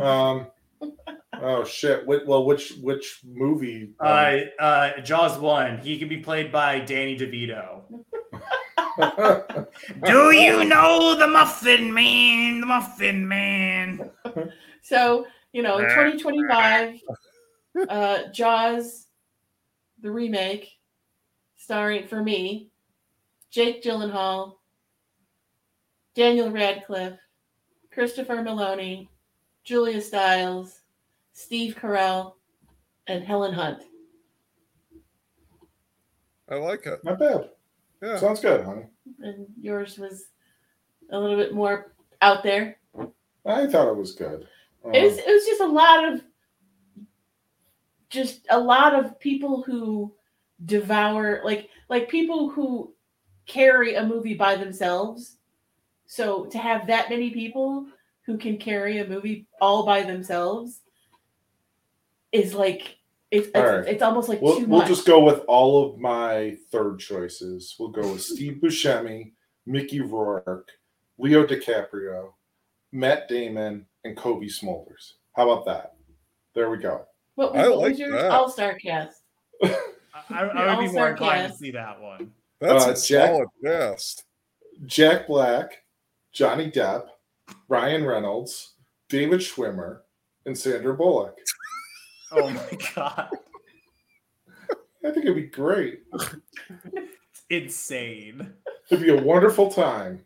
Um. 0.00 0.46
Oh 1.42 1.64
shit! 1.64 2.06
Wait, 2.06 2.26
well, 2.26 2.44
which 2.44 2.72
which 2.80 3.20
movie? 3.24 3.94
Um, 4.00 4.08
Uh, 4.08 4.62
uh, 4.62 5.00
Jaws 5.00 5.38
one. 5.38 5.78
He 5.78 5.98
can 5.98 6.08
be 6.08 6.18
played 6.18 6.52
by 6.52 6.80
Danny 6.80 7.16
DeVito. 7.16 7.82
Do 10.04 10.30
you 10.30 10.64
know 10.64 11.16
the 11.18 11.26
Muffin 11.26 11.92
Man? 11.92 12.60
The 12.60 12.66
Muffin 12.66 13.26
Man. 13.26 14.10
So, 14.82 15.26
you 15.52 15.62
know, 15.62 15.78
in 15.78 15.84
2025, 15.84 17.00
uh, 17.88 18.18
Jaws, 18.32 19.06
the 20.00 20.10
remake, 20.10 20.68
starring 21.56 22.06
for 22.06 22.22
me, 22.22 22.70
Jake 23.50 23.82
Gyllenhaal, 23.82 24.56
Daniel 26.14 26.50
Radcliffe, 26.50 27.18
Christopher 27.92 28.36
Meloni, 28.36 29.08
Julia 29.64 30.00
Stiles, 30.00 30.80
Steve 31.34 31.76
Carell, 31.76 32.34
and 33.06 33.22
Helen 33.22 33.52
Hunt. 33.52 33.82
I 36.48 36.54
like 36.56 36.86
it. 36.86 37.00
Not 37.04 37.18
bad. 37.18 37.50
Yeah. 38.02 38.16
Sounds 38.16 38.40
good, 38.40 38.64
honey. 38.64 38.84
And 39.20 39.46
yours 39.60 39.98
was 39.98 40.26
a 41.10 41.18
little 41.18 41.36
bit 41.36 41.52
more 41.52 41.92
out 42.22 42.42
there. 42.42 42.78
I 43.44 43.66
thought 43.66 43.88
it 43.90 43.96
was 43.96 44.14
good. 44.14 44.46
Um, 44.84 44.94
It 44.94 45.02
was 45.02 45.18
it 45.18 45.26
was 45.26 45.44
just 45.44 45.60
a 45.60 45.66
lot 45.66 46.08
of 46.08 46.22
just 48.08 48.46
a 48.50 48.58
lot 48.58 48.94
of 48.94 49.18
people 49.18 49.62
who 49.62 50.14
devour 50.64 51.40
like 51.44 51.68
like 51.88 52.08
people 52.08 52.48
who 52.48 52.94
carry 53.46 53.96
a 53.96 54.06
movie 54.06 54.34
by 54.34 54.56
themselves. 54.56 55.38
So 56.06 56.44
to 56.46 56.58
have 56.58 56.86
that 56.86 57.10
many 57.10 57.30
people 57.30 57.86
who 58.24 58.38
can 58.38 58.56
carry 58.56 58.98
a 58.98 59.08
movie 59.08 59.46
all 59.60 59.84
by 59.84 60.02
themselves 60.02 60.80
is 62.34 62.52
like 62.54 62.96
it's 63.30 63.48
it's, 63.48 63.56
All 63.56 63.64
right. 63.66 63.86
it's 63.88 64.02
almost 64.02 64.28
like 64.28 64.40
We'll, 64.42 64.58
too 64.58 64.66
we'll 64.66 64.80
much. 64.80 64.88
just 64.88 65.06
go 65.06 65.24
with 65.24 65.40
all 65.48 65.84
of 65.92 65.98
my 65.98 66.56
third 66.70 66.98
choices. 66.98 67.74
We'll 67.78 67.88
go 67.88 68.12
with 68.12 68.22
Steve 68.22 68.60
Buscemi, 68.62 69.32
Mickey 69.66 70.00
Rourke, 70.00 70.68
Leo 71.18 71.46
DiCaprio, 71.46 72.32
Matt 72.92 73.28
Damon, 73.28 73.86
and 74.04 74.16
Cobie 74.16 74.48
Smulders. 74.48 75.14
How 75.34 75.50
about 75.50 75.64
that? 75.66 75.94
There 76.54 76.70
we 76.70 76.76
go. 76.78 77.06
what 77.34 77.54
was, 77.54 77.64
I 77.64 77.68
what 77.68 77.78
was 77.80 77.90
like 77.90 77.98
your 77.98 78.30
all 78.30 78.48
star 78.50 78.74
cast? 78.78 79.22
I, 79.62 79.76
I, 80.30 80.40
I 80.40 80.44
would 80.44 80.52
be 80.52 80.58
all-star 80.86 80.92
more 80.92 81.08
inclined 81.10 81.50
to 81.52 81.58
see 81.58 81.70
that 81.72 82.00
one. 82.00 82.30
That's 82.60 82.84
Uh, 82.86 82.90
a 82.90 82.94
Jack- 82.94 83.30
solid 83.30 83.48
cast. 83.64 84.24
Jack 84.86 85.26
Black, 85.26 85.82
Johnny 86.32 86.70
Depp, 86.70 87.06
Ryan 87.68 88.04
Reynolds, 88.04 88.74
David 89.08 89.40
Schwimmer, 89.40 90.00
and 90.46 90.56
Sandra 90.56 90.94
Bullock. 90.96 91.36
Oh 92.36 92.50
my 92.50 92.78
god, 92.94 93.30
I 95.04 95.10
think 95.10 95.24
it'd 95.24 95.36
be 95.36 95.42
great. 95.42 96.00
insane. 97.50 98.52
It'd 98.90 99.04
be 99.04 99.10
a 99.10 99.22
wonderful 99.22 99.70
time. 99.70 100.24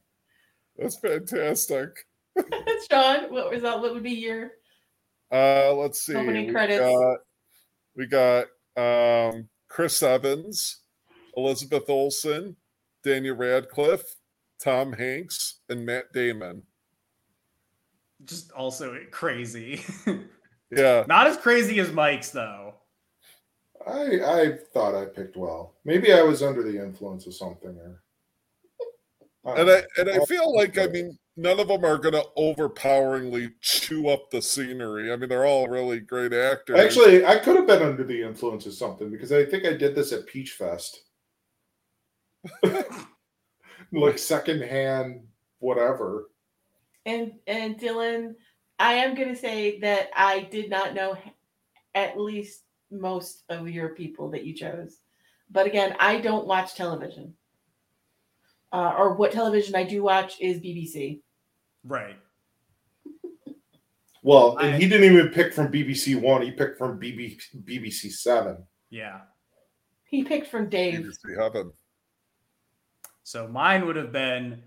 That's 0.77 0.97
fantastic. 0.97 2.07
Sean, 2.91 3.33
what 3.33 3.51
was 3.51 3.63
that? 3.63 3.81
What 3.81 3.95
would 3.95 4.03
be 4.03 4.13
your 4.13 4.53
Uh, 5.33 5.75
let's 5.75 6.03
see. 6.03 6.15
Opening 6.15 6.47
we 6.47 6.53
credits. 6.53 6.81
Got, 6.81 7.19
we 7.97 8.07
got 8.07 8.47
um, 8.77 9.49
Chris 9.69 10.03
Evans, 10.03 10.81
Elizabeth 11.37 11.89
Olsen, 11.89 12.57
Daniel 13.05 13.37
Radcliffe, 13.37 14.17
Tom 14.63 14.93
Hanks, 14.93 15.61
and 15.69 15.85
Matt 15.85 16.13
Damon. 16.13 16.63
Just 18.25 18.53
also 18.53 18.97
crazy. 19.11 19.83
Yeah, 20.71 21.05
Not 21.09 21.27
as 21.27 21.37
crazy 21.37 21.79
as 21.81 21.93
Mike's 21.93 22.31
though. 22.31 22.75
I 23.87 24.21
I 24.25 24.59
thought 24.75 24.95
I 24.95 25.07
picked 25.07 25.37
well. 25.37 25.77
Maybe 25.85 26.13
I 26.13 26.23
was 26.23 26.43
under 26.43 26.63
the 26.63 26.83
influence 26.83 27.27
of 27.27 27.35
something 27.35 27.77
or 27.77 28.03
and 29.57 29.71
I 29.71 29.83
and 29.97 30.11
I 30.11 30.25
feel 30.27 30.55
like 30.55 30.77
I 30.79 30.89
mean 30.89 31.17
none 31.37 31.59
of 31.61 31.69
them 31.69 31.85
are 31.85 31.97
going 31.97 32.15
to 32.15 32.27
overpoweringly 32.37 33.51
chew 33.61 34.09
up 34.09 34.31
the 34.31 34.43
scenery. 34.43 35.11
I 35.11 35.17
mean 35.17 35.29
they're 35.29 35.47
all 35.47 35.69
really 35.69 36.01
great 36.01 36.33
actors. 36.33 36.79
Actually, 36.79 37.25
I 37.25 37.39
could 37.39 37.57
have 37.57 37.67
been 37.67 37.83
under 37.83 38.05
the 38.05 38.23
influence 38.23 38.67
of 38.67 38.75
something 38.75 39.11
because 39.11 39.33
I 39.33 39.45
think 39.45 39.65
I 39.65 39.75
did 39.75 39.95
this 39.95 40.13
at 40.13 40.27
Peach 40.27 40.53
Fest. 40.53 41.01
like 43.93 44.19
secondhand, 44.19 45.23
whatever. 45.61 46.29
And 47.07 47.35
and 47.47 47.79
Dylan, 47.79 48.35
I 48.79 48.95
am 48.95 49.15
gonna 49.15 49.37
say 49.37 49.79
that 49.81 50.11
I 50.17 50.41
did 50.41 50.71
not 50.71 50.95
know 50.95 51.17
at 51.95 52.19
least 52.19 52.63
most 52.91 53.43
of 53.49 53.69
your 53.69 53.91
people 53.91 54.31
that 54.31 54.45
you 54.45 54.55
chose. 54.55 54.99
But 55.51 55.67
again, 55.67 55.97
I 55.99 56.21
don't 56.21 56.47
watch 56.47 56.75
television. 56.75 57.35
Uh, 58.73 58.95
or 58.99 59.15
what 59.15 59.33
television 59.33 59.75
I 59.75 59.85
do 59.85 60.03
watch 60.03 60.41
is 60.41 60.61
BBC. 60.61 61.21
Right. 61.85 62.17
Well, 64.21 64.59
I- 64.59 64.67
and 64.67 64.83
he 64.83 64.89
didn't 64.89 65.11
even 65.13 65.29
pick 65.29 65.55
from 65.55 65.71
BBC 65.73 66.21
One. 66.21 66.43
He 66.43 66.51
picked 66.51 66.77
from 66.77 66.99
BB, 67.01 67.41
BBC 67.65 68.11
Seven. 68.13 68.59
Yeah. 68.91 69.21
He 70.05 70.25
picked 70.25 70.49
from 70.49 70.69
Dave. 70.69 70.99
BBC 71.01 71.41
Heaven. 71.41 71.73
So 73.23 73.47
mine 73.47 73.87
would 73.87 73.95
have 73.97 74.11
been 74.11 74.65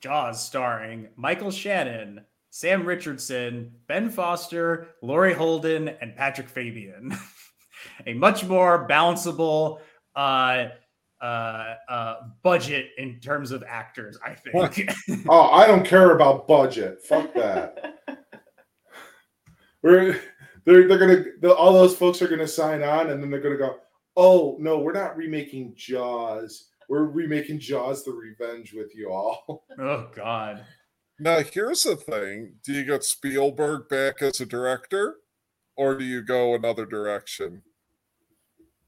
Jaws 0.00 0.44
starring 0.44 1.08
Michael 1.16 1.52
Shannon, 1.52 2.22
Sam 2.54 2.86
Richardson, 2.86 3.72
Ben 3.88 4.08
Foster, 4.08 4.90
Laurie 5.02 5.34
Holden, 5.34 5.88
and 5.88 6.14
Patrick 6.14 6.48
Fabian. 6.48 7.12
A 8.06 8.14
much 8.14 8.44
more 8.44 8.86
balanceable 8.86 9.80
uh, 10.14 10.66
uh, 11.20 11.74
uh, 11.88 12.14
budget 12.44 12.90
in 12.96 13.18
terms 13.18 13.50
of 13.50 13.64
actors, 13.66 14.20
I 14.24 14.36
think. 14.36 14.88
Oh, 15.28 15.50
I 15.50 15.66
don't 15.66 15.84
care 15.84 16.12
about 16.12 16.46
budget. 16.46 17.02
Fuck 17.02 17.34
that. 17.34 17.96
We're 19.82 20.20
they're 20.64 20.86
they're 20.86 20.98
gonna 20.98 21.24
the, 21.40 21.52
all 21.52 21.72
those 21.72 21.96
folks 21.96 22.22
are 22.22 22.28
gonna 22.28 22.46
sign 22.46 22.84
on, 22.84 23.10
and 23.10 23.20
then 23.20 23.32
they're 23.32 23.40
gonna 23.40 23.56
go. 23.56 23.78
Oh 24.16 24.56
no, 24.60 24.78
we're 24.78 24.92
not 24.92 25.16
remaking 25.16 25.74
Jaws. 25.74 26.66
We're 26.88 27.06
remaking 27.06 27.58
Jaws: 27.58 28.04
The 28.04 28.12
Revenge 28.12 28.72
with 28.72 28.94
you 28.94 29.10
all. 29.10 29.66
oh 29.80 30.08
God. 30.14 30.64
Now 31.18 31.40
here's 31.40 31.82
the 31.84 31.96
thing: 31.96 32.54
Do 32.64 32.72
you 32.72 32.84
get 32.84 33.04
Spielberg 33.04 33.88
back 33.88 34.20
as 34.22 34.40
a 34.40 34.46
director, 34.46 35.16
or 35.76 35.94
do 35.96 36.04
you 36.04 36.22
go 36.22 36.54
another 36.54 36.86
direction? 36.86 37.62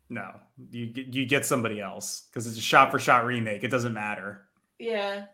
No, 0.09 0.41
you 0.71 0.87
get- 0.87 1.07
you 1.15 1.27
get 1.27 1.45
somebody 1.45 1.81
else 1.81 2.23
because 2.31 2.47
it's 2.47 2.59
a 2.59 2.61
shot 2.61 2.91
for 2.93 2.99
shot 2.99 3.25
remake. 3.25 3.65
It 3.65 3.69
doesn't 3.71 3.93
matter. 3.95 4.49
yeah. 4.79 5.27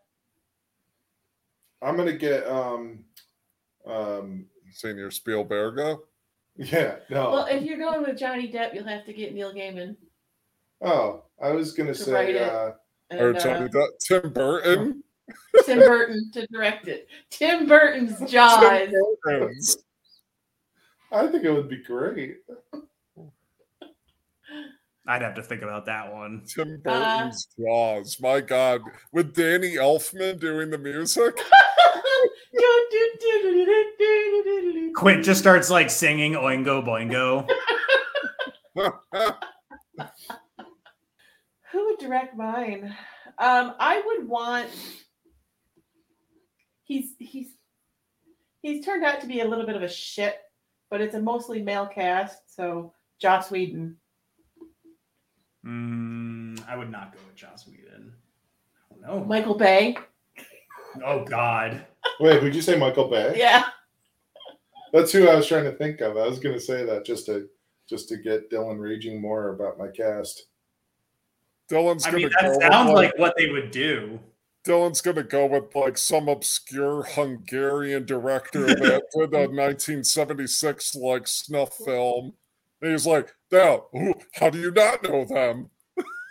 I'm 1.84 1.96
gonna 1.96 2.12
get 2.16 2.46
um 2.46 3.04
um 3.86 4.46
Senior 4.72 5.10
Spielberg. 5.10 5.98
yeah 6.56 6.96
no 7.10 7.30
Well, 7.32 7.46
if 7.46 7.64
you're 7.64 7.78
going 7.78 8.02
with 8.02 8.16
Johnny 8.16 8.52
Depp, 8.52 8.72
you'll 8.72 8.84
have 8.86 9.04
to 9.06 9.12
get 9.12 9.34
Neil 9.34 9.52
Gaiman. 9.52 9.96
oh 10.80 11.24
I 11.42 11.50
was 11.50 11.72
gonna 11.72 11.92
To 11.92 11.98
say 12.04 12.38
uh, 12.38 12.70
And, 13.10 13.20
or 13.20 13.34
uh, 13.34 13.38
Johnny 13.40 13.68
Depp- 13.68 13.98
Tim 14.00 14.32
Burton. 14.32 15.02
Tim 15.64 15.78
Burton 15.78 16.30
to 16.32 16.46
direct 16.48 16.88
it. 16.88 17.08
Tim 17.30 17.66
Burton's 17.66 18.18
Jaws. 18.30 18.60
Tim 18.60 18.92
I 21.12 21.26
think 21.26 21.44
it 21.44 21.52
would 21.52 21.68
be 21.68 21.82
great. 21.82 22.38
I'd 25.06 25.22
have 25.22 25.34
to 25.34 25.42
think 25.42 25.62
about 25.62 25.86
that 25.86 26.12
one. 26.12 26.42
Tim 26.46 26.80
uh, 26.86 26.90
Burton's 26.90 27.48
uh, 27.58 27.62
Jaws. 27.62 28.20
My 28.20 28.40
God, 28.40 28.82
with 29.12 29.34
Danny 29.34 29.74
Elfman 29.74 30.38
doing 30.38 30.70
the 30.70 30.78
music. 30.78 31.38
Quint 34.94 35.24
just 35.24 35.40
starts 35.40 35.70
like 35.70 35.90
singing 35.90 36.34
Oingo 36.34 36.84
Boingo. 36.84 37.48
Who 41.72 41.86
would 41.86 41.98
direct 41.98 42.36
mine? 42.36 42.94
Um, 43.38 43.74
I 43.78 44.02
would 44.04 44.28
want 44.28 44.68
He's 46.84 47.14
he's 47.18 47.48
he's 48.62 48.84
turned 48.84 49.04
out 49.04 49.20
to 49.20 49.26
be 49.26 49.40
a 49.40 49.48
little 49.48 49.66
bit 49.66 49.76
of 49.76 49.82
a 49.82 49.88
shit, 49.88 50.38
but 50.90 51.00
it's 51.00 51.14
a 51.14 51.20
mostly 51.20 51.62
male 51.62 51.86
cast. 51.86 52.54
So 52.54 52.92
Joss 53.18 53.50
Whedon. 53.50 53.96
Mm, 55.64 56.68
I 56.68 56.76
would 56.76 56.90
not 56.90 57.12
go 57.12 57.20
with 57.26 57.36
Joss 57.36 57.66
Whedon. 57.66 58.12
I 58.90 59.06
don't 59.06 59.20
know. 59.20 59.24
Michael 59.24 59.54
Bay. 59.54 59.96
Oh 61.04 61.24
God. 61.24 61.86
Wait, 62.20 62.42
would 62.42 62.54
you 62.54 62.62
say 62.62 62.76
Michael 62.76 63.08
Bay? 63.08 63.34
Yeah. 63.38 63.64
That's 64.92 65.10
who 65.10 65.26
I 65.26 65.34
was 65.34 65.46
trying 65.46 65.64
to 65.64 65.72
think 65.72 66.02
of. 66.02 66.18
I 66.18 66.26
was 66.26 66.38
going 66.38 66.54
to 66.54 66.60
say 66.60 66.84
that 66.84 67.06
just 67.06 67.24
to 67.26 67.48
just 67.88 68.08
to 68.10 68.18
get 68.18 68.50
Dylan 68.50 68.78
raging 68.78 69.20
more 69.20 69.54
about 69.54 69.78
my 69.78 69.88
cast. 69.88 70.46
Dylan's 71.70 72.06
I 72.06 72.10
mean, 72.10 72.30
that 72.40 72.60
sounds 72.60 72.90
like, 72.90 73.12
like 73.12 73.18
what 73.18 73.34
they 73.38 73.48
would 73.48 73.70
do. 73.70 74.20
Dylan's 74.64 75.00
gonna 75.00 75.22
go 75.22 75.46
with 75.46 75.74
like 75.74 75.98
some 75.98 76.28
obscure 76.28 77.02
Hungarian 77.02 78.04
director 78.04 78.66
that 78.66 79.02
did 79.14 79.34
a 79.34 79.48
1976 79.48 80.94
like 80.94 81.26
snuff 81.26 81.74
film. 81.84 82.34
And 82.80 82.92
he's 82.92 83.06
like, 83.06 83.32
now, 83.50 83.86
how 84.34 84.50
do 84.50 84.58
you 84.58 84.70
not 84.70 85.02
know 85.02 85.24
them? 85.24 85.70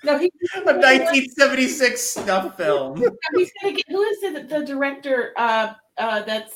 No, 0.04 0.18
he, 0.18 0.32
A 0.56 0.64
1976 0.64 2.02
snuff 2.02 2.58
film. 2.58 2.98
he's 3.36 3.52
gonna 3.62 3.76
get 3.76 3.86
who 3.88 4.02
is 4.02 4.24
it 4.24 4.50
the 4.50 4.66
director 4.66 5.34
uh 5.38 5.74
uh 5.98 6.22
that's 6.24 6.54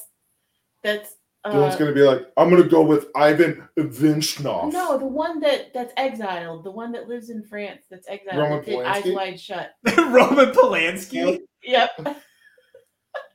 that's 0.83 1.15
uh 1.45 1.51
Dylan's 1.53 1.75
going 1.75 1.93
to 1.93 1.95
be 1.95 2.01
like, 2.01 2.25
I'm 2.37 2.49
going 2.49 2.61
to 2.61 2.67
go 2.67 2.81
with 2.81 3.07
Ivan 3.15 3.67
Vinchnov. 3.77 4.73
no 4.73 4.97
the 4.97 5.05
one 5.05 5.39
that 5.39 5.73
that's 5.73 5.93
exiled 5.97 6.63
the 6.63 6.71
one 6.71 6.91
that 6.91 7.07
lives 7.07 7.29
in 7.29 7.43
France 7.43 7.83
that's 7.89 8.07
exiled 8.09 8.37
Roman 8.37 8.57
that 8.57 8.65
did 8.65 8.85
Eyes 8.85 9.03
Polanski? 9.03 9.13
Wide 9.15 9.39
Shut 9.39 9.71
Roman 9.97 10.51
Polanski. 10.51 11.39
yep 11.63 11.91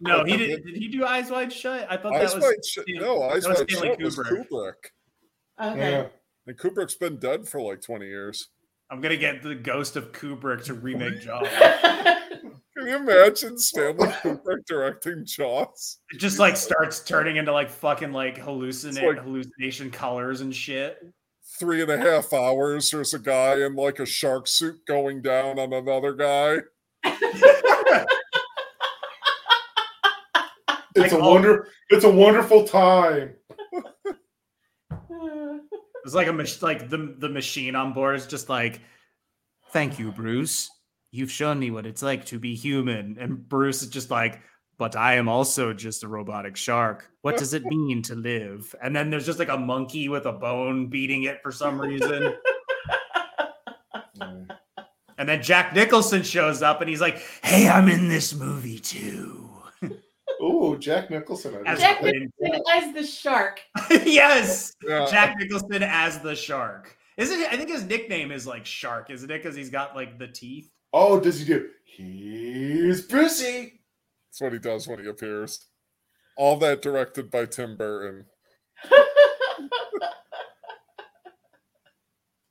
No, 0.00 0.24
he 0.24 0.36
did. 0.36 0.64
Did 0.64 0.76
he 0.76 0.88
do 0.88 1.04
Eyes 1.04 1.30
Wide 1.30 1.52
Shut? 1.52 1.86
I 1.90 1.96
thought 1.96 2.14
Eyes 2.14 2.32
that 2.32 2.36
was. 2.36 2.44
Wide 2.44 2.64
Shut. 2.64 2.84
No, 2.88 3.22
Eyes 3.22 3.44
that 3.44 3.50
was 3.50 3.58
Wide 3.60 3.70
Stanley 3.70 3.88
Shut 3.88 4.02
was 4.02 4.16
Kubrick. 4.18 4.44
Kubrick. 4.50 5.72
okay 5.72 5.90
Yeah. 5.90 6.06
And 6.46 6.58
Kubrick's 6.58 6.96
been 6.96 7.18
dead 7.18 7.46
for 7.46 7.60
like 7.60 7.80
20 7.80 8.06
years. 8.06 8.48
I'm 8.90 9.00
gonna 9.00 9.16
get 9.16 9.42
the 9.42 9.54
ghost 9.54 9.96
of 9.96 10.12
Kubrick 10.12 10.64
to 10.64 10.74
remake 10.74 11.20
Jaws. 11.22 11.46
Can 12.80 12.88
you 12.88 12.96
imagine 12.96 13.58
Stanley 13.58 14.06
Kubrick 14.22 14.64
directing 14.66 15.24
Jaws? 15.26 15.98
It 16.12 16.18
just 16.18 16.38
like 16.38 16.56
starts 16.56 17.00
turning 17.04 17.36
into 17.36 17.52
like 17.52 17.68
fucking 17.70 18.12
like 18.12 18.38
hallucinate 18.38 19.06
like- 19.16 19.22
hallucination 19.22 19.90
colors 19.90 20.40
and 20.40 20.54
shit. 20.54 21.06
Three 21.58 21.82
and 21.82 21.90
a 21.90 21.98
half 21.98 22.32
hours. 22.32 22.90
There's 22.90 23.12
a 23.12 23.18
guy 23.18 23.54
in 23.66 23.74
like 23.76 23.98
a 23.98 24.06
shark 24.06 24.46
suit 24.46 24.76
going 24.86 25.20
down 25.20 25.58
on 25.58 25.72
another 25.72 26.14
guy. 26.14 26.58
It's 30.96 31.12
Like 31.12 31.20
a 31.20 31.22
all- 31.24 31.34
wonder 31.34 31.68
it's 31.90 32.04
a 32.04 32.10
wonderful 32.10 32.66
time. 32.66 33.34
It's 36.04 36.14
like 36.14 36.26
a 36.26 36.32
mach- 36.32 36.62
like 36.62 36.88
the 36.88 37.14
the 37.18 37.28
machine 37.28 37.76
on 37.76 37.92
board 37.92 38.16
is 38.16 38.26
just 38.26 38.48
like, 38.48 38.80
thank 39.70 39.98
you, 40.00 40.10
Bruce. 40.10 40.68
You've 41.12 41.30
shown 41.30 41.58
me 41.58 41.70
what 41.70 41.86
it's 41.86 42.02
like 42.02 42.26
to 42.26 42.38
be 42.38 42.54
human. 42.54 43.16
And 43.18 43.48
Bruce 43.48 43.82
is 43.82 43.88
just 43.88 44.10
like, 44.10 44.40
but 44.78 44.96
I 44.96 45.14
am 45.14 45.28
also 45.28 45.72
just 45.72 46.04
a 46.04 46.08
robotic 46.08 46.56
shark. 46.56 47.10
What 47.22 47.36
does 47.36 47.52
it 47.52 47.64
mean 47.64 48.02
to 48.02 48.14
live? 48.14 48.74
And 48.82 48.94
then 48.94 49.10
there's 49.10 49.26
just 49.26 49.38
like 49.38 49.48
a 49.48 49.58
monkey 49.58 50.08
with 50.08 50.26
a 50.26 50.32
bone 50.32 50.88
beating 50.88 51.24
it 51.24 51.42
for 51.42 51.52
some 51.52 51.80
reason. 51.80 52.34
And 55.20 55.28
then 55.28 55.42
Jack 55.42 55.74
Nicholson 55.74 56.22
shows 56.22 56.62
up 56.62 56.80
and 56.80 56.88
he's 56.88 57.02
like, 57.02 57.22
hey, 57.42 57.68
I'm 57.68 57.90
in 57.90 58.08
this 58.08 58.34
movie 58.34 58.78
too. 58.78 59.50
Ooh, 60.42 60.78
Jack 60.78 61.10
Nicholson. 61.10 61.62
As 61.66 61.78
Jack 61.78 62.02
Nicholson 62.02 62.62
as 62.72 62.94
the 62.94 63.04
shark 63.04 63.60
yes. 63.90 64.72
Yeah. 64.82 65.06
Jack 65.10 65.36
Nicholson 65.38 65.82
as 65.82 66.20
the 66.20 66.34
shark. 66.34 66.96
Isn't 67.18 67.38
it? 67.38 67.52
I 67.52 67.58
think 67.58 67.68
his 67.68 67.84
nickname 67.84 68.32
is 68.32 68.46
like 68.46 68.64
Shark, 68.64 69.10
isn't 69.10 69.30
it? 69.30 69.42
Because 69.42 69.54
he's 69.54 69.68
got 69.68 69.94
like 69.94 70.18
the 70.18 70.28
teeth. 70.28 70.70
Oh, 70.92 71.20
does 71.20 71.38
he 71.38 71.44
do? 71.44 71.68
He's 71.84 73.02
Brucey. 73.02 73.80
That's 74.28 74.40
what 74.40 74.52
he 74.52 74.58
does 74.58 74.88
when 74.88 74.98
he 75.00 75.08
appears. 75.08 75.66
All 76.36 76.56
that 76.58 76.82
directed 76.82 77.30
by 77.30 77.46
Tim 77.46 77.76
Burton. 77.76 78.26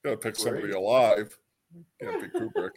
Gotta 0.03 0.17
pick 0.17 0.35
somebody 0.35 0.67
Great. 0.67 0.75
alive. 0.75 1.37
Can't 2.01 2.21
be 2.21 2.39
Kubrick. 2.39 2.71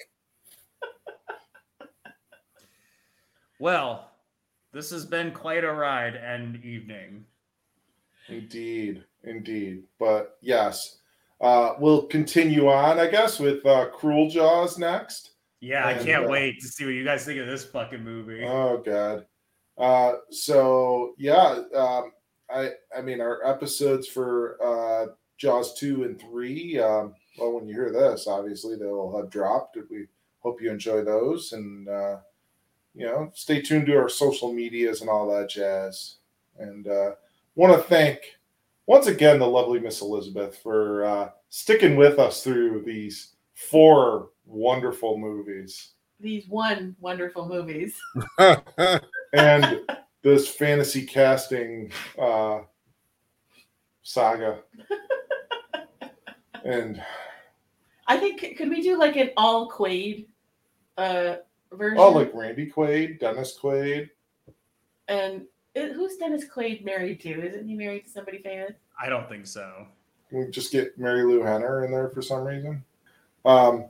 Well, 3.60 4.10
this 4.73 4.91
has 4.91 5.05
been 5.05 5.32
quite 5.32 5.62
a 5.65 5.73
ride 5.73 6.16
and 6.16 6.57
evening. 6.65 7.24
Indeed, 8.28 9.05
indeed. 9.23 9.84
But 10.00 10.39
yes, 10.41 10.99
uh, 11.41 11.74
we'll 11.78 12.07
continue 12.07 12.68
on, 12.68 12.99
I 12.99 13.07
guess, 13.08 13.39
with 13.39 13.65
uh, 13.66 13.91
Cruel 13.91 14.28
Jaws 14.31 14.78
next. 14.78 15.32
Yeah, 15.62 15.86
I 15.86 15.94
can't 15.94 16.24
uh, 16.24 16.28
wait 16.28 16.60
to 16.60 16.66
see 16.66 16.84
what 16.84 16.94
you 16.94 17.05
guys 17.05 17.24
think 17.24 17.39
of 17.39 17.47
this 17.47 17.65
fucking 17.65 18.02
movie. 18.02 18.44
Oh 18.44 18.82
God. 18.84 19.24
Uh, 19.78 20.15
so 20.31 21.15
yeah, 21.18 21.62
um, 21.73 22.10
I 22.50 22.70
I 22.97 23.00
mean 23.00 23.20
our 23.20 23.47
episodes 23.47 24.08
for 24.08 24.58
uh, 24.60 25.12
Jaws 25.39 25.74
two 25.74 26.02
and 26.02 26.20
three. 26.20 26.81
Um, 26.81 27.15
well, 27.39 27.52
when 27.52 27.68
you 27.68 27.74
hear 27.74 27.92
this, 27.92 28.26
obviously 28.26 28.74
they'll 28.74 29.16
have 29.16 29.31
dropped. 29.31 29.78
We 29.89 30.07
hope 30.41 30.60
you 30.60 30.68
enjoy 30.68 31.05
those, 31.05 31.52
and 31.52 31.89
uh, 31.89 32.16
you 32.92 33.07
know, 33.07 33.31
stay 33.32 33.62
tuned 33.62 33.86
to 33.86 33.97
our 33.97 34.08
social 34.08 34.52
medias 34.52 35.00
and 35.00 35.08
all 35.08 35.31
that 35.31 35.49
jazz. 35.49 36.16
And 36.58 36.89
uh, 36.89 37.12
want 37.55 37.73
to 37.73 37.89
thank 37.89 38.18
once 38.86 39.07
again 39.07 39.39
the 39.39 39.47
lovely 39.47 39.78
Miss 39.78 40.00
Elizabeth 40.00 40.58
for 40.58 41.05
uh, 41.05 41.31
sticking 41.50 41.94
with 41.94 42.18
us 42.18 42.42
through 42.42 42.82
these 42.84 43.28
four 43.70 44.31
wonderful 44.47 45.18
movies. 45.18 45.92
these 46.20 46.49
one 46.49 46.94
wonderful 47.00 47.49
movies 47.49 47.99
and 49.32 49.81
this 50.23 50.49
fantasy 50.49 51.05
casting 51.05 51.91
uh, 52.18 52.60
saga. 54.02 54.58
And 56.65 57.02
I 58.07 58.18
think 58.18 58.57
could 58.57 58.70
we 58.70 58.82
do 58.82 58.99
like 58.99 59.16
an 59.16 59.31
all 59.36 59.68
Quaid 59.70 60.26
uh 60.97 61.36
version 61.73 61.99
oh, 61.99 62.10
like 62.10 62.32
Randy 62.34 62.70
Quaid, 62.70 63.18
Dennis 63.18 63.58
Quaid. 63.60 64.10
and 65.08 65.47
who's 65.74 66.16
Dennis 66.16 66.44
Quaid 66.44 66.84
married 66.84 67.20
to? 67.20 67.31
Isn't 67.31 67.66
he 67.66 67.74
married 67.74 68.05
to 68.05 68.10
somebody 68.10 68.39
famous? 68.39 68.74
I 69.00 69.08
don't 69.08 69.28
think 69.28 69.47
so. 69.47 69.86
Can 70.28 70.47
we 70.47 70.50
just 70.50 70.70
get 70.73 70.99
Marilu 70.99 71.44
Henner 71.44 71.84
in 71.84 71.91
there 71.91 72.08
for 72.10 72.23
some 72.23 72.44
reason? 72.44 72.84
Um, 73.45 73.87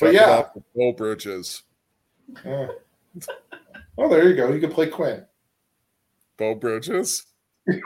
But 0.00 0.12
yeah. 0.14 0.44
Beau 0.74 0.92
Bridges. 0.92 1.62
yeah. 2.44 2.68
Oh, 3.98 4.08
there 4.08 4.28
you 4.28 4.36
go. 4.36 4.52
You 4.52 4.60
can 4.60 4.70
play 4.70 4.88
Quint. 4.88 5.24
Beau 6.36 6.54
Bridges? 6.54 7.24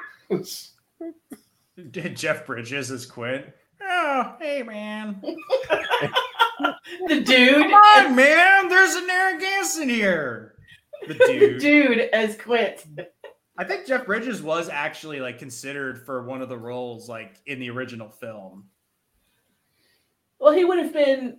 Jeff 2.15 2.47
Bridges 2.47 2.91
is 2.91 3.07
Quint. 3.07 3.47
Oh, 3.83 4.35
hey 4.41 4.63
man. 4.63 5.21
The 7.09 7.21
dude, 7.21 7.55
Come 7.55 7.73
on, 7.73 8.15
man. 8.17 8.69
There's 8.69 8.95
an 8.95 9.07
Narragansett 9.07 9.89
here. 9.89 10.55
The 11.09 11.15
the 11.15 11.27
dude. 11.27 11.61
dude 11.61 11.99
as 12.13 12.37
Quint. 12.37 12.85
I 13.57 13.65
think 13.65 13.87
Jeff 13.87 14.05
Bridges 14.07 14.43
was 14.43 14.69
actually 14.69 15.21
like 15.21 15.39
considered 15.39 16.05
for 16.05 16.25
one 16.25 16.43
of 16.43 16.49
the 16.49 16.59
roles 16.59 17.09
like 17.09 17.37
in 17.47 17.59
the 17.61 17.71
original 17.71 18.09
film. 18.11 18.65
Well, 20.41 20.53
he 20.53 20.65
would 20.65 20.79
have 20.79 20.93
been, 20.93 21.39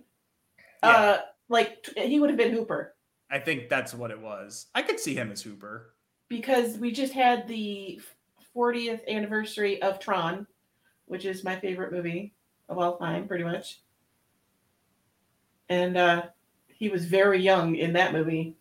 Yeah. 0.82 0.88
uh, 0.90 1.20
like 1.48 1.86
he 1.96 2.18
would 2.20 2.30
have 2.30 2.36
been 2.38 2.52
Hooper 2.52 2.94
I 3.30 3.38
think 3.38 3.68
that's 3.70 3.94
what 3.94 4.10
it 4.10 4.20
was. 4.20 4.66
I 4.74 4.82
could 4.82 5.00
see 5.00 5.14
him 5.14 5.32
as 5.32 5.40
Hooper. 5.42 5.94
because 6.28 6.76
we 6.78 6.92
just 6.92 7.12
had 7.14 7.48
the 7.48 8.00
40th 8.54 9.06
anniversary 9.08 9.80
of 9.82 9.98
Tron, 9.98 10.46
which 11.06 11.24
is 11.24 11.42
my 11.42 11.58
favorite 11.58 11.92
movie 11.92 12.34
of 12.68 12.78
all 12.78 12.98
time, 12.98 13.26
pretty 13.26 13.44
much. 13.44 13.80
And 15.70 15.96
uh, 15.96 16.24
he 16.68 16.90
was 16.90 17.06
very 17.06 17.40
young 17.40 17.74
in 17.76 17.94
that 17.94 18.12
movie. 18.12 18.54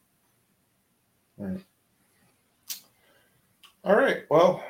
All 3.84 3.96
right. 3.96 4.24
Well, 4.30 4.64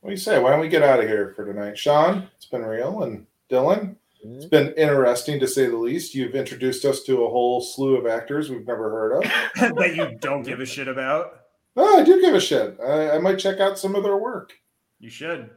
what 0.00 0.08
do 0.08 0.12
you 0.12 0.16
say? 0.16 0.38
Why 0.38 0.50
don't 0.50 0.60
we 0.60 0.68
get 0.68 0.82
out 0.82 1.00
of 1.00 1.08
here 1.08 1.32
for 1.36 1.44
tonight? 1.44 1.76
Sean, 1.78 2.28
it's 2.36 2.46
been 2.46 2.62
real. 2.64 3.02
And 3.02 3.26
Dylan, 3.50 3.96
it's 4.34 4.46
been 4.46 4.72
interesting 4.74 5.38
to 5.40 5.46
say 5.46 5.66
the 5.66 5.76
least. 5.76 6.14
You've 6.14 6.34
introduced 6.34 6.84
us 6.84 7.02
to 7.04 7.24
a 7.24 7.30
whole 7.30 7.60
slew 7.60 7.96
of 7.96 8.06
actors 8.06 8.50
we've 8.50 8.66
never 8.66 8.90
heard 8.90 9.12
of. 9.12 9.22
that 9.76 9.94
you 9.94 10.16
don't 10.20 10.42
give 10.42 10.60
a 10.60 10.66
shit 10.66 10.88
about. 10.88 11.40
Oh, 11.76 11.98
I 11.98 12.02
do 12.02 12.20
give 12.20 12.34
a 12.34 12.40
shit. 12.40 12.78
I, 12.80 13.12
I 13.12 13.18
might 13.18 13.38
check 13.38 13.60
out 13.60 13.78
some 13.78 13.94
of 13.94 14.02
their 14.02 14.16
work. 14.16 14.52
You 14.98 15.10
should. 15.10 15.50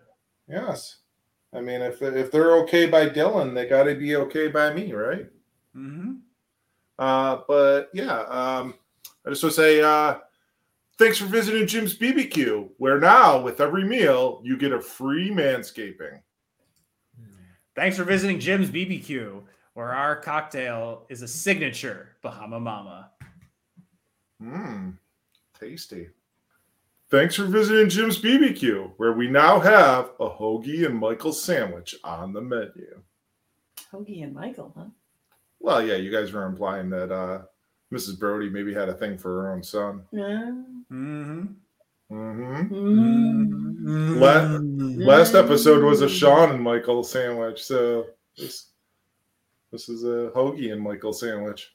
Yes. 0.48 0.98
I 1.54 1.62
mean, 1.62 1.82
if 1.82 2.02
if 2.02 2.32
they're 2.32 2.58
okay 2.58 2.86
by 2.86 3.10
Dylan, 3.10 3.56
they 3.56 3.68
got 3.68 3.84
to 3.84 3.96
be 3.96 4.16
okay 4.16 4.50
by 4.50 4.74
me, 4.74 4.94
right? 4.94 5.28
Mm-hmm. 5.76 6.16
Uh, 7.00 7.38
but 7.48 7.90
yeah, 7.94 8.20
um, 8.24 8.76
I 9.26 9.30
just 9.30 9.42
want 9.42 9.56
to 9.56 9.62
say 9.62 9.82
uh, 9.82 10.18
thanks 10.98 11.18
for 11.18 11.26
visiting 11.26 11.66
Jim's 11.66 11.98
BBQ, 11.98 12.70
where 12.78 13.00
now 13.00 13.42
with 13.42 13.62
every 13.62 13.84
meal 13.84 14.42
you 14.44 14.58
get 14.58 14.74
a 14.74 14.82
free 14.82 15.32
manscaping. 15.32 16.20
Thanks 17.76 17.98
for 17.98 18.04
visiting 18.04 18.40
Jim's 18.40 18.70
BBQ, 18.70 19.44
where 19.74 19.94
our 19.94 20.16
cocktail 20.16 21.06
is 21.10 21.22
a 21.22 21.28
signature 21.28 22.16
Bahama 22.22 22.60
Mama. 22.60 23.12
Mmm, 24.42 24.98
tasty. 25.60 26.10
Thanks 27.10 27.36
for 27.36 27.46
visiting 27.46 27.90
Jim's 27.90 28.22
BBQ, 28.22 28.92
where 28.98 29.14
we 29.14 29.28
now 29.28 29.60
have 29.60 30.12
a 30.20 30.30
hoagie 30.30 30.86
and 30.86 30.96
Michael 30.98 31.34
sandwich 31.34 31.96
on 32.04 32.34
the 32.34 32.42
menu. 32.42 33.02
Hoagie 33.92 34.24
and 34.24 34.34
Michael, 34.34 34.74
huh? 34.78 34.86
Well, 35.60 35.84
yeah, 35.84 35.96
you 35.96 36.12
guys 36.12 36.32
were 36.32 36.46
implying 36.46 36.90
that 36.92 37.12
uh, 37.12 37.42
Mrs. 37.92 38.20
Brody 38.20 38.50
maybe 38.50 38.74
had 38.74 38.90
a 38.90 38.94
thing 38.94 39.18
for 39.18 39.42
her 39.42 39.52
own 39.52 39.64
son. 39.64 40.04
Yeah. 40.12 40.52
Mm-hmm. 40.92 41.46
Hmm 42.10 43.30
Mm. 43.90 44.20
La- 44.20 45.06
last 45.06 45.36
episode 45.36 45.84
was 45.84 46.02
a 46.02 46.10
Sean 46.10 46.52
and 46.52 46.62
Michael 46.62 47.04
sandwich, 47.04 47.64
so 47.64 48.06
this 48.38 48.72
this 49.72 49.90
is 49.90 50.04
a 50.04 50.32
hoagie 50.36 50.72
and 50.74 50.82
Michael 50.82 51.14
sandwich. 51.14 51.72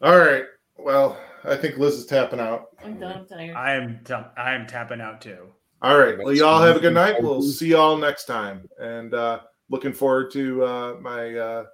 All 0.00 0.18
right. 0.18 0.44
Well, 0.76 1.18
I 1.44 1.56
think 1.56 1.78
Liz 1.78 1.94
is 1.94 2.06
tapping 2.06 2.40
out. 2.40 2.66
I'm 2.84 2.98
done. 2.98 3.18
I'm 3.18 3.26
tired. 3.26 3.56
I 3.56 3.72
am 3.74 4.00
t- 4.04 4.14
I 4.36 4.54
am 4.54 4.66
tapping 4.66 5.00
out 5.00 5.20
too. 5.20 5.48
All 5.80 5.98
right. 5.98 6.18
Well, 6.18 6.32
y'all 6.34 6.62
have 6.62 6.76
a 6.76 6.80
good 6.80 6.94
night. 6.94 7.22
We'll 7.22 7.42
see 7.42 7.68
y'all 7.68 7.96
next 7.96 8.24
time. 8.26 8.68
And 8.78 9.14
uh 9.14 9.40
looking 9.70 9.92
forward 9.92 10.30
to 10.32 10.64
uh 10.64 10.94
my 11.00 11.34
uh 11.34 11.64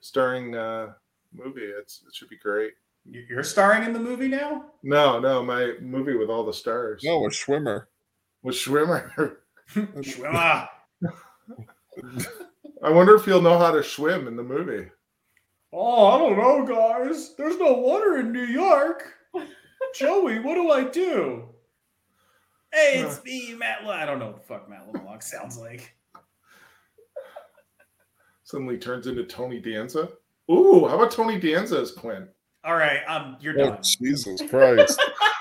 starring 0.00 0.54
uh 0.56 0.92
movie. 1.32 1.62
It's 1.62 2.02
it 2.06 2.14
should 2.14 2.28
be 2.28 2.38
great. 2.38 2.72
You- 3.04 3.24
You're 3.28 3.42
starring 3.42 3.84
in 3.84 3.92
the 3.92 3.98
movie 4.00 4.28
now? 4.28 4.66
No, 4.82 5.18
no, 5.18 5.42
my 5.42 5.74
movie 5.80 6.16
with 6.16 6.30
all 6.30 6.44
the 6.44 6.52
stars. 6.52 7.02
No, 7.04 7.24
a 7.26 7.28
Schwimmer. 7.30 7.86
With 8.42 8.54
Schwimmer. 8.56 9.36
Schwimmer. 9.74 10.68
I 12.82 12.90
wonder 12.90 13.14
if 13.14 13.24
he'll 13.24 13.42
know 13.42 13.58
how 13.58 13.70
to 13.70 13.82
swim 13.82 14.26
in 14.26 14.36
the 14.36 14.42
movie. 14.42 14.88
Oh, 15.72 16.06
I 16.06 16.18
don't 16.18 16.36
know, 16.38 16.66
guys. 16.66 17.34
There's 17.36 17.56
no 17.58 17.72
water 17.74 18.18
in 18.18 18.32
New 18.32 18.44
York. 18.44 19.04
Joey, 19.94 20.38
what 20.40 20.54
do 20.54 20.70
I 20.70 20.84
do? 20.84 21.48
Hey, 22.72 23.00
it's 23.06 23.22
me, 23.24 23.54
Matt. 23.54 23.84
Le- 23.84 23.94
I 23.94 24.04
don't 24.06 24.18
know 24.18 24.26
what 24.28 24.36
the 24.36 24.46
fuck 24.46 24.68
Matt 24.68 24.86
LeBlanc 24.92 25.22
sounds 25.22 25.58
like. 25.58 25.94
Suddenly 28.44 28.78
turns 28.78 29.06
into 29.06 29.24
Tony 29.24 29.60
Danza. 29.60 30.08
Ooh, 30.50 30.86
how 30.88 30.96
about 30.96 31.10
Tony 31.10 31.38
Danza 31.38 31.78
as 31.80 31.92
Quint? 31.92 32.28
All 32.64 32.76
right, 32.76 33.00
um, 33.08 33.36
you're 33.40 33.58
Oh, 33.60 33.70
done. 33.70 33.78
Jesus 33.82 34.40
Christ. 34.48 35.00